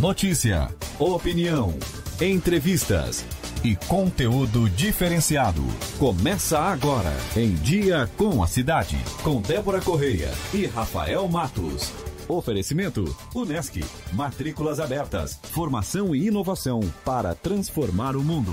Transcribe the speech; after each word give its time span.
Notícia, 0.00 0.68
opinião, 0.98 1.74
entrevistas 2.20 3.24
e 3.64 3.74
conteúdo 3.74 4.68
diferenciado. 4.68 5.62
Começa 5.98 6.58
agora 6.58 7.12
em 7.34 7.54
Dia 7.54 8.06
com 8.14 8.42
a 8.42 8.46
Cidade, 8.46 8.98
com 9.22 9.40
Débora 9.40 9.80
Correia 9.80 10.30
e 10.52 10.66
Rafael 10.66 11.26
Matos. 11.28 11.90
Oferecimento 12.28 13.16
Unesc, 13.34 13.82
matrículas 14.12 14.80
abertas, 14.80 15.40
formação 15.44 16.14
e 16.14 16.26
inovação 16.26 16.80
para 17.02 17.34
transformar 17.34 18.16
o 18.16 18.22
mundo. 18.22 18.52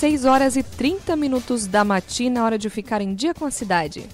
6 0.00 0.24
horas 0.24 0.56
e 0.56 0.62
30 0.62 1.14
minutos 1.14 1.66
da 1.66 1.84
matina, 1.84 2.42
hora 2.42 2.56
de 2.56 2.70
ficar 2.70 3.02
em 3.02 3.14
dia 3.14 3.34
com 3.34 3.44
a 3.44 3.50
cidade. 3.50 4.06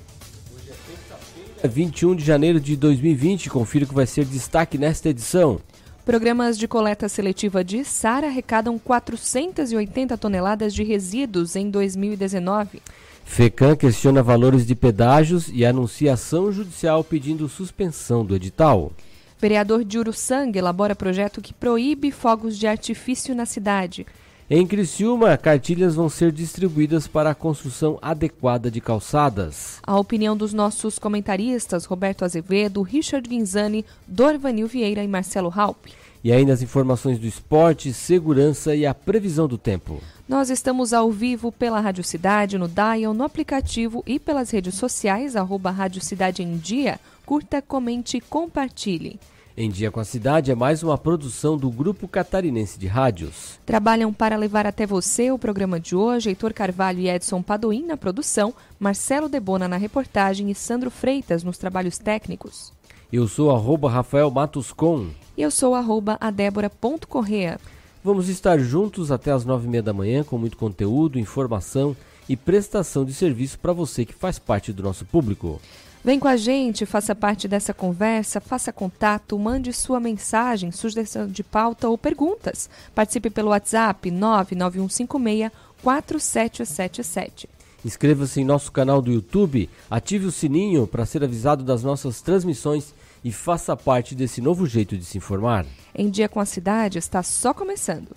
É 1.63 1.69
21 1.69 2.17
de 2.17 2.25
janeiro 2.25 2.59
de 2.59 2.77
2020, 2.77 3.49
confira 3.49 3.85
o 3.85 3.89
que 3.89 3.95
vai 3.95 4.05
ser 4.05 4.25
destaque 4.25 4.77
nesta 4.77 5.11
edição. 5.11 5.61
Programas 6.05 6.59
de 6.59 6.67
coleta 6.67 7.09
seletiva 7.09 7.63
de 7.63 7.85
Sara 7.85 8.27
arrecadam 8.27 8.81
480 8.81 10.19
toneladas 10.19 10.75
de 10.75 10.83
resíduos 10.83 11.55
em 11.55 11.71
2019. 11.71 12.83
FECAM 13.25 13.77
questiona 13.77 14.25
valores 14.25 14.67
de 14.67 14.75
pedágios 14.75 15.49
e 15.53 15.65
anuncia 15.65 16.15
ação 16.15 16.51
judicial 16.51 17.05
pedindo 17.05 17.49
suspensão 17.49 18.25
do 18.25 18.35
edital. 18.35 18.91
Vereador 19.39 19.85
de 19.85 20.01
Uruçanga 20.01 20.59
elabora 20.59 20.97
projeto 20.97 21.41
que 21.41 21.55
proíbe 21.55 22.11
fogos 22.11 22.59
de 22.59 22.67
artifício 22.67 23.37
na 23.37 23.47
cidade. 23.47 24.05
Em 24.49 24.65
Criciúma, 24.65 25.37
cartilhas 25.37 25.97
vão 25.97 26.09
ser 26.09 26.31
distribuídas 26.31 27.09
para 27.09 27.31
a 27.31 27.35
construção 27.35 27.99
adequada 28.01 28.71
de 28.71 28.81
calçadas. 28.81 29.81
A 29.83 29.99
opinião 29.99 30.37
dos 30.37 30.53
nossos 30.53 31.01
comentaristas 31.01 31.85
Roberto 31.85 32.25
Azevedo, 32.25 32.81
Richard 32.83 33.29
Guinzani, 33.29 33.85
Dorvanil 34.07 34.69
Vieira 34.69 35.03
e 35.03 35.09
Marcelo 35.09 35.53
Halp. 35.53 35.87
E 36.23 36.31
ainda 36.31 36.53
as 36.53 36.63
informações 36.63 37.19
do 37.19 37.27
esporte, 37.27 37.93
segurança 37.93 38.73
e 38.77 38.87
a 38.87 38.95
previsão 38.95 39.49
do 39.49 39.59
tempo. 39.59 40.01
Nós 40.29 40.49
estamos 40.49 40.93
ao 40.93 41.11
vivo 41.11 41.51
pela 41.51 41.81
Rádio 41.81 42.05
Cidade, 42.05 42.57
no 42.57 42.69
Dial, 42.69 43.13
no 43.13 43.25
aplicativo 43.25 44.05
e 44.07 44.17
pelas 44.17 44.51
redes 44.51 44.77
sociais, 44.77 45.35
arroba 45.35 45.73
Rádio 45.73 46.01
Cidade 46.01 46.45
em 46.45 46.57
Dia. 46.57 47.01
Curta, 47.25 47.61
comente 47.61 48.19
e 48.19 48.21
compartilhe. 48.21 49.19
Em 49.59 49.71
Dia 49.71 49.91
com 49.91 49.99
a 49.99 50.05
Cidade 50.05 50.51
é 50.51 50.55
mais 50.55 50.83
uma 50.83 50.99
produção 50.99 51.57
do 51.57 51.71
Grupo 51.71 52.07
Catarinense 52.07 52.79
de 52.79 52.87
Rádios. 52.87 53.59
Trabalham 53.65 54.13
para 54.13 54.37
levar 54.37 54.67
até 54.67 54.85
você 54.85 55.31
o 55.31 55.39
programa 55.39 55.81
de 55.81 55.97
hoje 55.97 56.29
Heitor 56.29 56.53
Carvalho 56.53 56.99
e 56.99 57.09
Edson 57.09 57.41
Padoim 57.41 57.87
na 57.87 57.97
produção, 57.97 58.53
Marcelo 58.79 59.31
Debona 59.31 59.67
na 59.67 59.79
reportagem 59.79 60.51
e 60.51 60.55
Sandro 60.55 60.91
Freitas 60.91 61.43
nos 61.43 61.57
trabalhos 61.57 61.97
técnicos. 61.97 62.71
Eu 63.11 63.27
sou 63.27 63.51
arroba 63.51 63.89
Rafael 63.89 64.31
Matos 64.31 64.75
Com. 64.75 65.09
E 65.35 65.41
eu 65.41 65.51
sou 65.51 65.75
arroba 65.75 66.19
adébora.correa. 66.21 67.59
Vamos 68.05 68.29
estar 68.29 68.59
juntos 68.59 69.11
até 69.11 69.33
as 69.33 69.47
nove 69.47 69.67
e 69.67 69.71
meia 69.71 69.83
da 69.83 69.95
manhã 69.95 70.23
com 70.23 70.37
muito 70.37 70.59
conteúdo, 70.59 71.19
informação 71.19 71.97
e 72.29 72.37
prestação 72.37 73.07
de 73.07 73.15
serviço 73.15 73.59
para 73.59 73.73
você 73.73 74.05
que 74.05 74.13
faz 74.13 74.39
parte 74.39 74.71
do 74.71 74.83
nosso 74.83 75.07
público. 75.07 75.59
Vem 76.07 76.21
com 76.21 76.29
a 76.29 76.37
gente, 76.37 76.87
faça 76.87 77.17
parte 77.17 77.49
dessa 77.49 77.75
conversa, 77.75 78.41
faça 78.41 78.73
contato, 78.73 79.37
mande 79.37 79.73
sua 79.73 79.99
mensagem, 79.99 80.71
sugestão 80.71 81.27
de 81.27 81.43
pauta 81.43 81.89
ou 81.89 81.99
perguntas. 81.99 82.71
Participe 82.95 83.29
pelo 83.29 83.49
WhatsApp 83.49 84.09
99156 84.09 85.51
4777. 85.83 87.49
Inscreva-se 87.85 88.41
em 88.41 88.45
nosso 88.45 88.71
canal 88.71 89.03
do 89.03 89.11
YouTube, 89.11 89.69
ative 89.91 90.27
o 90.27 90.31
sininho 90.31 90.87
para 90.87 91.05
ser 91.05 91.25
avisado 91.25 91.65
das 91.65 91.83
nossas 91.83 92.21
transmissões 92.23 92.95
e 93.25 93.33
faça 93.33 93.77
parte 93.77 94.15
desse 94.15 94.41
novo 94.41 94.65
jeito 94.65 94.97
de 94.97 95.05
se 95.05 95.19
informar. 95.19 95.67
Em 95.93 96.09
Dia 96.09 96.29
com 96.29 96.39
a 96.39 96.47
Cidade 96.47 96.99
está 96.99 97.21
só 97.25 97.53
começando. 97.53 98.15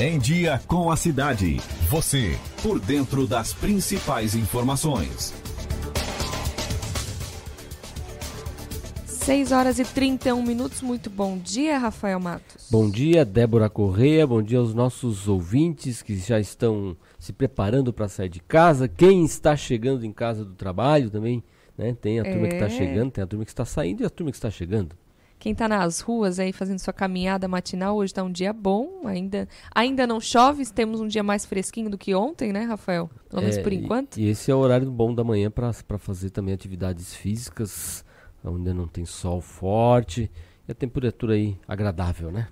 Em 0.00 0.18
Dia 0.18 0.58
com 0.66 0.90
a 0.90 0.96
Cidade. 0.96 1.60
Você, 1.90 2.38
por 2.62 2.80
dentro 2.80 3.26
das 3.26 3.52
principais 3.52 4.34
informações. 4.34 5.41
6 9.22 9.52
horas 9.52 9.78
e 9.78 9.84
31 9.84 10.42
minutos. 10.42 10.82
Muito 10.82 11.08
bom 11.08 11.38
dia, 11.38 11.78
Rafael 11.78 12.18
Matos. 12.18 12.66
Bom 12.68 12.90
dia, 12.90 13.24
Débora 13.24 13.70
Correia. 13.70 14.26
Bom 14.26 14.42
dia 14.42 14.58
aos 14.58 14.74
nossos 14.74 15.28
ouvintes 15.28 16.02
que 16.02 16.16
já 16.16 16.40
estão 16.40 16.96
se 17.20 17.32
preparando 17.32 17.92
para 17.92 18.08
sair 18.08 18.28
de 18.28 18.40
casa. 18.40 18.88
Quem 18.88 19.24
está 19.24 19.54
chegando 19.54 20.04
em 20.04 20.12
casa 20.12 20.44
do 20.44 20.54
trabalho 20.54 21.08
também, 21.08 21.40
né? 21.78 21.94
Tem 22.00 22.18
a 22.18 22.24
turma 22.24 22.40
tá 22.40 22.46
é. 22.46 22.48
que 22.48 22.54
está 22.56 22.68
chegando, 22.68 23.10
tem 23.12 23.22
a 23.22 23.26
turma 23.28 23.44
que 23.44 23.50
está 23.52 23.64
saindo 23.64 24.02
e 24.02 24.06
a 24.06 24.10
turma 24.10 24.32
que 24.32 24.36
está 24.36 24.50
chegando. 24.50 24.96
Quem 25.38 25.52
está 25.52 25.68
nas 25.68 26.00
ruas 26.00 26.40
aí 26.40 26.52
fazendo 26.52 26.80
sua 26.80 26.92
caminhada 26.92 27.46
matinal, 27.46 27.96
hoje 27.96 28.10
está 28.10 28.24
um 28.24 28.32
dia 28.32 28.52
bom, 28.52 29.02
ainda, 29.04 29.48
ainda 29.72 30.04
não 30.04 30.20
chove, 30.20 30.66
temos 30.66 31.00
um 31.00 31.06
dia 31.06 31.22
mais 31.22 31.46
fresquinho 31.46 31.88
do 31.88 31.96
que 31.96 32.12
ontem, 32.12 32.52
né, 32.52 32.64
Rafael? 32.64 33.08
Pelo 33.30 33.42
menos 33.42 33.56
é, 33.56 33.62
por 33.62 33.72
enquanto. 33.72 34.16
E, 34.16 34.24
e, 34.24 34.28
esse 34.30 34.50
é 34.50 34.54
o 34.54 34.58
horário 34.58 34.90
bom 34.90 35.14
da 35.14 35.22
manhã 35.22 35.48
para 35.48 35.72
fazer 35.96 36.30
também 36.30 36.52
atividades 36.52 37.14
físicas, 37.14 38.04
onde 38.44 38.72
não 38.72 38.86
tem 38.86 39.04
sol 39.04 39.40
forte 39.40 40.30
e 40.66 40.72
a 40.72 40.74
temperatura 40.74 41.34
aí 41.34 41.56
agradável, 41.66 42.30
né? 42.30 42.48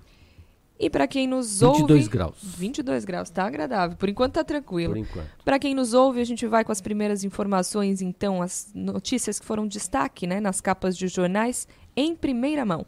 E 0.81 0.89
para 0.89 1.07
quem 1.07 1.27
nos 1.27 1.59
22 1.59 1.63
ouve. 1.63 1.81
22 1.93 2.07
graus. 2.07 2.37
22 2.41 3.05
graus, 3.05 3.29
tá 3.29 3.45
agradável. 3.45 3.95
Por 3.95 4.09
enquanto 4.09 4.33
tá 4.33 4.43
tranquilo. 4.43 4.93
Por 4.93 4.99
enquanto. 4.99 5.29
Para 5.45 5.59
quem 5.59 5.75
nos 5.75 5.93
ouve, 5.93 6.19
a 6.19 6.23
gente 6.23 6.47
vai 6.47 6.63
com 6.65 6.71
as 6.71 6.81
primeiras 6.81 7.23
informações, 7.23 8.01
então, 8.01 8.41
as 8.41 8.71
notícias 8.73 9.39
que 9.39 9.45
foram 9.45 9.67
destaque, 9.67 10.25
né, 10.25 10.39
nas 10.39 10.59
capas 10.59 10.97
de 10.97 11.07
jornais, 11.07 11.67
em 11.95 12.15
primeira 12.15 12.65
mão. 12.65 12.83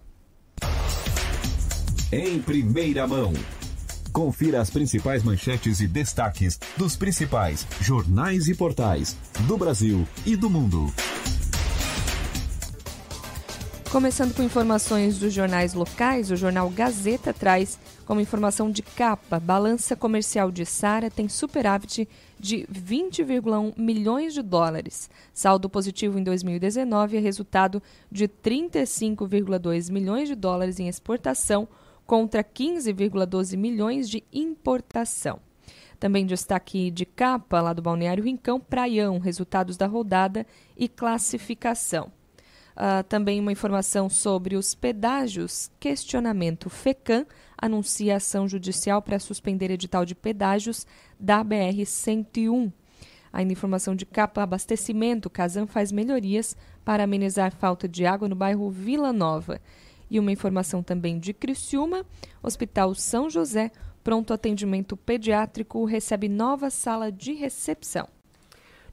Em 2.11 2.39
primeira 2.39 3.07
mão. 3.07 3.31
Confira 4.11 4.59
as 4.59 4.71
principais 4.71 5.23
manchetes 5.23 5.79
e 5.79 5.87
destaques 5.87 6.59
dos 6.75 6.95
principais 6.95 7.67
jornais 7.79 8.47
e 8.47 8.55
portais 8.55 9.15
do 9.47 9.55
Brasil 9.55 10.07
e 10.25 10.35
do 10.35 10.49
mundo. 10.49 10.91
Começando 13.93 14.33
com 14.33 14.41
informações 14.41 15.19
dos 15.19 15.31
jornais 15.31 15.75
locais, 15.75 16.31
o 16.31 16.35
jornal 16.35 16.67
Gazeta 16.67 17.31
traz 17.31 17.77
como 18.07 18.19
informação 18.19 18.71
de 18.71 18.81
capa: 18.81 19.39
balança 19.39 19.95
comercial 19.95 20.51
de 20.51 20.65
Sara 20.65 21.11
tem 21.11 21.29
superávit 21.29 22.09
de 22.39 22.67
20,1 22.73 23.77
milhões 23.77 24.33
de 24.33 24.41
dólares. 24.41 25.11
Saldo 25.31 25.69
positivo 25.69 26.17
em 26.17 26.23
2019 26.23 27.17
é 27.17 27.19
resultado 27.19 27.83
de 28.11 28.27
35,2 28.27 29.91
milhões 29.91 30.27
de 30.27 30.33
dólares 30.33 30.79
em 30.79 30.87
exportação 30.87 31.67
contra 32.03 32.43
15,12 32.43 33.55
milhões 33.55 34.09
de 34.09 34.23
importação. 34.33 35.39
Também 35.99 36.25
destaque 36.25 36.89
de 36.89 37.05
capa 37.05 37.61
lá 37.61 37.73
do 37.73 37.81
Balneário 37.83 38.23
Rincão, 38.23 38.59
Praião, 38.59 39.19
resultados 39.19 39.77
da 39.77 39.85
rodada 39.85 40.47
e 40.75 40.87
classificação. 40.87 42.11
Uh, 42.75 43.03
também 43.07 43.39
uma 43.39 43.51
informação 43.51 44.09
sobre 44.09 44.55
os 44.55 44.73
pedágios. 44.73 45.69
Questionamento. 45.79 46.69
FECAM 46.69 47.25
anuncia 47.57 48.15
ação 48.15 48.47
judicial 48.47 49.01
para 49.01 49.19
suspender 49.19 49.69
edital 49.71 50.05
de 50.05 50.15
pedágios 50.15 50.85
da 51.19 51.43
BR-101. 51.43 52.71
Ainda 53.31 53.53
informação 53.53 53.95
de 53.95 54.05
capa 54.05 54.43
abastecimento. 54.43 55.29
Casam 55.29 55.67
faz 55.67 55.91
melhorias 55.91 56.55
para 56.83 57.03
amenizar 57.03 57.51
falta 57.55 57.87
de 57.87 58.05
água 58.05 58.27
no 58.27 58.35
bairro 58.35 58.69
Vila 58.69 59.13
Nova. 59.13 59.61
E 60.09 60.19
uma 60.19 60.31
informação 60.31 60.83
também 60.83 61.17
de 61.19 61.33
Criciúma. 61.33 62.05
Hospital 62.41 62.93
São 62.93 63.29
José, 63.29 63.71
pronto 64.03 64.33
atendimento 64.33 64.97
pediátrico, 64.97 65.85
recebe 65.85 66.27
nova 66.27 66.69
sala 66.69 67.11
de 67.11 67.33
recepção. 67.33 68.07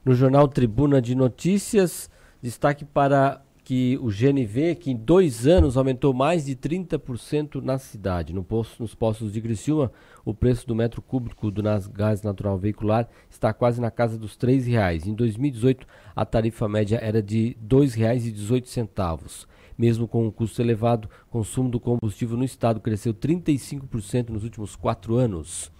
No 0.03 0.15
jornal 0.15 0.47
Tribuna 0.47 0.99
de 0.99 1.13
Notícias, 1.13 2.09
destaque 2.41 2.83
para 2.83 3.43
que 3.71 3.97
o 4.01 4.07
GNV, 4.07 4.75
que 4.75 4.91
em 4.91 4.97
dois 4.97 5.47
anos 5.47 5.77
aumentou 5.77 6.13
mais 6.13 6.43
de 6.43 6.57
30% 6.57 7.61
na 7.61 7.77
cidade. 7.77 8.33
No 8.33 8.43
posto, 8.43 8.81
nos 8.81 8.93
postos 8.93 9.31
de 9.31 9.39
Criciúma, 9.39 9.93
o 10.25 10.33
preço 10.33 10.67
do 10.67 10.75
metro 10.75 11.01
cúbico 11.01 11.49
do 11.49 11.63
gás 11.93 12.21
natural 12.21 12.57
veicular 12.57 13.07
está 13.29 13.53
quase 13.53 13.79
na 13.79 13.89
casa 13.89 14.17
dos 14.17 14.35
R$ 14.35 14.59
reais. 14.59 15.07
Em 15.07 15.13
2018, 15.13 15.87
a 16.13 16.25
tarifa 16.25 16.67
média 16.67 16.99
era 17.01 17.23
de 17.23 17.55
R$ 17.61 17.65
2,18. 17.65 19.47
Mesmo 19.77 20.05
com 20.05 20.27
um 20.27 20.31
custo 20.31 20.61
elevado, 20.61 21.07
o 21.29 21.31
consumo 21.31 21.69
do 21.69 21.79
combustível 21.79 22.35
no 22.35 22.43
estado 22.43 22.81
cresceu 22.81 23.13
35% 23.13 24.31
nos 24.31 24.43
últimos 24.43 24.75
quatro 24.75 25.15
anos. 25.15 25.71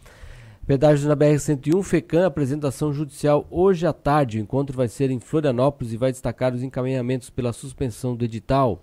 Pedágio 0.71 1.09
na 1.09 1.17
BR-101, 1.17 1.83
FECAM, 1.83 2.25
apresentação 2.25 2.93
judicial 2.93 3.45
hoje 3.51 3.85
à 3.85 3.91
tarde. 3.91 4.37
O 4.37 4.41
encontro 4.41 4.77
vai 4.77 4.87
ser 4.87 5.11
em 5.11 5.19
Florianópolis 5.19 5.91
e 5.91 5.97
vai 5.97 6.13
destacar 6.13 6.55
os 6.55 6.63
encaminhamentos 6.63 7.29
pela 7.29 7.51
suspensão 7.51 8.15
do 8.15 8.23
edital. 8.23 8.81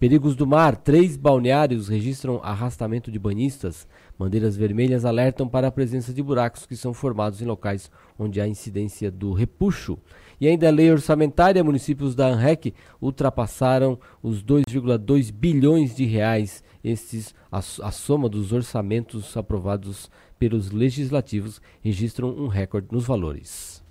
Perigos 0.00 0.34
do 0.34 0.46
mar: 0.46 0.76
três 0.76 1.14
balneários 1.14 1.88
registram 1.88 2.40
arrastamento 2.42 3.10
de 3.10 3.18
banhistas. 3.18 3.86
Bandeiras 4.18 4.56
vermelhas 4.56 5.04
alertam 5.04 5.46
para 5.46 5.68
a 5.68 5.70
presença 5.70 6.10
de 6.10 6.22
buracos 6.22 6.64
que 6.64 6.74
são 6.74 6.94
formados 6.94 7.42
em 7.42 7.44
locais 7.44 7.90
onde 8.18 8.40
há 8.40 8.48
incidência 8.48 9.10
do 9.10 9.34
repuxo. 9.34 9.98
E 10.40 10.46
ainda 10.46 10.68
a 10.68 10.70
lei 10.70 10.90
orçamentária, 10.90 11.62
municípios 11.62 12.14
da 12.14 12.28
ANREC 12.28 12.74
ultrapassaram 13.00 13.98
os 14.22 14.42
2,2 14.42 15.30
bilhões 15.30 15.94
de 15.94 16.06
reais. 16.06 16.64
Estes, 16.84 17.34
a, 17.50 17.58
a 17.58 17.90
soma 17.90 18.28
dos 18.28 18.52
orçamentos 18.52 19.36
aprovados 19.36 20.10
pelos 20.38 20.70
legislativos 20.70 21.60
registram 21.82 22.28
um 22.28 22.48
recorde 22.48 22.88
nos 22.90 23.06
valores 23.06 23.84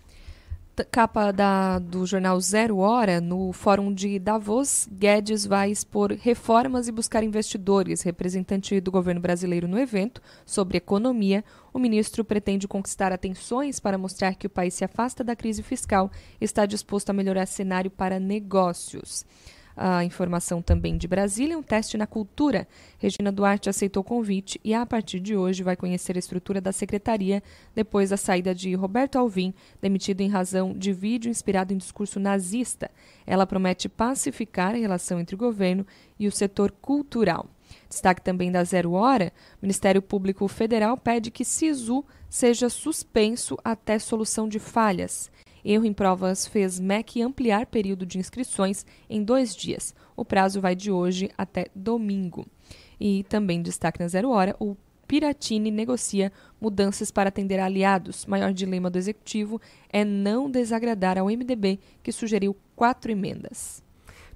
capa 0.84 1.32
da, 1.32 1.80
do 1.80 2.06
jornal 2.06 2.40
Zero 2.42 2.80
Hora, 2.80 3.22
no 3.22 3.54
Fórum 3.54 3.94
de 3.94 4.20
Davos, 4.20 4.90
Guedes 4.92 5.46
vai 5.46 5.72
expor 5.72 6.12
reformas 6.12 6.88
e 6.88 6.92
buscar 6.92 7.24
investidores. 7.24 8.02
Representante 8.02 8.82
do 8.82 8.92
governo 8.92 9.22
brasileiro 9.22 9.68
no 9.68 9.80
evento 9.80 10.22
sobre 10.46 10.78
economia, 10.78 11.46
o 11.72 11.80
ministro 11.80 12.26
pretende 12.26 12.68
conquistar 12.68 13.14
atenções 13.14 13.80
para 13.80 13.98
mostrar 13.98 14.36
que 14.36 14.48
o 14.48 14.50
país 14.50 14.74
se 14.74 14.84
afasta 14.84 15.24
da 15.24 15.36
crise 15.36 15.64
fiscal 15.64 16.12
e 16.42 16.44
está 16.44 16.66
disposto 16.66 17.12
a 17.12 17.14
melhorar 17.14 17.46
cenário 17.46 17.92
para 17.92 18.20
negócios. 18.20 19.26
A 19.78 20.06
informação 20.06 20.62
também 20.62 20.98
de 20.98 21.08
Brasília, 21.08 21.58
um 21.58 21.64
teste 21.64 21.98
na 21.98 22.08
cultura. 22.08 22.66
Regina 22.98 23.32
Duarte 23.32 23.70
aceitou 23.70 24.02
o 24.02 24.06
convite 24.06 24.60
e, 24.64 24.74
a 24.74 24.86
partir 24.86 25.20
de 25.20 25.36
hoje, 25.36 25.64
vai 25.64 25.76
conhecer 25.76 26.16
a 26.16 26.20
estrutura 26.20 26.62
da 26.62 26.72
secretaria 26.72 27.44
depois 27.74 28.10
da 28.10 28.18
saída 28.18 28.56
de 28.56 28.74
Roberto 28.74 29.18
Alvim, 29.18 29.54
demitido 29.82 30.22
em 30.22 30.30
razão 30.30 30.74
de 30.74 30.94
vídeo 30.94 31.30
inspirado 31.30 31.74
em 31.74 31.78
discurso 31.78 32.20
nazista. 32.20 32.90
Ela 33.28 33.46
promete 33.46 33.90
pacificar 33.90 34.74
a 34.74 34.78
relação 34.78 35.20
entre 35.20 35.36
o 35.36 35.38
governo 35.38 35.86
e 36.18 36.26
o 36.26 36.32
setor 36.32 36.72
cultural. 36.72 37.48
Destaque 37.90 38.22
também 38.22 38.52
da 38.52 38.64
Zero 38.64 38.94
Hora: 38.94 39.34
o 39.62 39.66
Ministério 39.66 40.02
Público 40.02 40.48
Federal 40.48 40.98
pede 40.98 41.32
que 41.32 41.44
SISU 41.44 42.06
seja 42.30 42.70
suspenso 42.70 43.58
até 43.64 44.00
solução 44.00 44.48
de 44.48 44.60
falhas. 44.60 45.30
Erro 45.66 45.86
em 45.86 45.94
provas 45.94 46.46
fez 46.46 46.80
MEC 46.80 47.24
ampliar 47.24 47.66
período 47.66 48.06
de 48.06 48.20
inscrições 48.20 48.86
em 49.10 49.24
dois 49.24 49.56
dias. 49.56 49.96
O 50.16 50.24
prazo 50.24 50.62
vai 50.62 50.76
de 50.76 50.92
hoje 50.92 51.32
até 51.36 51.66
domingo. 51.74 52.46
E 53.00 53.24
também 53.24 53.64
destaque 53.64 54.00
na 54.00 54.08
Zero 54.08 54.30
Hora, 54.30 54.56
o 54.60 54.78
Piratini 55.08 55.72
negocia 55.72 56.32
mudanças 56.62 57.10
para 57.10 57.30
atender 57.30 57.60
aliados. 57.60 58.28
Maior 58.28 58.54
dilema 58.54 58.92
do 58.92 58.98
executivo 59.00 59.60
é 59.90 60.06
não 60.06 60.52
desagradar 60.52 61.18
ao 61.18 61.26
MDB, 61.26 61.80
que 62.04 62.12
sugeriu 62.12 62.56
quatro 62.76 63.12
emendas. 63.12 63.84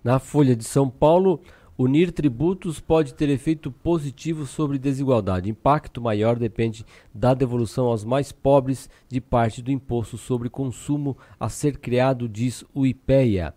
Na 0.04 0.18
Folha 0.18 0.56
de 0.56 0.64
São 0.64 0.90
Paulo, 0.90 1.42
Unir 1.80 2.12
tributos 2.12 2.82
pode 2.82 3.14
ter 3.14 3.30
efeito 3.30 3.72
positivo 3.72 4.46
sobre 4.46 4.78
desigualdade. 4.78 5.50
Impacto 5.50 6.02
maior 6.02 6.38
depende 6.38 6.86
da 7.16 7.34
devolução 7.34 7.86
aos 7.86 8.04
mais 8.04 8.34
pobres 8.34 8.90
de 9.08 9.22
parte 9.22 9.62
do 9.62 9.72
imposto 9.72 10.18
sobre 10.18 10.50
consumo 10.50 11.18
a 11.40 11.48
ser 11.48 11.78
criado, 11.78 12.28
diz 12.28 12.66
o 12.74 12.86
IPEA. 12.86 13.54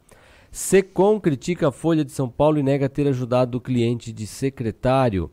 Secom 0.52 1.18
critica 1.18 1.66
a 1.66 1.72
Folha 1.72 2.04
de 2.04 2.12
São 2.12 2.28
Paulo 2.28 2.60
e 2.60 2.62
nega 2.62 2.88
ter 2.88 3.08
ajudado 3.08 3.58
o 3.58 3.60
cliente 3.60 4.12
de 4.12 4.24
secretário. 4.24 5.28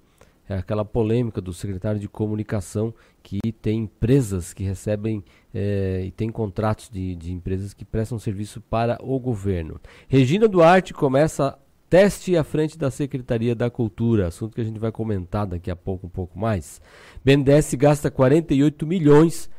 É 0.47 0.55
aquela 0.55 0.83
polêmica 0.83 1.39
do 1.39 1.53
secretário 1.53 1.99
de 1.99 2.09
comunicação 2.09 2.91
que 3.21 3.39
tem 3.61 3.81
empresas 3.81 4.51
que 4.51 4.63
recebem 4.63 5.23
é, 5.53 6.05
e 6.07 6.09
tem 6.09 6.31
contratos 6.31 6.89
de, 6.89 7.15
de 7.15 7.31
empresas 7.31 7.71
que 7.71 7.85
prestam 7.85 8.17
serviço 8.17 8.59
para 8.59 8.97
o 8.99 9.19
governo. 9.19 9.79
Regina 10.07 10.47
Duarte 10.47 10.91
começa 10.91 11.55
Teste 11.89 12.37
à 12.37 12.43
frente 12.43 12.77
da 12.77 12.91
Secretaria 12.91 13.55
da 13.55 13.67
Cultura, 13.67 14.27
assunto 14.27 14.53
que 14.53 14.61
a 14.61 14.63
gente 14.63 14.79
vai 14.79 14.91
comentar 14.91 15.47
daqui 15.47 15.71
a 15.71 15.75
pouco 15.75 16.05
um 16.05 16.09
pouco 16.09 16.37
mais. 16.37 16.79
BNDES 17.25 17.73
gasta 17.73 18.11
48 18.11 18.85
milhões, 18.85 19.49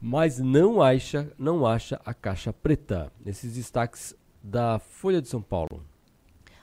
mas 0.00 0.40
não 0.40 0.82
acha, 0.82 1.32
não 1.38 1.64
acha 1.64 2.00
a 2.04 2.12
caixa 2.12 2.52
preta. 2.52 3.12
Esses 3.24 3.54
destaques 3.54 4.16
da 4.42 4.80
Folha 4.80 5.22
de 5.22 5.28
São 5.28 5.40
Paulo. 5.40 5.84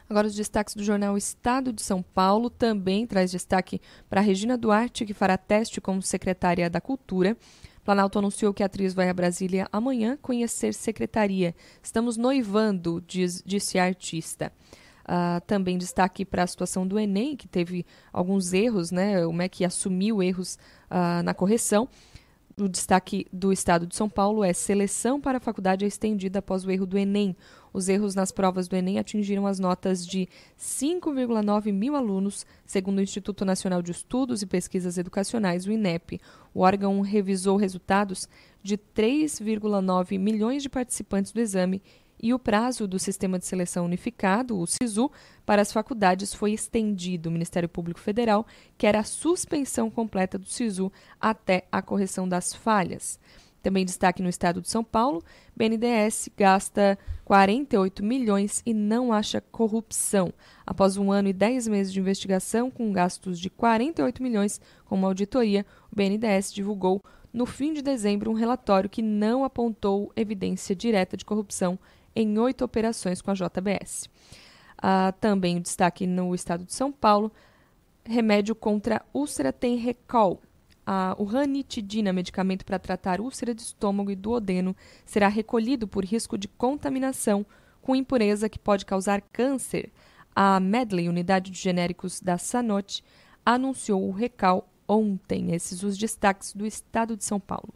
Agora 0.09 0.27
os 0.27 0.35
destaques 0.35 0.75
do 0.75 0.83
jornal 0.83 1.17
Estado 1.17 1.71
de 1.71 1.81
São 1.81 2.01
Paulo 2.01 2.49
também 2.49 3.07
traz 3.07 3.31
destaque 3.31 3.79
para 4.09 4.19
Regina 4.19 4.57
Duarte, 4.57 5.05
que 5.05 5.13
fará 5.13 5.37
teste 5.37 5.79
como 5.79 6.01
secretária 6.01 6.69
da 6.69 6.81
Cultura. 6.81 7.37
Planalto 7.85 8.19
anunciou 8.19 8.53
que 8.53 8.61
a 8.61 8.65
atriz 8.65 8.93
vai 8.93 9.09
a 9.09 9.13
Brasília 9.13 9.69
amanhã 9.71 10.17
conhecer 10.21 10.73
secretaria. 10.73 11.55
Estamos 11.81 12.17
noivando, 12.17 13.01
diz, 13.07 13.41
disse 13.45 13.79
a 13.79 13.85
artista. 13.85 14.51
Uh, 15.03 15.41
também 15.45 15.77
destaque 15.77 16.23
para 16.23 16.44
a 16.44 16.47
situação 16.47 16.88
do 16.88 16.97
Enem, 16.97 17.35
que 17.35 17.47
teve 17.47 17.85
alguns 18.11 18.53
erros, 18.53 18.89
né? 18.89 19.25
O 19.25 19.33
MEC 19.33 19.65
assumiu 19.65 20.23
erros 20.23 20.57
uh, 20.89 21.21
na 21.23 21.33
correção. 21.33 21.89
O 22.55 22.69
destaque 22.69 23.25
do 23.33 23.51
Estado 23.51 23.88
de 23.88 23.95
São 23.95 24.07
Paulo 24.07 24.44
é 24.44 24.53
seleção 24.53 25.19
para 25.19 25.39
a 25.39 25.41
faculdade 25.41 25.83
é 25.83 25.88
estendida 25.88 26.38
após 26.38 26.63
o 26.63 26.69
erro 26.69 26.85
do 26.85 26.97
Enem. 26.97 27.35
Os 27.73 27.89
erros 27.89 28.13
nas 28.13 28.31
provas 28.31 28.67
do 28.67 28.75
Enem 28.75 29.00
atingiram 29.00 29.47
as 29.47 29.57
notas 29.57 30.05
de 30.05 30.29
5,9 30.59 31.73
mil 31.73 31.95
alunos, 31.95 32.45
segundo 32.63 32.99
o 32.99 33.01
Instituto 33.01 33.44
Nacional 33.44 33.81
de 33.81 33.91
Estudos 33.91 34.44
e 34.44 34.45
Pesquisas 34.45 34.99
Educacionais, 34.99 35.65
o 35.65 35.71
INEP. 35.71 36.21
O 36.53 36.61
órgão 36.61 37.01
revisou 37.01 37.57
resultados 37.57 38.29
de 38.61 38.77
3,9 38.77 40.19
milhões 40.19 40.61
de 40.61 40.69
participantes 40.69 41.31
do 41.31 41.41
exame 41.41 41.81
e 42.23 42.33
o 42.33 42.39
prazo 42.39 42.87
do 42.87 42.97
Sistema 42.97 43.37
de 43.37 43.45
Seleção 43.45 43.83
Unificado, 43.83 44.57
o 44.57 44.65
SISU, 44.65 45.11
para 45.45 45.61
as 45.61 45.73
faculdades 45.73 46.33
foi 46.33 46.53
estendido. 46.53 47.27
O 47.27 47.31
Ministério 47.31 47.67
Público 47.67 47.99
Federal 47.99 48.47
quer 48.77 48.95
a 48.95 49.03
suspensão 49.03 49.91
completa 49.91 50.37
do 50.37 50.47
SISU 50.47 50.89
até 51.19 51.67
a 51.69 51.81
correção 51.81 52.25
das 52.25 52.53
falhas. 52.53 53.19
Também 53.61 53.83
destaque 53.83 54.23
no 54.23 54.29
estado 54.29 54.61
de 54.61 54.69
São 54.69 54.85
Paulo, 54.85 55.21
BNDES 55.53 56.29
gasta 56.37 56.97
48 57.25 58.01
milhões 58.01 58.63
e 58.65 58.73
não 58.73 59.11
acha 59.11 59.41
corrupção. 59.41 60.33
Após 60.65 60.95
um 60.95 61.11
ano 61.11 61.27
e 61.27 61.33
10 61.33 61.67
meses 61.67 61.91
de 61.91 61.99
investigação, 61.99 62.71
com 62.71 62.89
gastos 62.93 63.37
de 63.37 63.49
48 63.49 64.23
milhões 64.23 64.61
com 64.85 64.95
uma 64.95 65.09
auditoria, 65.09 65.65
o 65.91 65.95
BNDES 65.95 66.53
divulgou 66.53 67.01
no 67.33 67.45
fim 67.45 67.73
de 67.73 67.81
dezembro 67.81 68.31
um 68.31 68.35
relatório 68.35 68.89
que 68.89 69.01
não 69.01 69.43
apontou 69.43 70.09
evidência 70.15 70.73
direta 70.73 71.17
de 71.17 71.25
corrupção 71.25 71.77
em 72.15 72.38
oito 72.38 72.63
operações 72.63 73.21
com 73.21 73.31
a 73.31 73.33
JBS. 73.33 74.10
Ah, 74.81 75.13
também 75.19 75.57
o 75.57 75.62
destaque 75.62 76.06
no 76.06 76.33
estado 76.36 76.65
de 76.65 76.74
São 76.74 76.92
Paulo: 76.92 77.31
remédio 78.06 78.54
contra 78.56 79.01
úlcera 79.13 79.54
tem 79.54 79.77
recall. 79.77 80.42
Ah, 80.86 81.15
o 81.18 81.24
ranitidina, 81.24 82.12
medicamento 82.12 82.65
para 82.65 82.77
tratar 82.77 83.21
úlcera 83.21 83.56
de 83.56 83.62
estômago 83.62 84.12
e 84.12 84.15
duodeno, 84.15 84.76
será 85.06 85.30
recolhido 85.30 85.87
por 85.87 86.04
risco 86.04 86.37
de 86.37 86.47
contaminação 86.47 87.45
com 87.81 87.95
impureza 87.95 88.49
que 88.49 88.59
pode 88.59 88.85
causar 88.85 89.21
câncer. 89.21 89.92
A 90.35 90.59
Medley, 90.59 91.07
unidade 91.07 91.52
de 91.52 91.59
genéricos 91.59 92.19
da 92.19 92.37
Sanote, 92.37 93.04
anunciou 93.45 94.07
o 94.07 94.11
recall 94.11 94.68
ontem. 94.87 95.54
Esses 95.54 95.83
os 95.83 95.97
destaques 95.97 96.54
do 96.54 96.66
estado 96.66 97.16
de 97.16 97.23
São 97.23 97.40
Paulo. 97.40 97.73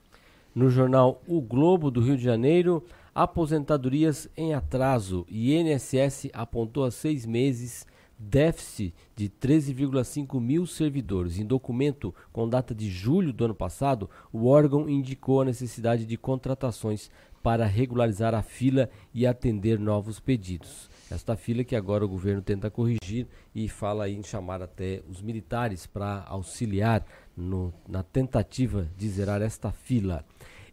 No 0.54 0.70
jornal 0.70 1.22
O 1.28 1.40
Globo 1.40 1.92
do 1.92 2.02
Rio 2.02 2.18
de 2.18 2.24
Janeiro, 2.24 2.84
Aposentadorias 3.18 4.30
em 4.38 4.54
atraso. 4.54 5.26
INSS 5.28 6.30
apontou 6.34 6.86
a 6.86 6.92
seis 6.92 7.26
meses 7.26 7.84
déficit 8.16 8.94
de 9.16 9.28
13,5 9.28 10.40
mil 10.40 10.68
servidores. 10.68 11.40
Em 11.40 11.44
documento 11.44 12.14
com 12.32 12.48
data 12.48 12.76
de 12.76 12.88
julho 12.92 13.34
do 13.34 13.46
ano 13.46 13.56
passado, 13.56 14.08
o 14.32 14.46
órgão 14.46 14.88
indicou 14.88 15.42
a 15.42 15.46
necessidade 15.46 16.06
de 16.06 16.16
contratações 16.16 17.10
para 17.42 17.66
regularizar 17.66 18.36
a 18.36 18.44
fila 18.44 18.88
e 19.12 19.26
atender 19.26 19.80
novos 19.80 20.20
pedidos. 20.20 20.88
Esta 21.10 21.36
fila 21.36 21.64
que 21.64 21.76
agora 21.76 22.06
o 22.06 22.10
governo 22.10 22.44
tenta 22.44 22.70
corrigir 22.70 23.26
e 23.56 23.68
fala 23.68 24.08
em 24.08 24.22
chamar 24.22 24.62
até 24.62 25.02
os 25.10 25.24
militares 25.24 25.88
para 25.88 26.24
auxiliar 26.28 27.04
no, 27.36 27.74
na 27.90 28.04
tentativa 28.04 28.88
de 28.96 29.10
zerar 29.10 29.42
esta 29.42 29.72
fila. 29.72 30.24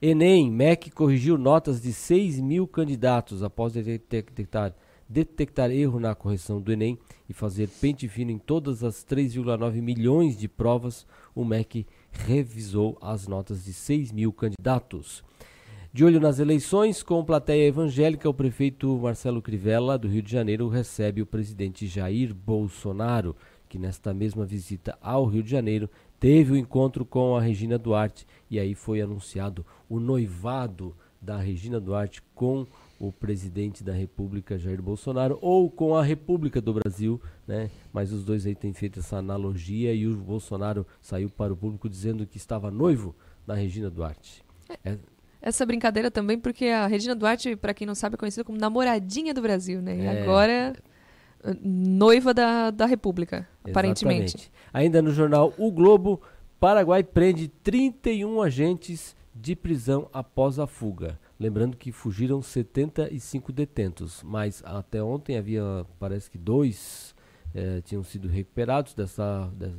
Enem, 0.06 0.50
MEC 0.50 0.90
corrigiu 0.90 1.38
notas 1.38 1.80
de 1.80 1.90
6 1.90 2.38
mil 2.38 2.68
candidatos 2.68 3.42
após 3.42 3.72
detectar, 3.72 4.74
detectar 5.08 5.70
erro 5.70 5.98
na 5.98 6.14
correção 6.14 6.60
do 6.60 6.70
Enem 6.70 6.98
e 7.26 7.32
fazer 7.32 7.70
pente 7.80 8.06
fino 8.06 8.30
em 8.30 8.36
todas 8.36 8.84
as 8.84 9.02
3,9 9.02 9.80
milhões 9.80 10.36
de 10.36 10.46
provas. 10.46 11.06
O 11.34 11.42
MEC 11.42 11.86
revisou 12.12 12.98
as 13.00 13.26
notas 13.26 13.64
de 13.64 13.72
6 13.72 14.12
mil 14.12 14.30
candidatos. 14.30 15.24
De 15.90 16.04
olho 16.04 16.20
nas 16.20 16.38
eleições, 16.38 17.02
com 17.02 17.24
plateia 17.24 17.66
evangélica, 17.66 18.28
o 18.28 18.34
prefeito 18.34 18.94
Marcelo 18.98 19.40
Crivella, 19.40 19.96
do 19.96 20.06
Rio 20.06 20.20
de 20.20 20.30
Janeiro, 20.30 20.68
recebe 20.68 21.22
o 21.22 21.26
presidente 21.26 21.86
Jair 21.86 22.34
Bolsonaro, 22.34 23.34
que 23.70 23.78
nesta 23.78 24.12
mesma 24.12 24.44
visita 24.44 24.98
ao 25.00 25.24
Rio 25.24 25.42
de 25.42 25.50
Janeiro 25.50 25.88
teve 26.24 26.52
o 26.52 26.54
um 26.54 26.56
encontro 26.56 27.04
com 27.04 27.36
a 27.36 27.40
Regina 27.42 27.76
Duarte 27.76 28.26
e 28.50 28.58
aí 28.58 28.74
foi 28.74 29.02
anunciado 29.02 29.62
o 29.90 30.00
noivado 30.00 30.96
da 31.20 31.36
Regina 31.36 31.78
Duarte 31.78 32.22
com 32.34 32.66
o, 32.98 33.12
presidente 33.12 33.84
da 33.84 33.92
República, 33.92 34.58
Jair 34.58 34.80
Bolsonaro, 34.80 35.38
ou 35.42 35.70
com 35.70 35.94
a 35.94 36.02
República 36.02 36.62
do 36.62 36.72
Brasil, 36.72 37.20
né? 37.46 37.70
Mas 37.92 38.10
os 38.10 38.24
dois 38.24 38.46
aí 38.46 38.54
têm 38.54 38.72
feito 38.72 39.00
essa 39.00 39.18
analogia 39.18 39.92
e 39.92 40.06
o 40.06 40.16
Bolsonaro 40.16 40.86
saiu 41.02 41.28
para 41.28 41.52
o 41.52 41.56
público 41.56 41.90
dizendo 41.90 42.26
que 42.26 42.38
estava 42.38 42.70
noivo 42.70 43.14
da 43.46 43.52
Regina 43.52 43.90
Duarte. 43.90 44.42
É, 44.82 44.96
essa 45.42 45.66
brincadeira 45.66 46.10
também, 46.10 46.38
porque 46.38 46.68
a 46.68 46.86
Regina 46.86 47.14
Duarte, 47.14 47.54
para 47.54 47.74
quem 47.74 47.86
não 47.86 47.94
sabe, 47.94 48.14
é 48.14 48.16
conhecida 48.16 48.44
como 48.44 48.56
namoradinha 48.56 49.34
do 49.34 49.42
Brasil, 49.42 49.82
né? 49.82 49.94
E 49.94 50.00
é. 50.06 50.22
agora 50.22 50.74
noiva 51.62 52.32
da, 52.32 52.70
da 52.70 52.86
República, 52.86 53.46
Exatamente. 53.66 53.70
aparentemente. 53.70 54.50
Ainda 54.74 55.00
no 55.00 55.12
jornal 55.12 55.54
O 55.56 55.70
Globo, 55.70 56.20
Paraguai 56.58 57.04
prende 57.04 57.46
31 57.46 58.42
agentes 58.42 59.14
de 59.32 59.54
prisão 59.54 60.08
após 60.12 60.58
a 60.58 60.66
fuga. 60.66 61.16
Lembrando 61.38 61.76
que 61.76 61.92
fugiram 61.92 62.42
75 62.42 63.52
detentos, 63.52 64.20
mas 64.24 64.62
até 64.64 65.00
ontem 65.00 65.36
havia, 65.36 65.86
parece 66.00 66.28
que 66.28 66.38
dois 66.38 67.14
eh, 67.54 67.82
tinham 67.84 68.02
sido 68.02 68.26
recuperados, 68.26 68.94
dessa, 68.94 69.48
dessa, 69.54 69.76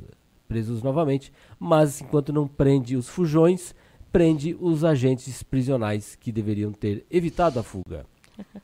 presos 0.47 0.81
novamente. 0.81 1.33
Mas 1.59 1.99
enquanto 1.99 2.31
não 2.31 2.47
prende 2.47 2.95
os 2.95 3.09
fujões, 3.09 3.75
prende 4.13 4.55
os 4.61 4.85
agentes 4.85 5.43
prisionais 5.43 6.15
que 6.15 6.31
deveriam 6.31 6.71
ter 6.71 7.05
evitado 7.11 7.59
a 7.59 7.63
fuga. 7.63 8.05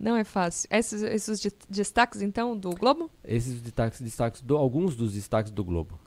Não 0.00 0.16
é 0.16 0.24
fácil. 0.24 0.66
Esses, 0.72 1.02
esses 1.02 1.46
destaques, 1.68 2.22
então, 2.22 2.56
do 2.56 2.70
Globo? 2.70 3.10
Esses 3.22 3.60
destaques, 3.60 4.00
destaques 4.00 4.40
do, 4.40 4.56
alguns 4.56 4.96
dos 4.96 5.12
destaques 5.12 5.52
do 5.52 5.62
Globo. 5.62 6.00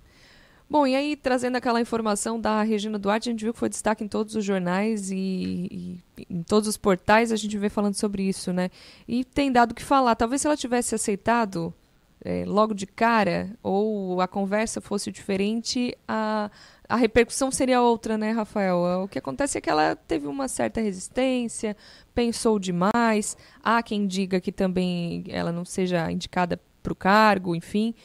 Bom, 0.68 0.88
e 0.88 0.96
aí, 0.96 1.16
trazendo 1.16 1.58
aquela 1.58 1.80
informação 1.80 2.42
da 2.42 2.64
Regina 2.64 2.98
Duarte, 2.98 3.30
a 3.30 3.32
gente 3.32 3.44
viu 3.44 3.54
que 3.54 3.60
foi 3.60 3.70
destaque 3.70 4.04
em 4.04 4.08
todos 4.08 4.34
os 4.34 4.44
jornais 4.44 5.12
e, 5.12 5.16
e 6.18 6.26
em 6.28 6.42
todos 6.42 6.68
os 6.68 6.76
portais 6.76 7.32
a 7.32 7.36
gente 7.36 7.56
vê 7.56 7.70
falando 7.70 7.94
sobre 7.94 8.24
isso, 8.24 8.52
né? 8.52 8.72
E 9.08 9.24
tem 9.24 9.52
dado 9.52 9.74
o 9.74 9.76
que 9.76 9.84
falar. 9.84 10.16
Talvez 10.16 10.42
se 10.42 10.48
ela 10.48 10.58
tivesse 10.58 10.96
aceitado 10.96 11.72
é, 12.26 12.46
logo 12.48 12.74
de 12.74 12.88
cara, 12.88 13.52
ou 13.62 14.20
a 14.22 14.28
conversa 14.28 14.82
fosse 14.82 15.12
diferente, 15.12 15.96
a, 16.08 16.50
a 16.88 16.96
repercussão 16.96 17.50
seria 17.50 17.82
outra, 17.82 18.18
né, 18.18 18.32
Rafael? 18.32 19.04
O 19.04 19.08
que 19.08 19.18
acontece 19.18 19.58
é 19.58 19.62
que 19.62 19.70
ela 19.70 19.96
teve 19.96 20.28
uma 20.28 20.48
certa 20.48 20.82
resistência, 20.82 21.75
pensou 22.13 22.60
demais. 22.60 23.38
Há 23.63 23.82
quem 23.82 24.06
diga 24.06 24.42
que 24.42 24.52
também 24.52 25.24
ela 25.30 25.52
não 25.52 25.66
seja 25.66 26.12
indicada 26.12 26.60
para 26.82 26.94
o 26.94 26.96
cargo, 26.96 27.56
enfim. 27.56 27.96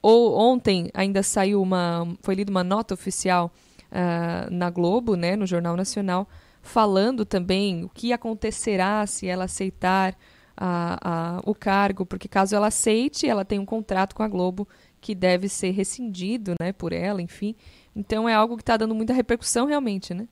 Ou 0.00 0.36
ontem 0.36 0.90
ainda 0.94 1.22
saiu 1.22 1.60
uma, 1.60 2.08
foi 2.22 2.34
lida 2.34 2.50
uma 2.50 2.64
nota 2.64 2.94
oficial 2.94 3.52
uh, 3.90 4.50
na 4.50 4.70
Globo, 4.70 5.14
né, 5.14 5.36
no 5.36 5.46
Jornal 5.46 5.76
Nacional, 5.76 6.28
falando 6.60 7.24
também 7.24 7.84
o 7.84 7.88
que 7.88 8.12
acontecerá 8.12 9.06
se 9.06 9.26
ela 9.28 9.44
aceitar 9.44 10.16
a, 10.56 11.36
a, 11.36 11.40
o 11.44 11.54
cargo, 11.54 12.06
porque 12.06 12.28
caso 12.28 12.54
ela 12.54 12.68
aceite, 12.68 13.28
ela 13.28 13.44
tem 13.44 13.58
um 13.58 13.64
contrato 13.66 14.14
com 14.14 14.22
a 14.22 14.28
Globo 14.28 14.68
que 15.00 15.14
deve 15.14 15.48
ser 15.48 15.70
rescindido, 15.70 16.54
né, 16.60 16.72
por 16.72 16.92
ela, 16.92 17.20
enfim. 17.20 17.54
Então 17.94 18.28
é 18.28 18.34
algo 18.34 18.56
que 18.56 18.62
está 18.62 18.76
dando 18.76 18.94
muita 18.94 19.12
repercussão 19.12 19.66
realmente, 19.66 20.14
né? 20.14 20.26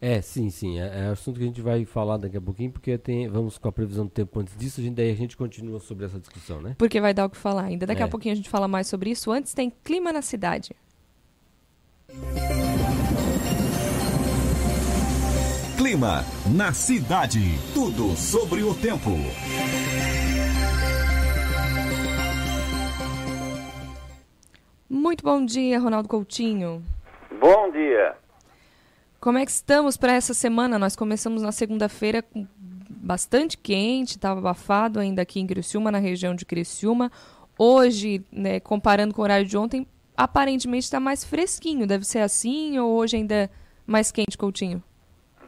É, 0.00 0.22
sim, 0.22 0.48
sim. 0.48 0.80
É, 0.80 0.86
é 0.86 1.06
assunto 1.08 1.36
que 1.36 1.44
a 1.44 1.46
gente 1.46 1.60
vai 1.60 1.84
falar 1.84 2.16
daqui 2.16 2.36
a 2.36 2.40
pouquinho, 2.40 2.70
porque 2.70 2.96
tem, 2.96 3.28
vamos 3.28 3.58
com 3.58 3.68
a 3.68 3.72
previsão 3.72 4.06
do 4.06 4.10
tempo 4.10 4.40
antes 4.40 4.56
disso, 4.56 4.80
a 4.80 4.84
gente, 4.84 4.94
daí 4.94 5.10
a 5.10 5.14
gente 5.14 5.36
continua 5.36 5.78
sobre 5.78 6.06
essa 6.06 6.18
discussão, 6.18 6.62
né? 6.62 6.74
Porque 6.78 7.00
vai 7.00 7.12
dar 7.12 7.26
o 7.26 7.30
que 7.30 7.36
falar 7.36 7.64
ainda. 7.64 7.86
Daqui 7.86 8.00
é. 8.00 8.04
a 8.04 8.08
pouquinho 8.08 8.32
a 8.32 8.36
gente 8.36 8.48
fala 8.48 8.66
mais 8.66 8.86
sobre 8.86 9.10
isso. 9.10 9.30
Antes 9.30 9.52
tem 9.52 9.70
clima 9.84 10.10
na 10.10 10.22
cidade. 10.22 10.74
Clima 15.76 16.24
na 16.54 16.72
cidade. 16.72 17.58
Tudo 17.74 18.16
sobre 18.16 18.62
o 18.62 18.74
tempo. 18.74 19.10
Muito 24.88 25.22
bom 25.22 25.44
dia, 25.44 25.78
Ronaldo 25.78 26.08
Coutinho. 26.08 26.82
Bom 27.40 27.70
dia. 27.70 28.14
Como 29.18 29.38
é 29.38 29.46
que 29.46 29.50
estamos 29.50 29.96
para 29.96 30.12
essa 30.12 30.34
semana? 30.34 30.78
Nós 30.78 30.94
começamos 30.94 31.40
na 31.40 31.50
segunda-feira 31.50 32.20
com 32.20 32.46
bastante 32.90 33.56
quente, 33.56 34.10
estava 34.10 34.38
abafado 34.38 35.00
ainda 35.00 35.22
aqui 35.22 35.40
em 35.40 35.46
Criciúma, 35.46 35.90
na 35.90 35.96
região 35.96 36.34
de 36.34 36.44
Criciúma. 36.44 37.10
Hoje, 37.58 38.22
né, 38.30 38.60
comparando 38.60 39.14
com 39.14 39.22
o 39.22 39.24
horário 39.24 39.46
de 39.46 39.56
ontem, 39.56 39.86
aparentemente 40.14 40.84
está 40.84 41.00
mais 41.00 41.24
fresquinho. 41.24 41.86
Deve 41.86 42.04
ser 42.04 42.18
assim 42.18 42.78
ou 42.78 42.94
hoje 42.94 43.16
ainda 43.16 43.34
é 43.34 43.48
mais 43.86 44.12
quente, 44.12 44.36
Coutinho? 44.36 44.82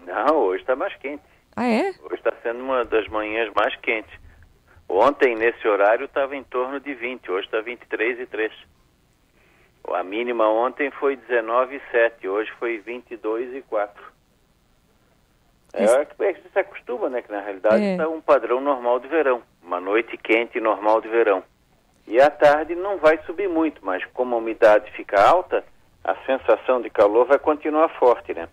Não, 0.07 0.35
hoje 0.39 0.63
está 0.63 0.75
mais 0.75 0.97
quente. 0.97 1.23
Ah, 1.55 1.67
é? 1.67 1.91
Hoje 2.05 2.15
está 2.15 2.33
sendo 2.43 2.61
uma 2.61 2.87
das 2.87 3.07
manhãs 3.09 3.53
mais 3.55 3.77
quentes. 3.77 4.19
Ontem, 4.89 5.37
nesse 5.37 5.69
horário, 5.69 6.07
estava 6.07 6.35
em 6.35 6.45
torno 6.45 6.81
de 6.81 6.95
20, 6.95 7.31
hoje 7.31 7.45
está 7.45 7.61
23 7.61 8.19
e 8.21 8.27
3. 8.27 8.53
A 9.89 10.03
mínima 10.03 10.49
ontem 10.49 10.91
foi 10.93 11.17
19,7, 11.17 12.29
hoje 12.29 12.51
foi 12.59 12.83
22,4. 12.83 13.89
É, 15.75 15.85
é 15.85 16.05
que 16.05 16.17
você 16.17 16.49
se 16.53 16.59
acostuma, 16.59 17.09
né? 17.09 17.23
Que 17.23 17.33
na 17.33 17.41
realidade 17.41 17.83
é. 17.83 17.93
está 17.93 18.09
um 18.09 18.21
padrão 18.21 18.61
normal 18.61 19.01
de 19.01 19.09
verão. 19.09 19.43
Uma 19.63 19.81
noite 19.81 20.17
quente 20.17 20.61
normal 20.61 21.01
de 21.01 21.09
verão. 21.09 21.43
E 22.07 22.21
à 22.21 22.29
tarde 22.31 22.75
não 22.75 22.99
vai 22.99 23.19
subir 23.25 23.49
muito, 23.49 23.85
mas 23.85 24.05
como 24.13 24.35
a 24.35 24.39
umidade 24.39 24.91
fica 24.93 25.21
alta, 25.23 25.65
a 26.05 26.15
sensação 26.27 26.81
de 26.81 26.91
calor 26.91 27.27
vai 27.27 27.39
continuar 27.39 27.89
forte, 27.91 28.35
né? 28.35 28.49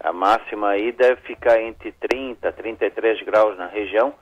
A 0.00 0.12
máxima 0.12 0.70
aí 0.70 0.90
deve 0.90 1.20
ficar 1.22 1.60
entre 1.60 1.92
30 1.92 2.48
e 2.48 2.52
33 2.52 3.22
graus 3.22 3.56
na 3.56 3.66
região. 3.66 4.14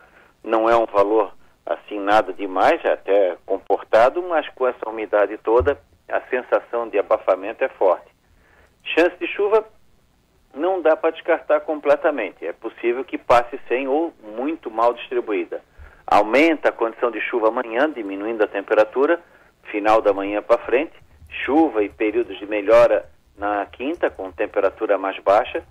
Não 0.45 0.69
é 0.69 0.77
um 0.77 0.87
valor 0.87 1.33
assim 1.65 1.99
nada 1.99 2.33
demais, 2.33 2.85
é 2.85 2.93
até 2.93 3.37
comportado, 3.47 4.23
mas 4.23 4.49
com 4.51 4.67
essa 4.67 4.89
umidade 4.89 5.39
toda 5.39 5.79
a 6.13 6.21
sensação 6.29 6.89
de 6.89 6.99
abafamento 6.99 7.65
é 7.65 7.69
forte. 7.69 8.13
Chance 8.85 9.17
de 9.19 9.27
chuva 9.27 9.65
não 10.55 10.83
dá 10.83 10.95
para 10.95 11.11
descartar 11.11 11.61
completamente. 11.61 12.47
É 12.47 12.53
possível 12.53 13.05
que 13.05 13.17
passe 13.17 13.59
sem 13.67 13.89
ou 13.89 14.13
muito 14.37 14.71
mal 14.71 14.93
distribuída. 14.93 15.63
Aumenta 16.07 16.69
a 16.69 16.73
condição 16.73 17.11
de 17.11 17.21
chuva 17.21 17.49
amanhã, 17.49 17.91
diminuindo 17.91 18.45
a 18.45 18.47
temperatura, 18.47 19.21
final 19.71 20.03
da 20.03 20.13
manhã 20.13 20.43
para 20.43 20.63
frente. 20.65 20.93
Chuva 21.45 21.83
e 21.83 21.89
períodos 21.89 22.39
de 22.39 22.47
melhora 22.47 23.09
na 23.39 23.65
quinta, 23.67 24.11
com 24.11 24.31
temperatura 24.31 24.99
mais 24.99 25.19
baixa. 25.21 25.65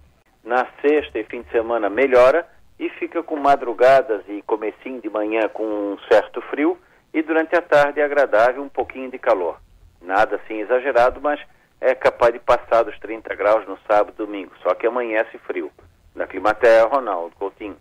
Na 0.44 0.66
sexta 0.82 1.20
e 1.20 1.24
fim 1.24 1.44
de 1.44 1.52
semana 1.52 1.88
melhora 1.88 2.48
e 2.80 2.90
fica 2.90 3.22
com 3.22 3.36
madrugadas 3.36 4.24
e 4.28 4.42
comecinho 4.42 5.00
de 5.00 5.08
manhã 5.08 5.48
com 5.50 5.64
um 5.64 5.98
certo 6.12 6.42
frio 6.42 6.80
e 7.14 7.22
durante 7.22 7.56
a 7.56 7.62
tarde 7.62 8.02
agradável, 8.02 8.64
um 8.64 8.70
pouquinho 8.70 9.12
de 9.12 9.20
calor. 9.20 9.60
Nada 10.02 10.38
assim 10.38 10.60
exagerado, 10.60 11.20
mas 11.22 11.40
é 11.80 11.96
capaz 11.96 12.34
de 12.34 12.40
passar 12.40 12.84
dos 12.84 12.98
30 13.00 13.34
graus 13.36 13.68
no 13.68 13.78
sábado 13.88 14.14
e 14.16 14.18
domingo, 14.18 14.52
só 14.62 14.74
que 14.74 14.86
amanhece 14.86 15.38
frio. 15.40 15.72
Na 16.14 16.28
Climaterra, 16.28 16.88
Ronaldo 16.88 17.36
Coutinho. 17.38 17.78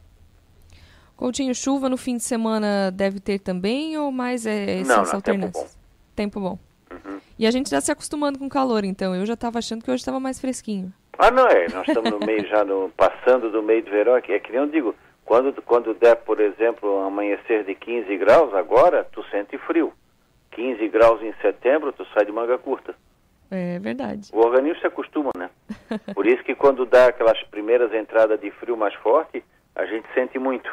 Coutinho, 1.16 1.54
chuva 1.54 1.88
no 1.88 1.96
fim 1.96 2.16
de 2.16 2.22
semana 2.22 2.90
deve 2.90 3.20
ter 3.20 3.40
também 3.40 3.98
ou 3.98 4.10
mais 4.10 4.46
é 4.46 4.80
essa 4.80 5.02
não, 5.02 5.12
alternância? 5.12 5.66
Tempo 6.14 6.40
bom. 6.40 6.58
Tempo 6.90 7.00
bom. 7.00 7.04
Uhum. 7.08 7.20
E 7.38 7.46
a 7.46 7.50
gente 7.50 7.66
está 7.66 7.80
se 7.80 7.92
acostumando 7.92 8.38
com 8.38 8.48
calor, 8.48 8.84
então. 8.84 9.14
Eu 9.14 9.26
já 9.26 9.34
estava 9.34 9.58
achando 9.58 9.84
que 9.84 9.90
hoje 9.90 10.00
estava 10.00 10.18
mais 10.18 10.40
fresquinho. 10.40 10.92
Ah, 11.18 11.30
não 11.30 11.46
é. 11.46 11.68
Nós 11.68 11.86
estamos 11.86 12.10
no 12.10 12.20
meio 12.20 12.46
já, 12.48 12.64
no, 12.64 12.90
passando 12.96 13.50
do 13.50 13.62
meio 13.62 13.84
do 13.84 13.90
verão. 13.90 14.20
Que, 14.22 14.32
é 14.32 14.38
que 14.38 14.50
nem 14.50 14.60
eu 14.60 14.66
digo, 14.66 14.94
quando, 15.24 15.52
quando 15.62 15.92
der, 15.92 16.16
por 16.16 16.40
exemplo, 16.40 16.98
um 16.98 17.06
amanhecer 17.06 17.64
de 17.64 17.74
15 17.74 18.16
graus, 18.16 18.54
agora 18.54 19.04
tu 19.12 19.22
sente 19.30 19.58
frio. 19.58 19.92
15 20.52 20.88
graus 20.88 21.22
em 21.22 21.32
setembro, 21.40 21.92
tu 21.92 22.06
sai 22.12 22.24
de 22.24 22.32
manga 22.32 22.58
curta. 22.58 22.94
É 23.50 23.78
verdade. 23.78 24.28
O 24.32 24.38
organismo 24.38 24.80
se 24.80 24.86
acostuma, 24.86 25.30
né? 25.36 25.50
Por 26.14 26.26
isso 26.26 26.42
que 26.44 26.54
quando 26.54 26.86
dá 26.86 27.06
aquelas 27.06 27.42
primeiras 27.44 27.92
entradas 27.92 28.40
de 28.40 28.50
frio 28.52 28.76
mais 28.76 28.94
forte, 28.94 29.42
a 29.74 29.84
gente 29.86 30.06
sente 30.14 30.38
muito. 30.38 30.70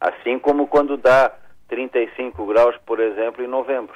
Assim 0.00 0.38
como 0.38 0.66
quando 0.66 0.96
dá 0.96 1.32
35 1.68 2.44
graus, 2.46 2.76
por 2.84 3.00
exemplo, 3.00 3.42
em 3.42 3.48
novembro. 3.48 3.94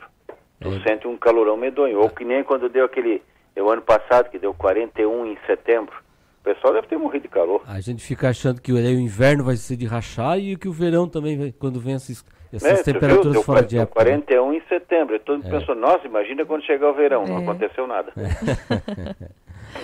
Tu 0.60 0.68
é. 0.68 0.82
sente 0.82 1.06
um 1.06 1.16
calorão 1.16 1.56
medonho. 1.56 2.00
Ou 2.00 2.08
que 2.08 2.24
nem 2.24 2.42
quando 2.42 2.68
deu 2.68 2.84
aquele, 2.84 3.22
o 3.56 3.70
ano 3.70 3.82
passado, 3.82 4.30
que 4.30 4.38
deu 4.38 4.54
41 4.54 5.26
em 5.26 5.38
setembro. 5.46 5.94
O 6.40 6.44
pessoal 6.44 6.74
deve 6.74 6.88
ter 6.88 6.98
morrido 6.98 7.22
de 7.22 7.28
calor. 7.28 7.62
A 7.66 7.80
gente 7.80 8.02
fica 8.02 8.28
achando 8.28 8.60
que 8.60 8.72
o 8.72 8.78
inverno 8.78 9.44
vai 9.44 9.56
ser 9.56 9.76
de 9.76 9.86
rachar 9.86 10.38
e 10.38 10.56
que 10.56 10.68
o 10.68 10.72
verão 10.72 11.08
também, 11.08 11.52
quando 11.52 11.78
vem 11.78 11.94
esses 11.94 12.24
essas 12.52 12.78
né? 12.78 12.92
temperaturas 12.92 13.32
viu? 13.32 13.42
fora 13.42 13.62
de 13.62 13.78
época. 13.78 14.04
41 14.04 14.50
né? 14.50 14.56
em 14.56 14.68
setembro. 14.68 15.18
Todo 15.20 15.42
mundo 15.42 15.54
é. 15.54 15.58
pensou, 15.58 15.74
nossa, 15.74 16.06
imagina 16.06 16.44
quando 16.44 16.64
chegar 16.64 16.90
o 16.90 16.94
verão. 16.94 17.22
É. 17.24 17.26
Não 17.26 17.38
aconteceu 17.38 17.86
nada. 17.86 18.12
É. 18.16 19.32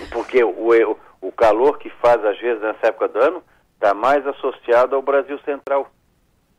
Porque 0.11 0.43
o, 0.43 0.49
o, 0.49 0.97
o 1.21 1.31
calor 1.31 1.79
que 1.79 1.89
faz, 1.89 2.23
às 2.23 2.39
vezes, 2.39 2.61
nessa 2.61 2.87
época 2.87 3.07
do 3.07 3.19
ano, 3.19 3.43
está 3.73 3.93
mais 3.93 4.25
associado 4.27 4.95
ao 4.95 5.01
Brasil 5.01 5.39
Central. 5.39 5.89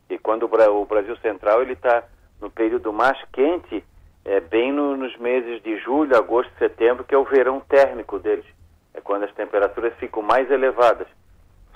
E 0.09 0.19
quando 0.19 0.45
o, 0.45 0.81
o 0.83 0.85
Brasil 0.85 1.17
Central 1.19 1.63
ele 1.63 1.75
está 1.75 2.03
no 2.41 2.51
período 2.51 2.93
mais 2.93 3.17
quente, 3.33 3.85
é 4.25 4.41
bem 4.41 4.73
no, 4.73 4.97
nos 4.97 5.17
meses 5.19 5.63
de 5.63 5.79
julho, 5.79 6.17
agosto, 6.17 6.51
setembro, 6.59 7.05
que 7.05 7.15
é 7.15 7.19
o 7.19 7.25
verão 7.25 7.61
térmico 7.61 8.19
deles. 8.19 8.45
É 8.93 9.01
quando 9.01 9.25
as 9.25 9.33
temperaturas 9.35 9.95
ficam 9.99 10.23
mais 10.23 10.51
elevadas. 10.51 11.07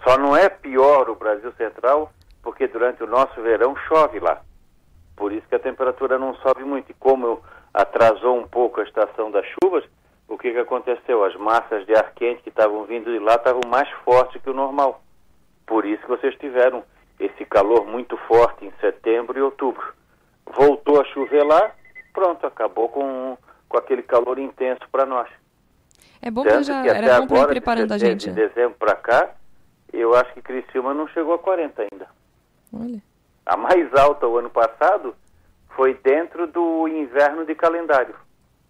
Só 0.03 0.19
não 0.19 0.37
é 0.37 0.49
pior 0.49 1.09
o 1.09 1.15
Brasil 1.15 1.53
Central 1.53 2.13
porque 2.45 2.69
durante 2.69 3.03
o 3.03 3.07
nosso 3.07 3.41
verão 3.41 3.75
chove 3.89 4.21
lá. 4.21 4.43
Por 5.17 5.33
isso 5.33 5.49
que 5.49 5.55
a 5.55 5.59
temperatura 5.59 6.19
não 6.19 6.35
sobe 6.37 6.63
muito. 6.63 6.91
E 6.91 6.95
como 6.95 7.43
atrasou 7.73 8.39
um 8.39 8.47
pouco 8.47 8.81
a 8.81 8.85
estação 8.85 9.31
das 9.31 9.47
chuvas, 9.47 9.85
o 10.29 10.37
que, 10.37 10.53
que 10.53 10.59
aconteceu? 10.59 11.25
As 11.25 11.35
massas 11.37 11.87
de 11.87 11.95
ar 11.97 12.13
quente 12.15 12.43
que 12.43 12.51
estavam 12.51 12.85
vindo 12.85 13.11
de 13.11 13.19
lá 13.19 13.37
estavam 13.37 13.63
mais 13.67 13.89
fortes 14.05 14.41
que 14.43 14.51
o 14.51 14.55
normal. 14.55 15.03
Por 15.67 15.87
isso 15.87 16.03
que 16.03 16.09
vocês 16.09 16.37
tiveram 16.37 16.85
esse 17.19 17.45
calor 17.47 17.87
muito 17.87 18.17
forte 18.29 18.67
em 18.67 18.73
setembro 18.81 19.39
e 19.39 19.43
outubro. 19.43 19.95
Voltou 20.45 21.01
a 21.01 21.05
chover 21.07 21.45
lá, 21.45 21.73
pronto, 22.13 22.47
acabou 22.47 22.89
com, 22.91 23.39
com 23.69 23.79
aquele 23.79 24.03
calor 24.03 24.39
intenso 24.39 24.83
para 24.93 25.07
nós. 25.07 25.29
É 26.21 26.31
bom 26.31 26.43
que 26.43 26.63
já 26.63 26.85
era 26.87 27.23
bom 27.23 27.43
ir 27.43 27.47
preparando 27.47 27.89
de, 27.89 27.95
a 27.95 27.99
gente. 27.99 28.29
De 28.29 28.35
dezembro 28.35 28.77
para 28.79 28.95
cá, 28.95 29.31
eu 29.93 30.15
acho 30.15 30.33
que 30.35 30.43
Criciúma 30.43 30.93
não 30.93 31.07
chegou 31.09 31.35
a 31.35 31.39
40 31.39 31.83
ainda. 31.83 32.09
Olha. 32.81 33.03
A 33.47 33.57
mais 33.57 33.93
alta 33.95 34.27
o 34.27 34.39
ano 34.39 34.51
passado 34.51 35.15
foi 35.77 35.95
dentro 35.95 36.47
do 36.47 36.89
inverno 36.89 37.45
de 37.45 37.55
calendário, 37.55 38.15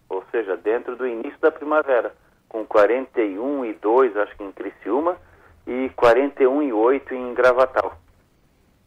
ou 0.09 0.23
seja, 0.31 0.57
dentro 0.57 0.95
do 0.95 1.07
início 1.07 1.39
da 1.39 1.51
primavera, 1.51 2.13
com 2.49 2.65
41,2 2.65 4.15
acho 4.17 4.35
que 4.35 4.43
em 4.43 4.51
Criciúma 4.51 5.17
e 5.65 5.89
41,8 5.97 7.11
em 7.11 7.33
Gravatal. 7.33 7.97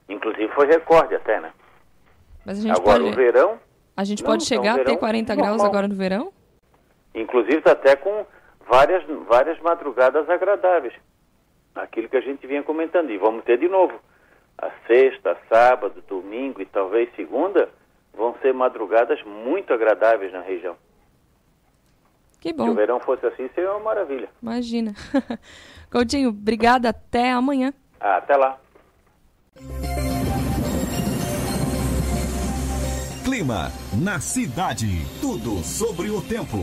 Inclusive 0.08 0.48
foi 0.54 0.66
recorde 0.66 1.14
até, 1.14 1.40
né? 1.40 1.52
Mas 2.44 2.58
a 2.58 2.62
gente 2.62 2.80
agora 2.80 3.00
pode, 3.00 3.12
o 3.12 3.16
verão. 3.16 3.58
A 3.96 4.04
gente 4.04 4.22
não, 4.22 4.30
pode 4.30 4.44
chegar 4.44 4.72
então, 4.72 4.74
a 4.74 4.78
ter 4.78 4.84
verão 4.84 4.98
40 4.98 5.34
normal. 5.34 5.56
graus 5.56 5.68
agora 5.68 5.88
no 5.88 5.94
verão? 5.94 6.32
Inclusive 7.14 7.60
tá 7.60 7.72
até 7.72 7.96
com 7.96 8.24
várias, 8.68 9.04
várias 9.26 9.58
madrugadas 9.60 10.28
agradáveis. 10.30 10.94
Aquilo 11.74 12.08
que 12.08 12.16
a 12.16 12.20
gente 12.20 12.46
vinha 12.46 12.62
comentando. 12.62 13.10
E 13.10 13.18
vamos 13.18 13.44
ter 13.44 13.58
de 13.58 13.68
novo. 13.68 14.00
A 14.58 14.70
sexta, 14.86 15.36
sábado, 15.48 16.02
domingo 16.08 16.60
e 16.60 16.66
talvez 16.66 17.08
segunda 17.14 17.68
vão 18.12 18.34
ser 18.42 18.52
madrugadas 18.52 19.22
muito 19.22 19.72
agradáveis 19.72 20.32
na 20.32 20.40
região. 20.40 20.76
Que 22.40 22.48
Se 22.50 22.54
bom, 22.54 22.70
o 22.70 22.74
verão 22.74 22.98
fosse 23.00 23.24
assim, 23.26 23.48
seria 23.54 23.70
uma 23.72 23.80
maravilha. 23.80 24.28
imagina. 24.42 24.92
Coutinho, 25.90 26.30
obrigada, 26.30 26.88
até 26.90 27.30
amanhã. 27.32 27.72
Ah, 28.00 28.16
até 28.16 28.36
lá. 28.36 28.58
Clima 33.24 33.70
na 34.02 34.20
cidade. 34.20 34.86
Tudo 35.20 35.62
sobre 35.62 36.10
o 36.10 36.20
tempo. 36.22 36.58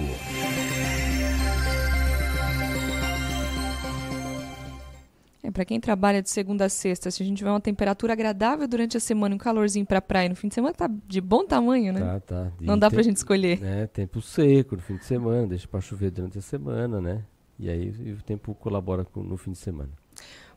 É, 5.46 5.52
para 5.52 5.64
quem 5.66 5.80
trabalha 5.80 6.22
de 6.24 6.30
segunda 6.30 6.66
a 6.66 6.70
sexta, 6.70 7.12
se 7.12 7.22
a 7.22 7.26
gente 7.26 7.38
tiver 7.38 7.50
uma 7.52 7.62
temperatura 7.62 8.14
agradável 8.14 8.68
durante 8.68 8.98
a 8.98 9.00
semana, 9.00 9.36
um 9.36 9.38
calorzinho 9.38 9.86
pra 9.86 10.02
praia 10.02 10.28
no 10.30 10.36
fim 10.36 10.48
de 10.48 10.56
semana, 10.56 10.74
tá 10.74 10.90
de 11.08 11.22
bom 11.22 11.46
tamanho, 11.46 11.94
né? 11.94 12.00
Tá, 12.00 12.20
tá. 12.20 12.52
E 12.60 12.66
Não 12.66 12.78
dá 12.80 12.90
tem- 12.90 12.96
pra 12.96 13.04
gente 13.04 13.18
escolher. 13.18 13.60
né, 13.60 13.86
tempo 13.88 14.22
seco 14.22 14.76
no 14.76 14.82
fim 14.82 14.96
de 14.98 15.06
semana, 15.06 15.46
deixa 15.48 15.68
pra 15.68 15.80
chover 15.82 16.10
durante 16.12 16.40
a 16.40 16.42
semana, 16.42 17.00
né? 17.00 17.24
E 17.60 17.70
aí 17.70 17.94
e 18.00 18.12
o 18.14 18.22
tempo 18.24 18.56
colabora 18.56 19.06
com- 19.06 19.22
no 19.24 19.38
fim 19.38 19.52
de 19.52 19.58
semana. 19.60 19.92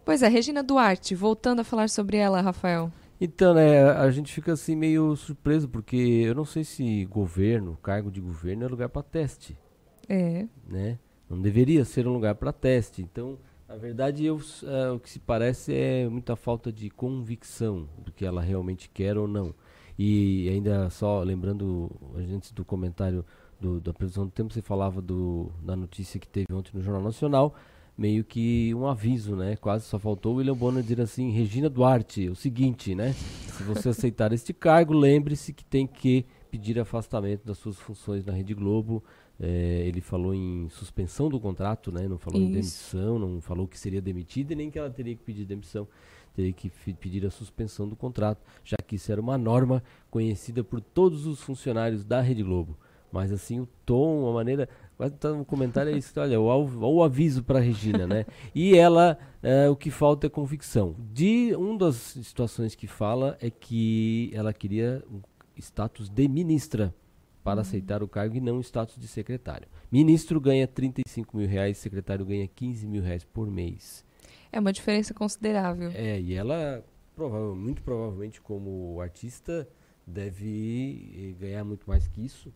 Pois 0.05 0.23
é, 0.23 0.29
Regina 0.29 0.63
Duarte, 0.63 1.15
voltando 1.15 1.61
a 1.61 1.65
falar 1.65 1.89
sobre 1.91 2.17
ela, 2.17 2.41
Rafael. 2.41 2.91
Então, 3.21 3.53
né, 3.53 3.83
a 3.91 4.11
gente 4.11 4.33
fica 4.33 4.53
assim 4.53 4.75
meio 4.75 5.15
surpreso, 5.17 5.69
porque 5.69 5.97
eu 5.97 6.35
não 6.35 6.45
sei 6.45 6.65
se 6.65 7.05
governo, 7.07 7.77
cargo 7.83 8.11
de 8.11 8.21
governo 8.21 8.65
é 8.65 8.69
lugar 8.69 8.89
para 8.89 9.03
teste, 9.03 9.55
É. 10.09 10.47
né? 10.67 10.99
Não 11.29 11.39
deveria 11.39 11.85
ser 11.85 12.07
um 12.09 12.13
lugar 12.15 12.37
para 12.37 12.53
teste. 12.53 13.03
Então, 13.03 13.39
na 13.69 13.77
verdade, 13.77 14.25
eu, 14.25 14.41
eh, 14.65 14.91
o 14.91 14.99
que 14.99 15.11
se 15.11 15.19
parece 15.19 15.75
é 15.75 16.09
muita 16.09 16.35
falta 16.37 16.73
de 16.73 16.89
convicção 16.89 17.87
do 18.05 18.11
que 18.11 18.25
ela 18.25 18.41
realmente 18.41 18.89
quer 18.89 19.17
ou 19.19 19.29
não. 19.29 19.55
E 19.99 20.49
ainda 20.49 20.89
só 20.91 21.23
lembrando, 21.23 21.91
antes 22.17 22.51
do 22.53 22.65
comentário 22.65 23.25
do- 23.61 23.81
da 23.81 23.93
previsão 23.93 24.25
do 24.25 24.31
tempo, 24.31 24.53
você 24.55 24.63
falava 24.63 25.03
do, 25.03 25.51
da 25.63 25.77
notícia 25.77 26.19
que 26.21 26.29
teve 26.29 26.47
ontem 26.53 26.71
no 26.75 26.81
Jornal 26.83 27.03
Nacional, 27.03 27.55
meio 27.97 28.25
que 28.25 28.73
um 28.75 28.87
aviso, 28.87 29.35
né? 29.37 29.57
Quase 29.57 29.85
só 29.87 29.99
faltou 29.99 30.35
o 30.35 30.37
William 30.37 30.55
Bonner 30.55 30.83
dizer 30.83 31.01
assim, 31.03 31.31
Regina 31.31 31.69
Duarte, 31.69 32.29
o 32.29 32.37
seguinte, 32.37 32.95
né? 32.95 33.13
Se 33.13 33.63
você 33.65 33.89
aceitar 33.91 34.33
este 34.33 34.55
cargo, 34.55 34.95
lembre-se 34.95 35.53
que 35.53 35.65
tem 35.65 35.87
que 35.87 36.25
pedir 36.51 36.79
afastamento 36.79 37.45
das 37.45 37.59
suas 37.59 37.77
funções 37.77 38.25
na 38.25 38.33
Rede 38.33 38.55
Globo. 38.55 39.03
Eh, 39.41 39.85
ele 39.87 40.01
falou 40.01 40.35
em 40.35 40.69
suspensão 40.69 41.29
do 41.29 41.39
contrato, 41.39 41.93
né? 41.93 42.09
Não 42.09 42.19
falou 42.19 42.41
em 42.41 42.45
Isso. 42.45 42.53
demissão, 42.53 43.19
não 43.19 43.41
falou 43.41 43.69
que 43.69 43.79
seria 43.79 44.01
demitida 44.01 44.53
e 44.53 44.57
nem 44.57 44.71
que 44.71 44.79
ela 44.79 44.91
teria 44.91 45.15
que 45.15 45.23
pedir 45.23 45.45
demissão. 45.45 45.87
Teria 46.35 46.53
que 46.53 46.71
pedir 46.95 47.25
a 47.27 47.31
suspensão 47.31 47.89
do 47.89 47.97
contrato, 47.97 48.45
já 48.65 48.77
que 48.77 48.97
isso 48.97 49.11
era 49.11 49.21
uma 49.21 49.37
norma 49.37 49.83
conhecida 50.11 50.63
por 50.63 50.81
todos 50.81 51.27
os 51.27 51.41
funcionários 51.41 52.05
da 52.05 52.21
Rede 52.21 52.43
Globo. 52.43 52.77
Mas 53.11 53.33
assim, 53.33 53.61
o 53.61 53.69
tom, 53.87 54.29
a 54.29 54.33
maneira. 54.33 54.69
Quase 54.97 55.15
tá 55.15 55.31
no 55.31 55.45
comentário 55.45 55.95
é 55.95 55.97
isso, 55.97 56.13
olha, 56.19 56.41
o, 56.41 56.45
o 56.45 57.03
aviso 57.05 57.45
para 57.45 57.61
Regina, 57.61 58.05
né? 58.07 58.27
E 58.53 58.77
ela, 58.77 59.17
eh, 59.43 59.69
o 59.69 59.77
que 59.77 59.91
falta 59.91 60.27
é 60.27 60.31
convicção. 60.31 60.97
De 61.13 61.55
uma 61.55 61.79
das 61.79 61.95
situações 61.95 62.75
que 62.75 62.89
fala 62.89 63.39
é 63.41 63.49
que 63.49 64.31
ela 64.35 64.53
queria 64.53 65.05
um 65.09 65.21
status 65.57 66.09
de 66.09 66.27
ministra 66.27 66.93
para 67.49 67.63
aceitar 67.63 68.03
o 68.03 68.09
cargo 68.09 68.37
e 68.37 68.41
não 68.43 68.61
status 68.61 68.99
de 68.99 69.09
secretário. 69.09 69.67
Ministro 69.91 70.39
ganha 70.39 70.67
35 70.69 71.35
mil 71.35 71.49
reais, 71.49 71.79
secretário 71.79 72.23
ganha 72.27 72.47
15 72.47 72.87
mil 72.87 73.03
reais 73.03 73.25
por 73.25 73.51
mês. 73.51 74.05
É 74.53 74.61
uma 74.61 74.71
diferença 74.71 75.15
considerável. 75.15 75.91
É, 75.95 76.21
e 76.21 76.35
ela, 76.35 76.85
provável, 77.17 77.57
muito 77.57 77.81
provavelmente, 77.83 78.39
como 78.39 79.01
artista, 79.01 79.67
deve 80.07 81.11
eh, 81.17 81.41
ganhar 81.41 81.65
muito 81.65 81.89
mais 81.89 82.07
que 82.07 82.23
isso. 82.23 82.53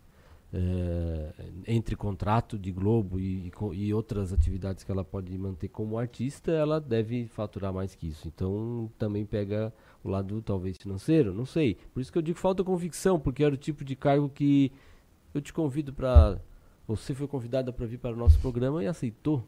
eh, 0.53 1.33
entre 1.67 1.97
contrato 1.97 2.59
de 2.59 2.71
Globo 2.71 3.19
e, 3.19 3.51
e 3.73 3.95
outras 3.95 4.31
atividades 4.35 4.85
que 4.85 4.93
ela 4.93 5.03
pode 5.03 5.37
manter 5.39 5.69
como 5.69 5.97
artista, 5.99 6.53
ela 6.53 6.79
deve 6.79 7.27
faturar 7.29 7.73
mais 7.73 7.95
que 7.95 8.09
isso. 8.09 8.29
Então 8.29 8.91
também 8.99 9.25
pega 9.25 9.73
o 10.05 10.09
lado 10.11 10.41
talvez 10.43 10.77
financeiro, 10.77 11.33
não 11.33 11.47
sei. 11.47 11.77
Por 11.93 12.01
isso 12.01 12.11
que 12.13 12.19
eu 12.19 12.23
digo 12.23 12.39
falta 12.39 12.63
convicção, 12.65 13.19
porque 13.21 13.45
era 13.45 13.55
o 13.55 13.59
tipo 13.59 13.85
de 13.85 13.95
cargo 13.97 14.29
que 14.29 14.73
eu 15.35 15.41
te 15.41 15.53
convido 15.53 15.93
para. 15.93 16.39
Você 16.87 17.15
foi 17.15 17.27
convidada 17.29 17.73
para 17.73 17.87
vir 17.87 17.99
para 17.99 18.13
o 18.13 18.17
nosso 18.19 18.39
programa 18.41 18.83
e 18.83 18.87
aceitou 18.87 19.47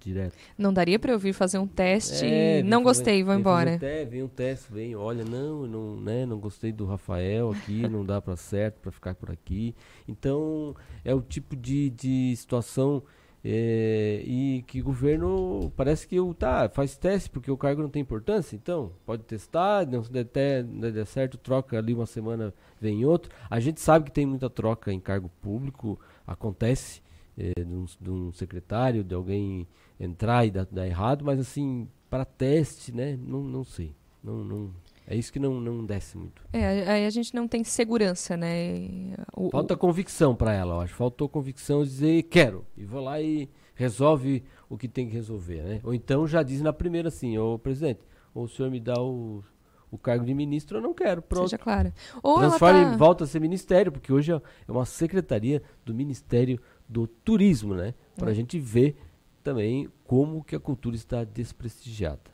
direto. 0.00 0.34
Não 0.58 0.72
daria 0.72 0.98
pra 0.98 1.12
eu 1.12 1.18
vir 1.18 1.32
fazer 1.32 1.58
um 1.58 1.66
teste 1.66 2.24
É, 2.24 2.58
e 2.58 2.62
vem 2.62 2.70
não 2.70 2.82
gostei, 2.82 3.22
vou 3.22 3.34
vem 3.34 3.40
embora. 3.40 3.78
te- 3.78 4.04
vem 4.06 4.22
um 4.22 4.28
teste, 4.28 4.72
vem, 4.72 4.96
olha, 4.96 5.24
não, 5.24 5.64
não, 5.66 5.96
né, 6.00 6.26
não 6.26 6.38
gostei 6.40 6.72
do 6.72 6.84
Rafael 6.84 7.50
aqui, 7.52 7.82
não 7.88 8.04
dá 8.04 8.20
para 8.20 8.36
certo 8.36 8.80
para 8.80 8.90
ficar 8.90 9.14
por 9.14 9.30
aqui. 9.30 9.74
Então, 10.08 10.74
é 11.04 11.14
o 11.14 11.20
tipo 11.20 11.54
de, 11.54 11.90
de 11.90 12.34
situação 12.36 13.02
é, 13.44 14.22
e 14.24 14.62
que 14.66 14.80
o 14.80 14.84
governo 14.84 15.72
parece 15.76 16.06
que 16.06 16.18
o 16.20 16.32
tá, 16.32 16.68
faz 16.68 16.96
teste 16.96 17.28
porque 17.28 17.50
o 17.50 17.56
cargo 17.56 17.82
não 17.82 17.88
tem 17.88 18.02
importância, 18.02 18.54
então 18.54 18.92
pode 19.04 19.24
testar, 19.24 19.86
não 19.86 20.04
se 20.04 20.12
der, 20.12 20.62
der 20.64 21.06
certo, 21.06 21.36
troca 21.36 21.76
ali 21.76 21.92
uma 21.92 22.06
semana, 22.06 22.54
vem 22.80 23.04
outro. 23.04 23.32
A 23.50 23.58
gente 23.58 23.80
sabe 23.80 24.06
que 24.06 24.12
tem 24.12 24.26
muita 24.26 24.48
troca 24.48 24.92
em 24.92 25.00
cargo 25.00 25.28
público, 25.40 25.98
acontece 26.26 27.02
é, 27.36 27.52
de, 27.64 27.74
um, 27.74 27.84
de 28.00 28.10
um 28.10 28.32
secretário, 28.32 29.02
de 29.02 29.14
alguém 29.14 29.66
entrar 29.98 30.46
e 30.46 30.50
dar, 30.50 30.66
dar 30.66 30.86
errado, 30.86 31.24
mas 31.24 31.40
assim, 31.40 31.88
para 32.08 32.24
teste, 32.24 32.92
né? 32.92 33.16
Não, 33.16 33.42
não 33.42 33.64
sei. 33.64 33.94
Não, 34.22 34.44
não, 34.44 34.70
é 35.06 35.16
isso 35.16 35.32
que 35.32 35.38
não, 35.38 35.60
não 35.60 35.84
desce 35.84 36.16
muito. 36.16 36.42
É, 36.52 36.90
aí 36.90 37.06
a 37.06 37.10
gente 37.10 37.34
não 37.34 37.46
tem 37.48 37.64
segurança, 37.64 38.36
né? 38.36 39.14
O- 39.36 39.50
Falta 39.50 39.74
o- 39.74 39.78
convicção 39.78 40.34
para 40.34 40.52
ela, 40.52 40.74
eu 40.76 40.80
acho. 40.80 40.94
Faltou 40.94 41.28
convicção 41.28 41.82
de 41.82 41.90
dizer 41.90 42.22
quero. 42.24 42.64
E 42.76 42.84
vou 42.84 43.02
lá 43.02 43.20
e 43.20 43.48
resolve 43.74 44.42
o 44.68 44.76
que 44.76 44.88
tem 44.88 45.08
que 45.08 45.14
resolver, 45.14 45.62
né? 45.62 45.80
Ou 45.82 45.92
então 45.94 46.26
já 46.26 46.42
diz 46.42 46.60
na 46.60 46.72
primeira 46.72 47.08
assim, 47.08 47.36
ô 47.38 47.58
presidente, 47.58 48.00
ou 48.34 48.44
o 48.44 48.48
senhor 48.48 48.70
me 48.70 48.78
dá 48.80 49.00
o, 49.00 49.42
o 49.90 49.98
cargo 49.98 50.24
de 50.24 50.32
ministro, 50.34 50.78
eu 50.78 50.82
não 50.82 50.94
quero. 50.94 51.20
Pronto. 51.20 51.48
Seja 51.48 51.58
clara. 51.58 51.92
Ou 52.22 52.38
Transforma 52.38 52.78
ela 52.78 52.90
tá... 52.92 52.96
volta 52.96 53.24
a 53.24 53.26
ser 53.26 53.40
ministério, 53.40 53.90
porque 53.92 54.12
hoje 54.12 54.32
é 54.32 54.36
é 54.36 54.72
uma 54.72 54.84
secretaria 54.86 55.62
do 55.84 55.92
Ministério 55.94 56.60
do 56.88 57.06
Turismo, 57.06 57.74
né? 57.74 57.94
Para 58.16 58.30
a 58.30 58.34
gente 58.34 58.58
ver 58.58 58.96
também 59.42 59.88
como 60.04 60.44
que 60.44 60.54
a 60.54 60.60
cultura 60.60 60.94
está 60.94 61.24
desprestigiada. 61.24 62.31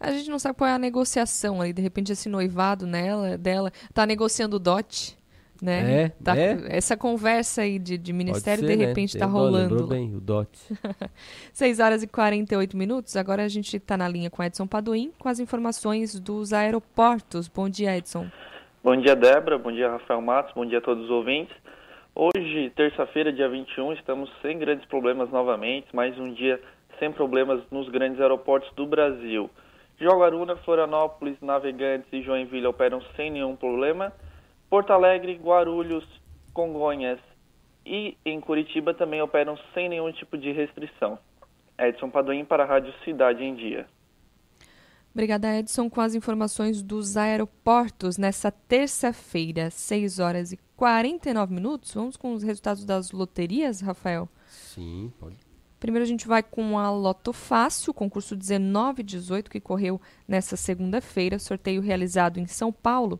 A 0.00 0.10
gente 0.12 0.30
não 0.30 0.38
sabe 0.38 0.56
qual 0.56 0.68
é 0.68 0.72
a 0.72 0.78
negociação 0.78 1.60
ali. 1.60 1.72
De 1.74 1.82
repente, 1.82 2.10
esse 2.10 2.28
noivado 2.28 2.86
nela, 2.86 3.36
dela 3.36 3.70
tá 3.92 4.06
negociando 4.06 4.56
o 4.56 4.58
dote, 4.58 5.14
né? 5.60 6.04
É, 6.04 6.08
Tá- 6.24 6.34
é. 6.36 6.56
Essa 6.68 6.96
conversa 6.96 7.60
aí 7.60 7.78
de, 7.78 7.98
de 7.98 8.12
ministério, 8.12 8.64
ser, 8.66 8.70
de 8.70 8.76
né? 8.78 8.86
repente, 8.86 9.18
tá 9.18 9.26
o 9.26 9.30
dó, 9.30 9.36
rolando. 9.38 9.74
Lembrou 9.74 9.88
bem, 9.88 10.14
o 10.16 10.20
DOT. 10.20 10.48
6 11.52 11.78
horas 11.80 12.02
e 12.02 12.06
48 12.06 12.74
minutos. 12.76 13.14
Agora 13.14 13.44
a 13.44 13.48
gente 13.48 13.76
está 13.76 13.94
na 13.96 14.08
linha 14.08 14.30
com 14.30 14.42
Edson 14.42 14.66
Paduim 14.66 15.12
com 15.18 15.28
as 15.28 15.38
informações 15.38 16.18
dos 16.18 16.54
aeroportos. 16.54 17.46
Bom 17.46 17.68
dia, 17.68 17.94
Edson. 17.96 18.26
Bom 18.82 18.96
dia, 18.96 19.14
Débora. 19.14 19.58
Bom 19.58 19.70
dia, 19.70 19.90
Rafael 19.90 20.22
Matos. 20.22 20.54
Bom 20.54 20.64
dia 20.64 20.78
a 20.78 20.80
todos 20.80 21.04
os 21.04 21.10
ouvintes. 21.10 21.54
Hoje, 22.14 22.72
terça-feira, 22.74 23.30
dia 23.30 23.48
21, 23.48 23.92
estamos 23.92 24.30
sem 24.40 24.58
grandes 24.58 24.86
problemas 24.86 25.30
novamente. 25.30 25.86
Mais 25.94 26.18
um 26.18 26.32
dia 26.32 26.58
sem 26.98 27.12
problemas 27.12 27.60
nos 27.70 27.88
grandes 27.90 28.18
aeroportos 28.18 28.70
do 28.74 28.86
Brasil. 28.86 29.50
Jaguaruna, 30.00 30.56
Florianópolis, 30.56 31.36
Navegantes 31.42 32.10
e 32.10 32.22
Joinville 32.22 32.66
operam 32.66 33.02
sem 33.14 33.30
nenhum 33.30 33.54
problema. 33.54 34.12
Porto 34.70 34.92
Alegre, 34.92 35.34
Guarulhos, 35.34 36.06
Congonhas 36.54 37.18
e 37.84 38.16
em 38.24 38.40
Curitiba 38.40 38.94
também 38.94 39.20
operam 39.20 39.58
sem 39.74 39.88
nenhum 39.88 40.10
tipo 40.12 40.38
de 40.38 40.52
restrição. 40.52 41.18
Edson 41.78 42.08
Padoim 42.08 42.44
para 42.44 42.62
a 42.62 42.66
Rádio 42.66 42.92
Cidade 43.04 43.44
em 43.44 43.54
Dia. 43.54 43.86
Obrigada, 45.12 45.58
Edson, 45.58 45.90
com 45.90 46.00
as 46.00 46.14
informações 46.14 46.82
dos 46.82 47.16
aeroportos 47.16 48.16
nessa 48.16 48.50
terça-feira, 48.50 49.68
6 49.68 50.18
horas 50.20 50.52
e 50.52 50.58
49 50.76 51.52
minutos. 51.52 51.92
Vamos 51.92 52.16
com 52.16 52.32
os 52.32 52.42
resultados 52.42 52.84
das 52.84 53.10
loterias, 53.10 53.80
Rafael? 53.80 54.28
Sim, 54.46 55.12
pode. 55.18 55.49
Primeiro 55.80 56.04
a 56.04 56.06
gente 56.06 56.28
vai 56.28 56.42
com 56.42 56.78
a 56.78 56.90
Loto 56.90 57.32
Fácil, 57.32 57.94
concurso 57.94 58.36
1918, 58.36 59.50
que 59.50 59.58
correu 59.58 59.98
nessa 60.28 60.54
segunda-feira, 60.54 61.38
sorteio 61.38 61.80
realizado 61.80 62.38
em 62.38 62.46
São 62.46 62.70
Paulo. 62.70 63.18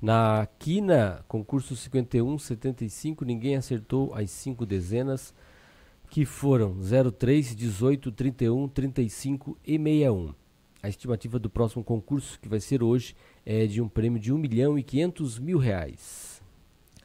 Na 0.00 0.48
quina, 0.58 1.22
concurso 1.28 1.76
5175, 1.76 3.26
ninguém 3.26 3.54
acertou 3.54 4.14
as 4.14 4.30
cinco 4.30 4.64
dezenas, 4.64 5.34
que 6.08 6.24
foram 6.24 6.74
03, 7.12 7.54
18, 7.54 8.10
31, 8.12 8.68
35 8.68 9.58
e 9.62 9.76
61. 9.76 10.34
A 10.82 10.88
estimativa 10.88 11.38
do 11.38 11.50
próximo 11.50 11.84
concurso, 11.84 12.40
que 12.40 12.48
vai 12.48 12.58
ser 12.58 12.82
hoje, 12.82 13.14
é 13.44 13.66
de 13.66 13.82
um 13.82 13.88
prêmio 13.88 14.18
de 14.18 14.32
1 14.32 14.38
milhão 14.38 14.78
e 14.78 14.82
500 14.82 15.38
mil 15.38 15.58
reais. 15.58 16.40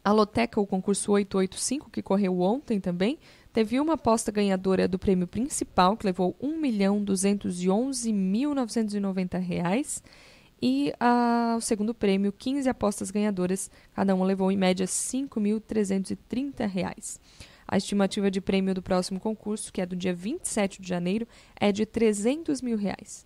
A 0.01 0.13
Loteca, 0.13 0.61
o 0.61 0.65
concurso 0.65 1.11
885, 1.11 1.89
que 1.89 2.01
correu 2.01 2.39
ontem 2.39 2.79
também, 2.79 3.19
teve 3.57 3.79
uma 3.79 3.93
aposta 3.93 4.31
ganhadora 4.31 4.87
do 4.87 4.99
prêmio 4.99 5.25
principal, 5.25 5.97
que 5.97 6.05
levou 6.05 6.37
1.211.990 6.39 9.39
reais 9.39 10.03
e 10.61 10.93
uh, 11.01 11.57
o 11.57 11.61
segundo 11.61 11.91
prêmio, 11.91 12.31
15 12.31 12.69
apostas 12.69 13.09
ganhadoras, 13.09 13.71
cada 13.95 14.13
uma 14.13 14.27
levou 14.27 14.51
em 14.51 14.57
média 14.57 14.85
R$ 14.85 14.91
5.330. 14.91 17.19
A 17.67 17.77
estimativa 17.77 18.29
de 18.29 18.39
prêmio 18.39 18.75
do 18.75 18.81
próximo 18.83 19.19
concurso, 19.19 19.73
que 19.73 19.81
é 19.81 19.87
do 19.87 19.95
dia 19.95 20.13
27 20.13 20.79
de 20.79 20.87
janeiro, 20.87 21.27
é 21.59 21.71
de 21.71 21.83
300 21.83 22.61
mil 22.61 22.77
reais. 22.77 23.25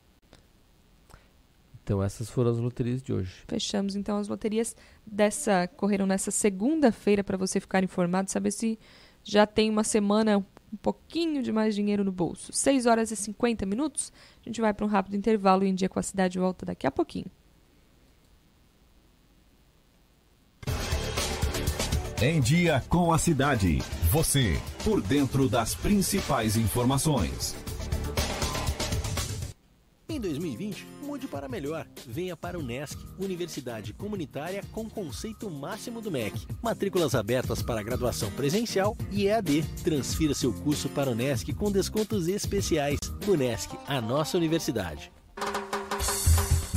Então 1.83 2.01
essas 2.01 2.29
foram 2.29 2.51
as 2.51 2.57
loterias 2.57 3.03
de 3.03 3.11
hoje. 3.11 3.43
Fechamos 3.49 3.97
então 3.97 4.17
as 4.17 4.29
loterias 4.29 4.77
dessa 5.05 5.67
correram 5.67 6.05
nessa 6.05 6.31
segunda-feira 6.31 7.21
para 7.21 7.35
você 7.35 7.59
ficar 7.59 7.83
informado, 7.83 8.31
saber 8.31 8.51
se 8.51 8.79
já 9.23 9.45
tem 9.45 9.69
uma 9.69 9.83
semana 9.83 10.37
um 10.37 10.77
pouquinho 10.77 11.43
de 11.43 11.51
mais 11.51 11.75
dinheiro 11.75 12.03
no 12.03 12.11
bolso. 12.11 12.51
6 12.53 12.85
horas 12.85 13.11
e 13.11 13.15
50 13.15 13.65
minutos. 13.65 14.11
A 14.45 14.49
gente 14.49 14.61
vai 14.61 14.73
para 14.73 14.85
um 14.85 14.89
rápido 14.89 15.15
intervalo 15.15 15.63
e 15.63 15.67
em 15.67 15.75
dia 15.75 15.89
com 15.89 15.99
a 15.99 16.03
cidade 16.03 16.39
volta 16.39 16.65
daqui 16.65 16.87
a 16.87 16.91
pouquinho. 16.91 17.29
Em 22.21 22.39
dia 22.39 22.83
com 22.87 23.11
a 23.11 23.17
cidade. 23.17 23.79
Você, 24.11 24.59
por 24.83 25.01
dentro 25.01 25.49
das 25.49 25.73
principais 25.73 26.55
informações. 26.55 27.55
Em 30.07 30.19
2020, 30.19 30.85
mude 31.11 31.27
para 31.27 31.49
melhor. 31.49 31.85
Venha 32.07 32.37
para 32.37 32.57
o 32.57 32.63
NESC, 32.63 32.97
Universidade 33.19 33.91
Comunitária 33.91 34.63
com 34.71 34.89
conceito 34.89 35.49
máximo 35.49 35.99
do 35.99 36.09
MEC. 36.09 36.47
Matrículas 36.63 37.13
abertas 37.15 37.61
para 37.61 37.83
graduação 37.83 38.31
presencial 38.31 38.95
e 39.11 39.27
EAD. 39.27 39.61
Transfira 39.83 40.33
seu 40.33 40.53
curso 40.53 40.87
para 40.87 41.11
o 41.11 41.15
NESC 41.15 41.53
com 41.53 41.69
descontos 41.69 42.29
especiais. 42.29 42.97
O 43.27 43.35
NESC, 43.35 43.77
a 43.87 43.99
nossa 43.99 44.37
universidade. 44.37 45.11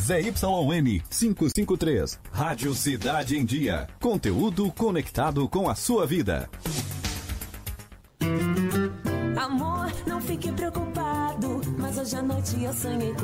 ZYN 0.00 1.00
553, 1.08 2.18
Rádio 2.32 2.74
Cidade 2.74 3.38
em 3.38 3.44
Dia. 3.44 3.86
Conteúdo 4.00 4.70
conectado 4.72 5.48
com 5.48 5.70
a 5.70 5.76
sua 5.76 6.06
vida. 6.08 6.50
Amor, 9.40 9.92
não 10.06 10.20
fique 10.20 10.50
preocupado, 10.52 11.60
mas 11.78 11.96
hoje 11.96 12.16
à 12.16 12.22
noite 12.22 12.62
eu 12.62 12.72
sonhei 12.72 13.14
com 13.14 13.23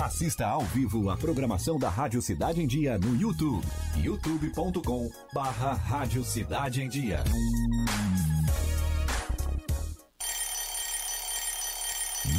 Assista 0.00 0.46
ao 0.46 0.62
vivo 0.62 1.10
a 1.10 1.16
programação 1.16 1.78
da 1.78 1.90
Rádio 1.90 2.22
Cidade 2.22 2.62
em 2.62 2.66
Dia 2.66 2.96
no 2.96 3.14
YouTube. 3.20 3.66
youtube.com 3.98 5.10
barra 5.30 5.74
Rádio 5.74 6.24
Cidade 6.24 6.82
em 6.82 6.88
Dia. 6.88 7.22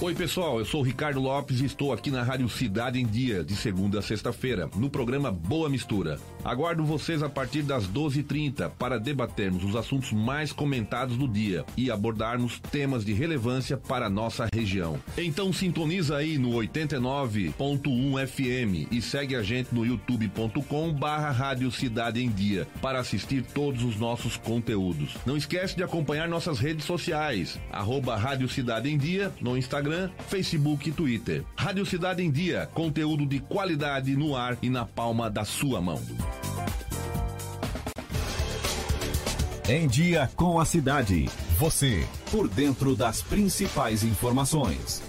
Oi, 0.00 0.14
pessoal, 0.14 0.60
eu 0.60 0.64
sou 0.64 0.80
o 0.80 0.84
Ricardo 0.84 1.18
Lopes 1.20 1.60
e 1.60 1.64
estou 1.64 1.92
aqui 1.92 2.08
na 2.08 2.22
Rádio 2.22 2.48
Cidade 2.48 3.00
em 3.00 3.04
Dia, 3.04 3.42
de 3.42 3.56
segunda 3.56 3.98
a 3.98 4.02
sexta-feira, 4.02 4.70
no 4.76 4.88
programa 4.88 5.32
Boa 5.32 5.68
Mistura. 5.68 6.20
Aguardo 6.44 6.84
vocês 6.84 7.22
a 7.22 7.28
partir 7.28 7.62
das 7.62 7.86
12h30 7.86 8.70
para 8.78 8.98
debatermos 8.98 9.64
os 9.64 9.76
assuntos 9.76 10.12
mais 10.12 10.52
comentados 10.52 11.16
do 11.16 11.28
dia 11.28 11.64
e 11.76 11.90
abordarmos 11.90 12.60
temas 12.70 13.04
de 13.04 13.12
relevância 13.12 13.76
para 13.76 14.06
a 14.06 14.10
nossa 14.10 14.48
região. 14.52 14.98
Então 15.16 15.52
sintoniza 15.52 16.16
aí 16.16 16.38
no 16.38 16.50
89.1 16.50 18.26
FM 18.26 18.92
e 18.92 19.02
segue 19.02 19.36
a 19.36 19.42
gente 19.42 19.74
no 19.74 19.84
youtube.com 19.84 20.92
barra 20.92 21.30
Rádio 21.30 21.70
Cidade 21.70 22.22
em 22.22 22.30
Dia 22.30 22.66
para 22.80 23.00
assistir 23.00 23.42
todos 23.42 23.82
os 23.82 23.96
nossos 23.96 24.36
conteúdos. 24.36 25.16
Não 25.26 25.36
esquece 25.36 25.76
de 25.76 25.82
acompanhar 25.82 26.28
nossas 26.28 26.58
redes 26.58 26.84
sociais, 26.84 27.58
arroba 27.72 28.16
Rádio 28.16 28.48
Cidade 28.48 28.90
em 28.90 28.96
Dia 28.96 29.32
no 29.40 29.56
Instagram 29.56 30.10
Facebook 30.28 30.88
e 30.88 30.92
Twitter. 30.92 31.44
Rádio 31.56 31.84
Cidade 31.84 32.22
em 32.22 32.30
Dia, 32.30 32.68
conteúdo 32.72 33.26
de 33.26 33.40
qualidade 33.40 34.14
no 34.16 34.36
ar 34.36 34.56
e 34.62 34.70
na 34.70 34.84
palma 34.84 35.30
da 35.30 35.44
sua 35.44 35.80
mão. 35.80 36.00
Em 39.68 39.86
Dia 39.86 40.30
com 40.34 40.58
a 40.58 40.64
Cidade. 40.64 41.26
Você, 41.58 42.08
por 42.30 42.48
dentro 42.48 42.96
das 42.96 43.20
principais 43.20 44.02
informações. 44.02 45.02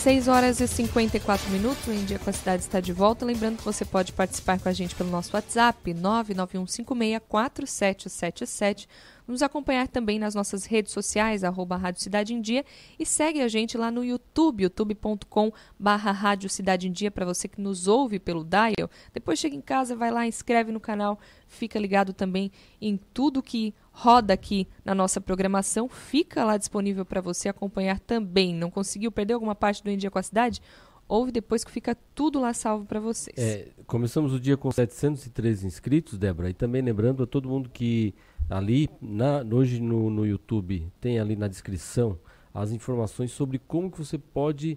6 0.00 0.28
horas 0.28 0.60
e 0.60 0.66
54 0.66 1.50
minutos, 1.50 1.86
Em 1.86 2.06
Dia 2.06 2.18
com 2.18 2.30
a 2.30 2.32
Cidade 2.32 2.62
está 2.62 2.80
de 2.80 2.90
volta. 2.90 3.26
Lembrando 3.26 3.58
que 3.58 3.64
você 3.64 3.84
pode 3.84 4.14
participar 4.14 4.58
com 4.58 4.70
a 4.70 4.72
gente 4.72 4.94
pelo 4.94 5.10
nosso 5.10 5.36
WhatsApp, 5.36 5.92
991564777 5.92 8.88
nos 9.30 9.42
acompanhar 9.42 9.88
também 9.88 10.18
nas 10.18 10.34
nossas 10.34 10.64
redes 10.64 10.92
sociais, 10.92 11.44
arroba 11.44 11.76
Rádio 11.76 12.02
Cidade 12.02 12.34
em 12.34 12.40
Dia, 12.40 12.64
e 12.98 13.06
segue 13.06 13.40
a 13.40 13.48
gente 13.48 13.78
lá 13.78 13.90
no 13.90 14.04
YouTube, 14.04 14.64
youtube.com 14.64 15.52
Rádio 15.80 16.48
Cidade 16.50 16.88
em 16.88 16.92
Dia, 16.92 17.10
para 17.10 17.24
você 17.24 17.48
que 17.48 17.60
nos 17.60 17.86
ouve 17.86 18.18
pelo 18.18 18.44
Dial. 18.44 18.90
Depois 19.12 19.38
chega 19.38 19.54
em 19.54 19.60
casa, 19.60 19.94
vai 19.94 20.10
lá, 20.10 20.26
inscreve 20.26 20.72
no 20.72 20.80
canal, 20.80 21.18
fica 21.46 21.78
ligado 21.78 22.12
também 22.12 22.50
em 22.80 22.98
tudo 23.14 23.42
que 23.42 23.74
roda 23.92 24.34
aqui 24.34 24.66
na 24.84 24.94
nossa 24.94 25.20
programação, 25.20 25.88
fica 25.88 26.44
lá 26.44 26.56
disponível 26.56 27.04
para 27.04 27.20
você 27.20 27.48
acompanhar 27.48 28.00
também. 28.00 28.54
Não 28.54 28.70
conseguiu 28.70 29.12
perder 29.12 29.34
alguma 29.34 29.54
parte 29.54 29.82
do 29.82 29.90
Em 29.90 29.96
Dia 29.96 30.10
com 30.10 30.18
a 30.18 30.22
Cidade? 30.22 30.60
Ouve 31.06 31.32
depois 31.32 31.64
que 31.64 31.72
fica 31.72 31.96
tudo 32.14 32.40
lá 32.40 32.54
salvo 32.54 32.86
para 32.86 33.00
vocês. 33.00 33.36
É, 33.36 33.68
começamos 33.84 34.32
o 34.32 34.38
dia 34.38 34.56
com 34.56 34.70
713 34.70 35.66
inscritos, 35.66 36.16
Débora, 36.16 36.48
e 36.48 36.54
também 36.54 36.80
lembrando 36.80 37.24
a 37.24 37.26
todo 37.26 37.48
mundo 37.48 37.68
que 37.68 38.14
ali 38.50 38.90
na, 39.00 39.44
hoje 39.52 39.80
no, 39.80 40.10
no 40.10 40.26
YouTube 40.26 40.92
tem 41.00 41.20
ali 41.20 41.36
na 41.36 41.46
descrição 41.46 42.18
as 42.52 42.72
informações 42.72 43.30
sobre 43.30 43.60
como 43.60 43.90
que 43.90 43.98
você 43.98 44.18
pode 44.18 44.76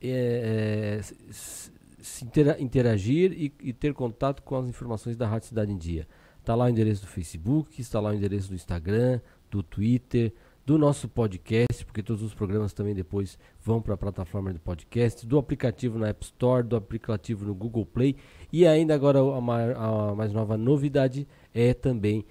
é, 0.00 0.98
é, 0.98 1.00
se 1.30 2.24
interagir 2.58 3.32
e, 3.32 3.52
e, 3.60 3.72
ter 3.72 3.92
contato 3.92 4.42
com 4.42 4.56
as 4.56 4.66
informações 4.66 5.16
da 5.16 5.26
Rádio 5.28 5.48
Cidade 5.48 5.70
em 5.70 5.76
Dia. 5.76 6.08
Está 6.40 6.54
lá 6.54 6.64
o 6.64 6.68
endereço 6.68 7.02
do 7.02 7.08
Facebook, 7.08 7.80
está 7.80 8.00
lá 8.00 8.10
o 8.10 8.14
endereço 8.14 8.48
do 8.48 8.54
Instagram, 8.54 9.20
do 9.50 9.62
Twitter, 9.62 10.32
do 10.64 10.78
nosso 10.78 11.08
podcast, 11.08 11.84
porque 11.84 12.02
todos 12.02 12.22
os 12.22 12.34
programas 12.34 12.72
também 12.72 12.94
depois 12.94 13.38
vão 13.60 13.82
para 13.82 13.94
a 13.94 13.96
plataforma 13.96 14.52
de 14.52 14.60
podcast, 14.60 15.26
do 15.26 15.36
aplicativo 15.36 15.98
na 15.98 16.08
App 16.08 16.24
Store, 16.24 16.66
do 16.66 16.76
aplicativo 16.76 17.44
no 17.44 17.54
Google 17.54 17.84
Play 17.84 18.16
e 18.52 18.66
ainda 18.66 18.94
agora 18.94 19.18
a, 19.20 20.10
a 20.10 20.14
mais 20.14 20.32
nova 20.32 20.56
novidade 20.56 21.26
é 21.52 21.74
também 21.74 22.24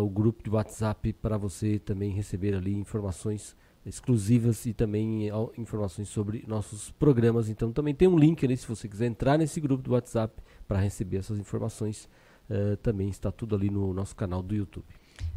o 0.00 0.08
grupo 0.08 0.42
de 0.42 0.50
WhatsApp 0.50 1.12
para 1.14 1.36
você 1.36 1.78
também 1.78 2.10
receber 2.10 2.54
ali 2.54 2.74
informações 2.74 3.56
exclusivas 3.84 4.66
e 4.66 4.72
também 4.72 5.28
informações 5.56 6.08
sobre 6.08 6.44
nossos 6.46 6.90
programas. 6.92 7.48
Então 7.48 7.72
também 7.72 7.94
tem 7.94 8.08
um 8.08 8.18
link 8.18 8.44
ali 8.44 8.56
se 8.56 8.66
você 8.66 8.88
quiser 8.88 9.06
entrar 9.06 9.38
nesse 9.38 9.60
grupo 9.60 9.82
do 9.82 9.92
WhatsApp 9.92 10.42
para 10.66 10.78
receber 10.78 11.18
essas 11.18 11.38
informações. 11.38 12.08
Uh, 12.48 12.76
também 12.76 13.08
está 13.08 13.32
tudo 13.32 13.56
ali 13.56 13.68
no 13.70 13.92
nosso 13.92 14.14
canal 14.14 14.40
do 14.40 14.54
YouTube. 14.54 14.86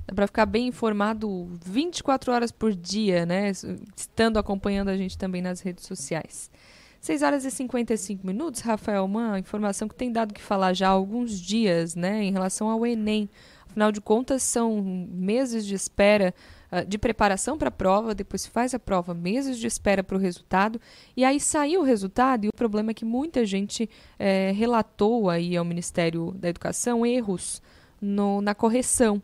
Dá 0.05 0.13
para 0.13 0.27
ficar 0.27 0.45
bem 0.45 0.67
informado 0.67 1.49
24 1.65 2.31
horas 2.31 2.51
por 2.51 2.73
dia, 2.73 3.25
né? 3.25 3.51
Estando 3.95 4.37
acompanhando 4.37 4.89
a 4.89 4.97
gente 4.97 5.17
também 5.17 5.41
nas 5.41 5.61
redes 5.61 5.85
sociais. 5.85 6.51
6 7.01 7.21
horas 7.21 7.45
e 7.45 7.51
55 7.51 8.27
minutos, 8.27 8.61
Rafael, 8.61 9.05
uma 9.05 9.39
informação 9.39 9.87
que 9.87 9.95
tem 9.95 10.11
dado 10.11 10.33
que 10.33 10.41
falar 10.41 10.73
já 10.73 10.89
há 10.89 10.91
alguns 10.91 11.39
dias, 11.39 11.95
né, 11.95 12.23
em 12.23 12.31
relação 12.31 12.69
ao 12.69 12.85
Enem. 12.85 13.29
Afinal 13.69 13.91
de 13.91 14.01
contas, 14.01 14.41
são 14.43 14.81
meses 14.81 15.65
de 15.65 15.75
espera 15.75 16.33
uh, 16.71 16.85
de 16.85 16.97
preparação 16.97 17.57
para 17.57 17.69
a 17.69 17.71
prova, 17.71 18.15
depois 18.15 18.41
se 18.41 18.49
faz 18.49 18.73
a 18.73 18.79
prova, 18.79 19.13
meses 19.13 19.57
de 19.57 19.67
espera 19.67 20.03
para 20.03 20.17
o 20.17 20.19
resultado, 20.19 20.81
e 21.15 21.23
aí 21.23 21.39
saiu 21.39 21.81
o 21.81 21.83
resultado, 21.83 22.45
e 22.45 22.49
o 22.49 22.53
problema 22.53 22.91
é 22.91 22.93
que 22.93 23.05
muita 23.05 23.45
gente 23.45 23.89
eh, 24.17 24.51
relatou 24.55 25.29
aí 25.29 25.55
ao 25.55 25.63
Ministério 25.63 26.31
da 26.31 26.49
Educação 26.49 27.05
erros 27.05 27.61
no, 28.01 28.41
na 28.41 28.55
correção. 28.55 29.21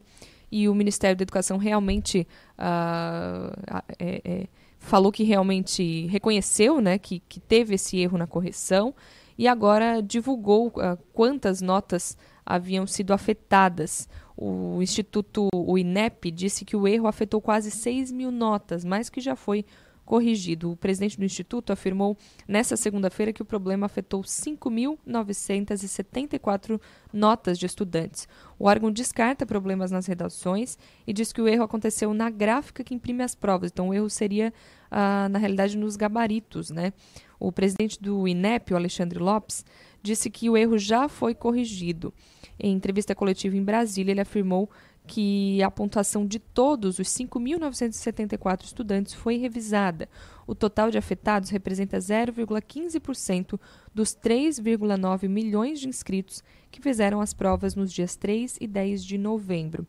E 0.51 0.69
o 0.69 0.75
Ministério 0.75 1.17
da 1.17 1.23
Educação 1.23 1.57
realmente 1.57 2.27
uh, 2.57 3.83
é, 3.99 4.21
é, 4.23 4.47
falou 4.79 5.11
que 5.11 5.23
realmente 5.23 6.05
reconheceu 6.07 6.79
né, 6.79 6.97
que, 6.97 7.19
que 7.27 7.39
teve 7.39 7.75
esse 7.75 7.97
erro 7.97 8.17
na 8.17 8.27
correção 8.27 8.93
e 9.37 9.47
agora 9.47 10.01
divulgou 10.01 10.67
uh, 10.67 10.97
quantas 11.13 11.61
notas 11.61 12.17
haviam 12.45 12.85
sido 12.85 13.11
afetadas. 13.11 14.07
O 14.37 14.81
Instituto, 14.81 15.47
o 15.53 15.77
INEP, 15.77 16.29
disse 16.29 16.65
que 16.65 16.75
o 16.75 16.87
erro 16.87 17.07
afetou 17.07 17.41
quase 17.41 17.71
6 17.71 18.11
mil 18.11 18.31
notas, 18.31 18.83
mas 18.83 19.09
que 19.09 19.21
já 19.21 19.35
foi 19.35 19.65
corrigido. 20.05 20.71
O 20.71 20.77
presidente 20.77 21.17
do 21.17 21.25
Instituto 21.25 21.73
afirmou 21.73 22.15
nesta 22.47 22.77
segunda-feira 22.77 23.33
que 23.33 23.41
o 23.41 23.45
problema 23.45 23.87
afetou 23.87 24.21
5.974 24.21 26.79
notas 27.11 27.57
de 27.57 27.65
estudantes. 27.65 28.27
O 28.59 28.67
órgão 28.67 28.91
descarta 28.91 29.43
problemas 29.45 29.91
nas 29.91 30.05
redações 30.05 30.77
e 31.07 31.11
diz 31.11 31.33
que 31.33 31.41
o 31.41 31.47
erro 31.47 31.63
aconteceu 31.63 32.13
na 32.13 32.29
gráfica 32.29 32.83
que 32.83 32.93
imprime 32.93 33.23
as 33.23 33.33
provas. 33.33 33.71
Então, 33.71 33.89
o 33.89 33.93
erro 33.93 34.09
seria, 34.09 34.53
ah, 34.91 35.27
na 35.29 35.39
realidade, 35.39 35.77
nos 35.77 35.95
gabaritos. 35.95 36.69
Né? 36.69 36.93
O 37.39 37.51
presidente 37.51 37.99
do 38.01 38.27
INEP, 38.27 38.73
o 38.73 38.77
Alexandre 38.77 39.17
Lopes, 39.17 39.65
disse 40.05 40.29
que 40.29 40.49
o 40.49 40.55
erro 40.55 40.77
já 40.77 41.09
foi 41.09 41.33
corrigido. 41.33 42.13
Em 42.59 42.73
entrevista 42.73 43.13
coletiva 43.13 43.57
em 43.57 43.63
Brasília, 43.63 44.11
ele 44.11 44.21
afirmou 44.21 44.69
que 45.07 45.61
a 45.61 45.69
pontuação 45.69 46.25
de 46.25 46.39
todos 46.39 46.99
os 46.99 47.07
5.974 47.09 48.63
estudantes 48.63 49.13
foi 49.13 49.37
revisada. 49.37 50.09
O 50.47 50.55
total 50.55 50.89
de 50.89 50.97
afetados 50.97 51.49
representa 51.49 51.97
0,15% 51.97 53.59
dos 53.93 54.15
3,9 54.15 55.27
milhões 55.27 55.79
de 55.79 55.87
inscritos 55.87 56.43
que 56.71 56.81
fizeram 56.81 57.21
as 57.21 57.33
provas 57.33 57.75
nos 57.75 57.91
dias 57.91 58.15
3 58.15 58.57
e 58.59 58.67
10 58.67 59.03
de 59.03 59.17
novembro. 59.17 59.87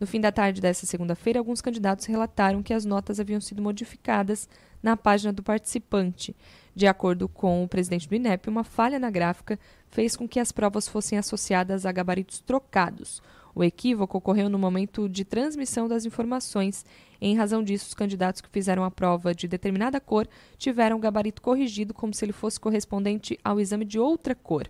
No 0.00 0.06
fim 0.06 0.20
da 0.20 0.32
tarde 0.32 0.60
desta 0.60 0.86
segunda-feira, 0.86 1.38
alguns 1.38 1.60
candidatos 1.60 2.06
relataram 2.06 2.62
que 2.62 2.74
as 2.74 2.84
notas 2.84 3.20
haviam 3.20 3.40
sido 3.40 3.62
modificadas 3.62 4.48
na 4.82 4.96
página 4.96 5.32
do 5.32 5.42
participante. 5.42 6.34
De 6.74 6.86
acordo 6.86 7.28
com 7.28 7.62
o 7.62 7.68
presidente 7.68 8.08
do 8.08 8.14
INEP, 8.14 8.48
uma 8.48 8.64
falha 8.64 8.98
na 8.98 9.10
gráfica 9.10 9.58
fez 9.88 10.16
com 10.16 10.28
que 10.28 10.40
as 10.40 10.50
provas 10.50 10.88
fossem 10.88 11.16
associadas 11.16 11.86
a 11.86 11.92
gabaritos 11.92 12.40
trocados. 12.40 13.22
O 13.54 13.62
equívoco 13.62 14.18
ocorreu 14.18 14.48
no 14.48 14.58
momento 14.58 15.08
de 15.08 15.24
transmissão 15.24 15.86
das 15.86 16.04
informações. 16.04 16.84
Em 17.20 17.36
razão 17.36 17.62
disso, 17.62 17.86
os 17.86 17.94
candidatos 17.94 18.40
que 18.40 18.48
fizeram 18.48 18.82
a 18.82 18.90
prova 18.90 19.34
de 19.34 19.46
determinada 19.46 20.00
cor 20.00 20.26
tiveram 20.58 20.96
o 20.96 21.00
gabarito 21.00 21.40
corrigido 21.40 21.94
como 21.94 22.12
se 22.12 22.24
ele 22.24 22.32
fosse 22.32 22.58
correspondente 22.58 23.38
ao 23.44 23.60
exame 23.60 23.84
de 23.84 23.98
outra 23.98 24.34
cor. 24.34 24.68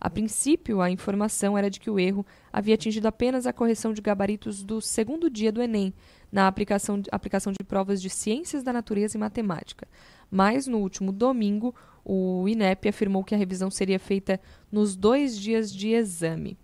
A 0.00 0.10
princípio, 0.10 0.80
a 0.80 0.90
informação 0.90 1.56
era 1.56 1.70
de 1.70 1.78
que 1.78 1.88
o 1.88 1.98
erro 1.98 2.26
havia 2.52 2.74
atingido 2.74 3.06
apenas 3.06 3.46
a 3.46 3.52
correção 3.52 3.92
de 3.92 4.02
gabaritos 4.02 4.64
do 4.64 4.80
segundo 4.80 5.30
dia 5.30 5.52
do 5.52 5.62
Enem, 5.62 5.94
na 6.30 6.48
aplicação 6.48 7.00
de, 7.00 7.08
aplicação 7.12 7.52
de 7.52 7.64
provas 7.64 8.02
de 8.02 8.10
ciências 8.10 8.64
da 8.64 8.72
natureza 8.72 9.16
e 9.16 9.20
matemática. 9.20 9.86
Mas, 10.28 10.66
no 10.66 10.78
último 10.78 11.12
domingo, 11.12 11.72
o 12.04 12.48
INEP 12.48 12.88
afirmou 12.88 13.22
que 13.22 13.32
a 13.32 13.38
revisão 13.38 13.70
seria 13.70 13.98
feita 14.00 14.40
nos 14.72 14.96
dois 14.96 15.38
dias 15.38 15.72
de 15.72 15.90
exame. 15.90 16.58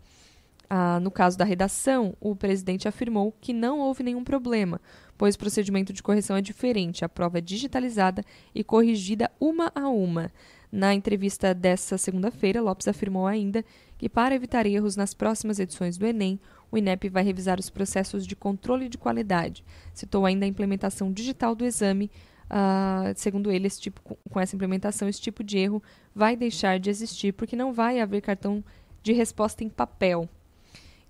Ah, 0.71 1.01
no 1.01 1.11
caso 1.11 1.39
da 1.39 1.47
redação, 1.47 2.15
o 2.21 2.37
presidente 2.37 2.87
afirmou 2.87 3.33
que 3.41 3.55
não 3.55 3.81
houve 3.81 4.03
nenhum 4.03 4.23
problema, 4.23 4.79
pois 5.17 5.35
o 5.35 5.39
procedimento 5.39 5.95
de 5.95 6.03
correção 6.03 6.37
é 6.37 6.43
diferente. 6.43 7.05
A 7.05 7.09
prova 7.09 7.39
é 7.39 7.41
digitalizada 7.41 8.23
e 8.55 8.63
corrigida 8.63 9.31
uma 9.41 9.73
a 9.75 9.89
uma. 9.89 10.31
Na 10.71 10.93
entrevista 10.93 11.55
dessa 11.55 11.97
segunda-feira, 11.97 12.61
Lopes 12.61 12.87
afirmou 12.87 13.27
ainda 13.27 13.65
que, 13.97 14.11
para 14.11 14.35
evitar 14.35 14.67
erros 14.67 14.95
nas 14.95 15.15
próximas 15.15 15.59
edições 15.59 15.97
do 15.97 16.07
Enem, 16.07 16.39
o 16.71 16.77
INEP 16.77 17.09
vai 17.09 17.25
revisar 17.25 17.59
os 17.59 17.71
processos 17.71 18.27
de 18.27 18.37
controle 18.37 18.91
de 18.91 18.99
qualidade. 18.99 19.65
Citou 19.95 20.27
ainda 20.27 20.45
a 20.45 20.49
implementação 20.49 21.11
digital 21.11 21.55
do 21.55 21.65
exame. 21.65 22.11
Uh, 22.51 23.13
segundo 23.17 23.51
ele, 23.51 23.67
esse 23.67 23.81
tipo, 23.81 24.03
com 24.03 24.39
essa 24.39 24.55
implementação, 24.55 25.09
esse 25.09 25.21
tipo 25.21 25.43
de 25.43 25.57
erro 25.57 25.83
vai 26.15 26.37
deixar 26.37 26.79
de 26.79 26.91
existir, 26.91 27.33
porque 27.33 27.57
não 27.57 27.73
vai 27.73 28.01
haver 28.01 28.21
cartão 28.21 28.63
de 29.03 29.15
resposta 29.15 29.65
em 29.65 29.71
papel. 29.71 30.29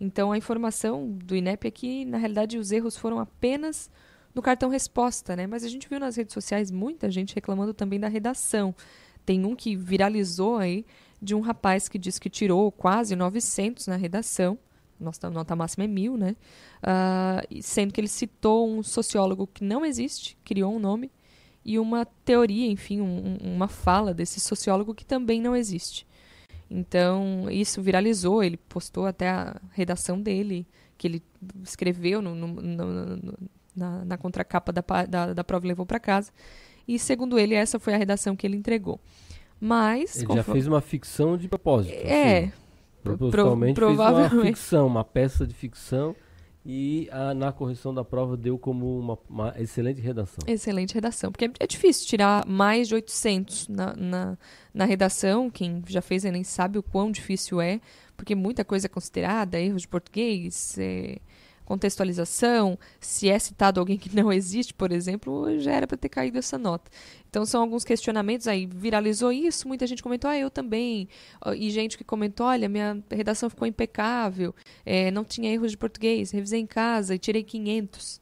Então, 0.00 0.30
a 0.30 0.38
informação 0.38 1.11
do 1.11 1.34
INEP 1.34 1.66
é 1.66 1.70
que, 1.70 2.04
na 2.04 2.18
realidade, 2.18 2.56
os 2.56 2.70
erros 2.70 2.96
foram 2.96 3.18
apenas 3.18 3.90
no 4.34 4.40
cartão 4.40 4.68
resposta, 4.68 5.34
né? 5.34 5.46
Mas 5.46 5.64
a 5.64 5.68
gente 5.68 5.88
viu 5.88 5.98
nas 5.98 6.16
redes 6.16 6.32
sociais 6.32 6.70
muita 6.70 7.11
gente 7.11 7.34
reclamando 7.34 7.74
também 7.74 7.98
da 7.98 8.08
redação. 8.08 8.74
Tem 9.26 9.44
um 9.44 9.56
que 9.56 9.74
viralizou 9.74 10.56
aí 10.56 10.87
de 11.20 11.34
um 11.34 11.40
rapaz 11.40 11.88
que 11.88 11.98
diz 11.98 12.18
que 12.18 12.30
tirou 12.30 12.70
quase 12.70 13.16
900 13.16 13.88
na 13.88 13.96
redação. 13.96 14.56
Nossa 15.00 15.28
nota 15.30 15.54
máxima 15.54 15.84
é 15.84 15.88
mil, 15.88 16.16
né? 16.16 16.37
Uh, 16.82 17.62
sendo 17.62 17.92
que 17.92 18.00
ele 18.00 18.08
citou 18.08 18.68
um 18.68 18.82
sociólogo 18.82 19.46
que 19.46 19.64
não 19.64 19.84
existe, 19.84 20.37
criou 20.44 20.74
um 20.74 20.78
nome, 20.78 21.11
e 21.64 21.78
uma 21.78 22.06
teoria, 22.24 22.66
enfim, 22.70 23.00
um, 23.00 23.37
uma 23.42 23.68
fala 23.68 24.14
desse 24.14 24.40
sociólogo 24.40 24.94
que 24.94 25.04
também 25.04 25.38
não 25.38 25.54
existe. 25.54 26.06
Então, 26.70 27.46
isso 27.50 27.81
viralizou, 27.81 28.42
ele 28.42 28.57
postou 28.57 29.07
até 29.07 29.28
a 29.28 29.57
redação 29.72 30.20
dele, 30.20 30.66
que 30.98 31.07
ele 31.07 31.22
escreveu 31.62 32.20
no, 32.20 32.35
no, 32.35 32.46
no, 32.48 33.35
na, 33.74 34.04
na, 34.04 34.18
contracapa 34.18 34.72
da, 34.72 34.83
da, 35.09 35.33
da 35.33 35.44
prova 35.44 35.64
e 35.64 35.68
levou 35.68 35.87
para 35.87 35.98
casa. 35.98 36.31
E, 36.87 36.98
segundo 36.98 37.38
ele, 37.38 37.54
essa 37.54 37.78
foi 37.78 37.94
a 37.94 37.96
redação 37.96 38.37
que 38.37 38.46
ele 38.46 38.57
entregou. 38.57 39.00
Mas. 39.61 40.20
Ele 40.22 40.35
já 40.35 40.42
fez 40.42 40.66
uma 40.66 40.81
ficção 40.81 41.37
de 41.37 41.48
propósito. 41.48 41.94
É. 41.94 42.38
Assim. 42.38 42.52
propositalmente 43.02 43.74
Pro, 43.74 43.87
provavelmente. 43.87 44.31
fez 44.31 44.42
uma 44.42 44.46
ficção, 44.46 44.87
uma 44.87 45.04
peça 45.04 45.46
de 45.46 45.54
ficção 45.54 46.14
e 46.64 47.09
a, 47.11 47.33
na 47.33 47.53
correção 47.53 47.94
da 47.94 48.05
prova 48.05 48.37
deu 48.37 48.59
como 48.59 48.99
uma, 48.99 49.18
uma, 49.29 49.55
excelente 49.59 50.01
redação. 50.01 50.38
Excelente 50.47 50.94
redação, 50.94 51.31
porque 51.31 51.51
é, 51.59 51.66
difícil 51.66 52.07
tirar 52.07 52.47
mais 52.47 52.88
de 52.88 52.94
800 52.94 53.68
na, 53.68 53.94
na, 53.97 54.38
na, 54.75 54.85
redação, 54.85 55.49
quem 55.49 55.83
já 55.87 56.03
fez 56.03 56.25
Enem 56.25 56.44
sabe 56.44 56.79
o 56.79 56.83
quão 56.83 57.11
difícil 57.11 57.61
é, 57.61 57.81
porque 58.16 58.35
muita 58.35 58.64
coisa 58.64 58.87
é 58.87 58.88
considerada, 58.88 59.61
erros 59.61 59.83
de 59.83 59.88
português, 59.88 60.77
é, 60.79 61.18
contextualização, 61.68 62.78
se 62.98 63.28
é 63.28 63.38
citado 63.38 63.78
alguém 63.78 63.98
que 63.98 64.16
não 64.16 64.33
existe, 64.33 64.72
por 64.72 64.90
exemplo, 64.90 65.61
já 65.61 65.72
era 65.72 65.87
para 65.87 65.98
ter 65.98 66.09
caído 66.09 66.38
essa 66.38 66.57
nota. 66.57 66.90
Então 67.28 67.44
são 67.44 67.61
alguns 67.61 67.85
questionamentos 67.85 68.48
aí, 68.48 68.64
viralizou 68.64 69.31
isso, 69.31 69.68
muita 69.68 69.87
gente 69.87 70.02
comentou, 70.02 70.31
ah, 70.31 70.38
eu 70.38 70.50
também, 70.50 71.11
e 71.54 71.70
gente 71.70 71.98
que 71.98 72.04
comentou, 72.04 72.46
olha, 72.46 72.70
minha 72.70 73.02
redação 73.11 73.50
ficou 73.50 73.68
impecável, 73.68 74.54
é, 74.87 75.11
não 75.11 75.24
tinha 75.24 75.52
erros 75.52 75.70
de 75.70 75.76
português, 75.76 76.31
revisei 76.31 76.59
em 76.59 76.66
casa 76.66 77.14
e 77.14 77.18
tirei 77.18 77.42
500. 77.42 78.18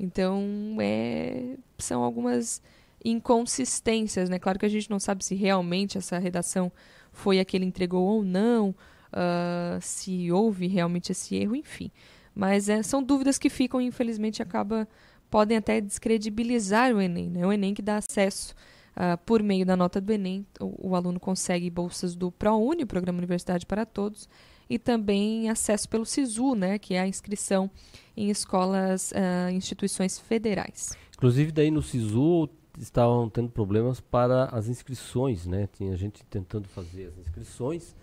Então, 0.00 0.42
é, 0.80 1.56
são 1.76 2.02
algumas 2.02 2.62
inconsistências, 3.04 4.30
né? 4.30 4.38
Claro 4.38 4.58
que 4.58 4.64
a 4.64 4.68
gente 4.68 4.88
não 4.88 4.98
sabe 4.98 5.22
se 5.24 5.34
realmente 5.34 5.98
essa 5.98 6.18
redação 6.18 6.72
foi 7.12 7.38
a 7.38 7.44
que 7.44 7.54
ele 7.54 7.66
entregou 7.66 8.06
ou 8.06 8.24
não, 8.24 8.70
uh, 8.70 9.78
se 9.82 10.32
houve 10.32 10.66
realmente 10.66 11.12
esse 11.12 11.36
erro, 11.36 11.54
enfim. 11.54 11.90
Mas 12.38 12.68
é, 12.68 12.84
são 12.84 13.02
dúvidas 13.02 13.36
que 13.36 13.50
ficam 13.50 13.80
e 13.80 13.86
infelizmente 13.86 14.40
acaba, 14.40 14.86
podem 15.28 15.56
até 15.56 15.80
descredibilizar 15.80 16.94
o 16.94 17.00
Enem. 17.00 17.28
Né? 17.28 17.44
O 17.44 17.52
Enem 17.52 17.74
que 17.74 17.82
dá 17.82 17.96
acesso 17.96 18.54
uh, 18.92 19.18
por 19.26 19.42
meio 19.42 19.66
da 19.66 19.76
nota 19.76 20.00
do 20.00 20.12
Enem, 20.12 20.46
o, 20.60 20.90
o, 20.90 20.94
aluno 20.94 21.18
consegue 21.18 21.68
bolsas 21.68 22.14
do 22.14 22.30
ProUni, 22.30 22.86
Programa 22.86 23.18
Universidade 23.18 23.66
para 23.66 23.84
Todos, 23.84 24.28
e 24.70 24.78
também 24.78 25.50
acesso 25.50 25.88
pelo 25.88 26.06
SISU, 26.06 26.54
né, 26.54 26.78
que 26.78 26.94
é 26.94 27.00
a 27.00 27.08
inscrição 27.08 27.68
em 28.16 28.30
escolas, 28.30 29.10
uh, 29.10 29.50
instituições 29.50 30.16
federais. 30.16 30.96
Inclusive 31.16 31.50
daí 31.50 31.72
no 31.72 31.82
SISU 31.82 32.48
estavam 32.78 33.28
tendo 33.28 33.48
problemas 33.48 34.00
para 34.00 34.44
as 34.44 34.68
inscrições, 34.68 35.44
né? 35.44 35.68
Tinha 35.72 35.96
gente 35.96 36.24
tentando 36.26 36.68
fazer 36.68 37.06
as 37.06 37.18
inscrições 37.18 37.96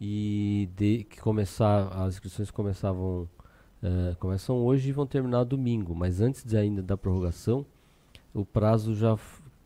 e 0.00 0.70
de 0.74 1.04
que 1.04 1.20
começar 1.20 1.88
as 1.88 2.14
inscrições 2.14 2.50
começavam 2.50 3.28
Uh, 3.84 4.16
começam 4.16 4.56
hoje 4.64 4.88
e 4.88 4.92
vão 4.92 5.06
terminar 5.06 5.44
domingo, 5.44 5.94
mas 5.94 6.22
antes 6.22 6.42
de 6.42 6.56
ainda 6.56 6.82
da 6.82 6.96
prorrogação, 6.96 7.66
o 8.32 8.42
prazo 8.42 8.94
já 8.94 9.14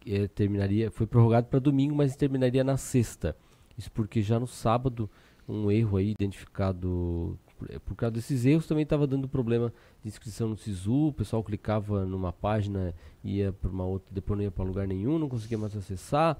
é, 0.04 0.26
terminaria, 0.26 0.90
foi 0.90 1.07
prorrogado 1.07 1.46
para 1.46 1.61
domingo, 1.61 1.94
mas 1.94 2.16
terminaria 2.16 2.64
na 2.64 2.76
sexta. 2.76 3.37
Isso 3.78 3.92
porque 3.92 4.20
já 4.20 4.40
no 4.40 4.46
sábado 4.48 5.09
um 5.48 5.70
erro 5.70 5.98
aí 5.98 6.11
identificado 6.11 7.38
por, 7.57 7.81
por 7.81 7.94
causa 7.94 8.11
desses 8.11 8.44
erros 8.44 8.66
também 8.66 8.83
estava 8.83 9.07
dando 9.07 9.28
problema 9.28 9.72
de 10.02 10.09
inscrição 10.09 10.48
no 10.48 10.57
SISU, 10.57 11.09
o 11.09 11.12
pessoal 11.12 11.44
clicava 11.44 12.04
numa 12.04 12.33
página 12.33 12.92
ia 13.22 13.52
para 13.52 13.70
uma 13.70 13.85
outra, 13.85 14.09
depois 14.12 14.37
não 14.37 14.42
ia 14.42 14.50
para 14.50 14.64
lugar 14.64 14.88
nenhum, 14.88 15.16
não 15.16 15.28
conseguia 15.28 15.59
mais 15.59 15.76
acessar. 15.76 16.37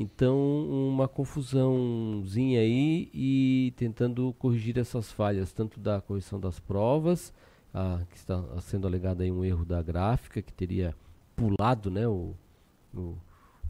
Então, 0.00 0.38
uma 0.38 1.08
confusãozinha 1.08 2.60
aí 2.60 3.10
e 3.12 3.74
tentando 3.76 4.32
corrigir 4.38 4.78
essas 4.78 5.10
falhas, 5.10 5.52
tanto 5.52 5.80
da 5.80 6.00
correção 6.00 6.38
das 6.38 6.60
provas, 6.60 7.32
a, 7.74 8.02
que 8.08 8.16
está 8.16 8.40
sendo 8.60 8.86
alegado 8.86 9.22
aí 9.22 9.32
um 9.32 9.44
erro 9.44 9.64
da 9.64 9.82
gráfica, 9.82 10.40
que 10.40 10.52
teria 10.52 10.94
pulado 11.34 11.90
né, 11.90 12.06
o, 12.06 12.32
o, 12.94 13.18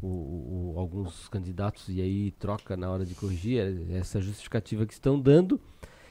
o, 0.03 0.75
alguns 0.77 1.29
candidatos 1.29 1.89
e 1.89 2.03
aí 2.03 2.31
troca 2.33 2.77
na 2.77 2.91
hora 2.91 3.07
de 3.07 3.15
corrigir, 3.15 3.89
é 3.91 3.97
essa 3.97 4.21
justificativa 4.21 4.85
que 4.85 4.93
estão 4.93 5.19
dando. 5.19 5.59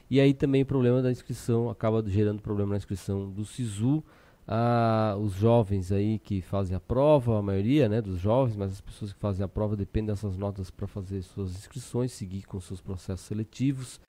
E 0.09 0.19
aí 0.19 0.33
também 0.33 0.63
o 0.63 0.65
problema 0.65 0.99
da 0.99 1.11
inscrição, 1.11 1.69
acaba 1.69 2.03
gerando 2.09 2.41
problema 2.41 2.71
na 2.71 2.77
inscrição 2.77 3.29
do 3.29 3.45
SISU, 3.45 4.03
ah, 4.47 5.17
os 5.19 5.33
jovens 5.33 5.91
aí 5.91 6.17
que 6.19 6.41
fazem 6.41 6.75
a 6.75 6.79
prova, 6.79 7.37
a 7.37 7.41
maioria 7.41 7.89
né, 7.89 8.01
dos 8.01 8.17
jovens, 8.19 8.55
mas 8.55 8.71
as 8.71 8.81
pessoas 8.81 9.11
que 9.11 9.19
fazem 9.19 9.43
a 9.43 9.47
prova 9.47 9.75
dependem 9.75 10.07
dessas 10.07 10.37
notas 10.37 10.71
para 10.71 10.87
fazer 10.87 11.21
suas 11.21 11.51
inscrições, 11.51 12.13
seguir 12.13 12.43
com 12.43 12.59
seus 12.61 12.79
processos 12.79 13.25
seletivos 13.25 13.99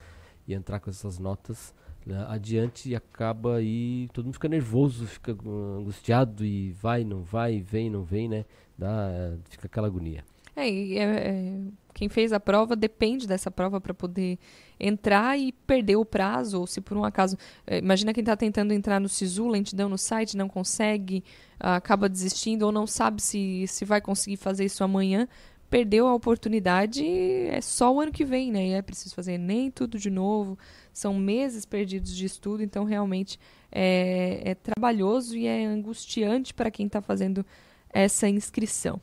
e 0.47 0.53
entrar 0.53 0.79
com 0.79 0.89
essas 0.89 1.19
notas 1.19 1.73
né, 2.05 2.25
adiante 2.29 2.89
e 2.89 2.95
acaba 2.95 3.57
aí, 3.57 4.07
todo 4.13 4.25
mundo 4.25 4.35
fica 4.35 4.47
nervoso, 4.47 5.05
fica 5.05 5.35
angustiado 5.77 6.45
e 6.45 6.71
vai, 6.71 7.03
não 7.03 7.21
vai, 7.21 7.59
vem, 7.59 7.89
não 7.89 8.03
vem, 8.03 8.29
né? 8.29 8.45
Dá, 8.77 9.35
fica 9.49 9.67
aquela 9.67 9.87
agonia. 9.87 10.23
É, 10.55 10.69
e 10.69 10.97
é, 10.97 11.03
é, 11.03 11.61
quem 11.93 12.09
fez 12.09 12.31
a 12.31 12.39
prova 12.39 12.75
depende 12.75 13.27
dessa 13.27 13.51
prova 13.51 13.79
para 13.79 13.93
poder 13.93 14.39
entrar 14.79 15.37
e 15.37 15.51
perder 15.51 15.97
o 15.97 16.05
prazo, 16.05 16.61
ou 16.61 16.67
se 16.67 16.79
por 16.79 16.95
um 16.97 17.03
acaso. 17.03 17.37
É, 17.67 17.79
imagina 17.79 18.13
quem 18.13 18.21
está 18.21 18.35
tentando 18.35 18.73
entrar 18.73 18.99
no 18.99 19.09
SISU, 19.09 19.47
lentidão 19.47 19.89
no 19.89 19.97
site, 19.97 20.37
não 20.37 20.47
consegue, 20.47 21.23
acaba 21.59 22.07
desistindo 22.07 22.65
ou 22.65 22.71
não 22.71 22.87
sabe 22.87 23.21
se, 23.21 23.65
se 23.67 23.83
vai 23.83 23.99
conseguir 23.99 24.37
fazer 24.37 24.65
isso 24.65 24.83
amanhã. 24.83 25.27
Perdeu 25.69 26.07
a 26.07 26.15
oportunidade, 26.15 27.05
é 27.05 27.61
só 27.61 27.93
o 27.93 27.99
ano 27.99 28.11
que 28.11 28.25
vem, 28.25 28.51
né? 28.51 28.69
E 28.69 28.73
é 28.73 28.81
preciso 28.81 29.13
fazer 29.13 29.37
nem 29.37 29.69
tudo 29.69 29.99
de 29.99 30.09
novo. 30.09 30.57
São 30.91 31.13
meses 31.13 31.63
perdidos 31.63 32.15
de 32.15 32.25
estudo, 32.25 32.63
então 32.63 32.85
realmente 32.85 33.39
é, 33.71 34.41
é 34.43 34.55
trabalhoso 34.55 35.37
e 35.37 35.45
é 35.45 35.65
angustiante 35.65 36.55
para 36.55 36.71
quem 36.71 36.87
está 36.87 37.01
fazendo 37.01 37.45
essa 37.91 38.27
inscrição. 38.27 38.99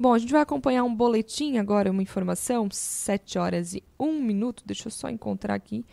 Bom, 0.00 0.14
a 0.14 0.18
gente 0.18 0.30
vai 0.30 0.40
acompanhar 0.40 0.84
um 0.84 0.94
boletim 0.94 1.58
agora, 1.58 1.90
uma 1.90 2.00
informação, 2.00 2.68
7 2.70 3.36
horas 3.36 3.74
e 3.74 3.82
1 3.98 4.22
minuto. 4.22 4.62
Deixa 4.64 4.86
eu 4.86 4.92
só 4.92 5.08
encontrar 5.08 5.54
aqui 5.54 5.84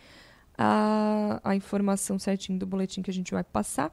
a, 0.55 1.41
a 1.43 1.55
informação 1.55 2.19
certinho 2.19 2.59
do 2.59 2.67
boletim 2.67 3.01
que 3.01 3.09
a 3.09 3.13
gente 3.13 3.31
vai 3.31 3.43
passar. 3.43 3.91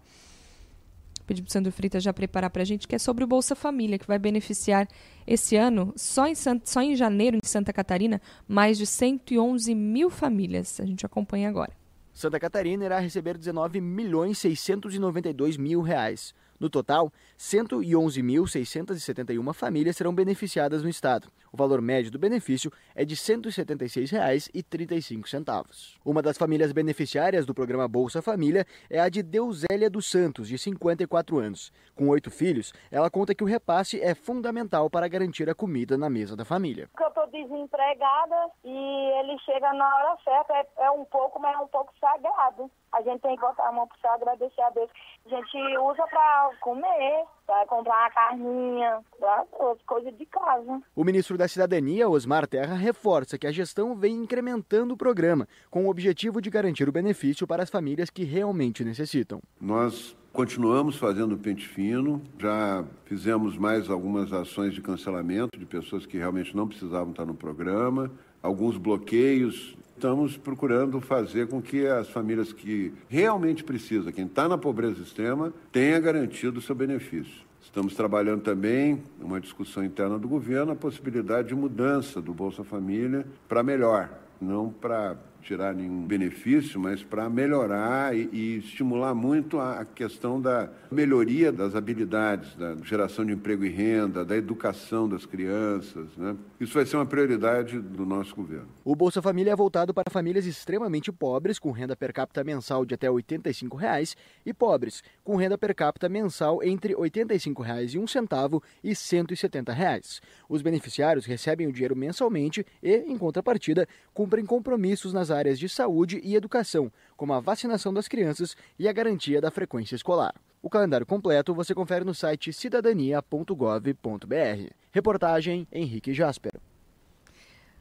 Pedir 1.27 1.41
para 1.41 1.49
o 1.49 1.53
Sandro 1.53 1.73
Freitas 1.73 2.03
já 2.03 2.13
preparar 2.13 2.51
para 2.51 2.61
a 2.61 2.65
gente, 2.65 2.87
que 2.87 2.95
é 2.95 2.99
sobre 2.99 3.25
o 3.25 3.27
Bolsa 3.27 3.57
Família, 3.57 3.99
que 3.99 4.07
vai 4.07 4.19
beneficiar 4.19 4.87
esse 5.27 5.57
ano, 5.57 5.95
só 5.97 6.27
em, 6.27 6.35
só 6.35 6.83
em 6.83 6.95
janeiro, 6.95 7.39
em 7.43 7.49
Santa 7.49 7.73
Catarina, 7.73 8.21
mais 8.47 8.77
de 8.77 8.85
111 8.85 9.75
mil 9.75 10.11
famílias. 10.11 10.79
A 10.79 10.85
gente 10.85 11.07
acompanha 11.07 11.49
agora. 11.49 11.73
Santa 12.13 12.39
Catarina 12.39 12.85
irá 12.85 12.99
receber 12.99 13.39
19 13.39 13.81
milhões 13.81 14.37
692 14.37 15.57
mil 15.57 15.81
reais. 15.81 16.35
No 16.63 16.71
total, 16.71 17.13
111.671 17.37 19.53
famílias 19.53 19.97
serão 19.97 20.15
beneficiadas 20.15 20.85
no 20.85 20.89
estado. 20.89 21.27
O 21.53 21.57
valor 21.57 21.83
médio 21.83 22.13
do 22.13 22.21
benefício 22.21 22.71
é 22.95 23.05
de 23.05 23.17
R$ 23.17 23.21
176,35. 23.21 25.99
Uma 26.05 26.23
das 26.23 26.39
famílias 26.39 26.71
beneficiárias 26.71 27.45
do 27.45 27.53
programa 27.53 27.89
Bolsa 27.89 28.23
Família 28.23 28.65
é 28.89 29.01
a 29.01 29.09
de 29.09 29.25
Deusélia 29.25 29.91
dos 29.91 30.09
Santos, 30.09 30.47
de 30.47 30.57
54 30.57 31.37
anos. 31.37 31.73
Com 31.97 32.07
oito 32.11 32.31
filhos, 32.31 32.73
ela 32.93 33.11
conta 33.11 33.35
que 33.35 33.43
o 33.43 33.47
repasse 33.49 34.01
é 34.01 34.15
fundamental 34.15 34.89
para 34.89 35.09
garantir 35.09 35.51
a 35.51 35.57
comida 35.57 35.99
na 35.99 36.09
mesa 36.09 36.37
da 36.37 36.45
família. 36.45 36.89
Eu 36.97 37.09
estou 37.09 37.27
desempregada 37.27 38.53
e 38.65 39.11
ele 39.19 39.37
chega 39.41 39.73
na 39.73 39.97
hora 39.97 40.17
certa, 40.23 40.55
é, 40.55 40.65
é 40.85 40.93
um 40.93 41.05
pouco, 41.07 41.41
mas 41.41 41.57
é 41.57 41.59
um 41.59 41.67
pouco 41.67 41.93
sagrado. 42.01 42.71
A 42.93 43.01
gente 43.03 43.21
tem 43.21 43.35
que 43.35 43.41
botar 43.41 43.69
a 43.69 43.73
mão 43.73 43.89
para 43.89 44.11
o 44.11 44.15
agradecer 44.15 44.61
a 44.61 44.71
Deus. 44.71 44.91
A 45.27 45.29
gente 45.31 45.79
usa 45.79 46.03
para 46.09 46.51
comer, 46.61 47.25
para 47.47 47.67
comprar 47.67 48.01
uma 48.01 48.11
carninha, 48.11 49.01
para 49.19 49.45
coisas 49.87 50.17
de 50.17 50.27
casa. 50.27 50.83
O 50.95 51.05
ministro 51.05 51.39
da 51.39 51.49
Cidadania, 51.49 52.09
Osmar 52.09 52.47
Terra, 52.47 52.75
reforça 52.75 53.39
que 53.39 53.47
a 53.47 53.53
gestão 53.53 53.95
vem 53.95 54.15
incrementando 54.15 54.95
o 54.95 54.97
programa, 54.97 55.49
com 55.71 55.87
o 55.87 55.89
objetivo 55.89 56.41
de 56.41 56.51
garantir 56.51 56.89
o 56.89 56.93
benefício 56.93 57.47
para 57.47 57.63
as 57.63 57.71
famílias 57.71 58.11
que 58.11 58.25
realmente 58.25 58.85
necessitam. 58.85 59.41
Nós 59.61 60.17
Continuamos 60.33 60.97
fazendo 60.97 61.37
pente 61.37 61.69
fino, 61.69 62.23
já 62.39 62.83
fizemos 63.05 63.59
mais 63.59 63.91
algumas 63.91 64.33
ações 64.33 64.73
de 64.73 64.81
cancelamento 64.81 65.59
de 65.59 65.67
pessoas 65.67 66.07
que 66.07 66.17
realmente 66.17 66.57
não 66.57 66.67
precisavam 66.67 67.11
estar 67.11 67.27
no 67.27 67.35
programa, 67.35 68.11
alguns 68.43 68.79
bloqueios 68.79 69.77
estamos 70.03 70.37
procurando 70.37 71.01
fazer 71.01 71.47
com 71.47 71.63
que 71.63 71.87
as 71.87 72.09
famílias 72.09 72.53
que 72.53 72.93
realmente 73.09 73.63
precisam, 73.63 74.11
quem 74.11 74.27
está 74.27 74.49
na 74.49 74.59
pobreza 74.59 75.01
extrema, 75.01 75.53
tenha 75.71 76.01
garantido 76.01 76.59
o 76.59 76.63
seu 76.63 76.75
benefício. 76.75 77.45
Estamos 77.61 77.95
trabalhando 77.95 78.43
também, 78.43 79.01
uma 79.21 79.41
discussão 79.41 79.85
interna 79.85 80.19
do 80.19 80.27
governo, 80.27 80.73
a 80.73 80.75
possibilidade 80.75 81.49
de 81.49 81.55
mudança 81.55 82.21
do 82.21 82.35
Bolsa 82.35 82.65
Família 82.65 83.25
para 83.49 83.63
melhor, 83.63 84.11
não 84.41 84.71
para 84.71 85.17
tirar 85.43 85.75
nenhum 85.75 86.07
benefício, 86.07 86.79
mas 86.79 87.03
para 87.03 87.29
melhorar 87.29 88.17
e, 88.17 88.29
e, 88.33 88.59
estimular 88.59 89.15
muito 89.15 89.59
a 89.59 89.85
questão 89.85 90.41
da 90.41 90.71
melhoria 90.91 91.51
das 91.51 91.75
habilidades, 91.75 92.55
da 92.55 92.77
geração 92.77 93.27
de 93.27 93.33
emprego 93.33 93.65
e 93.65 93.69
renda, 93.69 94.25
da 94.25 94.37
educação 94.37 95.09
das 95.09 95.27
crianças. 95.27 96.07
Né? 96.17 96.37
Isso 96.61 96.75
vai 96.75 96.87
ser 96.87 96.97
uma 96.97 97.07
prioridade 97.07 97.81
do 97.81 98.07
nosso 98.07 98.35
governo. 98.37 98.69
O 98.85 98.95
Bolsa 98.95 99.21
Família 99.21 99.53
é 99.53 99.57
voltado 99.57 99.93
para 99.93 100.11
famílias 100.11 100.47
extremamente 100.47 101.11
pobres, 101.11 101.59
com 101.59 101.73
renda 101.73 101.97
per 101.97 102.13
capita 102.13 102.45
mensal 102.45 102.85
de 102.85 102.95
até 102.95 103.11
85 103.11 103.77
reais, 103.77 104.17
e 104.47 104.55
pobres, 104.55 105.03
com 105.25 105.37
renda 105.37 105.59
per 105.59 105.75
capita 105.75 106.09
mensal 106.09 106.63
entre 106.63 106.95
R$ 106.95 107.01
85,01 107.01 108.63
e 108.85 108.95
170 108.95 109.73
reais. 109.73 110.21
Os 110.49 110.63
beneficiários 110.63 111.27
recebem 111.27 111.67
o 111.67 111.73
dinheiro 111.73 111.97
mensalmente 111.97 112.65
e, 112.83 112.97
em 112.99 113.19
contrapartida, 113.19 113.89
cumprem 114.15 114.47
compromissos 114.47 115.13
nas 115.13 115.32
áreas 115.33 115.59
de 115.59 115.69
saúde 115.69 116.21
e 116.23 116.37
educação, 116.37 116.93
como 117.17 117.33
a 117.33 117.41
vacinação 117.41 117.93
das 117.93 118.07
crianças 118.07 118.57
e 118.79 118.87
a 118.87 118.93
garantia 118.93 119.41
da 119.41 119.51
frequência 119.51 119.97
escolar. 119.97 120.35
O 120.63 120.71
calendário 120.71 121.05
completo 121.05 121.53
você 121.53 121.75
confere 121.75 122.05
no 122.05 122.15
site 122.15 122.53
cidadania.gov.br. 122.53 124.73
Reportagem 124.93 125.67
Henrique 125.73 126.15
Jasper. 126.15 126.53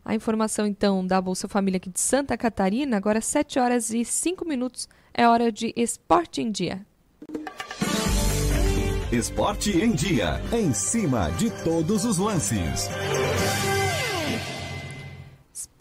A 0.04 0.16
informação 0.16 0.66
então 0.66 1.06
da 1.06 1.22
Bolsa 1.22 1.48
Família 1.48 1.78
aqui 1.78 1.90
de 1.90 2.00
Santa 2.00 2.36
Catarina, 2.36 2.98
agora 2.98 3.22
7 3.22 3.60
horas 3.60 3.92
e 3.92 4.04
5 4.04 4.48
minutos, 4.48 4.90
é 5.14 5.28
hora 5.28 5.52
de 5.52 5.72
Esporte 5.76 6.42
em 6.42 6.52
Dia. 6.52 6.86
Esporte 9.12 9.78
em 9.78 9.92
Dia, 9.92 10.42
em 10.52 10.74
cima 10.74 11.30
de 11.32 11.52
todos 11.64 12.06
os 12.06 12.18
lances. 12.18 12.90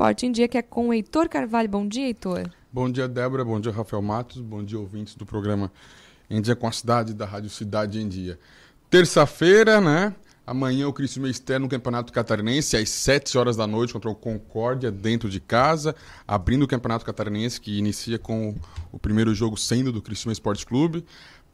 Esporte 0.01 0.25
em 0.25 0.33
Dia 0.33 0.49
que 0.49 0.57
é 0.57 0.63
com 0.63 0.89
o 0.89 0.95
Heitor 0.95 1.29
Carvalho. 1.29 1.69
Bom 1.69 1.87
dia, 1.87 2.07
Heitor. 2.07 2.49
Bom 2.73 2.91
dia, 2.91 3.07
Débora. 3.07 3.45
Bom 3.45 3.61
dia, 3.61 3.71
Rafael 3.71 4.01
Matos. 4.01 4.41
Bom 4.41 4.65
dia, 4.65 4.79
ouvintes 4.79 5.15
do 5.15 5.27
programa 5.27 5.71
Em 6.31 6.41
Dia 6.41 6.57
com 6.57 6.67
a 6.67 6.73
Cidade, 6.73 7.13
da 7.13 7.27
Rádio 7.27 7.51
Cidade 7.51 8.01
em 8.01 8.09
Dia. 8.09 8.39
Terça-feira, 8.89 9.79
né? 9.79 10.15
Amanhã 10.47 10.89
o 10.89 10.93
Criciúma 10.95 11.29
externo 11.29 11.67
no 11.67 11.71
Campeonato 11.71 12.15
Catarinense 12.15 12.79
às 12.79 12.89
7 12.89 13.37
horas 13.37 13.59
da 13.59 13.67
noite 13.67 13.93
contra 13.93 14.09
o 14.09 14.15
Concórdia 14.15 14.91
dentro 14.91 15.29
de 15.29 15.39
casa, 15.39 15.95
abrindo 16.27 16.63
o 16.63 16.67
Campeonato 16.67 17.05
Catarinense 17.05 17.61
que 17.61 17.77
inicia 17.77 18.19
com 18.19 18.57
o 18.91 18.99
primeiro 18.99 19.35
jogo 19.35 19.59
sendo 19.59 19.93
do 19.93 20.01
Criciúma 20.01 20.33
Esporte 20.33 20.65
Clube. 20.65 21.05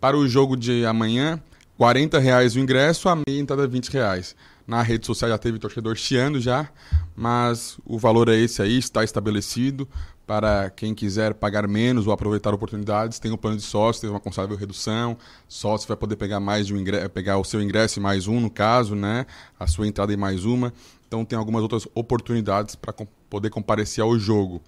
Para 0.01 0.17
o 0.17 0.29
jogo 0.29 0.57
de 0.57 0.87
amanhã, 0.87 1.43
R$ 1.81 2.21
reais 2.21 2.55
o 2.55 2.61
ingresso, 2.61 3.09
a 3.09 3.17
meia 3.17 3.41
entrada 3.41 3.67
20 3.67 3.89
reais. 3.89 4.37
Na 4.67 4.83
rede 4.83 5.07
social 5.07 5.31
já 5.31 5.39
teve 5.39 5.59
torcedor 5.59 5.95
chiando 5.95 6.41
já, 6.41 6.69
mas 7.15 7.79
o 7.85 7.99
valor 7.99 8.29
é 8.29 8.37
esse 8.37 8.61
aí, 8.61 8.79
está 8.79 9.05
estabelecido. 9.05 9.89
Para 10.27 10.71
quem 10.71 10.93
quiser 10.93 11.35
pagar 11.35 11.69
menos 11.69 12.05
ou 12.05 12.13
aproveitar 12.13 12.53
oportunidades, 12.53 13.21
tem 13.21 13.31
o 13.31 13.35
um 13.35 13.37
plano 13.37 13.57
de 13.59 13.63
sócio, 13.63 14.01
tem 14.01 14.11
uma 14.11 14.19
considerável 14.19 14.57
redução. 14.57 15.17
Sócio 15.47 15.87
vai 15.87 15.97
poder 15.97 16.17
pegar 16.17 16.41
mais 16.41 16.67
de 16.67 16.75
um 16.75 16.79
ingresso, 16.79 17.09
pegar 17.11 17.39
o 17.39 17.45
seu 17.45 17.63
ingresso 17.63 18.01
e 18.01 18.03
mais 18.03 18.27
um, 18.27 18.41
no 18.41 18.51
caso, 18.51 18.97
né? 18.97 19.25
A 19.59 19.69
sua 19.69 19.87
entrada 19.87 20.13
e 20.13 20.17
mais 20.17 20.45
uma. 20.45 20.73
Então 21.07 21.25
tem 21.25 21.39
algumas 21.39 21.63
outras 21.63 21.87
oportunidades 21.95 22.75
para 22.75 22.93
com 22.93 23.07
poder 23.31 23.51
comparecer 23.51 24.03
ao 24.03 24.19
jogo. 24.19 24.61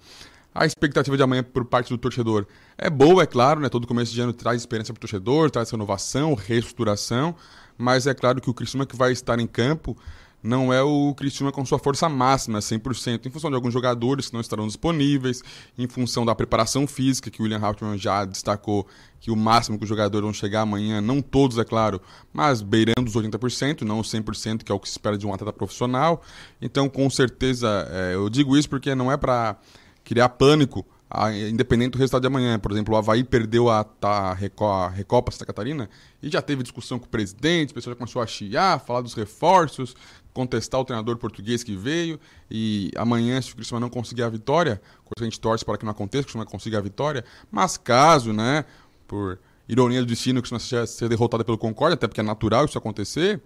A 0.55 0.65
expectativa 0.65 1.15
de 1.15 1.23
amanhã 1.23 1.43
por 1.43 1.65
parte 1.65 1.89
do 1.89 1.97
torcedor 1.97 2.47
é 2.77 2.89
boa, 2.89 3.23
é 3.23 3.25
claro, 3.25 3.59
né? 3.59 3.67
Todo 3.67 3.85
começo 3.85 4.13
de 4.13 4.21
ano 4.21 4.31
traz 4.31 4.61
experiência 4.61 4.93
para 4.93 4.99
o 4.99 5.01
torcedor, 5.01 5.51
traz 5.51 5.69
renovação, 5.69 6.33
reestruturação, 6.33 7.35
mas 7.79 8.05
é 8.05 8.13
claro 8.13 8.41
que 8.41 8.49
o 8.49 8.53
Criciúma 8.53 8.85
que 8.85 8.95
vai 8.95 9.13
estar 9.13 9.39
em 9.39 9.47
campo 9.47 9.97
não 10.41 10.71
é 10.71 10.81
o 10.81 11.13
Criciúma 11.15 11.51
com 11.51 11.65
sua 11.65 11.79
força 11.79 12.07
máxima, 12.07 12.59
100%, 12.59 13.25
em 13.25 13.29
função 13.29 13.49
de 13.49 13.55
alguns 13.55 13.73
jogadores 13.73 14.27
que 14.27 14.33
não 14.33 14.41
estarão 14.41 14.67
disponíveis, 14.67 15.41
em 15.77 15.87
função 15.87 16.25
da 16.25 16.33
preparação 16.33 16.87
física, 16.87 17.29
que 17.29 17.41
o 17.41 17.43
William 17.43 17.59
Hauptmann 17.59 17.97
já 17.97 18.23
destacou 18.25 18.87
que 19.19 19.31
o 19.31 19.35
máximo 19.35 19.77
que 19.77 19.83
os 19.83 19.89
jogadores 19.89 20.23
vão 20.23 20.33
chegar 20.33 20.61
amanhã, 20.61 21.01
não 21.01 21.21
todos, 21.21 21.57
é 21.57 21.65
claro, 21.65 22.01
mas 22.31 22.61
beirando 22.61 23.05
os 23.05 23.15
80%, 23.15 23.81
não 23.81 23.99
os 23.99 24.11
100%, 24.11 24.63
que 24.63 24.71
é 24.71 24.75
o 24.75 24.79
que 24.79 24.87
se 24.87 24.93
espera 24.93 25.17
de 25.17 25.27
um 25.27 25.33
atleta 25.33 25.53
profissional. 25.53 26.21
Então, 26.61 26.87
com 26.87 27.09
certeza, 27.09 27.87
é, 27.91 28.15
eu 28.15 28.29
digo 28.29 28.57
isso 28.57 28.69
porque 28.69 28.95
não 28.95 29.11
é 29.11 29.17
para 29.17 29.57
criar 30.05 30.29
pânico, 30.29 30.85
a, 31.09 31.31
independente 31.33 31.91
do 31.91 31.97
resultado 31.97 32.21
de 32.21 32.27
amanhã. 32.27 32.59
Por 32.59 32.71
exemplo, 32.71 32.93
o 32.93 32.97
Havaí 32.97 33.23
perdeu 33.23 33.69
a, 33.69 33.85
a, 34.01 34.31
a 34.31 34.89
Recopa 34.89 35.31
Santa 35.31 35.45
Catarina 35.45 35.89
e 36.21 36.29
já 36.29 36.41
teve 36.41 36.61
discussão 36.61 36.99
com 36.99 37.05
o 37.05 37.09
presidente, 37.09 37.71
o 37.71 37.73
pessoal 37.73 37.93
já 37.93 37.97
começou 37.97 38.21
a 38.21 38.27
chiar, 38.27 38.79
falar 38.79 39.01
dos 39.01 39.13
reforços, 39.13 39.95
contestar 40.33 40.79
o 40.79 40.85
treinador 40.85 41.17
português 41.17 41.63
que 41.63 41.75
veio. 41.75 42.19
E 42.49 42.91
amanhã, 42.95 43.41
se 43.41 43.51
o 43.51 43.55
Cristiano 43.55 43.81
não 43.81 43.89
conseguir 43.89 44.23
a 44.23 44.29
vitória, 44.29 44.81
coisa 45.03 45.15
que 45.17 45.23
a 45.23 45.25
gente 45.25 45.39
torce 45.39 45.65
para 45.65 45.77
que 45.77 45.85
não 45.85 45.91
aconteça, 45.91 46.23
que 46.23 46.29
o 46.29 46.33
Cristiano 46.33 46.49
consiga 46.49 46.77
a 46.77 46.81
vitória, 46.81 47.25
mas 47.49 47.77
caso, 47.77 48.31
né, 48.31 48.65
por 49.07 49.39
ironia 49.67 50.01
do 50.01 50.05
destino, 50.05 50.41
que 50.41 50.47
o 50.47 50.51
Cristiano 50.55 50.87
seja 50.87 51.09
derrotado 51.09 51.43
pelo 51.43 51.57
Concórdia, 51.57 51.95
até 51.95 52.07
porque 52.07 52.21
é 52.21 52.23
natural 52.23 52.65
isso 52.65 52.77
acontecer, 52.77 53.41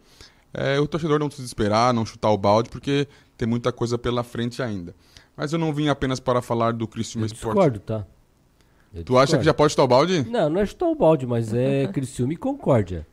é, 0.53 0.80
o 0.80 0.88
torcedor 0.88 1.20
não 1.20 1.32
se 1.32 1.38
desesperar, 1.38 1.93
não 1.93 2.05
chutar 2.05 2.30
o 2.30 2.38
balde, 2.38 2.70
porque 2.70 3.07
tem 3.36 3.47
muita 3.47 3.72
coisa 3.72 3.97
pela 3.97 4.24
frente 4.24 4.61
ainda. 4.61 4.95
Mas 5.36 5.51
eu 5.51 5.59
não 5.59 5.73
vim 5.73 5.88
apenas 5.88 6.19
para 6.19 6.41
falar 6.41 6.73
do 6.73 6.88
Criciúma 6.88 7.25
Esporte. 7.25 7.55
Discordo, 7.55 7.79
tá? 7.79 8.05
Eu 8.93 9.03
tu 9.03 9.05
discordo. 9.05 9.23
acha 9.23 9.38
que 9.38 9.43
já 9.43 9.53
pode 9.53 9.71
chutar 9.71 9.84
o 9.84 9.88
balde? 9.88 10.29
Não, 10.29 10.49
não 10.49 10.61
é 10.61 10.65
chutar 10.65 10.88
o 10.88 10.95
balde, 10.95 11.25
mas 11.25 11.53
é 11.53 11.88
Criciúma 11.93 12.34
e 12.34 12.38
Concórdia. 12.38 13.07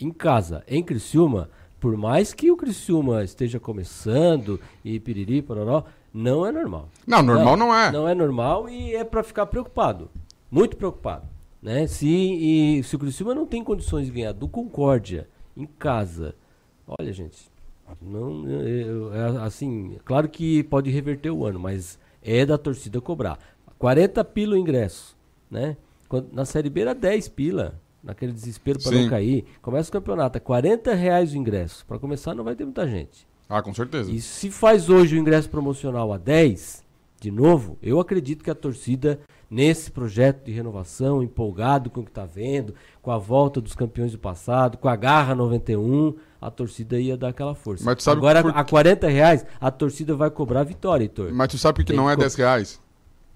Em 0.00 0.10
casa, 0.10 0.64
em 0.66 0.82
Criciúma, 0.82 1.48
por 1.78 1.96
mais 1.96 2.34
que 2.34 2.50
o 2.50 2.56
Criciúma 2.56 3.22
esteja 3.22 3.60
começando 3.60 4.60
e 4.84 4.98
piriri, 4.98 5.40
pororó, 5.42 5.84
não 6.12 6.44
é 6.44 6.50
normal. 6.50 6.88
Não, 7.06 7.22
normal 7.22 7.56
não, 7.56 7.66
não 7.68 7.74
é. 7.74 7.92
Não 7.92 8.08
é 8.08 8.14
normal 8.14 8.68
e 8.68 8.94
é 8.94 9.04
para 9.04 9.22
ficar 9.22 9.46
preocupado. 9.46 10.10
Muito 10.50 10.76
preocupado. 10.76 11.26
Né? 11.62 11.86
Se, 11.86 12.08
e, 12.08 12.82
se 12.82 12.96
o 12.96 12.98
Criciúma 12.98 13.34
não 13.34 13.46
tem 13.46 13.62
condições 13.62 14.06
de 14.06 14.12
ganhar 14.12 14.32
do 14.32 14.48
Concórdia 14.48 15.28
em 15.56 15.66
casa, 15.66 16.34
olha, 16.86 17.12
gente, 17.12 17.38
não, 18.00 18.44
é, 19.12 19.44
assim, 19.44 19.98
claro 20.04 20.28
que 20.28 20.62
pode 20.64 20.90
reverter 20.90 21.30
o 21.30 21.44
ano, 21.44 21.58
mas 21.58 21.98
é 22.22 22.44
da 22.44 22.58
torcida 22.58 23.00
cobrar. 23.00 23.38
40 23.78 24.24
pila 24.24 24.54
o 24.54 24.58
ingresso, 24.58 25.16
né? 25.50 25.76
Na 26.32 26.44
Série 26.44 26.70
B 26.70 26.80
era 26.80 26.94
10 26.94 27.28
pila, 27.28 27.80
naquele 28.02 28.32
desespero 28.32 28.82
para 28.82 28.92
não 28.92 29.08
cair. 29.08 29.44
Começa 29.62 29.88
o 29.88 29.92
campeonato, 29.92 30.38
é 30.38 30.40
40 30.40 30.94
reais 30.94 31.32
o 31.32 31.36
ingresso. 31.36 31.84
Para 31.86 31.98
começar 31.98 32.34
não 32.34 32.44
vai 32.44 32.56
ter 32.56 32.64
muita 32.64 32.86
gente. 32.88 33.26
Ah, 33.48 33.62
com 33.62 33.72
certeza. 33.72 34.10
E 34.10 34.20
se 34.20 34.50
faz 34.50 34.90
hoje 34.90 35.16
o 35.16 35.18
ingresso 35.18 35.48
promocional 35.48 36.12
a 36.12 36.18
10, 36.18 36.84
de 37.20 37.30
novo, 37.30 37.78
eu 37.82 37.98
acredito 37.98 38.44
que 38.44 38.50
a 38.50 38.54
torcida 38.54 39.20
nesse 39.50 39.90
projeto 39.90 40.44
de 40.44 40.52
renovação, 40.52 41.22
empolgado 41.22 41.88
com 41.88 42.00
o 42.00 42.04
que 42.04 42.10
está 42.10 42.26
vendo, 42.26 42.74
com 43.00 43.10
a 43.10 43.18
volta 43.18 43.60
dos 43.60 43.74
campeões 43.74 44.12
do 44.12 44.18
passado, 44.18 44.76
com 44.76 44.88
a 44.88 44.96
Garra 44.96 45.34
91, 45.34 46.14
a 46.40 46.50
torcida 46.50 46.98
ia 46.98 47.16
dar 47.16 47.28
aquela 47.28 47.54
força. 47.54 47.84
Mas 47.84 47.96
tu 47.96 48.02
sabe 48.02 48.18
Agora, 48.18 48.42
por... 48.42 48.56
a 48.56 48.64
40 48.64 49.08
reais, 49.08 49.46
a 49.60 49.70
torcida 49.70 50.14
vai 50.14 50.30
cobrar 50.30 50.60
a 50.60 50.64
vitória, 50.64 51.04
Heitor. 51.04 51.32
Mas 51.32 51.48
tu 51.48 51.58
sabe 51.58 51.84
que 51.84 51.92
não 51.92 52.08
é 52.08 52.14
co... 52.14 52.20
10 52.20 52.34
reais? 52.34 52.80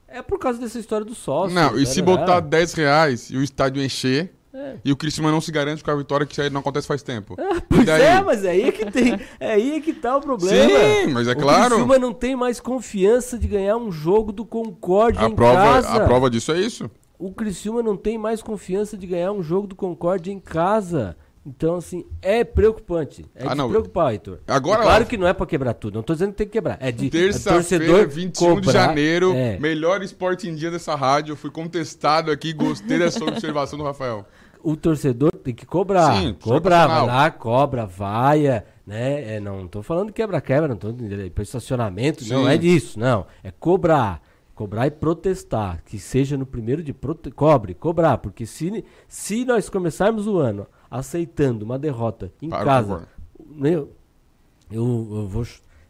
É 0.08 0.20
por 0.20 0.38
causa 0.38 0.58
dessa 0.60 0.78
história 0.78 1.04
do 1.04 1.14
sócio. 1.14 1.54
Não, 1.54 1.78
e 1.78 1.86
se 1.86 2.02
botar 2.02 2.40
10 2.40 2.74
reais 2.74 3.30
e 3.30 3.36
o 3.36 3.42
estádio 3.42 3.82
encher, 3.82 4.32
é. 4.54 4.76
E 4.84 4.92
o 4.92 4.96
Cristiano 4.96 5.30
não 5.30 5.40
se 5.40 5.50
garante 5.50 5.82
com 5.82 5.90
a 5.90 5.96
vitória 5.96 6.26
que 6.26 6.50
não 6.50 6.60
acontece 6.60 6.86
faz 6.86 7.02
tempo. 7.02 7.36
Ah, 7.38 7.62
pois 7.66 7.88
é, 7.88 8.20
mas 8.20 8.44
é 8.44 8.50
aí 8.50 8.62
é 8.64 8.72
que 8.72 8.90
tem. 8.90 9.18
É 9.40 9.52
aí 9.52 9.76
é 9.76 9.80
que 9.80 9.94
tá 9.94 10.16
o 10.16 10.20
problema. 10.20 10.68
Sim, 10.68 11.06
mas 11.06 11.26
é 11.26 11.34
claro. 11.34 11.64
O 11.64 11.68
Criciúma 11.68 11.98
não 11.98 12.12
tem 12.12 12.36
mais 12.36 12.60
confiança 12.60 13.38
de 13.38 13.48
ganhar 13.48 13.78
um 13.78 13.90
jogo 13.90 14.30
do 14.30 14.44
Concórdia 14.44 15.22
a 15.22 15.30
em 15.30 15.34
prova, 15.34 15.54
casa. 15.54 15.88
A 15.94 16.00
prova 16.00 16.28
disso 16.28 16.52
é 16.52 16.60
isso. 16.60 16.90
O 17.18 17.32
Criciúma 17.32 17.82
não 17.82 17.96
tem 17.96 18.18
mais 18.18 18.42
confiança 18.42 18.96
de 18.96 19.06
ganhar 19.06 19.32
um 19.32 19.42
jogo 19.42 19.66
do 19.66 19.74
Concórdia 19.74 20.30
em 20.30 20.38
casa. 20.38 21.16
Então, 21.44 21.76
assim, 21.76 22.04
é 22.20 22.44
preocupante. 22.44 23.24
É 23.34 23.46
ah, 23.46 23.50
de 23.50 23.56
não. 23.56 23.68
preocupar, 23.68 24.12
Heitor. 24.12 24.38
Agora, 24.46 24.80
é 24.80 24.84
claro 24.84 25.06
que 25.06 25.16
não 25.16 25.26
é 25.26 25.32
pra 25.32 25.44
quebrar 25.44 25.74
tudo. 25.74 25.94
Não 25.94 26.02
tô 26.02 26.12
dizendo 26.12 26.30
que 26.30 26.38
tem 26.38 26.46
que 26.46 26.52
quebrar. 26.52 26.78
É 26.80 26.92
de 26.92 27.10
Terça-feira, 27.10 28.06
21 28.06 28.54
cobrar, 28.54 28.60
de 28.60 28.72
janeiro, 28.72 29.32
é. 29.34 29.58
melhor 29.58 30.02
esporte 30.02 30.48
em 30.48 30.54
dia 30.54 30.70
dessa 30.70 30.94
rádio. 30.94 31.32
Eu 31.32 31.36
fui 31.36 31.50
contestado 31.50 32.30
aqui, 32.30 32.52
gostei 32.52 32.98
dessa 32.98 33.24
observação 33.26 33.78
do 33.78 33.84
Rafael 33.84 34.24
o 34.62 34.76
torcedor 34.76 35.32
tem 35.32 35.54
que 35.54 35.66
cobrar. 35.66 36.14
Sim, 36.14 36.36
cobrar, 36.40 36.86
vai 36.86 37.06
lá, 37.06 37.30
cobra, 37.30 37.84
vaia, 37.84 38.64
né? 38.86 39.36
É, 39.36 39.40
não 39.40 39.64
estou 39.64 39.82
falando 39.82 40.12
quebra-quebra, 40.12 40.68
não 40.68 40.76
estou 40.76 40.94
para 41.34 41.42
estacionamento, 41.42 42.24
Sim. 42.24 42.32
não 42.32 42.48
é 42.48 42.56
disso, 42.56 42.98
não. 42.98 43.26
É 43.42 43.50
cobrar. 43.50 44.22
Cobrar 44.54 44.86
e 44.86 44.90
protestar. 44.90 45.82
Que 45.84 45.98
seja 45.98 46.36
no 46.36 46.46
primeiro 46.46 46.82
de 46.82 46.92
prote... 46.92 47.30
cobre, 47.30 47.74
cobrar. 47.74 48.18
Porque 48.18 48.46
se, 48.46 48.84
se 49.08 49.44
nós 49.44 49.68
começarmos 49.68 50.26
o 50.26 50.38
ano 50.38 50.66
aceitando 50.92 51.64
uma 51.64 51.78
derrota 51.78 52.30
em 52.42 52.50
Para 52.50 52.64
casa, 52.64 53.08
eu, 53.62 53.90
eu, 54.70 55.08
eu 55.10 55.26
vou 55.26 55.42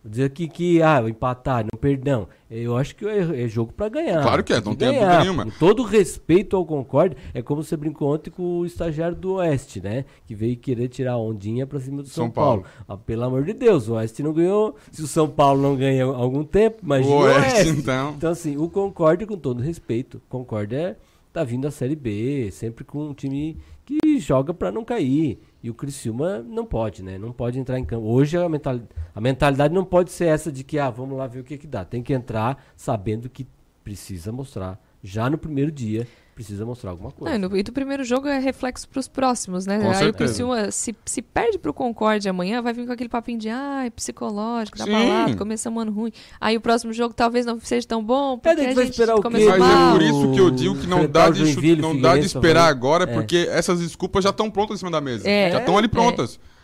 dizer 0.05 0.25
aqui 0.25 0.47
que, 0.47 0.81
ah, 0.81 1.03
empatar, 1.09 1.65
não 1.65 1.79
perdão. 1.79 2.29
Eu 2.49 2.77
acho 2.77 2.95
que 2.95 3.05
é, 3.05 3.45
é 3.45 3.49
jogo 3.49 3.73
para 3.73 3.89
ganhar. 3.89 4.23
Claro 4.23 4.45
que 4.45 4.53
é, 4.53 4.61
não 4.61 4.77
tem 4.77 4.93
dúvida 4.93 5.21
nenhuma. 5.21 5.45
Com 5.45 5.51
todo 5.59 5.83
respeito 5.83 6.57
ao 6.57 6.65
Concorde, 6.65 7.17
é 7.35 7.43
como 7.43 7.65
você 7.65 7.77
brincou 7.77 8.15
ontem 8.15 8.31
com 8.31 8.61
o 8.61 8.67
estagiário 8.67 9.17
do 9.17 9.35
Oeste, 9.35 9.81
né? 9.81 10.05
Que 10.25 10.37
veio 10.37 10.57
querer 10.57 10.87
tirar 10.89 11.13
a 11.13 11.19
ondinha 11.19 11.67
para 11.67 11.81
cima 11.81 12.03
do 12.03 12.09
São, 12.09 12.27
São 12.27 12.31
Paulo. 12.31 12.63
Paulo. 12.63 12.77
Ah, 12.87 12.97
pelo 12.97 13.25
amor 13.25 13.43
de 13.45 13.55
Deus, 13.55 13.89
o 13.89 13.95
Oeste 13.95 14.23
não 14.23 14.33
ganhou. 14.33 14.77
Se 14.93 15.03
o 15.03 15.07
São 15.09 15.29
Paulo 15.29 15.61
não 15.61 15.75
ganha 15.75 16.05
há 16.05 16.17
algum 16.17 16.45
tempo, 16.45 16.79
imagina 16.83 17.15
o 17.15 17.19
Oeste. 17.19 17.41
O 17.41 17.57
Oeste 17.57 17.69
então. 17.81 18.15
então, 18.17 18.31
assim, 18.31 18.57
o 18.57 18.69
Concorde, 18.69 19.27
com 19.27 19.37
todo 19.37 19.63
respeito, 19.63 20.23
Concorde 20.29 20.77
é, 20.77 20.97
tá 21.33 21.43
vindo 21.43 21.63
da 21.63 21.71
Série 21.71 21.97
B, 21.97 22.51
sempre 22.53 22.85
com 22.85 23.09
um 23.09 23.15
time 23.15 23.57
que 23.85 24.19
joga 24.19 24.53
para 24.55 24.71
não 24.71 24.85
cair. 24.85 25.41
E 25.63 25.71
o 25.71 25.75
Criciúma 25.75 26.41
não 26.41 26.65
pode, 26.65 27.03
né? 27.03 27.19
Não 27.19 27.33
pode 27.33 27.59
entrar 27.59 27.79
em 27.79 27.85
campo. 27.85 28.07
Hoje 28.07 28.37
a 28.37 28.49
mentalidade, 28.49 28.91
a 29.15 29.21
mentalidade 29.21 29.75
não 29.75 29.85
pode 29.85 30.11
ser 30.11 30.27
essa 30.27 30.51
de 30.51 30.65
que, 30.65 30.79
ah, 30.79 30.91
vamos 30.91 31.17
lá 31.17 31.27
ver 31.27 31.41
o 31.41 31.45
que, 31.45 31.59
que 31.59 31.67
dá. 31.67 31.85
Tem 31.85 32.03
que 32.03 32.13
entrar 32.13 32.65
sabendo 32.77 33.29
que 33.29 33.47
precisa 33.85 34.33
mostrar 34.33 34.81
já 35.03 35.29
no 35.29 35.37
primeiro 35.39 35.71
dia 35.71 36.07
precisa 36.35 36.65
mostrar 36.65 36.91
alguma 36.91 37.11
Não, 37.11 37.17
coisa. 37.17 37.35
e, 37.35 37.39
no, 37.39 37.57
e 37.59 37.63
do 37.63 37.73
primeiro 37.73 38.03
jogo 38.05 38.27
é 38.27 38.39
reflexo 38.39 38.89
para 38.89 38.99
os 39.01 39.07
próximos, 39.07 39.67
né? 39.67 39.79
Com 39.79 39.91
Aí 39.91 40.09
o. 40.09 40.15
Criciúma, 40.15 40.71
se, 40.71 40.95
se 41.05 41.21
perde 41.21 41.59
pro 41.59 41.75
Concorde 41.75 42.27
amanhã, 42.29 42.63
vai 42.63 42.73
vir 42.73 42.87
com 42.87 42.93
aquele 42.93 43.09
papinho 43.11 43.39
de 43.39 43.51
ah, 43.51 43.83
é 43.85 43.91
psicológico, 43.91 44.79
da 44.79 44.85
Sim. 44.85 44.93
balada, 44.93 45.37
começamos 45.37 45.77
um 45.77 45.81
ano 45.83 45.93
ruim. 45.93 46.11
Aí 46.41 46.57
o 46.57 46.61
próximo 46.61 46.93
jogo 46.93 47.13
talvez 47.15 47.45
não 47.45 47.61
seja 47.61 47.87
tão 47.87 48.03
bom, 48.03 48.39
porque 48.39 48.57
daí 48.57 48.71
a 48.71 48.75
vai 48.75 48.85
gente 48.87 48.93
esperar 48.95 49.13
o 49.15 49.17
quê? 49.17 49.23
começou 49.25 49.51
Mas 49.51 49.59
mal. 49.59 49.89
é 49.89 49.93
por 49.93 50.03
isso 50.03 50.33
que 50.33 50.39
eu 50.41 50.51
digo 50.51 50.75
que 50.79 50.87
não 50.87 51.07
dá 51.07 51.29
o 51.29 51.33
de, 51.33 51.77
não 51.77 52.01
dá 52.01 52.17
de 52.17 52.27
esperar 52.27 52.61
Havaí. 52.63 52.71
agora, 52.71 53.05
É. 53.05 53.13
porque 53.13 53.49
essas 53.51 53.81
desculpas 53.81 54.25
já 54.25 54.31
estão 54.31 54.51
prontas 54.51 54.77
em 54.77 54.79
cima 54.79 54.91
da 54.91 55.01
mesa. 55.03 55.29
É, 55.29 55.51
já 55.53 55.59
estão 55.59 55.77
ali 55.77 55.87
é. 55.87 55.91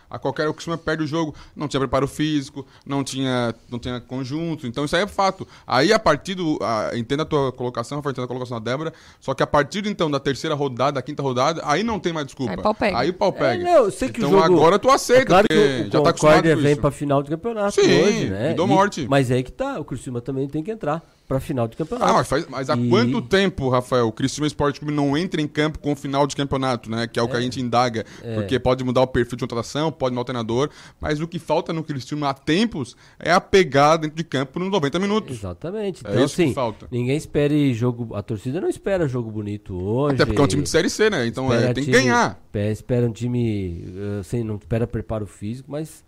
A 0.09 0.17
qualquer 0.17 0.47
o 0.47 0.53
Criciúma 0.53 0.77
perde 0.77 1.03
o 1.03 1.07
jogo, 1.07 1.35
não 1.55 1.67
tinha 1.67 1.79
preparo 1.79 2.07
físico, 2.07 2.65
não 2.85 3.03
tinha, 3.03 3.53
não 3.69 3.77
tinha 3.77 3.99
conjunto, 3.99 4.65
então 4.65 4.85
isso 4.85 4.95
aí 4.95 5.03
é 5.03 5.07
fato. 5.07 5.47
Aí 5.67 5.93
a 5.93 5.99
partir 5.99 6.35
do. 6.35 6.57
A, 6.61 6.97
entenda 6.97 7.23
a 7.23 7.25
tua 7.25 7.51
colocação, 7.51 7.97
Rafael, 7.97 8.11
entenda 8.11 8.25
a 8.25 8.27
colocação 8.27 8.59
da 8.59 8.71
Débora, 8.71 8.93
só 9.19 9.33
que 9.33 9.43
a 9.43 9.47
partir 9.47 9.85
então 9.85 10.09
da 10.09 10.19
terceira 10.19 10.55
rodada, 10.55 10.93
da 10.93 11.01
quinta 11.01 11.21
rodada, 11.21 11.61
aí 11.65 11.83
não 11.83 11.99
tem 11.99 12.11
mais 12.11 12.25
desculpa. 12.25 12.53
Aí 12.53 12.57
pau 12.57 12.73
pega. 12.73 12.97
Aí 12.97 13.09
o 13.09 13.13
pau 13.13 13.31
pega. 13.31 13.61
É, 13.61 13.63
não, 13.63 13.85
eu 13.85 13.91
sei 13.91 14.09
que 14.09 14.19
então 14.19 14.29
o 14.29 14.33
jogo... 14.33 14.45
agora 14.45 14.79
tu 14.79 14.89
aceita, 14.89 15.21
é 15.21 15.25
claro 15.25 15.47
porque 15.47 15.83
que 15.83 15.89
o, 15.89 15.91
já 15.91 16.01
tá 16.01 16.09
acostumado 16.09 16.49
com 16.49 16.61
vem 16.61 16.71
isso. 16.71 16.81
pra 16.81 16.91
final 16.91 17.23
de 17.23 17.29
campeonato 17.29 17.81
Sim, 17.81 18.01
hoje, 18.01 18.29
né? 18.29 18.55
morte. 18.55 19.07
mas 19.09 19.31
é 19.31 19.35
aí 19.35 19.43
que 19.43 19.51
tá, 19.51 19.79
o 19.79 19.85
Criciúma 19.85 20.21
também 20.21 20.47
tem 20.47 20.63
que 20.63 20.71
entrar 20.71 21.03
pra 21.29 21.39
final 21.39 21.67
de 21.67 21.77
campeonato. 21.77 22.09
Ah, 22.11 22.13
mas, 22.15 22.27
faz- 22.27 22.47
mas 22.49 22.69
há 22.71 22.75
E- 22.75 22.89
quanto 22.89 23.21
tempo, 23.21 23.69
Rafael, 23.69 24.07
o 24.07 24.11
Criciúma 24.11 24.47
Esporte 24.47 24.79
Clube 24.79 24.93
não 24.93 25.15
entra 25.15 25.39
em 25.39 25.47
campo 25.47 25.77
com 25.79 25.93
o 25.93 25.95
final 25.95 26.25
de 26.27 26.35
campeonato, 26.35 26.89
né? 26.89 27.07
Que 27.07 27.19
é 27.19 27.23
o 27.23 27.27
que 27.29 27.37
a 27.37 27.39
gente 27.41 27.61
indaga. 27.61 28.03
É. 28.23 28.33
Porque 28.35 28.59
pode 28.59 28.83
mudar 28.83 29.01
o 29.01 29.07
perfil 29.07 29.37
de 29.37 29.41
contratação, 29.43 29.91
pode 29.91 30.11
mudar 30.15 30.21
o 30.23 30.25
treinador, 30.25 30.69
mas 30.99 31.21
o 31.21 31.27
que 31.27 31.37
falta 31.37 31.71
no 31.71 31.83
Criciúma 31.83 32.29
há 32.29 32.33
tempos 32.33 32.97
é 33.19 33.31
a 33.31 33.39
pegada 33.39 34.01
dentro 34.01 34.17
de 34.17 34.23
campo 34.23 34.59
nos 34.59 34.69
90 34.71 34.97
minutos. 34.99 35.37
Exatamente. 35.37 36.01
É 36.05 36.09
Então, 36.11 36.25
isso 36.25 36.35
que 36.35 36.41
assim, 36.41 36.53
falta. 36.53 36.87
ninguém 36.91 37.15
espere 37.15 37.73
jogo. 37.75 38.15
A 38.15 38.23
torcida 38.23 38.59
não 38.59 38.67
espera 38.67 39.07
jogo 39.07 39.29
bonito 39.29 39.75
hoje. 39.79 40.15
Até 40.15 40.25
porque 40.25 40.41
é 40.41 40.43
um 40.43 40.47
time 40.47 40.63
de 40.63 40.69
Série 40.69 40.89
C, 40.89 41.09
né? 41.11 41.27
Então 41.27 41.53
é, 41.53 41.71
tem 41.73 41.83
que 41.85 41.91
time- 41.91 41.93
ganhar. 42.03 42.39
pe- 42.51 42.71
Espera 42.71 43.05
um 43.05 43.11
time. 43.11 43.85
Assim, 44.19 44.43
não 44.43 44.55
espera 44.55 44.87
preparo 44.87 45.27
físico, 45.27 45.71
mas 45.71 46.03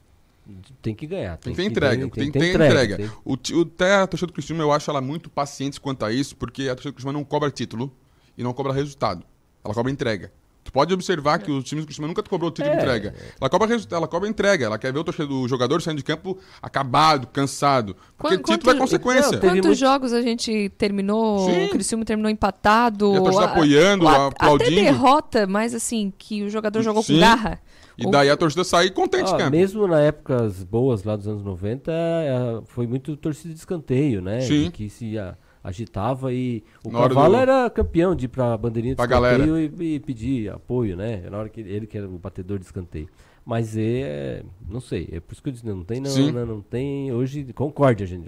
tem 0.81 0.93
que 0.95 1.05
ganhar. 1.07 1.37
Tem 1.37 1.53
que 1.53 1.61
ter 1.61 1.67
entrega, 1.67 1.95
ganhar, 1.95 2.09
tem 2.11 2.31
que 2.31 2.39
ter 2.39 2.53
entrega. 2.53 3.11
O, 3.23 3.33
o, 3.33 3.61
até 3.61 3.95
a 3.95 4.07
torcida 4.07 4.27
do 4.27 4.33
Criciúma, 4.33 4.63
eu 4.63 4.71
acho 4.71 4.89
ela 4.89 5.01
muito 5.01 5.29
paciente 5.29 5.79
quanto 5.79 6.03
a 6.05 6.11
isso, 6.11 6.35
porque 6.35 6.63
a 6.63 6.75
torcida 6.75 6.91
do 6.91 6.95
Criciúma 6.95 7.13
não 7.13 7.23
cobra 7.23 7.49
título 7.51 7.91
e 8.37 8.43
não 8.43 8.53
cobra 8.53 8.73
resultado. 8.73 9.23
Ela 9.63 9.73
cobra 9.73 9.91
entrega. 9.91 10.31
Tu 10.63 10.71
pode 10.71 10.93
observar 10.93 11.39
que 11.39 11.49
os 11.51 11.63
times 11.63 11.83
do 11.83 11.87
Criciúma 11.87 12.07
nunca 12.07 12.21
cobrou 12.21 12.51
título 12.51 12.73
É. 12.73 12.77
de 12.77 12.83
entrega. 12.83 13.15
Ela 13.39 13.49
cobra 13.49 13.67
ela 13.91 14.07
cobra 14.07 14.29
entrega. 14.29 14.65
Ela 14.67 14.77
quer 14.77 14.93
ver 14.93 14.99
o, 14.99 15.03
torcedor, 15.03 15.41
o 15.43 15.47
jogador 15.47 15.81
saindo 15.81 15.97
de 15.97 16.03
campo 16.03 16.37
acabado, 16.61 17.25
cansado. 17.27 17.95
Porque 18.15 18.37
Quanto- 18.37 18.51
título 18.51 18.75
é 18.75 18.79
consequência. 18.79 19.39
Quantos 19.39 19.77
jogos 19.77 20.13
a 20.13 20.21
gente 20.21 20.69
terminou, 20.77 21.49
Sim. 21.49 21.65
o 21.65 21.69
Criciúma 21.69 22.05
terminou 22.05 22.29
empatado? 22.31 23.11
E 23.11 23.17
a 23.17 23.21
torcida 23.21 23.45
a- 23.45 23.51
apoiando, 23.51 24.07
a- 24.07 24.27
aplaudindo. 24.27 24.71
Até 24.71 24.83
derrota, 24.83 25.47
mas 25.47 25.73
assim, 25.73 26.13
que 26.15 26.43
o 26.43 26.49
jogador 26.49 26.83
jogou 26.83 27.01
Sim. 27.01 27.15
com 27.15 27.19
garra. 27.21 27.59
E 28.01 28.11
daí 28.11 28.29
a 28.29 28.37
torcida 28.37 28.63
sai 28.63 28.89
contente 28.89 29.31
Ah, 29.33 29.37
campo. 29.37 29.51
mesmo 29.51 29.87
na 29.87 29.99
épocas 29.99 30.63
boas 30.63 31.03
lá 31.03 31.15
dos 31.15 31.27
anos 31.27 31.43
90, 31.43 31.91
eh, 31.91 32.61
foi 32.65 32.87
muito 32.87 33.15
torcida 33.17 33.53
de 33.53 33.59
escanteio, 33.59 34.21
né? 34.21 34.41
Sim. 34.41 34.69
Que 34.71 34.89
se 34.89 35.15
agitava 35.63 36.33
e 36.33 36.63
o 36.83 36.91
Na 36.91 36.99
Cavalo 37.07 37.35
do- 37.35 37.39
era 37.41 37.69
campeão 37.69 38.15
de 38.15 38.25
ir 38.25 38.29
pra 38.29 38.57
bandeirinha 38.57 38.95
de 38.95 38.97
Pra 38.97 39.05
escanteio 39.05 39.59
e, 39.59 39.95
e 39.95 39.99
pedir 39.99 40.49
apoio, 40.51 40.95
né? 40.97 41.23
Na 41.29 41.37
hora 41.37 41.49
que 41.49 41.61
ele 41.61 41.85
que 41.85 41.97
era 41.97 42.07
o 42.07 42.17
batedor 42.17 42.57
de 42.57 42.65
escanteio. 42.65 43.07
Mas 43.45 43.75
é, 43.77 44.43
não 44.69 44.79
sei, 44.79 45.09
é 45.11 45.19
por 45.19 45.33
isso 45.33 45.41
que 45.41 45.49
eu 45.49 45.53
disse, 45.53 45.65
não 45.65 45.83
tem 45.83 45.99
não, 45.99 46.31
não, 46.31 46.45
não 46.45 46.61
tem 46.61 47.11
hoje 47.11 47.43
concórdia, 47.53 48.05
gente. 48.05 48.25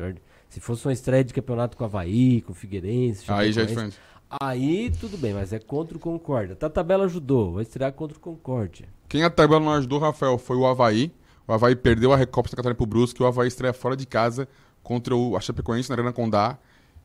Se 0.50 0.60
fosse 0.60 0.86
uma 0.88 0.94
estreia 0.94 1.24
de 1.24 1.34
campeonato 1.34 1.76
com 1.78 1.84
Havaí, 1.84 2.42
com 2.42 2.54
Figueirense, 2.54 3.24
Aí 3.28 3.52
já 3.52 3.62
é 3.62 3.66
diferente. 3.66 3.98
Aí 4.42 4.92
tudo 5.00 5.16
bem, 5.18 5.32
mas 5.34 5.54
é 5.54 5.60
contra 5.60 5.96
o 5.96 6.00
Concórdia. 6.00 6.56
Tá, 6.56 6.66
a 6.66 6.70
tabela 6.70 7.06
ajudou, 7.06 7.54
vai 7.54 7.62
estrear 7.64 7.94
contra 7.94 8.18
o 8.18 8.20
Concórdia. 8.20 8.88
Quem 9.14 9.24
a 9.24 9.30
tabela 9.30 9.60
não 9.60 9.74
ajudou, 9.74 10.00
Rafael, 10.00 10.40
foi 10.40 10.58
o 10.58 10.66
Havaí. 10.66 11.12
O 11.48 11.54
Havaí 11.54 11.76
perdeu 11.76 12.12
a 12.12 12.18
Recopa 12.18 12.50
Santa 12.50 12.56
Catarina 12.56 12.76
pro 12.76 12.88
Brusque. 12.88 13.22
O 13.22 13.28
Havaí 13.28 13.48
estreia 13.48 13.72
fora 13.72 13.96
de 13.96 14.08
casa 14.08 14.48
contra 14.82 15.16
o 15.16 15.38
a 15.38 15.40
Chapecoense 15.40 15.88
na 15.88 15.94
Arena 15.94 16.12
Condá. 16.12 16.58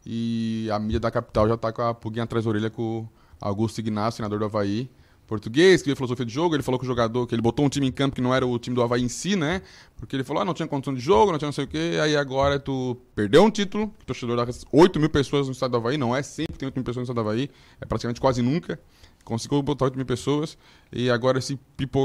E 0.07 0.71
a 0.73 0.79
mídia 0.79 1.01
da 1.01 1.11
capital 1.11 1.47
já 1.47 1.59
tá 1.59 1.71
com 1.71 1.83
a 1.83 1.93
pulguinha 1.93 2.25
atrás 2.25 2.47
da 2.47 2.51
orelha 2.51 2.71
com 2.71 3.01
o 3.01 3.09
Augusto 3.39 3.81
Ignacio, 3.81 4.17
senador 4.17 4.39
do 4.39 4.47
Havaí. 4.47 4.89
Português, 5.27 5.83
que 5.83 5.89
veio 5.89 5.97
filosofia 5.97 6.25
de 6.25 6.33
jogo. 6.33 6.57
Ele 6.57 6.63
falou 6.63 6.79
que 6.79 6.87
o 6.87 6.89
jogador, 6.89 7.27
que 7.27 7.35
ele 7.35 7.43
botou 7.43 7.67
um 7.67 7.69
time 7.69 7.87
em 7.87 7.93
campo 7.93 8.17
que 8.17 8.23
não 8.23 8.35
era 8.35 8.47
o 8.47 8.59
time 8.59 8.75
do 8.75 8.83
Havaí 8.83 9.03
em 9.03 9.09
si, 9.11 9.37
né? 9.37 9.61
Porque 9.95 10.17
ele 10.17 10.25
falou, 10.25 10.41
ah, 10.41 10.47
não 10.47 10.55
tinha 10.55 10.67
condição 10.67 10.95
de 10.95 11.01
jogo, 11.01 11.31
não 11.31 11.39
tinha 11.39 11.49
não 11.49 11.53
sei 11.53 11.65
o 11.65 11.69
quê. 11.69 11.99
Aí 12.03 12.17
agora 12.17 12.59
tu 12.59 12.97
perdeu 13.15 13.45
um 13.45 13.51
título, 13.51 13.89
que 13.99 14.05
o 14.05 14.07
torcedor 14.07 14.47
das 14.47 14.65
8 14.73 14.99
mil 14.99 15.11
pessoas 15.11 15.47
no 15.47 15.53
estado 15.53 15.73
do 15.73 15.77
Havaí, 15.77 15.99
não 15.99 16.17
é 16.17 16.23
sempre 16.23 16.55
que 16.55 16.59
tem 16.59 16.67
8 16.69 16.75
mil 16.75 16.85
pessoas 16.85 17.07
no 17.07 17.13
estado 17.13 17.23
do 17.23 17.29
Havaí, 17.29 17.51
é 17.79 17.85
praticamente 17.85 18.19
quase 18.19 18.41
nunca. 18.41 18.81
Conseguiu 19.29 19.61
botar 19.63 19.85
8 19.85 19.95
mil 19.97 20.07
pessoas. 20.07 20.57
E 20.91 21.11
agora 21.11 21.39
se, 21.39 21.59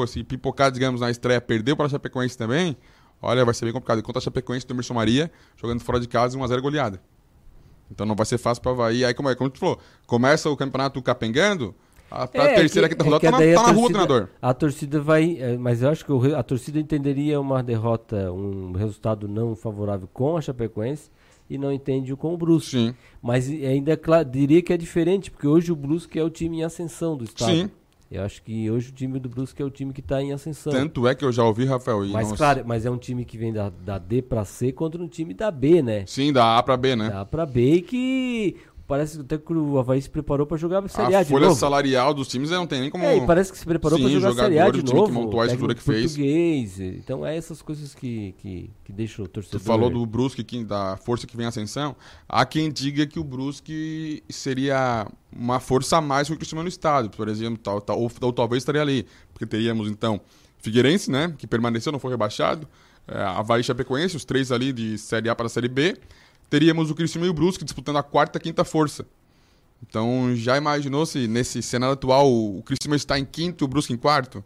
se 0.08 0.24
pipocar, 0.26 0.70
digamos, 0.70 1.00
na 1.00 1.10
estreia, 1.10 1.40
perdeu 1.40 1.74
para 1.78 1.86
a 1.86 1.90
Chapecoense 1.90 2.38
também. 2.38 2.76
Olha, 3.22 3.46
vai 3.46 3.54
ser 3.54 3.64
bem 3.64 3.74
complicado. 3.74 4.00
Enquanto 4.00 4.18
a 4.18 4.20
Chapecoense 4.20 4.66
tem 4.66 4.74
o 4.74 4.76
Emerson 4.76 4.94
Maria 4.94 5.32
jogando 5.56 5.80
fora 5.80 6.02
de 6.02 6.08
casa 6.10 6.38
1x0 6.38 6.60
goleada. 6.60 7.02
Então 7.90 8.06
não 8.06 8.14
vai 8.14 8.26
ser 8.26 8.38
fácil 8.38 8.62
para 8.62 8.72
o 8.72 8.74
Havaí. 8.76 9.06
Aí, 9.06 9.14
como, 9.14 9.30
é, 9.30 9.36
como 9.36 9.50
tu 9.50 9.58
falou, 9.58 9.80
começa 10.06 10.50
o 10.50 10.58
campeonato 10.58 11.02
capengando, 11.02 11.74
a, 12.12 12.24
a 12.24 12.28
terceira, 12.28 12.90
que- 12.90 12.96
quinta 12.96 13.08
é 13.08 13.10
rodada 13.14 13.20
que 13.22 13.32
tá, 13.32 13.32
na, 13.32 13.38
tá 13.62 13.68
na 13.68 13.74
rua, 13.74 13.88
torcida- 13.90 14.06
treinador. 14.08 14.30
A 14.42 14.54
torcida 14.54 15.00
vai. 15.00 15.38
é, 15.40 15.56
Mas 15.58 15.82
eu 15.82 15.90
acho 15.92 16.06
que 16.06 16.34
a 16.36 16.44
torcida 16.44 16.78
entenderia 16.78 17.40
uma 17.40 17.64
derrota, 17.64 18.34
um 18.34 18.74
resultado 18.74 19.30
não 19.30 19.56
favorável 19.56 20.10
com 20.12 20.36
a 20.36 20.42
Chapecoense 20.42 21.10
e 21.54 21.58
não 21.58 21.72
entende 21.72 22.12
o 22.12 22.18
com 22.18 22.34
o 22.34 22.38
Brusque. 22.38 22.94
Mas 23.22 23.50
e- 23.50 23.66
ainda 23.66 23.94
é 23.94 23.96
cla- 23.96 24.24
diria 24.24 24.62
que 24.62 24.74
é 24.74 24.78
diferente, 24.78 25.30
porque 25.32 25.48
hoje 25.48 25.72
o 25.72 25.76
Brusque 25.76 26.18
é 26.20 26.24
o 26.24 26.30
time 26.30 26.60
em 26.60 26.64
ascensão 26.64 27.16
do 27.16 27.24
estado. 27.24 27.52
Sim. 27.52 27.70
Eu 28.12 28.22
acho 28.22 28.44
que 28.44 28.70
hoje 28.70 28.90
o 28.90 28.92
time 28.94 29.18
do 29.20 29.28
Brusque 29.28 29.60
é 29.60 29.66
o 29.66 29.72
time 29.72 29.92
que 29.92 30.00
está 30.00 30.22
em 30.22 30.32
ascensão. 30.34 30.72
Tanto 30.72 31.08
é 31.08 31.16
que 31.16 31.26
eu 31.26 31.32
já 31.32 31.44
ouvi, 31.44 31.66
Rafael. 31.66 32.06
Mas 32.10 32.30
não- 32.30 32.36
claro, 32.38 32.64
mas 32.64 32.86
é 32.86 32.92
um 32.92 32.98
time 32.98 33.26
que 33.26 33.38
vem 33.40 33.52
da, 33.52 33.72
da 33.84 33.98
D 33.98 34.22
pra 34.22 34.46
C 34.46 34.72
contra 34.72 35.02
um 35.02 35.08
time 35.08 35.34
da 35.34 35.50
B, 35.50 35.82
né? 35.82 36.04
Sim, 36.06 36.32
da 36.32 36.58
A 36.60 36.62
pra 36.62 36.78
B, 36.78 36.96
né? 36.96 37.10
Da 37.10 37.22
A 37.22 37.26
pra 37.26 37.44
B 37.44 37.76
e 37.78 37.82
que 37.82 38.56
parece 38.88 39.22
até 39.22 39.38
que 39.38 39.54
o 39.54 39.78
Havaí 39.80 40.02
se 40.02 40.10
preparou 40.10 40.46
pra 40.46 40.58
jogar 40.58 40.84
a 40.84 40.88
Série 40.88 41.16
A, 41.16 41.20
A 41.20 41.24
de 41.24 41.30
folha 41.30 41.48
novo. 41.48 41.60
salarial 41.60 42.14
dos 42.14 42.28
times 42.28 42.50
não 42.50 42.68
tem 42.68 42.82
nem 42.82 42.90
como. 42.90 43.04
É, 43.04 43.18
e 43.18 43.26
parece 43.26 43.52
que 43.52 43.58
se 43.58 43.66
preparou 43.66 44.00
pra 44.00 44.10
jogar 44.10 44.30
a 44.30 44.34
Série 44.36 44.60
A 44.60 44.70
de 44.70 44.80
o 44.80 44.84
time 44.84 45.00
novo. 45.00 45.08
que 45.08 45.14
montou 45.14 45.42
a 45.42 45.46
estrutura 45.46 45.76
que 45.76 45.82
fez. 45.82 46.12
português. 46.12 46.80
Então 46.80 47.26
é 47.26 47.36
essas 47.36 47.62
coisas 47.62 47.96
que, 47.96 48.34
que, 48.38 48.70
que 48.84 48.92
deixam 48.92 49.26
o 49.26 49.28
torcedor... 49.28 49.60
Tu 49.60 49.64
falou 49.64 49.90
do 49.90 50.06
Brusque, 50.06 50.44
que, 50.44 50.64
da 50.64 50.98
força 50.98 51.26
que 51.26 51.36
vem 51.36 51.46
em 51.46 51.50
ascensão. 51.50 51.96
Há 52.28 52.46
quem 52.46 52.72
diga 52.72 53.06
que 53.08 53.20
o 53.20 53.24
Brusque 53.24 54.24
seria 54.30 55.08
uma 55.32 55.60
força 55.60 55.98
a 55.98 56.02
mais 56.02 56.28
que 56.28 56.34
o 56.34 56.38
Cristiano 56.38 56.64
no 56.64 56.70
estado, 56.70 57.10
por 57.10 57.28
exemplo, 57.28 57.58
tal, 57.58 57.82
tal, 57.82 58.00
ou, 58.00 58.12
ou 58.22 58.34
talvez 58.34 58.62
estaria 58.62 58.82
ali. 58.82 59.08
Porque 59.34 59.46
teríamos, 59.46 59.90
então, 59.90 60.22
Figueirense, 60.60 61.10
né, 61.10 61.34
que 61.38 61.48
permaneceu, 61.48 61.92
não 61.92 62.00
foi 62.00 62.12
rebaixado, 62.12 62.68
é, 63.08 63.22
Havaí 63.22 63.62
e 63.62 63.64
Chapecoense, 63.64 64.16
os 64.16 64.24
três 64.24 64.52
ali 64.52 64.72
de 64.72 64.98
Série 64.98 65.30
A 65.30 65.36
para 65.36 65.48
a 65.48 65.50
Série 65.50 65.68
B. 65.68 65.98
Teríamos 66.54 66.92
o 66.92 66.94
Cristiano 66.94 67.26
e 67.26 67.30
o 67.30 67.34
Brusque 67.34 67.64
disputando 67.66 67.96
a 67.98 68.04
quarta 68.04 68.38
e 68.38 68.42
quinta 68.42 68.64
força. 68.64 69.08
Então, 69.82 70.36
já 70.36 70.56
imaginou 70.56 71.04
se 71.04 71.28
nesse 71.28 71.64
cenário 71.64 71.94
atual 71.96 72.32
o 72.32 72.62
Cristiano 72.62 72.96
está 72.96 73.18
em 73.18 73.26
quinto 73.26 73.64
e 73.64 73.66
o 73.66 73.68
Brusque 73.68 73.92
em 73.92 73.98
quarto? 73.98 74.44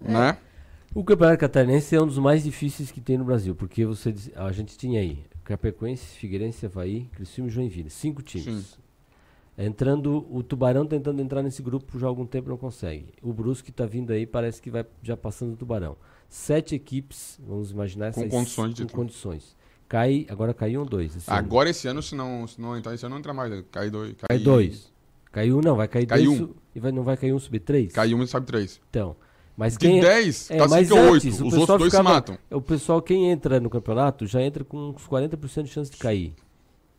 Né? 0.00 0.36
O 0.92 1.04
Campeonato 1.04 1.38
Catarinense 1.38 1.94
é 1.94 2.02
um 2.02 2.08
dos 2.08 2.18
mais 2.18 2.42
difíceis 2.42 2.90
que 2.90 3.00
tem 3.00 3.16
no 3.16 3.24
Brasil, 3.24 3.54
porque 3.54 3.86
você 3.86 4.12
a 4.34 4.50
gente 4.50 4.76
tinha 4.76 4.98
aí 4.98 5.24
Capecoense, 5.44 6.04
Figueirense, 6.18 6.66
Havaí, 6.66 7.08
Criciúma 7.14 7.48
e 7.48 7.52
Joinville, 7.52 7.88
cinco 7.88 8.20
times. 8.20 8.76
Entrando, 9.56 10.26
o 10.28 10.42
Tubarão 10.42 10.84
tentando 10.84 11.22
entrar 11.22 11.40
nesse 11.40 11.62
grupo 11.62 12.00
já 12.00 12.06
há 12.06 12.08
algum 12.08 12.26
tempo 12.26 12.48
não 12.48 12.56
consegue. 12.56 13.14
O 13.22 13.32
Brusque 13.32 13.70
está 13.70 13.86
vindo 13.86 14.12
aí, 14.12 14.26
parece 14.26 14.60
que 14.60 14.72
vai 14.72 14.84
já 15.04 15.16
passando 15.16 15.52
o 15.52 15.56
Tubarão. 15.56 15.96
Sete 16.28 16.74
equipes, 16.74 17.38
vamos 17.46 17.70
imaginar 17.70 18.12
Com 18.12 18.22
essas- 18.22 18.32
condições 18.32 18.80
com 18.80 18.88
condições. 18.88 19.61
Cai, 19.92 20.24
agora 20.30 20.54
caiu 20.54 20.80
um 20.80 20.86
dois. 20.86 21.14
esse 21.14 21.30
ano. 21.30 21.38
Agora 21.38 21.68
esse 21.68 21.86
ano, 21.86 22.02
se 22.02 22.14
não, 22.14 22.46
se 22.46 22.58
não 22.58 22.74
entrar 22.74 22.94
esse 22.94 23.04
ano, 23.04 23.12
não 23.14 23.18
entra 23.20 23.34
mais. 23.34 23.50
né? 23.50 23.62
Cai 23.70 23.90
dois. 23.90 24.14
Cai 24.26 24.38
dois. 24.38 24.90
Caiu 25.30 25.60
não, 25.62 25.76
vai 25.76 25.86
cair 25.86 26.06
Cai 26.06 26.24
dois 26.24 26.40
um. 26.40 26.48
e 26.74 26.80
vai, 26.80 26.90
não 26.92 27.02
vai 27.02 27.14
cair 27.14 27.34
um 27.34 27.38
subir 27.38 27.60
três? 27.60 27.92
Cai 27.92 28.14
um 28.14 28.22
e 28.22 28.26
sobe 28.26 28.46
três. 28.46 28.80
Então, 28.88 29.14
mas 29.54 29.74
De 29.74 29.80
quem 29.80 30.00
10, 30.00 30.50
é, 30.50 30.56
classifica 30.56 30.68
mas 30.68 30.90
oito. 30.90 31.14
antes, 31.14 31.40
o 31.40 31.44
Os 31.46 31.50
pessoal 31.50 31.60
outros 31.60 31.78
dois 31.78 31.92
se 31.92 31.96
ficava- 31.98 32.14
matam. 32.14 32.38
O 32.50 32.60
pessoal 32.62 33.02
quem 33.02 33.30
entra 33.30 33.60
no 33.60 33.68
campeonato 33.68 34.26
já 34.26 34.40
entra 34.42 34.64
com 34.64 34.78
uns 34.78 35.06
40% 35.06 35.64
de 35.64 35.68
chance 35.70 35.90
de 35.90 35.98
cair. 35.98 36.32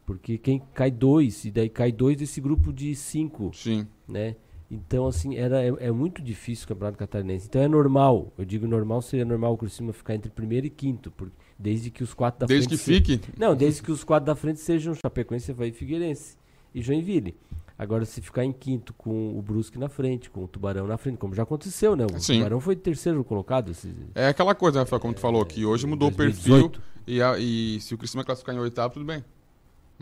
Porque 0.06 0.38
quem 0.38 0.62
cai 0.76 0.92
dois, 0.92 1.46
e 1.46 1.50
daí 1.52 1.70
cai 1.70 1.92
dois 1.92 2.16
desse 2.18 2.40
grupo 2.40 2.72
de 2.72 2.96
cinco. 2.96 3.50
Sim. 3.56 3.88
Né? 4.08 4.36
Então, 4.70 5.08
assim, 5.08 5.36
era, 5.36 5.64
é, 5.64 5.74
é 5.88 5.92
muito 5.92 6.22
difícil 6.22 6.66
o 6.66 6.68
campeonato 6.68 6.98
catarinense. 7.00 7.48
Então 7.48 7.60
é 7.62 7.68
normal. 7.68 8.32
Eu 8.38 8.46
digo 8.46 8.68
normal, 8.68 9.02
seria 9.02 9.26
normal 9.26 9.54
o 9.54 9.58
Criciúma 9.58 9.94
ficar 9.94 10.14
entre 10.14 10.30
primeiro 10.30 10.68
e 10.68 10.70
quinto. 10.70 11.10
Por, 11.12 11.32
desde 11.64 11.90
que 11.90 12.04
os 12.04 12.14
quatro 12.14 12.42
da 12.42 12.46
Desde 12.46 12.68
frente. 12.78 12.80
que 12.80 12.86
se- 12.86 13.18
fique. 13.22 13.32
Não, 13.40 13.56
desde 13.56 13.82
que 13.82 13.92
os 13.92 14.04
quatro 14.04 14.26
da 14.28 14.36
frente 14.36 14.60
sejam 14.60 14.94
Chapecoense, 14.94 15.52
Havaí, 15.52 15.72
Figueirense 15.72 16.36
e 16.76 16.82
Joinville. 16.82 17.36
Agora, 17.80 18.06
se 18.06 18.22
ficar 18.22 18.44
em 18.46 18.52
quinto 18.52 18.94
com 18.94 19.38
o 19.38 19.42
Brusque 19.42 19.80
na 19.80 19.90
frente, 19.90 20.30
com 20.30 20.44
o 20.44 20.48
Tubarão 20.48 20.86
na 20.86 20.98
frente, 20.98 21.18
como 21.18 21.34
já 21.34 21.44
aconteceu, 21.44 21.96
né? 21.96 22.06
O 22.06 22.20
Sim. 22.20 22.38
Tubarão 22.38 22.60
foi 22.60 22.76
terceiro 22.76 23.24
colocado. 23.24 23.72
Esse, 23.72 23.92
É 24.14 24.28
aquela 24.28 24.54
coisa, 24.54 24.80
Rafael, 24.80 25.00
como 25.00 25.14
tu 25.14 25.20
falou, 25.20 25.44
que 25.46 25.66
hoje 25.66 25.88
mudou 25.88 26.10
o 26.10 26.12
2018. 26.12 26.80
perfil. 26.80 26.94
E, 27.08 27.22
a- 27.22 27.38
e 27.40 27.80
se 27.82 27.96
o 27.96 27.98
Cristiano 27.98 28.24
classificar 28.26 28.54
em 28.56 28.60
oitavo, 28.60 28.94
tudo 28.94 29.06
bem. 29.06 29.24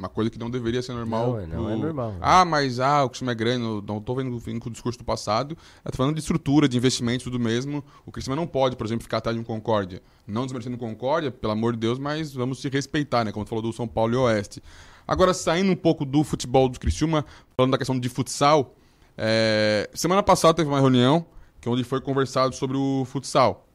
Uma 0.01 0.09
coisa 0.09 0.31
que 0.31 0.39
não 0.39 0.49
deveria 0.49 0.81
ser 0.81 0.93
normal. 0.93 1.37
Não, 1.47 1.61
não 1.61 1.69
é 1.69 1.75
normal. 1.75 2.15
Ah, 2.19 2.43
mas 2.43 2.79
ah, 2.79 3.03
o 3.03 3.09
Criciúma 3.09 3.33
é 3.33 3.35
grande, 3.35 3.63
não, 3.85 4.01
tô 4.01 4.15
vendo, 4.15 4.31
com 4.59 4.69
o 4.69 4.71
discurso 4.71 4.97
do 4.97 5.05
passado. 5.05 5.55
Eu 5.85 5.91
tô 5.91 5.97
falando 5.97 6.15
de 6.15 6.21
estrutura, 6.21 6.67
de 6.67 6.75
investimento, 6.75 7.25
tudo 7.25 7.39
mesmo. 7.39 7.83
O 8.03 8.11
Criciúma 8.11 8.35
não 8.35 8.47
pode, 8.47 8.75
por 8.75 8.83
exemplo, 8.87 9.03
ficar 9.03 9.17
atrás 9.17 9.37
de 9.37 9.41
um 9.41 9.45
Concórdia. 9.45 10.01
Não 10.25 10.41
desmerecendo 10.43 10.75
o 10.75 10.79
Concórdia, 10.79 11.29
pelo 11.29 11.53
amor 11.53 11.73
de 11.73 11.79
Deus, 11.79 11.99
mas 11.99 12.33
vamos 12.33 12.59
se 12.59 12.67
respeitar, 12.67 13.23
né? 13.23 13.31
Como 13.31 13.45
tu 13.45 13.49
falou 13.49 13.61
do 13.61 13.71
São 13.71 13.87
Paulo 13.87 14.15
e 14.15 14.17
Oeste. 14.17 14.59
Agora, 15.07 15.35
saindo 15.35 15.71
um 15.71 15.75
pouco 15.75 16.03
do 16.03 16.23
futebol 16.23 16.67
do 16.67 16.79
Criciúma, 16.79 17.23
falando 17.55 17.73
da 17.73 17.77
questão 17.77 17.99
de 17.99 18.09
futsal. 18.09 18.73
é, 19.15 19.87
Semana 19.93 20.23
passada 20.23 20.55
teve 20.55 20.67
uma 20.67 20.79
reunião 20.79 21.23
que 21.59 21.69
é 21.69 21.71
onde 21.71 21.83
foi 21.83 22.01
conversado 22.01 22.55
sobre 22.55 22.75
o 22.75 23.05
futsal. 23.05 23.67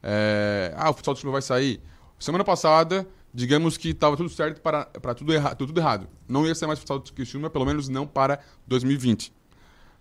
É, 0.00 0.72
Ah, 0.76 0.90
o 0.90 0.94
futsal 0.94 1.14
do 1.14 1.16
Criciúma 1.16 1.32
vai 1.32 1.42
sair. 1.42 1.80
Semana 2.20 2.44
passada, 2.44 3.04
digamos 3.32 3.76
que 3.76 3.90
estava 3.90 4.16
tudo 4.16 4.28
certo 4.28 4.60
para, 4.60 4.84
para 4.84 5.14
tudo, 5.14 5.32
erra, 5.32 5.54
tudo 5.54 5.78
errado. 5.78 6.08
Não 6.28 6.46
ia 6.46 6.54
ser 6.54 6.66
mais 6.66 6.78
futsal 6.78 6.98
do 6.98 7.12
Criciúma, 7.12 7.48
pelo 7.48 7.64
menos 7.64 7.88
não 7.88 8.06
para 8.06 8.40
2020. 8.66 9.32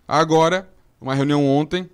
Agora, 0.07 0.69
uma 0.99 1.15
reunião 1.15 1.45
ontem, 1.47 1.89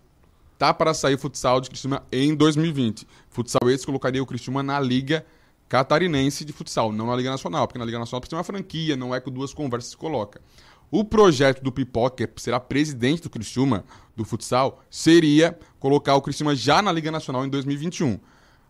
tá 0.57 0.73
para 0.73 0.93
sair 0.93 1.17
futsal 1.17 1.61
de 1.61 1.69
Criciúma 1.69 2.03
em 2.11 2.35
2020. 2.35 3.07
Futsal 3.29 3.69
esse 3.69 3.85
colocaria 3.85 4.21
o 4.21 4.25
Criciúma 4.25 4.63
na 4.63 4.79
Liga 4.79 5.25
Catarinense 5.69 6.45
de 6.45 6.53
Futsal, 6.53 6.91
não 6.91 7.07
na 7.07 7.15
Liga 7.15 7.29
Nacional, 7.29 7.67
porque 7.67 7.77
na 7.77 7.85
Liga 7.85 7.99
Nacional 7.99 8.21
precisa 8.21 8.35
ter 8.35 8.37
uma 8.37 8.43
franquia, 8.43 8.95
não 8.95 9.13
é 9.13 9.19
com 9.19 9.29
duas 9.29 9.53
conversas 9.53 9.91
se 9.91 9.97
coloca. 9.97 10.41
O 10.89 11.03
projeto 11.03 11.61
do 11.61 11.71
Pipoca, 11.71 12.25
que 12.25 12.41
será 12.41 12.59
presidente 12.59 13.21
do 13.21 13.29
Criciúma, 13.29 13.83
do 14.15 14.23
futsal, 14.23 14.81
seria 14.89 15.59
colocar 15.79 16.15
o 16.15 16.21
Criciúma 16.21 16.55
já 16.55 16.81
na 16.81 16.91
Liga 16.91 17.11
Nacional 17.11 17.45
em 17.45 17.49
2021. 17.49 18.17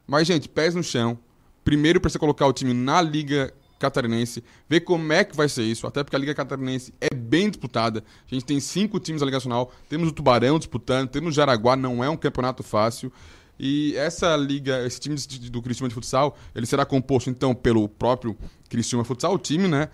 Mas, 0.08 0.26
gente, 0.26 0.50
pés 0.50 0.74
no 0.74 0.84
chão. 0.84 1.20
Primeiro 1.68 2.00
precisa 2.00 2.18
colocar 2.18 2.48
o 2.48 2.54
time 2.54 2.74
na 2.74 3.02
Liga 3.02 3.54
Catarinense, 3.78 4.42
ver 4.70 4.80
como 4.80 5.12
é 5.12 5.26
que 5.26 5.36
vai 5.36 5.50
ser 5.50 5.64
isso, 5.64 5.86
até 5.86 6.02
porque 6.02 6.16
a 6.16 6.20
Liga 6.20 6.34
Catarinense 6.34 6.94
é 7.02 7.14
bem 7.14 7.50
disputada. 7.50 8.06
A 8.26 8.34
gente 8.34 8.46
tem 8.46 8.58
cinco 8.62 9.02
times 9.02 9.20
da 9.20 9.26
Liga 9.26 9.36
Nacional, 9.36 9.70
temos 9.90 10.08
o 10.08 10.14
Tubarão 10.14 10.58
disputando, 10.58 11.10
temos 11.10 11.34
o 11.34 11.36
Jaraguá, 11.36 11.76
não 11.76 12.02
é 12.02 12.10
um 12.10 12.16
campeonato 12.16 12.64
fácil. 12.64 13.12
E 13.60 13.94
essa 13.98 14.34
liga, 14.38 14.82
esse 14.86 14.98
time 14.98 15.18
do 15.52 15.62
Criciúma 15.62 15.90
de 15.90 15.94
futsal, 15.94 16.38
ele 16.56 16.66
será 16.66 16.86
composto 16.86 17.30
então 17.30 17.54
pelo 17.54 17.90
próprio 17.90 18.38
Criciúma 18.70 19.04
Futsal, 19.04 19.34
o 19.34 19.38
time, 19.38 19.68
né? 19.68 19.90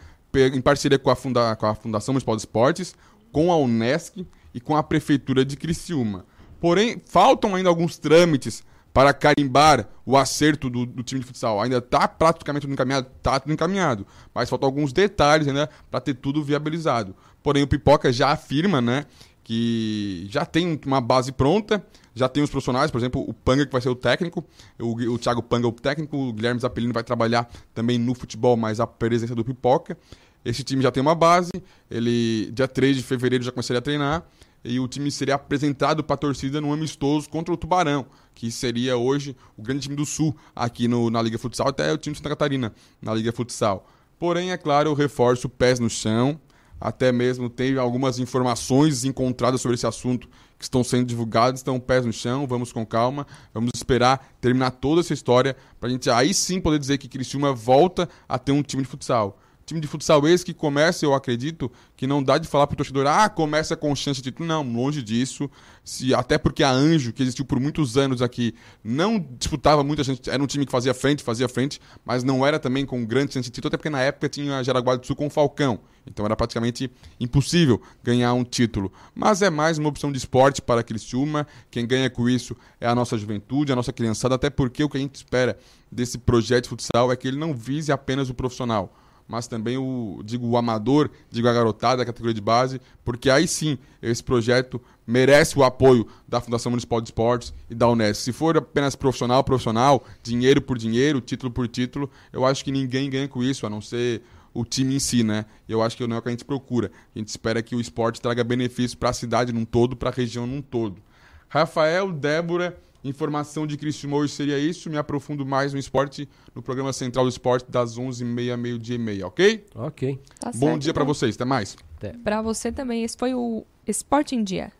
Em 0.54 0.62
parceria 0.62 1.00
com 1.00 1.10
a, 1.10 1.16
funda 1.16 1.56
com 1.56 1.66
a 1.66 1.74
Fundação 1.74 2.14
Municipal 2.14 2.36
de 2.36 2.42
Esportes, 2.44 2.94
com 3.32 3.52
a 3.52 3.58
Unesc 3.58 4.24
e 4.54 4.60
com 4.60 4.76
a 4.76 4.84
Prefeitura 4.84 5.44
de 5.44 5.58
Criciúma. 5.58 6.24
Porém, 6.62 7.02
faltam 7.04 7.56
ainda 7.56 7.68
alguns 7.68 7.98
trâmites 7.98 8.64
para 8.94 9.14
carimbar 9.14 9.88
o 10.06 10.16
acerto 10.16 10.70
do, 10.70 10.86
do 10.86 11.02
time 11.02 11.20
de 11.20 11.26
futsal. 11.26 11.60
Ainda 11.60 11.78
está 11.78 12.08
praticamente 12.08 12.62
tudo 12.62 12.74
encaminhado, 12.74 13.08
está 13.18 13.40
tudo 13.40 13.52
encaminhado, 13.52 14.06
mas 14.34 14.50
faltam 14.50 14.68
alguns 14.68 14.94
detalhes 14.94 15.48
ainda 15.48 15.70
para 15.90 16.00
ter 16.00 16.14
tudo 16.14 16.44
viabilizado. 16.44 17.16
Porém, 17.42 17.64
o 17.64 17.68
Pipoca 17.68 18.14
já 18.14 18.30
afirma, 18.30 18.80
né, 18.80 19.06
que 19.44 20.28
já 20.30 20.46
tem 20.46 20.80
uma 20.86 21.02
base 21.02 21.32
pronta, 21.32 21.84
já 22.14 22.30
tem 22.30 22.44
os 22.44 22.50
profissionais, 22.50 22.92
por 22.92 23.00
exemplo, 23.00 23.26
o 23.28 23.34
Panga 23.34 23.66
que 23.66 23.72
vai 23.72 23.82
ser 23.82 23.90
o 23.90 23.96
técnico, 23.96 24.46
o, 24.80 24.94
o 25.14 25.18
Thiago 25.18 25.42
Panga 25.42 25.68
o 25.68 25.72
técnico, 25.72 26.16
o 26.16 26.32
Guilherme 26.32 26.60
Zapelino 26.60 26.94
vai 26.94 27.04
trabalhar 27.04 27.50
também 27.74 27.98
no 27.98 28.14
futebol, 28.14 28.56
mas 28.56 28.80
a 28.80 28.86
presença 28.86 29.34
do 29.34 29.44
Pipoca. 29.44 29.98
Esse 30.46 30.62
time 30.62 30.84
já 30.84 30.92
tem 30.92 31.02
uma 31.02 31.16
base, 31.16 31.52
ele 31.90 32.52
dia 32.52 32.68
3 32.68 32.98
de 32.98 33.04
fevereiro 33.04 33.44
já 33.44 33.52
começaria 33.52 33.80
a 33.80 33.82
treinar 33.82 34.26
e 34.64 34.80
o 34.80 34.88
time 34.88 35.12
seria 35.12 35.36
apresentado 35.36 36.04
para 36.04 36.14
a 36.14 36.18
torcida 36.18 36.62
num 36.62 36.72
amistoso 36.72 37.30
contra 37.30 37.54
o 37.54 37.58
Tubarão, 37.58 38.06
que 38.34 38.50
seria 38.52 38.98
hoje 38.98 39.36
o 39.58 39.62
grande 39.62 39.82
time 39.82 39.96
do 39.96 40.06
Sul 40.06 40.36
aqui 40.56 40.88
no, 40.88 41.10
na 41.10 41.22
Liga 41.22 41.38
Futsal, 41.38 41.68
até 41.68 41.92
o 41.92 41.98
time 41.98 42.14
de 42.14 42.20
Santa 42.20 42.30
Catarina 42.30 42.74
na 43.02 43.14
Liga 43.14 43.32
Futsal. 43.32 43.88
Porém, 44.18 44.52
é 44.52 44.58
claro, 44.58 44.90
eu 44.90 44.94
reforço 44.94 45.50
pés 45.50 45.80
no 45.80 45.90
chão, 45.90 46.40
até 46.80 47.12
mesmo 47.12 47.50
tem 47.50 47.78
algumas 47.78 48.20
informações 48.20 49.04
encontradas 49.04 49.62
sobre 49.62 49.76
esse 49.76 49.88
assunto 49.88 50.28
que 50.58 50.64
estão 50.64 50.84
sendo 50.84 51.06
divulgadas, 51.06 51.62
então 51.62 51.80
pés 51.80 52.06
no 52.06 52.14
chão, 52.14 52.48
vamos 52.48 52.72
com 52.72 52.86
calma, 52.86 53.28
vamos 53.54 53.72
esperar 53.74 54.34
terminar 54.40 54.72
toda 54.72 55.02
essa 55.02 55.14
história 55.14 55.58
para 55.80 55.90
a 55.90 55.92
gente 55.92 56.10
aí 56.10 56.34
sim 56.34 56.62
poder 56.62 56.80
dizer 56.80 56.98
que 56.98 57.10
Criciúma 57.10 57.54
volta 57.54 58.08
a 58.28 58.40
ter 58.40 58.54
um 58.54 58.64
time 58.64 58.84
de 58.84 58.90
futsal. 58.90 59.40
Time 59.66 59.80
de 59.80 59.88
futsal 59.88 60.28
esse 60.28 60.44
que 60.44 60.54
começa, 60.54 61.06
eu 61.06 61.14
acredito, 61.14 61.72
que 61.96 62.06
não 62.06 62.22
dá 62.22 62.38
de 62.38 62.48
falar 62.48 62.68
pro 62.68 62.76
torcedor, 62.76 63.08
ah, 63.08 63.30
começa 63.30 63.78
com 63.78 63.96
chance 63.96 64.22
de 64.22 64.30
título. 64.30 64.48
Não, 64.48 64.62
longe 64.62 65.02
disso. 65.02 65.50
Se, 65.86 66.14
até 66.14 66.38
porque 66.38 66.64
a 66.64 66.72
Anjo, 66.72 67.14
que 67.14 67.24
existiu 67.24 67.46
por 67.46 67.60
muitos 67.60 67.98
anos 67.98 68.22
aqui, 68.22 68.54
não 68.84 69.18
disputava 69.40 69.84
muita 69.84 70.04
gente, 70.04 70.30
era 70.30 70.42
um 70.42 70.48
time 70.48 70.66
que 70.66 70.72
fazia 70.72 70.94
frente, 70.94 71.24
fazia 71.24 71.48
frente, 71.48 71.80
mas 72.06 72.24
não 72.24 72.46
era 72.46 72.60
também 72.60 72.86
com 72.86 73.06
grande 73.06 73.34
chance 73.34 73.50
de 73.50 73.52
título, 73.52 73.70
até 73.70 73.78
porque 73.78 73.90
na 73.90 74.02
época 74.02 74.28
tinha 74.28 74.58
a 74.58 74.64
Jaraguá 74.64 74.98
do 74.98 75.06
Sul 75.06 75.16
com 75.16 75.28
o 75.28 75.30
Falcão. 75.30 75.80
Então 76.06 76.26
era 76.26 76.36
praticamente 76.36 76.92
impossível 77.18 77.82
ganhar 78.04 78.34
um 78.34 78.44
título. 78.44 78.92
Mas 79.16 79.42
é 79.42 79.50
mais 79.50 79.78
uma 79.78 79.88
opção 79.88 80.12
de 80.12 80.18
esporte 80.18 80.62
para 80.62 80.84
Criciúma. 80.84 81.48
Quem 81.72 81.88
ganha 81.88 82.10
com 82.10 82.28
isso 82.28 82.56
é 82.82 82.88
a 82.88 82.94
nossa 82.94 83.18
juventude, 83.18 83.72
a 83.72 83.76
nossa 83.76 83.94
criançada, 83.94 84.36
até 84.36 84.50
porque 84.50 84.84
o 84.84 84.90
que 84.90 84.98
a 84.98 85.00
gente 85.00 85.16
espera 85.16 85.58
desse 85.90 86.18
projeto 86.18 86.64
de 86.64 86.70
futsal 86.70 87.12
é 87.12 87.16
que 87.16 87.28
ele 87.28 87.38
não 87.38 87.54
vise 87.54 87.94
apenas 87.94 88.30
o 88.30 88.34
profissional 88.34 88.94
mas 89.34 89.48
também 89.48 89.78
o, 89.80 90.22
digo, 90.24 90.48
o 90.48 90.56
amador, 90.58 91.10
digo 91.32 91.48
a 91.48 91.54
garotada 91.54 91.98
da 91.98 92.06
categoria 92.06 92.36
de 92.36 92.40
base, 92.40 92.80
porque 93.04 93.32
aí 93.32 93.48
sim 93.48 93.80
esse 94.00 94.24
projeto 94.24 94.80
merece 95.08 95.58
o 95.58 95.64
apoio 95.64 96.06
da 96.28 96.40
Fundação 96.40 96.70
Municipal 96.70 97.02
de 97.02 97.08
Esportes 97.08 97.52
e 97.68 97.74
da 97.74 97.90
Unesco. 97.90 98.24
Se 98.24 98.32
for 98.32 98.56
apenas 98.56 98.96
profissional, 98.96 99.44
profissional, 99.44 100.06
dinheiro 100.22 100.62
por 100.62 100.78
dinheiro, 100.78 101.20
título 101.20 101.52
por 101.52 101.68
título, 101.68 102.12
eu 102.32 102.46
acho 102.46 102.64
que 102.64 102.72
ninguém 102.72 103.10
ganha 103.10 103.28
com 103.28 103.44
isso, 103.44 103.66
a 103.66 103.72
não 103.72 103.82
ser 103.82 104.22
o 104.54 104.64
time 104.64 104.98
em 104.98 105.00
si, 105.00 105.24
né? 105.24 105.46
Eu 105.68 105.82
acho 105.82 105.98
que 105.98 106.06
não 106.06 106.16
é 106.16 106.20
o 106.20 106.22
que 106.22 106.30
a 106.30 106.32
gente 106.32 106.46
procura. 106.46 106.92
A 107.16 107.18
gente 107.18 107.30
espera 107.30 107.64
que 107.64 107.76
o 107.76 107.82
esporte 107.82 108.22
traga 108.22 108.44
benefícios 108.44 108.94
para 108.94 109.10
a 109.10 109.14
cidade 109.14 109.52
num 109.52 109.66
todo, 109.66 109.96
para 109.96 110.12
a 110.12 110.14
região 110.14 110.46
num 110.46 110.62
todo. 110.62 111.02
Rafael, 111.50 112.12
Débora, 112.12 112.78
informação 113.04 113.68
de 113.68 113.78
Criciúma 113.78 114.18
hoje 114.18 114.34
seria 114.34 114.58
isso. 114.58 114.90
Me 114.90 114.98
aprofundo 114.98 115.46
mais 115.46 115.74
no 115.74 115.80
esporte 115.80 116.28
no 116.56 116.62
programa 116.62 116.94
Central 116.94 117.26
do 117.26 117.30
Esporte 117.30 117.70
das 117.70 117.98
11h30, 117.98 118.58
meio-dia 118.58 118.96
e 118.96 119.00
meia, 119.00 119.28
ok? 119.28 119.66
Ok. 119.76 120.20
Tá 120.40 120.52
Bom 120.56 120.68
certo, 120.68 120.82
dia 120.82 120.94
para 120.94 121.04
então. 121.04 121.14
vocês, 121.14 121.36
até 121.36 121.46
mais. 121.46 121.76
Para 122.24 122.42
você 122.42 122.72
também, 122.72 123.04
esse 123.04 123.18
foi 123.18 123.34
o 123.34 123.66
Esporte 123.88 124.36
em 124.36 124.44
Dia. 124.44 124.72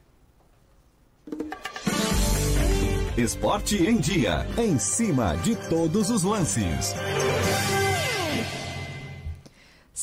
Esporte 3.18 3.78
em 3.78 3.98
Dia. 3.98 4.48
Em 4.58 4.78
cima 4.78 5.36
de 5.38 5.56
todos 5.70 6.10
os 6.10 6.24
lances. 6.24 6.94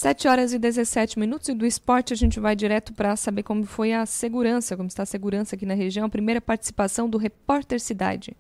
7 0.00 0.28
horas 0.28 0.54
e 0.54 0.58
17 0.58 1.18
minutos 1.18 1.50
e 1.50 1.54
do 1.54 1.66
esporte 1.66 2.14
a 2.14 2.16
gente 2.16 2.40
vai 2.40 2.56
direto 2.56 2.94
para 2.94 3.14
saber 3.16 3.42
como 3.42 3.66
foi 3.66 3.92
a 3.92 4.06
segurança, 4.06 4.74
como 4.74 4.88
está 4.88 5.02
a 5.02 5.06
segurança 5.06 5.54
aqui 5.54 5.66
na 5.66 5.74
região. 5.74 6.06
A 6.06 6.08
primeira 6.08 6.40
participação 6.40 7.06
do 7.06 7.18
Repórter 7.18 7.78
Cidade. 7.78 8.34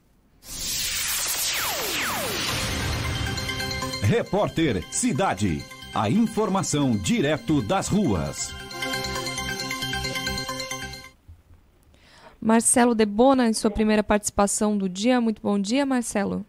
Repórter 4.02 4.82
Cidade. 4.90 5.62
A 5.94 6.08
informação 6.08 6.92
direto 6.92 7.60
das 7.60 7.88
ruas. 7.88 8.54
Marcelo 12.40 12.94
Debona, 12.94 13.48
em 13.48 13.52
sua 13.52 13.70
primeira 13.70 14.02
participação 14.02 14.78
do 14.78 14.88
dia. 14.88 15.20
Muito 15.20 15.42
bom 15.42 15.58
dia, 15.58 15.84
Marcelo. 15.84 16.42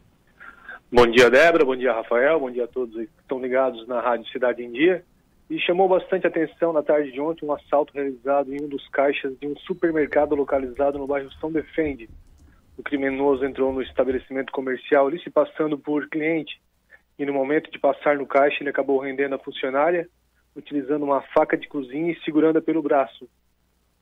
Bom 0.90 1.06
dia, 1.06 1.30
Débora. 1.30 1.66
Bom 1.66 1.76
dia, 1.76 1.92
Rafael. 1.92 2.40
Bom 2.40 2.50
dia 2.50 2.64
a 2.64 2.68
todos 2.68 2.96
que 2.96 3.21
estão 3.32 3.40
ligados 3.40 3.88
na 3.88 4.02
Rádio 4.02 4.30
Cidade 4.30 4.62
em 4.62 4.72
Dia. 4.72 5.06
E 5.50 5.58
chamou 5.60 5.88
bastante 5.88 6.28
atenção 6.28 6.74
na 6.74 6.84
tarde 6.84 7.12
de 7.12 7.20
ontem 7.20 7.46
um 7.46 7.54
assalto 7.54 7.94
realizado 7.94 8.54
em 8.54 8.62
um 8.64 8.68
dos 8.68 8.88
caixas 8.90 9.38
de 9.40 9.48
um 9.48 9.56
supermercado 9.60 10.36
localizado 10.36 10.98
no 10.98 11.08
bairro 11.08 11.32
São 11.34 11.52
Defende. 11.52 12.10
O 12.78 12.84
criminoso 12.84 13.46
entrou 13.46 13.72
no 13.72 13.82
estabelecimento 13.82 14.52
comercial 14.52 15.08
ali 15.08 15.22
se 15.22 15.30
passando 15.30 15.78
por 15.78 16.08
cliente 16.10 16.62
e 17.20 17.26
no 17.26 17.34
momento 17.34 17.70
de 17.70 17.80
passar 17.80 18.18
no 18.18 18.26
caixa 18.26 18.58
ele 18.62 18.70
acabou 18.70 18.98
rendendo 19.00 19.36
a 19.36 19.40
funcionária 19.40 20.08
utilizando 20.56 21.04
uma 21.04 21.22
faca 21.22 21.58
de 21.58 21.68
cozinha 21.68 22.12
e 22.12 22.20
segurando-a 22.24 22.62
pelo 22.62 22.82
braço. 22.82 23.30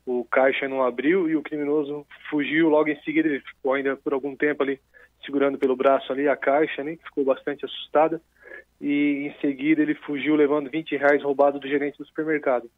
O 0.06 0.26
caixa 0.26 0.68
não 0.68 0.84
abriu 0.84 1.30
e 1.30 1.36
o 1.36 1.42
criminoso 1.42 2.06
fugiu 2.30 2.70
logo 2.70 2.90
em 2.90 3.00
seguida. 3.02 3.28
Ele 3.28 3.42
ficou 3.42 3.74
ainda 3.74 3.96
por 3.96 4.14
algum 4.14 4.36
tempo 4.36 4.64
ali 4.64 4.80
segurando 5.24 5.58
pelo 5.58 5.76
braço 5.76 6.12
ali 6.12 6.28
a 6.28 6.36
caixa, 6.36 6.84
né? 6.84 6.98
Ficou 7.04 7.24
bastante 7.26 7.66
assustada 7.66 8.22
e 8.80 9.28
em 9.28 9.42
seguida 9.42 9.82
ele 9.82 9.96
fugiu 9.96 10.36
levando 10.36 10.70
20 10.70 10.96
reais 10.98 11.24
roubado 11.24 11.60
do 11.60 11.68
gerente 11.68 11.98
do 11.98 12.06
supermercado. 12.06 12.70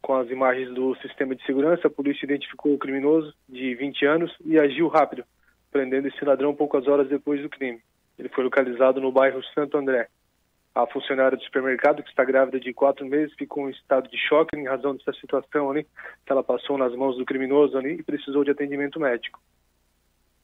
Com 0.00 0.14
as 0.14 0.28
imagens 0.30 0.72
do 0.74 0.96
sistema 0.96 1.34
de 1.34 1.44
segurança, 1.44 1.86
a 1.86 1.90
polícia 1.90 2.24
identificou 2.24 2.74
o 2.74 2.78
criminoso 2.78 3.32
de 3.48 3.74
20 3.74 4.04
anos 4.04 4.36
e 4.44 4.58
agiu 4.58 4.88
rápido, 4.88 5.24
prendendo 5.70 6.08
esse 6.08 6.24
ladrão 6.24 6.54
poucas 6.54 6.88
horas 6.88 7.08
depois 7.08 7.40
do 7.40 7.48
crime. 7.48 7.80
Ele 8.18 8.28
foi 8.28 8.44
localizado 8.44 9.00
no 9.00 9.12
bairro 9.12 9.42
Santo 9.54 9.76
André. 9.76 10.08
A 10.74 10.86
funcionária 10.86 11.36
do 11.36 11.44
supermercado, 11.44 12.02
que 12.02 12.08
está 12.08 12.24
grávida 12.24 12.58
de 12.58 12.72
quatro 12.72 13.06
meses, 13.06 13.34
ficou 13.34 13.68
em 13.68 13.72
estado 13.72 14.08
de 14.08 14.16
choque 14.16 14.56
em 14.56 14.66
razão 14.66 14.96
dessa 14.96 15.12
situação 15.12 15.70
ali, 15.70 15.84
que 16.24 16.32
ela 16.32 16.42
passou 16.42 16.78
nas 16.78 16.94
mãos 16.94 17.16
do 17.16 17.26
criminoso 17.26 17.76
ali 17.76 17.94
e 17.94 18.02
precisou 18.02 18.42
de 18.42 18.50
atendimento 18.50 18.98
médico. 18.98 19.38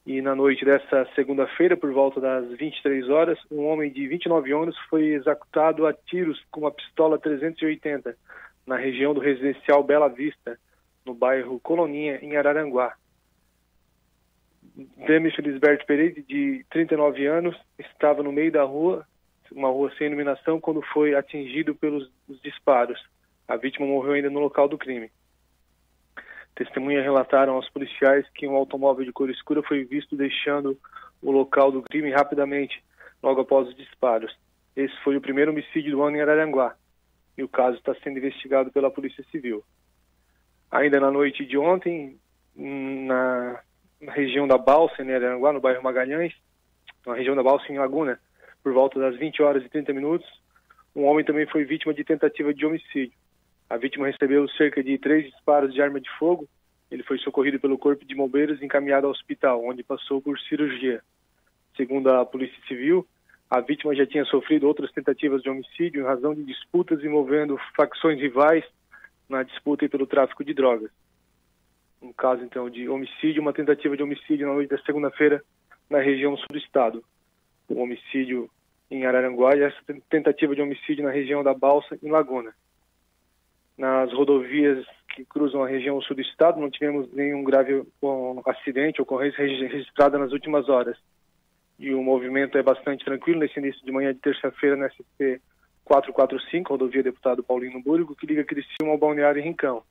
E 0.05 0.21
na 0.21 0.33
noite 0.33 0.65
dessa 0.65 1.07
segunda-feira, 1.13 1.77
por 1.77 1.91
volta 1.91 2.19
das 2.19 2.49
23 2.57 3.09
horas, 3.09 3.37
um 3.51 3.65
homem 3.65 3.91
de 3.91 4.07
29 4.07 4.51
anos 4.53 4.77
foi 4.89 5.09
executado 5.09 5.85
a 5.85 5.93
tiros 5.93 6.43
com 6.49 6.61
uma 6.61 6.71
pistola 6.71 7.19
380 7.19 8.15
na 8.65 8.77
região 8.77 9.13
do 9.13 9.19
residencial 9.19 9.83
Bela 9.83 10.07
Vista, 10.07 10.57
no 11.05 11.13
bairro 11.13 11.59
Coloninha, 11.59 12.19
em 12.21 12.37
Araranguá. 12.37 12.95
Demi 15.05 15.31
Felisberto 15.31 15.85
Pereira, 15.85 16.21
de 16.21 16.65
39 16.69 17.25
anos, 17.25 17.55
estava 17.77 18.23
no 18.23 18.31
meio 18.31 18.51
da 18.51 18.63
rua, 18.63 19.05
uma 19.51 19.69
rua 19.69 19.91
sem 19.97 20.07
iluminação, 20.07 20.59
quando 20.59 20.81
foi 20.93 21.15
atingido 21.15 21.75
pelos 21.75 22.09
disparos. 22.43 23.03
A 23.47 23.57
vítima 23.57 23.87
morreu 23.87 24.13
ainda 24.13 24.29
no 24.29 24.39
local 24.39 24.67
do 24.67 24.77
crime. 24.77 25.11
Testemunhas 26.59 27.05
relataram 27.05 27.53
aos 27.53 27.69
policiais 27.69 28.27
que 28.35 28.45
um 28.45 28.53
automóvel 28.53 29.05
de 29.05 29.13
cor 29.13 29.29
escura 29.29 29.63
foi 29.63 29.85
visto 29.85 30.17
deixando 30.17 30.77
o 31.21 31.31
local 31.31 31.71
do 31.71 31.81
crime 31.81 32.11
rapidamente, 32.11 32.83
logo 33.23 33.39
após 33.39 33.69
os 33.69 33.75
disparos. 33.77 34.37
Esse 34.75 34.93
foi 35.01 35.15
o 35.15 35.21
primeiro 35.21 35.51
homicídio 35.51 35.93
do 35.93 36.03
ano 36.03 36.17
em 36.17 36.21
Araranguá 36.21 36.75
e 37.37 37.43
o 37.43 37.47
caso 37.47 37.77
está 37.77 37.95
sendo 38.03 38.17
investigado 38.17 38.73
pela 38.73 38.91
Polícia 38.91 39.23
Civil. 39.31 39.63
Ainda 40.69 40.99
na 40.99 41.09
noite 41.09 41.45
de 41.45 41.57
ontem, 41.57 42.19
na, 42.53 43.61
região 44.09 44.45
da 44.45 44.57
Balsa, 44.57 45.01
em 45.01 45.13
Araranguá, 45.13 45.53
no 45.53 45.61
bairro 45.61 45.81
Magalhães, 45.81 46.33
na 47.07 47.13
região 47.13 47.37
da 47.37 47.43
Balsa, 47.43 47.71
em 47.71 47.77
Laguna, 47.77 48.19
por 48.61 48.73
volta 48.73 48.99
das 48.99 49.15
20 49.15 49.41
horas 49.41 49.63
e 49.63 49.69
30 49.69 49.93
minutos, 49.93 50.27
um 50.93 51.05
homem 51.05 51.23
também 51.23 51.47
foi 51.47 51.63
vítima 51.63 51.93
de 51.93 52.03
tentativa 52.03 52.53
de 52.53 52.65
homicídio. 52.65 53.17
A 53.69 53.77
vítima 53.77 54.07
recebeu 54.07 54.49
cerca 54.49 54.83
de 54.83 54.97
três 54.97 55.25
disparos 55.25 55.71
de 55.71 55.81
arma 55.81 56.01
de 56.01 56.09
fogo. 56.17 56.49
Ele 56.89 57.03
foi 57.03 57.19
socorrido 57.19 57.59
pelo 57.59 57.77
Corpo 57.77 58.03
de 58.03 58.15
Bombeiros 58.15 58.59
e 58.59 58.65
encaminhado 58.65 59.05
ao 59.05 59.11
hospital, 59.11 59.63
onde 59.63 59.83
passou 59.83 60.19
por 60.19 60.39
cirurgia. 60.39 61.03
Segundo 61.77 62.09
a 62.09 62.25
Polícia 62.25 62.57
Civil, 62.67 63.07
a 63.47 63.59
vítima 63.59 63.93
já 63.93 64.07
tinha 64.07 64.25
sofrido 64.25 64.67
outras 64.67 64.91
tentativas 64.91 65.43
de 65.43 65.51
homicídio 65.51 66.01
em 66.01 66.05
razão 66.05 66.33
de 66.33 66.43
disputas 66.43 67.03
envolvendo 67.03 67.59
facções 67.75 68.19
rivais 68.19 68.65
na 69.29 69.43
disputa 69.43 69.87
pelo 69.87 70.07
tráfico 70.07 70.43
de 70.43 70.55
drogas. 70.55 70.89
Um 72.01 72.11
caso, 72.11 72.43
então, 72.43 72.67
de 72.71 72.89
homicídio, 72.89 73.41
uma 73.41 73.53
tentativa 73.53 73.95
de 73.95 74.01
homicídio 74.01 74.47
na 74.47 74.53
noite 74.53 74.69
da 74.69 74.79
segunda-feira 74.79 75.43
na 75.87 75.99
região 75.99 76.35
sul 76.35 76.47
do 76.49 76.57
estado. 76.57 77.03
Um 77.69 77.81
homicídio 77.81 78.49
em 78.89 79.05
Araranguá 79.05 79.55
e 79.55 79.61
essa 79.61 79.77
tentativa 80.09 80.55
de 80.55 80.61
homicídio 80.61 81.03
na 81.03 81.11
região 81.11 81.43
da 81.43 81.53
Balsa, 81.53 81.99
em 82.01 82.09
Laguna 82.09 82.51
nas 83.79 84.11
rodovias 84.11 84.85
que 85.15 85.23
cruzam 85.23 85.63
a 85.63 85.67
região 85.67 86.01
sul 86.01 86.13
do 86.13 86.21
estado, 86.21 86.59
não 86.59 86.69
tivemos 86.69 87.09
nenhum 87.13 87.45
grave 87.45 87.81
acidente, 88.45 89.01
ocorrência 89.01 89.41
registrada 89.41 90.19
nas 90.19 90.33
últimas 90.33 90.67
horas. 90.67 90.97
E 91.79 91.93
o 91.93 92.03
movimento 92.03 92.57
é 92.57 92.61
bastante 92.61 93.05
tranquilo 93.05 93.39
nesse 93.39 93.57
início 93.57 93.83
de 93.85 93.91
manhã 93.91 94.13
de 94.13 94.19
terça-feira 94.19 94.75
na 94.75 94.89
SC 94.89 95.41
445, 95.85 96.73
rodovia 96.73 97.01
Deputado 97.01 97.41
Paulino 97.41 97.81
Burgo, 97.81 98.15
que 98.15 98.27
liga 98.27 98.43
Criciúma 98.43 98.91
ao 98.91 98.97
Balneário 98.97 99.41
Rincão. 99.41 99.81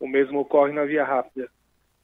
O 0.00 0.08
mesmo 0.08 0.40
ocorre 0.40 0.72
na 0.72 0.86
Via 0.86 1.04
Rápida. 1.04 1.50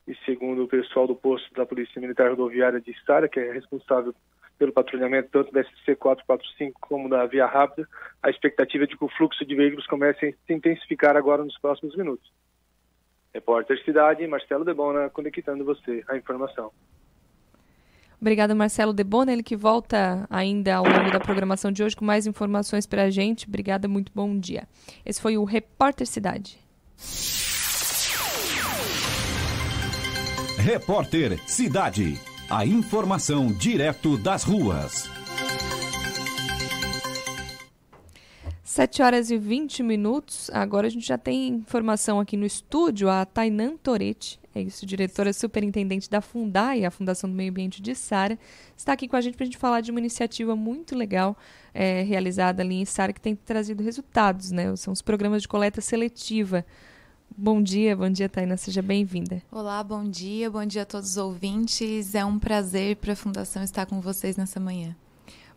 E 0.06 0.14
segundo 0.26 0.64
o 0.64 0.68
pessoal 0.68 1.06
do 1.06 1.16
posto 1.16 1.52
da 1.54 1.64
Polícia 1.64 1.98
Militar 1.98 2.28
Rodoviária 2.28 2.78
de 2.78 2.90
Estara, 2.90 3.26
que 3.26 3.40
é 3.40 3.52
responsável 3.52 4.14
pelo 4.58 4.72
patrulhamento 4.72 5.28
tanto 5.30 5.52
da 5.52 5.62
SC 5.62 5.96
445 5.96 6.80
como 6.80 7.08
da 7.08 7.26
Via 7.26 7.46
Rápida, 7.46 7.88
a 8.22 8.30
expectativa 8.30 8.84
é 8.84 8.86
de 8.86 8.96
que 8.96 9.04
o 9.04 9.08
fluxo 9.08 9.44
de 9.44 9.54
veículos 9.54 9.86
comece 9.86 10.26
a 10.26 10.46
se 10.46 10.52
intensificar 10.52 11.16
agora 11.16 11.44
nos 11.44 11.58
próximos 11.58 11.96
minutos. 11.96 12.30
Repórter 13.34 13.82
Cidade, 13.84 14.26
Marcelo 14.26 14.64
Debona, 14.64 15.08
conectando 15.08 15.64
você 15.64 16.04
a 16.08 16.16
informação. 16.16 16.70
Obrigada, 18.20 18.54
Marcelo 18.54 18.92
Debona, 18.92 19.32
ele 19.32 19.42
que 19.42 19.56
volta 19.56 20.26
ainda 20.30 20.76
ao 20.76 20.84
longo 20.84 21.10
da 21.10 21.18
programação 21.18 21.72
de 21.72 21.82
hoje 21.82 21.96
com 21.96 22.04
mais 22.04 22.24
informações 22.24 22.86
para 22.86 23.02
a 23.02 23.10
gente. 23.10 23.48
Obrigada, 23.48 23.88
muito 23.88 24.12
bom 24.14 24.38
dia. 24.38 24.68
Esse 25.04 25.20
foi 25.20 25.36
o 25.36 25.42
Repórter 25.42 26.06
Cidade. 26.06 26.56
Repórter 30.56 31.36
Cidade. 31.48 32.31
A 32.54 32.66
informação 32.66 33.46
direto 33.50 34.18
das 34.18 34.42
ruas. 34.42 35.08
7 38.62 39.00
horas 39.00 39.30
e 39.30 39.38
20 39.38 39.82
minutos. 39.82 40.50
Agora 40.52 40.86
a 40.86 40.90
gente 40.90 41.06
já 41.06 41.16
tem 41.16 41.48
informação 41.48 42.20
aqui 42.20 42.36
no 42.36 42.44
estúdio. 42.44 43.08
A 43.08 43.24
Tainan 43.24 43.78
Toretti, 43.78 44.38
é 44.54 44.60
isso, 44.60 44.84
diretora 44.84 45.32
superintendente 45.32 46.10
da 46.10 46.20
Fundai, 46.20 46.84
a 46.84 46.90
Fundação 46.90 47.30
do 47.30 47.34
Meio 47.34 47.50
Ambiente 47.50 47.80
de 47.80 47.94
Sara, 47.94 48.38
está 48.76 48.92
aqui 48.92 49.08
com 49.08 49.16
a 49.16 49.22
gente 49.22 49.34
para 49.34 49.44
a 49.44 49.46
gente 49.46 49.56
falar 49.56 49.80
de 49.80 49.90
uma 49.90 50.00
iniciativa 50.00 50.54
muito 50.54 50.94
legal 50.94 51.34
é, 51.72 52.02
realizada 52.02 52.62
ali 52.62 52.74
em 52.74 52.84
Sara 52.84 53.14
que 53.14 53.20
tem 53.20 53.34
trazido 53.34 53.82
resultados, 53.82 54.50
né? 54.50 54.76
São 54.76 54.92
os 54.92 55.00
programas 55.00 55.40
de 55.40 55.48
coleta 55.48 55.80
seletiva 55.80 56.66
Bom 57.42 57.60
dia, 57.60 57.96
bom 57.96 58.08
dia, 58.08 58.28
Taina, 58.28 58.56
seja 58.56 58.80
bem-vinda. 58.80 59.42
Olá, 59.50 59.82
bom 59.82 60.04
dia, 60.04 60.48
bom 60.48 60.64
dia 60.64 60.82
a 60.82 60.86
todos 60.86 61.10
os 61.10 61.16
ouvintes. 61.16 62.14
É 62.14 62.24
um 62.24 62.38
prazer 62.38 62.94
para 62.94 63.14
a 63.14 63.16
Fundação 63.16 63.64
estar 63.64 63.84
com 63.84 64.00
vocês 64.00 64.36
nessa 64.36 64.60
manhã. 64.60 64.94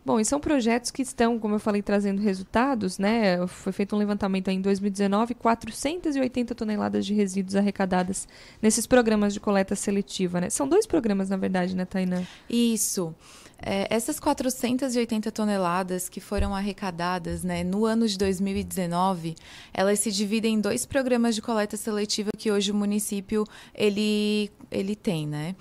Bom, 0.04 0.18
e 0.18 0.24
são 0.24 0.40
projetos 0.40 0.90
que 0.90 1.00
estão, 1.00 1.38
como 1.38 1.54
eu 1.54 1.60
falei, 1.60 1.80
trazendo 1.82 2.20
resultados, 2.20 2.98
né? 2.98 3.46
Foi 3.46 3.72
feito 3.72 3.94
um 3.94 4.00
levantamento 4.00 4.48
em 4.48 4.60
2019, 4.60 5.34
480 5.34 6.56
toneladas 6.56 7.06
de 7.06 7.14
resíduos 7.14 7.54
arrecadadas 7.54 8.26
nesses 8.60 8.84
programas 8.84 9.32
de 9.32 9.38
coleta 9.38 9.76
seletiva, 9.76 10.40
né? 10.40 10.50
São 10.50 10.68
dois 10.68 10.86
programas, 10.86 11.30
na 11.30 11.36
verdade, 11.36 11.76
né, 11.76 11.84
Tainá? 11.84 12.24
Isso. 12.50 13.14
É, 13.58 13.86
essas 13.88 14.20
480 14.20 15.32
toneladas 15.32 16.08
que 16.08 16.20
foram 16.20 16.54
arrecadadas 16.54 17.42
né, 17.42 17.64
no 17.64 17.86
ano 17.86 18.06
de 18.06 18.18
2019, 18.18 19.34
elas 19.72 19.98
se 20.00 20.12
dividem 20.12 20.54
em 20.54 20.60
dois 20.60 20.84
programas 20.84 21.34
de 21.34 21.42
coleta 21.42 21.76
seletiva 21.76 22.30
que 22.36 22.50
hoje 22.50 22.70
o 22.70 22.74
município 22.74 23.44
ele, 23.74 24.50
ele 24.70 24.94
tem. 24.94 25.26
Né? 25.26 25.56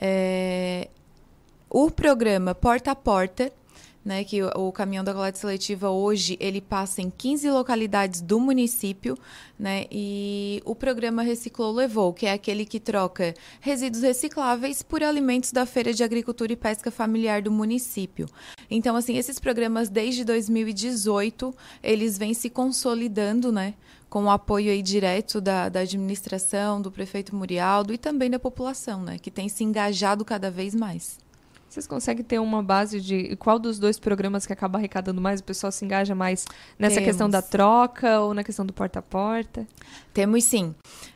É, 0.00 0.88
o 1.68 1.90
programa 1.90 2.54
Porta 2.54 2.92
a 2.92 2.96
Porta, 2.96 3.52
né, 4.04 4.24
que 4.24 4.42
o, 4.42 4.72
caminhão 4.72 5.04
da 5.04 5.12
coleta 5.12 5.38
seletiva 5.38 5.90
hoje 5.90 6.36
ele 6.40 6.60
passa 6.60 7.02
em 7.02 7.10
15 7.10 7.50
localidades 7.50 8.20
do 8.20 8.40
município, 8.40 9.16
né, 9.58 9.84
e 9.90 10.62
o 10.64 10.74
programa 10.74 11.22
Reciclou 11.22 11.72
Levou, 11.72 12.12
que 12.12 12.26
é 12.26 12.32
aquele 12.32 12.64
que 12.64 12.80
troca 12.80 13.34
resíduos 13.60 14.02
recicláveis 14.02 14.82
por 14.82 15.02
alimentos 15.02 15.52
da 15.52 15.66
Feira 15.66 15.92
de 15.92 16.02
Agricultura 16.02 16.52
e 16.52 16.56
Pesca 16.56 16.90
Familiar 16.90 17.42
do 17.42 17.50
município. 17.50 18.26
Então, 18.70 18.96
assim, 18.96 19.16
esses 19.16 19.38
programas 19.38 19.88
desde 19.88 20.24
2018 20.24 21.54
eles 21.82 22.16
vêm 22.16 22.32
se 22.32 22.48
consolidando, 22.48 23.52
né, 23.52 23.74
com 24.08 24.24
o 24.24 24.30
apoio 24.30 24.72
aí 24.72 24.82
direto 24.82 25.40
da, 25.40 25.68
da 25.68 25.80
administração, 25.80 26.80
do 26.80 26.90
prefeito 26.90 27.36
Murialdo 27.36 27.92
e 27.92 27.98
também 27.98 28.30
da 28.30 28.38
população, 28.38 29.02
né, 29.02 29.18
que 29.18 29.30
tem 29.30 29.48
se 29.48 29.62
engajado 29.62 30.24
cada 30.24 30.50
vez 30.50 30.74
mais. 30.74 31.18
Vocês 31.70 31.86
conseguem 31.86 32.24
ter 32.24 32.40
uma 32.40 32.64
base 32.64 33.00
de 33.00 33.36
qual 33.36 33.56
dos 33.56 33.78
dois 33.78 33.96
programas 33.96 34.44
que 34.44 34.52
acaba 34.52 34.76
arrecadando 34.76 35.20
mais, 35.20 35.38
o 35.38 35.44
pessoal 35.44 35.70
se 35.70 35.84
engaja 35.84 36.16
mais 36.16 36.44
nessa 36.76 36.96
Temos. 36.96 37.08
questão 37.08 37.30
da 37.30 37.40
troca 37.40 38.18
ou 38.22 38.34
na 38.34 38.42
questão 38.42 38.66
do 38.66 38.72
porta 38.72 38.98
a 38.98 39.02
porta? 39.02 39.64
Temos 40.12 40.42
sim. 40.42 40.74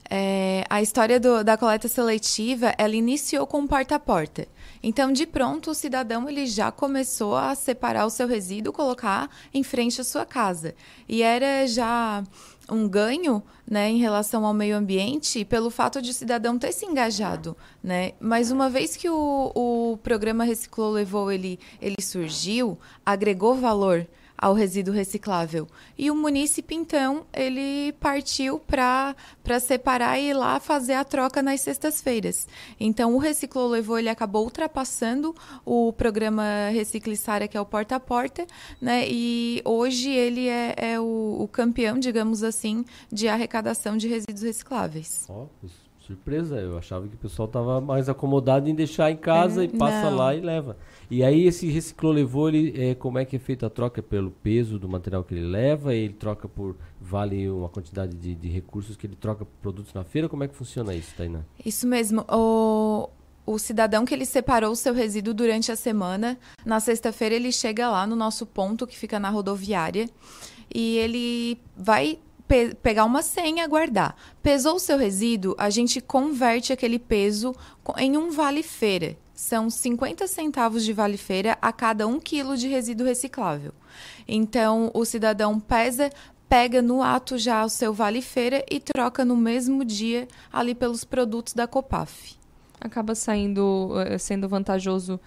É, 0.09 0.65
a 0.71 0.81
história 0.81 1.19
do, 1.19 1.43
da 1.43 1.57
coleta 1.57 1.89
seletiva, 1.89 2.73
ela 2.79 2.95
iniciou 2.95 3.49
com 3.49 3.67
porta 3.67 3.97
a 3.97 3.99
porta. 3.99 4.47
Então, 4.81 5.11
de 5.11 5.27
pronto, 5.27 5.73
o 5.73 5.75
cidadão 5.75 6.29
ele 6.29 6.47
já 6.47 6.71
começou 6.71 7.35
a 7.35 7.57
separar 7.57 8.07
o 8.07 8.11
seu 8.11 8.29
resíduo, 8.29 8.73
colocar 8.73 9.29
em 9.53 9.65
frente 9.65 10.01
à 10.01 10.05
sua 10.05 10.25
casa. 10.25 10.77
E 11.09 11.21
era 11.21 11.67
já 11.67 12.23
um 12.71 12.89
ganho 12.89 13.43
né, 13.69 13.89
em 13.91 13.99
relação 13.99 14.45
ao 14.45 14.55
meio 14.55 14.77
ambiente 14.77 15.45
pelo 15.45 15.71
fato 15.71 16.01
de 16.01 16.11
o 16.11 16.15
cidadão 16.15 16.59
ter 16.59 16.73
se 16.73 16.87
engajado. 16.87 17.57
Né? 17.83 18.13
Mas 18.21 18.51
uma 18.51 18.71
vez 18.71 18.97
que 18.97 19.09
o, 19.09 19.53
o 19.55 19.99
programa 20.03 20.45
Reciclou 20.45 20.93
Levou 20.93 21.31
ele, 21.31 21.59
ele 21.81 22.01
surgiu, 22.01 22.79
agregou 23.05 23.55
valor 23.55 24.07
ao 24.45 24.53
resíduo 24.53 24.93
reciclável. 24.93 25.67
E 25.97 26.11
o 26.11 26.15
município, 26.15 26.77
então, 26.77 27.25
ele 27.33 27.95
partiu 27.95 28.59
para 28.59 29.17
separar 29.59 30.19
e 30.19 30.29
ir 30.29 30.35
lá 30.35 30.61
fazer 30.61 30.93
a 30.93 31.03
troca 31.03 31.43
nas 31.43 31.63
sextas-feiras. 31.63 32.47
Então, 32.79 33.15
o 33.15 33.19
Reciclou 33.19 33.67
Levou, 33.71 33.99
ele 33.99 34.11
acabou 34.11 34.45
ultrapassando 34.45 35.35
o 35.65 35.95
programa 35.95 36.69
Recicliçária, 36.71 37.49
que 37.49 37.57
é 37.57 37.61
o 37.61 37.65
Porta 37.65 37.97
a 37.97 38.01
Porta, 38.01 38.47
né? 38.83 39.07
E 39.09 39.63
hoje 39.65 40.11
ele 40.11 40.47
é, 40.47 40.75
é 40.77 41.01
o, 41.01 41.39
o, 41.41 41.49
campeão, 41.49 41.99
digamos 41.99 42.43
assim, 42.43 42.85
de 43.11 43.27
arrecadação 43.29 43.97
de 43.97 44.09
resíduos 44.09 44.43
recicláveis. 44.43 45.27
Oh, 45.27 45.47
surpresa, 46.07 46.57
eu 46.57 46.77
achava 46.77 47.09
que 47.09 47.15
o 47.15 47.19
pessoal 47.19 47.47
estava 47.47 47.81
mais 47.81 48.09
acomodado 48.09 48.69
em 48.69 48.75
deixar 48.75 49.11
em 49.11 49.17
casa 49.17 49.63
é, 49.63 49.65
e 49.65 49.69
passa 49.69 50.11
não. 50.11 50.19
lá 50.19 50.35
e 50.35 50.41
leva. 50.41 50.77
E 51.11 51.25
aí 51.25 51.47
esse 51.47 51.67
reciclou 51.69 52.13
levou 52.13 52.49
ele, 52.49 52.91
é, 52.91 52.95
como 52.95 53.19
é 53.19 53.25
que 53.25 53.37
é 53.37 53.39
feita 53.39 53.67
a 53.67 53.71
troca 53.71 54.03
pelo 54.03 54.31
peso 54.31 54.79
do 54.79 54.89
material 54.89 55.25
que 55.25 55.35
ele 55.35 55.47
leva? 55.47 55.95
Ele 55.95 56.13
troca 56.13 56.49
por 56.49 56.77
vale 57.01 57.49
uma 57.49 57.69
quantidade 57.69 58.15
de, 58.15 58.35
de 58.35 58.49
recursos 58.49 58.97
que 58.97 59.07
ele 59.07 59.17
troca 59.17 59.45
por 59.45 59.55
produtos 59.63 59.95
na 59.95 60.05
feira? 60.05 60.29
Como 60.29 60.45
é 60.45 60.49
que 60.49 60.55
funciona 60.55 60.95
isso, 60.95 61.15
Tainá? 61.17 61.41
Isso 61.65 61.87
mesmo. 61.87 62.25
O, 62.31 63.09
o 63.47 63.59
cidadão 63.59 64.05
que 64.05 64.15
ele 64.15 64.27
separou 64.27 64.73
o 64.73 64.77
seu 64.77 64.93
resíduo 64.93 65.33
durante 65.33 65.73
a 65.73 65.77
semana, 65.77 66.39
na 66.65 66.81
sexta-feira 66.81 67.35
ele 67.35 67.53
chega 67.53 67.91
lá 67.91 68.07
no 68.07 68.17
nosso 68.17 68.45
ponto 68.45 68.87
que 68.87 68.97
fica 68.97 69.19
na 69.19 69.31
rodoviária 69.31 70.09
e 70.75 70.97
ele 70.99 71.59
vai 71.77 72.19
pe 72.47 72.75
pegar 72.75 73.05
uma 73.05 73.23
senha, 73.23 73.67
guardar. 73.67 74.17
Pesou 74.43 74.77
o 74.77 74.81
seu 74.81 74.97
resíduo, 74.99 75.55
a 75.59 75.71
gente 75.71 76.01
converte 76.01 76.73
aquele 76.73 76.99
peso 76.99 77.55
em 77.97 78.17
um 78.17 78.31
vale-feira. 78.31 79.17
São 79.35 79.69
50 79.69 80.27
centavos 80.29 80.85
de 80.85 80.93
vale-feira 80.93 81.59
a 81.61 81.73
cada 81.73 82.07
um 82.07 82.21
quilo 82.21 82.57
de 82.57 82.69
resíduo 82.69 83.07
reciclável. 83.07 83.73
Então, 84.29 84.91
o 84.95 85.05
cidadão 85.05 85.59
pesa, 85.59 86.11
pega 86.49 86.81
no 86.81 87.03
ato 87.03 87.37
já 87.37 87.65
o 87.65 87.69
seu 87.69 87.93
vale-feira 87.93 88.65
e 88.71 88.79
troca 88.79 89.25
no 89.25 89.37
mesmo 89.37 89.85
dia 89.85 90.29
ali 90.53 90.75
pelos 90.75 91.03
produtos 91.03 91.53
da 91.53 91.67
Copaf. 91.67 92.37
Acaba 92.81 93.15
saindo, 93.15 93.93
eh, 94.07 94.19
sendo 94.19 94.49
vantajoso 94.49 95.19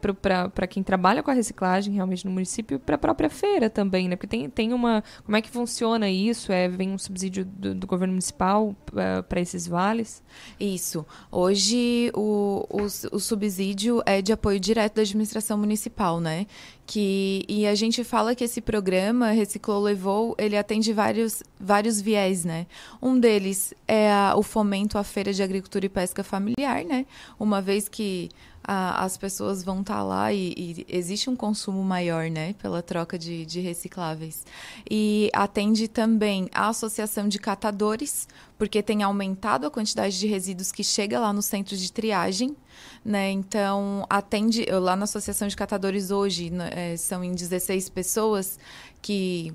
para 0.00 0.66
quem 0.66 0.82
trabalha 0.82 1.22
com 1.22 1.30
a 1.30 1.34
reciclagem 1.34 1.94
realmente 1.94 2.24
no 2.24 2.30
município 2.30 2.78
para 2.78 2.94
a 2.94 2.98
própria 2.98 3.30
feira 3.30 3.68
também, 3.68 4.08
né? 4.08 4.16
Porque 4.16 4.26
tem, 4.26 4.48
tem 4.48 4.72
uma. 4.72 5.04
Como 5.24 5.36
é 5.36 5.42
que 5.42 5.50
funciona 5.50 6.08
isso? 6.08 6.52
É, 6.52 6.68
vem 6.68 6.90
um 6.90 6.98
subsídio 6.98 7.44
do, 7.44 7.74
do 7.74 7.86
governo 7.86 8.12
municipal 8.12 8.68
uh, 8.68 8.76
eh, 8.98 9.22
para 9.22 9.40
esses 9.40 9.66
vales? 9.66 10.22
Isso. 10.58 11.04
Hoje 11.30 12.10
o, 12.14 12.66
o, 12.68 12.82
o, 12.82 13.20
subsídio 13.20 14.02
é 14.06 14.22
de 14.22 14.32
apoio 14.32 14.58
direto 14.58 14.96
da 14.96 15.02
administração 15.02 15.58
municipal, 15.58 16.20
né? 16.20 16.46
Que, 16.86 17.44
e 17.48 17.66
a 17.66 17.74
gente 17.74 18.02
fala 18.02 18.34
que 18.34 18.42
esse 18.42 18.60
programa 18.60 19.30
Reciclou 19.30 19.80
Levou, 19.80 20.34
ele 20.36 20.56
atende 20.56 20.92
vários, 20.92 21.42
vários 21.58 22.00
viés, 22.00 22.44
né? 22.44 22.66
Um 23.00 23.18
deles 23.18 23.72
é 23.86 24.10
a, 24.10 24.34
o 24.36 24.42
fomento 24.42 24.98
à 24.98 25.04
feira 25.04 25.32
de 25.32 25.42
agricultura 25.42 25.86
e 25.86 25.88
pesca 25.88 26.24
familiar, 26.24 26.84
né? 26.84 27.06
Uma 27.38 27.62
vez 27.62 27.88
que 27.88 28.28
a, 28.72 29.04
as 29.04 29.16
pessoas 29.16 29.64
vão 29.64 29.80
estar 29.80 29.96
tá 29.96 30.02
lá 30.04 30.32
e, 30.32 30.54
e, 30.56 30.86
existe 30.88 31.28
um 31.28 31.34
consumo 31.34 31.82
maior, 31.82 32.30
né, 32.30 32.52
pela 32.52 32.80
troca 32.80 33.18
de, 33.18 33.44
de 33.44 33.58
recicláveis. 33.58 34.46
E 34.88 35.28
atende 35.34 35.88
também 35.88 36.48
a 36.54 36.68
Associação 36.68 37.26
de 37.26 37.40
Catadores, 37.40 38.28
porque 38.56 38.80
tem 38.80 39.02
aumentado 39.02 39.66
a 39.66 39.70
quantidade 39.72 40.16
de 40.16 40.28
resíduos 40.28 40.70
que 40.70 40.84
chega 40.84 41.18
lá 41.18 41.32
no 41.32 41.42
centro 41.42 41.76
de 41.76 41.90
triagem, 41.90 42.56
né? 43.04 43.32
Então, 43.32 44.06
atende 44.08 44.64
lá 44.70 44.94
na 44.94 45.02
Associação 45.02 45.48
de 45.48 45.56
Catadores 45.56 46.12
hoje, 46.12 46.48
né, 46.50 46.70
é, 46.72 46.96
são 46.96 47.24
em 47.24 47.32
16 47.34 47.88
pessoas 47.88 48.56
que 49.02 49.52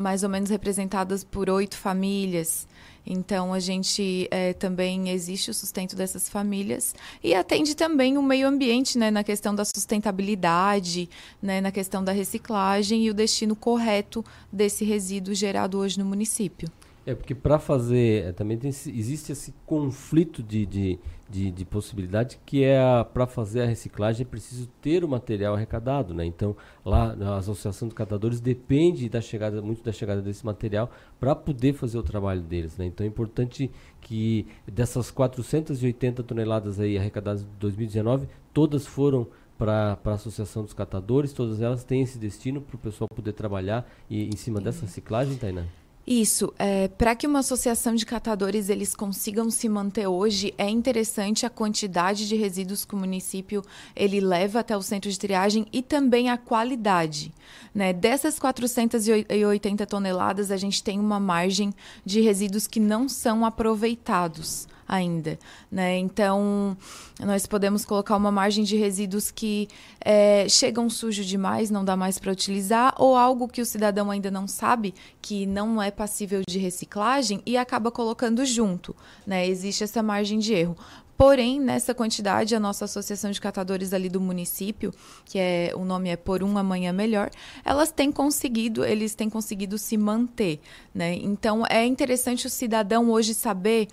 mais 0.00 0.22
ou 0.22 0.28
menos 0.28 0.50
representadas 0.50 1.22
por 1.22 1.50
oito 1.50 1.76
famílias. 1.76 2.66
Então, 3.06 3.52
a 3.52 3.60
gente 3.60 4.28
é, 4.30 4.52
também 4.52 5.10
existe 5.10 5.50
o 5.50 5.54
sustento 5.54 5.96
dessas 5.96 6.28
famílias 6.28 6.94
e 7.24 7.34
atende 7.34 7.74
também 7.74 8.18
o 8.18 8.22
meio 8.22 8.46
ambiente, 8.46 8.98
né, 8.98 9.10
na 9.10 9.24
questão 9.24 9.54
da 9.54 9.64
sustentabilidade, 9.64 11.08
né, 11.42 11.60
na 11.60 11.72
questão 11.72 12.04
da 12.04 12.12
reciclagem 12.12 13.04
e 13.04 13.10
o 13.10 13.14
destino 13.14 13.56
correto 13.56 14.24
desse 14.52 14.84
resíduo 14.84 15.34
gerado 15.34 15.78
hoje 15.78 15.98
no 15.98 16.04
município. 16.04 16.68
É 17.06 17.14
porque 17.14 17.34
para 17.34 17.58
fazer, 17.58 18.24
é, 18.26 18.32
também 18.32 18.58
tem, 18.58 18.68
existe 18.68 19.32
esse 19.32 19.54
conflito 19.64 20.42
de, 20.42 20.66
de, 20.66 20.98
de, 21.30 21.50
de 21.50 21.64
possibilidade 21.64 22.38
que 22.44 22.62
é 22.62 22.78
para 23.04 23.26
fazer 23.26 23.62
a 23.62 23.66
reciclagem 23.66 24.22
é 24.22 24.28
preciso 24.28 24.66
ter 24.82 25.02
o 25.02 25.08
material 25.08 25.54
arrecadado, 25.54 26.12
né? 26.12 26.26
Então 26.26 26.54
lá 26.84 27.16
a 27.18 27.38
Associação 27.38 27.88
de 27.88 27.94
Catadores 27.94 28.38
depende 28.38 29.08
da 29.08 29.20
chegada 29.20 29.62
muito 29.62 29.82
da 29.82 29.92
chegada 29.92 30.20
desse 30.20 30.44
material 30.44 30.90
para 31.18 31.34
poder 31.34 31.72
fazer 31.72 31.96
o 31.96 32.02
trabalho 32.02 32.42
deles, 32.42 32.76
né? 32.76 32.84
Então 32.84 33.04
é 33.04 33.08
importante 33.08 33.70
que 34.00 34.46
dessas 34.70 35.10
480 35.10 36.22
toneladas 36.22 36.78
aí 36.78 36.98
arrecadadas 36.98 37.42
em 37.42 37.58
2019 37.58 38.28
todas 38.52 38.86
foram 38.86 39.26
para 39.56 39.98
a 40.04 40.12
Associação 40.12 40.64
dos 40.64 40.72
Catadores, 40.72 41.32
todas 41.32 41.60
elas 41.60 41.84
têm 41.84 42.02
esse 42.02 42.18
destino 42.18 42.62
para 42.62 42.76
o 42.76 42.78
pessoal 42.78 43.08
poder 43.14 43.32
trabalhar 43.32 43.86
e, 44.08 44.26
em 44.26 44.36
cima 44.36 44.58
dessa 44.58 44.86
reciclagem, 44.86 45.36
Tainá? 45.36 45.64
Isso, 46.06 46.52
é, 46.58 46.88
para 46.88 47.14
que 47.14 47.26
uma 47.26 47.40
associação 47.40 47.94
de 47.94 48.06
catadores 48.06 48.68
eles 48.68 48.94
consigam 48.94 49.50
se 49.50 49.68
manter 49.68 50.06
hoje, 50.06 50.52
é 50.56 50.68
interessante 50.68 51.44
a 51.44 51.50
quantidade 51.50 52.26
de 52.26 52.34
resíduos 52.36 52.84
que 52.84 52.94
o 52.94 52.98
município 52.98 53.62
ele 53.94 54.20
leva 54.20 54.60
até 54.60 54.76
o 54.76 54.82
centro 54.82 55.10
de 55.10 55.18
triagem 55.18 55.66
e 55.72 55.82
também 55.82 56.30
a 56.30 56.38
qualidade. 56.38 57.32
Né? 57.74 57.92
Dessas 57.92 58.38
480 58.38 59.86
toneladas, 59.86 60.50
a 60.50 60.56
gente 60.56 60.82
tem 60.82 60.98
uma 60.98 61.20
margem 61.20 61.72
de 62.04 62.20
resíduos 62.20 62.66
que 62.66 62.80
não 62.80 63.08
são 63.08 63.44
aproveitados 63.44 64.66
ainda. 64.90 65.38
Né? 65.70 65.96
Então, 65.98 66.76
nós 67.20 67.46
podemos 67.46 67.84
colocar 67.84 68.16
uma 68.16 68.32
margem 68.32 68.64
de 68.64 68.76
resíduos 68.76 69.30
que 69.30 69.68
é, 70.00 70.48
chegam 70.48 70.90
sujo 70.90 71.24
demais, 71.24 71.70
não 71.70 71.84
dá 71.84 71.96
mais 71.96 72.18
para 72.18 72.32
utilizar, 72.32 72.92
ou 72.98 73.16
algo 73.16 73.46
que 73.46 73.62
o 73.62 73.66
cidadão 73.66 74.10
ainda 74.10 74.30
não 74.30 74.48
sabe, 74.48 74.92
que 75.22 75.46
não 75.46 75.80
é 75.80 75.92
passível 75.92 76.42
de 76.46 76.58
reciclagem, 76.58 77.40
e 77.46 77.56
acaba 77.56 77.92
colocando 77.92 78.44
junto. 78.44 78.96
Né? 79.24 79.46
Existe 79.46 79.84
essa 79.84 80.02
margem 80.02 80.40
de 80.40 80.52
erro. 80.52 80.76
Porém, 81.20 81.60
nessa 81.60 81.94
quantidade, 81.94 82.54
a 82.54 82.58
nossa 82.58 82.86
associação 82.86 83.30
de 83.30 83.38
catadores 83.38 83.92
ali 83.92 84.08
do 84.08 84.22
município, 84.22 84.90
que 85.26 85.38
é 85.38 85.70
o 85.76 85.84
nome 85.84 86.08
é 86.08 86.16
Por 86.16 86.42
um 86.42 86.56
Amanhã 86.56 86.94
Melhor, 86.94 87.28
elas 87.62 87.92
têm 87.92 88.10
conseguido, 88.10 88.86
eles 88.86 89.14
têm 89.14 89.28
conseguido 89.28 89.76
se 89.76 89.98
manter, 89.98 90.60
né? 90.94 91.16
Então 91.16 91.62
é 91.68 91.84
interessante 91.84 92.46
o 92.46 92.50
cidadão 92.50 93.10
hoje 93.10 93.34
saber 93.34 93.88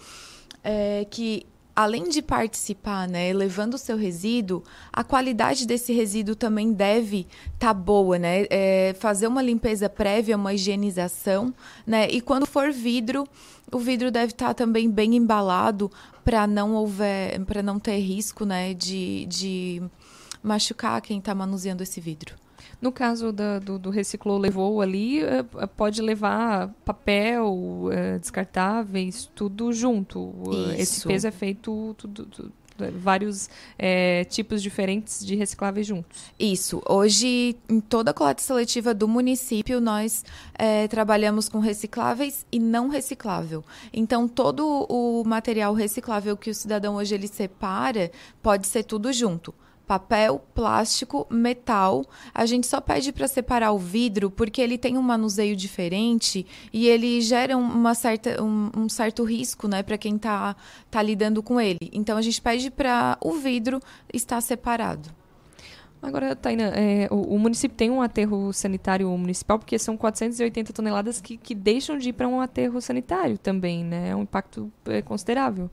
é, 0.68 1.06
que 1.10 1.46
além 1.74 2.10
de 2.10 2.22
participar, 2.22 3.08
né, 3.08 3.32
levando 3.32 3.76
o 3.76 3.78
seu 3.78 3.96
resíduo, 3.96 4.64
a 4.92 5.02
qualidade 5.02 5.66
desse 5.66 5.94
resíduo 5.94 6.36
também 6.36 6.74
deve 6.74 7.26
estar 7.54 7.68
tá 7.68 7.74
boa, 7.74 8.20
né? 8.20 8.48
É, 8.50 8.94
fazer 9.00 9.28
uma 9.28 9.42
limpeza 9.42 9.88
prévia, 9.88 10.36
uma 10.36 10.54
higienização, 10.54 11.54
né? 11.86 12.10
E 12.10 12.20
quando 12.20 12.46
for 12.46 12.72
vidro, 12.72 13.26
o 13.72 13.80
vidro 13.80 14.12
deve 14.12 14.34
estar 14.34 14.48
tá 14.48 14.54
também 14.54 14.90
bem 14.90 15.16
embalado 15.16 15.90
para 16.26 16.46
não 16.46 16.74
houver, 16.74 17.40
para 17.46 17.64
não 17.64 17.80
ter 17.80 18.00
risco, 18.00 18.44
né, 18.44 18.74
de, 18.74 19.26
de 19.28 19.82
machucar 20.44 21.00
quem 21.02 21.20
está 21.20 21.34
manuseando 21.34 21.84
esse 21.84 22.02
vidro. 22.02 22.36
No 22.80 22.92
caso 22.92 23.32
da, 23.32 23.60
do, 23.60 23.80
do 23.80 23.90
reciclou 23.90 24.38
levou 24.38 24.82
ali, 24.82 25.24
eh, 25.24 25.44
eh, 25.58 25.68
pode 25.68 26.02
levar 26.02 26.70
papel, 26.86 27.90
eh, 27.92 28.20
descartáveis, 28.20 29.30
tudo 29.34 29.74
junto. 29.74 30.34
Isso. 30.52 30.82
Esse 30.82 31.08
peso 31.08 31.28
é 31.28 31.32
feito 31.32 31.96
tudo, 31.98 32.26
tudo 32.26 32.54
vários 32.94 33.50
é, 33.78 34.24
tipos 34.26 34.62
diferentes 34.62 35.26
de 35.26 35.36
recicláveis 35.36 35.88
juntos. 35.88 36.32
Isso. 36.40 36.82
Hoje, 36.88 37.58
em 37.68 37.80
toda 37.80 38.12
a 38.12 38.14
coleta 38.14 38.42
seletiva 38.42 38.94
do 38.94 39.08
município, 39.08 39.82
nós 39.82 40.24
é, 40.54 40.88
trabalhamos 40.88 41.50
com 41.50 41.60
recicláveis 41.60 42.46
e 42.52 42.60
não 42.60 42.88
reciclável. 42.88 43.64
Então, 43.92 44.28
todo 44.28 44.86
o 44.90 45.24
material 45.26 45.74
reciclável 45.74 46.38
que 46.38 46.50
o 46.50 46.54
cidadão 46.54 46.96
hoje 46.96 47.16
ele 47.16 47.28
separa 47.28 48.12
pode 48.42 48.68
ser 48.68 48.84
tudo 48.84 49.12
junto 49.12 49.54
papel, 49.88 50.46
plástico, 50.54 51.26
metal. 51.30 52.06
A 52.34 52.46
gente 52.46 52.68
só 52.68 52.82
pede 52.82 53.14
para 53.14 53.28
separar 53.28 53.72
o 53.72 53.80
vidro 53.80 54.30
porque 54.30 54.62
ele 54.62 54.78
tem 54.78 54.98
um 54.98 55.02
manuseio 55.02 55.56
diferente 55.56 56.46
e 56.74 56.88
ele 56.88 57.22
gera 57.22 57.56
uma 57.56 57.96
certa, 57.96 58.44
um, 58.44 58.70
um 58.76 58.90
certo 58.90 59.24
risco 59.24 59.68
né, 59.68 59.82
para 59.82 59.98
quem 59.98 60.18
está 60.18 60.56
tá 60.92 61.02
lidando 61.02 61.42
com 61.42 61.60
ele. 61.60 61.90
Então 61.94 62.18
a 62.18 62.22
gente 62.22 62.42
pede 62.42 62.70
para 62.70 63.18
o 63.22 63.34
vidro 63.34 63.80
estar 64.14 64.42
separado. 64.42 65.10
Agora, 66.02 66.36
Taina, 66.36 66.66
é, 66.76 67.08
o, 67.10 67.36
o, 67.36 67.40
município 67.40 67.76
tem 67.76 67.90
um 67.90 68.02
aterro 68.02 68.54
sanitário 68.54 69.10
municipal, 69.18 69.58
porque 69.58 69.80
são 69.80 69.98
480 69.98 70.72
toneladas 70.72 71.20
que, 71.20 71.38
que 71.38 71.56
deixam 71.56 71.98
de 71.98 72.10
ir 72.10 72.14
para 72.14 72.28
um 72.28 72.40
aterro 72.40 72.80
sanitário 72.80 73.38
também, 73.38 73.84
né? 73.84 74.10
É 74.10 74.16
um 74.16 74.22
impacto 74.22 74.72
é, 74.86 75.02
considerável. 75.02 75.72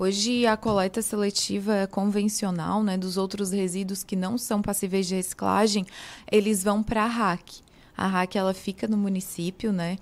Hoje 0.00 0.46
a 0.46 0.56
coleta 0.56 1.02
seletiva 1.02 1.88
convencional, 1.90 2.84
né, 2.84 2.96
dos 2.96 3.16
outros 3.16 3.50
resíduos 3.50 4.04
que 4.04 4.14
não 4.14 4.38
são 4.38 4.62
passíveis 4.62 5.08
de 5.08 5.16
reciclagem, 5.16 5.84
eles 6.30 6.62
vão 6.62 6.84
para 6.84 7.02
a 7.02 7.06
RAC. 7.06 7.62
A 7.96 8.06
RAC 8.06 8.36
ela 8.36 8.54
fica 8.54 8.86
no 8.86 8.96
município, 8.96 9.72
né? 9.72 9.98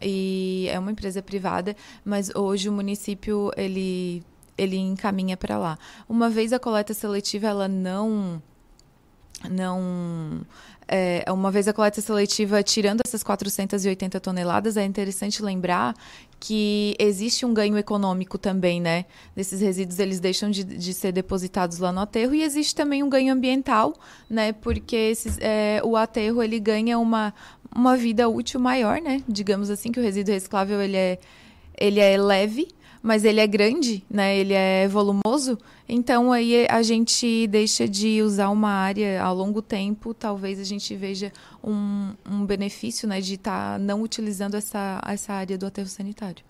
E 0.00 0.66
é 0.70 0.78
uma 0.78 0.90
empresa 0.90 1.20
privada, 1.20 1.76
mas 2.02 2.34
hoje 2.34 2.70
o 2.70 2.72
município 2.72 3.50
ele 3.54 4.22
ele 4.56 4.76
encaminha 4.78 5.36
para 5.36 5.58
lá. 5.58 5.78
Uma 6.08 6.30
vez 6.30 6.52
a 6.52 6.58
coleta 6.58 6.94
seletiva 6.94 7.46
ela 7.46 7.68
não 7.68 8.42
não 9.50 10.40
é, 10.86 11.24
uma 11.32 11.50
vez 11.50 11.66
a 11.66 11.72
coleta 11.72 12.00
seletiva 12.00 12.62
tirando 12.62 13.00
essas 13.04 13.22
480 13.22 14.20
toneladas, 14.20 14.76
é 14.76 14.84
interessante 14.84 15.42
lembrar 15.42 15.94
que 16.38 16.94
existe 16.98 17.46
um 17.46 17.54
ganho 17.54 17.78
econômico 17.78 18.36
também, 18.36 18.80
né? 18.80 19.06
Desses 19.34 19.62
resíduos, 19.62 19.98
eles 19.98 20.20
deixam 20.20 20.50
de, 20.50 20.62
de 20.62 20.92
ser 20.92 21.10
depositados 21.10 21.78
lá 21.78 21.90
no 21.90 22.00
aterro 22.00 22.34
e 22.34 22.42
existe 22.42 22.74
também 22.74 23.02
um 23.02 23.08
ganho 23.08 23.32
ambiental, 23.32 23.94
né? 24.28 24.52
Porque 24.52 24.94
esses, 24.94 25.38
é, 25.40 25.80
o 25.82 25.96
aterro, 25.96 26.42
ele 26.42 26.60
ganha 26.60 26.98
uma, 26.98 27.32
uma 27.74 27.96
vida 27.96 28.28
útil 28.28 28.60
maior, 28.60 29.00
né? 29.00 29.22
Digamos 29.26 29.70
assim, 29.70 29.90
que 29.90 29.98
o 29.98 30.02
resíduo 30.02 30.34
reciclável, 30.34 30.82
ele 30.82 30.96
é, 30.96 31.18
ele 31.78 31.98
é 31.98 32.16
leve, 32.18 32.68
mas 33.04 33.22
ele 33.22 33.38
é 33.38 33.46
grande, 33.46 34.02
né? 34.10 34.34
Ele 34.34 34.54
é 34.54 34.88
volumoso, 34.88 35.58
então 35.86 36.32
aí 36.32 36.66
a 36.70 36.82
gente 36.82 37.46
deixa 37.48 37.86
de 37.86 38.22
usar 38.22 38.48
uma 38.48 38.70
área 38.70 39.22
ao 39.22 39.34
longo 39.34 39.60
tempo, 39.60 40.14
talvez 40.14 40.58
a 40.58 40.64
gente 40.64 40.96
veja 40.96 41.30
um, 41.62 42.14
um 42.26 42.46
benefício, 42.46 43.06
né, 43.06 43.20
de 43.20 43.34
estar 43.34 43.74
tá 43.74 43.78
não 43.78 44.00
utilizando 44.00 44.54
essa, 44.54 45.02
essa 45.06 45.34
área 45.34 45.58
do 45.58 45.66
aterro 45.66 45.86
sanitário. 45.86 46.42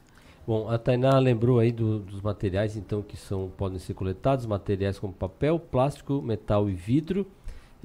Bom, 0.47 0.71
a 0.71 0.79
Tainá 0.79 1.19
lembrou 1.19 1.59
aí 1.59 1.73
do, 1.73 1.99
dos 1.99 2.21
materiais, 2.21 2.77
então, 2.77 3.03
que 3.03 3.17
são, 3.17 3.51
podem 3.57 3.81
ser 3.81 3.95
coletados, 3.95 4.47
materiais 4.47 4.97
como 4.97 5.13
papel, 5.13 5.59
plástico, 5.59 6.23
metal 6.23 6.71
e 6.71 6.73
vidro, 6.73 7.27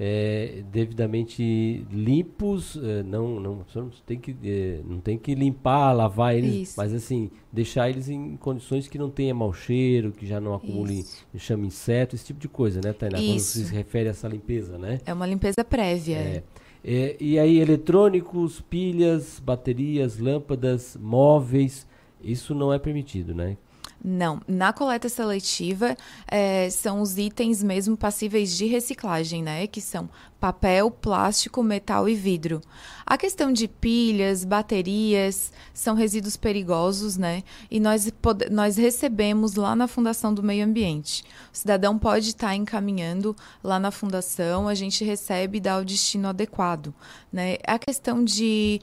é, 0.02 0.62
devidamente 0.72 1.84
limpos, 1.92 2.74
é, 2.82 3.02
não, 3.02 3.38
não, 3.38 3.66
não, 3.74 3.90
tem 4.06 4.18
que, 4.18 4.34
é, 4.42 4.80
não 4.82 4.98
tem 4.98 5.18
que 5.18 5.34
limpar, 5.34 5.92
lavar 5.92 6.34
eles, 6.34 6.70
Isso. 6.70 6.74
mas 6.78 6.94
assim, 6.94 7.30
deixar 7.52 7.90
eles 7.90 8.08
em 8.08 8.34
condições 8.38 8.88
que 8.88 8.96
não 8.96 9.10
tenha 9.10 9.34
mau 9.34 9.52
cheiro, 9.52 10.10
que 10.10 10.26
já 10.26 10.40
não 10.40 10.54
acumule, 10.54 11.04
chama 11.36 11.66
inseto, 11.66 12.16
esse 12.16 12.24
tipo 12.24 12.40
de 12.40 12.48
coisa, 12.48 12.80
né, 12.82 12.94
Tainá? 12.94 13.20
Isso. 13.20 13.58
Quando 13.58 13.66
se 13.66 13.74
refere 13.74 14.08
a 14.08 14.12
essa 14.12 14.26
limpeza, 14.26 14.78
né? 14.78 15.00
É 15.04 15.12
uma 15.12 15.26
limpeza 15.26 15.62
prévia. 15.62 16.16
É. 16.16 16.42
É, 16.82 17.14
e 17.20 17.38
aí, 17.38 17.58
eletrônicos, 17.58 18.58
pilhas, 18.58 19.38
baterias, 19.38 20.18
lâmpadas, 20.18 20.96
móveis, 20.98 21.86
isso 22.24 22.54
não 22.54 22.72
é 22.72 22.78
permitido, 22.78 23.34
né? 23.34 23.58
Não, 24.02 24.40
na 24.48 24.72
coleta 24.72 25.10
seletiva 25.10 25.94
é, 26.26 26.70
são 26.70 27.02
os 27.02 27.18
itens 27.18 27.62
mesmo 27.62 27.98
passíveis 27.98 28.56
de 28.56 28.64
reciclagem, 28.64 29.42
né? 29.42 29.66
Que 29.66 29.80
são 29.80 30.08
papel, 30.40 30.90
plástico, 30.90 31.62
metal 31.62 32.08
e 32.08 32.14
vidro. 32.14 32.62
A 33.04 33.18
questão 33.18 33.52
de 33.52 33.68
pilhas, 33.68 34.42
baterias, 34.42 35.52
são 35.74 35.94
resíduos 35.94 36.34
perigosos, 36.34 37.18
né? 37.18 37.42
E 37.70 37.78
nós, 37.78 38.10
nós 38.50 38.78
recebemos 38.78 39.54
lá 39.54 39.76
na 39.76 39.86
Fundação 39.86 40.32
do 40.32 40.42
Meio 40.42 40.64
Ambiente. 40.64 41.22
O 41.52 41.56
cidadão 41.56 41.98
pode 41.98 42.28
estar 42.28 42.54
encaminhando 42.54 43.36
lá 43.62 43.78
na 43.78 43.90
Fundação, 43.90 44.66
a 44.66 44.74
gente 44.74 45.04
recebe 45.04 45.58
e 45.58 45.60
dá 45.60 45.76
o 45.76 45.84
destino 45.84 46.28
adequado, 46.28 46.94
né? 47.30 47.58
A 47.66 47.78
questão 47.78 48.24
de 48.24 48.80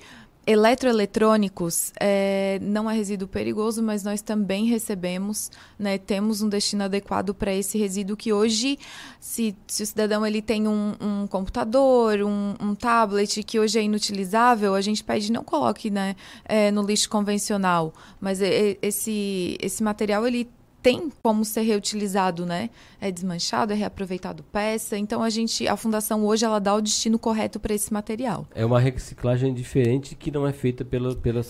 eletroeletrônicos 0.48 1.92
é, 2.00 2.58
não 2.62 2.90
é 2.90 2.96
resíduo 2.96 3.28
perigoso, 3.28 3.84
mas 3.84 4.02
nós 4.02 4.22
também 4.22 4.66
recebemos, 4.66 5.52
né, 5.78 5.98
temos 5.98 6.42
um 6.42 6.48
destino 6.48 6.86
adequado 6.86 7.34
para 7.34 7.54
esse 7.54 7.78
resíduo 7.78 8.16
que 8.16 8.32
hoje, 8.32 8.80
se, 9.20 9.54
se 9.68 9.84
o 9.84 9.86
cidadão 9.86 10.26
ele 10.26 10.42
tem 10.42 10.66
um, 10.66 10.96
um 11.02 11.28
computador, 11.28 12.22
um, 12.22 12.56
um, 12.62 12.74
tablet 12.74 13.44
que 13.44 13.60
hoje 13.60 13.78
é 13.78 13.84
inutilizável, 13.84 14.74
a 14.74 14.80
gente 14.80 15.04
pede 15.04 15.34
não 15.34 15.44
coloque 15.44 15.90
né, 15.90 16.16
é, 16.46 16.72
no 16.72 16.82
lixo 16.82 17.10
convencional, 17.10 17.94
mas 18.22 18.40
esse, 18.42 19.58
esse 19.62 19.84
material 19.84 20.26
ele 20.26 20.50
tem 20.88 21.12
como 21.22 21.44
ser 21.44 21.62
reutilizado, 21.62 22.46
né? 22.46 22.70
É 23.02 23.12
desmanchado, 23.12 23.74
é 23.74 23.76
reaproveitado 23.76 24.42
peça. 24.44 24.98
Então 24.98 25.22
a 25.22 25.30
gente, 25.30 25.68
a 25.68 25.76
fundação 25.76 26.26
hoje 26.26 26.46
ela 26.46 26.60
dá 26.60 26.74
o 26.74 26.82
destino 26.82 27.20
correto 27.20 27.60
para 27.60 27.74
esse 27.74 27.92
material. 27.92 28.48
É 28.56 28.66
uma 28.66 28.80
reciclagem 28.80 29.54
diferente 29.54 30.16
que 30.16 30.32
não 30.32 30.48
é 30.48 30.54
feita 30.54 30.86
pela, 30.86 31.14
pela 31.16 31.42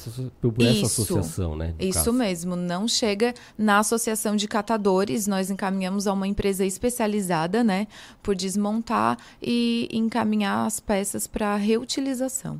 por 0.42 0.54
essa 0.62 0.72
isso, 0.72 0.86
associação, 0.86 1.56
né? 1.56 1.76
Isso 1.80 2.00
caso. 2.00 2.14
mesmo, 2.14 2.56
não 2.56 2.88
chega 2.88 3.34
na 3.58 3.80
associação 3.80 4.36
de 4.36 4.48
catadores. 4.48 5.28
Nós 5.28 5.52
encaminhamos 5.52 6.08
a 6.08 6.14
uma 6.14 6.28
empresa 6.28 6.66
especializada, 6.66 7.64
né, 7.64 7.88
por 8.24 8.36
desmontar 8.36 9.18
e 9.42 9.88
encaminhar 9.92 10.66
as 10.66 10.80
peças 10.80 11.28
para 11.28 11.56
reutilização. 11.56 12.60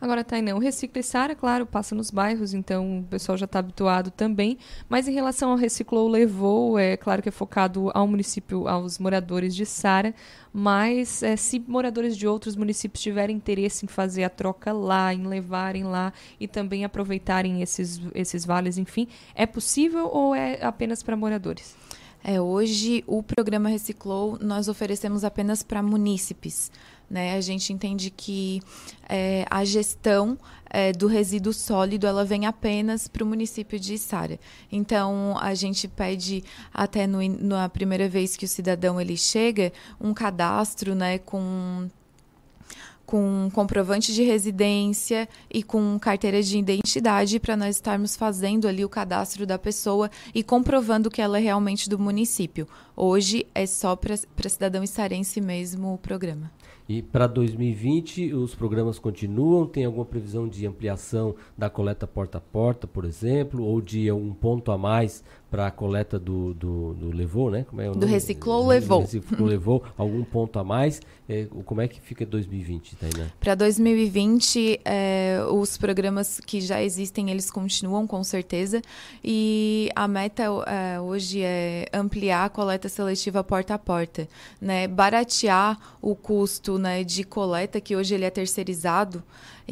Agora, 0.00 0.24
Tainá, 0.24 0.54
o 0.54 0.58
Recicla 0.58 1.00
e 1.00 1.02
Sara, 1.02 1.34
claro, 1.34 1.66
passa 1.66 1.94
nos 1.94 2.10
bairros, 2.10 2.54
então 2.54 3.00
o 3.00 3.04
pessoal 3.04 3.36
já 3.36 3.44
está 3.44 3.58
habituado 3.58 4.10
também. 4.10 4.56
Mas 4.88 5.06
em 5.06 5.12
relação 5.12 5.50
ao 5.50 5.56
Reciclou 5.56 6.08
Levou, 6.08 6.78
é 6.78 6.96
claro 6.96 7.20
que 7.20 7.28
é 7.28 7.32
focado 7.32 7.90
ao 7.92 8.06
município, 8.06 8.66
aos 8.66 8.98
moradores 8.98 9.54
de 9.54 9.66
Sara, 9.66 10.14
mas 10.52 11.22
é, 11.22 11.36
se 11.36 11.62
moradores 11.68 12.16
de 12.16 12.26
outros 12.26 12.56
municípios 12.56 13.02
tiverem 13.02 13.36
interesse 13.36 13.84
em 13.84 13.88
fazer 13.88 14.24
a 14.24 14.30
troca 14.30 14.72
lá, 14.72 15.12
em 15.12 15.26
levarem 15.26 15.84
lá 15.84 16.14
e 16.40 16.48
também 16.48 16.82
aproveitarem 16.82 17.60
esses, 17.60 18.00
esses 18.14 18.46
vales, 18.46 18.78
enfim, 18.78 19.06
é 19.34 19.44
possível 19.44 20.08
ou 20.10 20.34
é 20.34 20.64
apenas 20.64 21.02
para 21.02 21.14
moradores? 21.14 21.76
É, 22.22 22.40
hoje 22.40 23.02
o 23.06 23.22
programa 23.22 23.68
Reciclou 23.68 24.38
nós 24.40 24.68
oferecemos 24.68 25.24
apenas 25.24 25.62
para 25.62 25.82
munícipes. 25.82 26.70
Né? 27.10 27.34
A 27.34 27.40
gente 27.40 27.72
entende 27.72 28.08
que 28.08 28.62
é, 29.08 29.44
a 29.50 29.64
gestão 29.64 30.38
é, 30.70 30.92
do 30.92 31.08
resíduo 31.08 31.52
sólido 31.52 32.06
ela 32.06 32.24
vem 32.24 32.46
apenas 32.46 33.08
para 33.08 33.24
o 33.24 33.26
município 33.26 33.80
de 33.80 33.94
Içara. 33.94 34.38
Então 34.70 35.36
a 35.40 35.52
gente 35.54 35.88
pede 35.88 36.44
até 36.72 37.08
no, 37.08 37.18
na 37.28 37.68
primeira 37.68 38.08
vez 38.08 38.36
que 38.36 38.44
o 38.44 38.48
cidadão 38.48 39.00
ele 39.00 39.16
chega 39.16 39.72
um 40.00 40.14
cadastro, 40.14 40.94
né, 40.94 41.18
com 41.18 41.90
com 43.10 43.50
comprovante 43.52 44.14
de 44.14 44.22
residência 44.22 45.28
e 45.52 45.64
com 45.64 45.98
carteira 45.98 46.40
de 46.40 46.56
identidade 46.56 47.40
para 47.40 47.56
nós 47.56 47.74
estarmos 47.74 48.14
fazendo 48.14 48.68
ali 48.68 48.84
o 48.84 48.88
cadastro 48.88 49.44
da 49.44 49.58
pessoa 49.58 50.08
e 50.32 50.44
comprovando 50.44 51.10
que 51.10 51.20
ela 51.20 51.36
é 51.36 51.40
realmente 51.42 51.90
do 51.90 51.98
município. 51.98 52.68
Hoje 52.94 53.44
é 53.52 53.66
só 53.66 53.96
para 53.96 54.14
cidadão 54.48 54.84
estarense 54.84 55.40
mesmo 55.40 55.92
o 55.92 55.98
programa. 55.98 56.52
E 56.92 57.02
para 57.02 57.28
2020 57.28 58.34
os 58.34 58.52
programas 58.52 58.98
continuam? 58.98 59.64
Tem 59.64 59.84
alguma 59.84 60.04
previsão 60.04 60.48
de 60.48 60.66
ampliação 60.66 61.36
da 61.56 61.70
coleta 61.70 62.04
porta 62.04 62.38
a 62.38 62.40
porta, 62.40 62.84
por 62.84 63.04
exemplo, 63.04 63.62
ou 63.62 63.80
de 63.80 64.10
um 64.10 64.34
ponto 64.34 64.72
a 64.72 64.76
mais 64.76 65.22
para 65.50 65.66
a 65.66 65.70
coleta 65.70 66.18
do, 66.18 66.54
do, 66.54 66.94
do, 66.94 67.10
levou, 67.10 67.50
né? 67.50 67.66
Como 67.68 67.82
é 67.82 67.90
o 67.90 67.94
do 67.94 68.06
reciclou 68.06 68.68
levou. 68.68 69.00
Reciclou 69.00 69.48
levou 69.48 69.84
algum 69.98 70.22
ponto 70.22 70.58
a 70.58 70.64
mais. 70.64 71.00
É, 71.28 71.46
como 71.64 71.80
é 71.80 71.88
que 71.88 72.00
fica 72.00 72.24
2020, 72.24 72.96
Tainá? 72.96 73.28
Para 73.40 73.54
2020, 73.54 74.80
é, 74.84 75.40
os 75.50 75.76
programas 75.76 76.40
que 76.40 76.60
já 76.60 76.82
existem, 76.82 77.30
eles 77.30 77.50
continuam 77.50 78.06
com 78.06 78.22
certeza. 78.22 78.80
E 79.24 79.90
a 79.96 80.06
meta 80.06 80.44
é, 80.66 81.00
hoje 81.00 81.42
é 81.42 81.86
ampliar 81.92 82.44
a 82.44 82.48
coleta 82.48 82.88
seletiva 82.88 83.42
porta 83.42 83.74
a 83.74 83.78
porta, 83.78 84.28
né? 84.60 84.86
Baratear 84.86 85.78
o 86.00 86.14
custo 86.14 86.78
né, 86.78 87.02
de 87.02 87.24
coleta, 87.24 87.80
que 87.80 87.96
hoje 87.96 88.14
ele 88.14 88.24
é 88.24 88.30
terceirizado. 88.30 89.22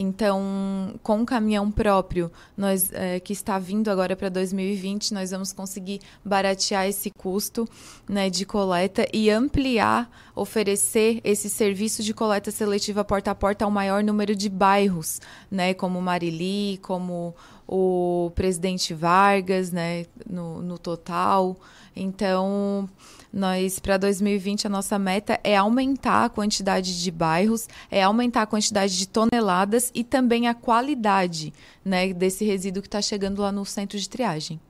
Então, 0.00 0.94
com 1.02 1.22
o 1.22 1.26
caminhão 1.26 1.72
próprio, 1.72 2.30
nós 2.56 2.92
é, 2.92 3.18
que 3.18 3.32
está 3.32 3.58
vindo 3.58 3.90
agora 3.90 4.14
para 4.14 4.28
2020, 4.28 5.12
nós 5.12 5.32
vamos 5.32 5.52
conseguir 5.52 6.00
baratear 6.24 6.86
esse 6.86 7.10
custo 7.10 7.68
né, 8.08 8.30
de 8.30 8.46
coleta 8.46 9.08
e 9.12 9.28
ampliar, 9.28 10.08
oferecer 10.36 11.20
esse 11.24 11.50
serviço 11.50 12.04
de 12.04 12.14
coleta 12.14 12.52
seletiva 12.52 13.04
porta 13.04 13.32
a 13.32 13.34
porta 13.34 13.64
ao 13.64 13.72
maior 13.72 14.04
número 14.04 14.36
de 14.36 14.48
bairros, 14.48 15.20
né, 15.50 15.74
como 15.74 16.00
Marili, 16.00 16.78
como 16.78 17.34
o 17.66 18.30
Presidente 18.36 18.94
Vargas, 18.94 19.72
né, 19.72 20.06
no, 20.30 20.62
no 20.62 20.78
total. 20.78 21.56
Então, 21.96 22.88
nós, 23.38 23.78
para 23.78 23.96
2020, 23.96 24.66
a 24.66 24.70
nossa 24.70 24.98
meta 24.98 25.38
é 25.42 25.56
aumentar 25.56 26.24
a 26.24 26.28
quantidade 26.28 27.02
de 27.02 27.10
bairros, 27.10 27.68
é 27.90 28.02
aumentar 28.02 28.42
a 28.42 28.46
quantidade 28.46 28.98
de 28.98 29.08
toneladas 29.08 29.90
e 29.94 30.04
também 30.04 30.48
a 30.48 30.54
qualidade 30.54 31.52
né, 31.84 32.12
desse 32.12 32.44
resíduo 32.44 32.82
que 32.82 32.88
está 32.88 33.00
chegando 33.00 33.40
lá 33.40 33.52
no 33.52 33.64
centro 33.64 33.98
de 33.98 34.08
triagem. 34.08 34.60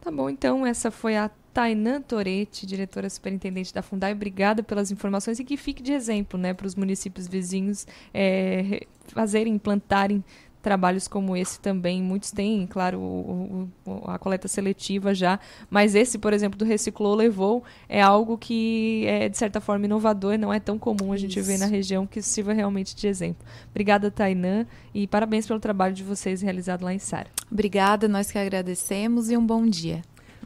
Tá 0.00 0.10
bom, 0.10 0.28
então 0.28 0.66
essa 0.66 0.90
foi 0.90 1.16
a 1.16 1.30
Tainan 1.56 2.02
Toretti, 2.02 2.66
diretora 2.66 3.08
superintendente 3.08 3.72
da 3.72 3.80
Fundai. 3.80 4.12
Obrigada 4.12 4.62
pelas 4.62 4.90
informações 4.90 5.40
e 5.40 5.44
que 5.44 5.56
fique 5.56 5.82
de 5.82 5.90
exemplo 5.90 6.38
né, 6.38 6.52
para 6.52 6.66
os 6.66 6.74
municípios 6.74 7.26
vizinhos 7.26 7.86
é, 8.12 8.86
fazerem, 9.08 9.54
implantarem 9.54 10.22
trabalhos 10.66 11.06
como 11.06 11.36
esse 11.36 11.60
também. 11.60 12.02
Muitos 12.02 12.32
têm, 12.32 12.66
claro, 12.66 12.98
o, 12.98 13.68
o, 13.86 14.10
a 14.10 14.18
coleta 14.18 14.48
seletiva 14.48 15.14
já, 15.14 15.38
mas 15.70 15.94
esse, 15.94 16.18
por 16.18 16.32
exemplo, 16.32 16.58
do 16.58 16.64
Reciclou 16.64 17.14
levou 17.14 17.62
é 17.88 18.02
algo 18.02 18.36
que 18.36 19.04
é, 19.06 19.28
de 19.28 19.38
certa 19.38 19.60
forma, 19.60 19.84
inovador, 19.84 20.36
não 20.36 20.52
é 20.52 20.58
tão 20.58 20.76
comum 20.76 21.12
a 21.12 21.16
gente 21.16 21.40
ver 21.40 21.56
na 21.56 21.66
região 21.66 22.04
que 22.04 22.20
sirva 22.20 22.52
realmente 22.52 22.96
de 22.96 23.06
exemplo. 23.06 23.46
Obrigada, 23.70 24.10
Tainã, 24.10 24.66
e 24.92 25.06
parabéns 25.06 25.46
pelo 25.46 25.60
trabalho 25.60 25.94
de 25.94 26.02
vocês 26.02 26.42
realizado 26.42 26.82
lá 26.82 26.92
em 26.92 26.98
Sara. 26.98 27.28
Obrigada, 27.48 28.08
nós 28.08 28.32
que 28.32 28.36
agradecemos 28.36 29.30
e 29.30 29.36
um 29.36 29.46
bom 29.46 29.64
dia. 29.64 30.02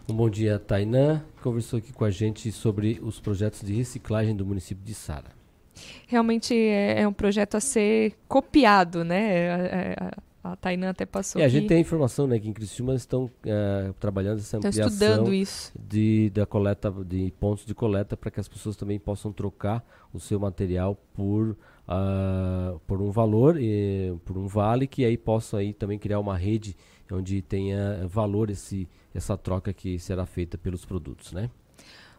Um 0.07 0.15
bom 0.15 0.29
dia, 0.29 0.59
Tainã. 0.59 1.23
Conversou 1.43 1.79
aqui 1.79 1.95
com 1.95 2.05
a 2.05 2.11
gente 2.11 2.53
sobre 2.53 3.01
os 3.03 3.19
projetos 3.19 3.63
de 3.63 3.73
reciclagem 3.73 4.37
do 4.37 4.45
município 4.45 4.85
de 4.85 4.93
Sara 4.93 5.40
realmente 6.07 6.55
é, 6.55 7.03
é 7.03 7.09
um 7.09 7.13
projeto 7.13 7.57
a 7.57 7.61
ser 7.61 8.15
copiado, 8.29 9.05
né? 9.05 9.21
É, 9.33 9.97
é, 10.01 10.11
A 10.43 10.57
Tainã 10.57 10.91
até 10.91 11.05
passou 11.05 11.41
É, 11.41 11.45
a 11.45 11.49
aqui. 11.49 11.57
gente 11.57 11.69
tem 11.69 11.77
a 11.77 11.81
informação, 11.81 12.27
né, 12.27 12.39
que 12.39 12.49
em 12.49 12.53
Criciúma 12.53 12.95
estão 12.95 13.31
trabalhando 13.99 14.39
essa 14.39 14.57
Estão 14.57 14.69
ampliação 14.71 14.89
estudando 14.89 15.35
isso. 15.35 15.73
de 15.79 16.31
da 16.31 16.47
coleta 16.47 16.91
de 17.05 17.31
pontos 17.39 17.65
de 17.67 17.75
coleta 17.75 18.17
para 18.17 18.31
que 18.31 18.41
as 18.41 18.49
pessoas 18.49 18.75
também 18.77 18.99
possam 18.99 19.33
trocar 19.33 19.85
o 20.13 20.19
seu 20.19 20.41
material 20.41 20.97
por 21.15 21.57
ah, 21.87 22.75
por 22.87 23.03
um 23.03 23.11
valor 23.11 23.57
por 24.25 24.39
um 24.39 24.47
vale 24.47 24.87
que 24.87 25.05
aí 25.05 25.17
possam 25.19 25.59
aí 25.61 25.73
também 25.75 25.99
criar 25.99 26.19
uma 26.21 26.37
rede 26.37 26.75
onde 27.13 27.43
tenha 27.43 28.07
valor 28.09 28.49
esse 28.51 28.89
essa 29.15 29.37
troca 29.37 29.73
que 29.73 29.99
será 29.99 30.25
feita 30.25 30.57
pelos 30.57 30.85
produtos, 30.85 31.33
né? 31.33 31.51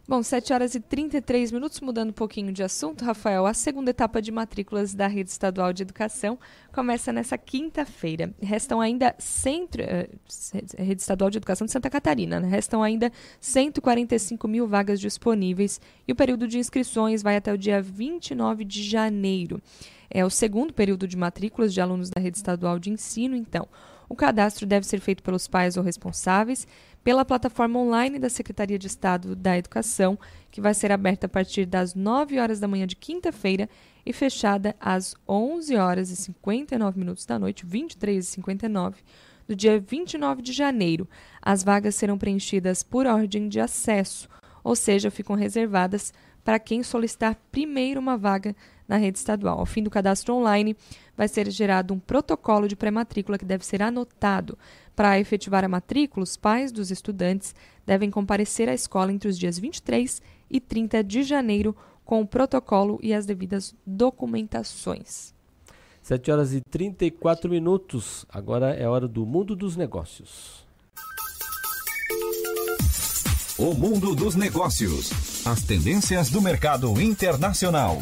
Bom, 0.06 0.20
7 0.20 0.52
horas 0.52 0.74
e 0.74 0.80
33 0.80 1.52
minutos, 1.52 1.80
mudando 1.80 2.10
um 2.10 2.12
pouquinho 2.12 2.52
de 2.52 2.60
assunto, 2.60 3.04
Rafael. 3.04 3.46
A 3.46 3.54
segunda 3.54 3.90
etapa 3.90 4.20
de 4.20 4.32
matrículas 4.32 4.92
da 4.92 5.06
Rede 5.06 5.30
Estadual 5.30 5.72
de 5.72 5.84
Educação 5.84 6.40
começa 6.72 7.12
nessa 7.12 7.38
quinta-feira. 7.38 8.34
Restam 8.42 8.80
ainda 8.80 9.14
centro, 9.16 9.80
eh, 9.80 10.08
Rede 10.76 11.00
Estadual 11.00 11.30
de 11.30 11.38
Educação 11.38 11.66
de 11.66 11.72
Santa 11.72 11.88
Catarina, 11.88 12.40
né? 12.40 12.48
restam 12.48 12.82
ainda 12.82 13.12
145 13.40 14.48
mil 14.48 14.66
vagas 14.66 14.98
disponíveis 14.98 15.80
e 16.06 16.10
o 16.10 16.16
período 16.16 16.48
de 16.48 16.58
inscrições 16.58 17.22
vai 17.22 17.36
até 17.36 17.52
o 17.52 17.56
dia 17.56 17.80
29 17.80 18.64
de 18.64 18.82
janeiro. 18.82 19.62
É 20.10 20.24
o 20.24 20.30
segundo 20.30 20.74
período 20.74 21.06
de 21.06 21.16
matrículas 21.16 21.72
de 21.72 21.80
alunos 21.80 22.10
da 22.10 22.20
Rede 22.20 22.38
Estadual 22.38 22.76
de 22.76 22.90
Ensino, 22.90 23.36
então. 23.36 23.68
O 24.08 24.14
cadastro 24.14 24.66
deve 24.66 24.84
ser 24.86 25.00
feito 25.00 25.22
pelos 25.22 25.48
pais 25.48 25.78
ou 25.78 25.82
responsáveis 25.82 26.66
pela 27.04 27.24
plataforma 27.24 27.78
online 27.78 28.18
da 28.18 28.28
Secretaria 28.28 28.78
de 28.78 28.86
Estado 28.86 29.34
da 29.34 29.56
Educação, 29.56 30.18
que 30.50 30.60
vai 30.60 30.72
ser 30.72 30.92
aberta 30.92 31.26
a 31.26 31.28
partir 31.28 31.66
das 31.66 31.94
9 31.94 32.38
horas 32.38 32.60
da 32.60 32.68
manhã 32.68 32.86
de 32.86 32.96
quinta-feira 32.96 33.68
e 34.04 34.12
fechada 34.12 34.76
às 34.80 35.14
11 35.28 35.76
horas 35.76 36.10
e 36.10 36.16
59 36.16 36.98
minutos 36.98 37.26
da 37.26 37.38
noite, 37.38 37.66
23 37.66 38.24
e 38.24 38.28
59, 38.28 39.02
do 39.46 39.56
dia 39.56 39.80
29 39.80 40.42
de 40.42 40.52
janeiro. 40.52 41.08
As 41.40 41.64
vagas 41.64 41.94
serão 41.94 42.18
preenchidas 42.18 42.82
por 42.82 43.06
ordem 43.06 43.48
de 43.48 43.58
acesso, 43.58 44.28
ou 44.62 44.76
seja, 44.76 45.10
ficam 45.10 45.34
reservadas 45.34 46.12
para 46.44 46.58
quem 46.58 46.82
solicitar 46.82 47.36
primeiro 47.50 48.00
uma 48.00 48.16
vaga 48.16 48.54
na 48.86 48.96
rede 48.96 49.18
estadual. 49.18 49.58
Ao 49.58 49.66
fim 49.66 49.82
do 49.82 49.90
cadastro 49.90 50.34
online, 50.34 50.76
vai 51.16 51.28
ser 51.28 51.50
gerado 51.50 51.94
um 51.94 51.98
protocolo 51.98 52.66
de 52.66 52.76
pré-matrícula 52.76 53.38
que 53.38 53.44
deve 53.44 53.64
ser 53.64 53.82
anotado. 53.82 54.58
Para 54.94 55.18
efetivar 55.18 55.64
a 55.64 55.68
matrícula, 55.68 56.24
os 56.24 56.36
pais 56.36 56.70
dos 56.70 56.90
estudantes 56.90 57.54
devem 57.86 58.10
comparecer 58.10 58.68
à 58.68 58.74
escola 58.74 59.12
entre 59.12 59.28
os 59.28 59.38
dias 59.38 59.58
23 59.58 60.20
e 60.50 60.60
30 60.60 61.02
de 61.02 61.22
janeiro 61.22 61.74
com 62.04 62.20
o 62.20 62.26
protocolo 62.26 62.98
e 63.02 63.14
as 63.14 63.24
devidas 63.24 63.74
documentações. 63.86 65.34
7 66.02 66.30
horas 66.30 66.52
e 66.52 66.60
34 66.60 67.48
minutos. 67.48 68.26
Agora 68.28 68.74
é 68.74 68.86
hora 68.88 69.08
do 69.08 69.24
mundo 69.24 69.54
dos 69.54 69.76
negócios. 69.76 70.66
O 73.58 73.72
mundo 73.74 74.14
dos 74.14 74.34
negócios. 74.34 75.46
As 75.46 75.62
tendências 75.62 76.28
do 76.28 76.42
mercado 76.42 77.00
internacional. 77.00 77.98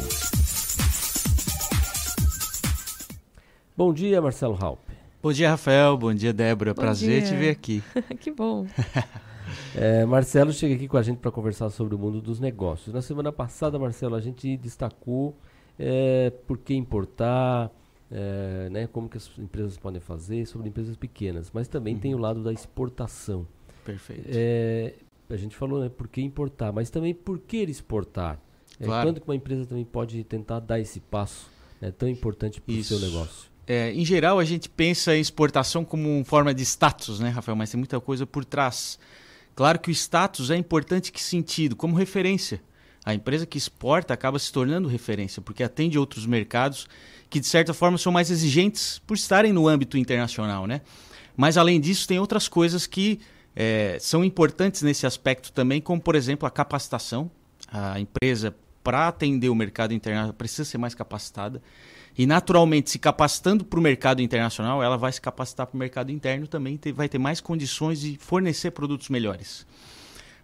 Bom 3.77 3.93
dia, 3.93 4.21
Marcelo 4.21 4.57
Halp. 4.59 4.90
Bom 5.21 5.31
dia, 5.31 5.49
Rafael. 5.49 5.95
Bom 5.97 6.13
dia, 6.13 6.33
Débora. 6.33 6.73
Bom 6.73 6.81
Prazer 6.81 7.21
dia. 7.21 7.29
te 7.29 7.35
ver 7.35 7.49
aqui. 7.49 7.83
que 8.19 8.31
bom. 8.31 8.65
É, 9.75 10.05
Marcelo 10.05 10.53
chega 10.53 10.75
aqui 10.75 10.87
com 10.87 10.95
a 10.97 11.01
gente 11.01 11.17
para 11.17 11.29
conversar 11.31 11.69
sobre 11.71 11.93
o 11.93 11.97
mundo 11.97 12.21
dos 12.21 12.39
negócios. 12.39 12.93
Na 12.93 13.01
semana 13.01 13.33
passada, 13.33 13.77
Marcelo, 13.77 14.15
a 14.15 14.21
gente 14.21 14.55
destacou 14.55 15.35
é, 15.77 16.29
por 16.47 16.57
que 16.57 16.73
importar, 16.73 17.69
é, 18.09 18.69
né, 18.69 18.87
como 18.87 19.09
que 19.09 19.17
as 19.17 19.29
empresas 19.37 19.77
podem 19.77 19.99
fazer, 19.99 20.45
sobre 20.45 20.69
empresas 20.69 20.95
pequenas. 20.95 21.51
Mas 21.53 21.67
também 21.67 21.97
tem 21.97 22.15
o 22.15 22.17
lado 22.17 22.41
da 22.41 22.53
exportação. 22.53 23.45
Perfeito. 23.83 24.23
É, 24.27 24.93
a 25.29 25.35
gente 25.35 25.55
falou 25.55 25.81
né, 25.81 25.89
por 25.89 26.07
que 26.07 26.21
importar, 26.21 26.71
mas 26.71 26.89
também 26.89 27.13
por 27.13 27.39
que 27.39 27.57
exportar. 27.57 28.39
É, 28.79 28.85
Claro. 28.85 29.07
quando 29.09 29.19
que 29.19 29.27
uma 29.27 29.35
empresa 29.35 29.65
também 29.65 29.83
pode 29.83 30.23
tentar 30.23 30.59
dar 30.59 30.79
esse 30.79 31.01
passo 31.01 31.49
né, 31.81 31.91
tão 31.91 32.07
importante 32.07 32.61
para 32.61 32.73
o 32.73 32.83
seu 32.83 32.99
negócio? 32.99 33.50
É, 33.67 33.91
em 33.93 34.03
geral, 34.03 34.39
a 34.39 34.43
gente 34.43 34.67
pensa 34.67 35.15
em 35.15 35.21
exportação 35.21 35.85
como 35.85 36.17
uma 36.17 36.25
forma 36.25 36.53
de 36.53 36.63
status, 36.63 37.19
né, 37.19 37.29
Rafael? 37.29 37.55
Mas 37.55 37.71
tem 37.71 37.77
muita 37.77 37.99
coisa 37.99 38.25
por 38.25 38.43
trás. 38.43 38.99
Claro 39.55 39.79
que 39.79 39.89
o 39.89 39.91
status 39.91 40.49
é 40.49 40.55
importante 40.55 41.11
que 41.11 41.21
sentido? 41.21 41.75
Como 41.75 41.95
referência. 41.95 42.61
A 43.03 43.13
empresa 43.13 43.45
que 43.45 43.57
exporta 43.57 44.13
acaba 44.13 44.37
se 44.37 44.51
tornando 44.51 44.87
referência, 44.87 45.41
porque 45.41 45.63
atende 45.63 45.97
outros 45.97 46.25
mercados 46.25 46.87
que, 47.29 47.39
de 47.39 47.47
certa 47.47 47.73
forma, 47.73 47.97
são 47.97 48.11
mais 48.11 48.29
exigentes 48.29 48.99
por 49.07 49.15
estarem 49.15 49.51
no 49.51 49.67
âmbito 49.67 49.97
internacional, 49.97 50.67
né? 50.67 50.81
Mas, 51.35 51.57
além 51.57 51.79
disso, 51.79 52.07
tem 52.07 52.19
outras 52.19 52.47
coisas 52.47 52.85
que 52.85 53.19
é, 53.55 53.97
são 53.99 54.23
importantes 54.23 54.81
nesse 54.81 55.05
aspecto 55.05 55.51
também, 55.51 55.81
como, 55.81 55.99
por 55.99 56.15
exemplo, 56.15 56.47
a 56.47 56.51
capacitação. 56.51 57.31
A 57.67 57.99
empresa, 57.99 58.55
para 58.83 59.07
atender 59.07 59.49
o 59.49 59.55
mercado 59.55 59.93
internacional, 59.93 60.33
precisa 60.33 60.65
ser 60.65 60.77
mais 60.77 60.93
capacitada. 60.93 61.61
E, 62.17 62.25
naturalmente, 62.25 62.91
se 62.91 62.99
capacitando 62.99 63.63
para 63.63 63.79
o 63.79 63.81
mercado 63.81 64.21
internacional, 64.21 64.83
ela 64.83 64.97
vai 64.97 65.11
se 65.11 65.21
capacitar 65.21 65.65
para 65.67 65.75
o 65.75 65.79
mercado 65.79 66.11
interno 66.11 66.47
também, 66.47 66.77
ter- 66.77 66.91
vai 66.91 67.07
ter 67.07 67.17
mais 67.17 67.39
condições 67.39 68.01
de 68.01 68.17
fornecer 68.17 68.71
produtos 68.71 69.09
melhores. 69.09 69.65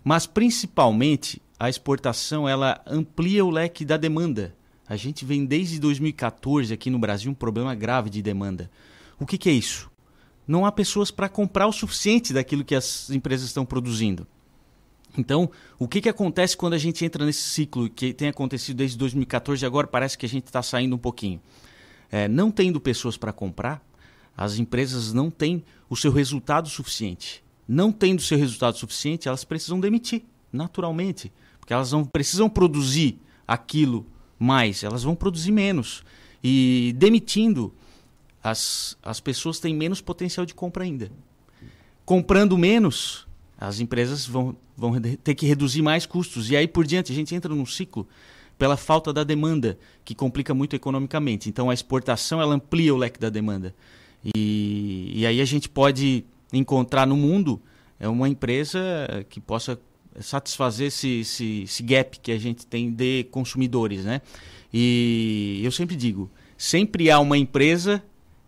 Mas, 0.04 0.26
principalmente, 0.26 1.42
a 1.60 1.70
exportação 1.70 2.48
ela 2.48 2.82
amplia 2.88 3.44
o 3.44 3.50
leque 3.50 3.84
da 3.84 3.98
demanda. 3.98 4.56
A 4.88 4.96
gente 4.96 5.26
vem 5.26 5.46
desde 5.46 5.80
2014 5.80 6.74
aqui 6.74 6.90
no 6.90 6.98
Brasil 6.98 7.30
um 7.30 7.36
problema 7.36 7.76
grave 7.76 8.10
de 8.10 8.22
demanda. 8.22 8.72
O 9.20 9.26
que, 9.26 9.38
que 9.38 9.50
é 9.50 9.54
isso? 9.54 9.92
Não 10.48 10.66
há 10.66 10.72
pessoas 10.72 11.12
para 11.12 11.28
comprar 11.28 11.68
o 11.68 11.74
suficiente 11.74 12.32
daquilo 12.32 12.64
que 12.64 12.76
as 12.76 13.10
empresas 13.10 13.48
estão 13.48 13.66
produzindo. 13.66 14.26
Então, 15.18 15.50
o 15.80 15.88
que, 15.88 16.02
que 16.02 16.10
acontece 16.10 16.56
quando 16.56 16.74
a 16.74 16.78
gente 16.78 17.04
entra 17.04 17.26
nesse 17.26 17.42
ciclo 17.42 17.90
que 17.90 18.14
tem 18.14 18.28
acontecido 18.28 18.78
desde 18.78 18.98
2014 18.98 19.64
e 19.64 19.66
agora 19.66 19.88
parece 19.88 20.18
que 20.18 20.26
a 20.26 20.30
gente 20.30 20.46
está 20.46 20.62
saindo 20.62 20.96
um 20.96 21.00
pouquinho? 21.00 21.42
É, 22.12 22.28
não 22.28 22.52
tendo 22.52 22.80
pessoas 22.80 23.18
para 23.18 23.34
comprar, 23.34 23.84
as 24.36 24.60
empresas 24.60 25.12
não 25.12 25.32
têm 25.32 25.64
o 25.90 25.96
seu 25.96 26.12
resultado 26.12 26.70
suficiente. 26.70 27.44
Não 27.68 27.92
tendo 27.92 28.20
o 28.20 28.22
seu 28.22 28.38
resultado 28.38 28.78
suficiente, 28.78 29.28
elas 29.28 29.44
precisam 29.44 29.80
demitir, 29.80 30.24
naturalmente. 30.54 31.34
Porque 31.60 31.74
elas 31.74 31.92
não 31.92 32.06
precisam 32.06 32.48
produzir 32.48 33.20
aquilo 33.48 34.06
mais, 34.40 34.84
elas 34.84 35.04
vão 35.04 35.16
produzir 35.16 35.52
menos. 35.52 36.04
E 36.44 36.94
demitindo, 36.96 37.74
as, 38.42 38.98
as 39.04 39.20
pessoas 39.20 39.60
têm 39.60 39.76
menos 39.76 40.00
potencial 40.00 40.46
de 40.46 40.54
compra 40.54 40.84
ainda. 40.84 41.12
Comprando 42.06 42.58
menos, 42.58 43.27
as 43.58 43.80
empresas 43.80 44.26
vão, 44.26 44.56
vão 44.76 45.00
ter 45.02 45.36
que 45.36 45.46
reduzir 45.46 45.82
mais 45.82 46.06
custos. 46.06 46.50
E 46.50 46.56
aí 46.56 46.68
por 46.68 46.86
diante, 46.86 47.12
a 47.12 47.16
gente 47.16 47.34
entra 47.34 47.54
num 47.54 47.66
ciclo 47.66 48.08
pela 48.58 48.76
falta 48.78 49.14
da 49.14 49.24
demanda, 49.24 49.78
que 50.04 50.16
complica 50.16 50.54
muito 50.54 50.76
economicamente. 50.76 51.50
Então 51.50 51.70
a 51.70 51.74
exportação 51.74 52.42
ela 52.42 52.56
amplia 52.56 52.94
o 52.94 52.98
leque 52.98 53.20
da 53.20 53.30
demanda. 53.30 53.74
E, 54.36 55.12
e 55.14 55.26
aí 55.26 55.40
a 55.42 55.46
gente 55.46 55.70
pode 55.70 56.26
encontrar 56.52 57.06
no 57.06 57.16
mundo 57.16 57.62
é 58.00 58.08
uma 58.08 58.30
empresa 58.30 58.80
que 59.30 59.40
possa 59.40 59.80
satisfazer 60.20 60.88
esse, 60.88 61.22
esse, 61.22 61.64
esse 61.64 61.84
gap 61.84 62.20
que 62.20 62.32
a 62.32 62.38
gente 62.38 62.66
tem 62.66 62.92
de 62.92 63.26
consumidores, 63.26 64.06
né? 64.06 64.22
E 64.74 65.62
eu 65.64 65.72
sempre 65.72 65.96
digo, 65.96 66.30
sempre 66.58 67.10
há 67.10 67.20
uma 67.20 67.38
empresa 67.38 68.04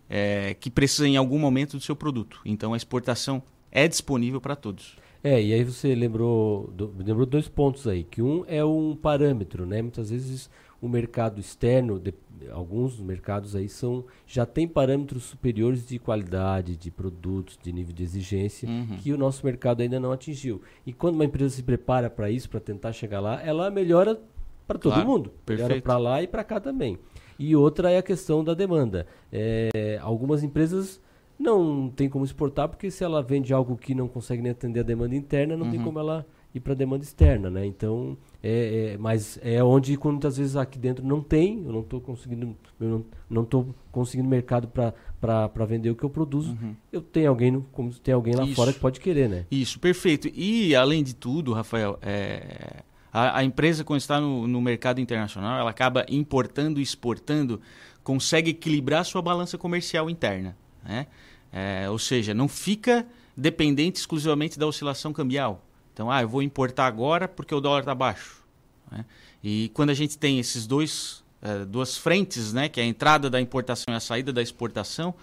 é, 0.08 0.54
que 0.58 0.70
precisa 0.70 1.06
em 1.06 1.16
algum 1.16 1.38
momento 1.38 1.76
do 1.76 1.82
seu 1.82 1.96
produto. 1.96 2.40
Então 2.44 2.74
a 2.74 2.76
exportação 2.76 3.42
é 3.72 3.86
disponível 3.88 4.40
para 4.40 4.56
todos. 4.56 4.96
É, 5.22 5.40
e 5.42 5.52
aí 5.52 5.62
você 5.64 5.94
lembrou, 5.94 6.68
do- 6.74 6.94
lembrou 6.98 7.26
dois 7.26 7.46
pontos 7.46 7.86
aí, 7.86 8.04
que 8.04 8.22
um 8.22 8.44
é 8.48 8.64
um 8.64 8.96
parâmetro, 8.96 9.66
né? 9.66 9.82
Muitas 9.82 10.08
vezes 10.10 10.48
o 10.80 10.88
mercado 10.88 11.38
externo, 11.38 11.98
de- 11.98 12.14
alguns 12.50 12.98
mercados 12.98 13.54
aí 13.54 13.68
são 13.68 14.02
já 14.26 14.46
tem 14.46 14.66
parâmetros 14.66 15.24
superiores 15.24 15.86
de 15.86 15.98
qualidade, 15.98 16.74
de 16.74 16.90
produtos, 16.90 17.58
de 17.62 17.70
nível 17.70 17.92
de 17.94 18.02
exigência, 18.02 18.66
Uhum. 18.66 18.96
que 18.96 19.12
o 19.12 19.18
nosso 19.18 19.44
mercado 19.44 19.82
ainda 19.82 20.00
não 20.00 20.10
atingiu. 20.10 20.62
E 20.86 20.92
quando 20.94 21.16
uma 21.16 21.24
empresa 21.26 21.54
se 21.54 21.62
prepara 21.62 22.08
para 22.08 22.30
isso, 22.30 22.48
para 22.48 22.60
tentar 22.60 22.92
chegar 22.94 23.20
lá, 23.20 23.42
ela 23.42 23.70
melhora 23.70 24.18
para 24.66 24.78
todo 24.78 24.94
Claro, 24.94 25.06
mundo. 25.08 25.32
Melhora 25.46 25.66
perfeito. 25.68 25.84
para 25.84 25.98
lá 25.98 26.22
e 26.22 26.26
para 26.26 26.42
cá 26.44 26.58
também. 26.58 26.98
E 27.38 27.54
outra 27.54 27.90
é 27.90 27.98
a 27.98 28.02
questão 28.02 28.42
da 28.42 28.54
demanda. 28.54 29.06
É, 29.30 29.98
algumas 30.02 30.42
empresas 30.42 30.98
não 31.40 31.88
tem 31.88 32.08
como 32.08 32.24
exportar 32.24 32.68
porque 32.68 32.90
se 32.90 33.02
ela 33.02 33.22
vende 33.22 33.52
algo 33.52 33.76
que 33.76 33.94
não 33.94 34.06
consegue 34.06 34.42
nem 34.42 34.52
atender 34.52 34.80
a 34.80 34.82
demanda 34.82 35.14
interna, 35.16 35.56
não 35.56 35.70
tem 35.70 35.78
Uhum. 35.78 35.86
como 35.86 35.98
ela 35.98 36.26
ir 36.54 36.60
para 36.60 36.72
a 36.72 36.76
demanda 36.76 37.02
externa, 37.04 37.48
né? 37.48 37.64
Então, 37.64 38.18
é, 38.42 38.92
é- 38.94 38.98
mas 38.98 39.38
é 39.42 39.62
onde 39.62 39.98
muitas 40.02 40.36
vezes 40.36 40.56
aqui 40.56 40.78
dentro 40.78 41.04
não 41.06 41.22
tem, 41.22 41.62
eu 41.64 41.72
não 41.72 41.80
estou 41.80 42.00
conseguindo, 42.00 42.54
eu 42.78 43.06
não, 43.30 43.44
tô 43.44 43.66
conseguindo 43.90 44.28
mercado 44.28 44.68
para 44.68 45.64
vender 45.64 45.90
o 45.90 45.94
que 45.96 46.04
eu 46.04 46.10
produzo. 46.10 46.50
Uhum. 46.60 46.74
Eu 46.92 47.00
tenho 47.00 47.28
alguém, 47.30 47.64
como 47.72 47.90
tem 47.94 48.12
alguém 48.12 48.34
lá 48.34 48.44
Isso. 48.44 48.54
fora 48.56 48.72
que 48.72 48.80
pode 48.80 49.00
querer, 49.00 49.28
né? 49.28 49.46
Isso, 49.50 49.78
perfeito. 49.80 50.28
E, 50.34 50.74
além 50.74 51.02
de 51.04 51.14
tudo, 51.14 51.52
Rafael, 51.52 51.98
é, 52.02 52.82
a, 53.12 53.38
a 53.38 53.44
empresa, 53.44 53.82
quando 53.84 54.00
está 54.00 54.20
no, 54.20 54.46
no 54.46 54.60
mercado 54.60 55.00
internacional, 55.00 55.58
ela 55.58 55.70
acaba 55.70 56.04
importando 56.10 56.80
e 56.80 56.82
exportando, 56.82 57.60
consegue 58.02 58.50
equilibrar 58.50 59.04
sua 59.04 59.22
balança 59.22 59.56
comercial 59.56 60.10
interna. 60.10 60.56
Né? 60.84 61.06
É, 61.52 61.88
ou 61.90 61.98
seja, 61.98 62.32
não 62.32 62.48
fica 62.48 63.06
dependente 63.36 63.98
exclusivamente 63.98 64.58
da 64.58 64.66
oscilação 64.66 65.12
cambial. 65.12 65.64
Então, 65.92 66.10
ah, 66.10 66.22
eu 66.22 66.28
vou 66.28 66.42
importar 66.42 66.86
agora 66.86 67.26
porque 67.26 67.54
o 67.54 67.60
dólar 67.60 67.80
está 67.80 67.94
baixo. 67.94 68.42
Né? 68.90 69.04
E 69.42 69.70
quando 69.74 69.90
a 69.90 69.94
gente 69.94 70.16
tem 70.16 70.38
esses 70.38 70.66
dois 70.66 71.24
uh, 71.42 71.66
duas 71.66 71.96
frentes, 71.96 72.52
né, 72.52 72.68
que 72.68 72.80
é 72.80 72.84
a 72.84 72.86
entrada 72.86 73.28
da 73.28 73.40
importação 73.40 73.92
e 73.92 73.96
a 73.96 74.00
saída 74.00 74.32
da 74.32 74.42
exportação, 74.42 75.14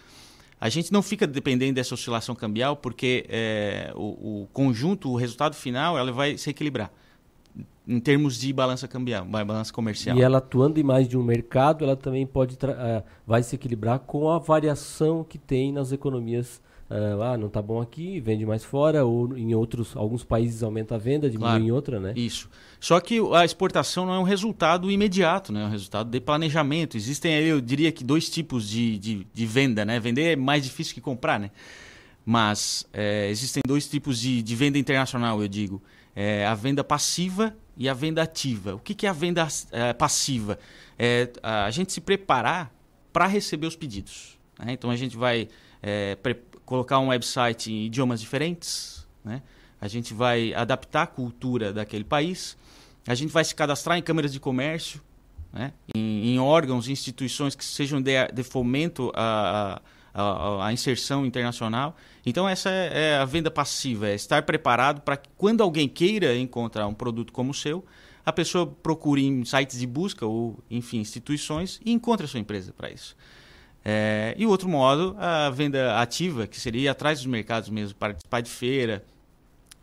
a 0.59 0.69
gente 0.69 0.91
não 0.91 1.01
fica 1.03 1.27
dependendo 1.27 1.75
dessa 1.75 1.93
oscilação 1.93 2.35
cambial 2.35 2.75
porque 2.75 3.25
é, 3.29 3.91
o, 3.95 4.41
o, 4.41 4.47
conjunto, 4.51 5.09
o 5.11 5.15
resultado 5.15 5.55
final, 5.55 5.97
ela 5.97 6.11
vai 6.11 6.37
se 6.37 6.49
equilibrar 6.49 6.91
em 7.87 7.99
termos 7.99 8.37
de 8.37 8.51
balança 8.51 8.87
cambial, 8.87 9.25
balança 9.25 9.71
comercial. 9.71 10.17
E 10.17 10.21
ela 10.21 10.39
atuando 10.39 10.79
em 10.79 10.83
mais 10.83 11.07
de 11.07 11.17
um 11.17 11.23
mercado, 11.23 11.85
ela 11.85 11.95
também 11.95 12.25
pode 12.25 12.55
uh, 12.55 13.03
vai 13.25 13.41
se 13.43 13.55
equilibrar 13.55 13.99
com 13.99 14.29
a 14.29 14.39
variação 14.39 15.23
que 15.23 15.37
tem 15.37 15.71
nas 15.71 15.91
economias 15.91 16.61
Uh, 16.89 17.21
ah, 17.21 17.37
não 17.37 17.47
está 17.47 17.61
bom 17.61 17.81
aqui, 17.81 18.21
vende 18.21 18.45
mais 18.45 18.63
fora, 18.63 19.03
ou 19.03 19.37
em 19.37 19.53
outros, 19.53 19.93
alguns 19.93 20.23
países 20.23 20.63
aumenta 20.63 20.95
a 20.95 20.97
venda, 20.97 21.29
diminui 21.29 21.49
claro, 21.49 21.63
em 21.65 21.71
outra, 21.71 21.99
né? 21.99 22.13
Isso. 22.15 22.49
Só 22.79 22.97
que 23.01 23.19
a 23.33 23.43
exportação 23.43 24.05
não 24.05 24.13
é 24.13 24.19
um 24.19 24.23
resultado 24.23 24.89
imediato, 24.89 25.51
né? 25.51 25.63
É 25.63 25.65
um 25.65 25.69
resultado 25.69 26.09
de 26.09 26.21
planejamento. 26.21 26.95
Existem, 26.95 27.33
eu 27.41 27.59
diria 27.59 27.91
que 27.91 28.05
dois 28.05 28.29
tipos 28.29 28.69
de, 28.69 28.97
de, 28.99 29.27
de 29.33 29.45
venda, 29.45 29.83
né? 29.83 29.99
Vender 29.99 30.31
é 30.31 30.35
mais 30.37 30.63
difícil 30.63 30.93
que 30.93 31.01
comprar, 31.01 31.37
né? 31.37 31.51
Mas 32.25 32.87
é, 32.93 33.29
existem 33.29 33.61
dois 33.67 33.85
tipos 33.89 34.17
de, 34.17 34.41
de 34.41 34.55
venda 34.55 34.77
internacional, 34.77 35.41
eu 35.41 35.47
digo. 35.49 35.81
É, 36.19 36.47
a 36.47 36.55
venda 36.55 36.83
passiva 36.83 37.55
e 37.77 37.87
a 37.87 37.93
venda 37.93 38.23
ativa. 38.23 38.73
O 38.73 38.79
que, 38.79 38.95
que 38.95 39.05
é 39.05 39.09
a 39.09 39.13
venda 39.13 39.47
é, 39.71 39.93
passiva? 39.93 40.57
É 40.97 41.31
a 41.43 41.69
gente 41.69 41.93
se 41.93 42.01
preparar 42.01 42.73
para 43.13 43.27
receber 43.27 43.67
os 43.67 43.75
pedidos. 43.75 44.35
Né? 44.57 44.73
Então 44.73 44.89
a 44.89 44.95
gente 44.95 45.15
vai 45.15 45.47
é, 45.79 46.17
colocar 46.65 46.97
um 46.97 47.09
website 47.09 47.71
em 47.71 47.85
idiomas 47.85 48.19
diferentes, 48.19 49.07
né? 49.23 49.43
a 49.79 49.87
gente 49.87 50.11
vai 50.11 50.55
adaptar 50.55 51.03
a 51.03 51.07
cultura 51.07 51.71
daquele 51.71 52.03
país, 52.03 52.57
a 53.05 53.13
gente 53.13 53.31
vai 53.31 53.43
se 53.43 53.53
cadastrar 53.53 53.95
em 53.95 54.01
câmeras 54.01 54.33
de 54.33 54.39
comércio, 54.39 54.99
né? 55.53 55.71
em, 55.93 56.33
em 56.33 56.39
órgãos, 56.39 56.89
instituições 56.89 57.53
que 57.53 57.63
sejam 57.63 58.01
de, 58.01 58.27
de 58.33 58.41
fomento 58.41 59.11
à, 59.13 59.79
à, 60.17 60.65
à, 60.65 60.73
inserção 60.73 61.25
internacional. 61.25 61.95
Então, 62.25 62.49
essa 62.49 62.69
é, 62.69 63.11
é 63.11 63.17
a 63.17 63.25
venda 63.25 63.51
passiva, 63.51 64.09
é 64.09 64.15
estar 64.15 64.41
preparado 64.41 65.01
para 65.01 65.15
que 65.15 65.29
quando 65.37 65.61
alguém 65.61 65.87
queira 65.87 66.35
encontrar 66.35 66.87
um 66.87 66.93
produto 66.93 67.31
como 67.31 67.51
o 67.51 67.53
seu, 67.53 67.85
a 68.25 68.33
pessoa 68.33 68.65
procure 68.65 69.23
em 69.23 69.45
sites 69.45 69.79
de 69.79 69.85
busca 69.85 70.25
ou, 70.25 70.57
enfim, 70.69 70.97
instituições 70.97 71.79
e 71.85 71.91
encontre 71.93 72.25
a 72.25 72.27
sua 72.27 72.39
empresa 72.39 72.73
para 72.75 72.89
isso. 72.89 73.15
É, 73.85 74.35
e 74.37 74.45
o 74.45 74.49
outro 74.49 74.67
modo, 74.67 75.15
a 75.17 75.49
venda 75.49 76.01
ativa, 76.01 76.45
que 76.47 76.59
seria 76.59 76.81
ir 76.81 76.87
atrás 76.89 77.19
dos 77.19 77.27
mercados 77.27 77.69
mesmo, 77.69 77.95
participar 77.95 78.41
de 78.41 78.49
feira, 78.49 79.05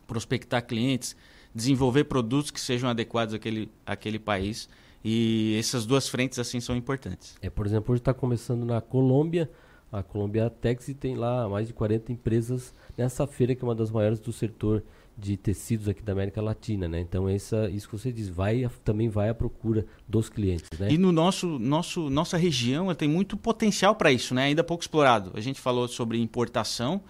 prospectar 0.07 0.67
clientes, 0.67 1.17
desenvolver 1.55 2.05
produtos 2.05 2.51
que 2.51 2.61
sejam 2.61 2.91
adequados 2.91 3.33
àquele, 3.35 3.71
àquele 3.87 4.19
país. 4.19 4.69
E 5.03 5.57
essas 5.59 5.87
duas 5.87 6.09
frentes 6.09 6.39
assim 6.39 6.61
são 6.61 6.77
importantes. 6.77 7.37
É, 7.41 7.49
por 7.49 7.65
exemplo, 7.67 7.93
hoje 7.93 8.01
está 8.01 8.13
começando 8.13 8.65
na 8.65 8.81
Colômbia, 8.81 9.51
a 9.99 10.03
Colômbia 10.03 10.51
Tex, 10.51 10.89
e 10.89 10.95
tem 10.95 11.15
lá 11.15 11.49
mais 11.49 11.69
de 11.69 11.73
40 11.73 12.13
empresas 12.13 12.75
nessa 12.97 13.27
feira 13.27 13.55
que 13.55 13.65
é 13.65 13.67
uma 13.67 13.75
das 13.75 13.91
maiores 13.91 14.19
do 14.19 14.33
setor 14.33 14.83
de 15.17 15.37
tecidos 15.37 15.89
aqui 15.89 16.03
da 16.03 16.13
América 16.13 16.43
Latina, 16.43 16.89
né? 16.89 17.01
Então 17.01 17.29
essa, 17.29 17.71
isso 17.71 17.89
que 17.89 17.97
você 17.97 18.11
diz, 18.11 18.29
vai 18.29 18.69
também 18.83 19.09
vai 19.09 19.29
à 19.29 19.35
procura 19.35 19.87
dos 20.09 20.29
clientes, 20.29 20.69
né? 20.79 20.91
E 20.91 20.99
no 20.99 21.13
nosso, 21.13 21.59
nosso 21.59 22.11
nossa 22.11 22.37
região 22.37 22.93
tem 22.95 23.09
muito 23.09 23.37
potencial 23.37 23.95
para 23.95 24.11
isso, 24.11 24.35
né? 24.35 24.45
Ainda 24.45 24.65
pouco 24.65 24.83
explorado. 24.83 25.31
A 25.35 25.41
gente 25.41 25.61
falou 25.61 25.87
sobre 25.87 26.19
importação 26.21 27.01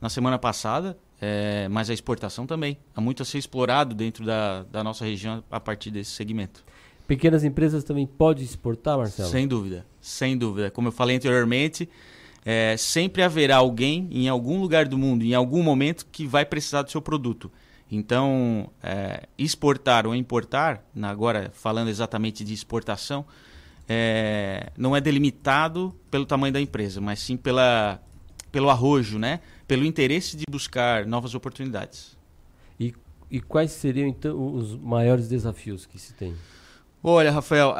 na 0.00 0.08
semana 0.08 0.38
passada, 0.38 0.96
é, 1.20 1.68
mas 1.68 1.90
a 1.90 1.94
exportação 1.94 2.46
também. 2.46 2.78
Há 2.96 3.00
muito 3.00 3.22
a 3.22 3.26
ser 3.26 3.36
explorado 3.36 3.94
dentro 3.94 4.24
da, 4.24 4.62
da 4.62 4.82
nossa 4.82 5.04
região 5.04 5.44
a 5.50 5.60
partir 5.60 5.90
desse 5.90 6.12
segmento. 6.12 6.64
Pequenas 7.06 7.44
empresas 7.44 7.84
também 7.84 8.06
podem 8.06 8.44
exportar, 8.44 8.96
Marcelo? 8.96 9.28
Sem 9.28 9.46
dúvida, 9.46 9.84
sem 10.00 10.38
dúvida. 10.38 10.70
Como 10.70 10.88
eu 10.88 10.92
falei 10.92 11.16
anteriormente, 11.16 11.88
é, 12.44 12.76
sempre 12.76 13.22
haverá 13.22 13.56
alguém 13.56 14.08
em 14.10 14.28
algum 14.28 14.60
lugar 14.60 14.86
do 14.86 14.96
mundo, 14.96 15.24
em 15.24 15.34
algum 15.34 15.62
momento, 15.62 16.06
que 16.10 16.26
vai 16.26 16.44
precisar 16.44 16.82
do 16.82 16.90
seu 16.90 17.02
produto. 17.02 17.50
Então, 17.90 18.70
é, 18.82 19.26
exportar 19.36 20.06
ou 20.06 20.14
importar, 20.14 20.84
agora 21.02 21.50
falando 21.52 21.88
exatamente 21.88 22.44
de 22.44 22.54
exportação, 22.54 23.26
é, 23.88 24.70
não 24.78 24.94
é 24.94 25.00
delimitado 25.00 25.94
pelo 26.10 26.24
tamanho 26.24 26.52
da 26.52 26.60
empresa, 26.60 27.00
mas 27.00 27.18
sim 27.18 27.36
pela, 27.36 28.00
pelo 28.52 28.70
arrojo, 28.70 29.18
né? 29.18 29.40
pelo 29.66 29.84
interesse 29.84 30.36
de 30.36 30.44
buscar 30.48 31.04
novas 31.04 31.34
oportunidades. 31.34 32.16
E, 32.78 32.94
e 33.30 33.40
quais 33.40 33.72
seriam, 33.72 34.08
então, 34.08 34.54
os 34.54 34.76
maiores 34.76 35.28
desafios 35.28 35.86
que 35.86 35.98
se 35.98 36.14
tem? 36.14 36.34
Olha, 37.02 37.32
Rafael, 37.32 37.74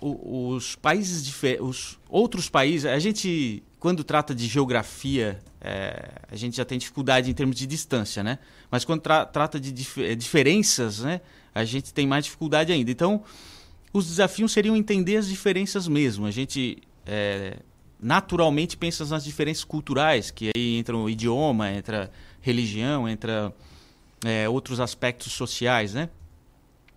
uh, 0.00 0.54
os 0.54 0.76
países, 0.76 1.32
os 1.60 1.98
outros 2.08 2.50
países, 2.50 2.84
a 2.84 2.98
gente 2.98 3.62
quando 3.84 4.02
trata 4.02 4.34
de 4.34 4.46
geografia, 4.46 5.38
é, 5.60 6.12
a 6.32 6.36
gente 6.36 6.56
já 6.56 6.64
tem 6.64 6.78
dificuldade 6.78 7.30
em 7.30 7.34
termos 7.34 7.54
de 7.54 7.66
distância, 7.66 8.24
né? 8.24 8.38
Mas 8.70 8.82
quando 8.82 9.02
tra 9.02 9.26
trata 9.26 9.60
de 9.60 9.70
dif 9.70 10.02
é, 10.02 10.14
diferenças, 10.14 11.00
né? 11.00 11.20
A 11.54 11.66
gente 11.66 11.92
tem 11.92 12.06
mais 12.06 12.24
dificuldade 12.24 12.72
ainda. 12.72 12.90
Então, 12.90 13.22
os 13.92 14.06
desafios 14.06 14.52
seriam 14.52 14.74
entender 14.74 15.18
as 15.18 15.28
diferenças 15.28 15.86
mesmo. 15.86 16.24
A 16.24 16.30
gente 16.30 16.78
é, 17.04 17.58
naturalmente 18.00 18.74
pensa 18.74 19.04
nas 19.04 19.22
diferenças 19.22 19.64
culturais, 19.64 20.30
que 20.30 20.50
aí 20.56 20.78
entra 20.78 20.96
o 20.96 21.10
idioma, 21.10 21.70
entra 21.70 22.10
religião, 22.40 23.06
entra 23.06 23.54
é, 24.24 24.48
outros 24.48 24.80
aspectos 24.80 25.34
sociais, 25.34 25.92
né? 25.92 26.08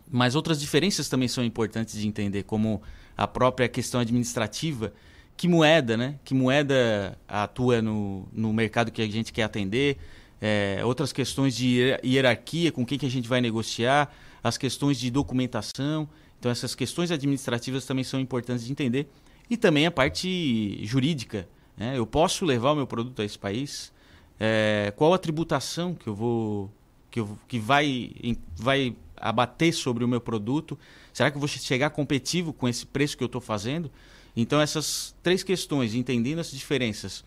Mas 0.09 0.35
outras 0.35 0.57
diferenças 0.57 1.09
também 1.09 1.27
são 1.27 1.43
importantes 1.43 1.99
de 1.99 2.07
entender, 2.07 2.43
como 2.43 2.81
a 3.17 3.27
própria 3.27 3.67
questão 3.67 3.99
administrativa 3.99 4.93
que 5.37 5.47
moeda, 5.47 5.95
né? 5.95 6.15
Que 6.25 6.33
moeda 6.33 7.17
atua 7.27 7.79
no, 7.79 8.27
no 8.33 8.51
mercado 8.51 8.91
que 8.91 9.01
a 9.01 9.07
gente 9.07 9.31
quer 9.31 9.43
atender, 9.43 9.97
é, 10.41 10.81
outras 10.83 11.13
questões 11.13 11.55
de 11.55 11.97
hierarquia, 12.03 12.71
com 12.71 12.83
quem 12.83 12.97
que 12.97 13.05
a 13.05 13.09
gente 13.09 13.29
vai 13.29 13.39
negociar, 13.39 14.11
as 14.43 14.57
questões 14.57 14.99
de 14.99 15.11
documentação. 15.11 16.09
Então, 16.39 16.51
essas 16.51 16.73
questões 16.73 17.11
administrativas 17.11 17.85
também 17.85 18.03
são 18.03 18.19
importantes 18.19 18.65
de 18.65 18.71
entender. 18.71 19.07
E 19.47 19.55
também 19.55 19.85
a 19.85 19.91
parte 19.91 20.83
jurídica. 20.83 21.47
Né? 21.77 21.97
Eu 21.97 22.07
posso 22.07 22.43
levar 22.43 22.71
o 22.71 22.75
meu 22.75 22.87
produto 22.87 23.21
a 23.21 23.25
esse 23.25 23.37
país? 23.37 23.93
É, 24.39 24.91
qual 24.95 25.13
a 25.13 25.17
tributação 25.19 25.93
que 25.93 26.07
eu 26.07 26.15
vou 26.15 26.71
que, 27.09 27.19
eu, 27.19 27.37
que 27.47 27.57
vai, 27.57 28.11
vai 28.55 28.95
abater 29.15 29.73
sobre 29.73 30.03
o 30.03 30.07
meu 30.07 30.19
produto? 30.19 30.77
Será 31.13 31.31
que 31.31 31.37
eu 31.37 31.39
vou 31.39 31.47
chegar 31.47 31.91
competitivo 31.91 32.53
com 32.53 32.67
esse 32.67 32.85
preço 32.85 33.15
que 33.17 33.23
eu 33.23 33.27
estou 33.27 33.41
fazendo? 33.41 33.91
Então, 34.39 34.61
essas 34.61 35.15
três 35.23 35.41
questões, 35.41 35.95
entendendo 35.95 36.37
as 36.37 36.51
diferenças 36.51 37.25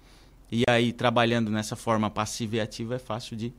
e 0.51 0.63
aí 0.69 0.93
trabalhando 0.93 1.51
nessa 1.51 1.75
forma 1.75 2.09
passiva 2.09 2.57
e 2.57 2.61
ativa, 2.61 2.95
é 2.95 2.99
fácil 3.01 3.37
de. 3.37 3.53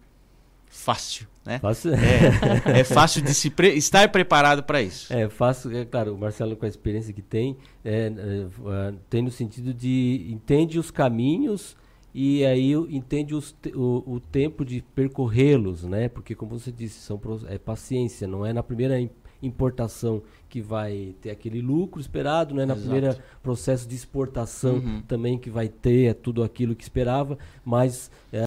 Fácil, 0.68 1.28
né? 1.46 1.60
Fácil. 1.60 1.92
É, 1.94 2.80
é 2.80 2.84
fácil 2.86 3.22
de 3.22 3.34
se 3.34 3.50
pre... 3.50 3.74
estar 3.74 4.10
preparado 4.10 4.64
para 4.64 4.82
isso. 4.82 5.12
É 5.14 5.28
fácil, 5.28 5.76
é 5.76 5.84
claro, 5.84 6.16
o 6.16 6.18
Marcelo, 6.18 6.56
com 6.56 6.66
a 6.66 6.70
experiência 6.70 7.14
que 7.14 7.22
tem, 7.22 7.58
é, 7.84 8.08
é, 8.08 8.08
é 8.08 8.94
tem 9.10 9.22
no 9.22 9.30
sentido 9.30 9.74
de 9.74 10.28
entende 10.30 10.80
os 10.80 10.90
caminhos 10.90 11.76
e 12.14 12.46
aí 12.46 12.72
entende 12.74 13.36
os, 13.36 13.54
o, 13.76 14.14
o 14.14 14.20
tempo 14.22 14.64
de 14.64 14.82
percorrê-los, 14.96 15.84
né? 15.84 16.08
Porque, 16.08 16.36
como 16.36 16.58
você 16.58 16.72
disse, 16.72 17.02
são, 17.02 17.20
é 17.50 17.58
paciência, 17.58 18.26
não 18.26 18.46
é 18.46 18.54
na 18.54 18.64
primeira 18.64 18.96
importação 19.42 20.22
que 20.50 20.62
vai 20.62 21.16
ter 21.22 21.32
aquele 21.32 21.62
lucro 21.62 22.00
esperado, 22.00 22.54
né? 22.54 22.66
Na 22.66 22.74
Exato. 22.74 22.82
primeira 22.82 23.26
processo 23.42 23.88
de 23.88 23.96
exportação 23.96 24.76
uhum. 24.76 25.02
também 25.08 25.38
que 25.38 25.50
vai 25.50 25.70
ter 25.70 26.10
é 26.10 26.14
tudo 26.14 26.44
aquilo 26.44 26.76
que 26.76 26.84
esperava, 26.84 27.38
mas 27.64 28.12
é, 28.32 28.46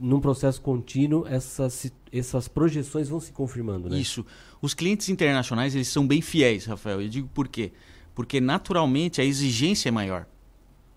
num 0.00 0.20
processo 0.20 0.60
contínuo 0.60 1.26
essas, 1.26 1.92
essas 2.12 2.48
projeções 2.48 3.08
vão 3.08 3.20
se 3.20 3.32
confirmando, 3.32 3.90
né? 3.90 3.98
Isso. 3.98 4.24
Os 4.62 4.72
clientes 4.72 5.08
internacionais 5.08 5.74
eles 5.74 5.88
são 5.88 6.06
bem 6.06 6.20
fiéis, 6.20 6.64
Rafael. 6.64 7.02
Eu 7.02 7.08
digo 7.08 7.28
por 7.34 7.48
quê? 7.48 7.72
Porque 8.14 8.40
naturalmente 8.40 9.20
a 9.20 9.24
exigência 9.24 9.88
é 9.88 9.92
maior. 9.92 10.26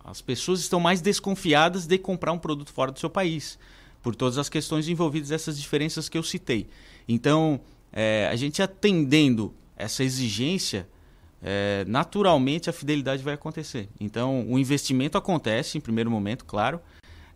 As 0.04 0.22
pessoas 0.22 0.60
estão 0.60 0.80
mais 0.80 1.02
desconfiadas 1.02 1.86
de 1.86 1.98
comprar 1.98 2.32
um 2.32 2.40
produto 2.40 2.72
fora 2.72 2.92
do 2.92 3.00
seu 3.00 3.10
país, 3.10 3.60
por 4.02 4.16
todas 4.16 4.38
as 4.38 4.50
questões 4.50 4.88
envolvidas 4.88 5.32
essas 5.32 5.60
diferenças 5.60 6.08
que 6.08 6.18
eu 6.18 6.24
citei. 6.24 6.68
Então, 7.08 7.60
é, 7.92 8.28
a 8.32 8.36
gente 8.36 8.62
atendendo 8.62 9.54
essa 9.76 10.04
exigência, 10.04 10.88
é, 11.42 11.86
naturalmente 11.88 12.70
a 12.70 12.74
fidelidade 12.74 13.24
vai 13.24 13.34
acontecer. 13.34 13.90
Então, 14.00 14.46
o 14.50 14.60
investimento 14.60 15.18
acontece 15.18 15.78
em 15.78 15.82
primeiro 15.82 16.12
momento, 16.12 16.46
claro, 16.46 16.82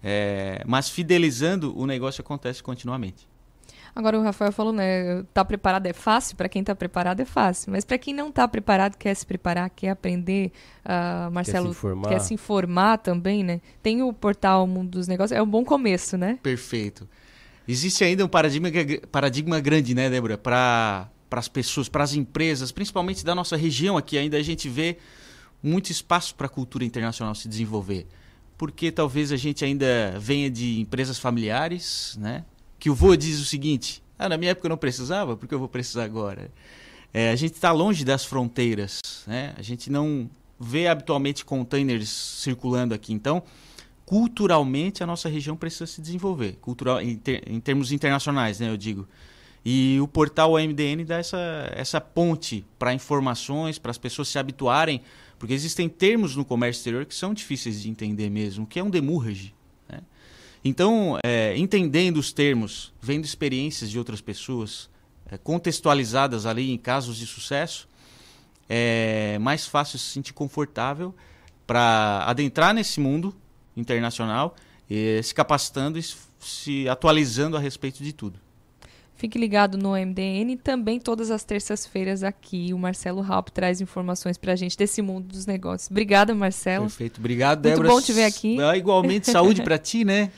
é, 0.03 0.61
mas 0.65 0.89
fidelizando 0.89 1.77
o 1.77 1.85
negócio 1.85 2.21
acontece 2.21 2.61
continuamente. 2.61 3.27
Agora 3.95 4.17
o 4.17 4.23
Rafael 4.23 4.51
falou, 4.51 4.73
né? 4.73 5.23
Tá 5.33 5.45
preparado 5.45 5.85
é 5.85 5.93
fácil, 5.93 6.35
para 6.35 6.49
quem 6.49 6.63
tá 6.63 6.73
preparado 6.73 7.19
é 7.19 7.25
fácil. 7.25 7.71
Mas 7.71 7.85
para 7.85 7.97
quem 7.97 8.13
não 8.13 8.31
tá 8.31 8.47
preparado, 8.47 8.97
quer 8.97 9.13
se 9.13 9.25
preparar, 9.25 9.69
quer 9.69 9.89
aprender, 9.89 10.51
uh, 10.83 11.31
Marcelo, 11.31 11.67
quer 11.67 11.73
se, 11.73 11.77
informar. 11.77 12.09
quer 12.09 12.19
se 12.19 12.33
informar 12.33 12.97
também, 12.97 13.43
né? 13.43 13.61
Tem 13.83 14.01
o 14.01 14.11
portal 14.11 14.65
Mundo 14.65 14.89
dos 14.89 15.07
Negócios, 15.07 15.37
é 15.37 15.41
um 15.41 15.47
bom 15.47 15.63
começo, 15.63 16.17
né? 16.17 16.39
Perfeito. 16.41 17.07
Existe 17.67 18.03
ainda 18.03 18.25
um 18.25 18.27
paradigma, 18.27 18.69
paradigma 19.11 19.59
grande, 19.59 19.95
né, 19.95 20.09
Débora, 20.09 20.37
para 20.37 21.09
as 21.31 21.47
pessoas, 21.47 21.87
para 21.87 22.03
as 22.03 22.13
empresas, 22.13 22.71
principalmente 22.71 23.23
da 23.23 23.33
nossa 23.33 23.55
região 23.55 23.97
aqui, 23.97 24.17
ainda 24.17 24.37
a 24.37 24.43
gente 24.43 24.67
vê 24.67 24.97
muito 25.61 25.89
espaço 25.89 26.35
para 26.35 26.47
a 26.47 26.49
cultura 26.49 26.83
internacional 26.83 27.33
se 27.33 27.47
desenvolver. 27.47 28.05
Porque 28.57 28.91
talvez 28.91 29.31
a 29.31 29.37
gente 29.37 29.63
ainda 29.63 30.17
venha 30.19 30.49
de 30.49 30.79
empresas 30.79 31.17
familiares, 31.17 32.17
né? 32.19 32.43
Que 32.77 32.89
o 32.89 32.95
vô 32.95 33.15
diz 33.15 33.39
o 33.39 33.45
seguinte: 33.45 34.03
ah, 34.19 34.29
na 34.29 34.37
minha 34.37 34.51
época 34.51 34.67
eu 34.67 34.69
não 34.69 34.77
precisava, 34.77 35.35
porque 35.35 35.55
eu 35.55 35.59
vou 35.59 35.69
precisar 35.69 36.03
agora. 36.03 36.51
É, 37.13 37.29
a 37.29 37.35
gente 37.35 37.53
está 37.53 37.71
longe 37.71 38.03
das 38.03 38.25
fronteiras, 38.25 38.99
né? 39.25 39.53
A 39.57 39.61
gente 39.61 39.89
não 39.89 40.29
vê 40.59 40.87
habitualmente 40.87 41.43
containers 41.45 42.09
circulando 42.09 42.93
aqui. 42.93 43.13
Então, 43.13 43.43
culturalmente, 44.05 45.03
a 45.03 45.07
nossa 45.07 45.29
região 45.29 45.55
precisa 45.55 45.87
se 45.87 46.01
desenvolver, 46.01 46.57
cultural, 46.61 47.01
em, 47.01 47.15
ter, 47.15 47.43
em 47.47 47.59
termos 47.59 47.91
internacionais, 47.91 48.59
né? 48.59 48.69
Eu 48.69 48.77
digo. 48.77 49.07
E 49.65 49.97
o 50.01 50.07
portal 50.07 50.57
AMDN 50.57 51.05
dá 51.05 51.17
essa, 51.17 51.71
essa 51.73 52.01
ponte 52.01 52.65
para 52.77 52.93
informações, 52.93 53.79
para 53.79 53.91
as 53.91 53.97
pessoas 53.97 54.27
se 54.27 54.37
habituarem, 54.37 55.01
porque 55.39 55.53
existem 55.53 55.87
termos 55.87 56.35
no 56.35 56.43
comércio 56.43 56.79
exterior 56.79 57.05
que 57.05 57.15
são 57.15 57.33
difíceis 57.33 57.81
de 57.81 57.89
entender 57.89 58.29
mesmo, 58.29 58.67
que 58.67 58.77
é 58.77 58.83
um 58.83 58.89
demurrage. 58.89 59.55
Né? 59.87 60.01
Então, 60.65 61.17
é, 61.23 61.57
entendendo 61.57 62.17
os 62.17 62.33
termos, 62.33 62.93
vendo 63.01 63.23
experiências 63.23 63.89
de 63.89 63.97
outras 63.97 64.19
pessoas, 64.19 64.89
é, 65.31 65.37
contextualizadas 65.37 66.45
ali 66.45 66.71
em 66.71 66.77
casos 66.77 67.15
de 67.15 67.25
sucesso, 67.25 67.87
é 68.67 69.37
mais 69.39 69.65
fácil 69.65 69.97
se 69.97 70.05
sentir 70.05 70.33
confortável 70.33 71.15
para 71.65 72.25
adentrar 72.27 72.73
nesse 72.73 72.99
mundo 72.99 73.33
internacional, 73.75 74.55
se 75.23 75.33
capacitando 75.33 75.97
e 75.97 76.03
se 76.39 76.87
atualizando 76.87 77.57
a 77.57 77.59
respeito 77.59 78.03
de 78.03 78.13
tudo. 78.13 78.39
Fique 79.15 79.39
ligado 79.39 79.77
no 79.77 79.91
MDN 79.91 80.57
também 80.57 80.99
todas 80.99 81.31
as 81.31 81.45
terças-feiras 81.45 82.23
aqui. 82.23 82.73
O 82.73 82.77
Marcelo 82.77 83.21
Raup 83.21 83.49
traz 83.49 83.79
informações 83.79 84.37
para 84.37 84.51
a 84.51 84.55
gente 84.55 84.77
desse 84.77 85.01
mundo 85.01 85.27
dos 85.27 85.45
negócios. 85.45 85.89
Obrigada, 85.89 86.35
Marcelo. 86.35 86.87
Perfeito. 86.87 87.19
Obrigado, 87.19 87.61
Débora. 87.61 87.87
Muito 87.87 88.01
bom 88.01 88.05
te 88.05 88.11
ver 88.11 88.25
aqui. 88.25 88.59
É, 88.59 88.75
igualmente, 88.75 89.31
saúde 89.31 89.61
para 89.61 89.77
ti, 89.79 90.03
né? 90.03 90.29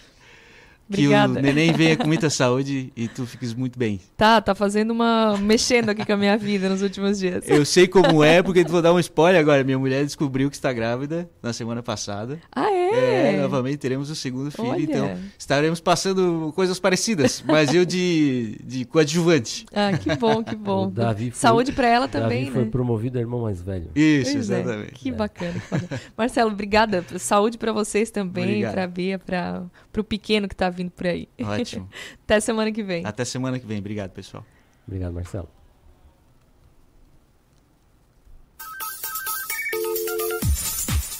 Obrigada. 0.87 1.33
Que 1.33 1.39
o 1.39 1.41
neném 1.41 1.71
venha 1.73 1.97
com 1.97 2.05
muita 2.07 2.29
saúde 2.29 2.91
e 2.95 3.07
tu 3.07 3.25
fiques 3.25 3.53
muito 3.53 3.77
bem. 3.77 3.99
Tá, 4.15 4.39
tá 4.39 4.53
fazendo 4.53 4.91
uma. 4.91 5.37
mexendo 5.37 5.89
aqui 5.89 6.05
com 6.05 6.13
a 6.13 6.17
minha 6.17 6.37
vida 6.37 6.69
nos 6.69 6.81
últimos 6.81 7.19
dias. 7.19 7.43
Eu 7.47 7.65
sei 7.65 7.87
como 7.87 8.23
é, 8.23 8.43
porque 8.43 8.63
vou 8.63 8.81
dar 8.81 8.93
um 8.93 8.99
spoiler 8.99 9.39
agora. 9.41 9.63
Minha 9.63 9.79
mulher 9.79 10.03
descobriu 10.05 10.49
que 10.49 10.55
está 10.55 10.71
grávida 10.71 11.29
na 11.41 11.51
semana 11.53 11.81
passada. 11.81 12.39
Ah, 12.55 12.69
é? 12.71 13.33
É, 13.35 13.41
novamente 13.41 13.77
teremos 13.77 14.09
o 14.09 14.15
segundo 14.15 14.51
filho, 14.51 14.69
Olha. 14.69 14.81
então 14.83 15.17
estaremos 15.37 15.79
passando 15.81 16.51
coisas 16.55 16.79
parecidas, 16.79 17.43
mas 17.45 17.73
eu 17.73 17.83
de, 17.83 18.59
de 18.63 18.85
coadjuvante. 18.85 19.65
Ah, 19.73 19.91
que 19.97 20.15
bom, 20.15 20.43
que 20.43 20.55
bom. 20.55 20.87
O 20.87 20.91
Davi 20.91 21.31
foi- 21.31 21.39
Saúde 21.39 21.71
para 21.71 21.87
ela 21.87 22.07
também, 22.07 22.41
Davi 22.45 22.51
foi 22.53 22.63
né? 22.65 22.69
promovido 22.71 23.17
a 23.17 23.21
irmão 23.21 23.41
mais 23.41 23.61
velho. 23.61 23.89
Isso, 23.95 24.33
Pois 24.33 24.49
é, 24.49 24.59
exatamente. 24.59 24.91
Que 24.93 25.11
bacana. 25.11 25.53
que 25.53 25.59
bacana. 25.79 26.01
Marcelo, 26.17 26.51
obrigada. 26.51 27.03
Saúde 27.17 27.57
para 27.57 27.71
vocês 27.73 28.11
também, 28.11 28.61
para 28.61 28.83
a 28.83 28.87
Bia, 28.87 29.17
para 29.19 29.63
o 30.01 30.03
pequeno 30.03 30.47
que 30.47 30.55
tá 30.55 30.69
vindo 30.69 30.91
por 30.91 31.07
aí. 31.07 31.27
Ótimo. 31.41 31.89
Até 32.23 32.39
semana 32.39 32.71
que 32.71 32.83
vem. 32.83 33.05
Até 33.05 33.25
semana 33.25 33.59
que 33.59 33.65
vem. 33.65 33.79
Obrigado, 33.79 34.11
pessoal. 34.11 34.45
Obrigado, 34.87 35.13
Marcelo. 35.13 35.49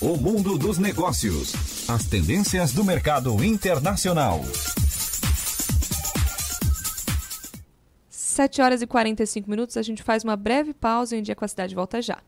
O 0.02 0.18
mundo 0.18 0.57
dos 0.57 0.77
negócios. 0.77 1.53
As 1.89 2.06
tendências 2.06 2.73
do 2.73 2.84
mercado 2.84 3.43
internacional. 3.43 4.41
7 8.10 8.61
horas 8.61 8.81
e 8.81 8.88
45 8.88 9.49
minutos, 9.49 9.77
a 9.77 9.81
gente 9.81 10.03
faz 10.03 10.23
uma 10.23 10.35
breve 10.35 10.73
pausa 10.73 11.15
e 11.15 11.19
em 11.19 11.22
dia 11.23 11.35
com 11.35 11.45
a 11.45 11.47
cidade 11.47 11.73
volta 11.73 12.02
já. 12.02 12.22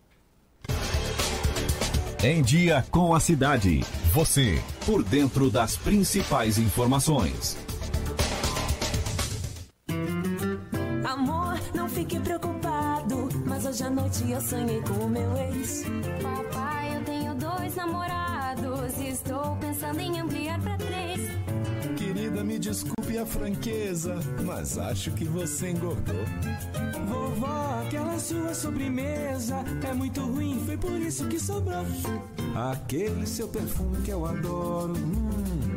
Em 2.27 2.41
dia 2.41 2.83
com 2.91 3.15
a 3.15 3.21
cidade. 3.21 3.79
Você, 4.11 4.61
por 4.85 5.01
dentro 5.01 5.49
das 5.49 5.77
principais 5.77 6.57
informações. 6.57 7.55
Amor, 11.05 11.57
não 11.73 11.87
fique 11.87 12.19
preocupado. 12.19 13.29
Mas 13.45 13.65
hoje 13.65 13.81
à 13.81 13.89
noite 13.89 14.29
eu 14.29 14.41
sonhei 14.41 14.81
com 14.81 15.05
o 15.05 15.09
meu 15.09 15.37
ex. 15.37 15.85
Papai, 16.21 16.97
eu 16.97 17.03
tenho 17.05 17.33
dois 17.33 17.73
namorados. 17.77 18.97
Estou 18.99 19.55
pensando 19.61 20.01
em 20.01 20.19
ampliar 20.19 20.59
pra 20.59 20.75
três. 20.75 21.21
Me 22.43 22.57
desculpe 22.59 23.17
a 23.17 23.25
franqueza, 23.25 24.15
mas 24.45 24.77
acho 24.77 25.11
que 25.11 25.25
você 25.25 25.71
engordou. 25.71 26.15
Vovó, 27.07 27.83
aquela 27.85 28.17
sua 28.19 28.53
sobremesa 28.53 29.57
é 29.87 29.93
muito 29.93 30.21
ruim, 30.21 30.61
foi 30.65 30.77
por 30.77 30.99
isso 30.99 31.27
que 31.27 31.39
sobrou. 31.39 31.85
Aquele 32.71 33.25
seu 33.25 33.47
perfume 33.47 34.01
que 34.01 34.11
eu 34.11 34.25
adoro, 34.25 34.93
hum, 34.93 35.76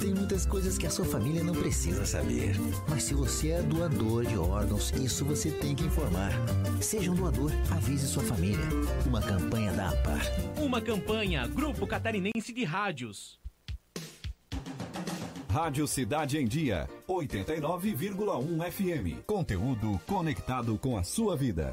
Tem 0.00 0.14
muitas 0.14 0.44
coisas 0.46 0.76
que 0.76 0.86
a 0.86 0.90
sua 0.90 1.04
família 1.04 1.42
não 1.42 1.54
precisa 1.54 2.04
saber. 2.04 2.54
Mas 2.88 3.04
se 3.04 3.14
você 3.14 3.50
é 3.50 3.62
doador 3.62 4.24
de 4.24 4.36
órgãos, 4.36 4.90
isso 4.92 5.24
você 5.24 5.50
tem 5.50 5.74
que 5.74 5.84
informar. 5.84 6.32
Seja 6.80 7.10
um 7.10 7.14
doador, 7.14 7.50
avise 7.70 8.06
sua 8.06 8.22
família. 8.22 8.64
Uma 9.06 9.22
campanha 9.22 9.72
da 9.72 9.90
APAR. 9.90 10.22
Uma 10.58 10.80
campanha 10.80 11.46
Grupo 11.46 11.86
Catarinense 11.86 12.52
de 12.52 12.64
Rádios. 12.64 13.38
Rádio 15.48 15.86
Cidade 15.86 16.36
em 16.36 16.46
Dia, 16.46 16.88
89,1 17.08 18.72
FM. 18.72 19.24
Conteúdo 19.24 20.00
conectado 20.04 20.76
com 20.76 20.98
a 20.98 21.04
sua 21.04 21.36
vida. 21.36 21.72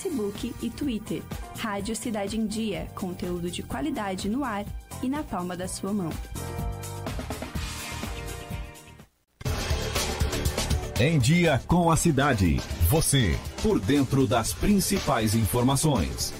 Facebook 0.00 0.54
e 0.62 0.70
Twitter. 0.70 1.22
Rádio 1.58 1.94
Cidade 1.94 2.38
em 2.38 2.46
Dia, 2.46 2.88
conteúdo 2.94 3.50
de 3.50 3.62
qualidade 3.62 4.28
no 4.28 4.42
ar 4.42 4.64
e 5.02 5.08
na 5.08 5.22
palma 5.22 5.54
da 5.56 5.68
sua 5.68 5.92
mão. 5.92 6.10
Em 10.98 11.18
Dia 11.18 11.60
com 11.66 11.90
a 11.90 11.96
Cidade. 11.96 12.56
Você, 12.88 13.38
por 13.62 13.78
dentro 13.78 14.26
das 14.26 14.52
principais 14.52 15.34
informações. 15.34 16.32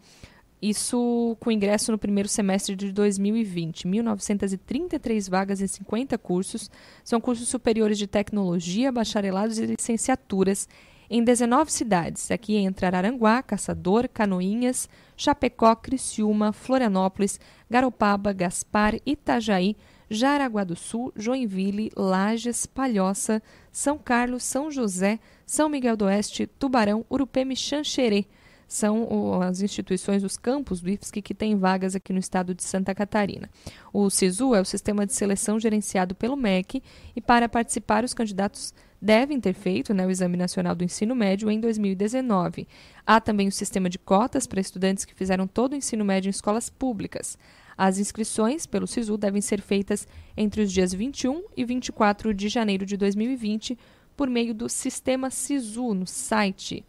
Isso 0.62 1.36
com 1.40 1.52
ingresso 1.52 1.92
no 1.92 1.98
primeiro 1.98 2.30
semestre 2.30 2.76
de 2.76 2.92
2020. 2.92 3.88
1.933 3.88 5.28
vagas 5.28 5.60
em 5.60 5.66
50 5.66 6.18
cursos. 6.20 6.70
São 7.04 7.20
cursos 7.20 7.48
superiores 7.48 7.98
de 7.98 8.06
tecnologia, 8.06 8.92
bacharelados 8.92 9.58
e 9.58 9.66
licenciaturas 9.66 10.68
em 11.10 11.24
19 11.24 11.72
cidades. 11.72 12.30
Aqui 12.30 12.58
entra 12.58 12.88
Araranguá, 12.88 13.42
Caçador, 13.42 14.08
Canoinhas, 14.08 14.88
Chapecó, 15.18 15.76
Criciúma, 15.76 16.54
Florianópolis, 16.54 17.40
Garopaba, 17.68 18.32
Gaspar, 18.32 19.00
Itajaí, 19.04 19.76
Jaraguá 20.12 20.64
do 20.64 20.76
Sul, 20.76 21.12
Joinville, 21.16 21.92
Lages, 21.98 22.68
Palhoça, 22.68 23.42
São 23.72 23.98
Carlos, 23.98 24.44
São 24.44 24.70
José, 24.70 25.20
São 25.44 25.68
Miguel 25.68 25.98
do 25.98 26.06
Oeste, 26.06 26.46
Tubarão, 26.46 27.04
Urupema 27.10 27.54
e 27.54 27.56
Xanxerê 27.56 28.28
são 28.72 29.42
as 29.42 29.62
instituições, 29.62 30.24
os 30.24 30.38
campos 30.38 30.80
do 30.80 30.90
IFSC 30.90 31.22
que 31.22 31.34
têm 31.34 31.58
vagas 31.58 31.94
aqui 31.94 32.14
no 32.14 32.20
estado 32.20 32.56
de 32.56 32.64
Santa 32.64 32.96
Catarina. 32.96 33.50
O 33.92 34.10
SISU 34.10 34.56
é 34.56 34.62
o 34.62 34.66
sistema 34.66 35.06
de 35.06 35.14
seleção 35.14 35.60
gerenciado 35.60 36.16
pelo 36.16 36.38
MEC 36.38 36.82
e 37.14 37.20
para 37.20 37.50
participar 37.50 38.06
os 38.06 38.14
candidatos 38.14 38.74
devem 39.02 39.42
ter 39.42 39.54
feito 39.54 39.94
né, 39.94 40.08
o 40.08 40.10
Exame 40.10 40.38
Nacional 40.38 40.74
do 40.74 40.86
Ensino 40.86 41.14
Médio 41.14 41.52
em 41.52 41.60
2019. 41.60 42.66
Há 43.06 43.20
também 43.20 43.50
o 43.50 43.52
sistema 43.52 43.90
de 43.90 44.00
cotas 44.00 44.48
para 44.48 44.62
estudantes 44.62 45.04
que 45.04 45.14
fizeram 45.14 45.48
todo 45.48 45.74
o 45.74 45.76
ensino 45.76 46.06
médio 46.06 46.30
em 46.30 46.32
escolas 46.32 46.70
públicas. 46.70 47.38
As 47.78 47.98
inscrições 47.98 48.66
pelo 48.66 48.88
SISU 48.88 49.18
devem 49.18 49.42
ser 49.42 49.60
feitas 49.60 50.08
entre 50.38 50.62
os 50.62 50.72
dias 50.72 50.94
21 50.94 51.44
e 51.58 51.66
24 51.66 52.34
de 52.34 52.48
janeiro 52.48 52.86
de 52.86 52.96
2020 52.96 53.78
por 54.16 54.30
meio 54.30 54.54
do 54.54 54.70
sistema 54.70 55.30
SISU 55.30 55.94
no 55.94 56.08
site. 56.08 56.86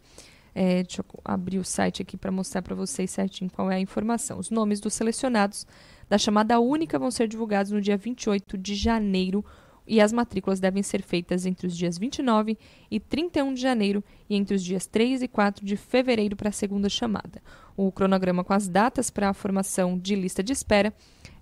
É, 0.55 0.83
deixa 0.83 1.01
eu 1.01 1.05
abrir 1.25 1.57
o 1.57 1.63
site 1.63 2.01
aqui 2.01 2.15
para 2.15 2.31
mostrar 2.31 2.61
para 2.61 2.75
vocês 2.75 3.09
certinho 3.09 3.49
qual 3.49 3.71
é 3.71 3.75
a 3.75 3.79
informação. 3.79 4.37
Os 4.37 4.49
nomes 4.49 4.79
dos 4.79 4.93
selecionados 4.93 5.65
da 6.07 6.17
chamada 6.17 6.59
única 6.59 6.99
vão 6.99 7.09
ser 7.09 7.27
divulgados 7.27 7.71
no 7.71 7.81
dia 7.81 7.97
28 7.97 8.57
de 8.57 8.75
janeiro 8.75 9.43
e 9.85 9.99
as 9.99 10.13
matrículas 10.13 10.59
devem 10.59 10.81
ser 10.81 11.01
feitas 11.01 11.45
entre 11.45 11.67
os 11.67 11.75
dias 11.75 11.97
29 11.97 12.57
e 12.89 12.99
31 12.99 13.53
de 13.53 13.61
janeiro 13.61 14.03
e 14.29 14.35
entre 14.35 14.55
os 14.55 14.63
dias 14.63 14.85
3 14.85 15.23
e 15.23 15.27
4 15.27 15.65
de 15.65 15.75
fevereiro 15.75 16.35
para 16.35 16.49
a 16.49 16.53
segunda 16.53 16.87
chamada. 16.87 17.41
O 17.75 17.91
cronograma 17.91 18.43
com 18.43 18.53
as 18.53 18.67
datas 18.67 19.09
para 19.09 19.29
a 19.29 19.33
formação 19.33 19.97
de 19.97 20.15
lista 20.15 20.41
de 20.41 20.53
espera, 20.53 20.93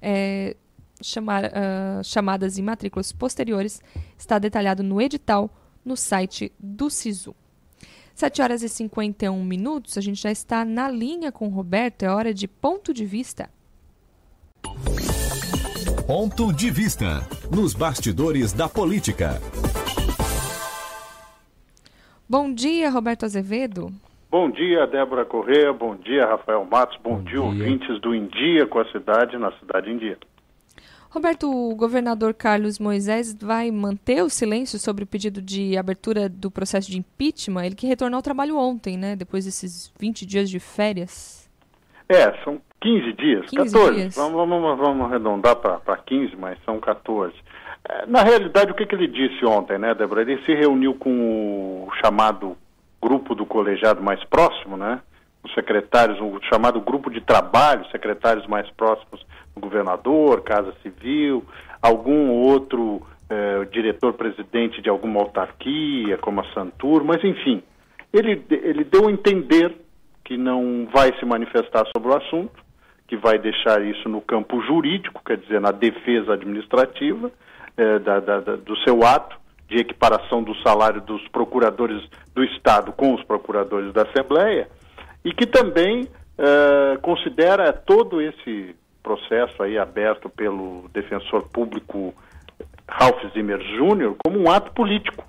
é, 0.02 0.56
chamar, 1.02 1.46
uh, 1.46 2.04
chamadas 2.04 2.58
e 2.58 2.62
matrículas 2.62 3.12
posteriores, 3.12 3.82
está 4.18 4.40
detalhado 4.40 4.82
no 4.82 5.02
edital 5.02 5.50
no 5.84 5.96
site 5.96 6.52
do 6.60 6.90
SISU. 6.90 7.36
7 8.22 8.40
horas 8.40 8.62
e 8.62 8.70
51 8.70 9.44
minutos, 9.44 9.98
a 9.98 10.02
gente 10.02 10.22
já 10.22 10.32
está 10.32 10.64
na 10.64 10.88
linha 10.88 11.32
com 11.32 11.48
o 11.48 11.50
Roberto, 11.50 12.04
é 12.04 12.08
hora 12.08 12.32
de 12.32 12.48
ponto 12.48 12.94
de 12.94 13.04
vista. 13.04 13.50
Ponto 16.06 16.54
de 16.54 16.70
vista 16.70 17.28
nos 17.52 17.74
bastidores 17.74 18.54
da 18.54 18.70
política. 18.70 19.42
Bom 22.30 22.54
dia, 22.54 22.92
Roberto 22.92 23.26
Azevedo. 23.26 23.92
Bom 24.30 24.52
dia, 24.52 24.86
Débora 24.86 25.26
Corrêa. 25.26 25.74
Bom 25.74 25.96
dia, 25.96 26.28
Rafael 26.28 26.64
Matos. 26.64 27.00
Bom, 27.04 27.16
Bom 27.16 27.24
dia, 27.24 27.32
dia, 27.32 27.42
ouvintes 27.42 28.00
do 28.02 28.14
Em 28.14 28.28
Dia 28.28 28.68
com 28.68 28.78
a 28.78 28.86
cidade, 28.92 29.36
na 29.36 29.52
Cidade 29.54 29.90
em 29.90 29.98
Dia. 29.98 30.20
Roberto, 31.12 31.52
o 31.52 31.76
governador 31.76 32.34
Carlos 32.34 32.80
Moisés 32.80 33.36
vai 33.36 33.70
manter 33.70 34.24
o 34.24 34.30
silêncio 34.30 34.80
sobre 34.80 35.04
o 35.04 35.08
pedido 35.08 35.42
de 35.42 35.78
abertura 35.78 36.30
do 36.30 36.50
processo 36.50 36.90
de 36.90 36.98
impeachment? 36.98 37.66
Ele 37.66 37.76
que 37.76 37.86
retornou 37.86 38.18
ao 38.18 38.24
trabalho 38.24 38.58
ontem, 38.58 38.98
né? 38.98 39.14
Depois 39.14 39.44
desses 39.44 39.94
20 40.00 40.26
dias 40.26 40.50
de 40.50 40.58
férias. 40.58 41.52
É, 42.08 42.32
são 42.46 42.62
15 42.80 43.14
dias, 43.14 43.46
15 43.50 43.74
14. 43.74 43.96
Dias. 43.96 44.16
Vamos, 44.16 44.50
vamos, 44.50 44.78
vamos 44.78 45.06
arredondar 45.06 45.58
para 45.58 45.98
15, 45.98 46.34
mas 46.38 46.58
são 46.64 46.80
14. 46.80 47.34
É, 47.90 48.06
na 48.06 48.24
realidade, 48.24 48.72
o 48.72 48.76
que, 48.76 48.86
que 48.86 48.96
ele 48.96 49.08
disse 49.08 49.46
ontem, 49.46 49.78
né, 49.78 49.94
Débora? 49.94 50.22
Ele 50.22 50.42
se 50.46 50.54
reuniu 50.54 50.94
com 50.94 51.88
o 51.88 51.92
chamado 52.02 52.56
grupo 53.02 53.36
do 53.36 53.46
colegiado 53.46 54.02
mais 54.02 54.24
próximo, 54.24 54.78
né? 54.78 55.02
Os 55.44 55.54
secretários, 55.54 56.20
o 56.20 56.40
chamado 56.50 56.80
grupo 56.80 57.10
de 57.10 57.22
trabalho, 57.22 57.90
secretários 57.92 58.46
mais 58.48 58.70
próximos 58.72 59.26
governador, 59.60 60.42
Casa 60.42 60.74
Civil, 60.82 61.44
algum 61.82 62.30
outro 62.30 63.02
eh, 63.30 63.66
diretor-presidente 63.72 64.82
de 64.82 64.90
alguma 64.90 65.22
autarquia, 65.22 66.18
como 66.18 66.42
a 66.42 66.54
Santur, 66.54 67.04
mas 67.04 67.24
enfim, 67.24 67.64
ele, 68.14 68.44
ele 68.50 68.84
deu 68.84 69.08
a 69.08 69.12
entender 69.12 69.76
que 70.24 70.38
não 70.38 70.88
vai 70.94 71.18
se 71.18 71.26
manifestar 71.26 71.86
sobre 71.96 72.10
o 72.10 72.18
assunto, 72.18 72.62
que 73.08 73.18
vai 73.18 73.38
deixar 73.38 73.82
isso 73.84 74.08
no 74.08 74.22
campo 74.22 74.62
jurídico, 74.62 75.22
quer 75.26 75.38
dizer, 75.38 75.60
na 75.60 75.72
defesa 75.72 76.34
administrativa 76.34 77.32
eh, 77.76 78.00
da, 78.00 78.20
da, 78.20 78.40
da, 78.40 78.56
do 78.56 78.78
seu 78.80 79.04
ato, 79.04 79.40
de 79.68 79.78
equiparação 79.78 80.44
do 80.44 80.54
salário 80.62 81.02
dos 81.02 81.26
procuradores 81.30 82.02
do 82.36 82.44
Estado 82.44 82.92
com 82.92 83.14
os 83.14 83.24
procuradores 83.24 83.94
da 83.94 84.04
Assembleia, 84.04 84.68
e 85.24 85.34
que 85.34 85.46
também 85.46 86.08
eh, 86.38 86.98
considera 87.02 87.72
todo 87.72 88.22
esse 88.22 88.76
processo 89.04 89.62
aí 89.62 89.78
aberto 89.78 90.30
pelo 90.30 90.90
defensor 90.94 91.48
público 91.50 92.14
Ralph 92.88 93.22
Zimmer 93.34 93.60
Jr. 93.60 94.16
como 94.24 94.40
um 94.40 94.52
ato 94.52 94.72
político, 94.72 95.26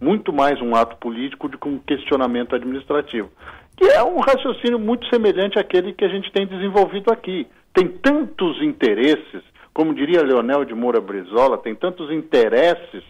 muito 0.00 0.32
mais 0.32 0.60
um 0.60 0.74
ato 0.74 0.96
político 0.96 1.48
do 1.48 1.58
que 1.58 1.68
um 1.68 1.78
questionamento 1.78 2.54
administrativo, 2.54 3.30
que 3.76 3.84
é 3.84 4.02
um 4.02 4.20
raciocínio 4.20 4.78
muito 4.78 5.06
semelhante 5.08 5.58
àquele 5.58 5.92
que 5.92 6.04
a 6.04 6.08
gente 6.08 6.30
tem 6.32 6.46
desenvolvido 6.46 7.12
aqui. 7.12 7.46
Tem 7.72 7.88
tantos 7.88 8.60
interesses, 8.62 9.42
como 9.72 9.94
diria 9.94 10.22
Leonel 10.22 10.64
de 10.64 10.74
Moura 10.74 11.00
Brizola, 11.00 11.56
tem 11.56 11.74
tantos 11.74 12.10
interesses 12.10 13.02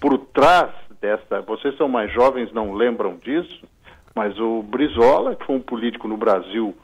por 0.00 0.18
trás 0.18 0.70
dessa. 1.00 1.40
Vocês 1.42 1.76
são 1.76 1.88
mais 1.88 2.12
jovens, 2.12 2.52
não 2.52 2.72
lembram 2.72 3.16
disso, 3.22 3.64
mas 4.14 4.38
o 4.38 4.62
Brizola, 4.62 5.34
que 5.36 5.44
foi 5.46 5.56
um 5.56 5.60
político 5.60 6.08
no 6.08 6.16
Brasil 6.16 6.74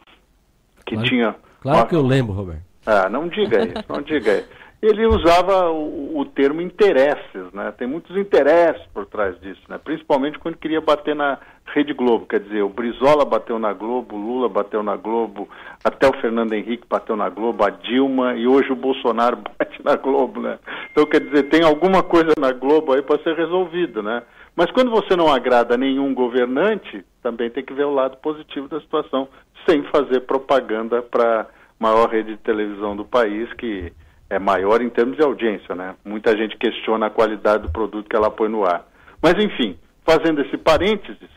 que 0.85 0.95
Claro- 0.95 1.09
tinha. 1.09 1.37
Claro 1.61 1.89
que 1.89 1.95
eu 1.97 2.03
lembro, 2.03 2.33
Roberto. 2.33 2.63
Ah, 2.87 3.09
não 3.09 3.27
diga 3.29 3.65
isso, 3.65 3.85
não 3.89 4.01
diga 4.03 4.39
isso. 4.39 4.49
Ele 4.81 5.07
usava 5.07 5.71
o, 5.71 6.19
o 6.21 6.25
termo 6.27 6.61
interesses, 6.61 7.51
né? 7.53 7.73
Tem 7.77 7.89
muitos 7.89 8.17
interesses 8.17 8.83
por 8.95 9.07
trás 9.07 9.39
disso, 9.41 9.61
né? 9.69 9.79
Principalmente 9.83 10.39
quando 10.39 10.59
queria 10.59 10.81
bater 10.81 11.17
na 11.17 11.39
Rede 11.75 11.93
Globo, 11.93 12.27
quer 12.27 12.39
dizer, 12.41 12.63
o 12.63 12.69
Brizola 12.69 13.25
bateu 13.25 13.59
na 13.59 13.73
Globo, 13.73 14.15
o 14.15 14.19
Lula 14.21 14.49
bateu 14.49 14.83
na 14.83 14.95
Globo, 14.95 15.49
até 15.83 16.07
o 16.07 16.13
Fernando 16.21 16.53
Henrique 16.53 16.85
bateu 16.89 17.17
na 17.17 17.29
Globo, 17.29 17.65
a 17.65 17.71
Dilma 17.71 18.35
e 18.35 18.47
hoje 18.47 18.71
o 18.71 18.77
Bolsonaro 18.77 19.39
bate 19.59 19.83
na 19.83 19.97
Globo, 19.97 20.41
né? 20.41 20.59
Então, 20.93 21.05
quer 21.07 21.21
dizer, 21.21 21.45
tem 21.45 21.65
alguma 21.65 22.03
coisa 22.05 22.33
na 22.39 22.53
Globo 22.53 22.93
aí 22.93 23.03
para 23.03 23.21
ser 23.25 23.35
resolvido, 23.35 24.03
né? 24.03 24.23
Mas 24.57 24.71
quando 24.71 24.91
você 24.91 25.15
não 25.15 25.31
agrada 25.31 25.77
nenhum 25.77 26.15
governante, 26.15 27.05
também 27.23 27.51
tem 27.51 27.63
que 27.63 27.75
ver 27.75 27.85
o 27.85 27.95
lado 27.95 28.17
positivo 28.17 28.67
da 28.69 28.81
situação, 28.81 29.29
sem 29.69 29.83
fazer 29.85 30.21
propaganda 30.21 31.03
para 31.03 31.47
maior 31.79 32.09
rede 32.09 32.31
de 32.31 32.39
televisão 32.39 32.97
do 32.97 33.05
país, 33.05 33.53
que 33.53 33.93
é 34.31 34.39
maior 34.39 34.81
em 34.81 34.89
termos 34.89 35.17
de 35.17 35.23
audiência, 35.23 35.75
né? 35.75 35.95
Muita 36.03 36.35
gente 36.35 36.57
questiona 36.57 37.07
a 37.07 37.11
qualidade 37.11 37.65
do 37.65 37.71
produto 37.71 38.09
que 38.09 38.17
ela 38.17 38.31
põe 38.31 38.49
no 38.49 38.65
ar. 38.65 38.87
Mas, 39.23 39.35
enfim, 39.35 39.79
fazendo 40.07 40.41
esse 40.41 40.57
parênteses, 40.57 41.29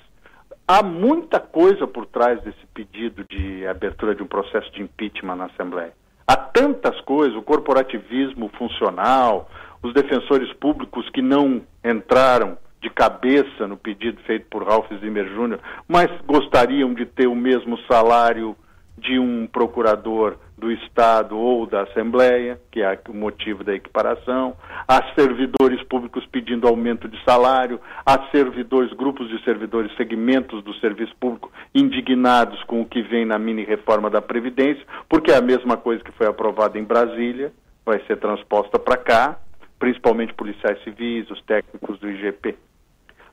há 0.65 0.81
muita 0.81 1.41
coisa 1.41 1.85
por 1.85 2.05
trás 2.05 2.41
desse 2.41 2.65
pedido 2.73 3.25
de 3.29 3.67
abertura 3.67 4.15
de 4.15 4.23
um 4.23 4.27
processo 4.27 4.71
de 4.71 4.81
impeachment 4.81 5.35
na 5.35 5.45
Assembleia. 5.47 5.93
Há 6.25 6.37
tantas 6.37 6.99
coisas, 7.01 7.35
o 7.35 7.41
corporativismo 7.41 8.49
funcional, 8.57 9.49
os 9.83 9.93
defensores 9.93 10.51
públicos 10.53 11.09
que 11.09 11.21
não 11.21 11.61
entraram 11.83 12.57
de 12.81 12.89
cabeça 12.89 13.67
no 13.67 13.77
pedido 13.77 14.21
feito 14.21 14.47
por 14.49 14.63
Ralph 14.63 14.89
Zimmer 14.99 15.25
Jr., 15.25 15.59
mas 15.87 16.09
gostariam 16.25 16.93
de 16.93 17.05
ter 17.05 17.27
o 17.27 17.35
mesmo 17.35 17.77
salário 17.91 18.55
de 18.97 19.17
um 19.17 19.47
procurador 19.47 20.37
do 20.57 20.71
Estado 20.71 21.37
ou 21.37 21.65
da 21.65 21.83
Assembleia, 21.83 22.59
que 22.69 22.81
é 22.81 22.99
o 23.07 23.13
motivo 23.13 23.63
da 23.63 23.73
equiparação, 23.73 24.55
há 24.85 25.13
servidores 25.15 25.81
públicos 25.83 26.25
pedindo 26.29 26.67
aumento 26.67 27.07
de 27.07 27.21
salário, 27.23 27.79
há 28.05 28.29
servidores, 28.31 28.91
grupos 28.93 29.29
de 29.29 29.41
servidores, 29.43 29.95
segmentos 29.95 30.61
do 30.63 30.73
serviço 30.75 31.15
público 31.17 31.49
indignados 31.73 32.61
com 32.63 32.81
o 32.81 32.85
que 32.85 33.01
vem 33.01 33.25
na 33.25 33.39
mini 33.39 33.63
reforma 33.63 34.09
da 34.09 34.21
Previdência, 34.21 34.83
porque 35.07 35.31
é 35.31 35.37
a 35.37 35.41
mesma 35.41 35.77
coisa 35.77 36.03
que 36.03 36.11
foi 36.11 36.27
aprovada 36.27 36.77
em 36.77 36.83
Brasília, 36.83 37.53
vai 37.85 38.01
ser 38.05 38.17
transposta 38.17 38.77
para 38.77 38.97
cá, 38.97 39.39
principalmente 39.79 40.33
policiais 40.33 40.81
civis, 40.83 41.29
os 41.31 41.41
técnicos 41.43 41.97
do 41.99 42.09
IGP 42.09 42.55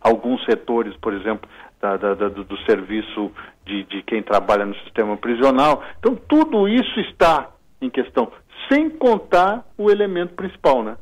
alguns 0.01 0.45
setores, 0.45 0.95
por 0.99 1.13
exemplo, 1.15 1.49
da- 1.81 1.97
da- 1.97 2.15
do, 2.15 2.45
do 2.45 2.57
serviço 2.59 3.33
de, 3.65 3.83
de 3.85 4.03
quem 4.03 4.23
trabalha 4.23 4.65
no 4.65 4.75
sistema 4.85 5.17
prisional. 5.17 5.83
Então, 5.99 6.15
tudo 6.15 6.69
isso 6.69 7.01
está 7.01 7.51
em 7.81 7.91
questão, 7.91 8.31
sem 8.71 8.89
contar 8.89 9.65
o 9.77 9.91
elemento 9.91 10.35
principal, 10.35 10.83
né? 10.85 10.97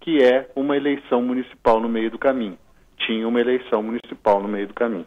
que 0.00 0.22
é 0.22 0.48
uma 0.54 0.76
eleição 0.76 1.20
municipal 1.20 1.80
no 1.80 1.88
meio 1.88 2.08
do 2.10 2.18
caminho. 2.18 2.56
Tinha 2.98 3.26
uma 3.26 3.40
eleição 3.40 3.82
municipal 3.82 4.40
no 4.40 4.46
meio 4.48 4.68
do 4.68 4.74
caminho. 4.74 5.06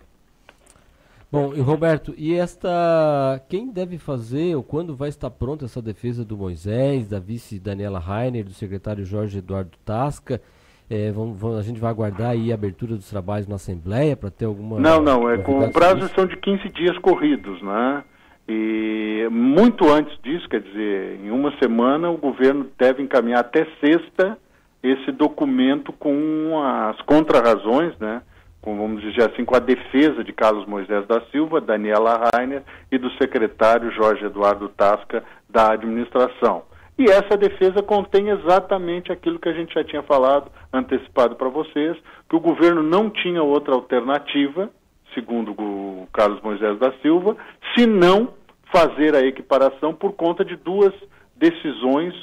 Bom, 1.31 1.53
e 1.53 1.59
Roberto, 1.59 2.13
e 2.17 2.33
esta. 2.33 3.39
Quem 3.47 3.71
deve 3.71 3.99
fazer 3.99 4.55
ou 4.55 4.63
quando 4.63 4.95
vai 4.95 5.09
estar 5.09 5.29
pronta 5.29 5.65
essa 5.65 5.81
defesa 5.81 6.25
do 6.25 6.35
Moisés, 6.35 7.07
da 7.07 7.19
vice 7.19 7.59
Daniela 7.59 7.99
Rainer, 7.99 8.43
do 8.43 8.51
secretário 8.51 9.05
Jorge 9.05 9.37
Eduardo 9.37 9.77
Tasca? 9.85 10.41
É, 10.89 11.11
vamos, 11.11 11.39
vamos- 11.39 11.59
a 11.59 11.61
gente 11.61 11.79
vai 11.79 11.91
aguardar 11.91 12.31
aí 12.31 12.51
a 12.51 12.55
abertura 12.55 12.95
dos 12.95 13.07
trabalhos 13.07 13.47
na 13.47 13.55
Assembleia 13.55 14.17
para 14.17 14.31
ter 14.31 14.45
alguma. 14.45 14.79
Não, 14.79 14.99
não, 15.01 15.29
é 15.29 15.37
com 15.37 15.61
sobre 15.71 16.05
isso? 16.05 16.15
são 16.15 16.25
de 16.25 16.35
15 16.35 16.67
dias 16.69 16.97
corridos, 16.97 17.61
né? 17.61 18.03
E 18.47 19.27
muito 19.29 19.87
antes 19.87 20.17
disso, 20.23 20.49
quer 20.49 20.61
dizer, 20.61 21.19
em 21.23 21.29
uma 21.29 21.55
semana 21.59 22.09
o 22.09 22.17
governo 22.17 22.65
deve 22.79 23.03
encaminhar 23.03 23.41
até 23.41 23.67
sexta 23.79 24.35
esse 24.81 25.11
documento 25.11 25.93
com 25.93 26.59
as 26.63 26.99
contrarrazões, 27.01 27.95
né? 27.99 28.23
Com, 28.61 28.77
vamos 28.77 29.01
dizer 29.01 29.31
assim, 29.31 29.45
com 29.45 29.55
a 29.55 29.59
defesa 29.59 30.23
de 30.23 30.33
Carlos 30.33 30.65
Moisés 30.65 31.07
da 31.07 31.21
Silva, 31.31 31.61
Daniela 31.61 32.29
Rainer 32.33 32.63
e 32.91 32.97
do 32.97 33.09
secretário 33.11 33.91
Jorge 33.91 34.25
Eduardo 34.25 34.67
Tasca 34.69 35.23
da 35.49 35.71
administração. 35.71 36.63
E 36.97 37.05
essa 37.05 37.37
defesa 37.37 37.81
contém 37.81 38.27
exatamente 38.27 39.09
aquilo 39.09 39.39
que 39.39 39.47
a 39.47 39.53
gente 39.53 39.73
já 39.73 39.85
tinha 39.85 40.03
falado, 40.03 40.51
antecipado 40.73 41.37
para 41.37 41.47
vocês, 41.47 41.97
que 42.29 42.35
o 42.35 42.41
governo 42.41 42.83
não 42.83 43.09
tinha 43.09 43.41
outra 43.41 43.73
alternativa, 43.73 44.69
segundo 45.13 45.51
o 45.51 46.07
Carlos 46.11 46.41
Moisés 46.41 46.77
da 46.77 46.91
Silva, 47.01 47.37
senão 47.77 48.33
fazer 48.69 49.15
a 49.15 49.25
equiparação 49.25 49.93
por 49.93 50.11
conta 50.11 50.43
de 50.43 50.57
duas 50.57 50.93
decisões 51.37 52.13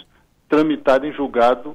tramitadas 0.48 1.08
em 1.08 1.12
julgado 1.14 1.74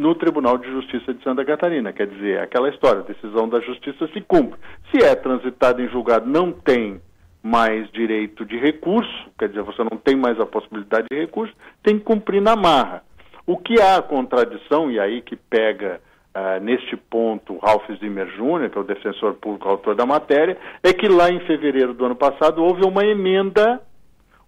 no 0.00 0.14
Tribunal 0.14 0.56
de 0.56 0.66
Justiça 0.70 1.12
de 1.12 1.22
Santa 1.22 1.44
Catarina. 1.44 1.92
Quer 1.92 2.06
dizer, 2.06 2.40
aquela 2.40 2.70
história, 2.70 3.00
a 3.00 3.04
decisão 3.04 3.46
da 3.46 3.60
Justiça 3.60 4.08
se 4.08 4.20
cumpre. 4.22 4.58
Se 4.90 5.04
é 5.04 5.14
transitada 5.14 5.82
em 5.82 5.88
julgado, 5.88 6.26
não 6.26 6.50
tem 6.50 6.98
mais 7.42 7.90
direito 7.92 8.44
de 8.46 8.58
recurso, 8.58 9.30
quer 9.38 9.50
dizer, 9.50 9.62
você 9.62 9.82
não 9.84 9.98
tem 9.98 10.16
mais 10.16 10.40
a 10.40 10.46
possibilidade 10.46 11.06
de 11.10 11.18
recurso, 11.18 11.54
tem 11.82 11.98
que 11.98 12.04
cumprir 12.04 12.40
na 12.40 12.56
marra. 12.56 13.02
O 13.46 13.58
que 13.58 13.78
há 13.80 14.00
contradição, 14.00 14.90
e 14.90 14.98
aí 14.98 15.20
que 15.20 15.36
pega 15.36 16.00
ah, 16.34 16.58
neste 16.60 16.96
ponto 16.96 17.58
Ralph 17.58 17.86
Zimmer 17.98 18.26
Jr., 18.26 18.70
que 18.70 18.78
é 18.78 18.80
o 18.80 18.84
defensor 18.84 19.34
público 19.34 19.68
autor 19.68 19.94
da 19.94 20.06
matéria, 20.06 20.56
é 20.82 20.94
que 20.94 21.08
lá 21.08 21.30
em 21.30 21.40
fevereiro 21.40 21.92
do 21.92 22.06
ano 22.06 22.16
passado 22.16 22.62
houve 22.62 22.86
uma 22.86 23.04
emenda, 23.04 23.80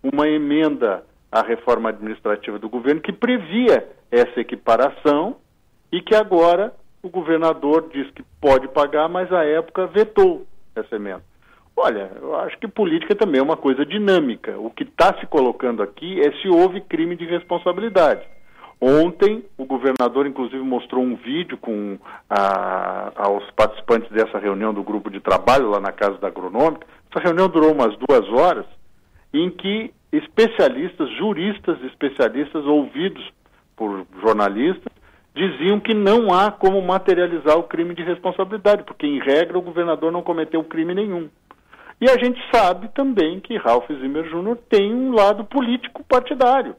uma 0.02 0.26
emenda 0.28 1.04
à 1.30 1.42
reforma 1.42 1.90
administrativa 1.90 2.58
do 2.58 2.70
governo 2.70 3.02
que 3.02 3.12
previa 3.12 3.86
essa 4.10 4.40
equiparação 4.40 5.36
e 5.92 6.00
que 6.00 6.14
agora 6.14 6.72
o 7.02 7.08
governador 7.08 7.90
diz 7.92 8.10
que 8.12 8.22
pode 8.40 8.66
pagar, 8.68 9.08
mas 9.08 9.30
à 9.32 9.44
época 9.44 9.86
vetou 9.86 10.46
essa 10.74 10.96
emenda. 10.96 11.22
Olha, 11.76 12.10
eu 12.20 12.34
acho 12.36 12.58
que 12.58 12.68
política 12.68 13.14
também 13.14 13.40
é 13.40 13.42
uma 13.42 13.56
coisa 13.56 13.84
dinâmica. 13.84 14.58
O 14.58 14.70
que 14.70 14.84
está 14.84 15.14
se 15.18 15.26
colocando 15.26 15.82
aqui 15.82 16.20
é 16.20 16.30
se 16.40 16.48
houve 16.48 16.80
crime 16.80 17.16
de 17.16 17.24
responsabilidade. 17.26 18.22
Ontem, 18.80 19.44
o 19.56 19.64
governador, 19.64 20.26
inclusive, 20.26 20.62
mostrou 20.62 21.02
um 21.02 21.14
vídeo 21.14 21.56
com 21.56 21.98
a- 22.28 23.12
aos 23.16 23.48
participantes 23.52 24.10
dessa 24.10 24.38
reunião 24.38 24.74
do 24.74 24.82
grupo 24.82 25.08
de 25.08 25.20
trabalho 25.20 25.70
lá 25.70 25.80
na 25.80 25.92
Casa 25.92 26.18
da 26.18 26.26
Agronômica. 26.28 26.86
Essa 27.10 27.22
reunião 27.22 27.48
durou 27.48 27.72
umas 27.72 27.96
duas 27.96 28.28
horas, 28.30 28.66
em 29.32 29.50
que 29.50 29.92
especialistas, 30.12 31.08
juristas 31.16 31.82
especialistas, 31.84 32.64
ouvidos 32.66 33.24
por 33.76 34.04
jornalistas, 34.20 34.92
diziam 35.34 35.80
que 35.80 35.94
não 35.94 36.32
há 36.32 36.50
como 36.50 36.80
materializar 36.82 37.58
o 37.58 37.64
crime 37.64 37.94
de 37.94 38.02
responsabilidade, 38.02 38.84
porque, 38.84 39.06
em 39.06 39.18
regra, 39.18 39.58
o 39.58 39.62
governador 39.62 40.12
não 40.12 40.22
cometeu 40.22 40.62
crime 40.64 40.94
nenhum. 40.94 41.28
E 42.00 42.10
a 42.10 42.18
gente 42.18 42.40
sabe 42.52 42.88
também 42.88 43.40
que 43.40 43.56
Ralph 43.56 43.86
Zimmer 43.88 44.24
Jr. 44.24 44.56
tem 44.68 44.92
um 44.92 45.14
lado 45.14 45.44
político 45.44 46.02
partidário. 46.04 46.74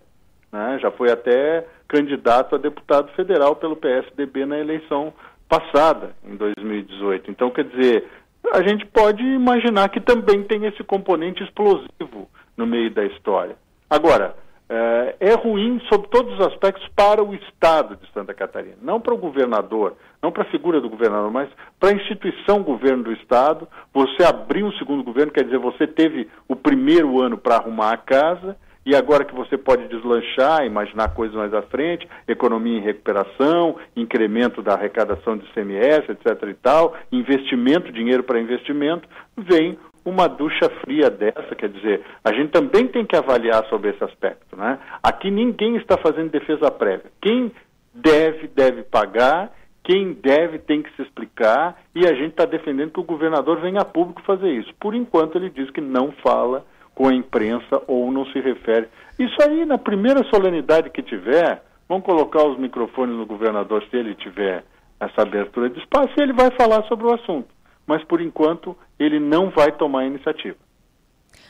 né? 0.51 0.77
Já 0.81 0.91
foi 0.91 1.11
até 1.11 1.65
candidato 1.87 2.55
a 2.55 2.57
deputado 2.57 3.11
federal 3.13 3.55
pelo 3.55 3.75
PSDB 3.75 4.45
na 4.45 4.59
eleição 4.59 5.13
passada, 5.47 6.15
em 6.25 6.35
2018. 6.35 7.31
Então, 7.31 7.49
quer 7.51 7.63
dizer, 7.65 8.07
a 8.51 8.61
gente 8.67 8.85
pode 8.87 9.23
imaginar 9.23 9.89
que 9.89 10.01
também 10.01 10.43
tem 10.43 10.65
esse 10.65 10.83
componente 10.83 11.43
explosivo 11.43 12.29
no 12.57 12.67
meio 12.67 12.91
da 12.91 13.05
história. 13.05 13.55
Agora, 13.89 14.35
é 14.69 15.33
ruim 15.35 15.79
sob 15.91 16.07
todos 16.07 16.33
os 16.33 16.47
aspectos 16.47 16.87
para 16.95 17.23
o 17.23 17.33
Estado 17.35 17.95
de 17.95 18.11
Santa 18.13 18.33
Catarina, 18.33 18.77
não 18.81 18.99
para 18.99 19.13
o 19.13 19.17
governador, 19.17 19.95
não 20.21 20.31
para 20.31 20.43
a 20.43 20.51
figura 20.51 20.79
do 20.79 20.89
governador, 20.89 21.31
mas 21.31 21.49
para 21.79 21.89
a 21.89 21.93
instituição 21.93 22.63
governo 22.63 23.03
do 23.03 23.11
Estado. 23.11 23.67
Você 23.93 24.23
abriu 24.23 24.65
um 24.65 24.71
segundo 24.73 25.03
governo, 25.03 25.31
quer 25.31 25.43
dizer, 25.43 25.59
você 25.59 25.85
teve 25.85 26.29
o 26.47 26.55
primeiro 26.55 27.21
ano 27.21 27.37
para 27.37 27.57
arrumar 27.57 27.91
a 27.91 27.97
casa 27.97 28.57
e 28.85 28.95
agora 28.95 29.23
que 29.23 29.33
você 29.33 29.57
pode 29.57 29.87
deslanchar, 29.87 30.65
imaginar 30.65 31.13
coisas 31.13 31.35
mais 31.35 31.53
à 31.53 31.61
frente, 31.61 32.07
economia 32.27 32.79
em 32.79 32.81
recuperação, 32.81 33.77
incremento 33.95 34.61
da 34.61 34.73
arrecadação 34.73 35.37
de 35.37 35.45
CMS, 35.53 36.09
etc. 36.09 36.49
e 36.49 36.53
tal, 36.53 36.93
investimento, 37.11 37.91
dinheiro 37.91 38.23
para 38.23 38.41
investimento, 38.41 39.07
vem 39.37 39.77
uma 40.05 40.27
ducha 40.27 40.69
fria 40.81 41.09
dessa, 41.09 41.55
quer 41.55 41.69
dizer, 41.69 42.03
a 42.23 42.33
gente 42.33 42.51
também 42.51 42.87
tem 42.87 43.05
que 43.05 43.15
avaliar 43.15 43.65
sobre 43.67 43.91
esse 43.91 44.03
aspecto, 44.03 44.55
né? 44.55 44.77
Aqui 45.01 45.31
ninguém 45.31 45.77
está 45.77 45.97
fazendo 45.97 46.29
defesa 46.29 46.69
prévia. 46.69 47.09
Quem 47.21 47.51
deve, 47.93 48.47
deve 48.47 48.83
pagar, 48.83 49.51
quem 49.83 50.13
deve 50.13 50.59
tem 50.59 50.81
que 50.81 50.93
se 50.95 51.01
explicar, 51.01 51.81
e 51.95 52.05
a 52.05 52.13
gente 52.13 52.31
está 52.31 52.45
defendendo 52.45 52.91
que 52.91 52.99
o 52.99 53.05
governador 53.05 53.61
venha 53.61 53.81
a 53.81 53.85
público 53.85 54.21
fazer 54.23 54.49
isso. 54.51 54.73
Por 54.79 54.93
enquanto 54.93 55.37
ele 55.37 55.49
diz 55.49 55.69
que 55.71 55.81
não 55.81 56.11
fala 56.23 56.65
com 56.95 57.07
a 57.07 57.13
imprensa 57.13 57.81
ou 57.87 58.11
não 58.11 58.25
se 58.27 58.39
refere. 58.39 58.87
Isso 59.17 59.35
aí, 59.41 59.65
na 59.65 59.77
primeira 59.77 60.23
solenidade 60.25 60.89
que 60.89 61.01
tiver, 61.01 61.63
vamos 61.87 62.05
colocar 62.05 62.43
os 62.45 62.57
microfones 62.57 63.15
no 63.15 63.25
governador 63.25 63.83
se 63.89 63.97
ele 63.97 64.15
tiver 64.15 64.63
essa 64.99 65.21
abertura 65.21 65.69
de 65.69 65.79
espaço, 65.79 66.13
e 66.17 66.21
ele 66.21 66.33
vai 66.33 66.49
falar 66.51 66.83
sobre 66.83 67.05
o 67.05 67.13
assunto. 67.13 67.47
Mas 67.85 68.03
por 68.03 68.21
enquanto 68.21 68.75
ele 68.99 69.19
não 69.19 69.49
vai 69.49 69.71
tomar 69.71 70.01
a 70.01 70.05
iniciativa. 70.05 70.57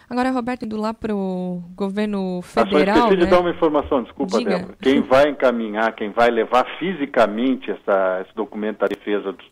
Agora, 0.10 0.32
Roberto, 0.32 0.66
indo 0.66 0.78
lá 0.78 0.94
para 0.94 1.16
o 1.16 1.62
governo 1.76 2.40
Ah, 2.40 2.48
só 2.48 2.66
federal. 2.66 2.96
esqueci 2.98 3.18
de 3.18 3.24
né? 3.26 3.30
dar 3.30 3.40
uma 3.40 3.50
informação, 3.50 4.04
desculpa, 4.04 4.38
Diga. 4.38 4.58
Débora. 4.58 4.78
Quem 4.82 5.02
vai 5.08 5.30
encaminhar, 5.30 5.94
quem 5.96 6.12
vai 6.12 6.30
levar 6.30 6.66
fisicamente 6.78 7.72
essa, 7.72 8.22
esse 8.22 8.36
documento 8.36 8.80
da 8.80 8.88
defesa 8.88 9.32
dos, 9.32 9.46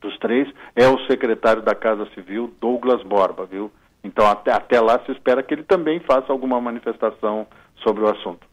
dos 0.00 0.18
três 0.18 0.48
é 0.76 0.86
o 0.88 0.98
secretário 1.06 1.62
da 1.62 1.74
Casa 1.74 2.06
Civil, 2.14 2.52
Douglas 2.60 3.02
Borba, 3.02 3.44
viu? 3.46 3.70
Então, 4.02 4.26
até, 4.26 4.52
até 4.52 4.80
lá 4.80 4.98
se 5.04 5.12
espera 5.12 5.42
que 5.42 5.52
ele 5.52 5.64
também 5.64 6.00
faça 6.00 6.32
alguma 6.32 6.60
manifestação 6.60 7.46
sobre 7.82 8.02
o 8.04 8.08
assunto. 8.10 8.46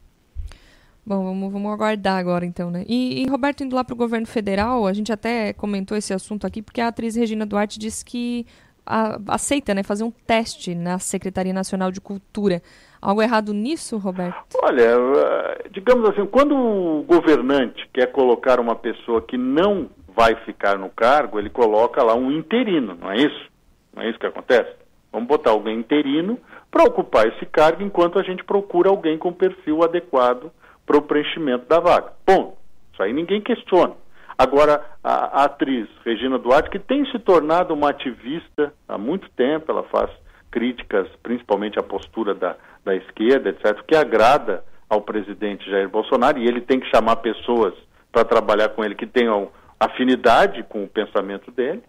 Bom, 1.07 1.23
vamos, 1.23 1.53
vamos 1.53 1.71
aguardar 1.71 2.17
agora 2.17 2.45
então, 2.45 2.69
né? 2.69 2.83
E, 2.85 3.23
e, 3.23 3.27
Roberto, 3.29 3.63
indo 3.63 3.73
lá 3.73 3.81
para 3.81 3.93
o 3.93 3.97
governo 3.97 4.27
federal, 4.27 4.85
a 4.85 4.91
gente 4.91 5.09
até 5.09 5.53
comentou 5.53 5.95
esse 5.97 6.13
assunto 6.13 6.45
aqui, 6.45 6.61
porque 6.61 6.81
a 6.81 6.89
atriz 6.89 7.15
Regina 7.15 7.45
Duarte 7.45 7.79
disse 7.79 8.03
que 8.03 8.45
a- 8.85 9.17
aceita 9.29 9.73
né, 9.73 9.83
fazer 9.83 10.03
um 10.03 10.11
teste 10.11 10.75
na 10.75 10.99
Secretaria 10.99 11.53
Nacional 11.53 11.93
de 11.93 12.01
Cultura. 12.01 12.61
Algo 13.01 13.21
errado 13.21 13.53
nisso, 13.53 13.97
Roberto? 13.97 14.57
Olha, 14.61 14.81
eh, 14.83 15.69
digamos 15.71 16.09
assim, 16.09 16.25
quando 16.25 16.53
o 16.53 17.03
governante 17.03 17.87
quer 17.93 18.07
colocar 18.11 18.59
uma 18.59 18.75
pessoa 18.75 19.21
que 19.21 19.37
não 19.37 19.89
vai 20.13 20.35
ficar 20.43 20.77
no 20.77 20.89
cargo, 20.89 21.39
ele 21.39 21.49
coloca 21.49 22.03
lá 22.03 22.15
um 22.15 22.29
interino, 22.33 22.97
não 22.99 23.09
é 23.09 23.15
isso? 23.17 23.49
Não 23.95 24.03
é 24.03 24.09
isso 24.09 24.19
que 24.19 24.25
acontece? 24.25 24.75
Vamos 25.09 25.29
botar 25.29 25.51
alguém 25.51 25.79
interino 25.79 26.37
para 26.69 26.83
ocupar 26.83 27.27
esse 27.27 27.45
cargo 27.45 27.81
enquanto 27.81 28.19
a 28.19 28.23
gente 28.23 28.43
procura 28.43 28.89
alguém 28.89 29.17
com 29.17 29.31
perfil 29.31 29.83
adequado 29.83 30.51
para 30.87 30.97
o 30.97 31.01
preenchimento 31.01 31.67
da 31.67 31.79
vaga. 31.79 32.13
Bom, 32.25 32.57
isso 32.93 33.03
aí 33.03 33.13
ninguém 33.13 33.41
questiona. 33.41 33.93
Agora, 34.37 34.83
a, 35.03 35.41
a 35.41 35.43
atriz 35.43 35.87
Regina 36.05 36.39
Duarte, 36.39 36.69
que 36.69 36.79
tem 36.79 37.05
se 37.11 37.19
tornado 37.19 37.73
uma 37.73 37.89
ativista 37.89 38.73
há 38.87 38.97
muito 38.97 39.29
tempo, 39.31 39.71
ela 39.71 39.83
faz 39.83 40.09
críticas, 40.49 41.07
principalmente 41.21 41.77
à 41.77 41.83
postura 41.83 42.33
da, 42.33 42.55
da 42.85 42.95
esquerda, 42.95 43.49
etc., 43.49 43.83
que 43.85 43.95
agrada 43.95 44.63
ao 44.89 45.01
presidente 45.01 45.69
Jair 45.69 45.89
Bolsonaro, 45.89 46.39
e 46.39 46.47
ele 46.47 46.61
tem 46.61 46.79
que 46.79 46.89
chamar 46.89 47.17
pessoas 47.17 47.73
para 48.11 48.23
trabalhar 48.23 48.69
com 48.69 48.83
ele 48.83 48.95
que 48.95 49.05
tenham 49.05 49.49
afinidade 49.79 50.63
com 50.63 50.83
o 50.83 50.87
pensamento 50.87 51.51
dele. 51.51 51.83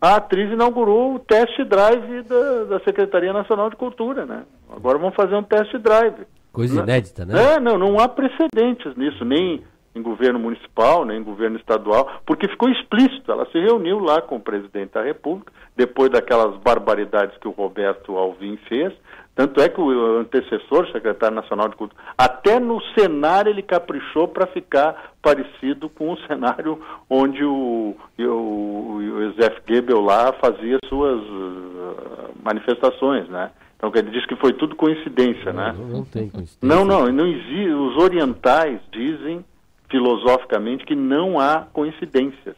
A 0.00 0.16
atriz 0.16 0.50
inaugurou 0.52 1.14
o 1.14 1.18
test 1.20 1.56
drive 1.64 2.22
da, 2.22 2.64
da 2.64 2.80
Secretaria 2.80 3.32
Nacional 3.32 3.70
de 3.70 3.76
Cultura, 3.76 4.26
né? 4.26 4.42
Agora 4.70 4.98
vamos 4.98 5.14
fazer 5.14 5.36
um 5.36 5.42
test 5.42 5.72
drive. 5.78 6.26
Coisa 6.52 6.82
inédita, 6.82 7.24
né? 7.24 7.54
É, 7.54 7.60
não, 7.60 7.78
não 7.78 7.98
há 7.98 8.08
precedentes 8.08 8.94
nisso, 8.96 9.24
nem 9.24 9.62
em 9.94 10.02
governo 10.02 10.38
municipal, 10.38 11.04
nem 11.04 11.18
em 11.18 11.22
governo 11.22 11.56
estadual, 11.56 12.08
porque 12.26 12.48
ficou 12.48 12.68
explícito. 12.68 13.30
Ela 13.30 13.46
se 13.46 13.58
reuniu 13.58 13.98
lá 13.98 14.22
com 14.22 14.36
o 14.36 14.40
presidente 14.40 14.92
da 14.92 15.02
República, 15.02 15.52
depois 15.76 16.10
daquelas 16.10 16.56
barbaridades 16.58 17.36
que 17.38 17.48
o 17.48 17.52
Roberto 17.52 18.16
Alvim 18.16 18.56
fez. 18.68 18.92
Tanto 19.34 19.62
é 19.62 19.68
que 19.68 19.80
o 19.80 20.18
antecessor, 20.18 20.90
secretário 20.92 21.34
nacional 21.34 21.68
de 21.68 21.76
cultura, 21.76 22.02
até 22.18 22.60
no 22.60 22.82
cenário 22.98 23.50
ele 23.50 23.62
caprichou 23.62 24.28
para 24.28 24.46
ficar 24.46 25.14
parecido 25.22 25.88
com 25.88 26.12
o 26.12 26.18
cenário 26.26 26.78
onde 27.08 27.42
o, 27.42 27.96
o, 28.18 28.22
o 28.22 29.34
Goebbels 29.66 30.04
lá 30.04 30.34
fazia 30.34 30.78
suas 30.86 31.20
uh, 31.22 32.30
manifestações, 32.42 33.26
né? 33.30 33.50
Então 33.82 33.90
ele 34.00 34.10
diz 34.12 34.24
que 34.26 34.36
foi 34.36 34.52
tudo 34.52 34.76
coincidência, 34.76 35.52
né? 35.52 35.74
Não, 35.76 35.86
não 35.86 36.04
tem 36.04 36.28
coincidência. 36.28 36.58
Não, 36.62 36.84
não, 36.84 37.10
não 37.10 37.26
existe. 37.26 37.68
Os 37.68 37.96
orientais 37.96 38.80
dizem 38.92 39.44
filosoficamente 39.90 40.84
que 40.86 40.94
não 40.94 41.40
há 41.40 41.66
coincidências, 41.72 42.54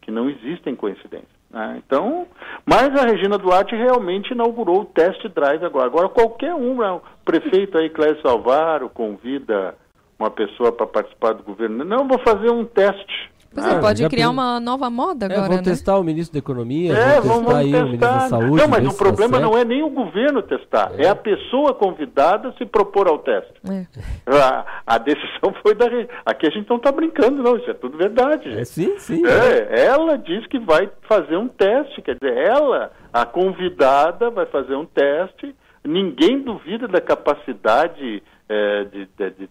que 0.00 0.10
não 0.10 0.30
existem 0.30 0.74
coincidências. 0.74 1.28
né? 1.50 1.82
Então, 1.84 2.26
mas 2.64 2.88
a 2.96 3.04
Regina 3.04 3.36
Duarte 3.36 3.76
realmente 3.76 4.32
inaugurou 4.32 4.80
o 4.80 4.84
test 4.86 5.22
drive 5.28 5.64
agora. 5.66 5.86
Agora 5.86 6.08
qualquer 6.08 6.54
um, 6.54 6.78
né? 6.78 6.90
o 6.92 7.02
prefeito 7.26 7.76
aí, 7.76 7.90
Clécio 7.90 8.22
Salvaro, 8.22 8.88
convida 8.88 9.74
uma 10.18 10.30
pessoa 10.30 10.72
para 10.72 10.86
participar 10.86 11.34
do 11.34 11.42
governo. 11.42 11.84
Não, 11.84 12.08
vou 12.08 12.18
fazer 12.20 12.50
um 12.50 12.64
teste. 12.64 13.30
Pois 13.54 13.66
Ah, 13.66 13.76
é, 13.76 13.80
pode 13.80 14.08
criar 14.08 14.30
uma 14.30 14.58
nova 14.58 14.90
moda 14.90 15.26
É, 15.26 15.32
agora, 15.32 15.48
vão 15.48 15.56
né? 15.58 15.62
testar 15.62 15.96
o 15.98 16.02
ministro 16.02 16.32
da 16.32 16.38
Economia, 16.40 16.92
É, 16.92 17.20
vão 17.20 17.44
testar 17.44 17.58
aí 17.58 17.74
o 17.74 17.84
ministro 17.84 17.98
da 18.00 18.12
testar. 18.18 18.28
Saúde. 18.28 18.56
não, 18.62 18.68
mas 18.68 18.84
o 18.86 18.90
tá 18.90 18.96
problema 18.96 19.38
não 19.40 19.56
é 19.56 19.64
nem 19.64 19.82
o 19.82 19.90
governo 19.90 20.42
testar, 20.42 20.92
é, 20.98 21.08
a 21.08 21.14
pessoa 21.14 21.72
convidada 21.74 22.52
se 22.58 22.66
propor 22.66 23.06
ao 23.08 23.18
teste. 23.20 23.52
É. 23.70 23.86
A, 24.34 24.64
a 24.86 24.98
decisão 24.98 25.54
foi 25.62 25.74
da. 25.74 25.86
Aqui 26.26 26.46
a 26.46 26.50
gente 26.50 26.68
não 26.68 26.76
está 26.76 26.90
brincando, 26.90 27.42
não, 27.42 27.56
isso 27.56 27.70
é 27.70 27.74
tudo 27.74 27.96
verdade. 27.96 28.48
É, 28.48 28.52
gente. 28.56 28.68
sim, 28.68 28.98
sim. 28.98 29.22
É, 29.26 29.84
ela 29.86 30.16
diz 30.18 30.46
que 30.48 30.58
vai 30.58 30.90
fazer 31.08 31.36
um 31.36 31.46
teste, 31.48 32.02
quer 32.02 32.16
dizer, 32.20 32.36
ela, 32.36 32.90
a 33.12 33.24
convidada, 33.24 34.30
vai 34.30 34.46
fazer 34.46 34.74
um 34.74 34.84
teste. 34.84 35.54
Ninguém 35.86 36.40
duvida 36.42 36.88
da 36.88 37.00
capacidade 37.00 38.22
eh, 38.54 38.84
de, 38.84 39.08
de, 39.18 39.30
de 39.30 39.50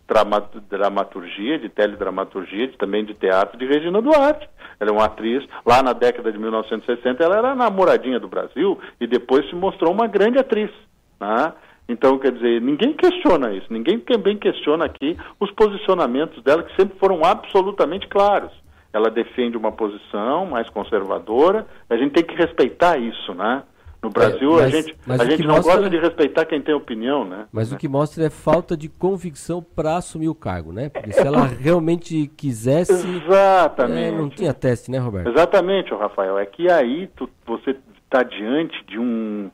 dramaturgia, 0.70 1.60
de 1.60 1.68
teledramaturgia, 1.68 2.70
de, 2.70 2.78
também 2.78 3.04
de 3.04 3.14
teatro 3.14 3.58
de 3.58 3.66
Regina 3.66 4.02
Duarte. 4.02 4.48
Ela 4.80 4.92
é 4.92 4.94
uma 4.94 5.06
atriz, 5.06 5.46
lá 5.66 5.84
na 5.84 5.92
década 5.92 6.32
de 6.32 6.38
1960, 6.38 7.22
ela 7.22 7.38
era 7.38 7.54
namoradinha 7.54 8.18
do 8.18 8.30
Brasil 8.30 8.80
e 9.02 9.06
depois 9.06 9.46
se 9.50 9.56
mostrou 9.56 9.92
uma 9.92 10.08
grande 10.08 10.40
atriz. 10.40 10.72
Né? 11.20 11.52
Então, 11.90 12.18
quer 12.18 12.32
dizer, 12.32 12.62
ninguém 12.62 12.94
questiona 12.94 13.52
isso, 13.52 13.68
ninguém 13.70 14.00
também 14.00 14.38
questiona 14.38 14.86
aqui 14.86 15.18
os 15.38 15.52
posicionamentos 15.52 16.42
dela, 16.42 16.64
que 16.64 16.74
sempre 16.78 16.98
foram 16.98 17.26
absolutamente 17.26 18.08
claros. 18.08 18.54
Ela 18.94 19.10
defende 19.10 19.58
uma 19.58 19.74
posição 19.74 20.46
mais 20.46 20.70
conservadora, 20.70 21.68
a 21.90 21.98
gente 21.98 22.14
tem 22.14 22.24
que 22.24 22.36
respeitar 22.36 22.98
isso, 22.98 23.34
né? 23.34 23.64
No 24.04 24.10
Brasil, 24.10 24.52
mas- 24.52 24.62
a 24.62 24.70
gente, 24.70 24.96
a 25.08 25.26
gente 25.26 25.44
não 25.48 25.56
mostra- 25.56 25.76
gosta 25.78 25.90
de 25.90 25.98
respeitar 25.98 26.46
quem 26.46 26.62
tem 26.62 26.76
opinião, 26.76 27.24
né? 27.24 27.46
Mas 27.54 27.72
o 27.72 27.78
que 27.78 27.88
mostra 27.88 28.26
é 28.26 28.30
falta 28.30 28.76
de 28.76 28.90
convicção 28.90 29.64
para 29.64 29.96
assumir 29.96 30.28
o 30.28 30.36
cargo, 30.36 30.74
né? 30.74 30.90
Porque 30.90 31.14
se 31.14 31.26
ela 31.26 31.46
realmente 31.60 32.28
quisesse. 32.36 32.92
Exatamente. 32.94 34.00
é, 34.00 34.12
não 34.12 34.30
tinha 34.30 34.54
teste, 34.54 34.92
né, 34.92 34.98
Roberto? 34.98 35.30
Exatamente, 35.30 35.94
Rafael. 35.94 36.38
É 36.38 36.46
que 36.46 36.70
aí 36.70 37.08
tu- 37.16 37.30
você 37.46 37.78
está 38.04 38.24
diante 38.24 38.76
de 38.88 39.00
um, 39.00 39.50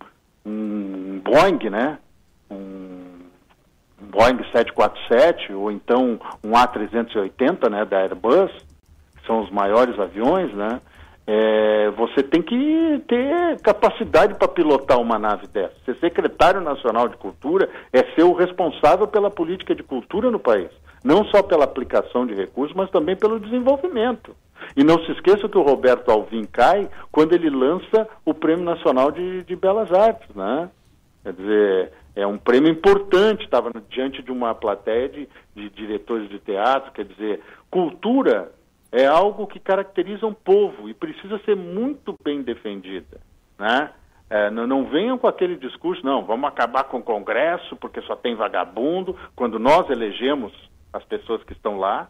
um 0.45 1.21
Boeing, 1.23 1.69
né? 1.69 1.99
Um, 2.49 2.55
um 4.01 4.07
Boeing 4.11 4.39
747 4.51 5.53
ou 5.53 5.71
então 5.71 6.19
um 6.43 6.51
A380, 6.53 7.69
né, 7.69 7.85
da 7.85 7.99
Airbus, 7.99 8.51
que 9.15 9.27
são 9.27 9.41
os 9.43 9.51
maiores 9.51 9.97
aviões, 9.99 10.51
né? 10.55 10.81
É, 11.31 11.91
você 11.91 12.23
tem 12.23 12.41
que 12.41 13.03
ter 13.07 13.61
capacidade 13.61 14.33
para 14.33 14.47
pilotar 14.47 14.99
uma 14.99 15.19
nave 15.19 15.45
dessa. 15.45 15.75
Ser 15.85 15.95
secretário 15.99 16.59
nacional 16.59 17.07
de 17.07 17.17
cultura 17.17 17.69
é 17.93 18.01
ser 18.15 18.23
o 18.23 18.33
responsável 18.33 19.07
pela 19.07 19.29
política 19.29 19.75
de 19.75 19.83
cultura 19.83 20.31
no 20.31 20.39
país. 20.39 20.71
Não 21.03 21.23
só 21.25 21.43
pela 21.43 21.65
aplicação 21.65 22.25
de 22.25 22.33
recursos, 22.33 22.75
mas 22.75 22.89
também 22.89 23.15
pelo 23.15 23.39
desenvolvimento. 23.39 24.35
E 24.75 24.83
não 24.83 24.97
se 25.05 25.11
esqueça 25.11 25.47
que 25.47 25.57
o 25.57 25.61
Roberto 25.61 26.09
Alvim 26.09 26.45
cai 26.45 26.89
quando 27.11 27.33
ele 27.33 27.51
lança 27.51 28.09
o 28.25 28.33
Prêmio 28.33 28.65
Nacional 28.65 29.11
de, 29.11 29.43
de 29.43 29.55
Belas 29.55 29.91
Artes, 29.91 30.35
né? 30.35 30.67
Quer 31.21 31.33
dizer, 31.33 31.91
é 32.15 32.25
um 32.25 32.39
prêmio 32.39 32.71
importante, 32.71 33.43
estava 33.43 33.71
diante 33.87 34.23
de 34.23 34.31
uma 34.31 34.55
plateia 34.55 35.07
de, 35.07 35.29
de 35.55 35.69
diretores 35.69 36.27
de 36.27 36.39
teatro, 36.39 36.91
quer 36.91 37.05
dizer, 37.05 37.39
cultura 37.69 38.51
é 38.91 39.05
algo 39.05 39.47
que 39.47 39.59
caracteriza 39.59 40.25
um 40.25 40.33
povo 40.33 40.89
e 40.89 40.93
precisa 40.93 41.39
ser 41.45 41.55
muito 41.55 42.15
bem 42.23 42.41
defendida, 42.41 43.19
né? 43.57 43.91
É, 44.29 44.49
não, 44.51 44.67
não 44.67 44.85
venham 44.85 45.17
com 45.17 45.27
aquele 45.27 45.55
discurso, 45.55 46.05
não, 46.05 46.23
vamos 46.23 46.47
acabar 46.47 46.83
com 46.83 46.97
o 46.97 47.03
Congresso 47.03 47.75
porque 47.77 47.99
só 48.01 48.15
tem 48.15 48.35
vagabundo, 48.35 49.15
quando 49.35 49.57
nós 49.57 49.89
elegemos 49.89 50.53
as 50.93 51.03
pessoas 51.03 51.43
que 51.43 51.53
estão 51.53 51.79
lá, 51.79 52.09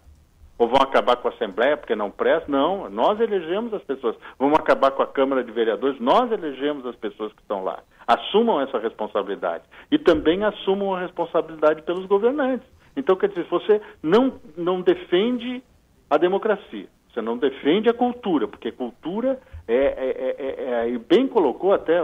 Ou 0.60 0.68
vão 0.68 0.82
acabar 0.82 1.16
com 1.16 1.30
a 1.30 1.32
Assembleia 1.32 1.78
porque 1.78 1.96
não 1.96 2.12
presta? 2.12 2.52
Não, 2.52 2.90
nós 2.90 3.18
elegemos 3.22 3.74
as 3.74 3.82
pessoas. 3.84 4.14
Vamos 4.38 4.60
acabar 4.60 4.92
com 4.92 5.02
a 5.02 5.08
Câmara 5.08 5.42
de 5.42 5.54
Vereadores? 5.54 5.98
Nós 6.02 6.30
elegemos 6.34 6.86
as 6.86 6.98
pessoas 6.98 7.32
que 7.32 7.42
estão 7.42 7.64
lá. 7.64 7.80
Assumam 8.06 8.60
essa 8.60 8.78
responsabilidade. 8.78 9.64
E 9.90 9.98
também 9.98 10.44
assumam 10.44 10.94
a 10.94 11.00
responsabilidade 11.00 11.82
pelos 11.84 12.06
governantes. 12.08 12.68
Então, 12.98 13.16
quer 13.16 13.30
dizer, 13.30 13.46
você 13.46 13.82
não, 14.04 14.34
não 14.58 14.82
defende 14.82 15.64
a 16.10 16.18
democracia, 16.18 16.88
você 17.12 17.22
não 17.22 17.38
defende 17.38 17.90
a 17.90 17.94
cultura, 17.94 18.48
porque 18.48 18.72
cultura 18.72 19.40
é, 19.68 19.76
é, 19.76 20.36
é, 20.38 20.64
é, 20.74 20.90
e 20.90 20.98
bem 20.98 21.28
colocou 21.28 21.74
até, 21.74 22.00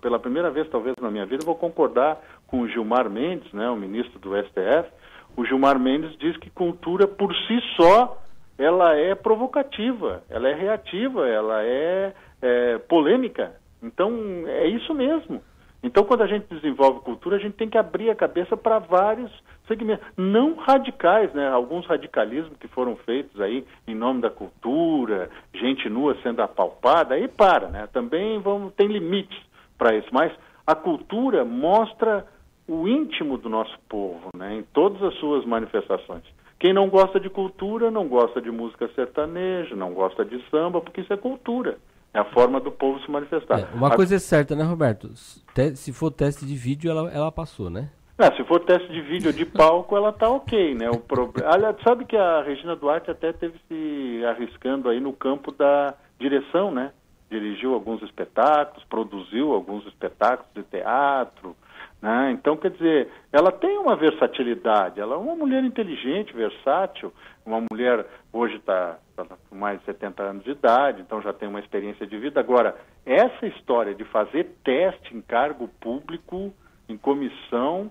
pela 0.00 0.18
primeira 0.18 0.50
vez 0.50 0.68
talvez 0.68 0.94
na 1.00 1.10
minha 1.10 1.26
vida, 1.26 1.44
vou 1.44 1.54
concordar 1.54 2.18
com 2.46 2.60
o 2.60 2.68
Gilmar 2.68 3.10
Mendes, 3.10 3.52
né, 3.52 3.68
o 3.68 3.76
ministro 3.76 4.18
do 4.18 4.36
STF, 4.36 4.90
o 5.36 5.44
Gilmar 5.44 5.78
Mendes 5.78 6.16
diz 6.18 6.36
que 6.36 6.50
cultura 6.50 7.06
por 7.06 7.34
si 7.34 7.60
só 7.76 8.18
ela 8.58 8.94
é 8.94 9.14
provocativa, 9.14 10.22
ela 10.28 10.48
é 10.48 10.54
reativa, 10.54 11.26
ela 11.26 11.62
é, 11.64 12.12
é 12.42 12.78
polêmica. 12.78 13.54
Então 13.82 14.12
é 14.46 14.66
isso 14.66 14.92
mesmo. 14.94 15.40
Então, 15.82 16.04
quando 16.04 16.22
a 16.22 16.26
gente 16.26 16.46
desenvolve 16.54 17.00
cultura, 17.00 17.36
a 17.36 17.38
gente 17.38 17.54
tem 17.54 17.70
que 17.70 17.78
abrir 17.78 18.10
a 18.10 18.14
cabeça 18.14 18.56
para 18.56 18.78
vários 18.78 19.32
segmentos, 19.70 20.04
não 20.16 20.56
radicais, 20.56 21.32
né? 21.32 21.48
Alguns 21.48 21.86
radicalismos 21.86 22.58
que 22.58 22.66
foram 22.66 22.96
feitos 22.96 23.40
aí 23.40 23.64
em 23.86 23.94
nome 23.94 24.20
da 24.20 24.30
cultura, 24.30 25.30
gente 25.54 25.88
nua 25.88 26.16
sendo 26.22 26.42
apalpada, 26.42 27.14
aí 27.14 27.28
para, 27.28 27.68
né? 27.68 27.88
Também 27.92 28.40
vamos, 28.40 28.74
tem 28.74 28.88
limites 28.88 29.38
para 29.78 29.94
isso, 29.94 30.08
mas 30.10 30.32
a 30.66 30.74
cultura 30.74 31.44
mostra 31.44 32.26
o 32.66 32.88
íntimo 32.88 33.38
do 33.38 33.48
nosso 33.48 33.78
povo, 33.88 34.30
né? 34.36 34.56
Em 34.56 34.62
todas 34.72 35.00
as 35.02 35.14
suas 35.20 35.44
manifestações. 35.44 36.24
Quem 36.58 36.74
não 36.74 36.90
gosta 36.90 37.20
de 37.20 37.30
cultura 37.30 37.90
não 37.90 38.08
gosta 38.08 38.40
de 38.40 38.50
música 38.50 38.88
sertaneja, 38.94 39.74
não 39.76 39.94
gosta 39.94 40.24
de 40.24 40.42
samba, 40.50 40.80
porque 40.80 41.00
isso 41.00 41.12
é 41.12 41.16
cultura. 41.16 41.78
É 42.12 42.18
a 42.18 42.24
forma 42.24 42.60
do 42.60 42.72
povo 42.72 43.00
se 43.00 43.10
manifestar. 43.10 43.60
É, 43.60 43.68
uma 43.72 43.88
a... 43.88 43.96
coisa 43.96 44.16
é 44.16 44.18
certa, 44.18 44.56
né, 44.56 44.64
Roberto? 44.64 45.10
Se 45.14 45.92
for 45.92 46.10
teste 46.10 46.44
de 46.44 46.56
vídeo, 46.56 46.90
ela, 46.90 47.10
ela 47.10 47.30
passou, 47.30 47.70
né? 47.70 47.88
É, 48.20 48.36
se 48.36 48.44
for 48.44 48.60
teste 48.60 48.86
de 48.92 49.00
vídeo 49.00 49.32
de 49.32 49.46
palco, 49.46 49.96
ela 49.96 50.12
tá 50.12 50.28
ok, 50.28 50.74
né? 50.74 50.90
O 50.90 50.98
problema. 51.00 51.54
Aliás, 51.54 51.74
sabe 51.82 52.04
que 52.04 52.14
a 52.14 52.42
Regina 52.42 52.76
Duarte 52.76 53.10
até 53.10 53.32
teve 53.32 53.58
se 53.66 54.22
arriscando 54.26 54.90
aí 54.90 55.00
no 55.00 55.10
campo 55.14 55.50
da 55.50 55.94
direção, 56.18 56.70
né? 56.70 56.92
Dirigiu 57.30 57.72
alguns 57.72 58.02
espetáculos, 58.02 58.84
produziu 58.90 59.54
alguns 59.54 59.86
espetáculos 59.86 60.52
de 60.54 60.62
teatro, 60.64 61.56
né? 62.02 62.30
Então, 62.32 62.58
quer 62.58 62.72
dizer, 62.72 63.08
ela 63.32 63.50
tem 63.50 63.78
uma 63.78 63.96
versatilidade, 63.96 65.00
ela 65.00 65.14
é 65.14 65.18
uma 65.18 65.34
mulher 65.34 65.64
inteligente, 65.64 66.34
versátil, 66.34 67.14
uma 67.46 67.64
mulher, 67.72 68.04
hoje 68.30 68.56
está 68.56 68.98
tá 69.16 69.24
com 69.48 69.56
mais 69.56 69.78
de 69.78 69.86
70 69.86 70.22
anos 70.22 70.44
de 70.44 70.50
idade, 70.50 71.00
então 71.00 71.22
já 71.22 71.32
tem 71.32 71.48
uma 71.48 71.60
experiência 71.60 72.06
de 72.06 72.18
vida. 72.18 72.38
Agora, 72.38 72.76
essa 73.06 73.46
história 73.46 73.94
de 73.94 74.04
fazer 74.04 74.44
teste 74.62 75.16
em 75.16 75.22
cargo 75.22 75.68
público, 75.80 76.52
em 76.86 76.98
comissão, 76.98 77.90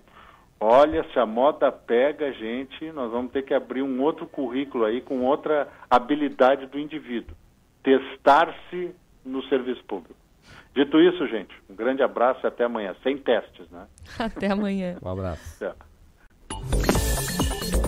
olha, 0.60 1.06
se 1.12 1.20
a 1.20 1.26
moda 1.26 1.72
pega, 1.72 2.32
gente, 2.34 2.92
nós 2.92 3.12
vamos 3.12 3.32
ter 3.32 3.44
que 3.44 3.54
abrir 3.54 3.82
um 3.82 4.02
outro 4.02 4.28
currículo 4.28 4.86
aí 4.86 5.02
com 5.02 5.22
outra 5.22 5.68
habilidade 5.90 6.66
do 6.68 6.78
indivíduo. 6.78 7.36
Testar-se 7.84 8.92
no 9.26 9.42
serviço 9.44 9.84
público. 9.86 10.16
Dito 10.76 11.00
isso, 11.02 11.28
gente, 11.28 11.54
um 11.70 11.76
grande 11.76 12.04
abraço 12.04 12.42
e 12.44 12.48
até 12.48 12.64
amanhã, 12.64 12.96
sem 13.04 13.18
testes, 13.18 13.70
né? 13.72 13.88
Até 14.20 14.52
amanhã. 14.52 14.98
um 15.02 15.10
abraço. 15.10 15.64
É. 15.64 15.74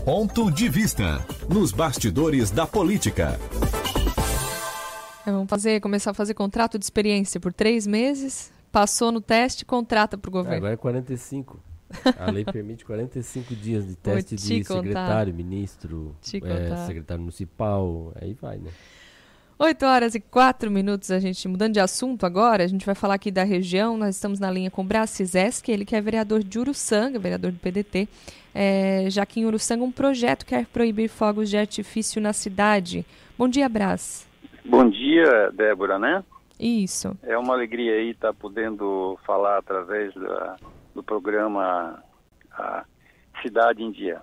Ponto 0.03 0.51
de 0.51 0.67
vista 0.67 1.03
nos 1.47 1.71
bastidores 1.71 2.49
da 2.49 2.65
política. 2.65 3.39
É, 5.25 5.31
vamos 5.31 5.49
fazer, 5.49 5.79
começar 5.79 6.11
a 6.11 6.13
fazer 6.13 6.33
contrato 6.33 6.79
de 6.79 6.85
experiência 6.85 7.39
por 7.39 7.53
três 7.53 7.85
meses. 7.85 8.51
Passou 8.71 9.11
no 9.11 9.21
teste, 9.21 9.63
contrata 9.63 10.17
para 10.17 10.29
o 10.29 10.31
governo. 10.31 10.55
É, 10.55 10.57
agora 10.57 10.73
é 10.73 10.77
45. 10.77 11.70
A 12.17 12.31
lei 12.31 12.45
permite 12.45 12.85
45 12.85 13.55
dias 13.55 13.87
de 13.87 13.95
teste 13.95 14.35
de 14.35 14.63
secretário, 14.63 15.33
ministro, 15.33 16.15
é, 16.43 16.75
secretário 16.87 17.21
municipal, 17.21 18.13
aí 18.19 18.33
vai, 18.33 18.57
né? 18.57 18.71
8 19.63 19.85
horas 19.85 20.15
e 20.15 20.19
4 20.19 20.71
minutos, 20.71 21.11
a 21.11 21.19
gente 21.19 21.47
mudando 21.47 21.73
de 21.73 21.79
assunto 21.79 22.25
agora, 22.25 22.63
a 22.63 22.67
gente 22.67 22.83
vai 22.83 22.95
falar 22.95 23.13
aqui 23.13 23.29
da 23.29 23.43
região. 23.43 23.95
Nós 23.95 24.15
estamos 24.15 24.39
na 24.39 24.49
linha 24.49 24.71
com 24.71 24.81
o 24.81 24.85
Brás 24.85 25.11
Cizeski, 25.11 25.71
ele 25.71 25.85
que 25.85 25.95
é 25.95 26.01
vereador 26.01 26.43
de 26.43 26.57
Uruçanga, 26.57 27.19
vereador 27.19 27.51
do 27.51 27.59
PDT. 27.59 28.09
É, 28.55 29.05
já 29.11 29.23
que 29.23 29.39
em 29.39 29.45
Uruçanga 29.45 29.83
um 29.83 29.91
projeto 29.91 30.47
quer 30.47 30.65
proibir 30.65 31.09
fogos 31.09 31.47
de 31.47 31.57
artifício 31.57 32.19
na 32.19 32.33
cidade. 32.33 33.05
Bom 33.37 33.47
dia, 33.47 33.69
Brás. 33.69 34.27
Bom 34.65 34.89
dia, 34.89 35.51
Débora, 35.53 35.99
né? 35.99 36.23
Isso. 36.59 37.15
É 37.21 37.37
uma 37.37 37.53
alegria 37.53 37.93
aí 37.93 38.09
estar 38.09 38.33
podendo 38.33 39.15
falar 39.23 39.59
através 39.59 40.11
da, 40.15 40.55
do 40.93 41.03
programa 41.03 42.03
a 42.51 42.83
Cidade 43.41 43.83
em 43.83 43.91
Dia. 43.91 44.21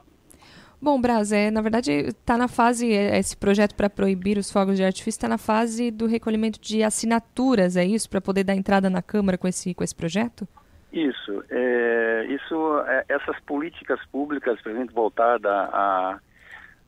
Bom, 0.81 1.01
Braz, 1.01 1.32
é, 1.32 1.51
na 1.51 1.61
verdade 1.61 1.90
está 1.90 2.36
na 2.39 2.47
fase, 2.47 2.93
é, 2.93 3.19
esse 3.19 3.36
projeto 3.36 3.74
para 3.74 3.90
proibir 3.90 4.39
os 4.39 4.51
fogos 4.51 4.77
de 4.77 4.85
artifício 4.85 5.19
está 5.19 5.28
na 5.28 5.39
fase 5.39 5.90
do 5.90 6.07
recolhimento 6.07 6.61
de 6.61 6.85
assinaturas, 6.85 7.77
é 7.77 7.85
isso? 7.85 8.09
Para 8.09 8.20
poder 8.20 8.45
dar 8.45 8.55
entrada 8.55 8.89
na 8.89 9.03
Câmara 9.03 9.36
com 9.36 9.49
esse, 9.49 9.74
com 9.74 9.82
esse 9.82 9.95
projeto? 9.95 10.47
Isso. 10.93 11.45
É, 11.51 12.27
isso 12.31 12.78
é, 12.86 13.05
essas 13.09 13.39
políticas 13.40 13.99
públicas, 14.07 14.61
para 14.62 14.73
a 14.73 14.74
gente 14.77 14.95
voltar 14.95 15.40
a, 15.45 16.20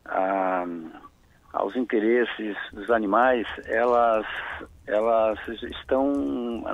a, 0.05 0.67
aos 1.53 1.75
interesses 1.75 2.57
dos 2.73 2.91
animais, 2.91 3.47
elas, 3.67 4.27
elas 4.87 5.39
estão 5.49 6.13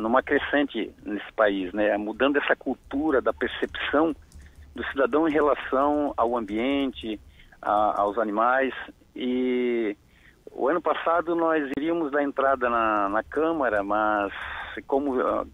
numa 0.01 0.23
crescente 0.23 0.93
nesse 1.05 1.33
país, 1.33 1.73
né? 1.73 1.97
Mudando 1.97 2.37
essa 2.37 2.55
cultura 2.55 3.23
da 3.23 3.33
percepção 3.33 4.15
do 4.75 4.85
cidadão 4.89 5.27
em 5.27 5.33
relação 5.33 6.13
ao 6.17 6.37
ambiente, 6.37 7.19
a, 7.63 8.01
aos 8.01 8.19
animais. 8.19 8.75
E 9.15 9.97
o 10.53 10.69
ano 10.69 10.83
passado 10.83 11.35
nós 11.35 11.71
iríamos 11.79 12.13
dar 12.13 12.23
entrada 12.23 12.69
na, 12.69 13.09
na 13.09 13.23
Câmara, 13.23 13.83
mas 13.83 14.33
como 14.87 15.19
uh, 15.19 15.47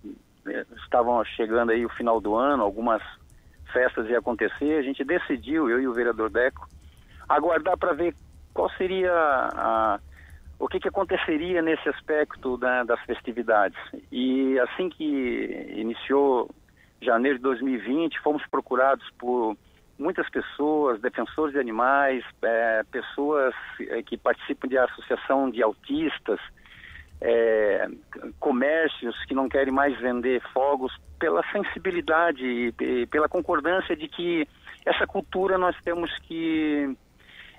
estavam 0.85 1.25
chegando 1.25 1.71
aí 1.71 1.87
o 1.87 1.91
final 1.91 2.21
do 2.21 2.35
ano, 2.35 2.65
algumas 2.65 3.01
festas 3.73 4.09
iam 4.09 4.19
acontecer, 4.19 4.79
a 4.79 4.83
gente 4.83 5.05
decidiu, 5.05 5.71
eu 5.71 5.81
e 5.81 5.87
o 5.87 5.95
vereador 5.95 6.29
Deco, 6.29 6.69
aguardar 7.29 7.79
para 7.79 7.93
ver 7.93 8.15
qual 8.53 8.71
seria 8.71 9.13
a, 9.13 10.01
o 10.59 10.69
que, 10.69 10.79
que 10.79 10.89
aconteceria 10.89 11.61
nesse 11.61 11.89
aspecto 11.89 12.57
da, 12.57 12.85
das 12.85 13.01
festividades. 13.01 13.79
E 14.11 14.59
assim 14.61 14.89
que 14.89 15.75
iniciou 15.75 16.49
janeiro 17.01 17.39
de 17.39 17.43
2020, 17.43 18.21
fomos 18.21 18.47
procurados 18.47 19.05
por 19.19 19.57
muitas 19.99 20.29
pessoas, 20.31 21.01
defensores 21.01 21.53
de 21.53 21.61
animais, 21.61 22.25
é, 22.43 22.83
pessoas 22.91 23.55
é, 23.81 24.03
que 24.03 24.17
participam 24.17 24.69
de 24.69 24.79
associação 24.79 25.51
de 25.51 25.63
autistas, 25.63 26.41
é, 27.21 27.89
comércios 28.41 29.17
que 29.27 29.35
não 29.35 29.49
querem 29.49 29.73
mais 29.73 29.99
vender 30.01 30.43
fogos, 30.53 30.93
pela 31.19 31.43
sensibilidade 31.53 32.45
e 32.45 33.07
pela 33.07 33.29
concordância 33.29 33.95
de 33.95 34.09
que 34.09 34.47
essa 34.85 35.07
cultura 35.07 35.57
nós 35.57 35.77
temos 35.85 36.11
que 36.21 36.97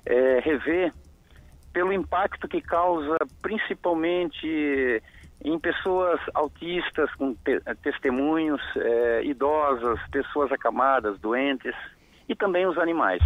é, 0.05 0.39
rever 0.39 0.93
pelo 1.71 1.91
impacto 1.91 2.47
que 2.47 2.61
causa 2.61 3.17
principalmente 3.41 5.01
em 5.43 5.59
pessoas 5.59 6.19
autistas 6.33 7.13
com 7.15 7.33
te 7.33 7.59
testemunhos, 7.81 8.61
é, 8.77 9.23
idosas, 9.25 9.99
pessoas 10.09 10.51
acamadas, 10.51 11.19
doentes 11.19 11.75
e 12.29 12.35
também 12.35 12.65
os 12.65 12.77
animais. 12.77 13.21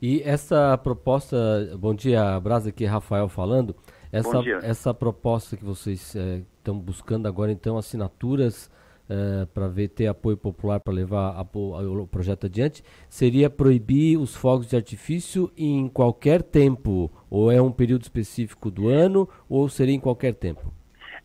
E 0.00 0.22
essa 0.22 0.78
proposta, 0.78 1.36
bom 1.76 1.92
dia, 1.92 2.38
Brasa, 2.38 2.68
aqui 2.68 2.84
Rafael 2.84 3.28
falando, 3.28 3.74
essa, 4.12 4.38
essa 4.62 4.94
proposta 4.94 5.56
que 5.56 5.64
vocês 5.64 6.14
estão 6.14 6.76
é, 6.76 6.80
buscando 6.80 7.26
agora, 7.26 7.50
então, 7.50 7.76
assinaturas 7.76 8.70
é, 9.08 9.46
para 9.46 9.68
ver 9.68 9.88
ter 9.88 10.06
apoio 10.06 10.36
popular 10.36 10.80
para 10.80 10.92
levar 10.92 11.30
a, 11.30 11.40
a, 11.40 11.42
o 11.42 12.06
projeto 12.06 12.46
adiante, 12.46 12.82
seria 13.08 13.48
proibir 13.48 14.18
os 14.18 14.36
fogos 14.36 14.68
de 14.68 14.76
artifício 14.76 15.50
em 15.56 15.88
qualquer 15.88 16.42
tempo, 16.42 17.10
ou 17.30 17.50
é 17.50 17.60
um 17.60 17.72
período 17.72 18.02
específico 18.02 18.70
do 18.70 18.88
ano, 18.88 19.28
ou 19.48 19.68
seria 19.68 19.94
em 19.94 20.00
qualquer 20.00 20.34
tempo? 20.34 20.72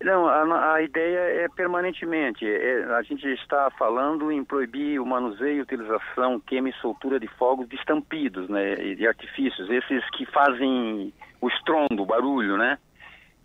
Não, 0.04 0.28
a, 0.28 0.74
a 0.74 0.82
ideia 0.82 1.46
é 1.46 1.48
permanentemente. 1.56 2.46
É, 2.46 2.84
a 2.96 3.02
gente 3.04 3.26
está 3.26 3.72
falando 3.72 4.32
em 4.32 4.44
proibir 4.44 5.00
o 5.00 5.06
manuseio, 5.06 5.64
utilização, 5.64 6.42
queima 6.42 6.70
e 6.70 6.74
soltura 6.74 7.18
de 7.20 7.28
fogos 7.28 7.70
de 7.70 7.76
estampidos, 7.76 8.50
né, 8.50 8.76
de 8.76 9.08
artifícios, 9.08 9.70
esses 9.70 10.04
que 10.12 10.26
fazem 10.26 11.14
o 11.40 11.48
estrondo, 11.48 12.04
o 12.04 12.06
barulho, 12.06 12.58
né? 12.58 12.78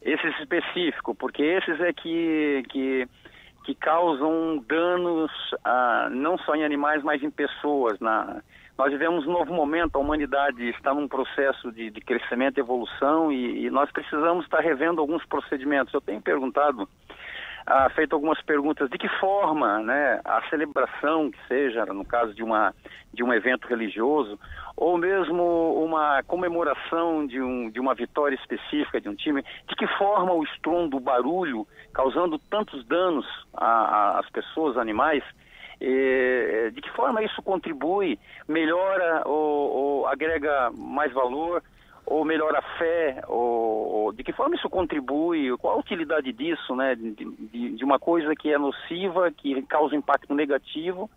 Esses 0.02 0.36
específicos, 0.40 1.16
porque 1.16 1.43
esses 1.43 1.81
é 1.81 1.93
que, 1.93 2.62
que, 2.69 3.09
que 3.69 3.74
causam 3.74 4.65
danos 4.66 5.31
ah, 5.62 6.09
não 6.11 6.39
só 6.39 6.55
em 6.55 6.65
animais, 6.65 7.03
mas 7.03 7.23
em 7.23 7.31
pessoas. 7.31 8.01
Na, 8.01 8.40
nós 8.78 8.90
vivemos 8.90 9.27
um 9.27 9.32
novo 9.32 9.53
momento, 9.53 9.97
a 9.97 9.99
humanidade 9.99 10.70
está 10.70 10.95
num 10.95 11.07
processo 11.07 11.70
de, 11.70 11.90
de 11.90 12.01
crescimento 12.01 12.57
evolução 12.57 13.31
e, 13.31 13.66
e, 13.66 13.70
nós 13.70 13.93
precisamos 13.93 14.47
estar 14.47 14.61
revendo 14.61 15.03
alguns 15.03 15.23
procedimentos. 15.27 15.93
Eu 15.93 16.01
tenho 16.01 16.23
perguntado, 16.23 16.89
ah, 17.70 17.90
feito 17.90 18.15
algumas 18.15 18.40
perguntas, 18.40 18.89
de 18.89 18.97
que 18.97 19.09
forma 19.20 19.81
né, 19.81 20.20
a 20.24 20.40
celebração, 20.49 21.31
que 21.31 21.39
seja 21.47 21.85
no 21.85 22.05
caso 22.05 22.32
de, 22.32 22.43
uma, 22.43 22.74
de 23.12 23.23
um 23.23 23.32
evento 23.32 23.69
religioso, 23.69 24.40
ou 24.74 24.97
mesmo 24.97 25.85
uma 25.85 26.23
comemoração 26.23 27.27
de, 27.27 27.40
um, 27.40 27.70
de 27.70 27.78
uma 27.78 27.95
vitória 27.95 28.35
específica 28.36 28.99
de 29.01 29.09
um 29.11 29.15
time, 29.15 29.43
de 29.69 29.77
que 29.77 29.86
forma 29.99 30.32
o 30.32 30.43
estrondo, 30.45 30.97
o 30.97 31.01
barulho, 31.01 31.66
causando 31.93 32.39
tantos 32.39 32.86
danos 32.86 33.27
às 33.55 34.28
pessoas, 34.31 34.78
animais, 34.78 35.23
de 35.78 36.81
que 36.81 36.90
forma 36.90 37.23
isso 37.23 37.43
contribui, 37.43 38.19
melhora 38.49 39.23
ou, 39.27 39.70
ou, 39.70 40.07
agrega 40.07 40.70
mais 40.74 41.12
valor, 41.12 41.62
ou 42.10 42.24
melhora 42.24 42.59
a 42.59 42.78
fé, 42.78 43.22
ou, 43.28 44.05
ou, 44.05 44.12
de 44.12 44.24
que 44.24 44.32
forma 44.32 44.56
isso 44.56 44.68
contribui, 44.68 45.56
qual 45.59 45.76
a 45.76 45.80
utilidade 45.80 46.32
disso, 46.32 46.74
né, 46.74 46.94
de, 46.94 47.12
de, 47.12 47.70
de 47.76 47.85
uma 47.85 47.98
coisa 47.98 48.35
que 48.35 48.52
é 48.52 48.59
nociva, 48.59 49.30
que 49.30 49.60
causa 49.62 49.94
impacto 49.94 50.35
negativo, 50.35 51.10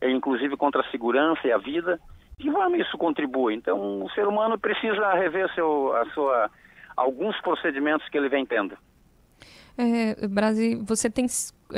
é, 0.00 0.10
inclusive 0.10 0.56
contra 0.56 0.80
a 0.80 0.90
segurança 0.90 1.46
e 1.46 1.52
a 1.52 1.58
vida, 1.58 2.00
de 2.36 2.44
que 2.44 2.50
forma 2.50 2.76
isso 2.76 2.98
contribui? 2.98 3.54
Então, 3.54 4.02
o 4.02 4.10
ser 4.10 4.26
humano 4.26 4.58
precisa 4.58 5.14
rever 5.14 5.52
seu, 5.54 5.94
a 5.94 6.04
sua, 6.06 6.50
alguns 6.96 7.40
procedimentos 7.40 8.08
que 8.08 8.18
ele 8.18 8.28
vem 8.28 8.44
tendo. 8.44 8.76
É, 9.78 10.26
Brasil, 10.26 10.84
você 10.84 11.08
tem 11.08 11.26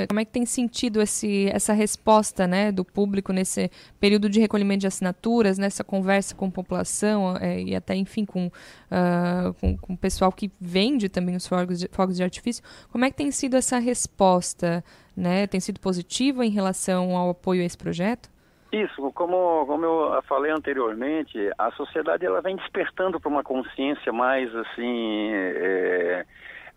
como 0.09 0.21
é 0.21 0.25
que 0.25 0.33
tem 0.33 0.45
sentido 0.45 1.01
esse, 1.01 1.49
essa 1.49 1.73
resposta 1.73 2.47
né, 2.47 2.71
do 2.71 2.85
público 2.85 3.33
nesse 3.33 3.71
período 3.99 4.29
de 4.29 4.41
recolhimento 4.41 4.81
de 4.81 4.87
assinaturas, 4.87 5.59
nessa 5.59 5.83
conversa 5.83 6.35
com 6.35 6.47
a 6.47 6.51
população 6.51 7.37
é, 7.41 7.63
e 7.63 7.75
até, 7.75 7.95
enfim, 7.95 8.25
com, 8.25 8.47
uh, 8.47 9.55
com, 9.61 9.77
com, 9.79 9.95
o 9.95 9.99
pessoal 9.99 10.31
que 10.31 10.51
vende 10.61 11.09
também 11.09 11.37
os 11.37 11.47
fogos 11.47 11.79
de, 11.79 11.89
fogos 11.89 12.17
de 12.17 12.23
artifício? 12.23 12.63
Como 12.91 13.05
é 13.05 13.11
que 13.11 13.17
tem 13.17 13.31
sido 13.31 13.57
essa 13.57 13.79
resposta? 13.79 14.85
Né? 15.17 15.47
Tem 15.47 15.61
sido 15.61 15.81
positiva 15.81 16.45
em 16.45 16.51
relação 16.51 17.17
ao 17.17 17.31
apoio 17.31 17.63
a 17.63 17.65
esse 17.65 17.79
projeto? 17.79 18.29
Isso, 18.73 19.11
como, 19.13 19.65
como 19.65 19.85
eu 19.85 20.23
falei 20.25 20.51
anteriormente, 20.53 21.39
a 21.57 21.71
sociedade 21.73 22.27
ela 22.27 22.43
vem 22.43 22.57
despertando 22.57 23.19
para 23.21 23.31
uma 23.31 23.43
consciência 23.43 24.13
mais 24.13 24.55
assim, 24.55 25.31
é, 25.33 26.27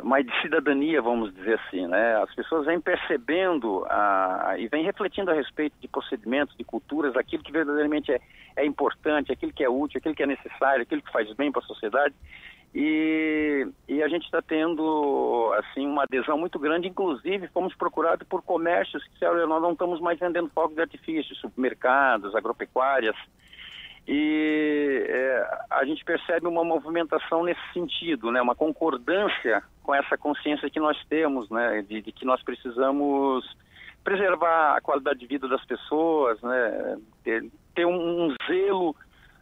mais 0.03 0.25
de 0.25 0.41
cidadania, 0.41 1.01
vamos 1.01 1.33
dizer 1.33 1.59
assim, 1.59 1.87
né? 1.87 2.15
As 2.21 2.33
pessoas 2.33 2.65
vêm 2.65 2.79
percebendo 2.79 3.85
a, 3.89 4.55
e 4.57 4.67
vêm 4.67 4.83
refletindo 4.83 5.31
a 5.31 5.33
respeito 5.33 5.73
de 5.79 5.87
procedimentos, 5.87 6.55
de 6.57 6.63
culturas, 6.63 7.15
aquilo 7.15 7.43
que 7.43 7.51
verdadeiramente 7.51 8.11
é, 8.11 8.19
é 8.55 8.65
importante, 8.65 9.31
aquilo 9.31 9.53
que 9.53 9.63
é 9.63 9.69
útil, 9.69 9.97
aquilo 9.97 10.15
que 10.15 10.23
é 10.23 10.27
necessário, 10.27 10.83
aquilo 10.83 11.01
que 11.01 11.11
faz 11.11 11.31
bem 11.33 11.51
para 11.51 11.61
a 11.61 11.65
sociedade. 11.65 12.15
E, 12.73 13.67
e, 13.87 14.03
a 14.03 14.07
gente 14.07 14.25
está 14.25 14.43
tendo 14.43 15.51
assim 15.57 15.87
uma 15.87 16.03
adesão 16.03 16.37
muito 16.37 16.59
grande, 16.59 16.87
inclusive 16.87 17.47
fomos 17.47 17.75
procurados 17.75 18.27
por 18.27 18.43
comércios 18.43 19.03
que 19.03 19.09
disseram, 19.13 19.47
nós 19.47 19.61
não 19.61 19.71
estamos 19.71 19.99
mais 19.99 20.19
vendendo 20.19 20.49
fogos 20.49 20.75
de 20.75 20.81
artifício, 20.81 21.35
supermercados, 21.37 22.35
agropecuárias, 22.35 23.15
e 24.11 25.05
é, 25.07 25.47
a 25.69 25.85
gente 25.85 26.03
percebe 26.03 26.47
uma 26.47 26.63
movimentação 26.63 27.43
nesse 27.43 27.61
sentido, 27.71 28.31
né, 28.31 28.41
uma 28.41 28.55
concordância 28.55 29.61
com 29.83 29.93
essa 29.93 30.17
consciência 30.17 30.67
que 30.67 30.79
nós 30.79 30.97
temos, 31.07 31.47
né, 31.51 31.83
de, 31.87 32.01
de 32.01 32.11
que 32.11 32.25
nós 32.25 32.41
precisamos 32.41 33.45
preservar 34.03 34.77
a 34.77 34.81
qualidade 34.81 35.19
de 35.19 35.27
vida 35.27 35.47
das 35.47 35.63
pessoas, 35.63 36.41
né, 36.41 36.97
ter, 37.23 37.45
ter 37.75 37.85
um, 37.85 38.25
um 38.25 38.35
zelo 38.47 38.95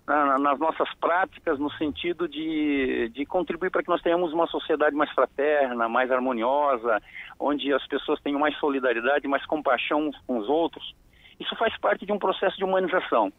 na, 0.06 0.38
nas 0.38 0.60
nossas 0.60 0.94
práticas 0.95 1.57
no 1.57 1.72
sentido 1.72 2.27
de, 2.27 3.07
de 3.14 3.26
contribuir 3.26 3.69
para 3.69 3.84
que 3.84 3.89
nós 3.89 4.02
tenhamos 4.02 4.34
uma 4.34 4.48
sociedade 4.48 4.98
mais 4.98 5.10
fraterna, 5.11 5.88
mais 5.88 6.11
harmoniosa, 6.11 7.02
onde 7.39 7.72
as 7.72 7.88
pessoas 7.88 8.19
tenham 8.19 8.41
mais 8.41 8.57
solidariedade, 8.57 9.30
mais 9.30 9.45
compaixão 9.45 10.10
uns 10.10 10.18
com 10.27 10.39
os 10.39 10.49
outros. 10.49 10.94
Isso 11.39 11.56
faz 11.56 11.77
parte 11.77 12.06
de 12.06 12.11
um 12.11 12.19
processo 12.19 12.57
de 12.57 12.65
humanização. 12.65 13.31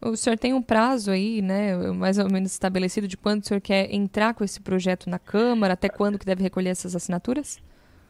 O 0.00 0.16
senhor 0.16 0.38
tem 0.38 0.52
um 0.54 0.62
prazo 0.62 1.10
aí, 1.10 1.42
né, 1.42 1.76
mais 1.92 2.18
ou 2.18 2.30
menos 2.30 2.52
estabelecido 2.52 3.06
de 3.08 3.16
quando 3.16 3.42
o 3.42 3.46
senhor 3.46 3.60
quer 3.60 3.92
entrar 3.92 4.34
com 4.34 4.44
esse 4.44 4.60
projeto 4.60 5.08
na 5.08 5.18
Câmara, 5.18 5.74
até 5.74 5.88
quando 5.88 6.18
que 6.18 6.26
deve 6.26 6.42
recolher 6.42 6.70
essas 6.70 6.94
assinaturas? 6.94 7.62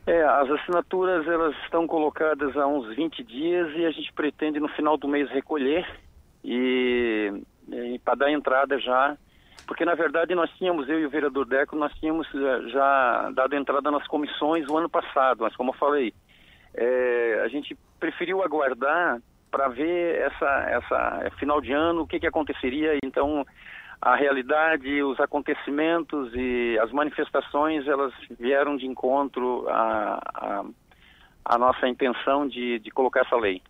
É, 0.06 0.22
as 0.24 0.50
assinaturas 0.50 1.26
elas 1.28 1.54
estão 1.64 1.86
colocadas 1.86 2.56
há 2.56 2.66
uns 2.66 2.94
20 2.96 3.22
dias 3.22 3.70
e 3.76 3.84
a 3.86 3.90
gente 3.92 4.12
pretende 4.12 4.58
no 4.58 4.68
final 4.68 4.96
do 4.96 5.06
mês 5.06 5.30
recolher 5.30 5.86
e, 6.44 7.32
e 7.68 7.98
para 8.00 8.16
dar 8.16 8.32
entrada 8.32 8.80
já, 8.80 9.16
porque 9.66 9.84
na 9.84 9.94
verdade 9.94 10.34
nós 10.34 10.50
tínhamos, 10.58 10.88
eu 10.88 10.98
e 10.98 11.06
o 11.06 11.10
vereador 11.10 11.46
Deco, 11.46 11.76
nós 11.76 11.92
tínhamos 12.00 12.26
eh, 12.34 12.68
já 12.70 13.30
dado 13.32 13.54
entrada 13.54 13.92
nas 13.92 14.04
comissões 14.08 14.66
o 14.68 14.76
ano 14.76 14.88
passado, 14.88 15.42
mas 15.42 15.54
como 15.54 15.70
eu 15.70 15.74
falei, 15.74 16.12
é, 16.74 17.40
a 17.44 17.48
gente 17.48 17.76
preferiu 18.00 18.42
aguardar 18.42 19.20
para 19.52 19.68
ver 19.68 20.18
essa, 20.22 20.46
essa 20.70 21.20
é, 21.24 21.30
final 21.38 21.60
de 21.60 21.72
ano, 21.72 22.02
o 22.02 22.06
que, 22.06 22.18
que 22.18 22.26
aconteceria. 22.26 22.98
Então, 23.04 23.46
a 24.00 24.16
realidade, 24.16 25.02
os 25.02 25.20
acontecimentos 25.20 26.32
e 26.34 26.78
as 26.82 26.90
manifestações, 26.90 27.86
elas 27.86 28.12
vieram 28.40 28.76
de 28.76 28.86
encontro 28.86 29.66
à, 29.68 30.64
à 31.44 31.58
nossa 31.58 31.86
intenção 31.86 32.48
de, 32.48 32.78
de 32.80 32.90
colocar 32.90 33.20
essa 33.20 33.36
lei. 33.36 33.62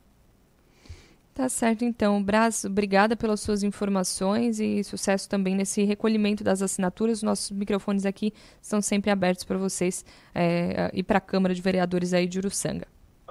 Tá 1.35 1.49
certo, 1.49 1.83
então. 1.85 2.23
Braz, 2.23 2.65
obrigada 2.65 3.17
pelas 3.17 3.41
suas 3.41 3.63
informações 3.63 4.61
e 4.61 4.85
sucesso 4.85 5.29
também 5.29 5.55
nesse 5.55 5.83
recolhimento 5.83 6.45
das 6.45 6.61
assinaturas. 6.61 7.19
Os 7.19 7.23
nossos 7.23 7.51
microfones 7.51 8.05
aqui 8.05 8.33
estão 8.61 8.83
sempre 8.83 9.11
abertos 9.11 9.43
para 9.43 9.57
vocês 9.57 10.05
é, 10.35 10.91
e 10.93 11.03
para 11.03 11.19
a 11.19 11.23
Câmara 11.23 11.55
de 11.55 11.63
Vereadores 11.63 12.13
aí 12.13 12.27
de 12.27 12.39
Uruçanga. 12.39 12.87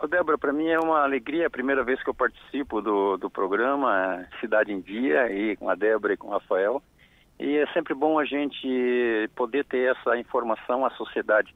Débora, 0.08 0.38
para 0.38 0.54
mim 0.54 0.68
é 0.68 0.80
uma 0.80 1.04
alegria, 1.04 1.44
é 1.44 1.46
a 1.46 1.50
primeira 1.50 1.84
vez 1.84 2.02
que 2.02 2.10
eu 2.10 2.14
participo 2.14 2.82
do, 2.82 3.18
do 3.18 3.30
programa 3.30 4.26
Cidade 4.40 4.72
em 4.72 4.82
Dia, 4.82 5.32
e 5.32 5.56
com 5.56 5.70
a 5.70 5.76
Débora 5.76 6.14
e 6.14 6.18
com 6.18 6.28
o 6.28 6.32
Rafael. 6.32 6.82
E 7.40 7.58
é 7.58 7.68
sempre 7.74 7.94
bom 7.94 8.20
a 8.20 8.26
gente 8.26 9.30
poder 9.36 9.66
ter 9.66 9.96
essa 9.96 10.18
informação 10.18 10.86
à 10.86 10.92
sociedade. 10.92 11.56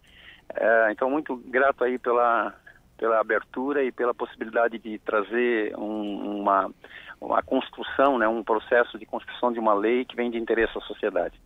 É, 0.54 0.92
então, 0.92 1.10
muito 1.10 1.36
grato 1.36 1.84
aí 1.84 1.98
pela, 1.98 2.54
pela 2.98 3.20
abertura 3.20 3.84
e 3.84 3.92
pela 3.92 4.14
possibilidade 4.14 4.80
de 4.80 5.00
trazer 5.00 5.76
um, 5.78 6.42
uma, 6.42 6.72
uma 7.22 7.42
construção, 7.44 8.18
né, 8.18 8.28
um 8.28 8.44
processo 8.44 8.98
de 8.98 9.06
construção 9.06 9.52
de 9.52 9.60
uma 9.60 9.74
lei 9.74 10.06
que 10.06 10.16
vem 10.16 10.32
de 10.32 10.38
interesse 10.38 10.78
à 10.78 10.82
sociedade. 10.82 11.40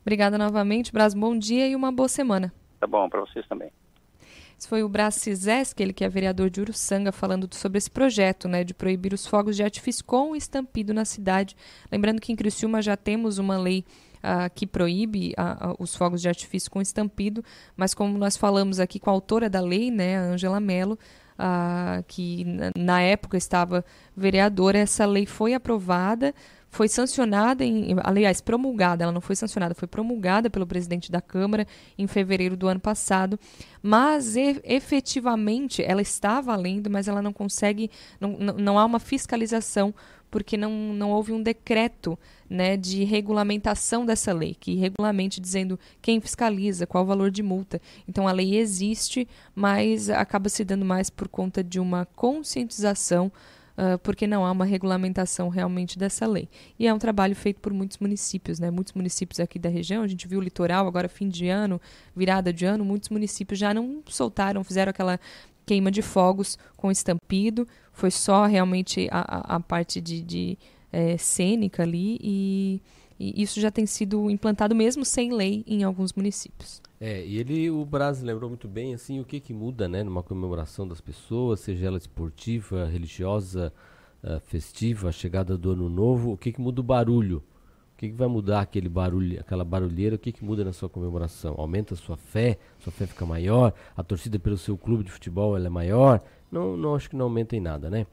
Obrigada 0.00 0.38
novamente, 0.38 0.92
Bras. 0.92 1.12
Bom 1.14 1.38
dia 1.38 1.68
e 1.68 1.76
uma 1.76 1.92
boa 1.92 2.08
semana. 2.08 2.52
Tá 2.80 2.86
bom, 2.86 3.08
para 3.08 3.20
vocês 3.20 3.46
também. 3.46 3.70
Esse 4.58 4.66
foi 4.66 4.82
o 4.82 4.88
Brás 4.88 5.14
Cizeski, 5.14 5.84
ele 5.84 5.92
que 5.92 6.02
é 6.02 6.08
vereador 6.08 6.50
de 6.50 6.60
Uruçanga, 6.60 7.12
falando 7.12 7.48
sobre 7.54 7.78
esse 7.78 7.88
projeto 7.88 8.48
né, 8.48 8.64
de 8.64 8.74
proibir 8.74 9.14
os 9.14 9.24
fogos 9.24 9.54
de 9.54 9.62
artifício 9.62 10.04
com 10.04 10.34
estampido 10.34 10.92
na 10.92 11.04
cidade. 11.04 11.56
Lembrando 11.92 12.20
que 12.20 12.32
em 12.32 12.36
Criciúma 12.36 12.82
já 12.82 12.96
temos 12.96 13.38
uma 13.38 13.56
lei 13.56 13.84
uh, 14.16 14.52
que 14.52 14.66
proíbe 14.66 15.32
uh, 15.38 15.70
uh, 15.70 15.76
os 15.78 15.94
fogos 15.94 16.20
de 16.20 16.28
artifício 16.28 16.68
com 16.72 16.82
estampido, 16.82 17.44
mas 17.76 17.94
como 17.94 18.18
nós 18.18 18.36
falamos 18.36 18.80
aqui 18.80 18.98
com 18.98 19.10
a 19.10 19.12
autora 19.12 19.48
da 19.48 19.60
lei, 19.60 19.92
né, 19.92 20.18
a 20.18 20.22
Angela 20.22 20.58
Mello, 20.58 20.98
que 22.08 22.44
na 22.76 23.00
época 23.00 23.36
estava 23.36 23.84
vereadora, 24.16 24.76
essa 24.76 25.06
lei 25.06 25.24
foi 25.24 25.54
aprovada 25.54 26.34
foi 26.70 26.88
sancionada, 26.88 27.64
em, 27.64 27.96
aliás, 28.04 28.40
promulgada, 28.40 29.02
ela 29.02 29.12
não 29.12 29.20
foi 29.20 29.34
sancionada, 29.34 29.74
foi 29.74 29.88
promulgada 29.88 30.50
pelo 30.50 30.66
presidente 30.66 31.10
da 31.10 31.20
Câmara 31.20 31.66
em 31.96 32.06
fevereiro 32.06 32.56
do 32.56 32.68
ano 32.68 32.80
passado, 32.80 33.38
mas 33.82 34.36
e, 34.36 34.60
efetivamente 34.64 35.82
ela 35.82 36.02
está 36.02 36.40
valendo, 36.40 36.90
mas 36.90 37.08
ela 37.08 37.22
não 37.22 37.32
consegue, 37.32 37.90
não, 38.20 38.36
não, 38.38 38.78
há 38.78 38.84
uma 38.84 38.98
fiscalização 38.98 39.94
porque 40.30 40.58
não, 40.58 40.70
não 40.92 41.10
houve 41.10 41.32
um 41.32 41.42
decreto 41.42 42.18
né, 42.50 42.76
de 42.76 43.02
regulamentação 43.02 44.04
dessa 44.04 44.30
lei, 44.30 44.54
que 44.54 44.74
regulamente 44.74 45.40
dizendo 45.40 45.78
quem 46.02 46.20
fiscaliza, 46.20 46.86
qual 46.86 47.04
o 47.04 47.06
valor 47.06 47.30
de 47.30 47.42
multa. 47.42 47.80
Então 48.06 48.28
a 48.28 48.32
lei 48.32 48.56
existe, 48.56 49.26
mas 49.54 50.10
acaba 50.10 50.50
se 50.50 50.64
dando 50.64 50.84
mais 50.84 51.08
por 51.08 51.28
conta 51.28 51.64
de 51.64 51.80
uma 51.80 52.04
conscientização 52.04 53.32
uh, 53.78 53.98
porque 54.00 54.26
não 54.26 54.44
há 54.44 54.50
uma 54.50 54.64
regulamentação 54.64 55.48
realmente 55.48 55.98
dessa 55.98 56.26
lei. 56.26 56.48
E 56.78 56.86
é 56.86 56.92
um 56.92 56.98
trabalho 56.98 57.36
feito 57.36 57.60
por 57.60 57.72
muitos 57.72 57.98
municípios, 57.98 58.58
né? 58.58 58.70
Muitos 58.70 58.92
municípios 58.92 59.38
aqui 59.38 59.58
da 59.58 59.68
região, 59.68 60.02
a 60.02 60.08
gente 60.08 60.26
viu 60.26 60.40
o 60.40 60.42
litoral, 60.42 60.86
agora 60.88 61.08
fim 61.08 61.28
de 61.28 61.48
ano, 61.48 61.80
virada 62.14 62.52
de 62.52 62.64
ano, 62.64 62.84
muitos 62.84 63.08
municípios 63.08 63.58
já 63.58 63.72
não 63.72 64.02
soltaram, 64.06 64.64
fizeram 64.64 64.90
aquela 64.90 65.20
queima 65.64 65.90
de 65.90 66.02
fogos 66.02 66.58
com 66.76 66.90
estampido, 66.90 67.68
foi 67.92 68.10
só 68.10 68.46
realmente 68.46 69.06
a, 69.10 69.20
a, 69.20 69.56
a 69.56 69.60
parte 69.60 70.00
de, 70.00 70.22
de 70.22 70.58
é, 70.90 71.16
cênica 71.18 71.82
ali 71.82 72.18
e 72.22 72.82
E 73.20 73.42
isso 73.42 73.60
já 73.60 73.70
tem 73.70 73.84
sido 73.84 74.30
implantado 74.30 74.74
mesmo 74.74 75.04
sem 75.04 75.32
lei 75.32 75.64
em 75.66 75.82
alguns 75.82 76.12
municípios. 76.12 76.80
É, 77.00 77.24
e 77.24 77.38
ele, 77.38 77.70
o 77.70 77.84
Braz 77.84 78.20
lembrou 78.22 78.48
muito 78.48 78.66
bem, 78.66 78.92
assim, 78.92 79.20
o 79.20 79.24
que 79.24 79.38
que 79.38 79.52
muda, 79.54 79.88
né, 79.88 80.02
numa 80.02 80.22
comemoração 80.22 80.86
das 80.86 81.00
pessoas, 81.00 81.60
seja 81.60 81.86
ela 81.86 81.96
esportiva, 81.96 82.86
religiosa, 82.86 83.72
uh, 84.22 84.40
festiva, 84.40 85.08
a 85.08 85.12
chegada 85.12 85.56
do 85.56 85.70
ano 85.70 85.88
novo, 85.88 86.32
o 86.32 86.36
que 86.36 86.52
que 86.52 86.60
muda 86.60 86.80
o 86.80 86.84
barulho? 86.84 87.42
O 87.94 87.98
que, 87.98 88.08
que 88.08 88.14
vai 88.14 88.28
mudar 88.28 88.60
aquele 88.60 88.88
barulho, 88.88 89.40
aquela 89.40 89.64
barulheira? 89.64 90.14
O 90.14 90.18
que, 90.18 90.30
que 90.30 90.44
muda 90.44 90.64
na 90.64 90.72
sua 90.72 90.88
comemoração? 90.88 91.56
Aumenta 91.58 91.94
a 91.94 91.96
sua 91.96 92.16
fé? 92.16 92.56
Sua 92.78 92.92
fé 92.92 93.08
fica 93.08 93.26
maior? 93.26 93.74
A 93.96 94.04
torcida 94.04 94.38
pelo 94.38 94.56
seu 94.56 94.78
clube 94.78 95.02
de 95.02 95.10
futebol 95.10 95.56
ela 95.56 95.66
é 95.66 95.68
maior? 95.68 96.22
Não, 96.50 96.76
não 96.76 96.94
acho 96.94 97.10
que 97.10 97.16
não 97.16 97.24
aumenta 97.24 97.56
em 97.56 97.60
nada, 97.60 97.90
né? 97.90 98.06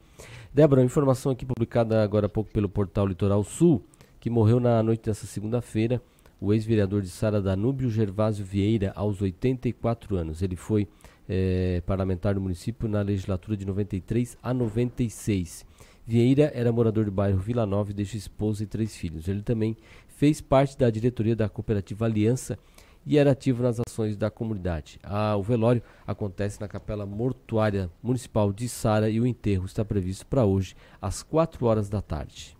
Débora, 0.52 0.82
informação 0.82 1.30
aqui 1.30 1.46
publicada 1.46 2.02
agora 2.02 2.26
há 2.26 2.28
pouco 2.28 2.50
pelo 2.50 2.68
portal 2.68 3.06
Litoral 3.06 3.44
Sul, 3.44 3.80
que 4.18 4.28
morreu 4.28 4.58
na 4.58 4.82
noite 4.82 5.04
dessa 5.04 5.24
segunda-feira, 5.24 6.02
o 6.40 6.52
ex-vereador 6.52 7.02
de 7.02 7.08
Sara 7.08 7.40
Danúbio 7.40 7.90
Gervásio 7.90 8.44
Vieira, 8.44 8.92
aos 8.94 9.20
84 9.20 10.16
anos. 10.16 10.42
Ele 10.42 10.56
foi 10.56 10.86
é, 11.28 11.82
parlamentar 11.86 12.34
do 12.34 12.40
município 12.40 12.88
na 12.88 13.02
legislatura 13.02 13.56
de 13.56 13.66
93 13.66 14.36
a 14.42 14.52
96. 14.52 15.64
Vieira 16.06 16.52
era 16.54 16.70
morador 16.70 17.04
do 17.04 17.10
bairro 17.10 17.38
Vila 17.38 17.66
Nova 17.66 17.90
e 17.90 17.94
deixa 17.94 18.16
esposa 18.16 18.62
e 18.62 18.66
três 18.66 18.94
filhos. 18.94 19.26
Ele 19.26 19.42
também 19.42 19.76
fez 20.06 20.40
parte 20.40 20.78
da 20.78 20.88
diretoria 20.88 21.34
da 21.34 21.48
cooperativa 21.48 22.04
Aliança 22.04 22.58
e 23.04 23.18
era 23.18 23.30
ativo 23.30 23.62
nas 23.62 23.80
ações 23.80 24.16
da 24.16 24.30
comunidade. 24.30 24.98
O 25.38 25.42
velório 25.42 25.82
acontece 26.06 26.60
na 26.60 26.68
Capela 26.68 27.06
Mortuária 27.06 27.90
Municipal 28.02 28.52
de 28.52 28.68
Sara 28.68 29.08
e 29.08 29.20
o 29.20 29.26
enterro 29.26 29.64
está 29.64 29.84
previsto 29.84 30.26
para 30.26 30.44
hoje, 30.44 30.74
às 31.00 31.22
4 31.22 31.64
horas 31.66 31.88
da 31.88 32.02
tarde. 32.02 32.55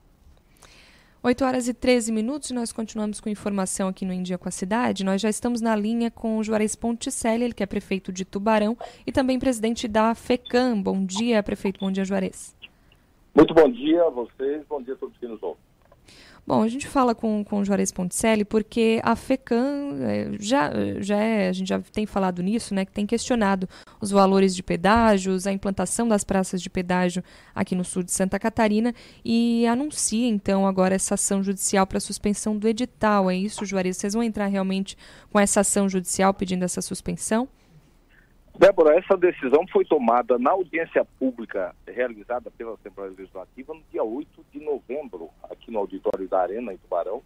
8 1.22 1.44
horas 1.44 1.66
e 1.66 1.74
13 1.74 2.12
minutos, 2.12 2.50
nós 2.50 2.72
continuamos 2.72 3.20
com 3.20 3.28
informação 3.28 3.88
aqui 3.88 4.04
no 4.04 4.12
Em 4.12 4.22
Dia 4.22 4.38
com 4.38 4.48
a 4.48 4.52
Cidade. 4.52 5.04
Nós 5.04 5.20
já 5.20 5.28
estamos 5.28 5.60
na 5.60 5.74
linha 5.74 6.10
com 6.10 6.38
o 6.38 6.44
Juarez 6.44 6.76
Ponticelli, 6.76 7.44
ele 7.44 7.54
que 7.54 7.62
é 7.62 7.66
prefeito 7.66 8.12
de 8.12 8.24
Tubarão 8.24 8.76
e 9.06 9.10
também 9.10 9.38
presidente 9.38 9.88
da 9.88 10.14
FECAM. 10.14 10.80
Bom 10.80 11.04
dia, 11.04 11.42
prefeito. 11.42 11.80
Bom 11.80 11.90
dia, 11.90 12.04
Juarez. 12.04 12.54
Muito 13.34 13.52
bom 13.52 13.68
dia 13.68 14.04
a 14.04 14.10
vocês, 14.10 14.64
bom 14.68 14.80
dia 14.80 14.94
a 14.94 14.96
todos 14.96 15.16
que 15.18 15.26
nos 15.26 15.42
ouvem. 15.42 15.65
Bom, 16.46 16.62
a 16.62 16.68
gente 16.68 16.86
fala 16.86 17.12
com, 17.12 17.42
com 17.42 17.58
o 17.58 17.64
Juarez 17.64 17.90
Ponticelli 17.90 18.44
porque 18.44 19.00
a 19.02 19.16
FECAM 19.16 19.96
é, 20.00 20.30
já, 20.38 20.70
já 21.00 21.16
é, 21.16 21.48
a 21.48 21.52
gente 21.52 21.66
já 21.66 21.80
tem 21.80 22.06
falado 22.06 22.40
nisso, 22.40 22.72
né, 22.72 22.84
que 22.84 22.92
tem 22.92 23.04
questionado 23.04 23.68
os 24.00 24.12
valores 24.12 24.54
de 24.54 24.62
pedágios, 24.62 25.48
a 25.48 25.52
implantação 25.52 26.06
das 26.06 26.22
praças 26.22 26.62
de 26.62 26.70
pedágio 26.70 27.20
aqui 27.52 27.74
no 27.74 27.84
sul 27.84 28.04
de 28.04 28.12
Santa 28.12 28.38
Catarina 28.38 28.94
e 29.24 29.66
anuncia 29.66 30.28
então 30.28 30.68
agora 30.68 30.94
essa 30.94 31.14
ação 31.14 31.42
judicial 31.42 31.84
para 31.84 31.98
suspensão 31.98 32.56
do 32.56 32.68
edital. 32.68 33.28
É 33.28 33.34
isso, 33.34 33.66
Juarez? 33.66 33.96
Vocês 33.96 34.14
vão 34.14 34.22
entrar 34.22 34.46
realmente 34.46 34.96
com 35.32 35.40
essa 35.40 35.60
ação 35.60 35.88
judicial 35.88 36.32
pedindo 36.32 36.64
essa 36.64 36.80
suspensão? 36.80 37.48
Débora, 38.58 38.98
essa 38.98 39.18
decisão 39.18 39.66
foi 39.70 39.84
tomada 39.84 40.38
na 40.38 40.52
audiência 40.52 41.04
pública 41.18 41.74
realizada 41.86 42.50
pela 42.50 42.72
Assembleia 42.72 43.10
Legislativa 43.10 43.74
no 43.74 43.82
dia 43.92 44.02
8 44.02 44.28
de 44.50 44.60
novembro, 44.60 45.28
aqui 45.50 45.70
no 45.70 45.80
auditório 45.80 46.26
da 46.26 46.40
Arena, 46.40 46.72
em 46.72 46.78
Tubarão, 46.78 47.22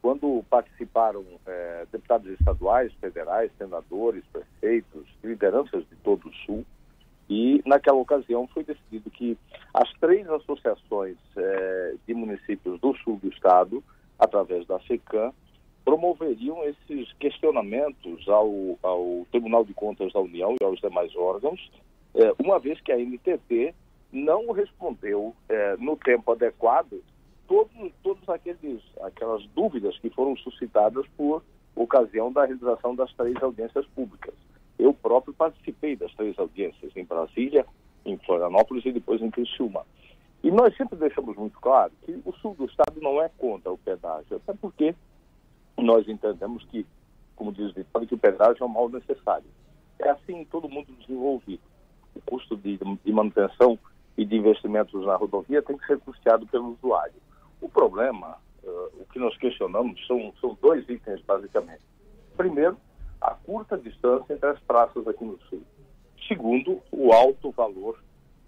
quando 0.00 0.42
participaram 0.48 1.22
é, 1.46 1.86
deputados 1.92 2.30
estaduais, 2.32 2.90
federais, 2.94 3.50
senadores, 3.58 4.24
prefeitos, 4.32 5.06
lideranças 5.22 5.84
de 5.86 5.96
todo 5.96 6.28
o 6.28 6.34
Sul. 6.46 6.64
E, 7.28 7.62
naquela 7.66 7.98
ocasião, 7.98 8.48
foi 8.48 8.64
decidido 8.64 9.10
que 9.10 9.36
as 9.74 9.92
três 10.00 10.28
associações 10.30 11.18
é, 11.36 11.94
de 12.06 12.14
municípios 12.14 12.80
do 12.80 12.96
sul 12.96 13.18
do 13.22 13.28
estado, 13.28 13.84
através 14.18 14.66
da 14.66 14.78
FECAM, 14.80 15.32
promoveriam 15.84 16.62
esses 16.64 17.12
questionamentos 17.14 18.28
ao, 18.28 18.78
ao 18.82 19.26
Tribunal 19.30 19.64
de 19.64 19.74
Contas 19.74 20.12
da 20.12 20.20
União 20.20 20.54
e 20.60 20.64
aos 20.64 20.80
demais 20.80 21.14
órgãos, 21.16 21.70
é, 22.14 22.32
uma 22.38 22.58
vez 22.58 22.80
que 22.80 22.92
a 22.92 22.98
NTT 22.98 23.74
não 24.12 24.50
respondeu 24.52 25.34
é, 25.48 25.76
no 25.78 25.96
tempo 25.96 26.32
adequado 26.32 27.00
todos, 27.46 27.92
todos 28.02 28.28
aqueles, 28.28 28.80
aquelas 29.02 29.44
dúvidas 29.48 29.98
que 29.98 30.10
foram 30.10 30.36
suscitadas 30.36 31.06
por 31.16 31.42
ocasião 31.74 32.32
da 32.32 32.44
realização 32.44 32.94
das 32.94 33.12
três 33.14 33.36
audiências 33.42 33.86
públicas. 33.86 34.34
Eu 34.78 34.94
próprio 34.94 35.34
participei 35.34 35.96
das 35.96 36.12
três 36.14 36.38
audiências 36.38 36.96
em 36.96 37.04
Brasília, 37.04 37.66
em 38.04 38.16
Florianópolis 38.18 38.84
e 38.86 38.92
depois 38.92 39.20
em 39.20 39.30
Criciúma. 39.30 39.84
E 40.42 40.50
nós 40.50 40.74
sempre 40.76 40.96
deixamos 40.96 41.36
muito 41.36 41.58
claro 41.60 41.92
que 42.02 42.18
o 42.24 42.32
sul 42.34 42.54
do 42.54 42.64
estado 42.64 43.00
não 43.00 43.22
é 43.22 43.28
contra 43.36 43.70
o 43.70 43.76
pedágio, 43.76 44.36
até 44.36 44.54
porque 44.54 44.94
nós 45.82 46.08
entendemos 46.08 46.64
que, 46.64 46.86
como 47.36 47.52
diz 47.52 47.70
o 47.70 47.74
ditado, 47.74 48.06
que 48.06 48.14
o 48.14 48.18
pedágio 48.18 48.62
é 48.62 48.66
um 48.66 48.68
mal 48.68 48.88
necessário. 48.88 49.46
É 49.98 50.10
assim 50.10 50.36
em 50.36 50.44
todo 50.44 50.68
mundo 50.68 50.92
desenvolvido. 51.00 51.62
O 52.14 52.20
custo 52.22 52.56
de, 52.56 52.78
de 52.78 53.12
manutenção 53.12 53.78
e 54.16 54.24
de 54.24 54.36
investimentos 54.36 55.04
na 55.04 55.16
rodovia 55.16 55.62
tem 55.62 55.76
que 55.76 55.86
ser 55.86 55.98
custeado 55.98 56.46
pelo 56.46 56.72
usuário. 56.72 57.14
O 57.60 57.68
problema, 57.68 58.36
uh, 58.64 59.00
o 59.00 59.06
que 59.12 59.18
nós 59.18 59.36
questionamos, 59.36 60.04
são, 60.06 60.32
são 60.40 60.56
dois 60.60 60.88
itens, 60.88 61.20
basicamente. 61.22 61.82
Primeiro, 62.36 62.76
a 63.20 63.34
curta 63.34 63.76
distância 63.76 64.32
entre 64.32 64.48
as 64.48 64.58
praças 64.60 65.06
aqui 65.06 65.24
no 65.24 65.38
sul. 65.48 65.62
Segundo, 66.26 66.80
o 66.90 67.12
alto 67.12 67.50
valor 67.50 67.98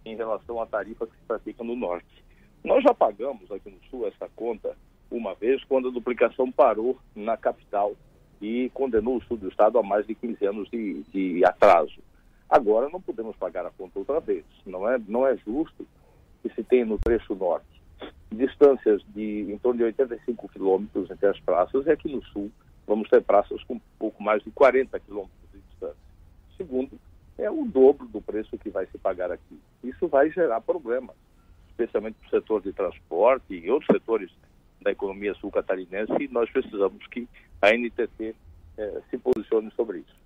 em 0.04 0.16
relação 0.16 0.60
à 0.60 0.66
tarifa 0.66 1.06
que 1.06 1.16
se 1.16 1.22
pratica 1.26 1.62
no 1.62 1.76
norte. 1.76 2.24
Nós 2.64 2.82
já 2.82 2.94
pagamos 2.94 3.50
aqui 3.50 3.70
no 3.70 3.78
sul 3.90 4.06
essa 4.06 4.28
conta 4.34 4.76
uma 5.12 5.34
vez 5.34 5.62
quando 5.64 5.88
a 5.88 5.92
duplicação 5.92 6.50
parou 6.50 6.98
na 7.14 7.36
capital 7.36 7.94
e 8.40 8.70
condenou 8.74 9.16
o 9.16 9.22
sul 9.24 9.36
do 9.36 9.48
estado 9.48 9.78
a 9.78 9.82
mais 9.82 10.06
de 10.06 10.14
15 10.14 10.44
anos 10.44 10.70
de, 10.70 11.02
de 11.12 11.44
atraso. 11.44 12.00
Agora 12.48 12.88
não 12.90 13.00
podemos 13.00 13.36
pagar 13.36 13.64
a 13.64 13.70
conta 13.70 13.98
outra 13.98 14.20
vez. 14.20 14.44
Não 14.66 14.88
é, 14.88 15.00
não 15.06 15.26
é 15.26 15.36
justo 15.36 15.86
que 16.42 16.52
se 16.54 16.62
tenha 16.64 16.84
no 16.84 16.98
trecho 16.98 17.34
norte 17.34 17.72
distâncias 18.34 19.02
de 19.14 19.52
em 19.52 19.58
torno 19.58 19.78
de 19.78 19.84
85 19.84 20.48
quilômetros 20.48 21.10
entre 21.10 21.26
as 21.26 21.38
praças 21.40 21.86
e 21.86 21.90
aqui 21.90 22.10
no 22.10 22.24
sul 22.26 22.50
vamos 22.86 23.08
ter 23.08 23.22
praças 23.22 23.62
com 23.64 23.80
pouco 23.98 24.22
mais 24.22 24.42
de 24.42 24.50
40 24.50 24.98
quilômetros 25.00 25.50
de 25.52 25.60
distância. 25.60 25.96
Segundo, 26.56 26.98
é 27.38 27.50
o 27.50 27.64
dobro 27.64 28.06
do 28.08 28.20
preço 28.20 28.58
que 28.58 28.70
vai 28.70 28.86
se 28.86 28.98
pagar 28.98 29.30
aqui. 29.30 29.58
Isso 29.84 30.08
vai 30.08 30.30
gerar 30.30 30.60
problemas, 30.60 31.16
especialmente 31.68 32.16
para 32.18 32.26
o 32.26 32.30
setor 32.30 32.62
de 32.62 32.72
transporte 32.72 33.54
e 33.54 33.70
outros 33.70 33.88
setores 33.92 34.30
da 34.82 34.90
economia 34.90 35.34
sul-catarinense 35.34 36.12
e 36.20 36.28
nós 36.28 36.50
precisamos 36.50 37.06
que 37.06 37.28
a 37.60 37.70
NTT 37.70 38.34
eh, 38.76 39.00
se 39.10 39.18
posicione 39.18 39.70
sobre 39.76 39.98
isso. 39.98 40.22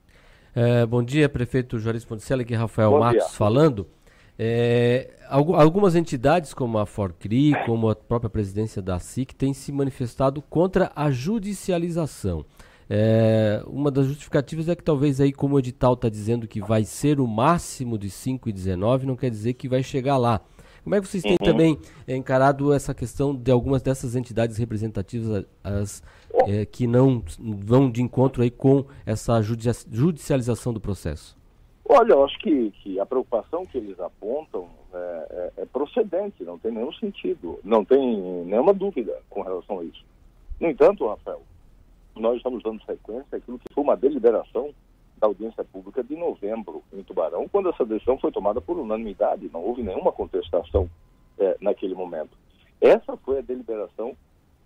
É, 0.55 0.87
bom 0.87 1.03
dia, 1.03 1.29
prefeito 1.29 1.79
Juarez 1.79 2.05
Ponticelli, 2.05 2.43
aqui 2.43 2.55
Rafael 2.55 2.91
bom 2.91 3.01
Matos 3.01 3.27
dia. 3.27 3.37
falando. 3.37 3.87
É, 4.39 5.11
algumas 5.29 5.95
entidades, 5.95 6.53
como 6.53 6.79
a 6.79 6.87
Forcri, 6.87 7.53
como 7.65 7.89
a 7.89 7.95
própria 7.97 8.29
presidência 8.29 8.83
da 8.83 8.99
SIC, 8.99 9.35
têm 9.35 9.55
se 9.55 9.73
manifestado 9.73 10.43
contra 10.43 10.91
a 10.95 11.11
judicialização. 11.11 12.45
É, 12.89 13.63
uma 13.67 13.91
das 13.91 14.07
justificativas 14.07 14.69
é 14.69 14.77
que 14.77 14.83
talvez 14.83 15.21
aí, 15.21 15.33
como 15.33 15.57
o 15.57 15.59
edital 15.59 15.95
está 15.95 16.09
dizendo 16.09 16.47
que 16.47 16.61
vai 16.61 16.85
ser 16.85 17.19
o 17.19 17.27
máximo 17.27 17.99
de 17.99 18.09
5,19, 18.09 19.03
não 19.03 19.17
quer 19.17 19.31
dizer 19.31 19.55
que 19.55 19.69
vai 19.69 19.83
chegar 19.83 20.17
lá. 20.17 20.41
Como 20.87 20.95
é 20.95 21.01
que 21.01 21.09
vocês 21.09 21.21
têm 21.21 21.33
uhum. 21.33 21.45
também 21.45 21.79
encarado 22.07 22.73
essa 22.73 22.95
questão 22.95 23.35
de 23.35 23.51
algumas 23.51 23.83
dessas 23.83 24.15
entidades 24.15 24.57
representativas 24.57 25.45
as, 25.65 26.01
é, 26.47 26.65
que 26.65 26.87
não 26.87 27.25
vão 27.41 27.91
de 27.91 28.01
encontro 28.01 28.41
aí 28.41 28.53
com 28.53 28.85
essa 29.05 29.43
judicialização 29.43 30.73
do 30.73 30.81
processo? 30.81 31.37
Olha, 31.89 32.13
eu 32.13 32.25
acho 32.25 32.39
que, 32.39 32.71
que 32.71 33.01
a 33.01 33.05
preocupação 33.05 33.67
que 33.67 33.79
eles 33.79 33.99
apontam 33.99 34.69
é, 34.95 35.27
é, 35.59 35.63
é, 35.63 35.67
procedente, 35.67 36.45
não 36.45 36.57
tem 36.57 36.71
nenhum 36.71 36.93
sentido, 36.93 37.59
não 37.65 37.85
tem 37.85 38.45
nenhuma 38.45 38.73
dúvida 38.73 39.13
com 39.29 39.43
relação 39.43 39.81
a 39.81 39.85
isso. 39.85 40.05
No 40.61 40.69
entanto, 40.69 41.09
Rafael, 41.09 41.43
nós 42.15 42.37
estamos 42.37 42.63
dando 42.63 42.81
sequência 42.85 43.39
àquilo 43.39 43.59
que 43.59 43.75
foi 43.75 43.83
uma 43.83 43.97
deliberação 43.97 44.71
da 45.19 45.27
audiência 45.27 45.65
pública 45.65 46.03
de 46.03 46.15
novembro 46.17 46.83
em 46.93 47.03
Tubarão, 47.03 47.49
quando 47.49 47.71
essa 47.71 47.85
decisão 47.85 48.19
foi 48.19 48.31
tomada 48.31 48.61
por 48.61 48.79
unanimidade, 48.79 49.51
não 49.53 49.63
houve 49.63 49.83
nenhuma 49.83 50.13
contestação 50.13 50.89
é, 51.39 51.57
naquele 51.61 51.95
momento. 51.95 52.37
Essa 52.81 53.17
foi 53.19 53.39
a 53.39 53.43
deliberação 53.43 54.15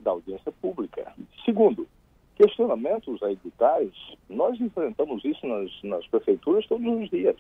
da 0.01 0.11
audiência 0.11 0.51
pública. 0.61 1.13
Segundo, 1.45 1.87
questionamentos 2.35 3.23
a 3.23 3.31
editais, 3.31 3.93
nós 4.29 4.61
enfrentamos 4.61 5.25
isso 5.25 5.47
nas, 5.47 5.71
nas 5.83 6.07
prefeituras 6.09 6.67
todos 6.67 6.87
os 6.87 7.09
dias. 7.11 7.37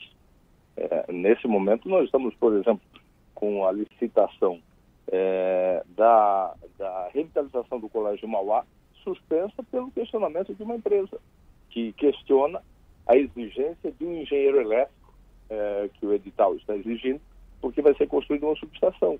É, 0.76 1.12
nesse 1.12 1.48
momento, 1.48 1.88
nós 1.88 2.04
estamos, 2.04 2.34
por 2.36 2.54
exemplo, 2.54 2.82
com 3.34 3.66
a 3.66 3.72
licitação 3.72 4.60
é, 5.08 5.82
da, 5.96 6.54
da 6.78 7.08
revitalização 7.12 7.80
do 7.80 7.88
Colégio 7.88 8.28
Mauá 8.28 8.64
suspensa 9.02 9.62
pelo 9.70 9.90
questionamento 9.90 10.54
de 10.54 10.62
uma 10.62 10.76
empresa 10.76 11.18
que 11.70 11.92
questiona 11.94 12.62
a 13.06 13.16
exigência 13.16 13.92
de 13.92 14.04
um 14.04 14.20
engenheiro 14.20 14.60
elétrico 14.60 15.14
é, 15.48 15.90
que 15.94 16.06
o 16.06 16.12
edital 16.12 16.54
está 16.56 16.76
exigindo, 16.76 17.20
porque 17.60 17.82
vai 17.82 17.94
ser 17.94 18.06
construída 18.06 18.46
uma 18.46 18.56
subestação. 18.56 19.18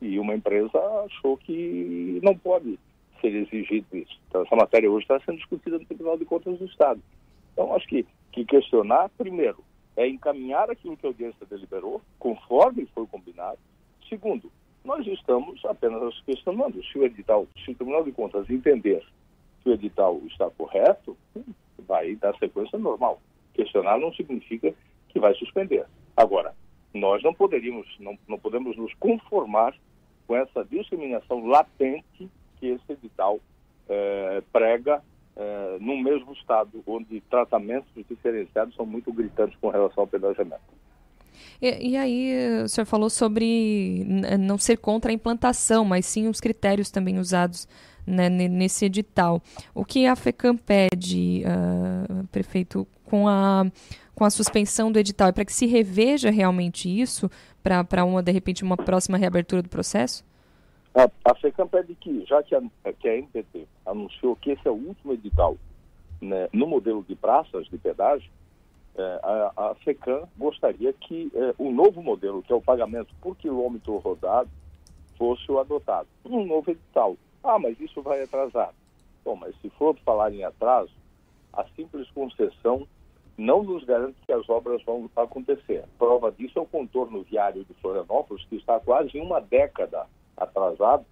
E 0.00 0.18
uma 0.18 0.34
empresa 0.34 0.78
achou 1.04 1.36
que 1.36 2.20
não 2.22 2.36
pode 2.36 2.78
ser 3.20 3.34
exigido 3.34 3.86
isso. 3.96 4.18
Então, 4.28 4.42
essa 4.42 4.54
matéria 4.54 4.90
hoje 4.90 5.04
está 5.04 5.18
sendo 5.20 5.38
discutida 5.38 5.78
no 5.78 5.84
Tribunal 5.84 6.16
de 6.16 6.24
Contas 6.24 6.58
do 6.58 6.66
Estado. 6.66 7.00
Então, 7.52 7.74
acho 7.74 7.88
que, 7.88 8.06
que 8.32 8.44
questionar, 8.44 9.08
primeiro, 9.18 9.64
é 9.96 10.06
encaminhar 10.06 10.70
aquilo 10.70 10.96
que 10.96 11.06
a 11.06 11.10
audiência 11.10 11.46
deliberou, 11.46 12.00
conforme 12.18 12.86
foi 12.94 13.06
combinado. 13.06 13.58
Segundo, 14.08 14.50
nós 14.84 15.04
estamos 15.06 15.64
apenas 15.64 16.20
questionando 16.20 16.82
se 16.84 16.98
o 16.98 17.04
edital, 17.04 17.46
se 17.64 17.72
o 17.72 17.74
Tribunal 17.74 18.04
de 18.04 18.12
Contas 18.12 18.48
entender 18.48 19.04
que 19.62 19.70
o 19.70 19.72
edital 19.72 20.20
está 20.26 20.48
correto, 20.50 21.16
vai 21.82 22.14
dar 22.16 22.36
sequência 22.38 22.78
normal. 22.78 23.20
Questionar 23.54 23.98
não 23.98 24.12
significa 24.14 24.74
que 25.08 25.18
vai 25.18 25.34
suspender. 25.34 25.86
Agora, 26.16 26.54
nós 26.94 27.22
não 27.22 27.34
poderíamos, 27.34 27.86
não, 27.98 28.18
não 28.26 28.38
podemos 28.38 28.76
nos 28.76 28.92
conformar 28.94 29.74
com 30.26 30.36
essa 30.36 30.64
discriminação 30.64 31.46
latente 31.46 32.28
que 32.58 32.66
esse 32.66 32.92
edital 32.92 33.40
eh, 33.88 34.42
prega 34.52 35.02
eh, 35.36 35.78
no 35.80 35.96
mesmo 35.96 36.32
estado, 36.32 36.82
onde 36.86 37.20
tratamentos 37.22 37.88
diferenciados 38.08 38.74
são 38.74 38.84
muito 38.84 39.12
gritantes 39.12 39.56
com 39.60 39.68
relação 39.68 40.02
ao 40.02 40.06
pedagiamento. 40.06 40.60
E, 41.62 41.90
e, 41.90 41.96
aí, 41.96 42.62
o 42.64 42.68
senhor 42.68 42.86
falou 42.86 43.08
sobre 43.08 44.04
não 44.38 44.58
ser 44.58 44.76
contra 44.76 45.10
a 45.10 45.14
implantação, 45.14 45.84
mas 45.84 46.06
sim 46.06 46.28
os 46.28 46.40
critérios 46.40 46.90
também 46.90 47.18
usados 47.18 47.68
né, 48.08 48.28
nesse 48.28 48.86
edital. 48.86 49.42
O 49.74 49.84
que 49.84 50.06
a 50.06 50.16
FECAM 50.16 50.56
pede, 50.56 51.42
uh, 51.44 52.26
prefeito, 52.28 52.86
com 53.04 53.28
a, 53.28 53.64
com 54.14 54.24
a 54.24 54.30
suspensão 54.30 54.90
do 54.90 54.98
edital, 54.98 55.28
é 55.28 55.32
para 55.32 55.44
que 55.44 55.52
se 55.52 55.66
reveja 55.66 56.30
realmente 56.30 56.88
isso, 56.88 57.30
para 57.62 58.04
uma, 58.04 58.22
de 58.22 58.32
repente, 58.32 58.64
uma 58.64 58.76
próxima 58.76 59.18
reabertura 59.18 59.62
do 59.62 59.68
processo? 59.68 60.24
A, 60.94 61.08
a 61.30 61.34
FECAM 61.34 61.68
pede 61.68 61.94
que, 61.94 62.24
já 62.26 62.42
que 62.42 62.54
a, 62.54 62.62
que 62.98 63.08
a 63.08 63.16
NTT 63.16 63.68
anunciou 63.86 64.34
que 64.36 64.50
esse 64.50 64.66
é 64.66 64.70
o 64.70 64.74
último 64.74 65.12
edital 65.12 65.56
né, 66.20 66.48
no 66.52 66.66
modelo 66.66 67.04
de 67.06 67.14
praças 67.14 67.66
de 67.68 67.78
pedágio, 67.78 68.30
é, 68.96 69.20
a, 69.22 69.52
a 69.56 69.74
FECAM 69.76 70.24
gostaria 70.36 70.92
que 70.92 71.30
é, 71.34 71.54
o 71.56 71.70
novo 71.70 72.02
modelo, 72.02 72.42
que 72.42 72.52
é 72.52 72.56
o 72.56 72.60
pagamento 72.60 73.14
por 73.20 73.36
quilômetro 73.36 73.96
rodado, 73.98 74.50
fosse 75.16 75.50
o 75.50 75.58
adotado. 75.58 76.08
Um 76.24 76.44
novo 76.44 76.70
edital. 76.70 77.16
Ah, 77.42 77.58
mas 77.58 77.78
isso 77.80 78.02
vai 78.02 78.22
atrasar. 78.22 78.72
Bom, 79.24 79.36
mas 79.36 79.54
se 79.60 79.70
for 79.70 79.96
falar 80.04 80.32
em 80.32 80.44
atraso, 80.44 80.92
a 81.52 81.64
simples 81.76 82.10
concessão 82.10 82.86
não 83.36 83.62
nos 83.62 83.84
garante 83.84 84.16
que 84.26 84.32
as 84.32 84.48
obras 84.48 84.82
vão 84.84 85.08
acontecer. 85.16 85.84
Prova 85.98 86.32
disso 86.32 86.58
é 86.58 86.62
o 86.62 86.66
contorno 86.66 87.22
viário 87.22 87.64
de 87.64 87.74
Florianópolis, 87.74 88.44
que 88.46 88.56
está 88.56 88.80
quase 88.80 89.18
uma 89.18 89.40
década 89.40 90.06
atrasado 90.36 91.04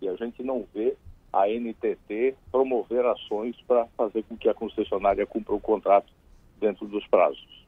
e 0.00 0.08
a 0.08 0.16
gente 0.16 0.42
não 0.42 0.64
vê 0.74 0.96
a 1.32 1.48
NTT 1.48 2.36
promover 2.50 3.04
ações 3.04 3.56
para 3.66 3.86
fazer 3.96 4.22
com 4.24 4.36
que 4.36 4.48
a 4.48 4.54
concessionária 4.54 5.26
cumpra 5.26 5.54
o 5.54 5.60
contrato 5.60 6.10
dentro 6.60 6.86
dos 6.86 7.06
prazos. 7.08 7.64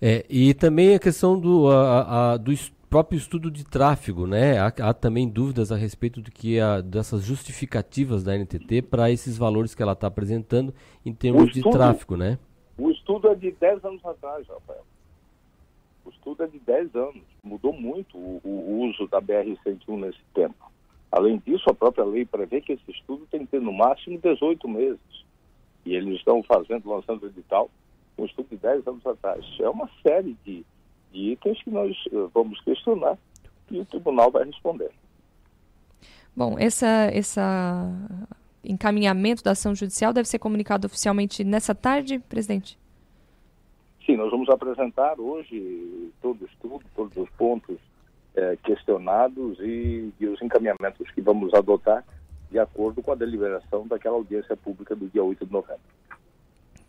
É, 0.00 0.26
e 0.28 0.52
também 0.52 0.94
a 0.94 0.98
questão 0.98 1.38
do, 1.38 1.70
a, 1.70 2.32
a, 2.32 2.36
do 2.36 2.52
próprio 2.88 3.16
estudo 3.16 3.50
de 3.50 3.64
tráfego, 3.64 4.26
né? 4.26 4.58
Há, 4.58 4.66
há, 4.66 4.94
também 4.94 5.28
dúvidas 5.28 5.70
a 5.72 5.76
respeito 5.76 6.20
do 6.20 6.30
que 6.30 6.60
a, 6.60 6.80
dessas 6.80 7.22
justificativas 7.22 8.22
da 8.22 8.36
NTT 8.36 8.82
para 8.82 9.10
esses 9.10 9.36
valores 9.36 9.74
que 9.74 9.82
ela 9.82 9.92
está 9.92 10.06
apresentando 10.06 10.74
em 11.04 11.12
termos 11.12 11.48
estudo, 11.48 11.64
de 11.64 11.70
tráfego, 11.70 12.16
né? 12.16 12.38
O 12.78 12.90
estudo 12.90 13.28
é 13.28 13.34
de 13.34 13.50
10 13.52 13.84
anos 13.84 14.04
atrás, 14.04 14.46
Rafael. 14.46 14.84
O 16.04 16.10
estudo 16.10 16.44
é 16.44 16.46
de 16.46 16.58
10 16.58 16.94
anos. 16.94 17.22
Mudou 17.42 17.72
muito 17.72 18.16
o, 18.16 18.40
o 18.44 18.88
uso 18.88 19.08
da 19.08 19.20
BR-101 19.20 19.98
nesse 19.98 20.20
tempo. 20.34 20.70
Além 21.10 21.42
disso, 21.44 21.64
a 21.68 21.74
própria 21.74 22.04
lei 22.04 22.24
prevê 22.24 22.60
que 22.60 22.72
esse 22.72 22.90
estudo 22.90 23.26
tem 23.30 23.40
que 23.40 23.52
ter 23.52 23.60
no 23.60 23.72
máximo 23.72 24.18
18 24.18 24.68
meses. 24.68 25.24
E 25.84 25.94
eles 25.94 26.16
estão 26.16 26.42
fazendo, 26.42 26.88
lançando 26.88 27.22
o 27.22 27.26
edital, 27.26 27.70
um 28.18 28.24
estudo 28.24 28.48
de 28.50 28.56
10 28.56 28.86
anos 28.86 29.06
atrás. 29.06 29.44
É 29.60 29.68
uma 29.68 29.88
série 30.02 30.36
de, 30.44 30.58
de 30.58 30.64
itens 31.16 31.62
que 31.62 31.70
nós 31.70 31.96
uh, 32.12 32.30
vamos 32.32 32.60
questionar 32.60 33.16
e 33.70 33.80
o 33.80 33.84
tribunal 33.84 34.30
vai 34.30 34.44
responder. 34.44 34.90
Bom, 36.34 36.56
essa, 36.58 36.86
essa 37.12 37.90
encaminhamento 38.62 39.42
da 39.42 39.52
ação 39.52 39.74
judicial 39.74 40.12
deve 40.12 40.28
ser 40.28 40.38
comunicado 40.38 40.86
oficialmente 40.86 41.42
nessa 41.42 41.74
tarde, 41.74 42.18
presidente? 42.18 42.78
Sim, 44.04 44.16
nós 44.16 44.30
vamos 44.30 44.48
apresentar 44.48 45.18
hoje 45.18 46.12
todo 46.22 46.42
o 46.42 46.46
estudo, 46.46 46.84
todos 46.94 47.16
os 47.16 47.28
pontos 47.30 47.76
é, 48.36 48.56
questionados 48.62 49.58
e, 49.60 50.12
e, 50.20 50.26
os 50.26 50.40
encaminhamentos 50.42 51.10
que 51.10 51.20
vamos 51.20 51.52
adotar 51.54 52.04
de 52.50 52.58
acordo 52.58 53.02
com 53.02 53.10
a 53.10 53.16
deliberação 53.16 53.86
daquela 53.88 54.16
audiência 54.16 54.56
pública 54.56 54.94
do 54.94 55.08
dia 55.08 55.24
8 55.24 55.44
de 55.44 55.52
novembro. 55.52 55.80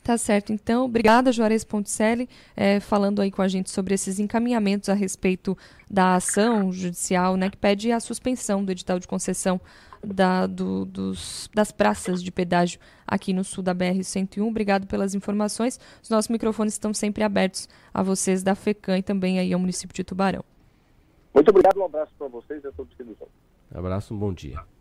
Tá 0.07 0.17
certo. 0.17 0.53
Então, 0.53 0.85
obrigada, 0.85 1.33
Juarez 1.33 1.65
Ponticelli, 1.65 2.29
é, 2.55 2.79
falando 2.79 3.21
aí 3.21 3.29
com 3.29 3.41
a 3.41 3.47
gente 3.49 3.69
sobre 3.69 3.93
esses 3.93 4.19
encaminhamentos 4.19 4.87
a 4.87 4.93
respeito 4.93 5.57
da 5.91 6.15
ação 6.15 6.71
judicial, 6.71 7.35
né, 7.35 7.49
que 7.49 7.57
pede 7.57 7.91
a 7.91 7.99
suspensão 7.99 8.63
do 8.63 8.71
edital 8.71 8.99
de 8.99 9.05
concessão 9.05 9.59
da, 10.01 10.47
do, 10.47 10.85
dos, 10.85 11.49
das 11.53 11.73
praças 11.73 12.23
de 12.23 12.31
pedágio 12.31 12.79
aqui 13.05 13.33
no 13.33 13.43
sul 13.43 13.61
da 13.61 13.75
BR-101. 13.75 14.47
Obrigado 14.47 14.87
pelas 14.87 15.13
informações. 15.13 15.77
Os 16.01 16.09
nossos 16.09 16.29
microfones 16.29 16.75
estão 16.75 16.93
sempre 16.93 17.21
abertos 17.21 17.67
a 17.93 18.01
vocês 18.01 18.41
da 18.41 18.55
FECAM 18.55 18.99
e 18.99 19.03
também 19.03 19.39
aí 19.39 19.51
ao 19.51 19.59
município 19.59 19.93
de 19.93 20.05
Tubarão. 20.05 20.45
Muito 21.33 21.49
obrigado, 21.49 21.81
um 21.81 21.83
abraço 21.83 22.13
para 22.17 22.29
vocês 22.29 22.63
e 22.63 22.67
a 22.67 22.71
todos 22.71 22.93
que 22.95 23.03
nos 23.03 23.19
ouvem. 23.19 23.35
Abraço, 23.75 24.13
um 24.13 24.17
bom 24.17 24.31
dia. 24.31 24.76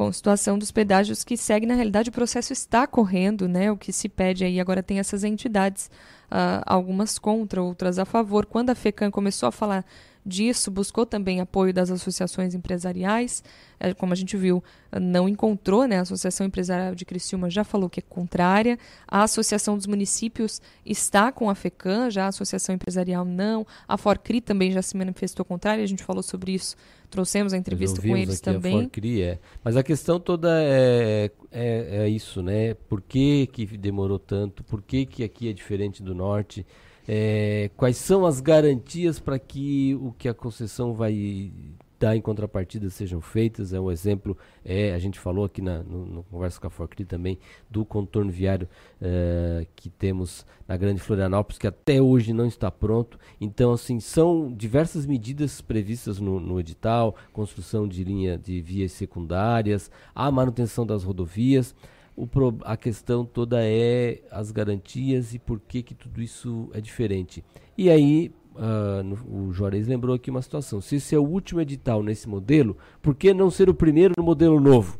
Bom, 0.00 0.10
situação 0.10 0.58
dos 0.58 0.70
pedágios 0.70 1.22
que 1.22 1.36
segue, 1.36 1.66
na 1.66 1.74
realidade 1.74 2.08
o 2.08 2.12
processo 2.12 2.54
está 2.54 2.86
correndo, 2.86 3.46
né? 3.46 3.70
O 3.70 3.76
que 3.76 3.92
se 3.92 4.08
pede 4.08 4.42
aí 4.46 4.58
agora 4.58 4.82
tem 4.82 4.98
essas 4.98 5.24
entidades, 5.24 5.90
uh, 6.30 6.64
algumas 6.64 7.18
contra, 7.18 7.62
outras 7.62 7.98
a 7.98 8.06
favor. 8.06 8.46
Quando 8.46 8.70
a 8.70 8.74
FECAM 8.74 9.10
começou 9.10 9.46
a 9.46 9.52
falar 9.52 9.84
disso, 10.24 10.70
buscou 10.70 11.06
também 11.06 11.40
apoio 11.40 11.72
das 11.72 11.90
associações 11.90 12.54
empresariais, 12.54 13.42
é, 13.78 13.94
como 13.94 14.12
a 14.12 14.16
gente 14.16 14.36
viu, 14.36 14.62
não 15.00 15.28
encontrou, 15.28 15.86
né? 15.86 15.98
A 15.98 16.02
Associação 16.02 16.46
Empresarial 16.46 16.94
de 16.94 17.04
Criciúma 17.04 17.48
já 17.48 17.64
falou 17.64 17.88
que 17.88 18.00
é 18.00 18.02
contrária, 18.02 18.78
a 19.08 19.22
Associação 19.22 19.76
dos 19.76 19.86
Municípios 19.86 20.60
está 20.84 21.32
com 21.32 21.48
a 21.48 21.54
FECAM, 21.54 22.10
já 22.10 22.26
a 22.26 22.28
Associação 22.28 22.74
Empresarial 22.74 23.24
não, 23.24 23.66
a 23.88 23.96
Forcri 23.96 24.40
também 24.40 24.70
já 24.70 24.82
se 24.82 24.96
manifestou 24.96 25.44
contrária, 25.44 25.82
a 25.82 25.86
gente 25.86 26.04
falou 26.04 26.22
sobre 26.22 26.52
isso, 26.52 26.76
trouxemos 27.08 27.52
a 27.52 27.56
entrevista 27.56 28.00
com 28.00 28.16
eles 28.16 28.40
também. 28.40 28.76
A 28.76 28.80
Forcri, 28.82 29.22
é. 29.22 29.38
Mas 29.64 29.76
a 29.76 29.82
questão 29.82 30.20
toda 30.20 30.50
é, 30.62 31.30
é, 31.50 32.04
é 32.04 32.08
isso, 32.08 32.42
né? 32.42 32.74
Por 32.74 33.00
que, 33.00 33.46
que 33.46 33.66
demorou 33.78 34.18
tanto? 34.18 34.62
Por 34.64 34.82
que, 34.82 35.06
que 35.06 35.24
aqui 35.24 35.48
é 35.48 35.52
diferente 35.52 36.02
do 36.02 36.14
norte? 36.14 36.66
É, 37.08 37.70
quais 37.76 37.96
são 37.96 38.24
as 38.24 38.40
garantias 38.40 39.18
para 39.18 39.38
que 39.38 39.94
o 40.00 40.12
que 40.12 40.28
a 40.28 40.34
concessão 40.34 40.94
vai 40.94 41.52
dar 41.98 42.16
em 42.16 42.20
contrapartida 42.20 42.88
sejam 42.88 43.20
feitas? 43.20 43.72
É 43.72 43.80
um 43.80 43.90
exemplo, 43.90 44.36
é, 44.64 44.92
a 44.94 44.98
gente 44.98 45.18
falou 45.18 45.44
aqui 45.44 45.60
na 45.60 45.82
no, 45.82 46.06
no 46.06 46.22
conversa 46.24 46.60
com 46.60 46.66
a 46.66 46.70
Forcri 46.70 47.04
também 47.04 47.38
do 47.68 47.84
contorno 47.84 48.30
viário 48.30 48.68
é, 49.00 49.66
que 49.76 49.90
temos 49.90 50.46
na 50.66 50.76
Grande 50.76 51.00
Florianópolis, 51.00 51.58
que 51.58 51.66
até 51.66 52.00
hoje 52.00 52.32
não 52.32 52.46
está 52.46 52.70
pronto. 52.70 53.18
Então, 53.40 53.72
assim, 53.72 54.00
são 54.00 54.52
diversas 54.52 55.04
medidas 55.04 55.60
previstas 55.60 56.18
no, 56.18 56.40
no 56.40 56.58
edital, 56.58 57.14
construção 57.32 57.86
de 57.86 58.02
linha 58.02 58.38
de 58.38 58.60
vias 58.60 58.92
secundárias, 58.92 59.90
a 60.14 60.30
manutenção 60.30 60.86
das 60.86 61.04
rodovias 61.04 61.74
o 62.20 62.26
pro, 62.26 62.54
a 62.64 62.76
questão 62.76 63.24
toda 63.24 63.64
é 63.64 64.20
as 64.30 64.50
garantias 64.50 65.32
e 65.32 65.38
por 65.38 65.58
que, 65.58 65.82
que 65.82 65.94
tudo 65.94 66.20
isso 66.20 66.68
é 66.74 66.80
diferente. 66.80 67.42
E 67.78 67.88
aí, 67.88 68.30
uh, 68.56 69.02
no, 69.02 69.48
o 69.48 69.52
Juarez 69.54 69.88
lembrou 69.88 70.14
aqui 70.14 70.30
uma 70.30 70.42
situação. 70.42 70.82
Se 70.82 70.96
esse 70.96 71.14
é 71.14 71.18
o 71.18 71.24
último 71.24 71.62
edital 71.62 72.02
nesse 72.02 72.28
modelo, 72.28 72.76
por 73.00 73.14
que 73.14 73.32
não 73.32 73.50
ser 73.50 73.70
o 73.70 73.74
primeiro 73.74 74.12
no 74.18 74.22
modelo 74.22 74.60
novo? 74.60 74.98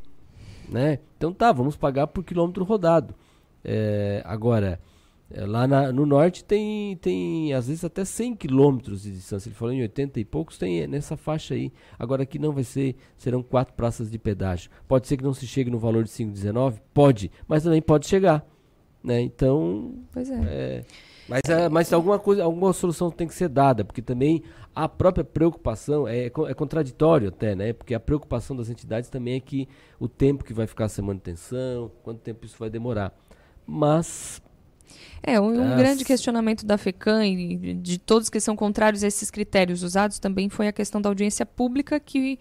Né? 0.66 0.98
Então 1.18 1.30
tá, 1.30 1.52
vamos 1.52 1.76
pagar 1.76 2.06
por 2.06 2.24
quilômetro 2.24 2.64
rodado. 2.64 3.14
É, 3.62 4.22
agora, 4.24 4.80
é, 5.32 5.47
lá 5.47 5.66
na, 5.66 5.93
no 5.93 6.05
norte 6.05 6.44
tem, 6.44 6.97
tem, 6.97 7.52
às 7.52 7.69
vezes, 7.69 7.85
até 7.85 8.05
100 8.05 8.35
quilômetros 8.35 9.02
de 9.02 9.12
distância. 9.12 9.48
Ele 9.48 9.55
falou 9.55 9.73
em 9.73 9.82
80 9.82 10.19
e 10.19 10.24
poucos, 10.24 10.59
tem 10.59 10.86
nessa 10.86 11.16
faixa 11.16 11.55
aí. 11.55 11.73
Agora 11.98 12.24
aqui 12.24 12.39
não 12.39 12.52
vai 12.52 12.65
ser, 12.65 12.97
serão 13.16 13.43
quatro 13.43 13.74
praças 13.74 14.11
de 14.11 14.19
pedágio. 14.19 14.70
Pode 14.89 15.07
ser 15.07 15.16
que 15.16 15.24
não 15.24 15.32
se 15.32 15.47
chegue 15.47 15.70
no 15.70 15.78
valor 15.78 16.05
de 16.05 16.11
5,19? 16.11 16.81
Pode, 16.93 17.31
mas 17.47 17.62
também 17.62 17.81
pode 17.81 18.07
chegar. 18.07 18.44
Né? 19.02 19.20
Então. 19.20 19.94
Pois 20.12 20.28
é. 20.28 20.40
é 20.44 20.85
mas, 21.31 21.43
é, 21.48 21.69
mas 21.69 21.93
alguma 21.93 22.19
coisa, 22.19 22.43
alguma 22.43 22.73
solução 22.73 23.09
tem 23.09 23.28
que 23.28 23.35
ser 23.35 23.48
dada, 23.48 23.85
porque 23.85 24.02
também 24.02 24.43
a 24.74 24.89
própria 24.89 25.23
preocupação 25.23 26.09
é, 26.09 26.27
é 26.27 26.55
contraditório 26.55 27.28
até, 27.28 27.55
né? 27.55 27.73
Porque 27.73 27.94
a 27.94 28.01
preocupação 28.01 28.57
das 28.57 28.69
entidades 28.69 29.09
também 29.09 29.36
é 29.36 29.40
que 29.40 29.69
o 30.01 30.09
tempo 30.09 30.43
que 30.43 30.52
vai 30.52 30.66
ficar 30.66 30.89
sem 30.89 31.05
manutenção, 31.05 31.89
quanto 32.02 32.19
tempo 32.19 32.44
isso 32.44 32.57
vai 32.59 32.69
demorar. 32.69 33.16
Mas 33.65 34.43
é, 35.22 35.40
um, 35.40 35.72
um 35.72 35.76
grande 35.76 36.04
questionamento 36.04 36.64
da 36.64 36.78
FECAM 36.78 37.26
e 37.26 37.74
de 37.74 37.98
todos 37.98 38.30
que 38.30 38.40
são 38.40 38.56
contrários 38.56 39.04
a 39.04 39.06
esses 39.06 39.30
critérios 39.30 39.82
usados 39.82 40.18
também 40.18 40.48
foi 40.48 40.68
a 40.68 40.72
questão 40.72 41.00
da 41.00 41.08
audiência 41.08 41.44
pública 41.44 42.00
que 42.00 42.38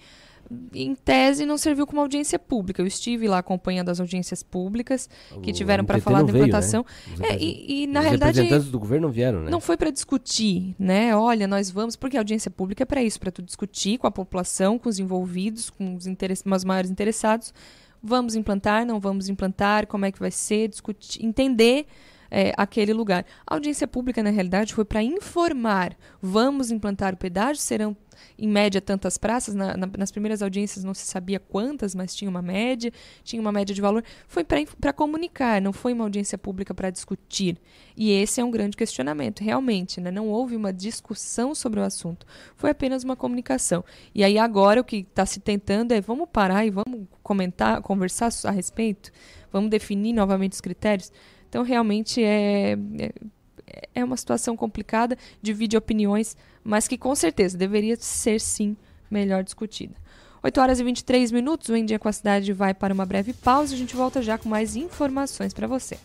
em 0.73 0.95
tese, 0.95 1.45
não 1.45 1.57
serviu 1.57 1.85
como 1.85 2.01
audiência 2.01 2.39
pública. 2.39 2.81
Eu 2.81 2.87
estive 2.87 3.27
lá 3.27 3.37
acompanhando 3.37 3.89
as 3.89 3.99
audiências 3.99 4.41
públicas 4.41 5.07
que 5.43 5.53
tiveram 5.53 5.85
para 5.85 5.99
falar 5.99 6.23
da 6.23 6.31
veio, 6.31 6.45
implantação. 6.45 6.85
né? 7.17 7.29
É, 7.29 7.37
e, 7.37 7.83
e, 7.83 7.87
na 7.87 7.99
Os 7.99 8.05
realidade. 8.05 8.37
representantes 8.37 8.71
do 8.71 8.79
governo 8.79 9.07
não 9.07 9.13
vieram, 9.13 9.41
né? 9.41 9.51
Não 9.51 9.61
foi 9.61 9.77
para 9.77 9.91
discutir, 9.91 10.75
né? 10.79 11.15
Olha, 11.15 11.47
nós 11.47 11.69
vamos, 11.69 11.95
porque 11.95 12.17
a 12.17 12.19
audiência 12.19 12.49
pública 12.49 12.83
é 12.83 12.85
para 12.85 13.03
isso, 13.03 13.19
para 13.19 13.31
tu 13.31 13.43
discutir 13.43 13.99
com 13.99 14.07
a 14.07 14.11
população, 14.11 14.79
com 14.79 14.89
os 14.89 14.97
envolvidos, 14.97 15.69
com 15.69 15.95
os, 15.95 16.07
interess 16.07 16.43
os 16.43 16.65
maiores 16.65 16.89
interessados. 16.89 17.53
Vamos 18.01 18.33
implantar, 18.33 18.85
não 18.85 18.99
vamos 18.99 19.29
implantar, 19.29 19.85
como 19.85 20.05
é 20.05 20.11
que 20.11 20.19
vai 20.19 20.31
ser, 20.31 20.69
discutir, 20.69 21.23
entender 21.23 21.85
é, 22.31 22.53
aquele 22.57 22.93
lugar. 22.93 23.25
A 23.45 23.55
audiência 23.55 23.87
pública, 23.87 24.21
na 24.23 24.29
realidade, 24.29 24.73
foi 24.73 24.85
para 24.85 25.01
informar. 25.03 25.95
Vamos 26.21 26.71
implantar 26.71 27.13
o 27.13 27.17
pedágio, 27.17 27.61
serão 27.61 27.95
em 28.37 28.47
média 28.49 28.81
tantas 28.81 29.17
praças. 29.17 29.55
Na- 29.55 29.77
na- 29.77 29.89
nas 29.97 30.11
primeiras 30.11 30.41
audiências 30.41 30.83
não 30.83 30.93
se 30.93 31.05
sabia 31.05 31.39
quantas, 31.39 31.95
mas 31.95 32.13
tinha 32.13 32.29
uma 32.29 32.41
média, 32.41 32.91
tinha 33.23 33.41
uma 33.41 33.51
média 33.51 33.73
de 33.73 33.81
valor. 33.81 34.03
Foi 34.27 34.43
para 34.43 34.91
comunicar, 34.93 35.61
não 35.61 35.71
foi 35.71 35.93
uma 35.93 36.03
audiência 36.03 36.37
pública 36.37 36.73
para 36.73 36.89
discutir. 36.89 37.57
E 37.95 38.11
esse 38.11 38.41
é 38.41 38.43
um 38.43 38.51
grande 38.51 38.75
questionamento, 38.75 39.41
realmente. 39.41 40.01
Né? 40.01 40.11
Não 40.11 40.27
houve 40.27 40.55
uma 40.55 40.71
discussão 40.73 41.55
sobre 41.55 41.79
o 41.79 41.83
assunto. 41.83 42.25
Foi 42.55 42.69
apenas 42.69 43.03
uma 43.03 43.15
comunicação. 43.15 43.83
E 44.13 44.23
aí 44.23 44.37
agora 44.37 44.81
o 44.81 44.83
que 44.83 44.97
está 44.97 45.25
se 45.25 45.39
tentando 45.39 45.93
é 45.93 46.01
vamos 46.01 46.27
parar 46.31 46.65
e 46.65 46.69
vamos 46.69 47.07
comentar, 47.23 47.81
conversar 47.81 48.29
a 48.43 48.51
respeito? 48.51 49.11
Vamos 49.51 49.69
definir 49.69 50.13
novamente 50.13 50.53
os 50.53 50.61
critérios? 50.61 51.11
Então, 51.49 51.63
realmente 51.63 52.23
é, 52.23 52.77
é, 52.99 53.89
é 53.95 54.03
uma 54.03 54.15
situação 54.15 54.55
complicada, 54.55 55.17
divide 55.41 55.75
opiniões, 55.75 56.37
mas 56.63 56.87
que 56.87 56.97
com 56.97 57.13
certeza 57.15 57.57
deveria 57.57 57.97
ser 57.97 58.39
sim 58.39 58.77
melhor 59.09 59.43
discutida. 59.43 59.95
8 60.41 60.61
horas 60.61 60.79
e 60.79 60.83
23 60.83 61.31
minutos, 61.31 61.67
o 61.69 61.75
Em 61.75 61.85
Dia 61.85 61.99
com 61.99 62.07
a 62.07 62.13
Cidade 62.13 62.53
vai 62.53 62.73
para 62.73 62.93
uma 62.93 63.05
breve 63.05 63.33
pausa. 63.33 63.73
A 63.73 63.77
gente 63.77 63.95
volta 63.95 64.21
já 64.21 64.37
com 64.37 64.47
mais 64.47 64.75
informações 64.75 65.53
para 65.53 65.67
você. 65.67 65.97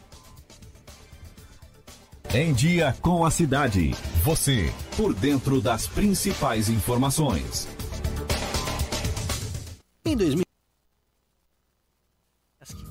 Em 2.35 2.53
Dia 2.53 2.97
com 3.01 3.25
a 3.25 3.31
Cidade. 3.31 3.93
Você, 4.25 4.73
por 4.97 5.15
dentro 5.15 5.61
das 5.61 5.87
principais 5.87 6.69
informações. 6.69 7.69
Em 10.05 10.17
2000, 10.17 10.44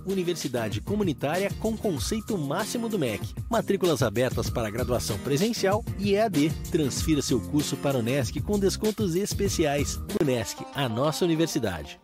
Universidade 0.06 0.82
Comunitária 0.82 1.50
com 1.60 1.78
conceito 1.78 2.38
máximo 2.38 2.90
do 2.90 3.00
MEC. 3.00 3.34
Matrículas 3.50 4.04
abertas 4.04 4.50
para 4.50 4.70
graduação 4.70 5.18
presencial 5.20 5.84
e 5.98 6.16
EAD. 6.16 6.52
Transfira 6.72 7.22
seu 7.22 7.40
curso 7.40 7.78
para 7.78 7.98
o 7.98 8.00
Unesc 8.02 8.40
com 8.42 8.60
descontos 8.60 9.16
especiais. 9.16 10.00
Unesc, 10.22 10.64
a 10.76 10.90
nossa 10.90 11.26
universidade. 11.26 12.00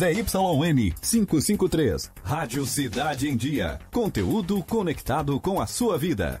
ZYN 0.00 0.94
553. 1.02 2.10
Rádio 2.22 2.64
Cidade 2.64 3.28
em 3.28 3.36
Dia. 3.36 3.78
Conteúdo 3.92 4.62
conectado 4.62 5.38
com 5.38 5.60
a 5.60 5.66
sua 5.66 5.98
vida. 5.98 6.40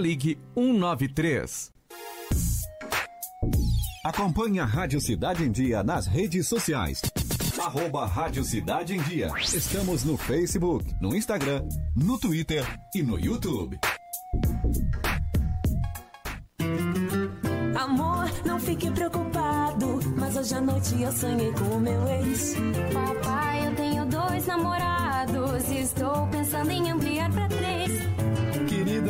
ligue 0.01 0.37
193. 0.55 1.71
Acompanhe 4.03 4.59
a 4.59 4.65
Rádio 4.65 4.99
Cidade 4.99 5.43
em 5.43 5.51
Dia 5.51 5.83
nas 5.83 6.07
redes 6.07 6.47
sociais. 6.47 7.01
Arroba 7.59 8.07
Rádio 8.07 8.43
Cidade 8.43 8.95
em 8.95 9.01
Dia. 9.03 9.31
Estamos 9.37 10.03
no 10.03 10.17
Facebook, 10.17 10.91
no 10.99 11.15
Instagram, 11.15 11.63
no 11.95 12.19
Twitter 12.19 12.65
e 12.95 13.03
no 13.03 13.19
YouTube. 13.19 13.79
Amor, 17.75 18.31
não 18.43 18.59
fique 18.59 18.89
preocupado. 18.89 19.99
Mas 20.17 20.35
hoje 20.35 20.55
à 20.55 20.61
noite 20.61 20.99
eu 20.99 21.11
sonhei 21.11 21.51
com 21.53 21.75
o 21.75 21.79
meu 21.79 22.07
ex. 22.07 22.55
Papai, 22.91 23.67
eu 23.67 23.75
tenho 23.75 24.05
dois 24.07 24.47
namorados 24.47 25.69
e 25.69 25.79
estou 25.81 26.27
pensando 26.27 26.71
em 26.71 26.89
ampliar 26.89 27.31
pra 27.31 27.47
três. 27.47 27.70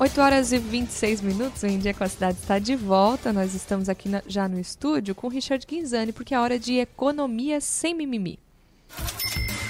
8 0.00 0.18
horas 0.18 0.50
e 0.50 0.58
26 0.58 1.20
minutos, 1.20 1.62
o 1.62 1.66
Em 1.66 1.78
Dia 1.78 1.92
com 1.92 2.02
a 2.02 2.08
Cidade 2.08 2.38
está 2.38 2.58
de 2.58 2.74
volta. 2.74 3.34
Nós 3.34 3.54
estamos 3.54 3.86
aqui 3.88 4.08
na- 4.08 4.22
já 4.26 4.48
no 4.48 4.58
estúdio 4.58 5.14
com 5.14 5.26
o 5.26 5.30
Richard 5.30 5.66
Guinzani, 5.66 6.10
porque 6.10 6.34
é 6.34 6.40
hora 6.40 6.58
de 6.58 6.78
economia 6.78 7.60
sem 7.60 7.94
mimimi. 7.94 8.38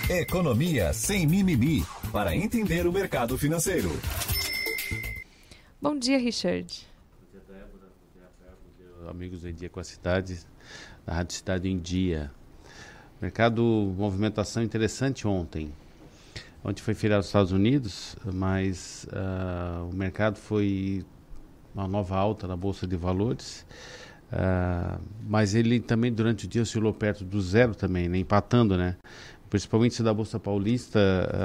Economia 0.08 0.92
sem 0.92 1.26
mimimi. 1.26 1.84
Para 2.12 2.34
entender 2.36 2.86
o 2.86 2.92
mercado 2.92 3.36
financeiro. 3.36 3.90
Bom 5.82 5.98
dia, 5.98 6.18
Richard. 6.18 6.88
amigos 9.08 9.44
em 9.44 9.52
Dia 9.52 9.68
com 9.68 9.80
a 9.80 9.84
Cidade, 9.84 10.38
da 11.04 11.12
Rádio 11.14 11.34
Cidade 11.34 11.68
em 11.68 11.76
Dia. 11.76 12.30
Mercado, 13.20 13.60
movimentação 13.98 14.62
interessante 14.62 15.26
ontem. 15.26 15.72
Ontem 16.62 16.82
foi 16.82 16.94
feriado 16.94 17.20
nos 17.20 17.26
Estados 17.26 17.52
Unidos, 17.52 18.16
mas 18.32 19.06
ah, 19.12 19.86
o 19.90 19.94
mercado 19.94 20.36
foi 20.36 21.04
uma 21.74 21.86
nova 21.88 22.16
alta 22.16 22.46
na 22.46 22.56
Bolsa 22.56 22.86
de 22.86 22.96
Valores. 22.96 23.66
Uh, 24.32 25.00
mas 25.28 25.56
ele 25.56 25.80
também 25.80 26.12
durante 26.12 26.44
o 26.44 26.48
dia 26.48 26.62
oscilou 26.62 26.94
perto 26.94 27.24
do 27.24 27.42
zero 27.42 27.74
também, 27.74 28.08
né? 28.08 28.18
empatando, 28.18 28.76
né? 28.76 28.96
Principalmente 29.48 30.00
da 30.04 30.14
Bolsa 30.14 30.38
Paulista 30.38 31.00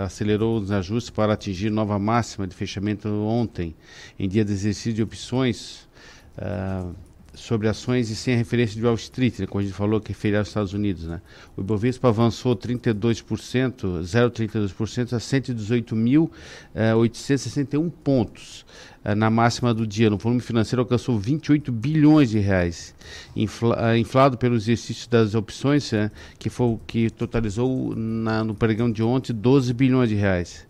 acelerou 0.06 0.60
os 0.60 0.72
ajustes 0.72 1.10
para 1.10 1.34
atingir 1.34 1.72
nova 1.72 1.98
máxima 1.98 2.46
de 2.46 2.56
fechamento 2.56 3.10
ontem, 3.10 3.76
em 4.20 4.30
dia 4.30 4.46
de 4.46 4.52
exercício 4.52 4.94
de 4.94 5.02
opções. 5.02 5.90
Uh, 6.38 6.94
sobre 7.36 7.68
ações 7.68 8.10
e 8.10 8.16
sem 8.16 8.36
referência 8.36 8.76
de 8.76 8.84
Wall 8.86 8.96
Street, 8.96 9.38
né, 9.40 9.46
como 9.46 9.62
a 9.62 9.64
gente 9.64 9.76
falou 9.76 10.02
que 10.02 10.12
é 10.12 10.16
feriado 10.16 10.42
nos 10.42 10.50
Estados 10.50 10.74
Unidos. 10.74 11.06
Né. 11.06 11.22
O 11.56 11.62
Ibovespa 11.62 12.10
avançou 12.10 12.56
32%, 12.56 14.02
0,32% 14.02 15.14
a 15.14 15.18
118.861 15.18 17.92
pontos 18.04 18.66
eh, 19.04 19.14
na 19.14 19.30
máxima 19.30 19.72
do 19.74 19.86
dia. 19.86 20.10
No 20.10 20.18
volume 20.18 20.42
financeiro 20.42 20.82
alcançou 20.82 21.20
28 21.20 21.72
bilhões 21.72 22.32
de 22.32 22.40
reais, 22.40 22.96
infla, 23.36 23.92
eh, 23.92 24.00
inflado 24.00 24.36
pelo 24.38 24.56
exercício 24.56 25.08
das 25.10 25.36
opções, 25.36 25.94
eh, 25.94 26.10
que, 26.40 26.50
foi, 26.50 26.80
que 26.88 27.12
totalizou 27.12 27.94
na, 27.96 28.44
no 28.44 28.56
pregão 28.56 28.92
de 28.92 29.04
ontem 29.04 29.34
12 29.34 29.72
bilhões 29.74 30.10
de 30.10 30.16
reais. 30.16 30.66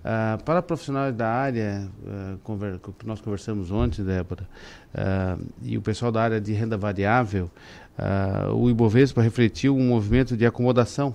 Uh, 0.00 0.42
para 0.44 0.62
profissionais 0.62 1.14
da 1.14 1.28
área, 1.28 1.88
uh, 2.02 2.94
nós 3.04 3.20
conversamos 3.20 3.70
ontem, 3.70 4.04
Débora, 4.04 4.48
uh, 4.94 5.44
e 5.62 5.76
o 5.76 5.82
pessoal 5.82 6.10
da 6.10 6.22
área 6.22 6.40
de 6.40 6.52
renda 6.52 6.76
variável, 6.76 7.50
o 8.54 8.70
Ibovespa 8.70 9.20
refletiu 9.20 9.76
um 9.76 9.88
movimento 9.88 10.34
de 10.34 10.46
acomodação 10.46 11.14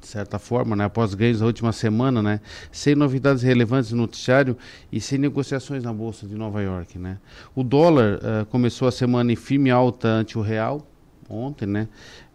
de 0.00 0.06
certa 0.06 0.38
forma, 0.38 0.74
né, 0.74 0.84
após 0.84 1.14
ganhos 1.14 1.40
da 1.40 1.46
última 1.46 1.72
semana, 1.72 2.22
né, 2.22 2.40
sem 2.72 2.94
novidades 2.94 3.42
relevantes 3.42 3.92
no 3.92 3.98
noticiário 3.98 4.56
e 4.90 5.00
sem 5.00 5.18
negociações 5.18 5.82
na 5.82 5.92
bolsa 5.92 6.26
de 6.26 6.34
Nova 6.34 6.62
York, 6.62 6.98
né. 6.98 7.18
O 7.54 7.62
dólar 7.62 8.18
uh, 8.18 8.46
começou 8.46 8.88
a 8.88 8.92
semana 8.92 9.30
em 9.32 9.36
firme 9.36 9.70
alta 9.70 10.08
ante 10.08 10.38
o 10.38 10.40
real 10.40 10.86
ontem, 11.28 11.66
né, 11.66 11.88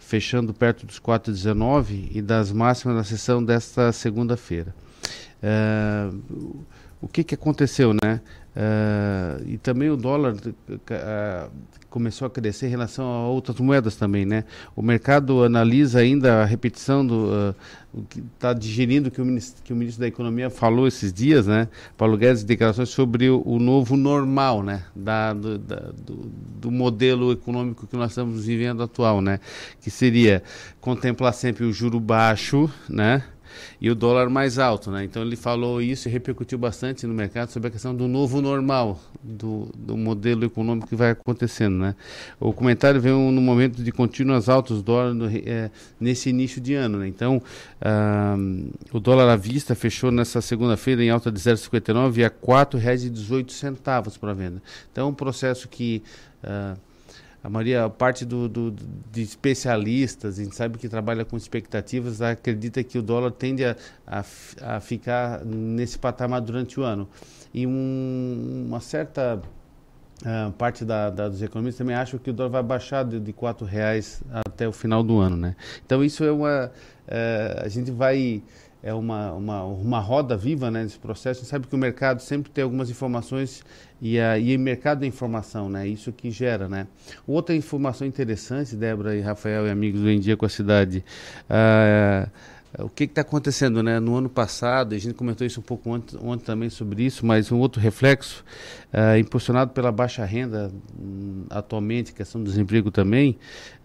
fechando 0.06 0.54
perto 0.54 0.86
dos 0.86 1.00
4,19 1.00 2.10
e 2.14 2.22
das 2.22 2.52
máximas 2.52 2.96
na 2.96 3.04
sessão 3.04 3.44
desta 3.44 3.92
segunda-feira. 3.92 4.74
Uh, 5.42 6.64
o 7.02 7.08
que, 7.08 7.24
que 7.24 7.34
aconteceu, 7.34 7.92
né? 7.94 8.22
Uh, 8.56 9.44
e 9.48 9.58
também 9.58 9.90
o 9.90 9.98
dólar 9.98 10.34
uh, 10.36 11.52
começou 11.90 12.28
a 12.28 12.30
crescer 12.30 12.68
em 12.68 12.70
relação 12.70 13.06
a 13.06 13.28
outras 13.28 13.60
moedas 13.60 13.96
também, 13.96 14.26
né? 14.26 14.46
O 14.76 14.82
mercado 14.82 15.44
analisa 15.44 16.00
ainda 16.00 16.44
a 16.44 16.46
repetição 16.46 17.06
do 17.06 17.56
está 18.34 18.54
digerindo 18.54 19.10
que 19.10 19.22
o, 19.22 19.26
ministro, 19.26 19.64
que 19.64 19.72
o 19.72 19.76
ministro 19.76 20.02
da 20.02 20.08
Economia 20.08 20.50
falou 20.50 20.88
esses 20.88 21.14
dias, 21.14 21.48
né? 21.48 21.68
Paulo 21.98 22.18
Guedes 22.18 22.44
declarações 22.44 22.90
sobre 22.90 23.30
o, 23.30 23.42
o 23.46 23.60
novo 23.60 23.96
normal, 23.96 24.64
né? 24.64 24.84
Da, 24.96 25.34
do, 25.34 25.58
da, 25.58 25.76
do, 25.76 26.32
do, 26.60 26.72
modelo 26.72 27.32
econômico 27.32 27.88
que 27.88 27.96
nós 27.96 28.12
estamos 28.12 28.46
vivendo 28.46 28.84
atual, 28.84 29.22
né? 29.22 29.40
Que 29.82 29.90
seria 29.90 30.44
contemplar 30.82 31.34
sempre 31.34 31.66
o 31.66 31.72
juro 31.72 32.00
baixo, 32.00 32.70
né? 32.90 33.24
E 33.80 33.90
o 33.90 33.96
dólar 33.96 34.30
mais 34.30 34.60
alto, 34.60 34.92
né? 34.92 35.04
Então 35.04 35.22
ele 35.22 35.36
falou 35.36 35.82
isso 35.82 36.08
e 36.08 36.12
repercutiu 36.12 36.58
bastante 36.58 37.06
no 37.06 37.14
mercado 37.14 37.50
sobre 37.50 37.68
a 37.68 37.72
questão 37.72 37.96
do 37.96 38.08
novo 38.08 38.42
normal, 38.42 39.00
do, 39.24 39.70
do 39.76 39.98
modelo 39.98 40.46
econômico 40.46 40.88
que 40.88 40.96
vai 40.96 41.12
acontecendo, 41.12 41.78
né? 41.78 41.96
O 42.40 42.54
comentário 42.54 43.00
veio 43.00 43.18
no 43.32 43.42
momento 43.42 43.84
de 43.84 43.92
contínuas 43.92 44.50
altas 44.50 44.82
dólar 44.82 45.14
no, 45.14 45.28
é, 45.28 45.70
nesse 46.00 46.30
início 46.30 46.62
de 46.62 46.74
ano, 46.74 47.00
né? 47.00 47.08
Então 47.08 47.42
ah, 47.82 48.36
o 48.92 49.00
dólar 49.00 49.30
à 49.30 49.36
vista 49.36 49.76
fechou 49.76 50.12
nessa 50.12 50.42
segunda-feira 50.42 51.04
em 51.04 51.10
alta 51.10 51.32
de 51.32 51.40
0,59 51.40 52.18
e 52.18 52.24
a 52.24 52.28
R$ 52.28 52.34
4,18 52.42 54.20
para 54.20 54.34
venda. 54.34 54.62
Então 54.92 55.10
um 55.10 55.14
processo 55.14 55.68
que 55.68 56.04
ah, 56.44 56.76
a 57.46 57.50
maioria, 57.50 57.88
parte 57.88 58.26
do, 58.26 58.50
do, 58.50 58.76
de 59.12 59.22
especialistas, 59.22 60.40
a 60.40 60.44
gente 60.44 60.56
sabe 60.56 60.80
que 60.80 60.90
trabalha 60.90 61.24
com 61.24 61.38
expectativas, 61.38 62.20
acredita 62.20 62.84
que 62.84 62.98
o 62.98 63.04
dólar 63.04 63.30
tende 63.30 63.64
a, 63.64 63.76
a, 64.08 64.26
a 64.62 64.80
ficar 64.80 65.46
nesse 65.46 66.00
patamar 66.00 66.42
durante 66.42 66.80
o 66.80 66.84
ano. 66.84 67.08
E 67.54 67.68
um, 67.68 68.66
uma 68.68 68.80
certa 68.80 69.40
uh, 70.24 70.52
parte 70.54 70.84
da, 70.84 71.12
da, 71.12 71.30
dos 71.30 71.40
economistas 71.40 71.78
também 71.78 71.96
acham 71.96 72.20
que 72.20 72.32
o 72.32 72.34
dólar 72.34 72.50
vai 72.50 72.64
baixar 72.64 73.06
de, 73.06 73.20
de 73.20 73.30
R$ 73.30 73.66
reais 73.68 74.24
até 74.32 74.68
o 74.68 74.72
final 74.72 75.04
do 75.04 75.20
ano. 75.20 75.38
Né? 75.38 75.56
Então 75.86 76.04
isso 76.04 76.24
é 76.24 76.32
uma... 76.32 76.72
Uh, 77.08 77.64
a 77.64 77.68
gente 77.68 77.92
vai 77.92 78.42
é 78.86 78.94
uma, 78.94 79.34
uma, 79.34 79.64
uma 79.64 80.00
roda 80.00 80.38
viva 80.38 80.70
né, 80.70 80.84
nesse 80.84 81.00
processo. 81.00 81.40
A 81.40 81.42
gente 81.42 81.50
sabe 81.50 81.66
que 81.66 81.74
o 81.74 81.78
mercado 81.78 82.22
sempre 82.22 82.52
tem 82.52 82.64
algumas 82.64 82.88
informações 82.92 83.64
e, 84.00 84.20
a, 84.20 84.38
e 84.38 84.56
o 84.56 84.60
mercado 84.60 85.00
da 85.00 85.08
informação, 85.08 85.68
né, 85.68 85.88
isso 85.88 86.14
que 86.14 86.30
gera. 86.30 86.70
Né. 86.70 86.86
Outra 87.26 87.56
informação 87.56 88.06
interessante, 88.06 88.76
Débora 88.76 89.16
e 89.16 89.22
Rafael 89.22 89.66
e 89.66 89.72
amigos 89.72 90.02
do 90.02 90.10
Em 90.10 90.20
Dia 90.20 90.38
com 90.38 90.46
a 90.46 90.50
Cidade, 90.50 91.04
ah, 91.50 92.30
o 92.78 92.88
que 92.88 93.06
está 93.06 93.22
acontecendo, 93.22 93.82
né? 93.82 94.02
No 94.02 94.18
ano 94.18 94.30
passado, 94.30 94.94
a 94.94 94.98
gente 94.98 95.14
comentou 95.16 95.48
isso 95.48 95.62
um 95.62 95.64
pouco 95.64 95.90
ontem, 95.90 96.20
ontem 96.22 96.44
também 96.44 96.70
sobre 96.70 97.04
isso, 97.04 97.26
mas 97.26 97.50
um 97.50 97.58
outro 97.58 97.82
reflexo, 97.82 98.44
uh, 98.94 99.18
impulsionado 99.18 99.72
pela 99.72 99.94
baixa 99.94 100.26
renda 100.26 100.70
um, 101.00 101.46
atualmente, 101.50 102.12
questão 102.12 102.44
do 102.44 102.50
desemprego 102.50 102.92
também, 102.92 103.38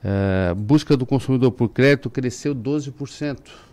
uh, 0.04 0.56
busca 0.56 0.96
do 0.96 1.06
consumidor 1.06 1.52
por 1.52 1.68
crédito 1.68 2.10
cresceu 2.10 2.52
12% 2.52 3.69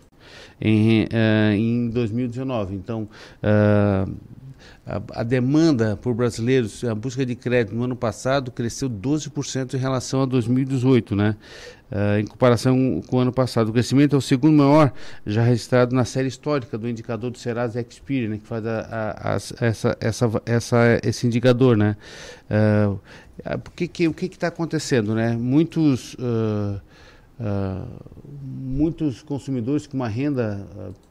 em, 0.60 1.04
uh, 1.04 1.52
em 1.54 1.88
2019. 1.90 2.74
Então, 2.74 3.08
uh, 3.42 4.12
a, 4.86 5.20
a, 5.20 5.22
demanda 5.22 5.96
por 5.96 6.14
brasileiros, 6.14 6.82
a 6.82 6.94
busca 6.94 7.24
de 7.24 7.34
crédito 7.34 7.76
no 7.76 7.84
ano 7.84 7.94
passado 7.94 8.50
cresceu 8.50 8.88
12% 8.88 9.74
em 9.74 9.76
relação 9.76 10.22
a 10.22 10.26
2018, 10.26 11.14
né? 11.14 11.36
Uh, 11.90 12.20
em 12.20 12.26
comparação 12.26 13.02
com 13.06 13.16
o 13.16 13.20
ano 13.20 13.32
passado. 13.32 13.68
O 13.68 13.72
crescimento 13.72 14.14
é 14.14 14.18
o 14.18 14.20
segundo 14.20 14.56
maior 14.56 14.92
já 15.26 15.42
registrado 15.42 15.94
na 15.94 16.04
série 16.04 16.28
histórica 16.28 16.76
do 16.76 16.88
indicador 16.88 17.30
do 17.30 17.38
Serasa 17.38 17.80
Experian, 17.80 18.28
né, 18.28 18.38
que 18.38 18.46
faz 18.46 18.66
a, 18.66 18.80
a, 18.80 19.32
a, 19.32 19.34
essa, 19.36 19.96
essa, 20.00 20.42
essa, 20.44 21.00
esse 21.02 21.26
indicador. 21.26 21.76
Né? 21.76 21.96
Uh, 22.50 23.00
que, 23.74 23.88
que, 23.88 24.08
o 24.08 24.12
que 24.12 24.26
está 24.26 24.48
acontecendo? 24.48 25.14
Né? 25.14 25.36
Muitos 25.36 26.14
uh, 26.14 26.80
muitos 28.42 29.22
consumidores 29.22 29.86
com 29.86 29.96
uma 29.96 30.08
renda 30.08 30.66
uh, 30.76 31.08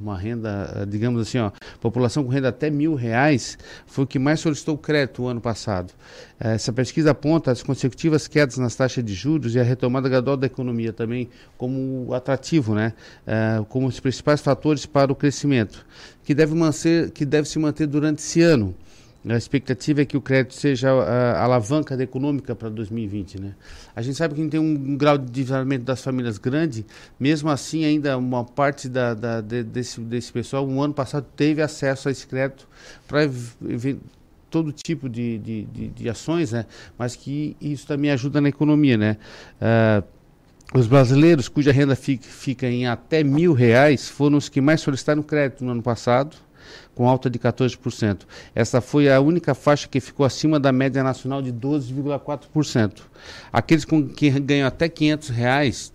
uma 0.00 0.16
renda, 0.16 0.82
uh, 0.82 0.86
digamos 0.86 1.20
assim, 1.20 1.38
ó, 1.38 1.50
população 1.80 2.24
com 2.24 2.30
renda 2.30 2.48
até 2.48 2.70
mil 2.70 2.94
reais 2.94 3.58
foi 3.86 4.04
o 4.04 4.06
que 4.06 4.18
mais 4.18 4.40
solicitou 4.40 4.78
crédito 4.78 5.22
o 5.22 5.26
ano 5.26 5.40
passado. 5.40 5.92
Essa 6.38 6.72
pesquisa 6.72 7.10
aponta 7.10 7.50
as 7.50 7.62
consecutivas 7.62 8.26
quedas 8.26 8.56
nas 8.56 8.74
taxas 8.74 9.04
de 9.04 9.14
juros 9.14 9.54
e 9.54 9.60
a 9.60 9.62
retomada 9.62 10.08
gradual 10.08 10.36
da 10.36 10.46
economia 10.46 10.92
também 10.92 11.28
como 11.56 12.12
atrativo, 12.12 12.74
né? 12.74 12.92
como 13.68 13.86
os 13.86 14.00
principais 14.00 14.40
fatores 14.40 14.84
para 14.84 15.12
o 15.12 15.14
crescimento, 15.14 15.86
que 16.24 16.34
deve, 16.34 16.54
manter, 16.54 17.10
que 17.10 17.24
deve 17.24 17.48
se 17.48 17.58
manter 17.58 17.86
durante 17.86 18.18
esse 18.18 18.42
ano. 18.42 18.74
A 19.26 19.36
expectativa 19.36 20.02
é 20.02 20.04
que 20.04 20.18
o 20.18 20.20
crédito 20.20 20.54
seja 20.54 20.90
a, 20.90 21.32
a 21.32 21.44
alavanca 21.44 22.00
econômica 22.02 22.54
para 22.54 22.68
2020. 22.68 23.40
Né? 23.40 23.54
A 23.96 24.02
gente 24.02 24.16
sabe 24.16 24.34
que 24.34 24.46
tem 24.48 24.60
um, 24.60 24.74
um 24.74 24.96
grau 24.96 25.16
de 25.16 25.24
endividamento 25.24 25.84
das 25.84 26.02
famílias 26.02 26.36
grande, 26.36 26.84
mesmo 27.18 27.48
assim, 27.48 27.86
ainda 27.86 28.18
uma 28.18 28.44
parte 28.44 28.86
da, 28.86 29.14
da, 29.14 29.40
de, 29.40 29.62
desse, 29.62 29.98
desse 30.02 30.30
pessoal, 30.30 30.68
um 30.68 30.82
ano 30.82 30.92
passado, 30.92 31.26
teve 31.34 31.62
acesso 31.62 32.08
a 32.08 32.12
esse 32.12 32.26
crédito 32.26 32.68
para 33.08 33.22
todo 34.50 34.70
tipo 34.72 35.08
de, 35.08 35.38
de, 35.38 35.64
de, 35.64 35.88
de, 35.88 36.08
ações, 36.08 36.52
né? 36.52 36.66
mas 36.98 37.16
que 37.16 37.56
isso 37.60 37.86
também 37.86 38.10
ajuda 38.10 38.42
na 38.42 38.50
economia. 38.50 38.98
Né? 38.98 39.16
Uh, 39.58 40.04
os 40.78 40.86
brasileiros 40.86 41.48
cuja 41.48 41.72
renda 41.72 41.96
fica, 41.96 42.24
fica 42.24 42.66
em 42.66 42.86
até 42.86 43.24
mil 43.24 43.54
reais 43.54 44.08
foram 44.08 44.36
os 44.36 44.50
que 44.50 44.60
mais 44.60 44.82
solicitaram 44.82 45.22
crédito 45.22 45.64
no 45.64 45.70
ano 45.70 45.82
passado 45.82 46.36
com 46.94 47.08
alta 47.08 47.28
de 47.28 47.38
14%. 47.38 48.20
Essa 48.54 48.80
foi 48.80 49.10
a 49.10 49.20
única 49.20 49.54
faixa 49.54 49.88
que 49.88 50.00
ficou 50.00 50.24
acima 50.24 50.60
da 50.60 50.72
média 50.72 51.02
nacional 51.02 51.42
de 51.42 51.52
12,4%. 51.52 53.02
Aqueles 53.52 53.84
com, 53.84 54.06
que 54.06 54.30
ganham 54.30 54.66
até 54.66 54.88
500 54.88 55.28
reais, 55.28 55.92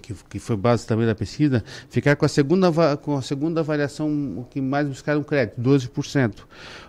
que, 0.00 0.14
que 0.28 0.38
foi 0.38 0.56
base 0.56 0.86
também 0.86 1.06
da 1.06 1.14
pesquisa, 1.14 1.64
ficaram 1.88 2.16
com 2.16 2.26
a 2.26 2.28
segunda, 2.28 2.96
com 2.98 3.16
a 3.16 3.22
segunda 3.22 3.62
variação 3.62 4.46
que 4.50 4.60
mais 4.60 4.86
buscaram 4.86 5.22
crédito, 5.22 5.60
12%. 5.60 6.40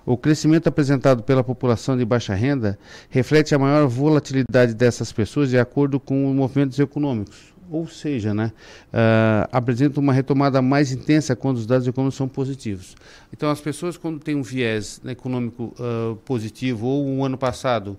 O 0.05 0.17
crescimento 0.17 0.67
apresentado 0.67 1.23
pela 1.23 1.43
população 1.43 1.97
de 1.97 2.05
baixa 2.05 2.33
renda 2.33 2.77
reflete 3.09 3.55
a 3.55 3.59
maior 3.59 3.87
volatilidade 3.87 4.73
dessas 4.73 5.11
pessoas 5.11 5.49
de 5.49 5.57
acordo 5.57 5.99
com 5.99 6.29
os 6.29 6.35
movimentos 6.35 6.77
econômicos 6.79 7.54
ou 7.69 7.87
seja, 7.87 8.33
né, 8.33 8.51
uh, 8.93 9.49
apresenta 9.51 9.99
uma 9.99 10.13
retomada 10.13 10.61
mais 10.61 10.91
intensa 10.91 11.35
quando 11.35 11.57
os 11.57 11.65
dados 11.65 11.87
econômicos 11.87 12.17
são 12.17 12.27
positivos. 12.27 12.95
Então, 13.33 13.49
as 13.49 13.59
pessoas, 13.59 13.97
quando 13.97 14.19
têm 14.19 14.35
um 14.35 14.43
viés 14.43 15.01
econômico 15.05 15.73
uh, 15.79 16.15
positivo, 16.17 16.87
ou 16.87 17.07
um 17.07 17.25
ano 17.25 17.37
passado 17.37 17.97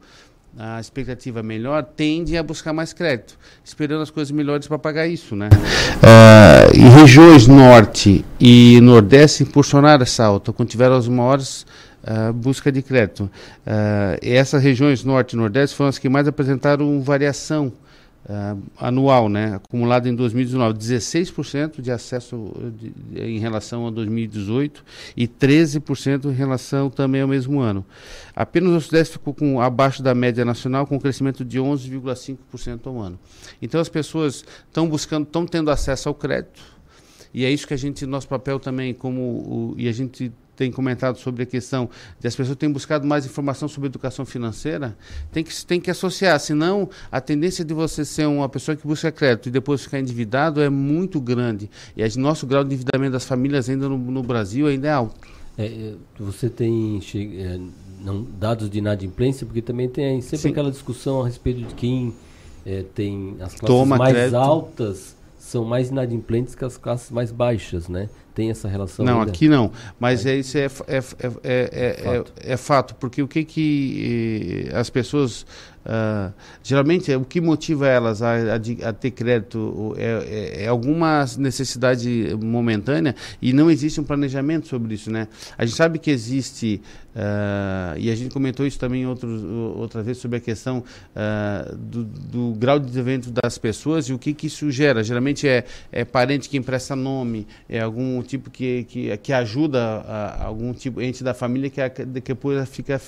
a 0.59 0.80
expectativa 0.80 1.43
melhor, 1.43 1.82
tendem 1.82 2.38
a 2.38 2.43
buscar 2.43 2.72
mais 2.72 2.93
crédito, 2.93 3.38
esperando 3.62 4.02
as 4.02 4.10
coisas 4.10 4.30
melhores 4.30 4.66
para 4.66 4.78
pagar 4.78 5.06
isso. 5.06 5.36
Né? 5.36 5.51
Uh, 5.52 6.76
e 6.76 6.80
regiões 7.01 7.47
norte 7.47 8.24
e 8.40 8.80
nordeste 8.80 9.43
impulsionaram 9.43 10.02
essa 10.02 10.24
alta, 10.24 10.52
quando 10.52 10.70
tiveram 10.70 10.97
as 10.97 11.09
maiores 11.09 11.66
uh, 12.05 12.32
busca 12.32 12.72
de 12.72 12.80
crédito. 12.80 13.24
Uh, 13.66 14.18
essas 14.22 14.62
regiões 14.62 15.05
norte 15.05 15.34
e 15.34 15.36
nordeste 15.36 15.76
foram 15.76 15.90
as 15.90 15.98
que 15.98 16.09
mais 16.09 16.26
apresentaram 16.26 17.02
variação 17.02 17.72
uh, 18.28 18.62
anual, 18.78 19.28
né? 19.28 19.55
acumulado 19.55 20.09
em 20.09 20.15
2019, 20.15 20.78
16% 20.78 21.81
de 21.81 21.90
acesso 21.90 22.53
de, 22.77 22.90
de, 22.90 23.23
em 23.23 23.39
relação 23.39 23.86
a 23.86 23.90
2018 23.90 24.85
e 25.16 25.27
13% 25.27 26.27
em 26.27 26.32
relação 26.35 26.90
também 26.90 27.23
ao 27.23 27.28
mesmo 27.28 27.61
ano. 27.61 27.85
Apenas 28.35 28.73
o 28.73 28.81
Sudeste 28.81 29.15
ficou 29.15 29.32
com, 29.32 29.61
abaixo 29.61 30.03
da 30.03 30.15
média 30.15 30.44
nacional, 30.44 30.86
com 30.86 30.97
um 30.97 31.01
crescimento 31.01 31.44
de 31.44 31.59
11,5% 31.59 32.86
ao 32.86 32.98
ano. 33.01 33.19
Então 33.62 33.81
as 33.81 33.89
pessoas 33.89 34.44
estão 34.66 34.89
buscando, 34.89 35.24
estão 35.24 35.47
tendo 35.47 35.70
acesso 35.70 36.09
ao 36.09 36.15
crédito, 36.15 36.77
e 37.32 37.44
é 37.44 37.51
isso 37.51 37.66
que 37.66 37.74
a 37.74 37.77
gente, 37.77 38.07
nosso 38.07 38.28
papel 38.28 38.59
também, 38.59 38.94
como 38.94 39.20
o, 39.20 39.74
e 39.77 39.89
a 39.89 39.93
gente 39.93 40.32
tem 40.57 40.73
comentado 40.73 41.19
sobre 41.19 41.43
a 41.43 41.47
questão 41.47 41.89
de 42.19 42.27
as 42.27 42.35
pessoas 42.35 42.57
têm 42.57 42.70
buscado 42.70 43.07
mais 43.07 43.27
informação 43.27 43.69
sobre 43.69 43.89
educação 43.89 44.24
financeira, 44.24 44.97
tem 45.31 45.45
que, 45.45 45.66
tem 45.66 45.81
que 45.81 45.91
associar, 45.91 46.41
senão 46.41 46.89
a 47.12 47.20
tendência 47.20 47.65
de 47.65 47.74
você 47.74 48.05
ser 48.05 48.27
uma 48.27 48.49
pessoa 48.49 48.74
que 48.74 48.87
busca 48.87 49.12
crédito 49.12 49.49
e 49.49 49.53
depois 49.53 49.83
ficar 49.83 50.01
endividado 50.01 50.61
é 50.61 50.70
muito 50.70 51.20
grande. 51.20 51.70
E 51.97 52.03
o 52.03 52.20
nosso 52.20 52.47
grau 52.47 52.65
de 52.65 52.74
endividamento 52.74 53.12
das 53.12 53.24
famílias 53.24 53.69
ainda 53.69 53.89
no, 53.89 53.99
no 53.99 54.23
Brasil 54.23 54.66
ainda 54.66 54.89
é 54.89 54.93
alto. 54.93 55.15
É, 55.59 55.66
é 55.66 55.95
você 56.19 56.49
tem 56.49 57.01
é, 57.15 57.61
não, 58.01 58.23
dados 58.39 58.70
de 58.70 58.78
inadimplência, 58.78 59.45
porque 59.47 59.62
também 59.62 59.89
tem 59.89 60.20
sempre 60.20 60.39
Sim. 60.39 60.49
aquela 60.51 60.70
discussão 60.70 61.23
a 61.23 61.27
respeito 61.27 61.61
de 61.62 61.74
quem 61.74 62.15
é, 62.65 62.85
tem 62.95 63.37
as 63.41 63.55
classes 63.55 63.66
Toma 63.66 63.97
mais 63.97 64.12
crédito. 64.12 64.37
altas 64.37 65.15
são 65.47 65.64
mais 65.64 65.90
inadimplentes 65.90 66.56
que 66.56 66.64
as 66.64 66.77
classes 66.77 67.09
mais 67.10 67.31
baixas, 67.31 67.89
né? 67.89 68.09
Tem 68.35 68.51
essa 68.51 68.68
relação? 68.68 69.05
Não, 69.05 69.20
ainda? 69.20 69.31
aqui 69.31 69.48
não. 69.48 69.70
Mas 69.98 70.27
é, 70.27 70.36
isso 70.36 70.59
é, 70.59 70.64
é, 70.64 70.98
é, 71.44 72.02
fato. 72.02 72.32
é, 72.40 72.56
fato, 72.56 72.94
porque 72.97 73.23
o 73.23 73.28
que, 73.28 73.44
que 73.44 74.68
as 74.74 74.90
pessoas 74.90 75.47
Uh, 75.87 76.33
geralmente, 76.65 77.15
o 77.15 77.25
que 77.25 77.41
motiva 77.41 77.87
elas 77.87 78.21
a, 78.21 78.35
a, 78.35 78.89
a 78.89 78.93
ter 78.93 79.13
crédito 79.13 79.95
é, 79.97 80.05
é, 80.05 80.65
é, 80.65 80.67
alguma 80.67 81.25
necessidade 81.39 82.37
momentânea 82.43 83.15
e 83.41 83.53
não 83.53 83.71
existe 83.71 84.01
um 84.01 84.05
planejamento 84.05 84.67
sobre 84.67 84.95
isso, 84.95 85.13
né? 85.13 85.29
A 85.57 85.65
gente 85.65 85.77
sabe 85.77 86.01
que 86.01 86.11
existe, 86.11 86.83
uh, 87.15 87.97
e 87.97 88.11
a 88.11 88.17
gente 88.17 88.33
comentou 88.33 88.67
isso 88.67 88.81
também 88.81 89.07
outros, 89.07 89.45
outra 89.77 90.03
vez 90.03 90.19
sobre 90.19 90.39
a 90.39 90.41
questão 90.41 90.83
uh, 91.15 91.77
do, 91.77 92.03
do, 92.03 92.55
grau 92.59 92.81
de 92.81 92.87
desenvolvimento 92.87 93.31
das 93.31 93.57
pessoas 93.57 94.09
e 94.09 94.13
o 94.13 94.19
que, 94.19 94.35
que 94.35 94.49
isso 94.49 94.69
gera. 94.73 95.05
Geralmente 95.05 95.47
é, 95.47 95.65
é 95.93 96.05
parente 96.05 96.49
que 96.49 96.57
empresta 96.57 96.97
nome, 96.97 97.47
é 97.69 97.79
algum 97.79 98.21
tipo 98.23 98.51
que, 98.51 98.83
que, 98.85 99.17
que 99.19 99.33
ajuda 99.33 100.05
algum 100.41 100.73
tipo, 100.73 101.01
ente 101.01 101.23
da 101.23 101.33
família 101.33 101.71
que, 101.71 101.89
que 101.91 102.05
depois 102.05 102.69
fica 102.69 103.01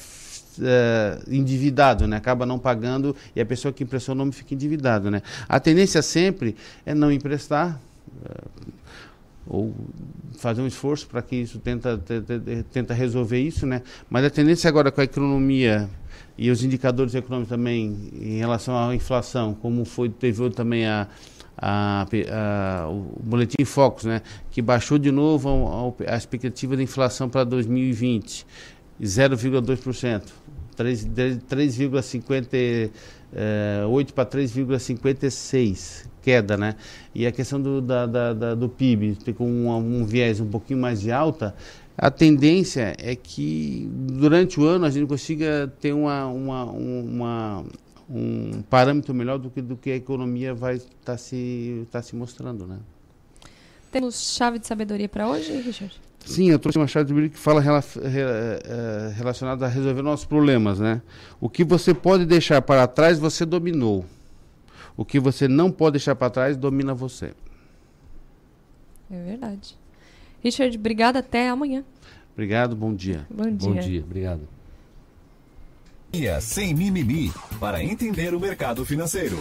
uh, 0.58 1.32
endividado, 1.32 2.06
né? 2.06 2.16
acaba 2.16 2.44
não 2.44 2.58
pagando 2.58 3.14
e 3.34 3.40
a 3.40 3.46
pessoa 3.46 3.72
que 3.72 3.84
emprestou 3.84 4.14
o 4.14 4.18
nome 4.18 4.32
fica 4.32 4.54
endividado. 4.54 5.10
Né? 5.10 5.22
A 5.48 5.58
tendência 5.60 6.02
sempre 6.02 6.56
é 6.84 6.94
não 6.94 7.10
emprestar. 7.10 7.80
Uh, 8.22 8.78
ou 9.50 9.74
fazer 10.36 10.60
um 10.60 10.66
esforço 10.66 11.06
para 11.06 11.22
que 11.22 11.34
isso 11.34 11.58
tenta, 11.58 11.98
tenta 12.70 12.92
resolver 12.92 13.40
isso, 13.40 13.66
né? 13.66 13.80
Mas 14.10 14.26
a 14.26 14.28
tendência 14.28 14.68
agora 14.68 14.92
com 14.92 15.00
a 15.00 15.04
economia 15.04 15.88
e 16.36 16.50
os 16.50 16.62
indicadores 16.62 17.14
econômicos 17.14 17.48
também 17.48 18.10
em 18.12 18.38
relação 18.38 18.78
à 18.78 18.94
inflação, 18.94 19.54
como 19.54 19.84
foi 19.84 20.08
teve 20.08 20.48
também 20.50 20.86
a, 20.86 21.08
a, 21.56 22.06
a, 22.30 22.88
o 22.88 23.20
boletim 23.20 23.64
Focus, 23.64 24.04
né, 24.04 24.22
que 24.50 24.62
baixou 24.62 24.98
de 24.98 25.10
novo 25.10 25.96
a, 26.06 26.14
a 26.14 26.16
expectativa 26.16 26.76
de 26.76 26.84
inflação 26.84 27.28
para 27.28 27.42
2020, 27.42 28.46
0,2%. 29.02 30.22
3,58 30.78 32.90
eh, 33.32 33.82
para 34.14 34.26
3,56 34.26 36.06
queda, 36.22 36.56
né? 36.56 36.76
E 37.14 37.26
a 37.26 37.32
questão 37.32 37.60
do, 37.60 37.80
da, 37.80 38.06
da, 38.06 38.34
da, 38.34 38.54
do 38.54 38.68
PIB, 38.68 39.16
com 39.36 39.48
um, 39.48 39.76
um 39.76 40.04
viés 40.04 40.40
um 40.40 40.48
pouquinho 40.48 40.78
mais 40.78 41.00
de 41.00 41.10
alta, 41.10 41.54
a 41.96 42.10
tendência 42.10 42.94
é 42.98 43.16
que 43.16 43.88
durante 43.92 44.60
o 44.60 44.64
ano 44.64 44.84
a 44.84 44.90
gente 44.90 45.06
consiga 45.06 45.72
ter 45.80 45.92
uma, 45.92 46.26
uma, 46.26 46.64
uma 46.64 47.64
um 48.08 48.62
parâmetro 48.62 49.12
melhor 49.12 49.38
do 49.38 49.50
que, 49.50 49.60
do 49.60 49.76
que 49.76 49.90
a 49.90 49.96
economia 49.96 50.54
vai 50.54 50.76
estar 50.76 50.88
tá 51.04 51.18
se, 51.18 51.86
tá 51.90 52.00
se 52.00 52.16
mostrando, 52.16 52.66
né? 52.66 52.78
Temos 53.90 54.34
chave 54.34 54.58
de 54.58 54.66
sabedoria 54.66 55.08
para 55.08 55.28
hoje, 55.28 55.52
Richard? 55.60 56.07
Sim, 56.28 56.50
eu 56.50 56.58
trouxe 56.58 56.78
uma 56.78 56.86
chave 56.86 57.06
de 57.06 57.14
Bíblia 57.14 57.30
que 57.30 57.38
fala 57.38 57.58
rela, 57.58 57.82
é, 58.02 59.12
relacionada 59.16 59.64
a 59.64 59.68
resolver 59.68 60.02
nossos 60.02 60.26
problemas, 60.26 60.78
né? 60.78 61.00
O 61.40 61.48
que 61.48 61.64
você 61.64 61.94
pode 61.94 62.26
deixar 62.26 62.60
para 62.60 62.86
trás, 62.86 63.18
você 63.18 63.46
dominou. 63.46 64.04
O 64.94 65.06
que 65.06 65.18
você 65.18 65.48
não 65.48 65.70
pode 65.70 65.92
deixar 65.92 66.14
para 66.14 66.28
trás, 66.28 66.56
domina 66.56 66.92
você. 66.92 67.32
É 69.10 69.22
verdade. 69.24 69.74
Richard, 70.44 70.76
obrigada. 70.76 71.20
Até 71.20 71.48
amanhã. 71.48 71.82
Obrigado, 72.34 72.76
bom 72.76 72.94
dia. 72.94 73.26
Bom 73.30 73.50
dia. 73.50 73.68
Bom 73.68 73.74
dia, 73.80 74.00
obrigado. 74.02 74.42
Sem 76.42 76.74
mimimi, 76.74 77.32
para 77.58 77.82
entender 77.82 78.34
o 78.34 78.40
mercado 78.40 78.84
financeiro. 78.84 79.38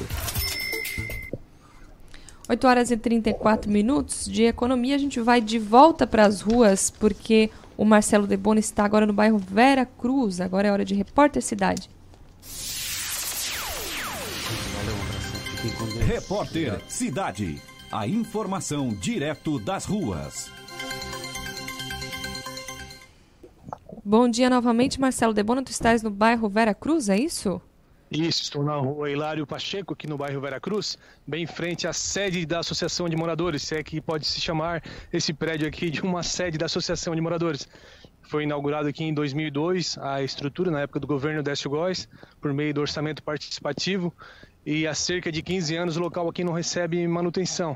8 2.49 2.67
horas 2.67 2.91
e 2.91 2.97
34 2.97 3.69
minutos 3.69 4.25
de 4.25 4.43
economia. 4.43 4.95
A 4.95 4.99
gente 4.99 5.19
vai 5.19 5.41
de 5.41 5.59
volta 5.59 6.07
para 6.07 6.25
as 6.25 6.39
ruas, 6.39 6.89
porque 6.89 7.49
o 7.75 7.83
Marcelo 7.83 8.25
Debona 8.25 8.59
está 8.59 8.85
agora 8.85 9.05
no 9.05 9.13
bairro 9.13 9.37
Vera 9.37 9.85
Cruz. 9.85 10.39
Agora 10.39 10.67
é 10.67 10.71
hora 10.71 10.85
de 10.85 10.95
Repórter 10.95 11.41
Cidade. 11.41 11.89
Repórter 16.05 16.81
Cidade. 16.87 17.61
A 17.91 18.07
informação 18.07 18.89
direto 18.89 19.59
das 19.59 19.85
ruas. 19.85 20.49
Bom 24.05 24.29
dia 24.29 24.49
novamente, 24.49 25.01
Marcelo 25.01 25.33
Debona. 25.33 25.61
Tu 25.61 25.71
estás 25.71 26.01
no 26.01 26.09
bairro 26.09 26.47
Vera 26.47 26.73
Cruz, 26.73 27.09
é 27.09 27.17
isso? 27.17 27.61
Isso, 28.09 28.43
estou 28.43 28.63
na 28.63 28.73
rua 28.77 29.11
Hilário 29.11 29.45
Pacheco, 29.45 29.93
aqui 29.93 30.07
no 30.07 30.17
bairro 30.17 30.39
Veracruz, 30.39 30.97
bem 31.27 31.43
em 31.43 31.47
frente 31.47 31.85
à 31.85 31.91
sede 31.91 32.45
da 32.45 32.59
Associação 32.59 33.09
de 33.09 33.17
Moradores, 33.17 33.63
se 33.63 33.75
é 33.75 33.83
que 33.83 33.99
pode 33.99 34.25
se 34.25 34.39
chamar 34.39 34.81
esse 35.11 35.33
prédio 35.33 35.67
aqui 35.67 35.89
de 35.89 36.01
uma 36.01 36.23
sede 36.23 36.57
da 36.57 36.67
Associação 36.67 37.13
de 37.13 37.19
Moradores. 37.19 37.67
Foi 38.21 38.43
inaugurado 38.43 38.87
aqui 38.87 39.03
em 39.03 39.13
2002 39.13 39.97
a 39.97 40.23
estrutura, 40.23 40.71
na 40.71 40.81
época 40.81 41.01
do 41.01 41.07
governo 41.07 41.43
Décio 41.43 41.69
Góes, 41.69 42.07
por 42.39 42.53
meio 42.53 42.73
do 42.73 42.79
orçamento 42.79 43.21
participativo, 43.21 44.13
e 44.65 44.87
há 44.87 44.93
cerca 44.93 45.29
de 45.29 45.41
15 45.41 45.75
anos 45.75 45.97
o 45.97 45.99
local 45.99 46.29
aqui 46.29 46.45
não 46.45 46.53
recebe 46.53 47.05
manutenção. 47.09 47.75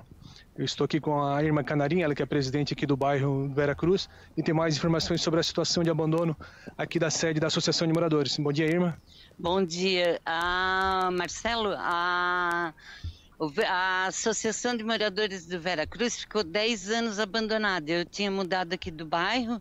Eu 0.57 0.63
estou 0.63 0.85
aqui 0.85 1.01
com 1.01 1.21
a 1.21 1.43
Irma 1.43 1.61
Canarinha, 1.61 2.05
ela 2.05 2.15
que 2.15 2.23
é 2.23 2.25
presidente 2.25 2.73
aqui 2.73 2.85
do 2.85 2.95
bairro 2.95 3.49
Vera 3.49 3.75
Cruz, 3.75 4.07
e 4.37 4.41
tem 4.41 4.53
mais 4.53 4.77
informações 4.77 5.21
sobre 5.21 5.41
a 5.41 5.43
situação 5.43 5.83
de 5.83 5.89
abandono 5.89 6.37
aqui 6.77 6.99
da 6.99 7.09
sede 7.09 7.37
da 7.37 7.47
Associação 7.47 7.85
de 7.85 7.93
Moradores. 7.93 8.37
Bom 8.37 8.51
dia, 8.53 8.65
Irma. 8.65 8.97
Bom 9.41 9.65
dia. 9.65 10.21
Ah, 10.23 11.09
Marcelo, 11.11 11.73
a, 11.75 12.75
a 13.67 14.05
Associação 14.05 14.77
de 14.77 14.83
Moradores 14.83 15.47
do 15.47 15.59
Vera 15.59 15.87
Cruz 15.87 16.19
ficou 16.19 16.43
10 16.43 16.91
anos 16.91 17.19
abandonada. 17.19 17.91
Eu 17.91 18.05
tinha 18.05 18.29
mudado 18.29 18.73
aqui 18.73 18.91
do 18.91 19.03
bairro 19.03 19.59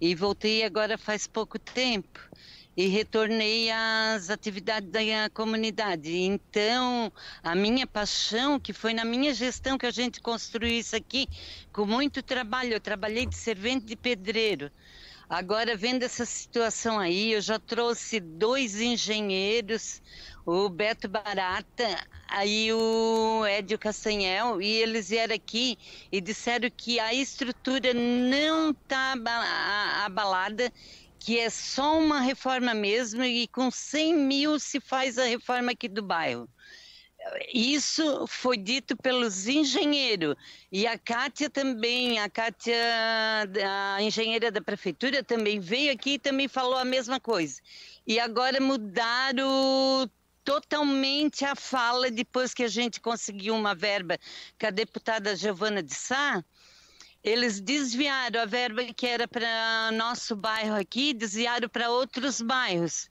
e 0.00 0.14
voltei 0.14 0.62
agora 0.62 0.96
faz 0.96 1.26
pouco 1.26 1.58
tempo 1.58 2.20
e 2.76 2.86
retornei 2.86 3.68
às 3.68 4.30
atividades 4.30 4.90
da 4.92 5.00
comunidade. 5.34 6.16
Então, 6.16 7.12
a 7.42 7.56
minha 7.56 7.84
paixão, 7.84 8.60
que 8.60 8.72
foi 8.72 8.94
na 8.94 9.04
minha 9.04 9.34
gestão 9.34 9.76
que 9.76 9.86
a 9.86 9.90
gente 9.90 10.20
construiu 10.20 10.78
isso 10.78 10.94
aqui, 10.94 11.26
com 11.72 11.84
muito 11.84 12.22
trabalho, 12.22 12.74
eu 12.74 12.80
trabalhei 12.80 13.26
de 13.26 13.34
servente 13.34 13.86
de 13.86 13.96
pedreiro. 13.96 14.70
Agora, 15.28 15.76
vendo 15.76 16.04
essa 16.04 16.24
situação 16.24 16.98
aí, 16.98 17.32
eu 17.32 17.40
já 17.40 17.58
trouxe 17.58 18.20
dois 18.20 18.80
engenheiros, 18.80 20.00
o 20.44 20.68
Beto 20.68 21.08
Barata 21.08 22.06
aí 22.28 22.72
o 22.72 23.44
Edio 23.46 23.78
Castanhel, 23.78 24.60
e 24.60 24.66
eles 24.66 25.08
vieram 25.08 25.34
aqui 25.34 25.76
e 26.12 26.20
disseram 26.20 26.68
que 26.76 27.00
a 27.00 27.12
estrutura 27.12 27.92
não 27.94 28.70
está 28.70 29.14
abalada, 30.04 30.72
que 31.18 31.38
é 31.38 31.50
só 31.50 31.98
uma 31.98 32.20
reforma 32.20 32.74
mesmo, 32.74 33.24
e 33.24 33.48
com 33.48 33.70
100 33.70 34.14
mil 34.16 34.58
se 34.60 34.80
faz 34.80 35.18
a 35.18 35.24
reforma 35.24 35.72
aqui 35.72 35.88
do 35.88 36.02
bairro. 36.02 36.48
Isso 37.52 38.26
foi 38.26 38.56
dito 38.56 38.96
pelos 38.96 39.46
engenheiros. 39.46 40.36
E 40.70 40.86
a 40.86 40.98
Kátia 40.98 41.50
também, 41.50 42.18
a 42.18 42.28
Kátia, 42.28 42.76
a 43.96 44.02
engenheira 44.02 44.50
da 44.50 44.60
prefeitura, 44.60 45.22
também 45.22 45.60
veio 45.60 45.92
aqui 45.92 46.14
e 46.14 46.18
também 46.18 46.48
falou 46.48 46.76
a 46.76 46.84
mesma 46.84 47.18
coisa. 47.18 47.60
E 48.06 48.20
agora 48.20 48.60
mudaram 48.60 50.10
totalmente 50.44 51.44
a 51.44 51.56
fala 51.56 52.10
depois 52.10 52.54
que 52.54 52.62
a 52.62 52.68
gente 52.68 53.00
conseguiu 53.00 53.54
uma 53.54 53.74
verba 53.74 54.18
com 54.58 54.66
a 54.66 54.70
deputada 54.70 55.34
Giovana 55.34 55.82
de 55.82 55.94
Sá 55.94 56.44
eles 57.26 57.60
desviaram 57.60 58.40
a 58.40 58.44
verba 58.44 58.84
que 58.94 59.04
era 59.04 59.26
para 59.26 59.90
nosso 59.92 60.36
bairro 60.36 60.76
aqui, 60.76 61.12
desviaram 61.12 61.68
para 61.68 61.90
outros 61.90 62.40
bairros. 62.40 63.08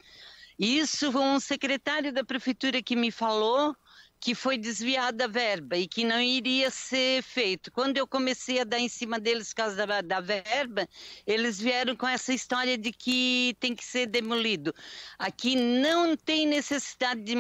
Isso 0.58 1.10
um 1.20 1.38
secretário 1.38 2.14
da 2.14 2.24
prefeitura 2.24 2.82
que 2.82 2.96
me 2.96 3.12
falou 3.12 3.76
que 4.20 4.34
foi 4.34 4.58
desviada 4.58 5.26
a 5.26 5.28
verba 5.28 5.78
e 5.78 5.88
que 5.88 6.04
não 6.04 6.20
iria 6.20 6.70
ser 6.72 7.22
feito. 7.22 7.72
Quando 7.72 7.98
eu 7.98 8.08
comecei 8.08 8.60
a 8.60 8.64
dar 8.64 8.80
em 8.80 8.90
cima 8.90 9.20
deles 9.20 9.50
por 9.50 9.56
causa 9.58 9.86
da, 9.86 10.02
da 10.02 10.20
verba, 10.20 10.88
eles 11.28 11.60
vieram 11.60 11.96
com 11.96 12.08
essa 12.08 12.34
história 12.34 12.78
de 12.78 12.92
que 12.92 13.56
tem 13.60 13.76
que 13.76 13.86
ser 13.86 14.08
demolido. 14.08 14.74
Aqui 15.20 15.56
não 15.56 16.16
tem 16.16 16.48
necessidade 16.48 17.22
de, 17.22 17.36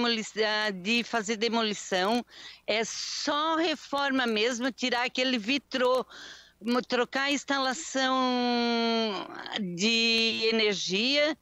de 0.81 1.03
fazer 1.03 1.37
demolição, 1.37 2.23
é 2.67 2.83
só 2.83 3.55
reforma 3.55 4.27
mesmo, 4.27 4.71
tirar 4.71 5.05
aquele 5.05 5.37
vitrô 5.37 6.05
trocar 6.87 7.23
a 7.23 7.31
instalação 7.31 8.15
de 9.75 10.47
energia 10.51 11.37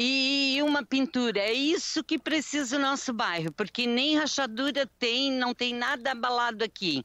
e 0.00 0.62
uma 0.62 0.86
pintura. 0.86 1.40
É 1.40 1.52
isso 1.52 2.04
que 2.04 2.20
precisa 2.20 2.76
o 2.76 2.80
nosso 2.80 3.12
bairro, 3.12 3.52
porque 3.52 3.84
nem 3.84 4.16
rachadura 4.16 4.88
tem, 4.96 5.32
não 5.32 5.52
tem 5.52 5.74
nada 5.74 6.12
abalado 6.12 6.62
aqui. 6.62 7.04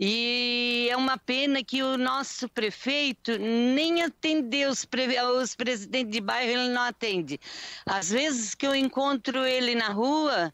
E 0.00 0.88
é 0.90 0.96
uma 0.96 1.16
pena 1.16 1.62
que 1.62 1.80
o 1.80 1.96
nosso 1.96 2.48
prefeito 2.48 3.38
nem 3.38 4.02
atendeu 4.02 4.70
os, 4.70 4.84
pre... 4.84 5.06
os 5.20 5.54
presidentes 5.54 6.12
de 6.12 6.20
bairro, 6.20 6.50
ele 6.50 6.68
não 6.70 6.82
atende. 6.82 7.38
Às 7.86 8.10
vezes 8.10 8.52
que 8.52 8.66
eu 8.66 8.74
encontro 8.74 9.44
ele 9.44 9.76
na 9.76 9.90
rua, 9.90 10.52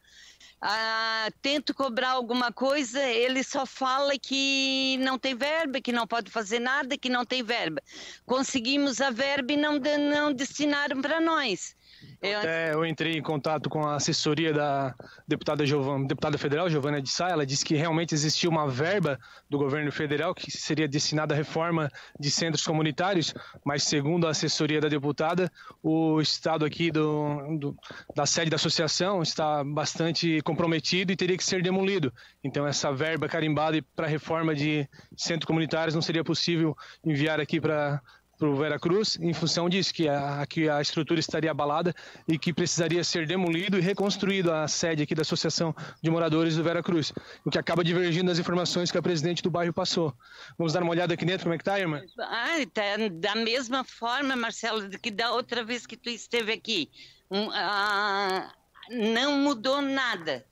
ah, 0.66 1.28
tento 1.42 1.74
cobrar 1.74 2.12
alguma 2.12 2.50
coisa, 2.50 2.98
ele 3.02 3.44
só 3.44 3.66
fala 3.66 4.18
que 4.18 4.96
não 4.98 5.18
tem 5.18 5.34
verba, 5.34 5.78
que 5.78 5.92
não 5.92 6.06
pode 6.06 6.30
fazer 6.30 6.58
nada, 6.58 6.96
que 6.96 7.10
não 7.10 7.22
tem 7.26 7.42
verba. 7.42 7.82
Conseguimos 8.24 8.98
a 9.02 9.10
verba 9.10 9.52
e 9.52 9.56
não, 9.58 9.78
não 9.78 10.32
destinaram 10.32 11.02
para 11.02 11.20
nós. 11.20 11.76
Eu... 12.24 12.38
Até 12.38 12.72
eu 12.72 12.86
entrei 12.86 13.18
em 13.18 13.22
contato 13.22 13.68
com 13.68 13.86
a 13.86 13.96
assessoria 13.96 14.50
da 14.50 14.94
deputada, 15.28 15.66
Giovana, 15.66 16.06
deputada 16.06 16.38
federal 16.38 16.70
Giovana 16.70 17.02
de 17.02 17.10
Sá, 17.10 17.28
ela 17.28 17.44
disse 17.44 17.62
que 17.62 17.74
realmente 17.74 18.14
existia 18.14 18.48
uma 18.48 18.66
verba 18.66 19.18
do 19.50 19.58
governo 19.58 19.92
federal 19.92 20.34
que 20.34 20.50
seria 20.50 20.88
destinada 20.88 21.34
à 21.34 21.36
reforma 21.36 21.90
de 22.18 22.30
centros 22.30 22.64
comunitários, 22.64 23.34
mas 23.62 23.82
segundo 23.82 24.26
a 24.26 24.30
assessoria 24.30 24.80
da 24.80 24.88
deputada, 24.88 25.52
o 25.82 26.18
estado 26.18 26.64
aqui 26.64 26.90
do, 26.90 27.58
do 27.58 27.76
da 28.16 28.24
sede 28.24 28.48
da 28.48 28.56
associação 28.56 29.20
está 29.20 29.62
bastante 29.62 30.40
comprometido 30.40 31.12
e 31.12 31.16
teria 31.16 31.36
que 31.36 31.44
ser 31.44 31.62
demolido. 31.62 32.10
Então 32.42 32.66
essa 32.66 32.90
verba 32.90 33.28
carimbada 33.28 33.84
para 33.94 34.06
reforma 34.06 34.54
de 34.54 34.88
centros 35.14 35.46
comunitários 35.46 35.94
não 35.94 36.00
seria 36.00 36.24
possível 36.24 36.74
enviar 37.04 37.38
aqui 37.38 37.60
para 37.60 38.00
para 38.38 38.48
o 38.48 38.56
Veracruz, 38.56 39.18
em 39.20 39.32
função 39.32 39.68
disso, 39.68 39.92
que 39.92 40.08
a, 40.08 40.44
que 40.46 40.68
a 40.68 40.80
estrutura 40.80 41.20
estaria 41.20 41.50
abalada 41.50 41.94
e 42.26 42.38
que 42.38 42.52
precisaria 42.52 43.02
ser 43.04 43.26
demolido 43.26 43.78
e 43.78 43.80
reconstruído 43.80 44.52
a 44.52 44.66
sede 44.66 45.02
aqui 45.02 45.14
da 45.14 45.22
Associação 45.22 45.74
de 46.02 46.10
Moradores 46.10 46.56
do 46.56 46.64
Veracruz, 46.64 47.12
o 47.44 47.50
que 47.50 47.58
acaba 47.58 47.84
divergindo 47.84 48.26
das 48.26 48.38
informações 48.38 48.90
que 48.90 48.98
a 48.98 49.02
presidente 49.02 49.42
do 49.42 49.50
bairro 49.50 49.72
passou. 49.72 50.14
Vamos 50.58 50.72
dar 50.72 50.82
uma 50.82 50.90
olhada 50.90 51.14
aqui 51.14 51.24
dentro, 51.24 51.44
como 51.44 51.54
é 51.54 51.58
que 51.58 51.64
tá, 51.64 51.78
irmã? 51.78 52.02
Ah, 52.18 52.56
tá 52.72 52.82
da 53.12 53.34
mesma 53.34 53.84
forma, 53.84 54.36
Marcelo, 54.36 54.88
que 54.90 55.10
da 55.10 55.32
outra 55.32 55.64
vez 55.64 55.86
que 55.86 55.96
tu 55.96 56.10
esteve 56.10 56.52
aqui. 56.52 56.90
Um, 57.30 57.50
ah, 57.52 58.52
não 58.90 59.38
mudou 59.38 59.80
nada 59.80 60.44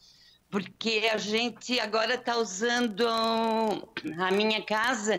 porque 0.52 1.08
a 1.10 1.16
gente 1.16 1.80
agora 1.80 2.14
está 2.14 2.36
usando 2.36 3.08
a 3.08 4.30
minha 4.30 4.62
casa 4.62 5.18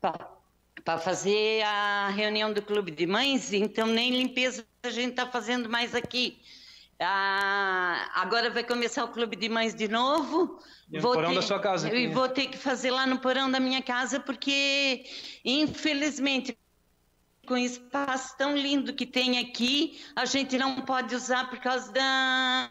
para 0.00 0.35
fazer 0.98 1.62
a 1.62 2.08
reunião 2.10 2.52
do 2.52 2.62
clube 2.62 2.92
de 2.92 3.06
mães, 3.06 3.52
então 3.52 3.86
nem 3.86 4.10
limpeza 4.16 4.64
a 4.84 4.90
gente 4.90 5.10
está 5.10 5.26
fazendo 5.26 5.68
mais 5.68 5.94
aqui. 5.94 6.38
Ah, 6.98 8.10
agora 8.14 8.48
vai 8.48 8.64
começar 8.64 9.04
o 9.04 9.08
clube 9.08 9.36
de 9.36 9.48
mães 9.48 9.74
de 9.74 9.88
novo. 9.88 10.58
E 10.90 10.98
vou 10.98 11.12
porão 11.12 11.30
ter, 11.30 11.34
da 11.34 11.42
sua 11.42 11.60
casa. 11.60 11.92
E 11.92 12.06
vou 12.08 12.28
ter 12.28 12.46
que 12.46 12.56
fazer 12.56 12.90
lá 12.90 13.06
no 13.06 13.18
porão 13.18 13.50
da 13.50 13.60
minha 13.60 13.82
casa, 13.82 14.18
porque, 14.20 15.04
infelizmente, 15.44 16.56
com 17.46 17.54
o 17.54 17.58
espaço 17.58 18.36
tão 18.36 18.56
lindo 18.56 18.94
que 18.94 19.04
tem 19.04 19.38
aqui, 19.38 20.00
a 20.14 20.24
gente 20.24 20.56
não 20.56 20.82
pode 20.82 21.14
usar 21.14 21.50
por 21.50 21.58
causa 21.58 21.92
da 21.92 22.70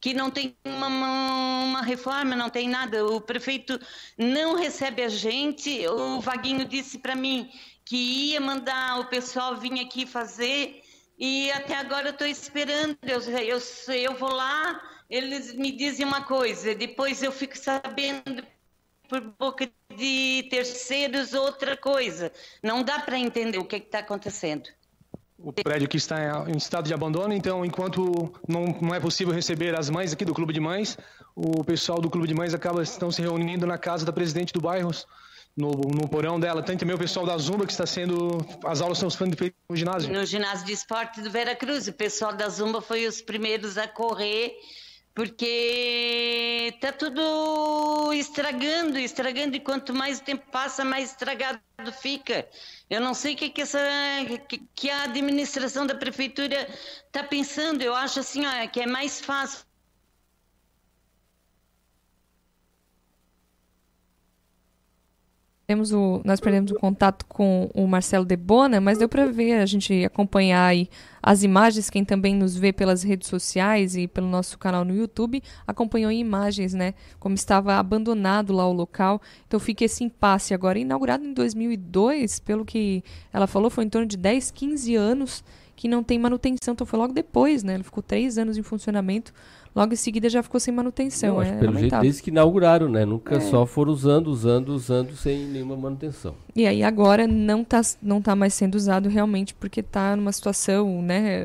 que 0.00 0.14
não 0.14 0.30
tem 0.30 0.56
uma, 0.64 0.86
uma, 0.86 1.82
reforma, 1.82 2.34
não 2.34 2.48
tem 2.48 2.68
nada. 2.68 3.04
O 3.06 3.20
prefeito 3.20 3.78
não 4.16 4.54
recebe 4.54 5.02
a 5.02 5.08
gente. 5.08 5.86
O 5.88 6.20
Vaguinho 6.20 6.64
disse 6.64 6.98
para 6.98 7.14
mim 7.14 7.50
que 7.84 7.96
ia 8.30 8.40
mandar 8.40 9.00
o 9.00 9.06
pessoal 9.06 9.56
vir 9.56 9.78
aqui 9.80 10.06
fazer 10.06 10.82
e 11.18 11.50
até 11.52 11.74
agora 11.76 12.08
eu 12.08 12.12
estou 12.12 12.26
esperando. 12.26 12.96
Eu, 13.02 13.20
eu, 13.20 13.58
eu 13.94 14.14
vou 14.14 14.32
lá, 14.32 14.80
eles 15.08 15.52
me 15.52 15.70
dizem 15.70 16.06
uma 16.06 16.22
coisa, 16.22 16.74
depois 16.74 17.22
eu 17.22 17.30
fico 17.30 17.58
sabendo 17.58 18.42
por 19.06 19.20
boca 19.20 19.68
de 19.94 20.46
terceiros 20.48 21.34
outra 21.34 21.76
coisa. 21.76 22.32
Não 22.62 22.82
dá 22.82 23.00
para 23.00 23.18
entender 23.18 23.58
o 23.58 23.64
que 23.64 23.76
está 23.76 23.98
acontecendo. 23.98 24.70
O 25.42 25.52
prédio 25.52 25.88
que 25.88 25.96
está 25.96 26.44
em 26.48 26.56
estado 26.56 26.86
de 26.86 26.92
abandono, 26.92 27.32
então, 27.32 27.64
enquanto 27.64 28.32
não, 28.46 28.66
não 28.80 28.94
é 28.94 29.00
possível 29.00 29.32
receber 29.32 29.78
as 29.78 29.88
mães 29.88 30.12
aqui 30.12 30.24
do 30.24 30.34
Clube 30.34 30.52
de 30.52 30.60
Mães, 30.60 30.98
o 31.34 31.64
pessoal 31.64 31.98
do 31.98 32.10
Clube 32.10 32.28
de 32.28 32.34
Mães 32.34 32.52
acaba 32.52 32.82
estão 32.82 33.10
se 33.10 33.22
reunindo 33.22 33.66
na 33.66 33.78
casa 33.78 34.04
da 34.04 34.12
presidente 34.12 34.52
do 34.52 34.60
bairro, 34.60 34.90
no, 35.56 35.70
no 35.70 36.08
porão 36.08 36.38
dela. 36.38 36.62
Tem 36.62 36.76
também 36.76 36.94
o 36.94 36.98
pessoal 36.98 37.26
da 37.26 37.36
Zumba 37.38 37.66
que 37.66 37.72
está 37.72 37.86
sendo. 37.86 38.38
As 38.64 38.80
aulas 38.80 38.98
estão 38.98 39.10
sendo 39.10 39.36
feitas 39.36 39.58
no 39.68 39.76
ginásio. 39.76 40.12
No 40.12 40.24
ginásio 40.24 40.66
de 40.66 40.72
esporte 40.72 41.20
do 41.20 41.30
Vera 41.30 41.54
Cruz. 41.54 41.88
O 41.88 41.92
pessoal 41.92 42.34
da 42.34 42.48
Zumba 42.48 42.80
foi 42.80 43.06
os 43.06 43.20
primeiros 43.20 43.78
a 43.78 43.88
correr 43.88 44.54
porque 45.14 46.76
tá 46.80 46.92
tudo 46.92 48.12
estragando, 48.12 48.98
estragando, 48.98 49.56
e 49.56 49.60
quanto 49.60 49.92
mais 49.92 50.18
o 50.18 50.22
tempo 50.22 50.44
passa, 50.50 50.84
mais 50.84 51.10
estragado 51.10 51.60
fica. 52.00 52.48
Eu 52.88 53.00
não 53.00 53.14
sei 53.14 53.34
o 53.34 53.36
que, 53.36 53.50
que, 53.50 53.62
essa, 53.62 53.78
que, 54.48 54.58
que 54.74 54.90
a 54.90 55.04
administração 55.04 55.86
da 55.86 55.94
prefeitura 55.94 56.68
está 57.06 57.24
pensando. 57.24 57.82
Eu 57.82 57.94
acho 57.94 58.20
assim, 58.20 58.46
ó, 58.46 58.68
que 58.68 58.80
é 58.80 58.86
mais 58.86 59.20
fácil 59.20 59.69
O, 65.92 66.20
nós 66.24 66.40
perdemos 66.40 66.72
o 66.72 66.74
contato 66.74 67.24
com 67.26 67.70
o 67.72 67.86
Marcelo 67.86 68.24
Debona, 68.24 68.80
mas 68.80 68.98
deu 68.98 69.08
para 69.08 69.26
ver, 69.26 69.60
a 69.60 69.66
gente 69.66 70.04
acompanhar 70.04 70.66
aí 70.66 70.88
as 71.22 71.44
imagens, 71.44 71.88
quem 71.88 72.04
também 72.04 72.34
nos 72.34 72.56
vê 72.56 72.72
pelas 72.72 73.04
redes 73.04 73.28
sociais 73.28 73.94
e 73.94 74.08
pelo 74.08 74.26
nosso 74.26 74.58
canal 74.58 74.84
no 74.84 74.94
YouTube, 74.94 75.40
acompanhou 75.64 76.10
em 76.10 76.18
imagens, 76.18 76.74
né, 76.74 76.94
como 77.20 77.36
estava 77.36 77.74
abandonado 77.76 78.52
lá 78.52 78.66
o 78.66 78.72
local. 78.72 79.22
Então 79.46 79.60
fica 79.60 79.84
esse 79.84 80.02
impasse 80.02 80.52
agora, 80.52 80.78
inaugurado 80.78 81.24
em 81.24 81.32
2002, 81.32 82.40
pelo 82.40 82.64
que 82.64 83.04
ela 83.32 83.46
falou, 83.46 83.70
foi 83.70 83.84
em 83.84 83.88
torno 83.88 84.08
de 84.08 84.16
10, 84.16 84.50
15 84.50 84.96
anos 84.96 85.44
que 85.76 85.88
não 85.88 86.02
tem 86.02 86.18
manutenção, 86.18 86.72
então 86.74 86.86
foi 86.86 86.98
logo 86.98 87.14
depois, 87.14 87.62
né, 87.62 87.74
ele 87.74 87.84
ficou 87.84 88.02
três 88.02 88.36
anos 88.36 88.58
em 88.58 88.62
funcionamento, 88.62 89.32
logo 89.74 89.92
em 89.92 89.96
seguida 89.96 90.28
já 90.28 90.42
ficou 90.42 90.60
sem 90.60 90.74
manutenção. 90.74 91.36
Não, 91.36 91.42
é 91.42 91.52
pelo 91.58 91.78
jeito 91.78 92.00
desde 92.00 92.22
que 92.22 92.30
inauguraram, 92.30 92.88
né? 92.88 93.04
Nunca 93.04 93.36
é. 93.36 93.40
só 93.40 93.66
foram 93.66 93.92
usando, 93.92 94.28
usando, 94.28 94.70
usando 94.70 95.14
sem 95.14 95.44
nenhuma 95.46 95.76
manutenção. 95.76 96.34
E 96.54 96.66
aí 96.66 96.82
agora 96.82 97.26
não 97.26 97.62
está 97.62 97.80
não 98.02 98.20
tá 98.20 98.34
mais 98.34 98.54
sendo 98.54 98.74
usado 98.74 99.08
realmente 99.08 99.54
porque 99.54 99.80
está 99.80 100.16
numa 100.16 100.32
situação, 100.32 101.02
né? 101.02 101.42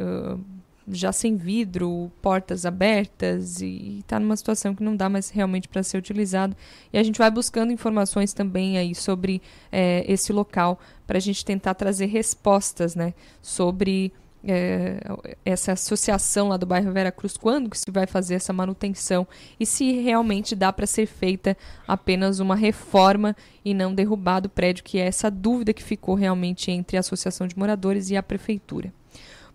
Já 0.88 1.12
sem 1.12 1.36
vidro, 1.36 2.12
portas 2.22 2.64
abertas 2.64 3.60
e 3.60 4.00
está 4.00 4.20
numa 4.20 4.38
situação 4.38 4.76
que 4.76 4.84
não 4.84 4.96
dá 4.96 5.10
mais 5.10 5.32
realmente 5.32 5.68
para 5.68 5.82
ser 5.82 5.98
utilizado. 5.98 6.56
E 6.94 6.98
a 6.98 7.02
gente 7.02 7.18
vai 7.18 7.32
buscando 7.32 7.72
informações 7.72 8.34
também 8.34 8.78
aí 8.78 8.94
sobre 8.94 9.42
é, 9.72 10.06
esse 10.08 10.32
local 10.32 10.80
para 11.08 11.18
a 11.18 11.22
gente 11.22 11.44
tentar 11.44 11.74
trazer 11.74 12.06
respostas, 12.06 12.96
né? 12.96 13.16
Sobre 13.42 14.14
é, 14.48 15.00
essa 15.44 15.74
associação 15.74 16.50
lá 16.50 16.58
do 16.58 16.66
bairro 16.66 16.92
Vera 16.92 17.12
Cruz, 17.12 17.36
quando 17.36 17.70
que 17.70 17.78
se 17.78 17.90
vai 17.90 18.06
fazer 18.06 18.36
essa 18.36 18.54
manutenção 18.54 19.28
e 19.60 19.66
se 19.66 19.94
realmente 20.02 20.56
dá 20.56 20.72
para 20.72 20.86
ser 20.86 21.06
feita 21.06 21.58
apenas 21.88 22.40
uma 22.40 22.56
reforma 22.56 23.36
e 23.64 23.74
não 23.74 23.94
derrubado 23.94 24.48
o 24.48 24.50
prédio, 24.50 24.84
que 24.84 25.00
é 25.00 25.06
essa 25.06 25.32
dúvida 25.32 25.74
que 25.74 25.84
ficou 25.84 26.16
realmente 26.16 26.72
entre 26.72 26.98
a 26.98 27.00
Associação 27.00 27.48
de 27.48 27.58
Moradores 27.58 28.10
e 28.10 28.18
a 28.18 28.24
Prefeitura. 28.24 28.94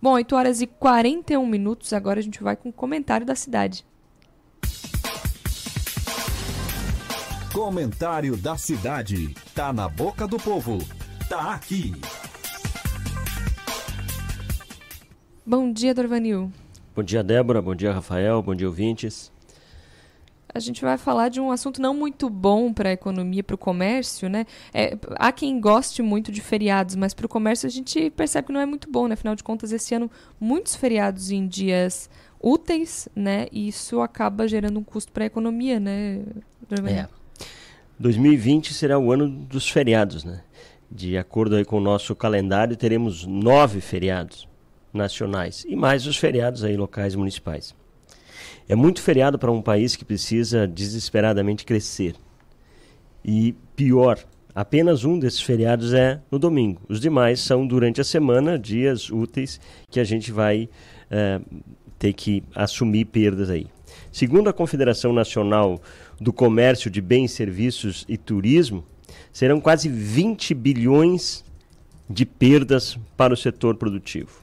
Bom, 0.03 0.13
8 0.13 0.35
horas 0.35 0.61
e 0.63 0.67
41 0.67 1.47
minutos, 1.47 1.93
agora 1.93 2.21
a 2.21 2.23
gente 2.23 2.43
vai 2.43 2.57
com 2.57 2.71
o 2.71 2.73
comentário 2.73 3.27
da 3.27 3.35
cidade. 3.35 3.85
Comentário 7.53 8.37
da 8.37 8.57
cidade. 8.57 9.35
Tá 9.55 9.73
na 9.73 9.89
boca 9.89 10.27
do 10.27 10.39
povo. 10.39 10.79
Tá 11.29 11.55
aqui. 11.55 11.93
Bom 15.45 15.73
dia, 15.73 15.95
Dorvanil. 15.95 16.53
Bom 16.95 17.03
dia, 17.03 17.23
Débora. 17.25 17.63
Bom 17.63 17.75
dia, 17.75 17.93
Rafael. 17.93 18.43
Bom 18.43 18.55
dia, 18.55 18.69
ouvintes. 18.69 19.33
A 20.53 20.59
gente 20.59 20.83
vai 20.83 20.99
falar 20.99 21.29
de 21.29 21.41
um 21.41 21.51
assunto 21.51 21.81
não 21.81 21.95
muito 21.95 22.29
bom 22.29 22.73
para 22.73 22.91
a 22.91 22.93
economia, 22.93 23.43
para 23.43 23.55
o 23.55 23.59
comércio, 23.59 24.29
né? 24.29 24.45
É, 24.75 24.99
há 25.13 25.33
quem 25.33 25.59
goste 25.59 26.03
muito 26.03 26.31
de 26.31 26.43
feriados, 26.43 26.95
mas 26.95 27.15
para 27.15 27.25
o 27.25 27.29
comércio 27.29 27.67
a 27.67 27.71
gente 27.71 28.11
percebe 28.11 28.49
que 28.49 28.53
não 28.53 28.61
é 28.61 28.67
muito 28.67 28.91
bom, 28.91 29.09
né? 29.09 29.15
Afinal 29.15 29.35
de 29.35 29.43
contas, 29.43 29.73
esse 29.73 29.95
ano 29.95 30.11
muitos 30.39 30.75
feriados 30.75 31.31
em 31.31 31.47
dias 31.47 32.11
úteis, 32.39 33.09
né? 33.17 33.47
E 33.51 33.69
isso 33.69 34.01
acaba 34.01 34.47
gerando 34.47 34.79
um 34.79 34.85
custo 34.85 35.11
para 35.11 35.25
a 35.25 35.27
economia, 35.27 35.81
né? 35.81 36.23
É. 36.87 37.09
2020 37.99 38.75
será 38.75 38.99
o 38.99 39.11
ano 39.11 39.29
dos 39.29 39.71
feriados, 39.71 40.23
né? 40.23 40.43
De 40.91 41.17
acordo 41.17 41.65
com 41.65 41.79
o 41.79 41.81
nosso 41.81 42.15
calendário, 42.15 42.77
teremos 42.77 43.25
nove 43.25 43.81
feriados 43.81 44.50
nacionais 44.93 45.65
e 45.69 45.77
mais 45.77 46.07
os 46.07 46.17
feriados 46.17 46.65
aí 46.65 46.77
locais 46.77 47.15
municipais. 47.15 47.75
É 48.69 48.75
muito 48.75 49.03
feriado 49.03 49.39
para 49.39 49.51
um 49.51 49.61
país 49.61 49.97
que 49.97 50.05
precisa 50.05 50.67
desesperadamente 50.67 51.65
crescer. 51.65 52.15
E 53.25 53.55
pior, 53.75 54.19
apenas 54.55 55.05
um 55.05 55.19
desses 55.19 55.41
feriados 55.41 55.93
é 55.93 56.21
no 56.31 56.39
domingo. 56.39 56.81
Os 56.89 57.01
demais 57.01 57.41
são 57.41 57.67
durante 57.67 58.01
a 58.01 58.05
semana, 58.05 58.59
dias 58.59 59.11
úteis 59.11 59.61
que 59.91 59.99
a 60.01 60.05
gente 60.05 60.31
vai 60.31 60.69
é, 61.11 61.41
ter 61.99 62.13
que 62.13 62.43
assumir 62.55 63.07
perdas 63.07 63.51
aí. 63.51 63.67
Segundo 64.13 64.49
a 64.49 64.53
Confederação 64.53 65.13
Nacional 65.13 65.81
do 66.21 66.33
Comércio 66.33 66.91
de 66.91 67.01
Bens, 67.01 67.33
Serviços 67.33 68.05
e 68.09 68.17
Turismo, 68.17 68.85
serão 69.33 69.61
quase 69.61 69.89
20 69.89 70.55
bilhões 70.55 71.45
de 72.09 72.25
perdas 72.27 72.99
para 73.17 73.33
o 73.33 73.37
setor 73.37 73.77
produtivo. 73.77 74.43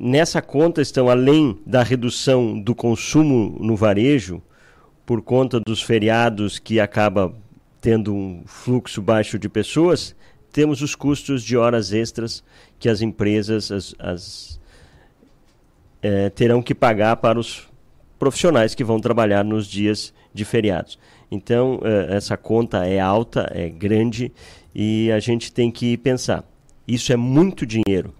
Nessa 0.00 0.40
conta 0.40 0.80
estão, 0.80 1.10
além 1.10 1.58
da 1.66 1.82
redução 1.82 2.56
do 2.56 2.72
consumo 2.72 3.56
no 3.58 3.74
varejo, 3.74 4.40
por 5.04 5.20
conta 5.20 5.58
dos 5.58 5.82
feriados 5.82 6.56
que 6.60 6.78
acaba 6.78 7.34
tendo 7.80 8.14
um 8.14 8.44
fluxo 8.46 9.02
baixo 9.02 9.40
de 9.40 9.48
pessoas, 9.48 10.14
temos 10.52 10.82
os 10.82 10.94
custos 10.94 11.42
de 11.42 11.56
horas 11.56 11.92
extras 11.92 12.44
que 12.78 12.88
as 12.88 13.02
empresas 13.02 13.72
as, 13.72 13.94
as, 13.98 14.60
é, 16.00 16.30
terão 16.30 16.62
que 16.62 16.76
pagar 16.76 17.16
para 17.16 17.36
os 17.36 17.66
profissionais 18.20 18.76
que 18.76 18.84
vão 18.84 19.00
trabalhar 19.00 19.44
nos 19.44 19.66
dias 19.66 20.14
de 20.32 20.44
feriados. 20.44 20.96
Então, 21.28 21.80
é, 21.82 22.14
essa 22.14 22.36
conta 22.36 22.86
é 22.86 23.00
alta, 23.00 23.50
é 23.52 23.68
grande 23.68 24.30
e 24.72 25.10
a 25.10 25.18
gente 25.18 25.52
tem 25.52 25.72
que 25.72 25.96
pensar. 25.96 26.44
Isso 26.86 27.12
é 27.12 27.16
muito 27.16 27.66
dinheiro 27.66 28.14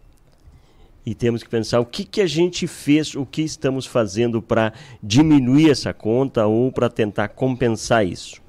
e 1.08 1.14
temos 1.14 1.42
que 1.42 1.48
pensar 1.48 1.80
o 1.80 1.86
que, 1.86 2.04
que 2.04 2.20
a 2.20 2.26
gente 2.26 2.66
fez, 2.66 3.14
o 3.14 3.24
que 3.24 3.40
estamos 3.40 3.86
fazendo 3.86 4.42
para 4.42 4.74
diminuir 5.02 5.70
essa 5.70 5.94
conta 5.94 6.46
ou 6.46 6.70
para 6.70 6.90
tentar 6.90 7.28
compensar 7.28 8.06
isso. 8.06 8.42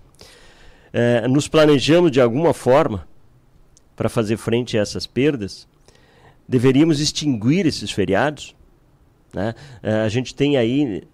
É, 0.91 1.26
nos 1.26 1.48
planejamos 1.48 2.11
de 2.11 2.19
alguma 2.19 2.53
forma 2.53 3.07
para 3.95 4.10
fazer 4.10 4.36
frente 4.36 4.77
a 4.77 4.81
essas 4.81 5.07
perdas? 5.07 5.69
Deveríamos 6.45 6.99
extinguir 6.99 7.65
esses 7.65 7.91
feriados? 7.91 8.53
Né? 9.34 9.56
É, 9.81 9.94
a 10.02 10.10
gente 10.10 10.36
tem 10.36 10.57
aí 10.57 11.07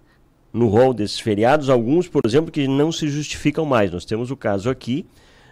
no 0.52 0.66
rol 0.66 0.92
desses 0.92 1.20
feriados 1.20 1.70
alguns, 1.70 2.08
por 2.08 2.22
exemplo, 2.26 2.50
que 2.50 2.66
não 2.66 2.90
se 2.90 3.06
justificam 3.06 3.64
mais. 3.64 3.92
Nós 3.92 4.04
temos 4.04 4.32
o 4.32 4.36
caso 4.36 4.68
aqui 4.68 5.06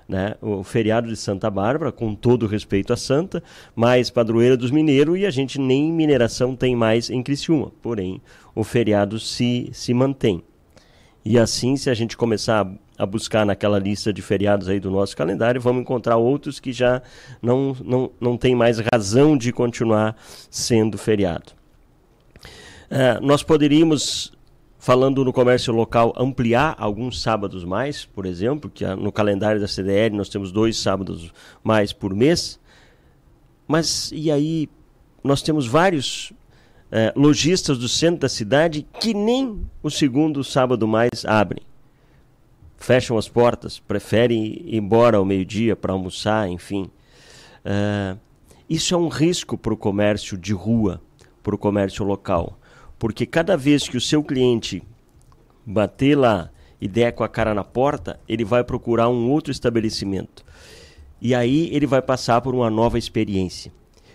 né, 0.08 0.34
o 0.40 0.62
feriado 0.62 1.08
de 1.08 1.16
Santa 1.16 1.50
Bárbara, 1.50 1.90
com 1.90 2.14
todo 2.14 2.46
respeito 2.46 2.92
a 2.92 2.96
Santa, 2.96 3.42
mais 3.74 4.10
padroeira 4.10 4.56
dos 4.56 4.70
mineiros, 4.70 5.18
e 5.18 5.26
a 5.26 5.30
gente 5.30 5.58
nem 5.58 5.92
mineração 5.92 6.54
tem 6.54 6.76
mais 6.76 7.10
em 7.10 7.22
Criciúma. 7.22 7.72
Porém, 7.82 8.20
o 8.54 8.62
feriado 8.62 9.18
se, 9.18 9.70
se 9.72 9.94
mantém. 9.94 10.42
E 11.24 11.38
assim, 11.38 11.76
se 11.76 11.88
a 11.88 11.94
gente 11.94 12.16
começar 12.16 12.66
a, 12.66 13.02
a 13.02 13.06
buscar 13.06 13.46
naquela 13.46 13.78
lista 13.78 14.12
de 14.12 14.20
feriados 14.20 14.68
aí 14.68 14.78
do 14.78 14.90
nosso 14.90 15.16
calendário, 15.16 15.60
vamos 15.60 15.80
encontrar 15.80 16.16
outros 16.16 16.60
que 16.60 16.70
já 16.70 17.00
não, 17.40 17.74
não, 17.82 18.10
não 18.20 18.36
tem 18.36 18.54
mais 18.54 18.78
razão 18.92 19.36
de 19.36 19.50
continuar 19.50 20.16
sendo 20.50 20.98
feriado. 20.98 21.52
Uh, 22.90 23.24
nós 23.24 23.42
poderíamos 23.42 24.34
falando 24.84 25.24
no 25.24 25.32
comércio 25.32 25.72
local, 25.72 26.12
ampliar 26.14 26.76
alguns 26.78 27.22
sábados 27.22 27.64
mais, 27.64 28.04
por 28.04 28.26
exemplo, 28.26 28.68
que 28.68 28.84
no 28.84 29.10
calendário 29.10 29.58
da 29.58 29.66
CDL 29.66 30.14
nós 30.14 30.28
temos 30.28 30.52
dois 30.52 30.76
sábados 30.76 31.32
mais 31.62 31.90
por 31.90 32.14
mês. 32.14 32.60
Mas 33.66 34.12
e 34.12 34.30
aí 34.30 34.68
nós 35.22 35.40
temos 35.40 35.66
vários 35.66 36.34
é, 36.92 37.14
lojistas 37.16 37.78
do 37.78 37.88
centro 37.88 38.20
da 38.20 38.28
cidade 38.28 38.86
que 39.00 39.14
nem 39.14 39.64
o 39.82 39.88
segundo 39.88 40.44
sábado 40.44 40.86
mais 40.86 41.24
abrem. 41.24 41.62
Fecham 42.76 43.16
as 43.16 43.26
portas, 43.26 43.78
preferem 43.78 44.44
ir 44.66 44.76
embora 44.76 45.16
ao 45.16 45.24
meio-dia 45.24 45.74
para 45.74 45.94
almoçar, 45.94 46.46
enfim. 46.46 46.90
É, 47.64 48.18
isso 48.68 48.94
é 48.94 48.98
um 48.98 49.08
risco 49.08 49.56
para 49.56 49.72
o 49.72 49.78
comércio 49.78 50.36
de 50.36 50.52
rua, 50.52 51.00
para 51.42 51.54
o 51.54 51.58
comércio 51.58 52.04
local 52.04 52.58
porque 52.98 53.26
cada 53.26 53.56
vez 53.56 53.88
que 53.88 53.96
o 53.96 54.00
seu 54.00 54.22
cliente 54.22 54.82
bater 55.66 56.16
lá 56.16 56.50
e 56.80 56.88
der 56.88 57.12
com 57.12 57.24
a 57.24 57.28
cara 57.28 57.54
na 57.54 57.64
porta, 57.64 58.20
ele 58.28 58.44
vai 58.44 58.62
procurar 58.62 59.08
um 59.08 59.30
outro 59.30 59.50
estabelecimento. 59.50 60.44
E 61.20 61.34
aí 61.34 61.70
ele 61.72 61.86
vai 61.86 62.02
passar 62.02 62.40
por 62.40 62.54
uma 62.54 62.68
nova 62.68 62.98
experiência. 62.98 63.72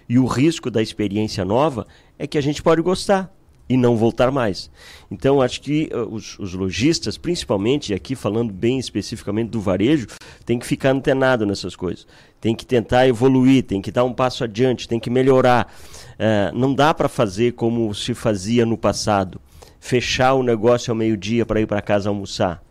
E 0.07 0.19
o 0.19 0.25
risco 0.25 0.69
da 0.69 0.81
experiência 0.81 1.43
nova 1.45 1.87
é 2.17 2.27
que 2.27 2.37
a 2.37 2.41
gente 2.41 2.61
pode 2.61 2.81
gostar 2.81 3.33
e 3.69 3.77
não 3.77 3.95
voltar 3.95 4.31
mais. 4.31 4.71
Então, 5.11 5.41
acho 5.41 5.61
que 5.61 5.89
uh, 5.93 6.13
os, 6.13 6.37
os, 6.39 6.55
lojistas, 6.55 7.17
principalmente, 7.17 7.93
aqui 7.93 8.15
falando 8.15 8.51
bem 8.51 8.79
especificamente 8.79 9.49
do 9.49 9.61
varejo, 9.61 10.07
tem 10.43 10.57
que 10.57 10.65
ficar 10.65 10.89
antenado 10.89 11.45
nessas 11.45 11.75
coisas. 11.75 12.07
Tem 12.41 12.55
que 12.55 12.65
tentar 12.65 13.07
evoluir, 13.07 13.63
tem 13.63 13.81
que 13.81 13.91
dar 13.91 14.03
um 14.03 14.13
passo 14.13 14.43
adiante, 14.43 14.87
tem 14.87 14.99
que 14.99 15.09
melhorar. 15.09 15.71
Uh, 16.13 16.57
não 16.57 16.73
dá 16.73 16.93
para 16.93 17.09
fazer 17.09 17.53
como 17.53 17.93
se 17.93 18.13
fazia 18.13 18.65
no 18.65 18.77
passado, 18.77 19.41
fechar 19.79 20.33
o 20.33 20.43
negócio 20.43 20.91
ao 20.91 20.95
meio-dia 20.95 21.45
para 21.45 21.61
ir 21.61 21.67
para 21.67 21.81
casa 21.81 22.09
almoçar. 22.09 22.63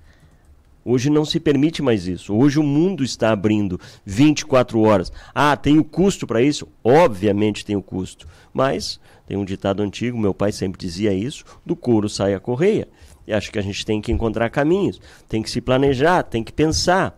Hoje 0.84 1.10
não 1.10 1.22
se 1.22 1.38
permite 1.38 1.82
mais 1.82 2.06
isso. 2.06 2.34
Hoje 2.34 2.58
o 2.58 2.62
mundo 2.62 3.04
está 3.04 3.30
abrindo 3.30 3.78
24 4.06 4.80
horas. 4.80 5.12
Ah, 5.34 5.54
tem 5.54 5.78
o 5.78 5.84
custo 5.84 6.26
para 6.26 6.40
isso? 6.40 6.66
Obviamente 6.82 7.62
tem 7.62 7.76
o 7.76 7.82
custo. 7.82 8.26
Mas 8.54 8.98
tem 9.26 9.36
um 9.36 9.44
ditado 9.44 9.82
antigo, 9.82 10.16
meu 10.16 10.32
pai 10.32 10.50
sempre 10.50 10.80
dizia 10.80 11.12
isso: 11.12 11.44
do 11.66 11.76
couro 11.76 12.08
sai 12.08 12.32
a 12.32 12.40
correia. 12.40 12.88
E 13.26 13.34
acho 13.34 13.52
que 13.52 13.58
a 13.58 13.62
gente 13.62 13.84
tem 13.84 14.00
que 14.00 14.10
encontrar 14.10 14.48
caminhos, 14.48 14.98
tem 15.28 15.42
que 15.42 15.50
se 15.50 15.60
planejar, 15.60 16.22
tem 16.22 16.42
que 16.42 16.52
pensar. 16.52 17.17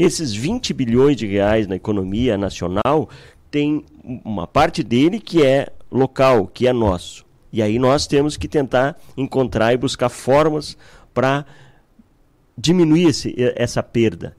Esses 0.00 0.34
20 0.34 0.72
bilhões 0.72 1.14
de 1.14 1.26
reais 1.26 1.66
na 1.66 1.76
economia 1.76 2.38
nacional 2.38 3.10
tem 3.50 3.84
uma 4.24 4.46
parte 4.46 4.82
dele 4.82 5.20
que 5.20 5.44
é 5.44 5.68
local, 5.92 6.46
que 6.46 6.66
é 6.66 6.72
nosso. 6.72 7.26
E 7.52 7.60
aí 7.60 7.78
nós 7.78 8.06
temos 8.06 8.34
que 8.34 8.48
tentar 8.48 8.98
encontrar 9.14 9.74
e 9.74 9.76
buscar 9.76 10.08
formas 10.08 10.74
para 11.12 11.44
diminuir 12.56 13.08
esse, 13.08 13.34
essa 13.54 13.82
perda. 13.82 14.34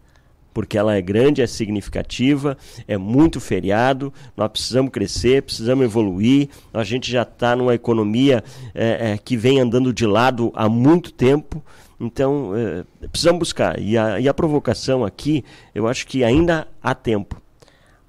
Porque 0.51 0.79
ela 0.79 0.95
é 0.95 1.01
grande, 1.01 1.43
é 1.43 1.47
significativa, 1.47 2.57
é 2.87 2.97
muito 2.97 3.39
feriado, 3.39 4.11
nós 4.35 4.49
precisamos 4.49 4.89
crescer, 4.89 5.43
precisamos 5.43 5.85
evoluir, 5.85 6.49
a 6.73 6.83
gente 6.83 7.11
já 7.11 7.21
está 7.21 7.55
numa 7.55 7.75
economia 7.75 8.43
é, 8.73 9.11
é, 9.11 9.17
que 9.19 9.37
vem 9.37 9.59
andando 9.59 9.93
de 9.93 10.07
lado 10.07 10.51
há 10.55 10.67
muito 10.67 11.13
tempo, 11.13 11.63
então 12.01 12.53
é, 12.55 12.83
precisamos 13.07 13.39
buscar. 13.39 13.79
E 13.79 13.97
a, 13.97 14.19
e 14.19 14.27
a 14.27 14.33
provocação 14.33 15.05
aqui, 15.05 15.45
eu 15.73 15.87
acho 15.87 16.07
que 16.07 16.23
ainda 16.23 16.67
há 16.81 16.95
tempo. 16.95 17.39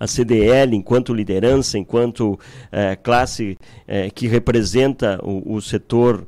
A 0.00 0.06
CDL, 0.06 0.74
enquanto 0.74 1.14
liderança, 1.14 1.78
enquanto 1.78 2.40
é, 2.72 2.96
classe 2.96 3.56
é, 3.86 4.10
que 4.10 4.26
representa 4.26 5.20
o, 5.22 5.54
o 5.54 5.60
setor 5.60 6.26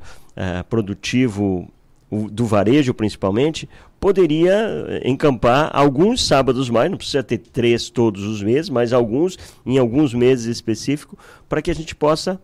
produtivo 0.69 1.71
o, 2.11 2.29
do 2.29 2.45
varejo 2.45 2.93
principalmente, 2.93 3.69
poderia 4.01 5.01
encampar 5.05 5.71
alguns 5.73 6.27
sábados 6.27 6.69
mais, 6.69 6.91
não 6.91 6.99
precisa 6.99 7.23
ter 7.23 7.39
três 7.39 7.89
todos 7.89 8.25
os 8.25 8.43
meses, 8.43 8.69
mas 8.69 8.93
alguns, 8.93 9.39
em 9.65 9.79
alguns 9.79 10.13
meses 10.13 10.47
específicos, 10.47 11.17
para 11.49 11.63
que 11.63 11.71
a 11.71 11.75
gente 11.75 11.95
possa 11.95 12.41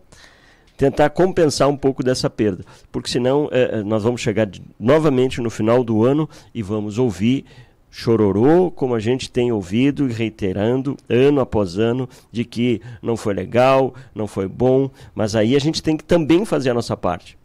tentar 0.81 1.11
compensar 1.11 1.69
um 1.69 1.77
pouco 1.77 2.01
dessa 2.01 2.27
perda. 2.27 2.65
Porque 2.91 3.07
senão 3.07 3.47
é, 3.51 3.83
nós 3.83 4.01
vamos 4.01 4.19
chegar 4.19 4.47
de, 4.47 4.63
novamente 4.79 5.39
no 5.39 5.51
final 5.51 5.83
do 5.83 6.03
ano 6.03 6.27
e 6.55 6.63
vamos 6.63 6.97
ouvir 6.97 7.45
chororô, 7.91 8.71
como 8.71 8.95
a 8.95 8.99
gente 8.99 9.29
tem 9.29 9.51
ouvido 9.51 10.09
e 10.09 10.11
reiterando 10.11 10.97
ano 11.07 11.39
após 11.39 11.77
ano, 11.77 12.09
de 12.31 12.43
que 12.43 12.81
não 12.99 13.15
foi 13.15 13.35
legal, 13.35 13.93
não 14.15 14.25
foi 14.25 14.47
bom, 14.47 14.89
mas 15.13 15.35
aí 15.35 15.55
a 15.55 15.59
gente 15.59 15.83
tem 15.83 15.95
que 15.95 16.03
também 16.03 16.45
fazer 16.45 16.71
a 16.71 16.73
nossa 16.73 16.97
parte. 16.97 17.37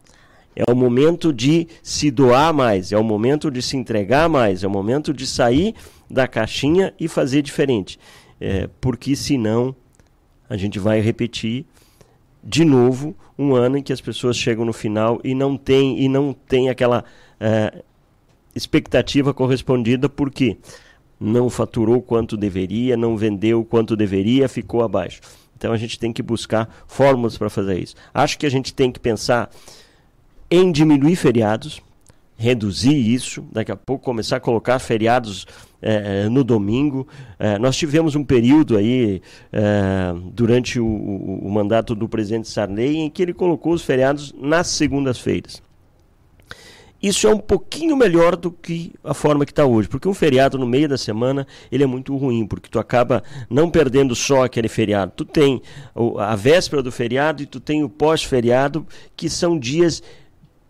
É 0.54 0.64
o 0.72 0.74
momento 0.74 1.30
de 1.30 1.68
se 1.82 2.10
doar 2.10 2.54
mais, 2.54 2.90
é 2.90 2.96
o 2.96 3.04
momento 3.04 3.50
de 3.50 3.60
se 3.60 3.76
entregar 3.76 4.30
mais, 4.30 4.64
é 4.64 4.66
o 4.66 4.70
momento 4.70 5.12
de 5.12 5.26
sair 5.26 5.74
da 6.08 6.26
caixinha 6.26 6.94
e 6.98 7.06
fazer 7.06 7.42
diferente. 7.42 7.98
É, 8.40 8.66
porque 8.80 9.14
senão 9.14 9.76
a 10.48 10.56
gente 10.56 10.78
vai 10.78 11.00
repetir 11.00 11.66
de 12.46 12.64
novo, 12.64 13.14
um 13.38 13.54
ano 13.54 13.78
em 13.78 13.82
que 13.82 13.92
as 13.92 14.00
pessoas 14.00 14.36
chegam 14.36 14.64
no 14.64 14.72
final 14.72 15.20
e 15.22 15.34
não 15.34 15.56
tem, 15.56 16.00
e 16.00 16.08
não 16.08 16.32
tem 16.32 16.70
aquela 16.70 17.04
eh, 17.38 17.82
expectativa 18.54 19.34
correspondida, 19.34 20.08
porque 20.08 20.56
não 21.20 21.50
faturou 21.50 22.00
quanto 22.00 22.36
deveria, 22.36 22.96
não 22.96 23.16
vendeu 23.16 23.64
quanto 23.64 23.96
deveria, 23.96 24.48
ficou 24.48 24.82
abaixo. 24.82 25.20
Então 25.56 25.72
a 25.72 25.76
gente 25.76 25.98
tem 25.98 26.12
que 26.12 26.22
buscar 26.22 26.68
fórmulas 26.86 27.36
para 27.36 27.48
fazer 27.48 27.78
isso. 27.78 27.94
Acho 28.12 28.38
que 28.38 28.46
a 28.46 28.50
gente 28.50 28.74
tem 28.74 28.92
que 28.92 29.00
pensar 29.00 29.50
em 30.50 30.70
diminuir 30.70 31.16
feriados, 31.16 31.80
reduzir 32.36 32.94
isso, 32.94 33.44
daqui 33.50 33.72
a 33.72 33.76
pouco 33.76 34.04
começar 34.04 34.36
a 34.36 34.40
colocar 34.40 34.78
feriados 34.78 35.46
eh, 35.80 36.28
no 36.28 36.44
domingo. 36.44 37.06
Eh, 37.38 37.58
nós 37.58 37.76
tivemos 37.76 38.14
um 38.14 38.24
período 38.24 38.76
aí 38.76 39.22
eh, 39.52 40.14
durante 40.32 40.78
o, 40.78 40.86
o, 40.86 41.46
o 41.46 41.50
mandato 41.50 41.94
do 41.94 42.08
presidente 42.08 42.48
Sarney 42.48 42.96
em 42.96 43.10
que 43.10 43.22
ele 43.22 43.32
colocou 43.32 43.72
os 43.72 43.82
feriados 43.82 44.34
nas 44.38 44.68
segundas-feiras. 44.68 45.62
Isso 47.02 47.26
é 47.26 47.30
um 47.34 47.38
pouquinho 47.38 47.94
melhor 47.94 48.36
do 48.36 48.50
que 48.50 48.92
a 49.04 49.12
forma 49.12 49.44
que 49.44 49.52
está 49.52 49.64
hoje, 49.64 49.86
porque 49.86 50.08
um 50.08 50.14
feriado 50.14 50.58
no 50.58 50.66
meio 50.66 50.88
da 50.88 50.96
semana 50.96 51.46
ele 51.70 51.84
é 51.84 51.86
muito 51.86 52.16
ruim, 52.16 52.46
porque 52.46 52.70
tu 52.70 52.78
acaba 52.78 53.22
não 53.50 53.70
perdendo 53.70 54.14
só 54.14 54.44
aquele 54.44 54.66
feriado. 54.66 55.12
Tu 55.14 55.24
tem 55.24 55.62
a 56.18 56.34
véspera 56.34 56.82
do 56.82 56.90
feriado 56.90 57.42
e 57.42 57.46
tu 57.46 57.60
tem 57.60 57.84
o 57.84 57.88
pós-feriado, 57.88 58.86
que 59.14 59.28
são 59.28 59.58
dias 59.58 60.02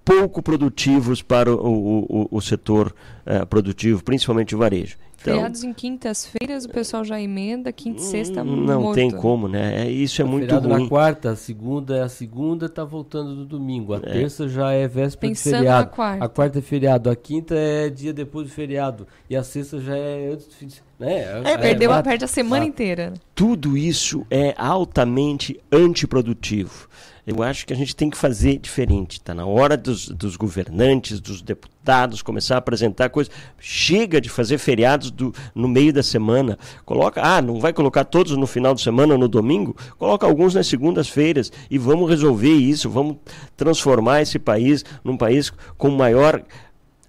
pouco 0.07 0.41
produtivos 0.41 1.21
para 1.21 1.53
o, 1.53 2.07
o, 2.09 2.29
o 2.31 2.41
setor 2.41 2.95
uh, 3.27 3.45
produtivo, 3.47 4.03
principalmente 4.05 4.55
o 4.55 4.59
varejo. 4.59 4.97
Então, 5.21 5.35
Feriados 5.35 5.65
em 5.65 5.73
quintas-feiras, 5.73 6.67
o 6.67 6.69
pessoal 6.69 7.03
já 7.05 7.21
emenda, 7.21 7.73
quinta 7.73 8.01
e 8.01 8.05
sexta 8.05 8.45
Não 8.45 8.83
morto. 8.83 8.95
tem 8.95 9.11
como, 9.11 9.49
né? 9.49 9.85
É, 9.87 9.91
isso 9.91 10.23
é 10.23 10.25
o 10.25 10.29
muito 10.29 10.43
feriado 10.45 10.69
ruim. 10.69 10.83
na 10.85 10.89
quarta, 10.89 11.31
a 11.31 11.37
segunda 11.37 11.97
é 11.97 12.03
a 12.03 12.09
segunda, 12.09 12.69
tá 12.69 12.85
voltando 12.85 13.35
no 13.35 13.45
domingo. 13.45 13.95
A 13.95 13.97
É. 13.97 14.01
terça 14.01 14.47
já 14.49 14.71
é 14.71 14.87
véspera 14.87 15.31
Pensando 15.33 15.53
de 15.55 15.59
feriado. 15.59 15.87
na 15.87 15.91
quarta. 15.91 16.25
A 16.25 16.29
quarta 16.29 16.59
é 16.61 16.63
feriado, 16.63 17.11
a 17.11 17.17
quinta 17.17 17.55
é 17.57 17.89
dia 17.91 18.13
depois 18.13 18.47
do 18.47 18.53
feriado. 18.53 19.05
E 19.29 19.35
a 19.35 19.43
sexta 19.43 19.81
já 19.81 19.97
é 19.97 20.31
antes 20.33 20.47
do 20.47 20.53
fim 20.55 20.67
de 20.69 20.75
né? 20.99 21.43
É, 21.45 21.59
perdeu 21.59 21.93
a, 21.93 22.03
perde 22.03 22.25
a 22.25 22.29
semana 22.29 22.65
Ah, 22.65 22.69
inteira. 22.69 23.15
Tudo 23.35 23.77
isso 23.77 24.27
é 24.31 24.55
altamente 24.57 25.61
antiprodutivo. 25.71 26.89
Eu 27.27 27.43
acho 27.43 27.67
que 27.67 27.73
a 27.73 27.77
gente 27.77 27.97
tem 27.97 28.09
que 28.09 28.17
fazer 28.17 28.57
diferente. 28.57 29.15
Está 29.19 29.35
na 29.35 29.45
hora 29.45 29.77
dos, 29.77 30.09
dos 30.09 30.37
governantes, 30.37 31.19
dos 31.19 31.43
deputados 31.43 32.23
começar 32.23 32.55
a 32.55 32.59
apresentar 32.59 33.09
coisas. 33.11 33.35
Chega 33.59 34.21
de 34.21 34.29
fazer 34.29 34.59
feriados 34.59 35.11
do, 35.11 35.35
no 35.53 35.67
meio 35.67 35.93
da 35.93 36.05
semana. 36.05 36.57
Coloca, 36.85 37.21
ah, 37.21 37.43
não 37.43 37.59
vai 37.59 37.73
colocar 37.73 38.05
todos 38.05 38.37
no 38.37 38.47
final 38.47 38.77
de 38.77 38.81
semana 38.81 39.15
ou 39.15 39.19
no 39.19 39.27
domingo? 39.27 39.77
Coloca 39.99 40.25
alguns 40.25 40.55
nas 40.55 40.69
segundas-feiras 40.69 41.51
e 41.69 41.77
vamos 41.79 42.09
resolver 42.09 42.55
isso. 42.55 42.89
Vamos 42.89 43.17
transformar 43.57 44.23
esse 44.23 44.39
país 44.39 44.85
num 45.03 45.17
país 45.17 45.53
com 45.77 45.91
maior 45.91 46.45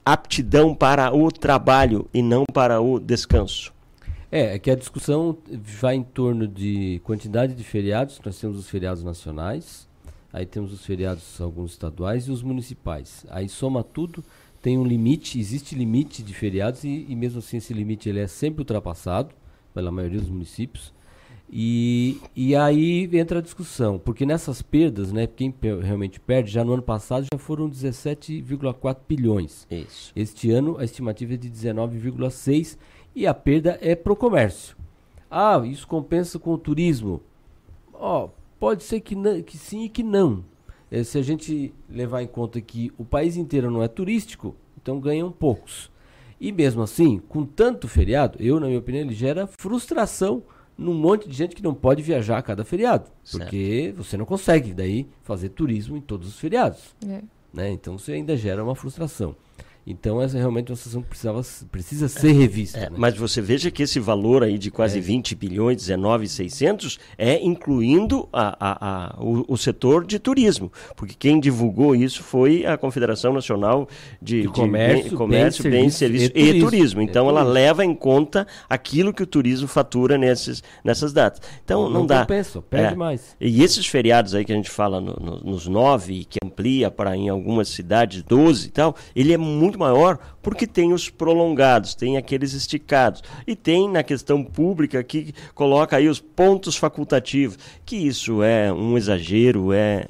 aptidão 0.03 0.74
para 0.74 1.16
o 1.16 1.32
trabalho 1.32 2.09
e 2.11 2.24
não 2.24 2.43
para 2.51 2.82
o 2.82 2.99
descanso. 2.99 3.76
É, 4.31 4.56
é 4.56 4.59
que 4.59 4.69
a 4.69 4.75
discussão 4.75 5.38
vai 5.80 5.95
em 5.95 6.03
torno 6.03 6.47
de 6.47 6.99
quantidade 7.03 7.53
de 7.53 7.64
feriados. 7.64 8.19
Nós 8.23 8.39
temos 8.39 8.57
os 8.57 8.69
feriados 8.69 9.03
nacionais, 9.03 9.88
aí 10.31 10.45
temos 10.45 10.73
os 10.73 10.85
feriados 10.85 11.39
alguns 11.39 11.72
estaduais 11.72 12.27
e 12.27 12.31
os 12.31 12.43
municipais. 12.43 13.25
Aí 13.30 13.47
soma 13.47 13.83
tudo, 13.83 14.23
tem 14.61 14.77
um 14.77 14.85
limite, 14.85 15.39
existe 15.39 15.75
limite 15.75 16.22
de 16.22 16.33
feriados 16.33 16.83
e, 16.83 17.06
e 17.07 17.15
mesmo 17.15 17.39
assim 17.39 17.57
esse 17.57 17.73
limite 17.73 18.09
ele 18.09 18.19
é 18.19 18.27
sempre 18.27 18.61
ultrapassado 18.61 19.33
pela 19.73 19.91
maioria 19.91 20.19
dos 20.19 20.30
municípios. 20.30 20.93
E, 21.49 22.19
e 22.35 22.53
aí 22.56 23.09
entra 23.14 23.39
a 23.39 23.41
discussão, 23.41 23.97
porque 23.97 24.25
nessas 24.25 24.61
perdas, 24.61 25.14
né, 25.14 25.25
quem 25.25 25.53
realmente 25.81 26.19
perde, 26.19 26.51
já 26.51 26.64
no 26.64 26.73
ano 26.73 26.83
passado 26.83 27.25
já 27.31 27.39
foram 27.39 27.69
17,4 27.69 28.97
bilhões. 29.07 29.65
Isso. 29.72 30.11
Este 30.14 30.51
ano 30.51 30.77
a 30.77 30.83
estimativa 30.83 31.35
é 31.35 31.38
de 31.38 31.49
19,6 31.49 32.77
e 33.18 33.26
a 33.26 33.34
perda 33.34 33.80
é 33.82 33.96
pro 33.96 34.16
comércio. 34.16 34.78
Ah, 35.30 35.60
isso 35.66 35.88
compensa 35.88 36.38
com 36.38 36.52
o 36.54 36.58
turismo. 36.58 37.20
Ó, 37.92 38.30
pode 38.60 38.84
ser 38.84 39.00
que, 39.00 39.16
não- 39.16 39.42
que 39.42 39.58
sim 39.58 39.86
e 39.86 39.90
que 39.90 40.04
não. 40.04 40.44
Eh, 40.92 41.04
se 41.04 41.18
a 41.18 41.22
gente 41.24 41.74
levar 41.90 42.22
em 42.22 42.28
conta 42.28 42.62
que 42.62 42.92
o 42.98 43.04
país 43.04 43.36
inteiro 43.36 43.72
não 43.72 43.82
é 43.82 43.88
turístico, 43.88 44.56
então 44.80 45.00
ganham 45.00 45.32
poucos. 45.32 45.90
E 46.40 46.52
mesmo 46.52 46.84
assim, 46.84 47.18
com 47.28 47.44
tanto 47.44 47.88
feriado, 47.88 48.38
eu, 48.40 48.60
na 48.60 48.68
minha 48.68 48.78
opinião, 48.78 49.04
ele 49.04 49.16
gera 49.16 49.48
frustração 49.48 50.44
num 50.78 50.94
monte 50.94 51.28
de 51.28 51.36
gente 51.36 51.56
que 51.56 51.64
não 51.64 51.74
pode 51.74 52.04
viajar 52.04 52.38
a 52.38 52.42
cada 52.44 52.64
feriado. 52.64 53.10
Porque 53.32 53.92
você 53.98 54.16
não 54.16 54.26
consegue 54.26 54.76
daí 54.76 55.08
fazer 55.24 55.50
turismo 55.50 55.98
em 55.98 56.02
todos 56.02 56.28
os 56.28 56.40
feriados. 56.40 56.96
É. 57.04 57.22
Né? 57.52 57.72
Então 57.72 57.98
você 57.98 58.12
ainda 58.14 58.38
gera 58.38 58.64
uma 58.64 58.76
frustração. 58.76 59.36
Então 59.90 60.22
essa 60.22 60.35
é 60.38 60.40
realmente 60.40 60.69
uma 60.69 60.75
situação 60.75 61.01
que 61.01 61.07
precisava, 61.07 61.41
precisa 61.72 62.09
ser 62.09 62.33
revista. 62.33 62.77
É, 62.77 62.90
né? 62.90 62.95
Mas 62.98 63.16
você 63.17 63.41
veja 63.41 63.72
que 63.72 63.83
esse 63.83 63.99
valor 64.01 64.43
aí 64.43 64.57
de 64.57 64.69
quase 64.69 64.99
20 64.99 65.33
bilhões, 65.33 65.77
19,600, 65.77 66.99
é 67.17 67.41
incluindo 67.43 68.27
a, 68.33 68.57
a- 68.59 68.77
a- 69.16 69.16
o, 69.24 69.45
o 69.48 69.57
setor 69.57 70.06
de 70.06 70.19
turismo. 70.19 70.72
Porque 70.95 71.16
quem 71.17 71.40
divulgou 71.40 71.95
isso 71.95 72.22
foi 72.24 72.66
a 72.66 72.77
Confederação 72.77 73.32
Nacional 73.33 73.88
de, 74.22 74.41
De 74.43 74.48
Comércio, 74.49 75.09
Bem- 75.09 75.17
Comércio 75.17 75.64
Bem, 75.64 75.72
Bem, 75.72 75.90
Serviços 75.90 76.27
Serviço 76.27 76.32
e 76.35 76.57
e, 76.57 76.59
Turismo. 76.59 76.69
Turismo. 76.69 77.01
É 77.01 77.03
Então 77.06 77.30
ela 77.30 77.40
turismo. 77.41 77.53
leva 77.53 77.85
em 77.85 77.95
conta 77.95 78.45
aquilo 78.69 79.14
que 79.14 79.24
o 79.24 79.27
turismo 79.27 79.67
fatura 79.67 80.17
nesses, 80.17 80.61
nessas 80.83 81.14
datas. 81.14 81.41
Então 81.64 81.83
Não 81.83 81.99
não, 82.01 82.06
dá. 82.06 82.22
compensa, 82.22 82.61
perde 82.61 82.93
É. 82.93 82.95
mais. 82.95 83.35
E 83.40 83.64
esses 83.64 83.85
feriados 83.88 84.35
aí 84.35 84.43
que 84.43 84.51
a 84.51 84.56
gente 84.56 84.69
fala 84.69 84.99
no- 84.99 85.16
no- 85.19 85.40
nos 85.40 85.66
nove, 85.67 86.25
que 86.25 86.40
amplia 86.43 86.91
para 86.91 87.16
em 87.16 87.30
algumas 87.30 87.69
cidades 87.69 88.22
12 88.24 88.67
e 88.67 88.72
tal, 88.72 88.95
ele 89.16 89.33
é 89.33 89.38
muito 89.38 89.76
maior 89.77 90.17
porque 90.41 90.65
tem 90.65 90.93
os 90.93 91.09
prolongados, 91.09 91.95
tem 91.95 92.17
aqueles 92.17 92.53
esticados. 92.53 93.23
E 93.45 93.56
tem 93.56 93.89
na 93.89 94.03
questão 94.03 94.43
pública 94.43 95.03
que 95.03 95.33
coloca 95.53 95.97
aí 95.97 96.07
os 96.07 96.19
pontos 96.19 96.75
facultativos, 96.75 97.57
que 97.85 97.95
isso 97.95 98.43
é 98.43 98.72
um 98.72 98.97
exagero, 98.97 99.72
é 99.72 100.07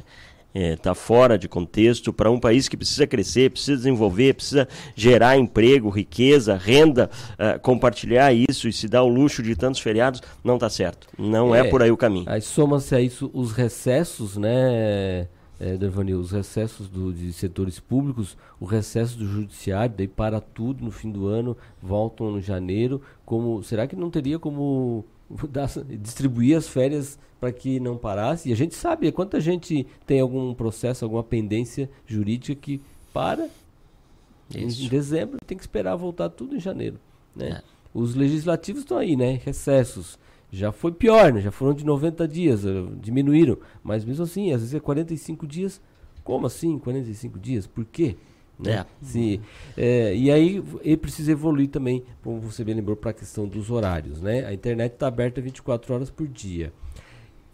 está 0.54 0.96
fora 0.96 1.38
de 1.38 1.48
contexto 1.48 2.12
para 2.12 2.32
um 2.32 2.40
país 2.40 2.68
que 2.68 2.76
precisa 2.76 3.06
crescer, 3.06 3.52
precisa 3.52 3.78
desenvolver, 3.78 4.34
precisa 4.34 4.68
gerar 4.96 5.38
emprego, 5.38 5.90
riqueza, 5.90 6.56
renda, 6.56 7.10
eh, 7.38 7.60
compartilhar 7.60 8.34
isso 8.34 8.68
e 8.68 8.74
se 8.74 8.88
dar 8.88 9.04
o 9.04 9.08
luxo 9.08 9.44
de 9.44 9.56
tantos 9.56 9.80
feriados, 9.80 10.22
não 10.44 10.56
está 10.56 10.70
certo. 10.70 11.08
Não 11.18 11.54
é, 11.54 11.64
por 11.66 11.84
aí 11.84 11.92
o 11.92 11.98
caminho. 11.98 12.26
Aí 12.28 12.42
soma-se 12.42 12.96
a 12.96 13.02
isso 13.02 13.30
os 13.34 13.52
recessos, 13.52 14.38
né, 14.38 15.28
é, 15.60 15.76
Dervanil, 15.78 16.20
os 16.20 16.32
recessos 16.32 16.88
do, 16.88 17.12
de 17.12 17.34
setores 17.34 17.80
públicos, 17.80 18.38
o 18.60 18.66
recesso 18.66 19.18
do 19.18 19.26
judiciário, 19.26 19.96
daí 19.98 20.08
para 20.08 20.40
tudo 20.40 20.84
no 20.84 20.92
fim 20.92 21.12
do 21.12 21.28
ano, 21.28 21.58
voltam 21.82 22.32
no 22.32 22.42
janeiro. 22.42 23.02
Como 23.26 23.64
será 23.64 23.88
que 23.88 23.96
não 23.96 24.10
teria 24.10 24.38
como 24.38 25.04
dar- 25.50 25.70
distribuir 26.00 26.58
as 26.58 26.68
férias 26.68 27.18
para 27.40 27.52
que 27.52 27.80
não 27.80 27.98
parasse? 27.98 28.50
E 28.50 28.54
a 28.54 28.56
gente 28.56 28.76
sabe 28.76 29.12
quanta 29.12 29.40
gente 29.40 29.86
tem 30.06 30.20
algum 30.20 30.54
processo, 30.54 31.04
alguma 31.04 31.24
pendência 31.24 31.90
jurídica 32.06 32.54
que 32.60 32.82
para 33.14 33.50
em 34.54 34.68
Isso. 34.68 34.90
dezembro 34.90 35.38
tem 35.46 35.58
que 35.58 35.64
esperar 35.64 35.96
voltar 35.96 36.30
tudo 36.30 36.56
em 36.56 36.60
janeiro, 36.60 37.00
né? 37.36 37.50
É. 37.50 37.78
Os 37.94 38.14
legislativos 38.14 38.84
estão 38.84 38.98
aí, 38.98 39.16
né? 39.16 39.42
Recessos. 39.44 40.20
Já 40.52 40.72
foi 40.72 40.92
pior, 40.92 41.34
né? 41.34 41.42
Já 41.42 41.52
foram 41.52 41.74
de 41.74 41.86
90 41.86 42.28
dias, 42.28 42.66
eh, 42.66 42.70
diminuíram. 43.02 43.58
Mas 43.84 44.06
mesmo 44.06 44.24
assim, 44.24 44.52
às 44.54 44.62
vezes 44.62 44.74
é 44.74 44.80
45 44.80 45.46
dias. 45.46 45.82
Como 46.24 46.48
assim 46.48 46.78
45 46.80 47.38
dias? 47.40 47.68
Por 47.68 47.86
quê? 47.86 48.16
Né? 48.60 48.72
É. 48.72 48.86
Se, 49.02 49.42
eh, 49.76 50.16
e 50.16 50.32
aí 50.32 50.64
ele 50.82 50.98
precisa 50.98 51.32
evoluir 51.32 51.70
também, 51.70 52.04
como 52.24 52.40
você 52.40 52.64
bem 52.64 52.76
lembrou, 52.76 52.96
para 52.96 53.12
a 53.12 53.14
questão 53.14 53.48
dos 53.48 53.70
horários, 53.70 54.22
né? 54.22 54.46
A 54.46 54.54
internet 54.54 54.94
está 54.94 55.08
aberta 55.08 55.42
24 55.42 55.94
horas 55.94 56.10
por 56.10 56.28
dia. 56.28 56.74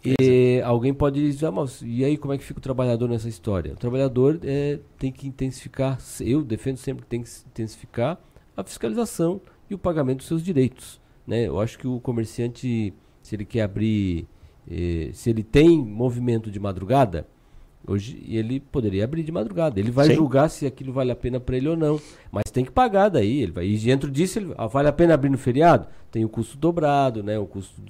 E 0.04 0.60
alguém 0.64 0.92
pode 0.92 1.20
dizer, 1.20 1.46
ah, 1.46 1.50
mas 1.50 1.80
e 1.82 2.04
aí 2.04 2.18
como 2.18 2.34
é 2.34 2.38
que 2.38 2.44
fica 2.44 2.58
o 2.58 2.62
trabalhador 2.62 3.08
nessa 3.08 3.28
história? 3.28 3.72
O 3.72 3.76
trabalhador 3.76 4.38
eh, 4.42 4.78
tem 4.98 5.10
que 5.10 5.26
intensificar, 5.26 5.98
eu 6.20 6.42
defendo 6.42 6.76
sempre 6.76 7.04
que 7.04 7.08
tem 7.08 7.22
que 7.22 7.30
intensificar 7.46 8.20
a 8.54 8.62
fiscalização 8.62 9.40
e 9.68 9.74
o 9.74 9.78
pagamento 9.78 10.18
dos 10.18 10.26
seus 10.26 10.42
direitos. 10.42 11.00
Né? 11.26 11.46
Eu 11.46 11.60
acho 11.60 11.78
que 11.78 11.86
o 11.86 12.00
comerciante, 12.00 12.92
se 13.22 13.34
ele 13.34 13.44
quer 13.44 13.62
abrir, 13.62 14.26
eh, 14.70 15.10
se 15.12 15.30
ele 15.30 15.42
tem 15.42 15.78
movimento 15.78 16.50
de 16.50 16.60
madrugada, 16.60 17.26
hoje 17.86 18.22
ele 18.28 18.60
poderia 18.60 19.04
abrir 19.04 19.22
de 19.22 19.32
madrugada. 19.32 19.78
Ele 19.78 19.90
vai 19.90 20.08
Sim. 20.08 20.14
julgar 20.14 20.48
se 20.48 20.66
aquilo 20.66 20.92
vale 20.92 21.10
a 21.12 21.16
pena 21.16 21.38
para 21.38 21.56
ele 21.56 21.68
ou 21.68 21.76
não, 21.76 22.00
mas 22.30 22.44
tem 22.50 22.64
que 22.64 22.70
pagar 22.70 23.08
daí. 23.08 23.42
Ele 23.42 23.52
vai, 23.52 23.66
e 23.66 23.78
dentro 23.78 24.10
disso, 24.10 24.38
ele, 24.38 24.54
ah, 24.56 24.66
vale 24.66 24.88
a 24.88 24.92
pena 24.92 25.14
abrir 25.14 25.30
no 25.30 25.38
feriado? 25.38 25.86
Tem 26.10 26.24
o 26.24 26.28
custo 26.28 26.56
dobrado, 26.56 27.22
né? 27.22 27.38
O 27.38 27.46
custo 27.46 27.80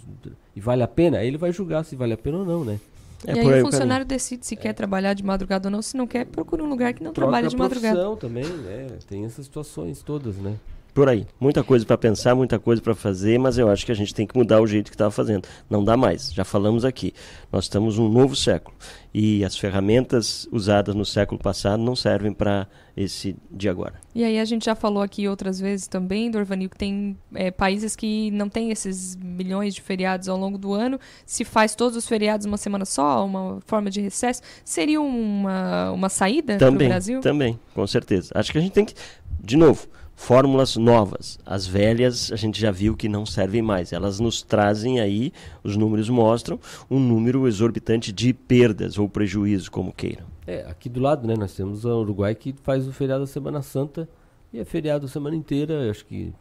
e 0.55 0.61
vale 0.61 0.83
a 0.83 0.89
pena? 0.89 1.19
Aí 1.19 1.29
ele 1.29 1.39
vai 1.39 1.53
julgar 1.53 1.85
se 1.85 1.97
vale 1.97 2.13
a 2.13 2.19
pena 2.19 2.39
ou 2.39 2.45
não, 2.45 2.65
né? 2.65 2.79
e 3.27 3.39
aí 3.39 3.63
o 3.63 3.65
funcionário 3.65 4.05
decide 4.05 4.45
se 4.45 4.55
quer 4.55 4.75
trabalhar 4.75 5.15
de 5.15 5.25
madrugada 5.25 5.69
ou 5.69 5.73
não. 5.73 5.81
Se 5.81 5.97
não 5.97 6.07
quer, 6.07 6.27
procura 6.27 6.63
um 6.63 6.69
lugar 6.69 6.93
que 6.93 7.03
não 7.03 7.13
Troca 7.13 7.31
trabalhe 7.31 7.49
de 7.49 7.57
madrugada. 7.57 8.17
também, 8.17 8.45
né? 8.45 8.99
Tem 9.09 9.25
essas 9.25 9.47
situações 9.47 10.03
todas, 10.03 10.37
né? 10.37 10.57
Por 10.95 11.09
aí. 11.09 11.27
Muita 11.41 11.65
coisa 11.65 11.85
para 11.85 11.99
pensar, 11.99 12.37
muita 12.37 12.57
coisa 12.57 12.81
para 12.81 12.95
fazer, 12.95 13.37
mas 13.37 13.59
eu 13.59 13.69
acho 13.69 13.85
que 13.85 13.91
a 13.91 13.97
gente 13.97 14.15
tem 14.15 14.25
que 14.25 14.39
mudar 14.39 14.61
o 14.61 14.67
jeito 14.67 14.93
que 14.93 14.95
estava 14.95 15.11
fazendo. 15.11 15.49
Não 15.69 15.85
dá 15.85 15.97
mais. 15.97 16.33
Já 16.33 16.45
falamos 16.45 16.85
aqui. 16.85 17.13
Nós 17.51 17.65
estamos 17.65 17.99
num 17.99 18.09
novo 18.09 18.37
século. 18.37 18.77
E 19.13 19.45
as 19.45 19.57
ferramentas 19.57 20.47
usadas 20.53 20.95
no 20.95 21.05
século 21.05 21.41
passado 21.41 21.83
não 21.83 21.97
servem 21.97 22.33
para 22.33 22.69
esse 22.97 23.35
de 23.51 23.69
agora. 23.69 23.95
E 24.15 24.23
aí 24.23 24.39
a 24.39 24.45
gente 24.45 24.67
já 24.67 24.77
falou 24.77 25.03
aqui 25.03 25.27
outras 25.27 25.59
vezes 25.59 25.89
também, 25.89 26.31
Dorvanil, 26.31 26.71
que 26.71 26.79
tem 26.79 27.17
é, 27.35 27.51
países 27.51 27.97
que 27.97 28.31
não 28.31 28.49
têm 28.49 28.71
esses 28.71 29.17
milhões 29.17 29.75
de 29.75 29.81
feriados 29.81 30.29
ao 30.29 30.39
longo 30.39 30.57
do 30.57 30.73
ano. 30.73 31.01
Se 31.27 31.45
faz 31.45 31.75
todos 31.75 31.97
os 31.97 32.07
feriados 32.07 32.47
uma 32.47 32.57
semana 32.57 32.85
só, 32.85 33.27
uma 33.27 33.61
forma 33.67 33.91
de 33.91 34.01
recesso, 34.01 34.43
seria 34.65 35.01
uma, 35.01 35.91
uma 35.91 36.09
saída 36.09 36.57
para 36.57 36.71
o 36.71 36.75
Brasil? 36.77 37.21
Também, 37.21 37.59
com 37.75 37.85
certeza. 37.85 38.31
Acho 38.33 38.53
que 38.53 38.59
a 38.59 38.61
gente 38.61 38.73
tem 38.73 38.85
que, 38.85 38.95
de 39.41 39.57
novo, 39.57 39.89
fórmulas 40.15 40.77
novas. 40.77 41.39
As 41.45 41.67
velhas 41.67 42.31
a 42.33 42.37
gente 42.37 42.61
já 42.61 42.71
viu 42.71 42.97
que 42.97 43.09
não 43.09 43.27
servem 43.27 43.63
mais. 43.63 43.93
Elas 43.93 44.21
nos 44.21 44.43
trazem 44.43 45.01
aí, 45.01 45.33
os 45.63 45.77
números 45.77 46.09
mostram, 46.09 46.59
um 46.91 46.99
número 46.99 47.47
exorbitante 47.47 48.13
de 48.13 48.33
perdas 48.33 48.99
ou 48.99 49.09
prejuízo, 49.09 49.71
como 49.71 49.93
queiram. 49.93 50.27
É, 50.47 50.65
aqui 50.69 50.89
do 50.89 51.01
lado, 51.01 51.27
né, 51.27 51.35
nós 51.37 51.55
temos 51.55 51.85
o 51.85 52.01
Uruguai 52.01 52.35
que 52.35 52.55
faz 52.63 52.87
o 52.87 52.93
feriado 52.93 53.23
da 53.23 53.27
Semana 53.27 53.63
Santa 53.63 54.09
e 54.53 54.61
é 54.61 54.65
feriado 54.65 55.07
a 55.07 55.09
semana 55.09 55.35
inteira, 55.35 55.75
eu 55.75 55.91
acho 55.91 56.05
que 56.07 56.33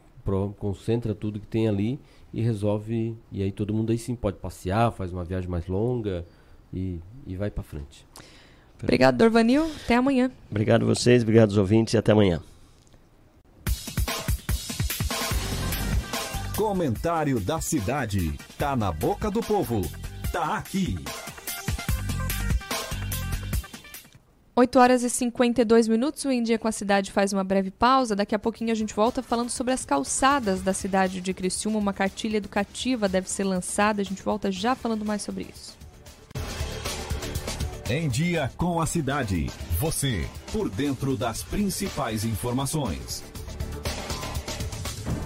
concentra 0.57 1.15
tudo 1.15 1.39
que 1.39 1.47
tem 1.47 1.67
ali 1.67 1.99
e 2.31 2.41
resolve, 2.41 3.17
e 3.31 3.43
aí 3.43 3.51
todo 3.51 3.73
mundo 3.73 3.91
aí 3.91 3.97
sim 3.97 4.15
pode 4.15 4.37
passear, 4.37 4.91
faz 4.91 5.11
uma 5.11 5.23
viagem 5.23 5.49
mais 5.49 5.67
longa 5.67 6.25
e, 6.71 6.99
e 7.25 7.35
vai 7.35 7.49
para 7.49 7.63
frente. 7.63 8.05
Obrigado, 8.81 9.17
Dorvanil. 9.17 9.65
Até 9.83 9.95
amanhã. 9.95 10.31
Obrigado 10.51 10.83
a 10.83 10.85
vocês, 10.85 11.23
obrigado 11.23 11.49
aos 11.49 11.57
ouvintes 11.57 11.93
e 11.93 11.97
até 11.97 12.11
amanhã. 12.11 12.41
Comentário 16.55 17.39
da 17.39 17.59
cidade. 17.59 18.37
Tá 18.59 18.75
na 18.75 18.91
boca 18.91 19.31
do 19.31 19.41
povo. 19.41 19.81
Tá 20.31 20.57
aqui. 20.57 21.03
8 24.55 24.79
horas 24.79 25.01
e 25.01 25.09
52 25.09 25.87
minutos, 25.87 26.23
o 26.25 26.31
Em 26.31 26.43
Dia 26.43 26.59
com 26.59 26.67
a 26.67 26.71
Cidade 26.71 27.11
faz 27.11 27.33
uma 27.33 27.43
breve 27.43 27.71
pausa. 27.71 28.15
Daqui 28.15 28.35
a 28.35 28.39
pouquinho 28.39 28.71
a 28.71 28.75
gente 28.75 28.93
volta 28.93 29.23
falando 29.23 29.49
sobre 29.49 29.73
as 29.73 29.83
calçadas 29.83 30.61
da 30.61 30.73
cidade 30.73 31.21
de 31.21 31.33
Criciúma. 31.33 31.79
Uma 31.79 31.91
cartilha 31.91 32.37
educativa 32.37 33.09
deve 33.09 33.27
ser 33.31 33.45
lançada. 33.45 34.03
A 34.03 34.05
gente 34.05 34.21
volta 34.21 34.51
já 34.51 34.75
falando 34.75 35.03
mais 35.03 35.23
sobre 35.23 35.47
isso. 35.51 35.75
Em 37.89 38.07
Dia 38.07 38.51
com 38.55 38.79
a 38.79 38.85
Cidade. 38.85 39.47
Você, 39.79 40.29
por 40.51 40.69
dentro 40.69 41.17
das 41.17 41.41
principais 41.41 42.23
informações. 42.23 43.23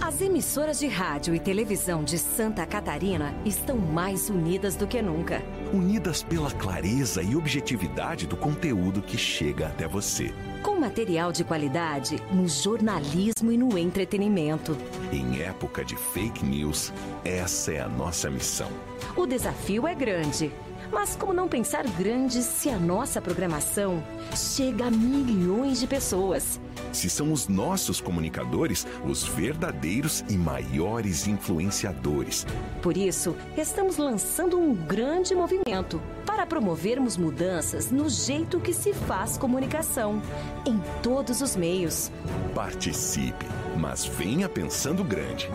As 0.00 0.20
emissoras 0.20 0.78
de 0.78 0.86
rádio 0.88 1.34
e 1.34 1.38
televisão 1.38 2.02
de 2.02 2.18
Santa 2.18 2.66
Catarina 2.66 3.34
estão 3.44 3.76
mais 3.76 4.30
unidas 4.30 4.74
do 4.74 4.86
que 4.86 5.00
nunca. 5.00 5.42
Unidas 5.72 6.22
pela 6.22 6.50
clareza 6.50 7.22
e 7.22 7.36
objetividade 7.36 8.26
do 8.26 8.36
conteúdo 8.36 9.02
que 9.02 9.16
chega 9.16 9.68
até 9.68 9.86
você. 9.86 10.32
Com 10.62 10.80
material 10.80 11.30
de 11.30 11.44
qualidade 11.44 12.16
no 12.32 12.48
jornalismo 12.48 13.52
e 13.52 13.56
no 13.56 13.76
entretenimento. 13.78 14.76
Em 15.12 15.40
época 15.42 15.84
de 15.84 15.96
fake 15.96 16.44
news, 16.44 16.92
essa 17.24 17.72
é 17.72 17.80
a 17.80 17.88
nossa 17.88 18.28
missão. 18.30 18.70
O 19.16 19.26
desafio 19.26 19.86
é 19.86 19.94
grande. 19.94 20.52
Mas 20.90 21.14
como 21.14 21.34
não 21.34 21.48
pensar 21.48 21.84
grande 21.98 22.42
se 22.42 22.70
a 22.70 22.78
nossa 22.78 23.20
programação 23.20 24.02
chega 24.34 24.86
a 24.86 24.90
milhões 24.90 25.80
de 25.80 25.86
pessoas? 25.86 26.58
Se 26.92 27.08
são 27.08 27.32
os 27.32 27.48
nossos 27.48 28.00
comunicadores 28.00 28.86
os 29.04 29.24
verdadeiros 29.24 30.24
e 30.28 30.36
maiores 30.36 31.26
influenciadores. 31.26 32.46
Por 32.82 32.96
isso, 32.96 33.36
estamos 33.56 33.96
lançando 33.96 34.58
um 34.58 34.74
grande 34.74 35.34
movimento 35.34 36.00
para 36.24 36.46
promovermos 36.46 37.16
mudanças 37.16 37.90
no 37.90 38.08
jeito 38.08 38.60
que 38.60 38.72
se 38.72 38.92
faz 38.92 39.36
comunicação, 39.36 40.22
em 40.66 40.80
todos 41.02 41.40
os 41.40 41.56
meios. 41.56 42.10
Participe, 42.54 43.46
mas 43.76 44.04
venha 44.04 44.48
pensando 44.48 45.02
grande. 45.02 45.50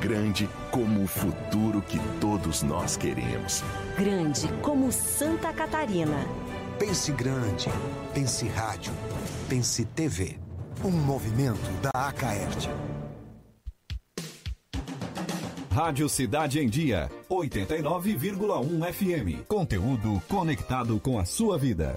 Grande 0.00 0.48
como 0.70 1.04
o 1.04 1.06
futuro 1.06 1.80
que 1.82 1.98
todos 2.20 2.62
nós 2.62 2.96
queremos. 2.96 3.62
Grande 3.96 4.48
como 4.60 4.92
Santa 4.92 5.52
Catarina. 5.52 6.26
Pense 6.78 7.10
grande. 7.12 7.70
Pense 8.12 8.46
rádio. 8.48 8.92
Pense 9.48 9.84
TV. 9.86 10.45
Um 10.84 10.90
movimento 10.90 11.70
da 11.82 11.90
Acaerte. 12.08 12.68
Rádio 15.70 16.08
Cidade 16.08 16.60
em 16.60 16.68
Dia, 16.68 17.10
89,1 17.28 18.92
FM. 18.92 19.46
Conteúdo 19.48 20.22
conectado 20.28 21.00
com 21.00 21.18
a 21.18 21.24
sua 21.24 21.58
vida. 21.58 21.94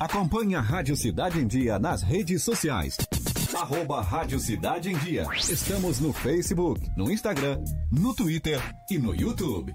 Acompanhe 0.00 0.54
a 0.54 0.60
Rádio 0.60 0.96
Cidade 0.96 1.40
em 1.40 1.46
Dia 1.48 1.76
nas 1.76 2.02
redes 2.02 2.44
sociais. 2.44 2.96
Arroba 3.52 4.00
Rádio 4.00 4.38
Cidade 4.38 4.90
em 4.92 4.98
Dia. 4.98 5.26
Estamos 5.36 5.98
no 5.98 6.12
Facebook, 6.12 6.88
no 6.96 7.10
Instagram, 7.10 7.58
no 7.90 8.14
Twitter 8.14 8.60
e 8.88 8.96
no 8.96 9.12
YouTube. 9.12 9.74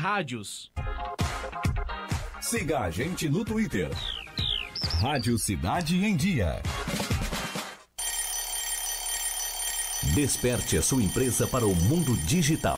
Rádios. 0.01 0.71
Siga 2.41 2.79
a 2.79 2.89
gente 2.89 3.29
no 3.29 3.45
Twitter. 3.45 3.87
Rádio 4.99 5.37
Cidade 5.37 6.03
em 6.03 6.15
Dia. 6.17 6.59
Desperte 10.15 10.75
a 10.75 10.81
sua 10.81 11.03
empresa 11.03 11.45
para 11.45 11.67
o 11.67 11.75
mundo 11.75 12.17
digital. 12.25 12.77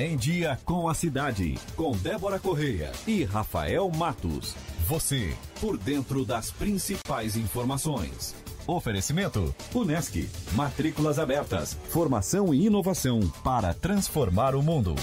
Em 0.00 0.16
Dia 0.16 0.58
com 0.64 0.88
a 0.88 0.94
Cidade, 0.94 1.58
com 1.76 1.92
Débora 1.92 2.38
Correia 2.38 2.90
e 3.06 3.22
Rafael 3.22 3.90
Matos. 3.90 4.56
Você, 4.88 5.36
por 5.60 5.76
dentro 5.76 6.24
das 6.24 6.50
principais 6.50 7.36
informações. 7.36 8.34
Oferecimento: 8.66 9.54
Unesc. 9.74 10.26
Matrículas 10.52 11.18
abertas. 11.18 11.76
Formação 11.90 12.54
e 12.54 12.64
inovação 12.64 13.20
para 13.44 13.74
transformar 13.74 14.54
o 14.54 14.62
mundo. 14.62 14.94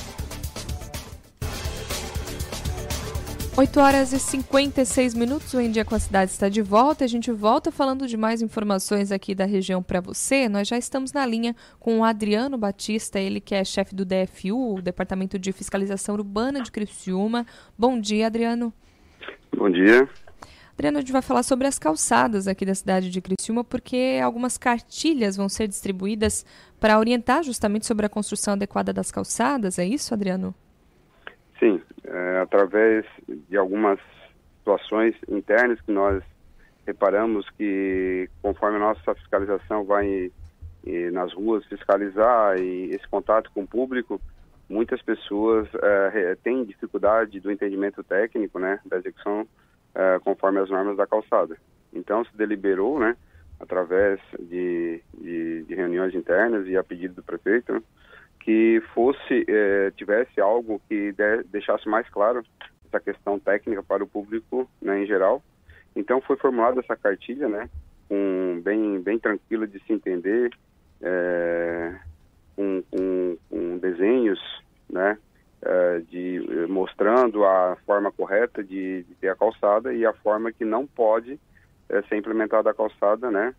8 3.58 3.80
horas 3.80 4.14
e 4.14 4.20
56 4.20 5.16
minutos, 5.16 5.52
o 5.56 5.60
Em 5.60 5.72
Dia 5.72 5.84
com 5.84 5.96
a 5.96 6.00
Cidade 6.00 6.30
está 6.30 6.48
de 6.48 6.62
volta. 6.62 7.04
A 7.04 7.08
gente 7.08 7.32
volta 7.32 7.72
falando 7.72 8.06
de 8.06 8.16
mais 8.16 8.40
informações 8.40 9.12
aqui 9.12 9.34
da 9.34 9.46
região 9.46 9.82
para 9.82 10.00
você. 10.00 10.48
Nós 10.48 10.68
já 10.68 10.78
estamos 10.78 11.12
na 11.12 11.26
linha 11.26 11.56
com 11.80 11.98
o 11.98 12.04
Adriano 12.04 12.56
Batista, 12.56 13.20
ele 13.20 13.42
que 13.42 13.56
é 13.56 13.64
chefe 13.64 13.96
do 13.96 14.06
DFU, 14.06 14.76
o 14.76 14.80
Departamento 14.80 15.40
de 15.40 15.52
Fiscalização 15.52 16.14
Urbana 16.14 16.62
de 16.62 16.72
Criciúma. 16.72 17.48
Bom 17.76 18.00
dia, 18.00 18.28
Adriano. 18.28 18.72
Bom 19.58 19.72
dia. 19.72 20.08
Adriano, 20.74 21.00
a 21.00 21.02
gente 21.02 21.12
vai 21.12 21.24
falar 21.24 21.42
sobre 21.42 21.66
as 21.66 21.80
calçadas 21.80 22.48
aqui 22.48 22.64
da 22.64 22.76
cidade 22.76 23.10
de 23.10 23.20
Criciúma, 23.20 23.64
porque 23.64 24.20
algumas 24.24 24.56
cartilhas 24.56 25.36
vão 25.36 25.50
ser 25.50 25.68
distribuídas 25.68 26.46
para 26.80 27.00
orientar 27.00 27.42
justamente 27.42 27.88
sobre 27.88 28.06
a 28.06 28.10
construção 28.10 28.54
adequada 28.54 28.94
das 28.94 29.10
calçadas. 29.10 29.80
É 29.80 29.86
isso, 29.86 30.14
Adriano? 30.14 30.54
Sim, 31.60 31.82
é, 32.04 32.40
através 32.40 33.06
de 33.28 33.58
algumas 33.58 34.00
situações 34.60 35.16
internas 35.28 35.80
que 35.82 35.92
nós 35.92 36.24
reparamos 36.86 37.50
que 37.52 38.30
conforme 38.42 38.78
a 38.78 38.82
nossa 38.82 39.16
fiscalização 39.16 39.84
vai 39.84 40.32
nas 41.12 41.34
ruas 41.34 41.66
fiscalizar 41.66 42.58
e 42.58 42.92
esse 42.92 43.06
contato 43.10 43.52
com 43.54 43.64
o 43.64 43.68
público, 43.68 44.22
muitas 44.70 45.02
pessoas 45.02 45.68
é, 45.82 46.38
têm 46.44 46.64
dificuldade 46.64 47.40
do 47.40 47.52
entendimento 47.52 48.04
técnico, 48.04 48.60
né, 48.60 48.80
da 48.86 48.98
execução 48.98 49.48
é, 49.94 50.20
conforme 50.20 50.60
as 50.60 50.70
normas 50.70 50.98
da 50.98 51.08
calçada. 51.08 51.58
Então 51.94 52.24
se 52.26 52.36
deliberou, 52.38 53.00
né, 53.00 53.16
através 53.60 54.20
de, 54.40 55.02
de, 55.20 55.64
de 55.64 55.76
reuniões 55.76 56.14
internas 56.14 56.68
e 56.68 56.78
a 56.78 56.84
pedido 56.84 57.16
do 57.16 57.24
prefeito, 57.24 57.74
né, 57.74 57.82
que 58.48 58.82
fosse 58.94 59.46
eh, 59.46 59.92
tivesse 59.98 60.40
algo 60.40 60.82
que 60.88 61.12
de, 61.12 61.44
deixasse 61.52 61.86
mais 61.86 62.08
claro 62.08 62.42
essa 62.88 62.98
questão 62.98 63.38
técnica 63.38 63.84
para 63.84 64.02
o 64.02 64.08
público 64.08 64.70
né, 64.82 65.04
em 65.04 65.06
geral. 65.06 65.44
Então 65.94 66.22
foi 66.22 66.38
formulada 66.38 66.80
essa 66.80 66.96
cartilha, 66.96 67.50
né, 67.50 67.70
um, 68.10 68.62
bem 68.62 69.02
bem 69.02 69.20
tranquila 69.20 69.68
de 69.68 69.78
se 69.84 69.92
entender, 69.92 70.50
é, 71.02 71.94
com, 72.56 72.82
com, 72.90 73.38
com, 73.50 73.78
desenhos, 73.80 74.40
né, 74.90 75.18
é, 75.62 76.00
de 76.10 76.40
mostrando 76.70 77.44
a 77.44 77.76
forma 77.86 78.14
correta 78.14 78.64
de, 78.64 79.04
de, 79.04 79.16
ter 79.16 79.28
a 79.28 79.36
calçada 79.36 79.94
e 79.94 80.06
a 80.06 80.14
forma 80.14 80.54
que 80.54 80.64
não 80.64 80.88
pode 80.88 81.38
é, 81.90 82.02
ser 82.04 82.16
implementada 82.16 82.70
a 82.70 82.74
calçada, 82.74 83.30
né, 83.30 83.54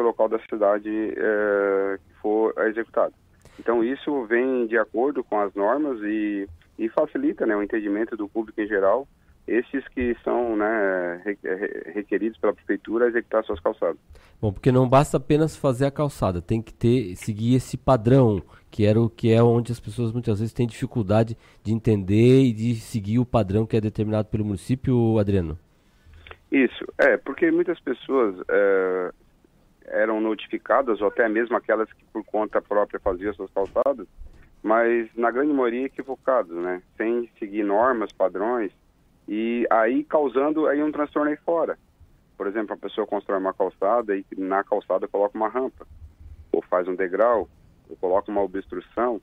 ao 0.00 0.06
local 0.06 0.26
da 0.26 0.38
cidade 0.38 0.88
que 0.90 2.14
for 2.22 2.54
executado. 2.66 3.12
Então 3.58 3.82
isso 3.84 4.24
vem 4.26 4.66
de 4.66 4.76
acordo 4.76 5.22
com 5.22 5.38
as 5.38 5.54
normas 5.54 6.00
e, 6.02 6.48
e 6.78 6.88
facilita 6.88 7.46
né, 7.46 7.56
o 7.56 7.62
entendimento 7.62 8.16
do 8.16 8.28
público 8.28 8.60
em 8.60 8.66
geral, 8.66 9.06
esses 9.46 9.86
que 9.88 10.16
são 10.24 10.56
né, 10.56 11.22
requeridos 11.94 12.38
pela 12.38 12.54
prefeitura 12.54 13.04
a 13.04 13.08
executar 13.08 13.44
suas 13.44 13.60
calçadas. 13.60 13.98
Bom, 14.40 14.52
porque 14.52 14.72
não 14.72 14.88
basta 14.88 15.18
apenas 15.18 15.56
fazer 15.56 15.86
a 15.86 15.90
calçada, 15.90 16.40
tem 16.40 16.62
que 16.62 16.72
ter 16.72 17.14
seguir 17.16 17.54
esse 17.54 17.76
padrão, 17.76 18.42
que 18.70 18.86
era 18.86 19.00
o 19.00 19.08
que 19.08 19.32
é 19.32 19.42
onde 19.42 19.70
as 19.70 19.80
pessoas 19.80 20.12
muitas 20.12 20.40
vezes 20.40 20.54
têm 20.54 20.66
dificuldade 20.66 21.36
de 21.62 21.72
entender 21.72 22.42
e 22.42 22.52
de 22.52 22.74
seguir 22.76 23.18
o 23.18 23.26
padrão 23.26 23.66
que 23.66 23.76
é 23.76 23.80
determinado 23.80 24.28
pelo 24.28 24.44
município, 24.44 25.18
Adriano. 25.18 25.58
Isso, 26.50 26.84
é, 26.98 27.16
porque 27.16 27.50
muitas 27.50 27.80
pessoas 27.80 28.36
é, 28.48 29.12
eram 29.86 30.20
notificadas, 30.20 31.00
ou 31.00 31.08
até 31.08 31.28
mesmo 31.28 31.56
aquelas 31.56 31.92
que 31.92 32.04
por 32.06 32.24
conta 32.24 32.62
própria 32.62 33.00
faziam 33.00 33.34
suas 33.34 33.50
calçadas, 33.50 34.06
mas 34.62 35.08
na 35.14 35.30
grande 35.30 35.52
maioria 35.52 35.86
equivocados, 35.86 36.56
né? 36.56 36.82
Sem 36.96 37.28
seguir 37.38 37.62
normas, 37.62 38.12
padrões, 38.12 38.72
e 39.28 39.66
aí 39.70 40.04
causando 40.04 40.66
aí 40.66 40.82
um 40.82 40.92
transtorno 40.92 41.30
aí 41.30 41.36
fora. 41.36 41.78
Por 42.36 42.46
exemplo, 42.46 42.74
a 42.74 42.78
pessoa 42.78 43.06
constrói 43.06 43.38
uma 43.38 43.54
calçada 43.54 44.16
e 44.16 44.24
na 44.36 44.64
calçada 44.64 45.06
coloca 45.06 45.36
uma 45.36 45.48
rampa, 45.48 45.86
ou 46.50 46.62
faz 46.62 46.88
um 46.88 46.94
degrau, 46.94 47.48
ou 47.88 47.96
coloca 47.96 48.30
uma 48.30 48.42
obstrução. 48.42 49.20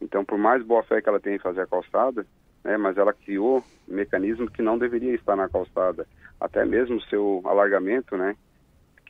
Então, 0.00 0.24
por 0.24 0.38
mais 0.38 0.62
boa 0.62 0.82
fé 0.82 1.00
que 1.00 1.08
ela 1.08 1.20
tenha 1.20 1.36
em 1.36 1.40
fazer 1.40 1.62
a 1.62 1.66
calçada, 1.66 2.26
né, 2.64 2.76
mas 2.76 2.98
ela 2.98 3.12
criou 3.12 3.64
um 3.88 3.94
mecanismo 3.94 4.50
que 4.50 4.62
não 4.62 4.78
deveria 4.78 5.14
estar 5.14 5.36
na 5.36 5.48
calçada. 5.48 6.06
Até 6.40 6.64
mesmo 6.64 7.00
seu 7.02 7.42
alargamento, 7.44 8.16
né, 8.16 8.36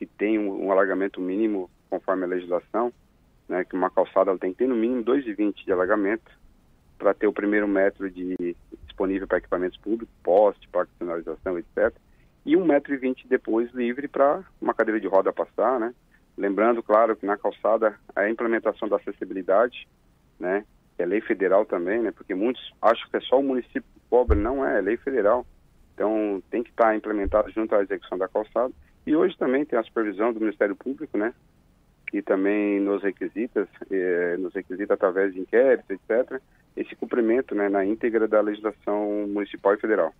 que 0.01 0.05
tem 0.07 0.39
um, 0.39 0.67
um 0.67 1.21
mínimo 1.21 1.69
conforme 1.87 2.23
a 2.23 2.27
legislação, 2.27 2.91
né, 3.47 3.63
que 3.63 3.75
uma 3.75 3.91
calçada 3.91 4.35
tem 4.39 4.51
que 4.51 4.57
ter 4.57 4.67
no 4.67 4.75
mínimo 4.75 5.03
2,20 5.03 5.63
de 5.63 5.71
alargamento 5.71 6.31
para 6.97 7.13
ter 7.13 7.27
o 7.27 7.33
primeiro 7.33 7.67
metro 7.67 8.09
de 8.09 8.55
disponível 8.87 9.27
para 9.27 9.37
equipamentos 9.37 9.77
públicos, 9.77 10.13
poste, 10.23 10.67
parque 10.69 10.91
de 10.93 10.97
sinalização, 10.97 11.59
etc. 11.59 11.95
E 12.43 12.55
1,20m 12.55 13.27
depois 13.27 13.71
livre 13.73 14.07
para 14.07 14.43
uma 14.59 14.73
cadeira 14.73 14.99
de 14.99 15.07
roda 15.07 15.31
passar, 15.31 15.79
né? 15.79 15.93
Lembrando, 16.35 16.81
claro, 16.81 17.15
que 17.15 17.25
na 17.25 17.37
calçada 17.37 17.95
a 18.15 18.27
implementação 18.27 18.89
da 18.89 18.95
acessibilidade, 18.95 19.87
né? 20.39 20.65
É 20.97 21.05
lei 21.05 21.21
federal 21.21 21.63
também, 21.63 22.01
né? 22.01 22.11
Porque 22.11 22.33
muitos 22.33 22.73
acham 22.81 23.07
que 23.07 23.17
é 23.17 23.21
só 23.21 23.39
o 23.39 23.43
município 23.43 23.83
cobra, 24.09 24.35
não 24.35 24.65
é, 24.65 24.79
é 24.79 24.81
lei 24.81 24.97
federal. 24.97 25.45
Então 25.93 26.41
tem 26.49 26.63
que 26.63 26.71
estar 26.71 26.95
implementado 26.95 27.51
junto 27.51 27.75
à 27.75 27.83
execução 27.83 28.17
da 28.17 28.27
calçada. 28.27 28.73
E 29.05 29.15
hoje 29.15 29.37
também 29.37 29.65
tem 29.65 29.77
a 29.77 29.83
supervisão 29.83 30.31
do 30.31 30.39
Ministério 30.39 30.75
Público, 30.75 31.17
né? 31.17 31.33
Que 32.07 32.21
também 32.21 32.79
nos 32.79 33.01
requisita, 33.01 33.67
eh, 33.89 34.35
nos 34.37 34.53
requisita 34.53 34.93
através 34.93 35.33
de 35.33 35.39
inquéritos, 35.39 35.89
etc., 35.89 36.41
esse 36.75 36.95
cumprimento 36.95 37.53
né, 37.53 37.67
na 37.67 37.85
íntegra 37.85 38.27
da 38.27 38.39
legislação 38.41 39.27
municipal 39.27 39.73
e 39.73 39.77
federal. 39.77 40.13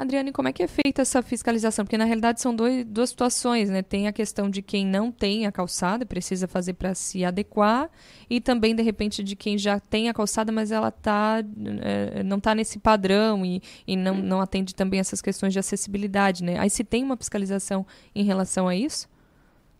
Adriane, 0.00 0.32
como 0.32 0.48
é 0.48 0.52
que 0.52 0.62
é 0.62 0.66
feita 0.66 1.02
essa 1.02 1.20
fiscalização? 1.20 1.84
Porque 1.84 1.98
na 1.98 2.06
realidade 2.06 2.40
são 2.40 2.56
dois, 2.56 2.86
duas 2.86 3.10
situações, 3.10 3.68
né? 3.68 3.82
Tem 3.82 4.08
a 4.08 4.12
questão 4.12 4.48
de 4.48 4.62
quem 4.62 4.86
não 4.86 5.12
tem 5.12 5.46
a 5.46 5.52
calçada, 5.52 6.06
precisa 6.06 6.48
fazer 6.48 6.72
para 6.72 6.94
se 6.94 7.22
adequar, 7.22 7.90
e 8.30 8.40
também, 8.40 8.74
de 8.74 8.82
repente, 8.82 9.22
de 9.22 9.36
quem 9.36 9.58
já 9.58 9.78
tem 9.78 10.08
a 10.08 10.14
calçada, 10.14 10.50
mas 10.50 10.72
ela 10.72 10.90
tá, 10.90 11.42
é, 11.82 12.22
não 12.22 12.38
está 12.38 12.54
nesse 12.54 12.78
padrão 12.78 13.44
e, 13.44 13.60
e 13.86 13.94
não, 13.94 14.14
não 14.14 14.40
atende 14.40 14.74
também 14.74 14.98
essas 14.98 15.20
questões 15.20 15.52
de 15.52 15.58
acessibilidade, 15.58 16.42
né? 16.42 16.58
Aí 16.58 16.70
se 16.70 16.82
tem 16.82 17.04
uma 17.04 17.18
fiscalização 17.18 17.86
em 18.14 18.24
relação 18.24 18.68
a 18.68 18.74
isso? 18.74 19.06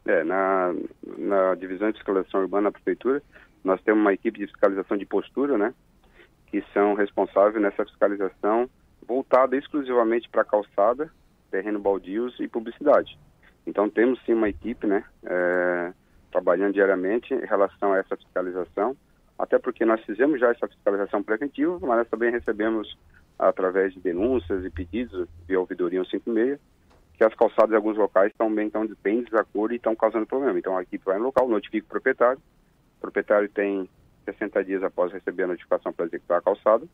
É, 0.04 0.22
na, 0.22 0.74
na 1.16 1.54
divisão 1.54 1.90
de 1.90 1.96
fiscalização 1.96 2.42
urbana 2.42 2.64
da 2.64 2.72
prefeitura, 2.72 3.22
nós 3.64 3.80
temos 3.80 4.02
uma 4.02 4.12
equipe 4.12 4.38
de 4.38 4.48
fiscalização 4.48 4.98
de 4.98 5.06
postura, 5.06 5.56
né? 5.56 5.72
Que 6.48 6.62
são 6.74 6.92
responsáveis 6.92 7.62
nessa 7.62 7.86
fiscalização 7.86 8.68
voltada 9.10 9.56
exclusivamente 9.56 10.28
para 10.28 10.44
calçada, 10.44 11.10
terreno 11.50 11.80
baldios 11.80 12.38
e 12.38 12.46
publicidade. 12.46 13.18
Então 13.66 13.90
temos 13.90 14.22
sim 14.24 14.34
uma 14.34 14.48
equipe, 14.48 14.86
né, 14.86 15.02
é, 15.24 15.92
trabalhando 16.30 16.74
diariamente 16.74 17.34
em 17.34 17.44
relação 17.44 17.92
a 17.92 17.98
essa 17.98 18.16
fiscalização, 18.16 18.96
até 19.36 19.58
porque 19.58 19.84
nós 19.84 20.00
fizemos 20.04 20.38
já 20.38 20.52
essa 20.52 20.68
fiscalização 20.68 21.24
preventiva, 21.24 21.76
mas 21.80 21.98
nós 21.98 22.08
também 22.08 22.30
recebemos 22.30 22.96
através 23.36 23.92
de 23.92 23.98
denúncias 23.98 24.64
e 24.64 24.70
pedidos 24.70 25.28
via 25.48 25.58
ouvidoria 25.58 26.04
156 26.04 26.60
que 27.16 27.24
as 27.24 27.34
calçadas 27.34 27.72
em 27.72 27.76
alguns 27.76 27.98
locais 27.98 28.30
estão 28.30 28.54
bem, 28.54 28.68
estão 28.68 28.88
bem 29.02 29.18
em 29.18 29.24
desacordo 29.24 29.74
e 29.74 29.76
estão 29.76 29.94
causando 29.94 30.24
problema. 30.24 30.58
Então 30.58 30.74
a 30.78 30.82
equipe 30.82 31.04
vai 31.04 31.18
no 31.18 31.24
local, 31.24 31.48
notifica 31.48 31.84
o 31.84 31.90
proprietário, 31.90 32.40
o 32.96 33.00
proprietário 33.00 33.48
tem 33.48 33.90
60 34.24 34.64
dias 34.64 34.82
após 34.82 35.12
receber 35.12 35.42
a 35.42 35.48
notificação 35.48 35.92
para 35.92 36.06
executar 36.06 36.38
a 36.38 36.42
calçada, 36.42 36.86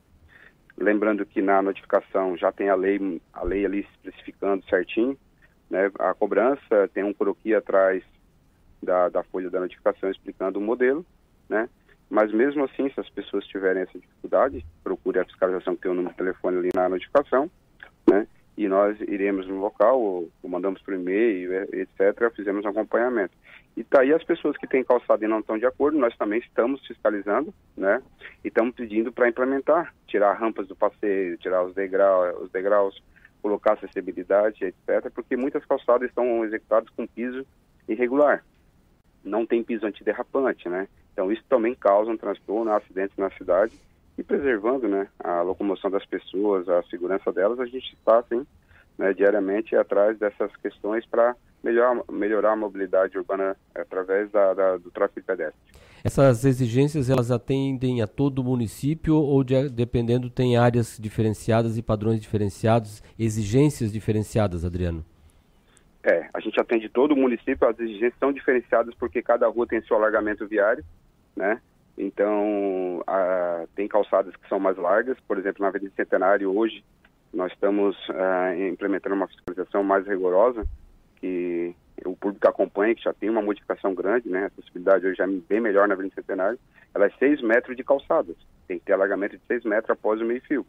Lembrando 0.78 1.24
que 1.24 1.40
na 1.40 1.62
notificação 1.62 2.36
já 2.36 2.52
tem 2.52 2.68
a 2.68 2.74
lei, 2.74 3.20
a 3.32 3.44
lei 3.44 3.64
ali 3.64 3.80
especificando 3.80 4.64
certinho, 4.66 5.16
né? 5.70 5.90
A 5.98 6.14
cobrança 6.14 6.88
tem 6.92 7.02
um 7.02 7.14
croqui 7.14 7.54
atrás 7.54 8.02
da, 8.82 9.08
da 9.08 9.22
folha 9.24 9.50
da 9.50 9.60
notificação 9.60 10.10
explicando 10.10 10.58
o 10.58 10.62
modelo, 10.62 11.04
né? 11.48 11.68
Mas 12.08 12.32
mesmo 12.32 12.64
assim, 12.64 12.88
se 12.90 13.00
as 13.00 13.08
pessoas 13.08 13.46
tiverem 13.46 13.82
essa 13.82 13.98
dificuldade, 13.98 14.64
procure 14.84 15.18
a 15.18 15.24
fiscalização 15.24 15.74
que 15.74 15.82
tem 15.82 15.90
o 15.90 15.94
número 15.94 16.12
de 16.12 16.18
telefone 16.18 16.58
ali 16.58 16.70
na 16.74 16.88
notificação, 16.88 17.50
né? 18.08 18.26
E 18.56 18.68
nós 18.68 18.98
iremos 19.00 19.46
no 19.46 19.58
local, 19.58 20.00
ou, 20.00 20.30
mandamos 20.44 20.80
por 20.82 20.94
e-mail, 20.94 21.52
etc., 21.74 22.32
fizemos 22.34 22.64
um 22.64 22.68
acompanhamento. 22.68 23.36
E 23.76 23.84
tá 23.84 24.00
aí 24.00 24.12
as 24.12 24.24
pessoas 24.24 24.56
que 24.56 24.66
têm 24.66 24.82
calçado 24.82 25.22
e 25.22 25.28
não 25.28 25.40
estão 25.40 25.58
de 25.58 25.66
acordo, 25.66 25.98
nós 25.98 26.16
também 26.16 26.38
estamos 26.38 26.84
fiscalizando, 26.86 27.52
né? 27.76 28.02
E 28.42 28.48
estamos 28.48 28.74
pedindo 28.74 29.12
para 29.12 29.28
implementar, 29.28 29.94
tirar 30.06 30.32
rampas 30.32 30.66
do 30.66 30.74
passeio, 30.74 31.36
tirar 31.36 31.62
os 31.62 31.74
degraus, 31.74 32.40
os 32.40 32.50
degraus, 32.50 33.02
colocar 33.42 33.74
acessibilidade, 33.74 34.64
etc. 34.64 35.10
Porque 35.14 35.36
muitas 35.36 35.64
calçadas 35.66 36.08
estão 36.08 36.44
executadas 36.44 36.88
com 36.90 37.06
piso 37.06 37.46
irregular, 37.86 38.42
não 39.22 39.44
tem 39.44 39.62
piso 39.62 39.86
antiderrapante, 39.86 40.68
né? 40.68 40.88
Então 41.12 41.30
isso 41.30 41.44
também 41.48 41.74
causa 41.74 42.10
um 42.10 42.16
transtorno, 42.16 42.72
acidentes 42.72 43.16
na 43.18 43.30
cidade 43.30 43.78
e 44.18 44.22
preservando, 44.22 44.88
né, 44.88 45.08
a 45.18 45.42
locomoção 45.42 45.90
das 45.90 46.04
pessoas, 46.06 46.68
a 46.68 46.82
segurança 46.84 47.30
delas, 47.32 47.60
a 47.60 47.66
gente 47.66 47.92
está 47.94 48.18
assim, 48.18 48.46
né, 48.96 49.12
diariamente 49.12 49.76
atrás 49.76 50.18
dessas 50.18 50.54
questões 50.56 51.04
para 51.04 51.36
melhorar, 51.66 52.00
melhorar 52.10 52.52
a 52.52 52.56
mobilidade 52.56 53.18
urbana 53.18 53.56
através 53.74 54.30
da, 54.30 54.54
da, 54.54 54.76
do 54.76 54.90
tráfego 54.90 55.26
pedestre. 55.26 55.60
Essas 56.04 56.44
exigências 56.44 57.10
elas 57.10 57.32
atendem 57.32 58.00
a 58.00 58.06
todo 58.06 58.38
o 58.38 58.44
município 58.44 59.16
ou 59.16 59.42
de, 59.42 59.68
dependendo 59.68 60.30
tem 60.30 60.56
áreas 60.56 60.96
diferenciadas 61.00 61.76
e 61.76 61.82
padrões 61.82 62.20
diferenciados, 62.20 63.02
exigências 63.18 63.92
diferenciadas, 63.92 64.64
Adriano? 64.64 65.04
É, 66.04 66.28
a 66.32 66.38
gente 66.38 66.60
atende 66.60 66.88
todo 66.88 67.12
o 67.12 67.16
município, 67.16 67.66
as 67.66 67.78
exigências 67.80 68.14
são 68.20 68.32
diferenciadas 68.32 68.94
porque 68.94 69.20
cada 69.20 69.48
rua 69.48 69.66
tem 69.66 69.82
seu 69.82 69.96
alargamento 69.96 70.46
viário, 70.46 70.84
né? 71.34 71.60
Então, 71.98 73.02
a, 73.04 73.64
tem 73.74 73.88
calçadas 73.88 74.36
que 74.36 74.48
são 74.48 74.60
mais 74.60 74.76
largas, 74.76 75.18
por 75.26 75.36
exemplo, 75.36 75.62
na 75.62 75.68
Avenida 75.68 75.92
Centenário 75.96 76.56
hoje 76.56 76.84
nós 77.34 77.52
estamos 77.52 77.96
a, 78.10 78.56
implementando 78.56 79.16
uma 79.16 79.26
fiscalização 79.26 79.82
mais 79.82 80.06
rigorosa, 80.06 80.64
que 81.20 81.74
o 82.04 82.16
público 82.16 82.46
acompanha, 82.48 82.94
que 82.94 83.02
já 83.02 83.12
tem 83.12 83.30
uma 83.30 83.42
modificação 83.42 83.94
grande, 83.94 84.28
né? 84.28 84.44
A 84.44 84.46
acessibilidade 84.46 85.06
hoje 85.06 85.20
é 85.20 85.26
bem 85.26 85.60
melhor 85.60 85.88
na 85.88 85.94
Avenida 85.94 86.14
Centenário. 86.14 86.58
Ela 86.94 87.06
é 87.06 87.10
6 87.18 87.42
metros 87.42 87.76
de 87.76 87.84
calçadas, 87.84 88.36
tem 88.66 88.78
que 88.78 88.84
ter 88.84 88.92
alargamento 88.92 89.36
de 89.36 89.42
6 89.46 89.64
metros 89.64 89.90
após 89.90 90.20
o 90.20 90.24
meio-fio. 90.24 90.66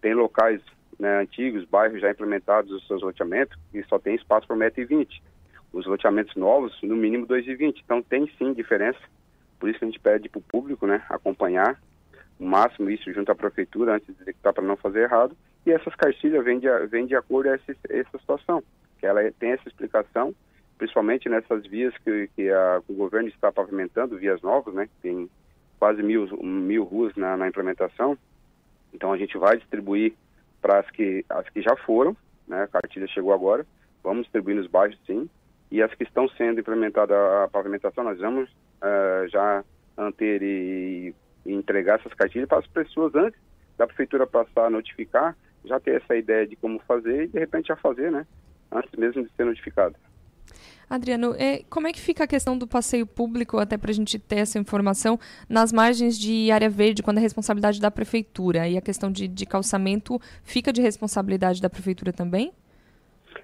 Tem 0.00 0.14
locais 0.14 0.60
né, 0.98 1.20
antigos, 1.20 1.64
bairros 1.64 2.00
já 2.00 2.10
implementados 2.10 2.70
os 2.70 2.86
seus 2.86 3.02
loteamentos, 3.02 3.58
e 3.72 3.82
só 3.84 3.98
tem 3.98 4.14
espaço 4.14 4.46
para 4.46 4.56
1,20m. 4.56 5.08
Os 5.72 5.86
loteamentos 5.86 6.34
novos, 6.36 6.76
no 6.82 6.96
mínimo 6.96 7.26
2,20m. 7.26 7.80
Então 7.84 8.02
tem 8.02 8.30
sim 8.38 8.52
diferença. 8.52 9.00
Por 9.58 9.68
isso 9.68 9.78
que 9.78 9.84
a 9.84 9.88
gente 9.88 10.00
pede 10.00 10.28
para 10.28 10.38
o 10.38 10.42
público 10.42 10.86
né, 10.86 11.02
acompanhar 11.08 11.80
o 12.38 12.44
máximo 12.44 12.90
isso 12.90 13.12
junto 13.12 13.30
à 13.30 13.34
prefeitura 13.34 13.94
antes 13.94 14.14
de 14.14 14.22
executar 14.22 14.52
para 14.52 14.64
não 14.64 14.76
fazer 14.76 15.02
errado. 15.02 15.36
E 15.64 15.70
essas 15.70 15.94
cartilhas 15.94 16.44
vêm 16.44 16.58
de, 16.58 16.68
vêm 16.88 17.06
de 17.06 17.14
acordo 17.14 17.50
a 17.50 17.54
essa 17.54 18.18
situação, 18.18 18.62
que 19.02 19.06
ela 19.06 19.20
tem 19.32 19.50
essa 19.50 19.68
explicação, 19.68 20.32
principalmente 20.78 21.28
nessas 21.28 21.66
vias 21.66 21.92
que, 21.98 22.30
que, 22.36 22.48
a, 22.48 22.80
o 22.88 22.94
governo 22.94 23.28
está 23.28 23.50
pavimentando, 23.50 24.16
vias 24.16 24.40
novas, 24.40 24.72
né? 24.72 24.88
Tem 25.02 25.28
quase 25.76 26.00
mil, 26.04 26.28
mil 26.40 26.84
ruas 26.84 27.12
na, 27.16 27.36
na 27.36 27.48
implementação. 27.48 28.16
Então 28.94 29.12
a 29.12 29.18
gente 29.18 29.36
vai 29.36 29.56
distribuir 29.56 30.14
para 30.60 30.78
as 30.78 30.88
que, 30.90 31.24
as 31.28 31.48
que 31.48 31.60
já 31.60 31.76
foram, 31.78 32.16
né? 32.46 32.62
A 32.62 32.68
cartilha 32.68 33.08
chegou 33.08 33.32
agora, 33.32 33.66
vamos 34.04 34.22
distribuir 34.22 34.54
nos 34.54 34.68
bairros 34.68 34.96
sim, 35.04 35.28
e 35.68 35.82
as 35.82 35.92
que 35.94 36.04
estão 36.04 36.28
sendo 36.28 36.60
implementadas 36.60 37.16
a 37.16 37.48
pavimentação, 37.48 38.04
nós 38.04 38.20
vamos 38.20 38.48
uh, 38.48 39.28
já 39.28 39.64
anter 39.98 40.42
e, 40.44 41.12
e, 41.44 41.52
entregar 41.52 41.98
essas 41.98 42.14
cartilhas 42.14 42.48
para 42.48 42.58
as 42.58 42.66
pessoas 42.68 43.12
antes 43.16 43.40
da 43.76 43.84
prefeitura 43.84 44.28
passar 44.28 44.66
a 44.66 44.70
notificar, 44.70 45.36
já 45.64 45.80
ter 45.80 46.00
essa 46.00 46.14
ideia 46.14 46.46
de 46.46 46.54
como 46.54 46.78
fazer 46.80 47.24
e 47.24 47.28
de 47.28 47.38
repente 47.40 47.68
já 47.68 47.76
fazer, 47.76 48.12
né? 48.12 48.24
Antes 48.72 48.90
mesmo 48.98 49.22
de 49.22 49.30
ser 49.36 49.44
notificado. 49.44 49.94
Adriano, 50.88 51.34
é, 51.38 51.62
como 51.70 51.86
é 51.86 51.92
que 51.92 52.00
fica 52.00 52.24
a 52.24 52.26
questão 52.26 52.56
do 52.58 52.66
passeio 52.66 53.06
público, 53.06 53.58
até 53.58 53.78
para 53.78 53.90
a 53.90 53.94
gente 53.94 54.18
ter 54.18 54.36
essa 54.36 54.58
informação, 54.58 55.18
nas 55.48 55.72
margens 55.72 56.18
de 56.18 56.50
área 56.50 56.68
verde, 56.68 57.02
quando 57.02 57.16
é 57.16 57.20
responsabilidade 57.20 57.80
da 57.80 57.90
prefeitura? 57.90 58.68
E 58.68 58.76
a 58.76 58.80
questão 58.82 59.10
de, 59.10 59.26
de 59.26 59.46
calçamento 59.46 60.20
fica 60.42 60.70
de 60.70 60.82
responsabilidade 60.82 61.62
da 61.62 61.70
prefeitura 61.70 62.12
também? 62.12 62.52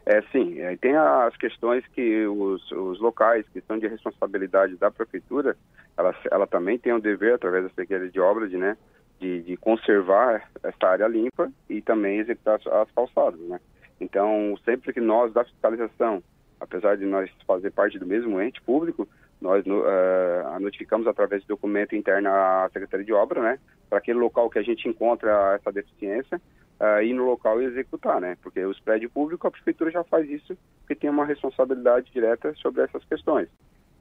É, 0.04 0.22
sim, 0.32 0.60
é, 0.60 0.76
tem 0.76 0.94
as 0.96 1.36
questões 1.36 1.86
que 1.88 2.26
os, 2.26 2.70
os 2.72 3.00
locais 3.00 3.46
que 3.52 3.60
são 3.62 3.78
de 3.78 3.86
responsabilidade 3.86 4.76
da 4.76 4.90
prefeitura, 4.90 5.56
ela, 5.96 6.14
ela 6.30 6.46
também 6.46 6.78
tem 6.78 6.92
o 6.92 7.00
dever, 7.00 7.34
através 7.34 7.64
da 7.64 7.70
Secretaria 7.70 8.10
de 8.10 8.20
Obras, 8.20 8.50
de, 8.50 8.56
né, 8.56 8.76
de, 9.20 9.42
de, 9.42 9.56
conservar 9.56 10.50
essa 10.62 10.86
área 10.86 11.06
limpa 11.06 11.50
e 11.68 11.80
também 11.80 12.18
executar 12.18 12.56
as, 12.56 12.66
as 12.66 12.90
calçadas, 12.92 13.40
né. 13.40 13.60
Então, 14.00 14.56
sempre 14.64 14.92
que 14.92 15.00
nós, 15.00 15.32
da 15.32 15.44
fiscalização, 15.44 16.22
apesar 16.60 16.96
de 16.96 17.04
nós 17.04 17.30
fazer 17.46 17.70
parte 17.70 17.98
do 17.98 18.06
mesmo 18.06 18.40
ente 18.40 18.60
público, 18.62 19.08
nós 19.40 19.64
uh, 19.66 20.60
notificamos 20.60 21.06
através 21.06 21.42
de 21.42 21.48
documento 21.48 21.94
interno 21.94 22.28
à 22.28 22.68
Secretaria 22.72 23.06
de 23.06 23.12
Obra, 23.12 23.40
né, 23.40 23.58
para 23.88 23.98
aquele 23.98 24.18
local 24.18 24.50
que 24.50 24.58
a 24.58 24.62
gente 24.62 24.88
encontra 24.88 25.54
essa 25.54 25.72
deficiência, 25.72 26.40
uh, 26.80 27.02
ir 27.02 27.12
no 27.12 27.24
local 27.24 27.60
e 27.60 27.66
executar, 27.66 28.20
né? 28.20 28.36
Porque 28.42 28.64
os 28.64 28.78
prédios 28.80 29.12
públicos, 29.12 29.46
a 29.46 29.50
prefeitura 29.50 29.90
já 29.90 30.04
faz 30.04 30.28
isso, 30.28 30.56
porque 30.80 30.94
tem 30.94 31.10
uma 31.10 31.24
responsabilidade 31.24 32.10
direta 32.12 32.52
sobre 32.54 32.82
essas 32.82 33.04
questões. 33.04 33.48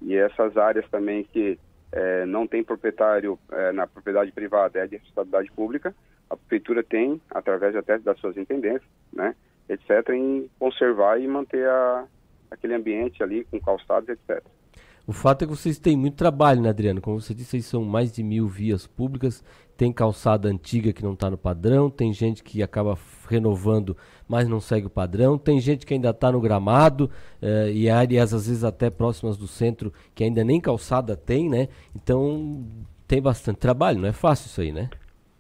E 0.02 0.16
essas 0.16 0.58
áreas 0.58 0.88
também 0.90 1.24
que 1.24 1.60
eh, 1.92 2.26
não 2.26 2.46
tem 2.46 2.64
proprietário 2.64 3.40
eh, 3.52 3.72
na 3.72 3.88
propriedade 3.88 4.32
privada, 4.32 4.80
é 4.80 4.88
de 4.88 4.98
responsabilidade 4.98 5.52
pública, 5.52 5.96
a 6.30 6.36
prefeitura 6.36 6.84
tem, 6.84 7.22
através 7.32 7.76
até 7.76 7.98
das 7.98 8.20
suas 8.20 8.38
intendências, 8.38 8.90
né, 9.12 9.36
etc., 9.70 10.10
em 10.10 10.50
conservar 10.60 11.20
e 11.20 11.28
manter 11.28 11.68
a, 11.68 12.06
aquele 12.52 12.74
ambiente 12.74 13.22
ali 13.22 13.46
com 13.46 13.60
calçados, 13.60 14.10
etc. 14.10 14.44
O 15.08 15.14
fato 15.14 15.44
é 15.44 15.48
que 15.48 15.56
vocês 15.56 15.80
têm 15.80 15.96
muito 15.96 16.18
trabalho, 16.18 16.62
né, 16.62 16.68
Adriano? 16.68 17.00
Como 17.00 17.22
você 17.22 17.34
disse, 17.34 17.62
são 17.62 17.86
mais 17.86 18.12
de 18.12 18.22
mil 18.22 18.46
vias 18.46 18.86
públicas. 18.86 19.42
Tem 19.78 19.94
calçada 19.94 20.50
antiga 20.50 20.92
que 20.92 21.02
não 21.02 21.14
está 21.14 21.30
no 21.30 21.38
padrão, 21.38 21.90
tem 21.90 22.12
gente 22.12 22.44
que 22.44 22.62
acaba 22.62 22.98
renovando, 23.30 23.96
mas 24.28 24.50
não 24.50 24.60
segue 24.60 24.88
o 24.88 24.90
padrão, 24.90 25.38
tem 25.38 25.62
gente 25.62 25.86
que 25.86 25.94
ainda 25.94 26.10
está 26.10 26.32
no 26.32 26.42
gramado 26.42 27.10
eh, 27.42 27.72
e 27.72 27.90
áreas 27.90 28.34
às 28.34 28.48
vezes 28.48 28.64
até 28.64 28.90
próximas 28.90 29.38
do 29.38 29.48
centro 29.48 29.94
que 30.16 30.24
ainda 30.24 30.44
nem 30.44 30.60
calçada 30.60 31.16
tem, 31.16 31.48
né? 31.48 31.70
Então 31.96 32.66
tem 33.08 33.22
bastante 33.22 33.60
trabalho, 33.60 34.00
não 34.00 34.10
é 34.10 34.14
fácil 34.14 34.48
isso 34.48 34.62
aí, 34.62 34.72
né? 34.72 34.90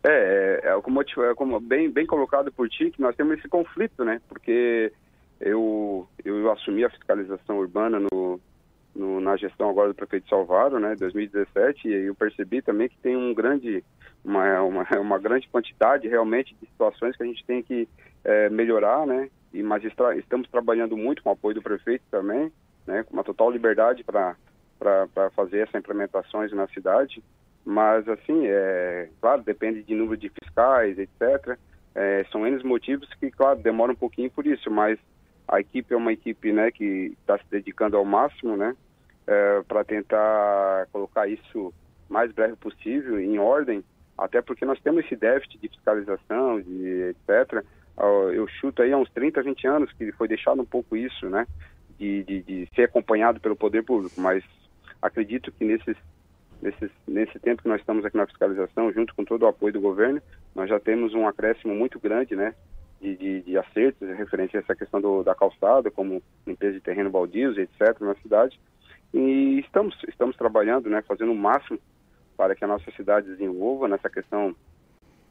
É, 0.03 0.46
é, 0.67 0.81
como, 0.81 1.01
é 1.01 1.35
como 1.35 1.59
bem, 1.59 1.89
bem 1.89 2.05
colocado 2.05 2.51
por 2.51 2.69
ti, 2.69 2.91
que 2.91 3.01
nós 3.01 3.15
temos 3.15 3.37
esse 3.37 3.47
conflito, 3.47 4.03
né? 4.03 4.21
Porque 4.27 4.91
eu, 5.39 6.07
eu 6.23 6.51
assumi 6.51 6.83
a 6.83 6.89
fiscalização 6.89 7.57
urbana 7.57 7.99
no, 7.99 8.39
no, 8.97 9.21
na 9.21 9.37
gestão 9.37 9.69
agora 9.69 9.89
do 9.89 9.95
prefeito 9.95 10.27
Salvaro, 10.27 10.79
né, 10.79 10.95
2017, 10.95 11.87
e 11.87 12.07
eu 12.07 12.15
percebi 12.15 12.61
também 12.61 12.89
que 12.89 12.97
tem 12.97 13.15
um 13.15 13.33
grande, 13.33 13.83
uma, 14.25 14.61
uma, 14.63 14.87
uma 14.99 15.19
grande 15.19 15.47
quantidade 15.47 16.07
realmente 16.07 16.55
de 16.59 16.67
situações 16.67 17.15
que 17.15 17.23
a 17.23 17.25
gente 17.25 17.45
tem 17.45 17.61
que 17.61 17.87
é, 18.23 18.49
melhorar, 18.49 19.05
né, 19.05 19.29
e 19.53 19.61
mas 19.61 19.83
estamos 19.83 20.49
trabalhando 20.49 20.97
muito 20.97 21.21
com 21.23 21.29
o 21.29 21.33
apoio 21.33 21.55
do 21.55 21.61
prefeito 21.61 22.03
também, 22.09 22.51
né, 22.85 23.03
com 23.03 23.13
uma 23.13 23.23
total 23.23 23.51
liberdade 23.51 24.03
para 24.03 24.35
fazer 25.35 25.59
essas 25.59 25.75
implementações 25.75 26.51
na 26.51 26.67
cidade, 26.67 27.23
mas 27.67 28.07
assim, 28.07 28.45
é 28.45 29.09
claro, 29.21 29.43
depende 29.43 29.83
de 29.83 29.93
número 29.93 30.17
de 30.17 30.29
fiscais, 30.29 30.97
etc. 30.97 31.57
É, 31.93 32.25
são 32.31 32.47
N 32.47 32.63
motivos 32.63 33.07
que, 33.19 33.29
claro, 33.29 33.59
demora 33.59 33.91
um 33.91 33.95
pouquinho 33.95 34.31
por 34.31 34.47
isso, 34.47 34.71
mas 34.71 34.97
a 35.47 35.59
equipe 35.59 35.93
é 35.93 35.97
uma 35.97 36.13
equipe 36.13 36.51
né, 36.51 36.71
que 36.71 37.15
está 37.21 37.37
se 37.37 37.45
dedicando 37.49 37.97
ao 37.97 38.05
máximo, 38.05 38.55
né? 38.55 38.75
é, 39.27 39.61
para 39.67 39.83
tentar 39.83 40.87
colocar 40.91 41.27
isso 41.27 41.73
mais 42.09 42.31
breve 42.31 42.55
possível, 42.55 43.19
em 43.19 43.37
ordem, 43.37 43.83
até 44.17 44.41
porque 44.41 44.65
nós 44.65 44.79
temos 44.79 45.05
esse 45.05 45.15
déficit 45.15 45.59
de 45.59 45.67
fiscalização, 45.67 46.61
de 46.61 47.09
etc. 47.09 47.63
Eu 48.33 48.47
chuto 48.47 48.81
aí 48.81 48.93
há 48.93 48.97
uns 48.97 49.09
30, 49.11 49.43
20 49.43 49.67
anos 49.67 49.93
que 49.93 50.11
foi 50.13 50.27
deixado 50.27 50.61
um 50.61 50.65
pouco 50.65 50.95
isso, 50.95 51.29
né? 51.29 51.45
De, 51.99 52.23
de, 52.23 52.41
de 52.43 52.69
ser 52.75 52.83
acompanhado 52.83 53.39
pelo 53.39 53.55
poder 53.55 53.83
público, 53.83 54.21
mas 54.21 54.43
acredito 55.01 55.51
que 55.51 55.65
nesses, 55.65 55.97
nesses, 56.61 56.91
nesse 57.07 57.39
tempo 57.39 57.61
que 57.61 57.69
nós 57.69 57.79
estamos 57.79 58.03
aqui 58.05 58.17
na 58.17 58.25
fiscalização, 58.25 58.91
junto 58.91 59.13
com 59.15 59.23
todo 59.23 59.43
o 59.43 59.47
apoio 59.47 59.73
do 59.73 59.81
governo, 59.81 60.21
nós 60.55 60.69
já 60.69 60.79
temos 60.79 61.13
um 61.13 61.27
acréscimo 61.27 61.73
muito 61.75 61.99
grande, 61.99 62.35
né? 62.35 62.53
De, 62.99 63.15
de, 63.15 63.41
de 63.43 63.57
acertos 63.57 64.07
referente 64.09 64.57
a 64.57 64.59
essa 64.59 64.75
questão 64.75 64.99
do, 64.99 65.23
da 65.23 65.35
calçada, 65.35 65.91
como 65.91 66.21
limpeza 66.47 66.73
de 66.73 66.81
terreno 66.81 67.11
baldios, 67.11 67.57
etc., 67.57 67.99
na 68.01 68.15
cidade. 68.15 68.59
E 69.13 69.59
estamos, 69.59 69.95
estamos 70.07 70.35
trabalhando, 70.35 70.89
né, 70.89 71.03
fazendo 71.03 71.31
o 71.31 71.35
máximo 71.35 71.79
para 72.35 72.55
que 72.55 72.63
a 72.63 72.67
nossa 72.67 72.89
cidade 72.91 73.27
desenvolva 73.27 73.87
nessa 73.87 74.09
questão 74.09 74.55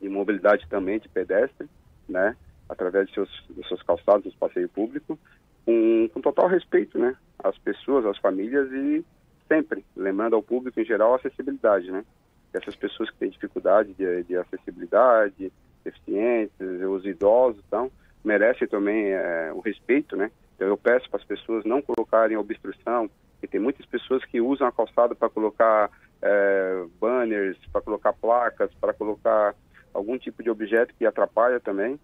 de 0.00 0.08
mobilidade 0.08 0.66
também 0.68 0.98
de 1.00 1.08
pedestre, 1.08 1.68
né, 2.08 2.36
através 2.68 3.08
de 3.08 3.14
seus, 3.14 3.44
dos 3.50 3.66
seus 3.68 3.82
calçados, 3.82 4.24
dos 4.24 4.34
passeios 4.36 4.70
públicos, 4.70 5.18
com, 5.64 6.08
com 6.12 6.20
total 6.20 6.46
respeito, 6.46 6.98
né, 6.98 7.16
às 7.38 7.58
pessoas, 7.58 8.06
às 8.06 8.18
famílias 8.18 8.70
e 8.72 9.04
sempre 9.48 9.84
lembrando 9.96 10.36
ao 10.36 10.42
público 10.42 10.80
em 10.80 10.84
geral 10.84 11.12
a 11.12 11.16
acessibilidade, 11.16 11.90
né. 11.90 12.04
Essas 12.52 12.76
pessoas 12.76 13.10
que 13.10 13.18
têm 13.18 13.30
dificuldade 13.30 13.92
de, 13.94 14.22
de 14.24 14.36
acessibilidade, 14.36 15.52
deficientes, 15.84 16.56
os 16.58 17.04
idosos, 17.04 17.62
então, 17.66 17.90
merecem 18.24 18.66
também 18.66 19.12
é, 19.12 19.52
o 19.54 19.60
respeito, 19.60 20.16
né. 20.16 20.30
Então 20.54 20.68
eu 20.68 20.76
peço 20.76 21.08
para 21.10 21.20
as 21.20 21.26
pessoas 21.26 21.64
não 21.64 21.82
colocarem 21.82 22.36
obstrução, 22.36 23.10
e 23.42 23.46
tem 23.46 23.60
muitas 23.60 23.84
pessoas 23.86 24.24
que 24.24 24.40
usam 24.40 24.66
a 24.66 24.72
calçada 24.72 25.14
para 25.14 25.28
colocar 25.28 25.90
é, 26.22 26.84
banners, 27.00 27.58
para 27.70 27.80
colocar 27.80 28.12
placas, 28.12 28.72
para 28.80 28.94
colocar 28.94 29.54
algum 29.92 30.18
tipo 30.18 30.42
de 30.42 30.50
objeto 30.50 30.94
que 30.98 31.06
atrapalha 31.06 31.60
também 31.60 31.98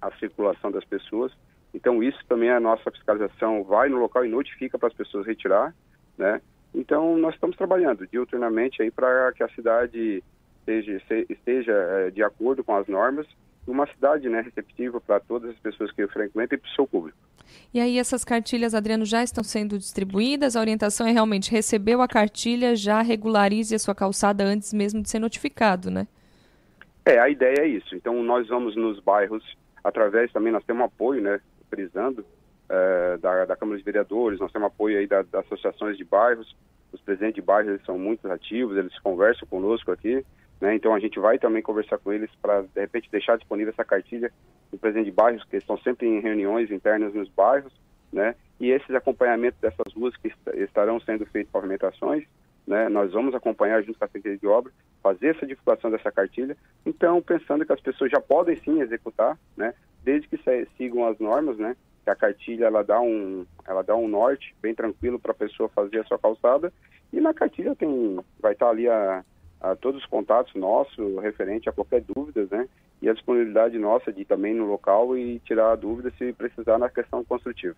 a 0.00 0.10
circulação 0.18 0.70
das 0.70 0.84
pessoas. 0.84 1.32
Então 1.72 2.02
isso 2.02 2.18
também 2.28 2.50
a 2.50 2.60
nossa 2.60 2.90
fiscalização 2.90 3.62
vai 3.64 3.88
no 3.88 3.98
local 3.98 4.24
e 4.24 4.28
notifica 4.28 4.78
para 4.78 4.88
as 4.88 4.94
pessoas 4.94 5.26
retirar, 5.26 5.74
né? 6.16 6.40
Então 6.78 7.18
nós 7.18 7.34
estamos 7.34 7.56
trabalhando 7.56 8.06
diuturnamente 8.06 8.80
aí 8.80 8.90
para 8.90 9.32
que 9.32 9.42
a 9.42 9.48
cidade 9.48 10.22
esteja, 10.60 11.02
esteja 11.28 11.72
é, 11.72 12.10
de 12.10 12.22
acordo 12.22 12.62
com 12.62 12.76
as 12.76 12.86
normas 12.86 13.26
uma 13.66 13.86
cidade 13.88 14.28
né, 14.30 14.40
receptiva 14.40 14.98
para 14.98 15.20
todas 15.20 15.50
as 15.50 15.58
pessoas 15.58 15.90
que 15.92 16.06
frequentam 16.06 16.56
e 16.56 16.58
para 16.58 16.70
o 16.70 16.74
seu 16.74 16.86
público. 16.86 17.18
E 17.74 17.80
aí 17.80 17.98
essas 17.98 18.24
cartilhas, 18.24 18.74
Adriano, 18.74 19.04
já 19.04 19.22
estão 19.22 19.44
sendo 19.44 19.76
distribuídas? 19.76 20.56
A 20.56 20.60
orientação 20.60 21.06
é 21.06 21.10
realmente 21.10 21.50
recebeu 21.50 22.00
a 22.00 22.08
cartilha, 22.08 22.74
já 22.74 23.02
regularize 23.02 23.74
a 23.74 23.78
sua 23.78 23.94
calçada 23.94 24.44
antes 24.44 24.72
mesmo 24.72 25.02
de 25.02 25.10
ser 25.10 25.18
notificado, 25.18 25.90
né? 25.90 26.06
É, 27.04 27.18
a 27.18 27.28
ideia 27.28 27.60
é 27.60 27.66
isso. 27.66 27.94
Então 27.94 28.22
nós 28.22 28.48
vamos 28.48 28.76
nos 28.76 29.00
bairros, 29.00 29.44
através 29.82 30.32
também, 30.32 30.52
nós 30.52 30.64
temos 30.64 30.82
um 30.82 30.86
apoio, 30.86 31.20
né, 31.20 31.40
frisando, 31.68 32.24
é, 32.68 33.16
da, 33.18 33.44
da 33.44 33.56
Câmara 33.56 33.78
de 33.78 33.84
Vereadores, 33.84 34.38
nós 34.38 34.52
temos 34.52 34.66
apoio 34.66 34.98
aí 34.98 35.06
das 35.06 35.26
da 35.28 35.40
associações 35.40 35.96
de 35.96 36.04
bairros, 36.04 36.54
os 36.92 37.00
presidentes 37.00 37.36
de 37.36 37.42
bairros 37.42 37.72
eles 37.72 37.84
são 37.84 37.98
muito 37.98 38.30
ativos, 38.30 38.76
eles 38.76 38.98
conversam 39.00 39.46
conosco 39.48 39.90
aqui, 39.90 40.24
né? 40.60 40.74
Então 40.74 40.94
a 40.94 40.98
gente 40.98 41.18
vai 41.18 41.38
também 41.38 41.62
conversar 41.62 41.98
com 41.98 42.12
eles 42.12 42.30
para 42.40 42.62
de 42.62 42.80
repente 42.80 43.10
deixar 43.10 43.36
disponível 43.36 43.72
essa 43.72 43.84
cartilha 43.84 44.32
do 44.70 44.78
presidente 44.78 45.06
de 45.06 45.12
bairros, 45.12 45.44
que 45.44 45.56
estão 45.56 45.78
sempre 45.78 46.06
em 46.06 46.20
reuniões 46.20 46.70
internas 46.70 47.14
nos 47.14 47.28
bairros, 47.28 47.72
né? 48.12 48.34
E 48.60 48.70
esses 48.70 48.94
acompanhamentos 48.94 49.60
dessas 49.60 49.92
ruas 49.94 50.16
que 50.16 50.28
est 50.28 50.38
estarão 50.56 50.98
sendo 51.00 51.24
feitas 51.26 51.52
pavimentações, 51.52 52.24
né? 52.66 52.88
Nós 52.88 53.12
vamos 53.12 53.34
acompanhar 53.34 53.82
junto 53.82 53.98
com 53.98 54.04
a 54.04 54.08
Secretaria 54.08 54.38
de 54.38 54.46
Obra, 54.46 54.72
fazer 55.02 55.28
essa 55.36 55.46
divulgação 55.46 55.90
dessa 55.90 56.10
cartilha. 56.10 56.56
Então, 56.84 57.22
pensando 57.22 57.64
que 57.64 57.72
as 57.72 57.80
pessoas 57.80 58.10
já 58.10 58.20
podem 58.20 58.56
sim 58.56 58.80
executar, 58.80 59.38
né? 59.56 59.74
Desde 60.02 60.28
que 60.28 60.38
sigam 60.76 61.06
as 61.06 61.18
normas, 61.18 61.56
né? 61.56 61.76
Que 62.08 62.12
a 62.12 62.16
cartilha 62.16 62.64
ela 62.64 62.82
dá 62.82 62.98
um, 62.98 63.44
ela 63.66 63.82
dá 63.82 63.94
um 63.94 64.08
norte 64.08 64.56
bem 64.62 64.74
tranquilo 64.74 65.18
para 65.18 65.32
a 65.32 65.34
pessoa 65.34 65.68
fazer 65.68 65.98
a 65.98 66.04
sua 66.04 66.18
calçada. 66.18 66.72
E 67.12 67.20
na 67.20 67.34
cartilha 67.34 67.76
tem, 67.76 68.18
vai 68.40 68.54
estar 68.54 68.70
ali 68.70 68.88
a 68.88 69.22
a 69.60 69.74
todos 69.74 70.00
os 70.00 70.08
contatos 70.08 70.54
nossos 70.54 71.20
referente 71.20 71.68
a 71.68 71.72
qualquer 71.72 72.00
dúvida, 72.02 72.46
né? 72.50 72.68
E 73.02 73.08
a 73.08 73.12
disponibilidade 73.12 73.78
nossa 73.78 74.12
de 74.12 74.22
ir 74.22 74.24
também 74.24 74.54
no 74.54 74.64
local 74.64 75.16
e 75.16 75.40
tirar 75.40 75.72
a 75.72 75.76
dúvida 75.76 76.12
se 76.16 76.32
precisar 76.32 76.78
na 76.78 76.88
questão 76.88 77.24
construtiva. 77.24 77.76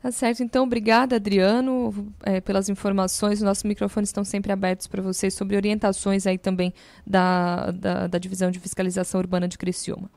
Tá 0.00 0.12
certo, 0.12 0.42
então 0.42 0.64
obrigada 0.64 1.16
Adriano 1.16 2.12
é, 2.22 2.40
pelas 2.40 2.68
informações. 2.68 3.38
Os 3.38 3.44
nossos 3.44 3.64
microfones 3.64 4.10
estão 4.10 4.22
sempre 4.22 4.52
abertos 4.52 4.86
para 4.86 5.02
vocês 5.02 5.32
sobre 5.32 5.56
orientações 5.56 6.26
aí 6.26 6.36
também 6.36 6.72
da, 7.06 7.70
da, 7.70 8.06
da, 8.06 8.18
Divisão 8.18 8.50
de 8.50 8.60
Fiscalização 8.60 9.18
Urbana 9.20 9.48
de 9.48 9.56
Criciúma. 9.56 10.10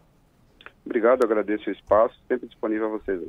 Obrigado, 0.88 1.22
agradeço 1.22 1.70
o 1.70 1.74
espaço, 1.74 2.16
sempre 2.30 2.48
disponível 2.48 2.88
a 2.88 2.98
vocês. 2.98 3.22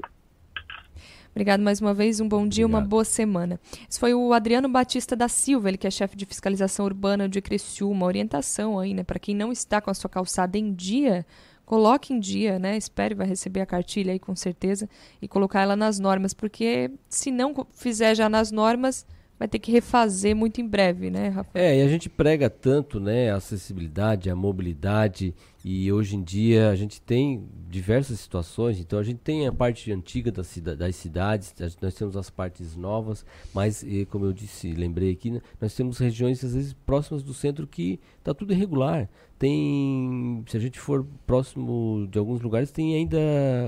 Obrigado 1.32 1.60
mais 1.60 1.80
uma 1.80 1.92
vez, 1.92 2.20
um 2.20 2.28
bom 2.28 2.46
dia, 2.46 2.64
Obrigado. 2.64 2.82
uma 2.82 2.88
boa 2.88 3.04
semana. 3.04 3.60
Esse 3.90 3.98
foi 3.98 4.14
o 4.14 4.32
Adriano 4.32 4.68
Batista 4.68 5.16
da 5.16 5.28
Silva, 5.28 5.68
ele 5.68 5.76
que 5.76 5.86
é 5.86 5.90
chefe 5.90 6.16
de 6.16 6.24
fiscalização 6.24 6.84
urbana 6.86 7.28
de 7.28 7.42
Criciúma, 7.42 8.06
orientação 8.06 8.78
aí, 8.78 8.94
né, 8.94 9.02
para 9.02 9.18
quem 9.18 9.34
não 9.34 9.50
está 9.50 9.80
com 9.80 9.90
a 9.90 9.94
sua 9.94 10.08
calçada 10.08 10.56
em 10.56 10.72
dia, 10.72 11.26
coloque 11.66 12.14
em 12.14 12.20
dia, 12.20 12.60
né? 12.60 12.76
Espere, 12.76 13.14
vai 13.14 13.26
receber 13.26 13.60
a 13.60 13.66
cartilha 13.66 14.12
aí 14.12 14.20
com 14.20 14.36
certeza 14.36 14.88
e 15.20 15.26
colocar 15.26 15.62
ela 15.62 15.74
nas 15.74 15.98
normas, 15.98 16.32
porque 16.32 16.92
se 17.08 17.32
não 17.32 17.66
fizer 17.72 18.14
já 18.14 18.28
nas 18.28 18.52
normas, 18.52 19.04
vai 19.38 19.46
ter 19.46 19.58
que 19.58 19.70
refazer 19.70 20.34
muito 20.34 20.60
em 20.60 20.66
breve, 20.66 21.10
né, 21.10 21.28
Rafael? 21.28 21.64
É, 21.64 21.78
e 21.78 21.82
a 21.82 21.88
gente 21.88 22.08
prega 22.08 22.50
tanto, 22.50 22.98
né, 22.98 23.30
a 23.30 23.36
acessibilidade, 23.36 24.30
a 24.30 24.34
mobilidade 24.34 25.34
e 25.64 25.92
hoje 25.92 26.16
em 26.16 26.22
dia 26.22 26.70
a 26.70 26.76
gente 26.76 27.00
tem 27.00 27.48
diversas 27.68 28.20
situações, 28.20 28.78
então 28.78 28.98
a 28.98 29.02
gente 29.02 29.18
tem 29.18 29.46
a 29.46 29.52
parte 29.52 29.92
antiga 29.92 30.30
das, 30.30 30.56
das 30.56 30.96
cidades, 30.96 31.54
nós 31.80 31.94
temos 31.94 32.16
as 32.16 32.30
partes 32.30 32.76
novas, 32.76 33.24
mas 33.52 33.84
como 34.08 34.24
eu 34.24 34.32
disse, 34.32 34.72
lembrei 34.72 35.12
aqui, 35.12 35.30
né, 35.30 35.40
nós 35.60 35.74
temos 35.74 35.98
regiões 35.98 36.42
às 36.44 36.54
vezes 36.54 36.72
próximas 36.72 37.22
do 37.22 37.34
centro 37.34 37.66
que 37.66 37.98
está 38.18 38.32
tudo 38.32 38.52
irregular. 38.52 39.08
Tem, 39.38 40.42
se 40.48 40.56
a 40.56 40.60
gente 40.60 40.80
for 40.80 41.06
próximo 41.24 42.08
de 42.10 42.18
alguns 42.18 42.40
lugares, 42.40 42.72
tem 42.72 42.96
ainda 42.96 43.18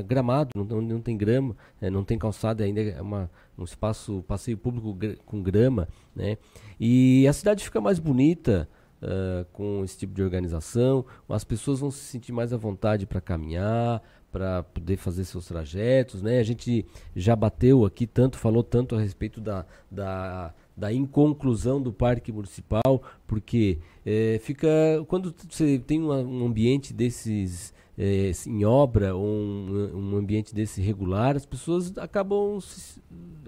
gramado, 0.05 0.51
não, 0.57 0.81
não 0.81 1.01
tem 1.01 1.17
grama, 1.17 1.57
né, 1.81 1.89
não 1.89 2.03
tem 2.03 2.19
calçada, 2.19 2.65
ainda 2.65 2.81
é 2.81 3.01
uma, 3.01 3.31
um 3.57 3.63
espaço, 3.63 4.25
passeio 4.27 4.59
público 4.59 4.99
com 5.25 5.41
grama, 5.41 5.87
né? 6.15 6.39
E 6.79 7.25
a 7.29 7.33
cidade 7.33 7.63
fica 7.63 7.81
mais 7.81 8.01
bonita, 8.01 8.69
uh, 9.03 9.45
com 9.53 9.83
esse 9.85 9.99
tipo 9.99 10.15
de 10.15 10.23
organização, 10.23 11.05
as 11.29 11.45
pessoas 11.45 11.81
vão 11.81 11.91
se 11.91 12.05
sentir 12.05 12.33
mais 12.33 12.53
à 12.53 12.57
vontade 12.57 13.07
para 13.07 13.21
caminhar, 13.21 14.03
para 14.31 14.63
poder 14.63 14.97
fazer 14.97 15.25
seus 15.25 15.47
trajetos, 15.47 16.23
né? 16.23 16.39
A 16.39 16.43
gente 16.43 16.87
já 17.17 17.35
bateu 17.35 17.85
aqui 17.85 18.07
tanto, 18.07 18.39
falou 18.39 18.63
tanto 18.63 18.95
a 18.95 19.01
respeito 19.01 19.41
da, 19.41 19.67
da, 19.91 20.55
da 20.77 20.93
inconclusão 20.93 21.83
do 21.83 21.93
parque 21.93 22.31
municipal, 22.31 23.03
porque 23.27 23.79
é, 24.07 24.39
fica 24.43 24.69
quando 25.09 25.35
você 25.49 25.79
tem 25.79 26.01
uma, 26.01 26.19
um 26.19 26.47
ambiente 26.47 26.95
desses 26.95 27.75
é, 27.99 28.31
em 28.47 28.65
obra 28.65 29.15
ou 29.15 29.27
um, 29.27 30.13
um, 30.13 30.17
ambiente 30.17 30.55
desse 30.55 30.81
regular, 30.81 31.37
as 31.37 31.45
pessoas 31.45 31.97
acabam 31.99 32.59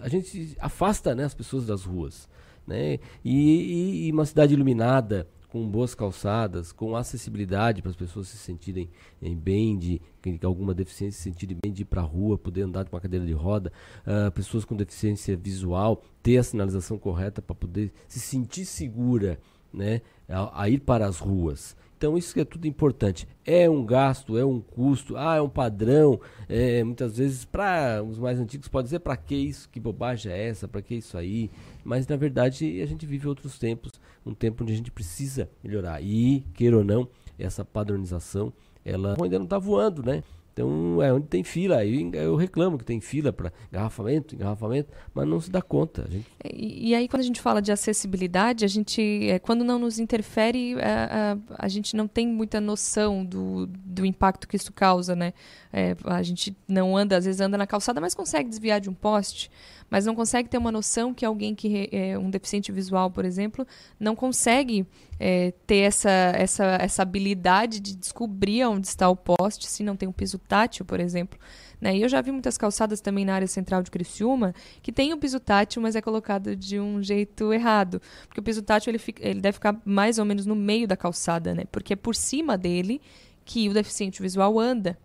a 0.00 0.08
gente 0.08 0.56
afasta 0.60 1.14
né, 1.14 1.24
as 1.24 1.34
pessoas 1.34 1.64
das 1.64 1.84
ruas, 1.84 2.28
né? 2.66 2.98
E, 3.24 4.04
e, 4.04 4.06
e 4.08 4.12
uma 4.12 4.26
cidade 4.26 4.52
iluminada, 4.52 5.28
com 5.52 5.68
boas 5.68 5.94
calçadas, 5.94 6.72
com 6.72 6.96
acessibilidade 6.96 7.82
para 7.82 7.90
as 7.90 7.96
pessoas 7.96 8.28
se 8.28 8.38
sentirem 8.38 8.88
em 9.20 9.36
bem, 9.36 9.76
de 9.76 10.00
que 10.22 10.38
alguma 10.46 10.72
deficiência 10.72 11.18
se 11.18 11.24
sentirem 11.24 11.58
bem 11.62 11.70
de 11.70 11.82
ir 11.82 11.84
para 11.84 12.00
a 12.00 12.04
rua, 12.04 12.38
poder 12.38 12.62
andar 12.62 12.86
com 12.86 12.96
uma 12.96 13.02
cadeira 13.02 13.26
de 13.26 13.34
roda, 13.34 13.70
uh, 14.06 14.32
pessoas 14.32 14.64
com 14.64 14.74
deficiência 14.74 15.36
visual, 15.36 16.02
ter 16.22 16.38
a 16.38 16.42
sinalização 16.42 16.96
correta 16.96 17.42
para 17.42 17.54
poder 17.54 17.92
se 18.08 18.18
sentir 18.18 18.64
segura 18.64 19.38
né, 19.70 20.00
a, 20.26 20.62
a 20.62 20.70
ir 20.70 20.80
para 20.80 21.04
as 21.06 21.18
ruas. 21.18 21.76
Então 22.02 22.18
isso 22.18 22.36
é 22.40 22.44
tudo 22.44 22.66
importante. 22.66 23.28
É 23.44 23.70
um 23.70 23.86
gasto, 23.86 24.36
é 24.36 24.44
um 24.44 24.60
custo, 24.60 25.16
ah, 25.16 25.36
é 25.36 25.40
um 25.40 25.48
padrão. 25.48 26.20
É, 26.48 26.82
muitas 26.82 27.16
vezes 27.16 27.44
para 27.44 28.02
os 28.02 28.18
mais 28.18 28.40
antigos 28.40 28.66
pode 28.66 28.86
dizer 28.86 28.98
para 28.98 29.16
que 29.16 29.36
isso, 29.36 29.68
que 29.70 29.78
bobagem 29.78 30.32
é 30.32 30.48
essa, 30.48 30.66
para 30.66 30.82
que 30.82 30.96
isso 30.96 31.16
aí. 31.16 31.48
Mas 31.84 32.04
na 32.08 32.16
verdade 32.16 32.82
a 32.82 32.86
gente 32.86 33.06
vive 33.06 33.28
outros 33.28 33.56
tempos, 33.56 33.92
um 34.26 34.34
tempo 34.34 34.64
onde 34.64 34.72
a 34.72 34.76
gente 34.76 34.90
precisa 34.90 35.48
melhorar. 35.62 36.02
E 36.02 36.40
queira 36.54 36.76
ou 36.76 36.82
não, 36.82 37.06
essa 37.38 37.64
padronização, 37.64 38.52
ela 38.84 39.14
ainda 39.22 39.38
não 39.38 39.44
está 39.44 39.60
voando, 39.60 40.02
né? 40.02 40.24
Então 40.52 41.02
é 41.02 41.12
onde 41.12 41.26
tem 41.26 41.42
fila. 41.42 41.78
Aí 41.78 42.10
eu 42.12 42.36
reclamo 42.36 42.78
que 42.78 42.84
tem 42.84 43.00
fila 43.00 43.32
para 43.32 43.52
engarrafamento, 43.70 44.34
engarrafamento, 44.34 44.90
mas 45.14 45.26
não 45.26 45.40
se 45.40 45.50
dá 45.50 45.62
conta. 45.62 46.06
Gente... 46.10 46.26
E, 46.44 46.90
e, 46.90 46.94
aí 46.94 47.08
quando 47.08 47.20
a 47.20 47.24
gente 47.24 47.40
fala 47.40 47.60
de 47.62 47.72
acessibilidade, 47.72 48.64
a 48.64 48.68
gente, 48.68 49.28
é, 49.28 49.38
quando 49.38 49.64
não 49.64 49.78
nos 49.78 49.98
interfere, 49.98 50.74
a, 50.74 50.78
é, 50.78 50.88
a, 50.90 51.38
a, 51.66 51.68
gente 51.68 51.96
não 51.96 52.06
tem 52.06 52.28
muita 52.28 52.60
noção 52.60 53.24
do, 53.24 53.66
do 53.66 54.04
impacto 54.04 54.46
que 54.46 54.56
isso 54.56 54.72
causa, 54.72 55.16
né? 55.16 55.32
É, 55.72 55.96
a 56.04 56.22
gente 56.22 56.54
não 56.68 56.96
anda, 56.96 57.16
às 57.16 57.24
vezes 57.24 57.40
anda 57.40 57.56
na 57.56 57.66
calçada, 57.66 58.00
mas 58.00 58.14
consegue 58.14 58.48
desviar 58.48 58.80
de 58.80 58.90
um 58.90 58.94
poste 58.94 59.50
mas 59.92 60.06
não 60.06 60.14
consegue 60.14 60.48
ter 60.48 60.56
uma 60.56 60.72
noção 60.72 61.12
que 61.12 61.22
alguém 61.22 61.54
que 61.54 61.90
é 61.92 62.18
um 62.18 62.30
deficiente 62.30 62.72
visual, 62.72 63.10
por 63.10 63.26
exemplo, 63.26 63.66
não 64.00 64.16
consegue 64.16 64.86
é, 65.20 65.52
ter 65.66 65.80
essa, 65.80 66.08
essa, 66.08 66.64
essa 66.80 67.02
habilidade 67.02 67.78
de 67.78 67.94
descobrir 67.94 68.64
onde 68.64 68.86
está 68.86 69.06
o 69.10 69.14
poste 69.14 69.66
se 69.66 69.82
não 69.82 69.94
tem 69.94 70.08
um 70.08 70.12
piso 70.12 70.38
tátil, 70.38 70.86
por 70.86 70.98
exemplo. 70.98 71.38
Né? 71.78 71.94
E 71.98 72.00
eu 72.00 72.08
já 72.08 72.22
vi 72.22 72.32
muitas 72.32 72.56
calçadas 72.56 73.02
também 73.02 73.26
na 73.26 73.34
área 73.34 73.46
central 73.46 73.82
de 73.82 73.90
Criciúma 73.90 74.54
que 74.82 74.90
tem 74.90 75.12
o 75.12 75.18
piso 75.18 75.38
tátil, 75.38 75.82
mas 75.82 75.94
é 75.94 76.00
colocado 76.00 76.56
de 76.56 76.80
um 76.80 77.02
jeito 77.02 77.52
errado. 77.52 78.00
Porque 78.26 78.40
o 78.40 78.42
piso 78.42 78.62
tátil 78.62 78.92
ele, 78.92 78.98
fica, 78.98 79.28
ele 79.28 79.42
deve 79.42 79.52
ficar 79.52 79.78
mais 79.84 80.18
ou 80.18 80.24
menos 80.24 80.46
no 80.46 80.56
meio 80.56 80.88
da 80.88 80.96
calçada, 80.96 81.54
né? 81.54 81.64
porque 81.70 81.92
é 81.92 81.96
por 81.96 82.14
cima 82.14 82.56
dele 82.56 82.98
que 83.44 83.68
o 83.68 83.74
deficiente 83.74 84.22
visual 84.22 84.58
anda. 84.58 84.96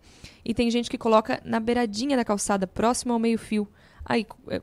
E 0.42 0.54
tem 0.54 0.70
gente 0.70 0.88
que 0.88 0.96
coloca 0.96 1.42
na 1.44 1.60
beiradinha 1.60 2.16
da 2.16 2.24
calçada, 2.24 2.66
próximo 2.66 3.12
ao 3.12 3.18
meio-fio. 3.18 3.68
Aí 4.02 4.26
é, 4.48 4.62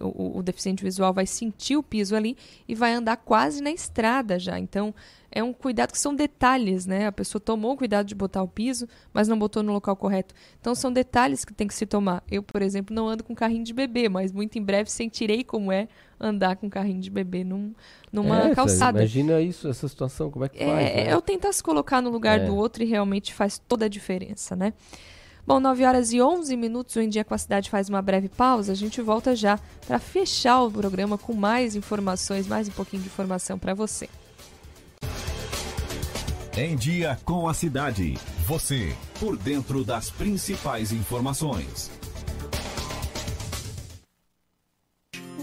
o, 0.00 0.38
o, 0.38 0.42
deficiente 0.42 0.82
visual 0.82 1.12
vai 1.12 1.26
sentir 1.26 1.76
o 1.76 1.82
piso 1.82 2.16
ali 2.16 2.36
e 2.66 2.74
vai 2.74 2.92
andar 2.92 3.16
quase 3.16 3.62
na 3.62 3.70
estrada 3.70 4.38
já. 4.38 4.58
Então, 4.58 4.94
é 5.30 5.42
um 5.42 5.52
cuidado 5.52 5.92
que 5.92 5.98
são 5.98 6.14
detalhes, 6.14 6.86
né? 6.86 7.06
A 7.06 7.12
pessoa 7.12 7.40
tomou 7.40 7.72
o 7.72 7.76
cuidado 7.76 8.06
de 8.06 8.14
botar 8.14 8.42
o 8.42 8.48
piso, 8.48 8.88
mas 9.12 9.26
não 9.26 9.38
botou 9.38 9.62
no 9.62 9.72
local 9.72 9.96
correto. 9.96 10.34
Então, 10.60 10.74
são 10.74 10.92
detalhes 10.92 11.44
que 11.44 11.52
tem 11.52 11.66
que 11.66 11.74
se 11.74 11.86
tomar. 11.86 12.22
Eu, 12.30 12.42
por 12.42 12.62
exemplo, 12.62 12.94
não 12.94 13.08
ando 13.08 13.24
com 13.24 13.34
carrinho 13.34 13.64
de 13.64 13.72
bebê, 13.72 14.08
mas 14.08 14.30
muito 14.30 14.58
em 14.58 14.62
breve 14.62 14.90
sentirei 14.90 15.42
como 15.42 15.72
é 15.72 15.88
andar 16.20 16.56
com 16.56 16.70
carrinho 16.70 17.00
de 17.00 17.10
bebê 17.10 17.42
num, 17.42 17.74
numa 18.12 18.48
é, 18.48 18.54
calçada. 18.54 19.00
Imagina 19.00 19.40
isso, 19.40 19.68
essa 19.68 19.88
situação, 19.88 20.30
como 20.30 20.44
é 20.44 20.48
que 20.48 20.62
é, 20.62 20.66
faz? 20.66 20.76
Né? 20.76 21.06
É 21.08 21.16
o 21.16 21.20
tentar 21.20 21.52
se 21.52 21.62
colocar 21.62 22.00
no 22.00 22.10
lugar 22.10 22.40
é. 22.40 22.46
do 22.46 22.54
outro 22.54 22.82
e 22.82 22.86
realmente 22.86 23.34
faz 23.34 23.58
toda 23.58 23.86
a 23.86 23.88
diferença, 23.88 24.54
né? 24.54 24.72
Bom, 25.46 25.60
9 25.60 25.84
horas 25.84 26.12
e 26.12 26.22
11 26.22 26.56
minutos, 26.56 26.96
o 26.96 27.00
Em 27.00 27.08
Dia 27.08 27.22
com 27.22 27.34
a 27.34 27.38
Cidade 27.38 27.68
faz 27.68 27.90
uma 27.90 28.00
breve 28.00 28.30
pausa. 28.30 28.72
A 28.72 28.74
gente 28.74 29.02
volta 29.02 29.36
já 29.36 29.58
para 29.86 29.98
fechar 29.98 30.62
o 30.62 30.70
programa 30.70 31.18
com 31.18 31.34
mais 31.34 31.76
informações, 31.76 32.46
mais 32.46 32.66
um 32.66 32.72
pouquinho 32.72 33.02
de 33.02 33.08
informação 33.08 33.58
para 33.58 33.74
você. 33.74 34.08
Em 36.56 36.74
Dia 36.76 37.18
com 37.24 37.46
a 37.46 37.52
Cidade. 37.52 38.14
Você, 38.46 38.94
por 39.20 39.36
dentro 39.36 39.84
das 39.84 40.08
principais 40.08 40.92
informações. 40.92 41.90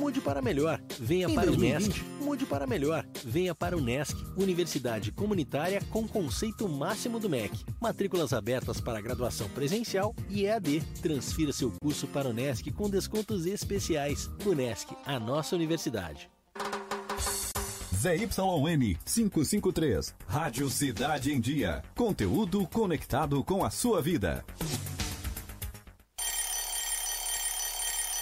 Mude 0.02 0.20
para 0.20 0.42
melhor. 0.42 0.82
Venha 1.00 1.28
Em 1.28 1.36
para 1.36 1.46
2020. 1.46 1.54
o 1.54 1.88
Nesc, 1.88 2.04
mude 2.24 2.46
para 2.48 2.66
melhor. 2.66 3.06
Venha 3.24 3.54
para 3.54 3.78
o 3.78 3.80
Nesc, 3.80 4.18
Universidade 4.36 5.12
Comunitária 5.12 5.80
com 5.92 6.08
conceito 6.08 6.68
máximo 6.68 7.20
do 7.20 7.30
MEC. 7.30 7.64
Matrículas 7.80 8.34
abertas 8.34 8.82
para 8.82 9.00
graduação 9.00 9.48
presencial 9.50 10.16
e 10.28 10.46
EAD. 10.46 10.82
Transfira 11.04 11.54
seu 11.54 11.72
curso 11.80 12.08
para 12.08 12.28
o 12.28 12.34
Nesc 12.34 12.72
com 12.72 12.90
descontos 12.90 13.46
especiais. 13.46 14.28
O 14.44 14.54
Nesc, 14.56 14.92
a 15.06 15.20
nossa 15.20 15.56
universidade. 15.56 16.28
ZYN 17.96 18.98
553. 19.06 20.16
Rádio 20.26 20.68
Cidade 20.72 21.32
em 21.32 21.40
Dia. 21.40 21.84
Conteúdo 21.96 22.68
conectado 22.68 23.44
com 23.44 23.64
a 23.64 23.70
sua 23.70 24.02
vida. 24.02 24.44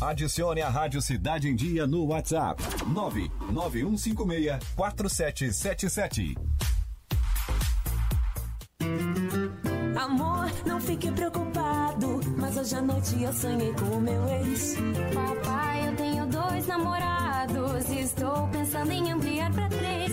Adicione 0.00 0.60
a 0.60 0.68
Rádio 0.68 1.00
Cidade 1.00 1.48
em 1.48 1.54
Dia 1.54 1.86
no 1.86 2.04
WhatsApp 2.06 2.62
99156 2.86 4.58
4777. 4.76 6.36
Amor, 9.98 10.50
não 10.66 10.80
fique 10.80 11.10
preocupado, 11.10 12.20
mas 12.36 12.56
hoje 12.56 12.74
à 12.74 12.82
noite 12.82 13.22
eu 13.22 13.32
sonhei 13.32 13.72
com 13.72 13.96
o 13.96 14.00
meu 14.00 14.28
ex. 14.28 14.76
Papai, 15.14 15.88
eu 15.88 15.96
tenho 15.96 16.26
dois 16.26 16.66
namorados 16.66 17.88
e 17.88 18.00
estou 18.00 18.48
pensando 18.48 18.92
em 18.92 19.12
ampliar 19.12 19.50
pra 19.52 19.68
três. 19.68 20.12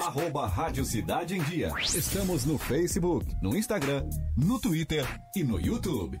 Arroba 0.00 0.46
Rádio 0.46 0.84
Cidade 0.84 1.36
em 1.36 1.42
Dia. 1.42 1.72
Estamos 1.80 2.44
no 2.44 2.58
Facebook, 2.58 3.26
no 3.40 3.56
Instagram, 3.56 4.04
no 4.36 4.60
Twitter 4.60 5.04
e 5.34 5.42
no 5.42 5.58
YouTube. 5.60 6.20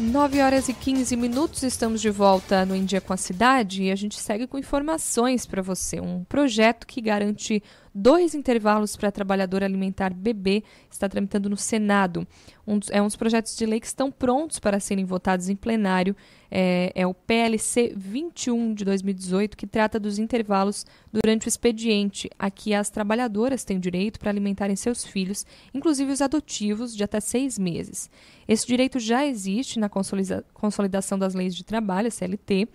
9 0.00 0.40
horas 0.40 0.66
e 0.66 0.72
15 0.72 1.14
minutos, 1.14 1.62
estamos 1.62 2.00
de 2.00 2.08
volta 2.08 2.64
no 2.64 2.74
Em 2.74 2.86
Dia 2.86 3.02
com 3.02 3.12
a 3.12 3.18
Cidade 3.18 3.82
e 3.82 3.90
a 3.90 3.94
gente 3.94 4.18
segue 4.18 4.46
com 4.46 4.56
informações 4.56 5.44
para 5.44 5.60
você. 5.60 6.00
Um 6.00 6.24
projeto 6.24 6.86
que 6.86 7.02
garante 7.02 7.62
dois 7.94 8.34
intervalos 8.34 8.96
para 8.96 9.10
trabalhador 9.10 9.62
alimentar 9.62 10.14
bebê 10.14 10.62
está 10.90 11.08
tramitando 11.08 11.50
no 11.50 11.56
Senado. 11.56 12.26
Um 12.66 12.78
dos, 12.78 12.88
é 12.90 13.02
um 13.02 13.06
dos 13.06 13.16
projetos 13.16 13.56
de 13.56 13.66
lei 13.66 13.80
que 13.80 13.86
estão 13.86 14.10
prontos 14.10 14.58
para 14.58 14.80
serem 14.80 15.04
votados 15.04 15.48
em 15.48 15.56
plenário. 15.56 16.16
É, 16.50 16.92
é 16.94 17.06
o 17.06 17.12
PLC 17.12 17.92
21 17.96 18.74
de 18.74 18.84
2018, 18.84 19.56
que 19.56 19.66
trata 19.66 20.00
dos 20.00 20.18
intervalos 20.18 20.86
durante 21.12 21.46
o 21.46 21.48
expediente, 21.48 22.30
a 22.38 22.50
que 22.50 22.74
as 22.74 22.90
trabalhadoras 22.90 23.64
têm 23.64 23.78
direito 23.78 24.18
para 24.18 24.30
alimentarem 24.30 24.76
seus 24.76 25.04
filhos, 25.04 25.44
inclusive 25.74 26.12
os 26.12 26.20
adotivos, 26.20 26.94
de 26.96 27.04
até 27.04 27.20
seis 27.20 27.58
meses. 27.58 28.10
Esse 28.50 28.66
direito 28.66 28.98
já 28.98 29.24
existe 29.24 29.78
na 29.78 29.88
consolida- 29.88 30.44
consolidação 30.52 31.16
das 31.16 31.34
leis 31.34 31.54
de 31.54 31.62
trabalho, 31.62 32.10
CLT, 32.10 32.68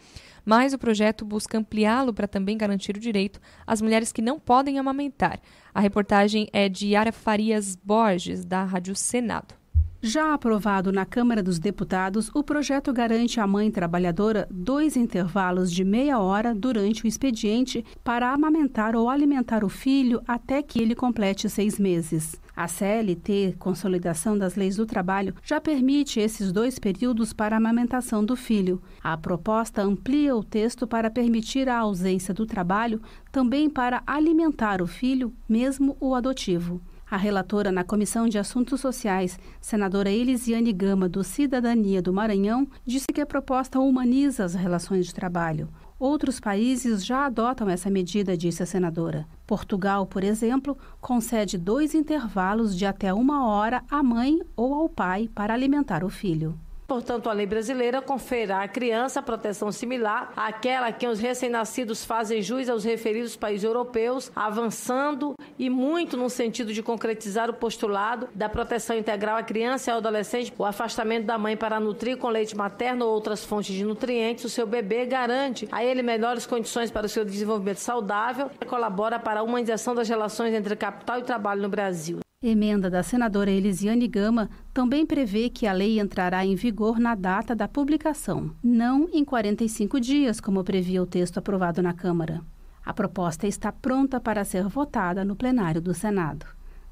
mas 0.45 0.71
o 0.73 0.77
projeto 0.77 1.25
busca 1.25 1.57
ampliá-lo 1.57 2.13
para 2.13 2.29
também 2.29 2.57
garantir 2.57 2.95
o 2.95 2.99
direito 2.99 3.41
às 3.67 3.81
mulheres 3.81 4.13
que 4.13 4.21
não 4.21 4.39
podem 4.39 4.79
amamentar. 4.79 5.37
A 5.73 5.81
reportagem 5.81 6.47
é 6.53 6.69
de 6.69 6.87
Yara 6.87 7.11
Farias 7.11 7.75
Borges, 7.75 8.45
da 8.45 8.63
Rádio 8.63 8.95
Senado. 8.95 9.53
Já 10.01 10.33
aprovado 10.33 10.93
na 10.93 11.05
Câmara 11.05 11.43
dos 11.43 11.59
Deputados, 11.59 12.31
o 12.33 12.41
projeto 12.41 12.93
garante 12.93 13.41
à 13.41 13.45
mãe 13.45 13.69
trabalhadora 13.69 14.47
dois 14.49 14.95
intervalos 14.95 15.69
de 15.69 15.83
meia 15.83 16.19
hora 16.19 16.55
durante 16.55 17.03
o 17.03 17.07
expediente 17.07 17.83
para 18.01 18.31
amamentar 18.31 18.95
ou 18.95 19.09
alimentar 19.09 19.61
o 19.61 19.67
filho 19.67 20.21
até 20.25 20.63
que 20.63 20.81
ele 20.81 20.95
complete 20.95 21.49
seis 21.49 21.77
meses. 21.77 22.39
A 22.55 22.69
CLT, 22.69 23.57
Consolidação 23.59 24.37
das 24.37 24.55
Leis 24.55 24.77
do 24.77 24.85
Trabalho, 24.85 25.35
já 25.43 25.59
permite 25.59 26.21
esses 26.21 26.53
dois 26.53 26.79
períodos 26.79 27.33
para 27.33 27.55
a 27.55 27.57
amamentação 27.57 28.23
do 28.23 28.35
filho. 28.35 28.81
A 29.03 29.17
proposta 29.17 29.81
amplia 29.81 30.33
o 30.33 30.43
texto 30.43 30.87
para 30.87 31.09
permitir 31.09 31.67
a 31.67 31.79
ausência 31.79 32.33
do 32.33 32.45
trabalho 32.45 33.01
também 33.29 33.69
para 33.69 34.01
alimentar 34.07 34.81
o 34.81 34.87
filho, 34.87 35.33
mesmo 35.49 35.97
o 35.99 36.15
adotivo. 36.15 36.79
A 37.11 37.17
relatora 37.17 37.71
na 37.71 37.83
Comissão 37.83 38.27
de 38.27 38.39
Assuntos 38.39 38.81
Sociais, 38.81 39.37
senadora 39.61 40.09
Elisiane 40.09 40.73
Gama, 40.73 41.07
do 41.07 41.23
Cidadania 41.23 42.01
do 42.01 42.11
Maranhão, 42.11 42.67
disse 42.85 43.05
que 43.13 43.21
a 43.21 43.25
proposta 43.25 43.79
humaniza 43.79 44.43
as 44.43 44.55
relações 44.55 45.05
de 45.05 45.13
trabalho. 45.13 45.69
Outros 45.97 46.41
países 46.41 47.05
já 47.05 47.25
adotam 47.25 47.69
essa 47.69 47.89
medida, 47.89 48.35
disse 48.35 48.61
a 48.61 48.65
senadora. 48.65 49.25
Portugal, 49.47 50.05
por 50.05 50.25
exemplo, 50.25 50.77
concede 50.99 51.57
dois 51.57 51.95
intervalos 51.95 52.77
de 52.77 52.85
até 52.85 53.13
uma 53.13 53.47
hora 53.47 53.81
à 53.89 54.03
mãe 54.03 54.39
ou 54.57 54.73
ao 54.73 54.89
pai 54.89 55.29
para 55.33 55.53
alimentar 55.53 56.03
o 56.03 56.09
filho. 56.09 56.59
Portanto, 56.87 57.29
a 57.29 57.33
lei 57.33 57.47
brasileira 57.47 58.01
confere 58.01 58.51
à 58.51 58.67
criança 58.67 59.21
proteção 59.21 59.71
similar 59.71 60.31
àquela 60.35 60.91
que 60.91 61.07
os 61.07 61.19
recém-nascidos 61.19 62.05
fazem 62.05 62.41
jus 62.41 62.69
aos 62.69 62.83
referidos 62.83 63.35
países 63.35 63.63
europeus, 63.63 64.31
avançando 64.35 65.33
e 65.57 65.69
muito 65.69 66.15
no 66.15 66.29
sentido 66.29 66.73
de 66.73 66.83
concretizar 66.83 67.49
o 67.49 67.53
postulado 67.53 68.29
da 68.35 68.47
proteção 68.47 68.95
integral 68.95 69.37
à 69.37 69.43
criança 69.43 69.89
e 69.89 69.91
ao 69.91 69.97
adolescente. 69.97 70.53
O 70.57 70.65
afastamento 70.65 71.25
da 71.25 71.37
mãe 71.37 71.57
para 71.57 71.79
nutrir 71.79 72.17
com 72.17 72.29
leite 72.29 72.55
materno 72.55 73.05
ou 73.05 73.13
outras 73.13 73.43
fontes 73.43 73.73
de 73.73 73.83
nutrientes 73.83 74.45
o 74.45 74.49
seu 74.49 74.67
bebê 74.67 75.05
garante 75.05 75.67
a 75.71 75.83
ele 75.83 76.03
melhores 76.03 76.45
condições 76.45 76.91
para 76.91 77.07
o 77.07 77.09
seu 77.09 77.25
desenvolvimento 77.25 77.77
saudável 77.77 78.51
e 78.61 78.65
colabora 78.65 79.17
para 79.17 79.39
a 79.39 79.43
humanização 79.43 79.95
das 79.95 80.07
relações 80.07 80.53
entre 80.53 80.75
capital 80.75 81.19
e 81.19 81.23
trabalho 81.23 81.61
no 81.61 81.69
Brasil. 81.69 82.24
Emenda 82.47 82.91
da 82.91 83.01
senadora 83.01 83.49
Elisiane 83.49 84.07
Gama 84.07 84.51
também 84.71 85.03
prevê 85.03 85.49
que 85.49 85.65
a 85.65 85.73
lei 85.73 85.99
entrará 85.99 86.45
em 86.45 86.53
vigor 86.53 86.99
na 86.99 87.15
data 87.15 87.55
da 87.55 87.67
publicação, 87.67 88.51
não 88.63 89.09
em 89.11 89.25
45 89.25 89.99
dias, 89.99 90.39
como 90.39 90.63
previa 90.63 91.01
o 91.01 91.07
texto 91.07 91.39
aprovado 91.39 91.81
na 91.81 91.91
Câmara. 91.91 92.43
A 92.85 92.93
proposta 92.93 93.47
está 93.47 93.71
pronta 93.71 94.19
para 94.19 94.45
ser 94.45 94.67
votada 94.67 95.25
no 95.25 95.35
plenário 95.35 95.81
do 95.81 95.91
Senado. 95.91 96.45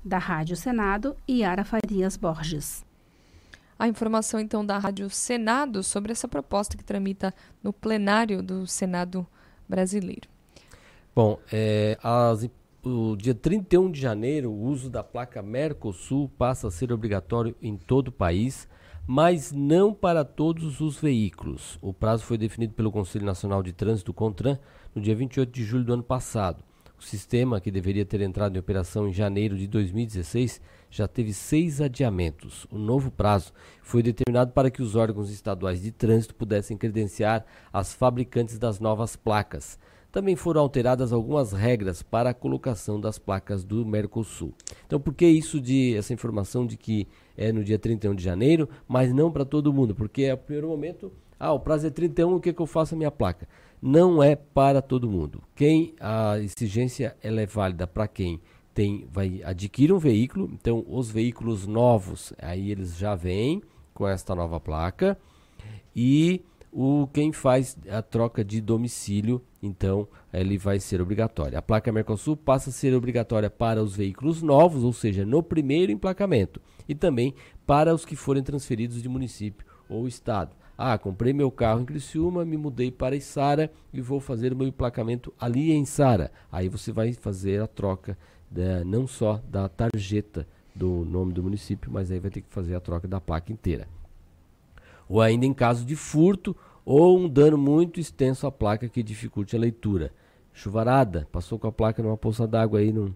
Da 0.03 0.17
Rádio 0.17 0.55
Senado, 0.55 1.15
Yara 1.29 1.63
Farias 1.63 2.17
Borges. 2.17 2.83
A 3.77 3.87
informação, 3.87 4.39
então, 4.39 4.65
da 4.65 4.79
Rádio 4.79 5.07
Senado 5.11 5.83
sobre 5.83 6.11
essa 6.11 6.27
proposta 6.27 6.75
que 6.75 6.83
tramita 6.83 7.31
no 7.61 7.71
plenário 7.71 8.41
do 8.41 8.65
Senado 8.65 9.23
brasileiro. 9.69 10.27
Bom, 11.15 11.37
é, 11.51 11.95
as 12.01 12.43
o 12.83 13.15
dia 13.15 13.33
31 13.33 13.89
de 13.89 14.01
janeiro, 14.01 14.51
o 14.51 14.61
uso 14.61 14.89
da 14.89 15.01
placa 15.01 15.41
Mercosul 15.41 16.29
passa 16.37 16.67
a 16.67 16.71
ser 16.71 16.91
obrigatório 16.91 17.55
em 17.61 17.77
todo 17.77 18.09
o 18.09 18.11
país, 18.11 18.67
mas 19.07 19.53
não 19.53 19.93
para 19.93 20.25
todos 20.25 20.81
os 20.81 20.99
veículos. 20.99 21.77
O 21.81 21.93
prazo 21.93 22.25
foi 22.25 22.37
definido 22.37 22.73
pelo 22.73 22.91
Conselho 22.91 23.25
Nacional 23.25 23.63
de 23.63 23.71
Trânsito 23.71 24.13
CONTRAN 24.13 24.59
no 24.93 25.01
dia 25.01 25.15
28 25.15 25.49
de 25.49 25.63
julho 25.63 25.85
do 25.85 25.93
ano 25.93 26.03
passado. 26.03 26.61
O 26.99 27.03
sistema, 27.03 27.59
que 27.59 27.71
deveria 27.71 28.05
ter 28.05 28.21
entrado 28.21 28.55
em 28.55 28.59
operação 28.59 29.07
em 29.07 29.13
janeiro 29.13 29.57
de 29.57 29.67
2016, 29.67 30.61
já 30.89 31.07
teve 31.07 31.33
seis 31.33 31.81
adiamentos. 31.81 32.67
O 32.69 32.77
novo 32.77 33.11
prazo 33.11 33.51
foi 33.81 34.03
determinado 34.03 34.51
para 34.51 34.69
que 34.69 34.81
os 34.81 34.95
órgãos 34.95 35.29
estaduais 35.29 35.81
de 35.81 35.91
trânsito 35.91 36.35
pudessem 36.35 36.77
credenciar 36.77 37.45
as 37.71 37.93
fabricantes 37.93 38.57
das 38.57 38.79
novas 38.79 39.15
placas. 39.15 39.79
Também 40.13 40.35
foram 40.35 40.61
alteradas 40.61 41.11
algumas 41.11 41.53
regras 41.53 42.03
para 42.03 42.29
a 42.29 42.33
colocação 42.35 43.01
das 43.01 43.17
placas 43.17 43.63
do 43.63 43.83
Mercosul. 43.83 44.53
Então, 44.85 44.99
por 44.99 45.11
que 45.11 45.25
isso 45.25 45.59
de 45.59 45.95
essa 45.97 46.13
informação 46.13 46.67
de 46.67 46.77
que 46.77 47.07
é 47.35 47.51
no 47.51 47.63
dia 47.63 47.79
31 47.79 48.13
de 48.13 48.23
janeiro, 48.23 48.69
mas 48.87 49.11
não 49.11 49.31
para 49.31 49.43
todo 49.43 49.73
mundo? 49.73 49.95
Porque 49.95 50.21
é 50.21 50.35
o 50.35 50.37
primeiro 50.37 50.67
momento, 50.67 51.11
ah, 51.39 51.51
o 51.51 51.59
prazo 51.59 51.87
é 51.87 51.89
31, 51.89 52.35
o 52.35 52.39
que, 52.39 52.51
é 52.51 52.53
que 52.53 52.61
eu 52.61 52.67
faço 52.67 52.93
a 52.93 52.97
minha 52.97 53.09
placa? 53.09 53.47
Não 53.81 54.21
é 54.21 54.35
para 54.35 54.83
todo 54.83 55.09
mundo. 55.09 55.41
Quem 55.55 55.95
a 55.99 56.37
exigência 56.37 57.17
ela 57.23 57.41
é 57.41 57.47
válida 57.47 57.87
para 57.87 58.07
quem 58.07 58.39
tem 58.71 59.07
vai 59.11 59.41
adquirir 59.43 59.91
um 59.91 59.97
veículo, 59.97 60.47
então 60.53 60.85
os 60.87 61.09
veículos 61.09 61.65
novos, 61.65 62.33
aí 62.37 62.69
eles 62.69 62.95
já 62.95 63.15
vêm 63.15 63.63
com 63.95 64.07
esta 64.07 64.35
nova 64.35 64.59
placa 64.59 65.17
e 65.95 66.39
o 66.71 67.07
quem 67.11 67.31
faz 67.31 67.75
a 67.89 68.03
troca 68.03 68.45
de 68.45 68.61
domicílio, 68.61 69.41
então 69.63 70.05
ele 70.33 70.57
vai 70.57 70.77
ser 70.77 71.01
obrigatório. 71.01 71.57
A 71.57 71.61
placa 71.61 71.89
Mercosul 71.89 72.35
passa 72.35 72.69
a 72.69 72.73
ser 72.73 72.93
obrigatória 72.93 73.49
para 73.49 73.81
os 73.81 73.95
veículos 73.95 74.41
novos, 74.41 74.83
ou 74.83 74.91
seja, 74.91 75.25
no 75.25 75.41
primeiro 75.41 75.89
emplacamento, 75.89 76.61
e 76.87 76.93
também 76.93 77.33
para 77.65 77.95
os 77.95 78.03
que 78.03 78.17
forem 78.17 78.43
transferidos 78.43 79.01
de 79.01 79.07
município 79.07 79.65
ou 79.87 80.05
estado. 80.05 80.53
Ah, 80.77 80.97
comprei 80.97 81.31
meu 81.31 81.49
carro 81.49 81.79
em 81.79 81.85
Criciúma, 81.85 82.43
me 82.43 82.57
mudei 82.57 82.91
para 82.91 83.15
Içara 83.15 83.71
e 83.93 84.01
vou 84.01 84.19
fazer 84.19 84.51
o 84.51 84.55
meu 84.55 84.67
emplacamento 84.67 85.33
ali 85.39 85.71
em 85.71 85.83
Içara. 85.83 86.29
Aí 86.51 86.67
você 86.67 86.91
vai 86.91 87.13
fazer 87.13 87.61
a 87.61 87.67
troca 87.67 88.17
da, 88.51 88.83
não 88.83 89.07
só 89.07 89.41
da 89.47 89.69
tarjeta 89.69 90.45
do 90.75 91.05
nome 91.05 91.31
do 91.31 91.41
município, 91.41 91.89
mas 91.89 92.11
aí 92.11 92.19
vai 92.19 92.31
ter 92.31 92.41
que 92.41 92.49
fazer 92.49 92.75
a 92.75 92.81
troca 92.81 93.07
da 93.07 93.21
placa 93.21 93.53
inteira 93.53 93.87
ou 95.07 95.21
ainda 95.21 95.45
em 95.45 95.53
caso 95.53 95.85
de 95.85 95.95
furto 95.95 96.55
ou 96.85 97.17
um 97.17 97.29
dano 97.29 97.57
muito 97.57 97.99
extenso 97.99 98.45
à 98.45 98.51
placa 98.51 98.87
que 98.89 99.03
dificulte 99.03 99.55
a 99.55 99.59
leitura. 99.59 100.11
Chuvarada, 100.51 101.27
passou 101.31 101.57
com 101.57 101.67
a 101.67 101.71
placa 101.71 102.03
numa 102.03 102.17
poça 102.17 102.47
d'água 102.47 102.79
aí, 102.79 102.91
não 102.91 103.15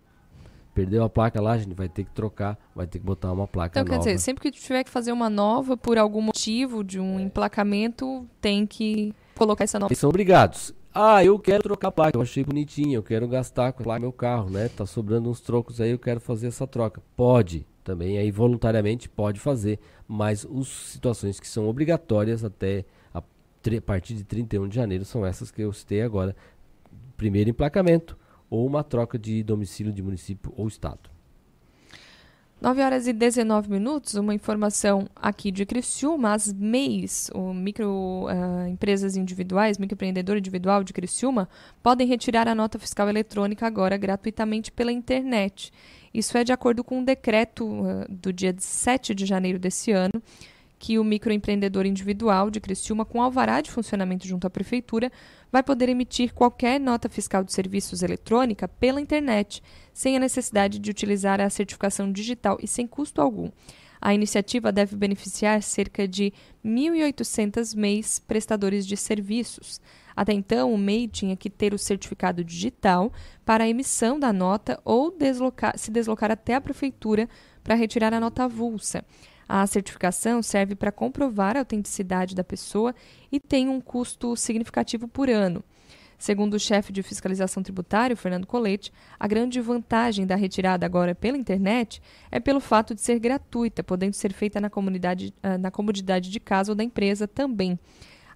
perdeu 0.73 1.03
a 1.03 1.09
placa 1.09 1.41
lá, 1.41 1.53
a 1.53 1.57
gente 1.57 1.73
vai 1.73 1.89
ter 1.89 2.03
que 2.03 2.11
trocar, 2.11 2.57
vai 2.75 2.85
ter 2.85 2.99
que 2.99 3.05
botar 3.05 3.31
uma 3.31 3.47
placa 3.47 3.79
então, 3.79 3.83
nova. 3.83 4.03
quer 4.05 4.11
dizer, 4.11 4.23
sempre 4.23 4.43
que 4.43 4.51
tiver 4.51 4.83
que 4.83 4.89
fazer 4.91 5.11
uma 5.11 5.29
nova 5.29 5.75
por 5.75 5.97
algum 5.97 6.21
motivo 6.21 6.83
de 6.83 6.99
um 6.99 7.19
emplacamento, 7.19 8.27
tem 8.39 8.65
que 8.65 9.11
colocar 9.35 9.63
essa 9.63 9.79
nova. 9.79 9.91
Eles 9.91 9.97
são 9.97 10.09
obrigados. 10.09 10.73
Ah, 10.93 11.23
eu 11.23 11.37
quero 11.39 11.63
trocar 11.63 11.87
a 11.87 11.91
placa, 11.91 12.17
eu 12.17 12.21
achei 12.21 12.43
bonitinha, 12.43 12.95
eu 12.95 13.03
quero 13.03 13.27
gastar 13.27 13.71
com 13.71 13.81
a 13.81 13.85
placa 13.85 13.99
meu 13.99 14.11
carro, 14.11 14.49
né? 14.49 14.67
Tá 14.69 14.85
sobrando 14.85 15.29
uns 15.29 15.41
trocos 15.41 15.81
aí, 15.81 15.91
eu 15.91 15.99
quero 15.99 16.19
fazer 16.19 16.47
essa 16.47 16.67
troca. 16.67 17.01
Pode, 17.15 17.65
também 17.83 18.19
aí 18.19 18.29
voluntariamente 18.29 19.09
pode 19.09 19.39
fazer, 19.39 19.79
mas 20.07 20.45
as 20.45 20.67
situações 20.67 21.39
que 21.39 21.47
são 21.47 21.67
obrigatórias 21.67 22.43
até 22.43 22.85
a, 23.75 23.81
partir 23.81 24.13
de 24.13 24.23
31 24.23 24.67
de 24.67 24.75
janeiro 24.75 25.05
são 25.05 25.25
essas 25.25 25.51
que 25.51 25.61
eu 25.61 25.73
citei 25.73 26.01
agora. 26.01 26.35
Primeiro 27.15 27.49
emplacamento 27.49 28.17
ou 28.49 28.65
uma 28.65 28.83
troca 28.83 29.17
de 29.17 29.43
domicílio 29.43 29.91
de 29.91 30.01
município 30.01 30.53
ou 30.55 30.67
estado. 30.67 31.09
9 32.59 32.81
horas 32.81 33.07
e 33.07 33.13
19 33.13 33.69
minutos, 33.69 34.15
uma 34.15 34.33
informação 34.33 35.07
aqui 35.15 35.51
de 35.51 35.63
Criciúma, 35.63 36.33
as 36.33 36.51
MEIs, 36.51 37.29
o 37.35 37.53
micro 37.53 38.25
uh, 38.25 38.67
empresas 38.67 39.15
individuais, 39.15 39.77
microempreendedor 39.77 40.37
individual 40.37 40.83
de 40.83 40.91
Criciúma, 40.91 41.47
podem 41.83 42.07
retirar 42.07 42.47
a 42.47 42.55
nota 42.55 42.79
fiscal 42.79 43.07
eletrônica 43.07 43.67
agora 43.67 43.95
gratuitamente 43.95 44.71
pela 44.71 44.91
internet. 44.91 45.71
Isso 46.11 46.35
é 46.35 46.43
de 46.43 46.51
acordo 46.51 46.83
com 46.83 46.97
um 46.97 47.03
decreto 47.03 47.63
uh, 47.63 48.05
do 48.09 48.33
dia 48.33 48.55
7 48.57 49.13
de 49.13 49.27
janeiro 49.27 49.59
desse 49.59 49.91
ano, 49.91 50.19
que 50.79 50.99
o 50.99 51.03
microempreendedor 51.03 51.85
individual 51.85 52.49
de 52.49 52.59
Criciúma, 52.59 53.05
com 53.05 53.21
alvará 53.21 53.61
de 53.61 53.71
funcionamento 53.71 54.27
junto 54.27 54.45
à 54.45 54.49
prefeitura, 54.49 55.11
vai 55.51 55.63
poder 55.63 55.89
emitir 55.89 56.33
qualquer 56.33 56.79
nota 56.79 57.09
fiscal 57.09 57.43
de 57.43 57.53
serviços 57.53 58.03
eletrônica 58.03 58.67
pela 58.67 59.01
internet, 59.01 59.63
sem 59.93 60.15
a 60.15 60.19
necessidade 60.19 60.79
de 60.79 60.91
utilizar 60.91 61.41
a 61.41 61.49
certificação 61.49 62.11
digital 62.11 62.57
e 62.61 62.67
sem 62.67 62.85
custo 62.85 63.21
algum. 63.21 63.49
A 63.99 64.13
iniciativa 64.13 64.71
deve 64.71 64.95
beneficiar 64.95 65.61
cerca 65.63 66.07
de 66.07 66.31
1.800 66.63 67.75
MEIs 67.75 68.19
prestadores 68.19 68.85
de 68.85 68.95
serviços. 68.95 69.81
Até 70.15 70.33
então, 70.33 70.73
o 70.73 70.77
MEI 70.77 71.07
tinha 71.07 71.35
que 71.35 71.49
ter 71.49 71.73
o 71.73 71.77
certificado 71.77 72.43
digital 72.43 73.11
para 73.45 73.63
a 73.63 73.69
emissão 73.69 74.19
da 74.19 74.31
nota 74.31 74.79
ou 74.85 75.11
deslocar, 75.11 75.77
se 75.77 75.91
deslocar 75.91 76.31
até 76.31 76.55
a 76.55 76.61
prefeitura 76.61 77.27
para 77.63 77.75
retirar 77.75 78.13
a 78.13 78.19
nota 78.19 78.43
avulsa. 78.43 79.03
A 79.47 79.65
certificação 79.65 80.41
serve 80.41 80.75
para 80.75 80.91
comprovar 80.91 81.55
a 81.55 81.59
autenticidade 81.59 82.35
da 82.35 82.43
pessoa 82.43 82.93
e 83.31 83.39
tem 83.39 83.69
um 83.69 83.79
custo 83.79 84.35
significativo 84.35 85.07
por 85.07 85.29
ano. 85.29 85.63
Segundo 86.17 86.55
o 86.55 86.59
chefe 86.59 86.91
de 86.91 87.03
fiscalização 87.03 87.61
tributária, 87.61 88.15
Fernando 88.15 88.47
Colete, 88.47 88.91
a 89.19 89.27
grande 89.27 89.61
vantagem 89.61 90.25
da 90.25 90.35
retirada 90.35 90.83
agora 90.83 91.13
pela 91.13 91.37
internet 91.37 92.01
é 92.31 92.39
pelo 92.39 92.59
fato 92.59 92.95
de 92.95 93.01
ser 93.01 93.19
gratuita, 93.19 93.83
podendo 93.83 94.15
ser 94.15 94.33
feita 94.33 94.59
na, 94.59 94.69
comunidade, 94.69 95.31
ah, 95.43 95.59
na 95.59 95.69
comodidade 95.69 96.31
de 96.31 96.39
casa 96.39 96.71
ou 96.71 96.75
da 96.75 96.83
empresa 96.83 97.27
também. 97.27 97.79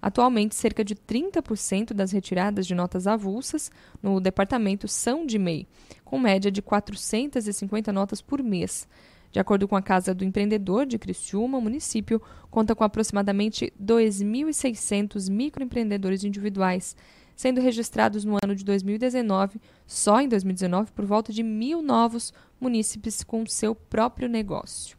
Atualmente, 0.00 0.54
cerca 0.54 0.84
de 0.84 0.94
30% 0.94 1.92
das 1.92 2.12
retiradas 2.12 2.66
de 2.66 2.74
notas 2.74 3.06
avulsas 3.06 3.70
no 4.02 4.20
departamento 4.20 4.86
são 4.86 5.26
de 5.26 5.38
MEI, 5.38 5.66
com 6.04 6.18
média 6.18 6.50
de 6.50 6.62
450 6.62 7.92
notas 7.92 8.20
por 8.20 8.42
mês. 8.42 8.88
De 9.32 9.40
acordo 9.40 9.66
com 9.66 9.74
a 9.74 9.82
Casa 9.82 10.14
do 10.14 10.24
Empreendedor 10.24 10.84
de 10.84 10.98
Criciúma, 10.98 11.56
o 11.56 11.62
município 11.62 12.20
conta 12.50 12.74
com 12.74 12.84
aproximadamente 12.84 13.72
2.600 13.82 15.30
microempreendedores 15.30 16.22
individuais, 16.22 16.94
sendo 17.34 17.58
registrados 17.58 18.26
no 18.26 18.36
ano 18.44 18.54
de 18.54 18.62
2019, 18.62 19.58
só 19.86 20.20
em 20.20 20.28
2019, 20.28 20.92
por 20.92 21.06
volta 21.06 21.32
de 21.32 21.42
mil 21.42 21.80
novos 21.80 22.30
munícipes 22.60 23.24
com 23.24 23.46
seu 23.46 23.74
próprio 23.74 24.28
negócio. 24.28 24.98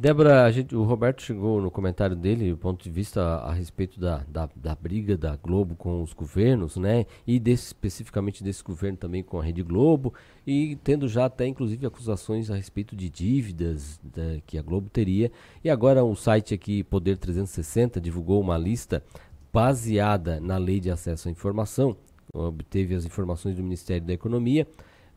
Débora, 0.00 0.50
gente, 0.50 0.74
o 0.74 0.82
Roberto 0.82 1.20
chegou 1.20 1.60
no 1.60 1.70
comentário 1.70 2.16
dele, 2.16 2.54
o 2.54 2.56
ponto 2.56 2.82
de 2.82 2.88
vista 2.88 3.20
a, 3.20 3.50
a 3.50 3.52
respeito 3.52 4.00
da, 4.00 4.24
da, 4.26 4.48
da, 4.56 4.74
briga 4.74 5.14
da 5.14 5.36
Globo 5.36 5.76
com 5.76 6.02
os 6.02 6.14
governos, 6.14 6.78
né? 6.78 7.04
E 7.26 7.38
desse, 7.38 7.66
especificamente 7.66 8.42
desse 8.42 8.64
governo 8.64 8.96
também 8.96 9.22
com 9.22 9.38
a 9.38 9.44
Rede 9.44 9.62
Globo, 9.62 10.14
e 10.46 10.78
tendo 10.82 11.06
já 11.06 11.26
até 11.26 11.46
inclusive 11.46 11.84
acusações 11.84 12.50
a 12.50 12.56
respeito 12.56 12.96
de 12.96 13.10
dívidas 13.10 14.00
da, 14.02 14.40
que 14.46 14.56
a 14.56 14.62
Globo 14.62 14.88
teria. 14.88 15.30
E 15.62 15.68
agora 15.68 16.02
o 16.02 16.16
site 16.16 16.54
aqui, 16.54 16.82
Poder 16.82 17.18
360, 17.18 18.00
divulgou 18.00 18.40
uma 18.40 18.56
lista 18.56 19.04
baseada 19.52 20.40
na 20.40 20.56
Lei 20.56 20.80
de 20.80 20.90
Acesso 20.90 21.28
à 21.28 21.30
Informação, 21.30 21.94
obteve 22.32 22.94
as 22.94 23.04
informações 23.04 23.54
do 23.54 23.62
Ministério 23.62 24.06
da 24.06 24.14
Economia, 24.14 24.66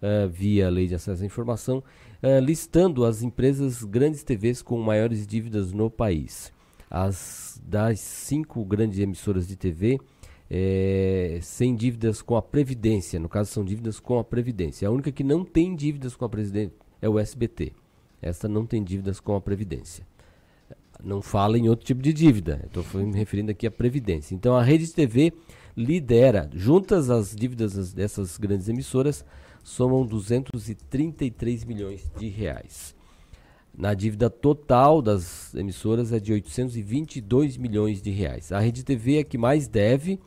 uh, 0.04 0.30
via 0.30 0.70
Lei 0.70 0.88
de 0.88 0.96
Acesso 0.96 1.24
à 1.24 1.26
Informação, 1.26 1.78
uh, 2.22 2.40
listando 2.44 3.06
as 3.06 3.24
empresas 3.24 3.84
grandes 3.84 4.24
TVs 4.24 4.62
com 4.62 4.80
maiores 4.80 5.26
dívidas 5.26 5.72
no 5.72 5.90
país. 5.90 6.52
As 6.90 7.60
das 7.66 8.00
cinco 8.00 8.64
grandes 8.66 9.00
emissoras 9.00 9.48
de 9.48 9.56
TV, 9.56 10.00
é, 10.50 11.40
sem 11.42 11.76
dívidas 11.76 12.22
com 12.22 12.36
a 12.36 12.42
Previdência, 12.42 13.20
no 13.20 13.28
caso 13.28 13.52
são 13.52 13.66
dívidas 13.66 14.00
com 14.00 14.20
a 14.20 14.24
Previdência. 14.24 14.88
A 14.88 14.92
única 14.92 15.12
que 15.12 15.24
não 15.24 15.44
tem 15.44 15.76
dívidas 15.76 16.16
com 16.16 16.26
a 16.26 16.30
Previdência 16.30 16.74
é 17.02 17.10
o 17.10 17.18
SBT. 17.18 17.74
Esta 18.22 18.48
não 18.48 18.66
tem 18.66 18.84
dívidas 18.84 19.20
com 19.20 19.36
a 19.36 19.42
Previdência. 19.42 20.06
Não 21.04 21.22
fala 21.22 21.58
em 21.58 21.68
outro 21.68 21.86
tipo 21.86 22.02
de 22.02 22.14
dívida, 22.14 22.62
estou 22.66 22.86
me 23.02 23.18
referindo 23.18 23.52
aqui 23.52 23.66
à 23.66 23.72
Previdência. 23.72 24.36
Então 24.36 24.56
a 24.56 24.62
Rede 24.62 24.86
de 24.86 24.94
TV 24.94 25.34
lidera, 25.76 26.50
juntas 26.54 27.10
as 27.10 27.36
dívidas 27.36 27.92
dessas 27.92 28.38
grandes 28.38 28.70
emissoras, 28.70 29.26
somam 29.64 30.06
233 30.06 31.64
milhões 31.64 32.12
de 32.18 32.28
reais. 32.28 32.96
Na 33.76 33.96
dívida 33.96 34.30
total 34.30 35.02
das 35.02 35.56
emissoras 35.56 36.14
é 36.14 36.20
de 36.20 36.32
822 36.32 37.58
milhões 37.58 38.02
de 38.02 38.12
reais. 38.12 38.52
A 38.52 38.60
Rede 38.60 38.84
TV 38.84 39.18
é 39.18 39.24
que 39.24 39.38
mais 39.38 39.68
deve, 39.68 40.20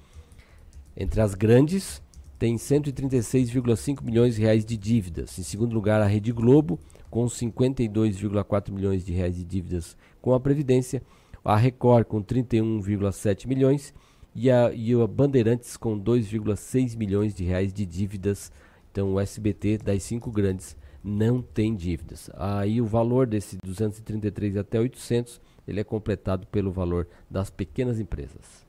entre 0.97 1.21
as 1.21 1.35
grandes, 1.35 2.03
tem 2.39 2.57
136,5 2.57 4.03
milhões 4.03 4.35
de 4.35 4.43
reais 4.43 4.65
de 4.65 4.77
dívidas. 4.77 5.39
Em 5.39 5.43
segundo 5.43 5.75
lugar, 5.75 6.03
a 6.03 6.07
Rede 6.07 6.33
Globo, 6.33 6.79
com 7.09 7.25
52,4 7.27 8.73
milhões 8.73 9.05
de 9.05 9.13
reais 9.13 9.37
de 9.37 9.45
dívidas 9.45 9.97
com 10.21 10.35
a 10.35 10.41
Previdência. 10.41 11.03
A 11.45 11.57
Record, 11.57 12.07
com 12.07 12.21
31,7 12.21 13.47
milhões. 13.47 13.95
E 14.35 14.51
a, 14.51 14.73
e 14.73 14.93
a 14.93 15.07
Bandeirantes, 15.07 15.77
com 15.77 15.99
2,6 15.99 16.97
milhões 16.97 17.35
de 17.35 17.45
reais 17.45 17.73
de 17.73 17.87
dívidas 17.87 18.51
então 18.97 19.13
o 19.13 19.21
SBT 19.21 19.77
das 19.77 20.05
cinco 20.05 20.31
grandes 20.31 20.75
não 21.05 21.43
tem 21.43 21.77
dívidas. 21.77 22.31
Aí 22.33 22.81
o 22.81 22.87
valor 22.87 23.27
desse 23.27 23.59
233 23.63 24.57
até 24.57 24.81
800, 24.81 25.39
ele 25.69 25.81
é 25.81 25.85
completado 25.85 26.47
pelo 26.47 26.73
valor 26.73 27.07
das 27.31 27.51
pequenas 27.51 28.01
empresas. 28.01 28.65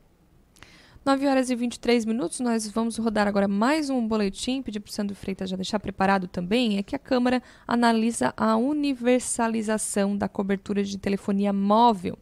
9 1.06 1.26
horas 1.28 1.50
e 1.50 1.56
23 1.56 2.04
minutos, 2.04 2.42
nós 2.42 2.70
vamos 2.70 2.98
rodar 2.98 3.26
agora 3.26 3.48
mais 3.48 3.90
um 3.90 4.06
boletim, 4.06 4.62
pedir 4.62 4.82
para 4.82 4.90
o 4.90 4.92
Sandro 4.92 5.16
Freitas 5.16 5.50
já 5.50 5.56
deixar 5.56 5.80
preparado 5.80 6.28
também, 6.28 6.78
é 6.78 6.84
que 6.84 6.94
a 6.94 7.00
Câmara 7.00 7.42
analisa 7.66 8.34
a 8.36 8.58
universalização 8.58 10.18
da 10.18 10.28
cobertura 10.28 10.84
de 10.84 10.98
telefonia 10.98 11.54
móvel. 11.54 12.20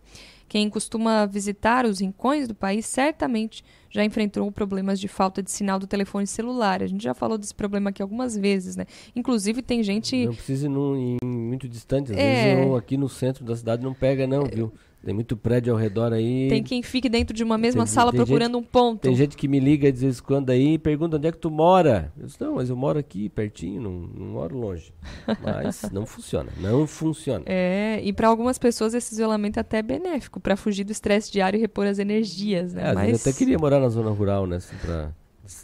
Quem 0.47 0.69
costuma 0.69 1.25
visitar 1.25 1.85
os 1.85 2.01
rincões 2.01 2.47
do 2.47 2.53
país 2.53 2.85
certamente 2.85 3.63
já 3.95 4.03
enfrentou 4.03 4.51
problemas 4.51 4.99
de 4.99 5.07
falta 5.07 5.41
de 5.41 5.49
sinal 5.49 5.79
do 5.79 5.87
telefone 5.87 6.27
celular. 6.27 6.83
A 6.83 6.87
gente 6.87 7.01
já 7.01 7.13
falou 7.13 7.37
desse 7.37 7.55
problema 7.55 7.91
aqui 7.91 8.01
algumas 8.01 8.37
vezes, 8.37 8.75
né? 8.75 8.85
Inclusive 9.15 9.61
tem 9.61 9.81
gente. 9.81 10.25
Não 10.25 10.33
precisa 10.33 10.67
ir, 10.67 11.17
ir 11.23 11.25
muito 11.25 11.67
distante. 11.69 12.11
Às 12.11 12.17
é... 12.17 12.55
vezes 12.55 12.67
eu, 12.67 12.75
aqui 12.75 12.97
no 12.97 13.07
centro 13.07 13.45
da 13.45 13.55
cidade 13.55 13.83
não 13.83 13.93
pega, 13.93 14.27
não, 14.27 14.43
viu? 14.43 14.73
Tem 15.05 15.13
muito 15.13 15.37
prédio 15.37 15.71
ao 15.71 15.77
redor 15.77 16.11
aí. 16.11 16.47
Tem 16.49 16.63
quem 16.63 16.81
fique 16.81 17.07
dentro 17.07 17.31
de 17.31 17.43
uma 17.43 17.59
mesma 17.59 17.83
tem, 17.83 17.93
sala 17.93 18.11
tem 18.11 18.17
procurando 18.17 18.55
gente, 18.55 18.63
um 18.63 18.67
ponto. 18.67 19.01
Tem 19.01 19.15
gente 19.15 19.37
que 19.37 19.47
me 19.47 19.59
liga 19.59 19.91
de 19.91 19.99
vez 19.99 20.17
em 20.17 20.23
quando 20.23 20.49
aí 20.49 20.73
e 20.73 20.77
pergunta 20.79 21.17
onde 21.17 21.27
é 21.27 21.31
que 21.31 21.37
tu 21.37 21.51
mora. 21.51 22.11
Eu 22.17 22.25
disse, 22.25 22.41
não, 22.41 22.55
mas 22.55 22.71
eu 22.71 22.75
moro 22.75 22.97
aqui 22.97 23.29
pertinho, 23.29 23.83
não, 23.83 23.91
não 23.91 24.25
moro 24.33 24.57
longe. 24.57 24.91
Mas 25.43 25.83
não 25.91 26.07
funciona, 26.07 26.51
não 26.59 26.87
funciona. 26.87 27.43
É, 27.45 28.01
e 28.03 28.11
para 28.11 28.27
algumas 28.27 28.57
pessoas 28.57 28.95
esse 28.95 29.13
isolamento 29.13 29.57
é 29.57 29.61
até 29.61 29.83
benéfico, 29.83 30.39
para 30.39 30.55
fugir 30.55 30.83
do 30.83 30.91
estresse 30.91 31.31
diário 31.31 31.57
e 31.57 31.61
repor 31.61 31.85
as 31.85 31.99
energias, 31.99 32.73
né? 32.73 32.89
É, 32.89 32.93
mas... 32.93 33.09
Eu 33.09 33.15
até 33.17 33.37
queria 33.37 33.59
morar 33.59 33.79
na 33.79 33.89
zona 33.89 34.09
rural, 34.09 34.47
né, 34.47 34.55
assim, 34.55 34.75
pra 34.77 35.11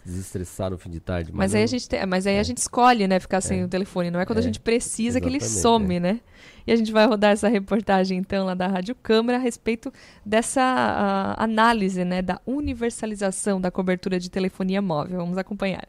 desestressar 0.06 0.70
no 0.70 0.78
fim 0.78 0.90
de 0.90 1.00
tarde. 1.00 1.32
Mas, 1.32 1.38
mas 1.38 1.56
aí, 1.56 1.64
a 1.64 1.68
gente, 1.68 1.90
tem, 1.90 2.06
mas 2.06 2.28
aí 2.28 2.36
é. 2.36 2.40
a 2.40 2.44
gente 2.44 2.58
escolhe, 2.58 3.08
né, 3.08 3.20
ficar 3.20 3.42
sem 3.42 3.62
é. 3.62 3.66
o 3.66 3.68
telefone. 3.68 4.12
Não 4.12 4.20
é 4.20 4.26
quando 4.26 4.38
é. 4.38 4.42
a 4.42 4.44
gente 4.44 4.60
precisa 4.60 5.18
Exatamente, 5.18 5.40
que 5.40 5.46
ele 5.46 5.52
some, 5.62 5.96
é. 5.96 6.00
né? 6.00 6.20
E 6.66 6.72
a 6.72 6.76
gente 6.76 6.92
vai 6.92 7.06
rodar 7.06 7.32
essa 7.32 7.48
reportagem, 7.48 8.18
então, 8.18 8.46
lá 8.46 8.54
da 8.54 8.68
Rádio 8.68 8.96
Câmara, 8.96 9.38
a 9.38 9.42
respeito 9.42 9.92
dessa 10.26 10.62
uh, 10.62 11.42
análise, 11.42 12.04
né, 12.06 12.22
da 12.22 12.40
universalização 12.46 13.60
da 13.60 13.72
cobertura 13.72 14.20
de 14.20 14.30
telefonia 14.30 14.82
móvel. 14.82 15.20
Vamos 15.20 15.38
acompanhar. 15.38 15.88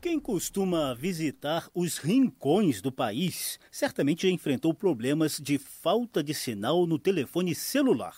Quem 0.00 0.20
costuma 0.20 0.94
visitar 0.94 1.66
os 1.74 1.96
rincões 1.96 2.82
do 2.82 2.92
país 2.92 3.58
certamente 3.70 4.26
já 4.26 4.32
enfrentou 4.32 4.74
problemas 4.74 5.40
de 5.40 5.56
falta 5.56 6.22
de 6.22 6.34
sinal 6.34 6.86
no 6.86 6.98
telefone 6.98 7.54
celular. 7.54 8.14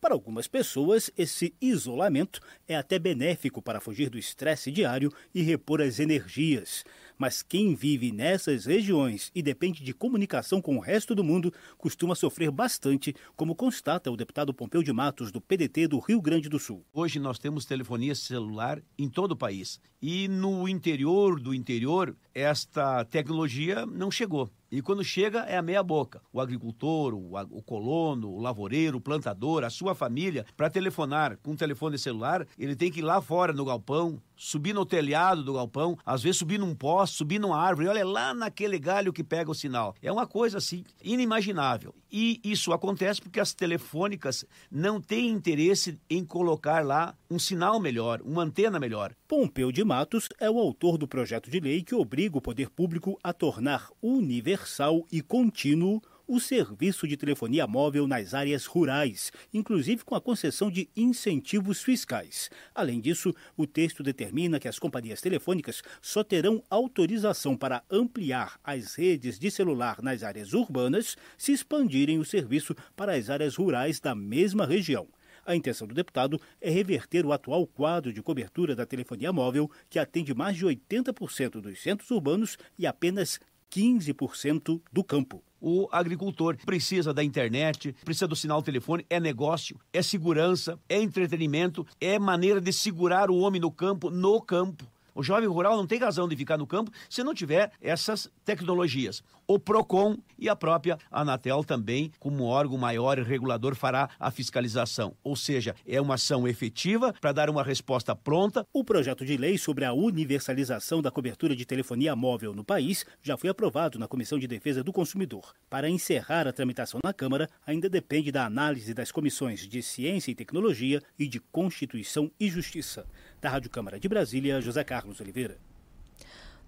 Para 0.00 0.14
algumas 0.14 0.46
pessoas, 0.46 1.10
esse 1.16 1.54
isolamento 1.60 2.40
é 2.66 2.74
até 2.74 2.98
benéfico 2.98 3.60
para 3.60 3.80
fugir 3.80 4.08
do 4.08 4.18
estresse 4.18 4.70
diário 4.70 5.12
e 5.34 5.42
repor 5.42 5.82
as 5.82 5.98
energias. 5.98 6.84
Mas 7.20 7.42
quem 7.42 7.74
vive 7.74 8.10
nessas 8.10 8.64
regiões 8.64 9.30
e 9.34 9.42
depende 9.42 9.84
de 9.84 9.92
comunicação 9.92 10.58
com 10.62 10.78
o 10.78 10.80
resto 10.80 11.14
do 11.14 11.22
mundo 11.22 11.52
costuma 11.76 12.14
sofrer 12.14 12.50
bastante, 12.50 13.14
como 13.36 13.54
constata 13.54 14.10
o 14.10 14.16
deputado 14.16 14.54
Pompeu 14.54 14.82
de 14.82 14.90
Matos, 14.90 15.30
do 15.30 15.38
PDT 15.38 15.86
do 15.88 15.98
Rio 15.98 16.18
Grande 16.22 16.48
do 16.48 16.58
Sul. 16.58 16.82
Hoje 16.94 17.20
nós 17.20 17.38
temos 17.38 17.66
telefonia 17.66 18.14
celular 18.14 18.82
em 18.98 19.06
todo 19.06 19.32
o 19.32 19.36
país. 19.36 19.78
E 20.00 20.28
no 20.28 20.66
interior 20.66 21.38
do 21.38 21.52
interior, 21.52 22.16
esta 22.34 23.04
tecnologia 23.04 23.84
não 23.84 24.10
chegou. 24.10 24.50
E 24.72 24.80
quando 24.80 25.02
chega, 25.02 25.40
é 25.40 25.58
a 25.58 25.62
meia 25.62 25.82
boca. 25.82 26.22
O 26.32 26.40
agricultor, 26.40 27.12
o, 27.12 27.36
o 27.50 27.60
colono, 27.60 28.30
o 28.30 28.40
lavoureiro, 28.40 28.98
o 28.98 29.00
plantador, 29.00 29.64
a 29.64 29.68
sua 29.68 29.94
família, 29.94 30.46
para 30.56 30.70
telefonar 30.70 31.36
com 31.42 31.50
um 31.50 31.56
telefone 31.56 31.98
celular, 31.98 32.46
ele 32.56 32.76
tem 32.76 32.90
que 32.90 33.00
ir 33.00 33.02
lá 33.02 33.20
fora 33.20 33.52
no 33.52 33.64
galpão, 33.64 34.22
subir 34.40 34.72
no 34.72 34.86
telhado 34.86 35.44
do 35.44 35.52
galpão, 35.52 35.98
às 36.04 36.22
vezes 36.22 36.38
subir 36.38 36.58
num 36.58 36.74
poste, 36.74 37.18
subir 37.18 37.38
numa 37.38 37.60
árvore, 37.60 37.88
olha 37.88 38.06
lá 38.06 38.32
naquele 38.32 38.78
galho 38.78 39.12
que 39.12 39.22
pega 39.22 39.50
o 39.50 39.54
sinal. 39.54 39.94
É 40.00 40.10
uma 40.10 40.26
coisa 40.26 40.56
assim 40.56 40.82
inimaginável. 41.02 41.94
E 42.10 42.40
isso 42.42 42.72
acontece 42.72 43.20
porque 43.20 43.38
as 43.38 43.52
telefônicas 43.52 44.46
não 44.70 44.98
têm 44.98 45.28
interesse 45.28 46.00
em 46.08 46.24
colocar 46.24 46.84
lá 46.84 47.14
um 47.30 47.38
sinal 47.38 47.78
melhor, 47.78 48.22
uma 48.24 48.42
antena 48.42 48.80
melhor. 48.80 49.14
Pompeu 49.28 49.70
de 49.70 49.84
Matos 49.84 50.28
é 50.40 50.50
o 50.50 50.58
autor 50.58 50.96
do 50.96 51.06
projeto 51.06 51.50
de 51.50 51.60
lei 51.60 51.82
que 51.82 51.94
obriga 51.94 52.38
o 52.38 52.42
poder 52.42 52.70
público 52.70 53.18
a 53.22 53.34
tornar 53.34 53.90
universal 54.02 55.06
e 55.12 55.20
contínuo 55.20 56.00
o 56.30 56.38
serviço 56.38 57.08
de 57.08 57.16
telefonia 57.16 57.66
móvel 57.66 58.06
nas 58.06 58.34
áreas 58.34 58.64
rurais, 58.64 59.32
inclusive 59.52 60.04
com 60.04 60.14
a 60.14 60.20
concessão 60.20 60.70
de 60.70 60.88
incentivos 60.96 61.82
fiscais. 61.82 62.48
Além 62.72 63.00
disso, 63.00 63.34
o 63.56 63.66
texto 63.66 64.00
determina 64.00 64.60
que 64.60 64.68
as 64.68 64.78
companhias 64.78 65.20
telefônicas 65.20 65.82
só 66.00 66.22
terão 66.22 66.62
autorização 66.70 67.56
para 67.56 67.82
ampliar 67.90 68.60
as 68.62 68.94
redes 68.94 69.40
de 69.40 69.50
celular 69.50 70.00
nas 70.00 70.22
áreas 70.22 70.52
urbanas 70.52 71.16
se 71.36 71.50
expandirem 71.50 72.20
o 72.20 72.24
serviço 72.24 72.76
para 72.94 73.16
as 73.16 73.28
áreas 73.28 73.56
rurais 73.56 73.98
da 73.98 74.14
mesma 74.14 74.64
região. 74.64 75.08
A 75.44 75.56
intenção 75.56 75.88
do 75.88 75.94
deputado 75.94 76.40
é 76.60 76.70
reverter 76.70 77.26
o 77.26 77.32
atual 77.32 77.66
quadro 77.66 78.12
de 78.12 78.22
cobertura 78.22 78.76
da 78.76 78.86
telefonia 78.86 79.32
móvel, 79.32 79.68
que 79.88 79.98
atende 79.98 80.32
mais 80.32 80.56
de 80.56 80.64
80% 80.64 81.60
dos 81.60 81.82
centros 81.82 82.08
urbanos 82.12 82.56
e 82.78 82.86
apenas 82.86 83.40
15% 83.68 84.80
do 84.92 85.02
campo. 85.02 85.42
O 85.60 85.88
agricultor 85.92 86.56
precisa 86.64 87.12
da 87.12 87.22
internet, 87.22 87.94
precisa 88.04 88.26
do 88.26 88.34
sinal 88.34 88.62
telefone, 88.62 89.04
é 89.10 89.20
negócio, 89.20 89.78
é 89.92 90.00
segurança, 90.00 90.78
é 90.88 91.00
entretenimento, 91.00 91.86
é 92.00 92.18
maneira 92.18 92.60
de 92.60 92.72
segurar 92.72 93.30
o 93.30 93.38
homem 93.38 93.60
no 93.60 93.70
campo, 93.70 94.10
no 94.10 94.40
campo. 94.40 94.86
O 95.14 95.22
jovem 95.22 95.48
rural 95.48 95.76
não 95.76 95.86
tem 95.86 95.98
razão 95.98 96.28
de 96.28 96.36
ficar 96.36 96.56
no 96.56 96.66
campo 96.66 96.90
se 97.08 97.22
não 97.22 97.34
tiver 97.34 97.72
essas 97.80 98.30
tecnologias. 98.44 99.22
O 99.46 99.58
PROCON 99.58 100.16
e 100.38 100.48
a 100.48 100.54
própria 100.54 100.96
Anatel 101.10 101.64
também, 101.64 102.12
como 102.20 102.44
órgão 102.44 102.78
maior 102.78 103.18
e 103.18 103.22
regulador, 103.22 103.74
fará 103.74 104.08
a 104.18 104.30
fiscalização. 104.30 105.16
Ou 105.24 105.34
seja, 105.34 105.74
é 105.86 106.00
uma 106.00 106.14
ação 106.14 106.46
efetiva 106.46 107.12
para 107.20 107.32
dar 107.32 107.50
uma 107.50 107.64
resposta 107.64 108.14
pronta. 108.14 108.64
O 108.72 108.84
projeto 108.84 109.24
de 109.24 109.36
lei 109.36 109.58
sobre 109.58 109.84
a 109.84 109.92
universalização 109.92 111.02
da 111.02 111.10
cobertura 111.10 111.56
de 111.56 111.66
telefonia 111.66 112.14
móvel 112.14 112.54
no 112.54 112.64
país 112.64 113.04
já 113.20 113.36
foi 113.36 113.50
aprovado 113.50 113.98
na 113.98 114.06
Comissão 114.06 114.38
de 114.38 114.46
Defesa 114.46 114.84
do 114.84 114.92
Consumidor. 114.92 115.52
Para 115.68 115.90
encerrar 115.90 116.46
a 116.46 116.52
tramitação 116.52 117.00
na 117.02 117.12
Câmara, 117.12 117.48
ainda 117.66 117.88
depende 117.88 118.30
da 118.30 118.46
análise 118.46 118.94
das 118.94 119.10
comissões 119.10 119.66
de 119.66 119.82
Ciência 119.82 120.30
e 120.30 120.34
Tecnologia 120.34 121.02
e 121.18 121.26
de 121.26 121.40
Constituição 121.40 122.30
e 122.38 122.48
Justiça. 122.48 123.04
Da 123.40 123.48
Rádio 123.48 123.70
Câmara 123.70 123.98
de 123.98 124.08
Brasília, 124.08 124.60
José 124.60 124.84
Carlos 124.84 125.20
Oliveira. 125.20 125.56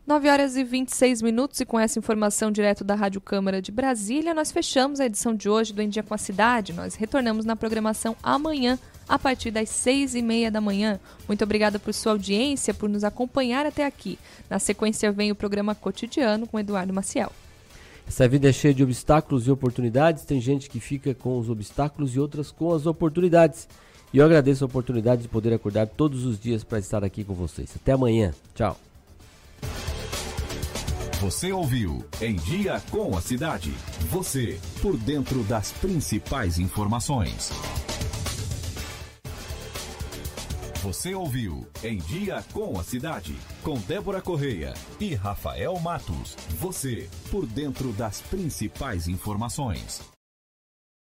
9 0.05 0.28
horas 0.28 0.57
e 0.57 0.65
26 0.65 1.23
minutos 1.23 1.60
e 1.60 1.65
com 1.65 1.78
essa 1.78 1.97
informação 1.97 2.51
direto 2.51 2.83
da 2.83 2.94
Rádio 2.94 3.20
Câmara 3.20 3.62
de 3.62 3.70
Brasília, 3.70 4.34
nós 4.34 4.51
fechamos 4.51 4.99
a 4.99 5.07
edição 5.07 5.33
de 5.33 5.49
hoje 5.49 5.73
do 5.73 5.81
Em 5.81 5.89
Dia 5.89 6.02
com 6.02 6.12
a 6.12 6.18
Cidade. 6.18 6.73
Nós 6.73 6.97
retornamos 6.97 7.44
na 7.44 7.55
programação 7.55 8.17
amanhã, 8.20 8.78
a 9.09 9.17
partir 9.17 9.52
das 9.52 9.68
seis 9.68 10.17
e 10.17 10.23
meia 10.23 10.51
da 10.51 10.60
manhã. 10.60 10.99
Muito 11.28 11.44
obrigada 11.44 11.78
por 11.78 11.94
sua 11.94 12.12
audiência, 12.12 12.75
por 12.75 12.89
nos 12.89 13.05
acompanhar 13.05 13.65
até 13.65 13.86
aqui. 13.86 14.18
Na 14.51 14.59
sequência 14.59 15.12
vem 15.12 15.31
o 15.31 15.36
programa 15.36 15.75
Cotidiano 15.75 16.49
com 16.49 16.59
Eduardo 16.59 16.92
Maciel. 16.92 17.31
Essa 18.05 18.26
vida 18.26 18.49
é 18.49 18.52
cheia 18.52 18.75
de 18.75 18.83
obstáculos 18.83 19.47
e 19.47 19.52
oportunidades. 19.52 20.25
Tem 20.25 20.41
gente 20.41 20.68
que 20.68 20.81
fica 20.81 21.15
com 21.15 21.39
os 21.39 21.49
obstáculos 21.49 22.17
e 22.17 22.18
outras 22.18 22.51
com 22.51 22.73
as 22.73 22.86
oportunidades. 22.86 23.68
E 24.12 24.18
eu 24.18 24.26
agradeço 24.26 24.65
a 24.65 24.66
oportunidade 24.66 25.23
de 25.23 25.28
poder 25.28 25.55
acordar 25.55 25.86
todos 25.86 26.26
os 26.26 26.39
dias 26.39 26.62
para 26.62 26.78
estar 26.78 27.02
aqui 27.02 27.24
com 27.24 27.32
vocês. 27.32 27.73
Até 27.76 27.92
amanhã. 27.92 28.32
Tchau. 28.55 28.78
Você 31.23 31.52
ouviu 31.52 32.05
Em 32.20 32.34
Dia 32.34 32.82
com 32.91 33.16
a 33.16 33.20
Cidade. 33.20 33.73
Você 34.10 34.58
por 34.82 34.97
dentro 34.97 35.42
das 35.44 35.70
principais 35.70 36.58
informações. 36.58 37.50
Você 40.82 41.15
ouviu 41.15 41.65
Em 41.84 41.97
Dia 41.99 42.44
com 42.52 42.78
a 42.78 42.82
Cidade, 42.82 43.36
com 43.62 43.78
Débora 43.78 44.20
Correia 44.20 44.74
e 44.99 45.15
Rafael 45.15 45.78
Matos. 45.78 46.36
Você 46.58 47.08
por 47.31 47.47
dentro 47.47 47.92
das 47.92 48.20
principais 48.20 49.07
informações. 49.07 50.11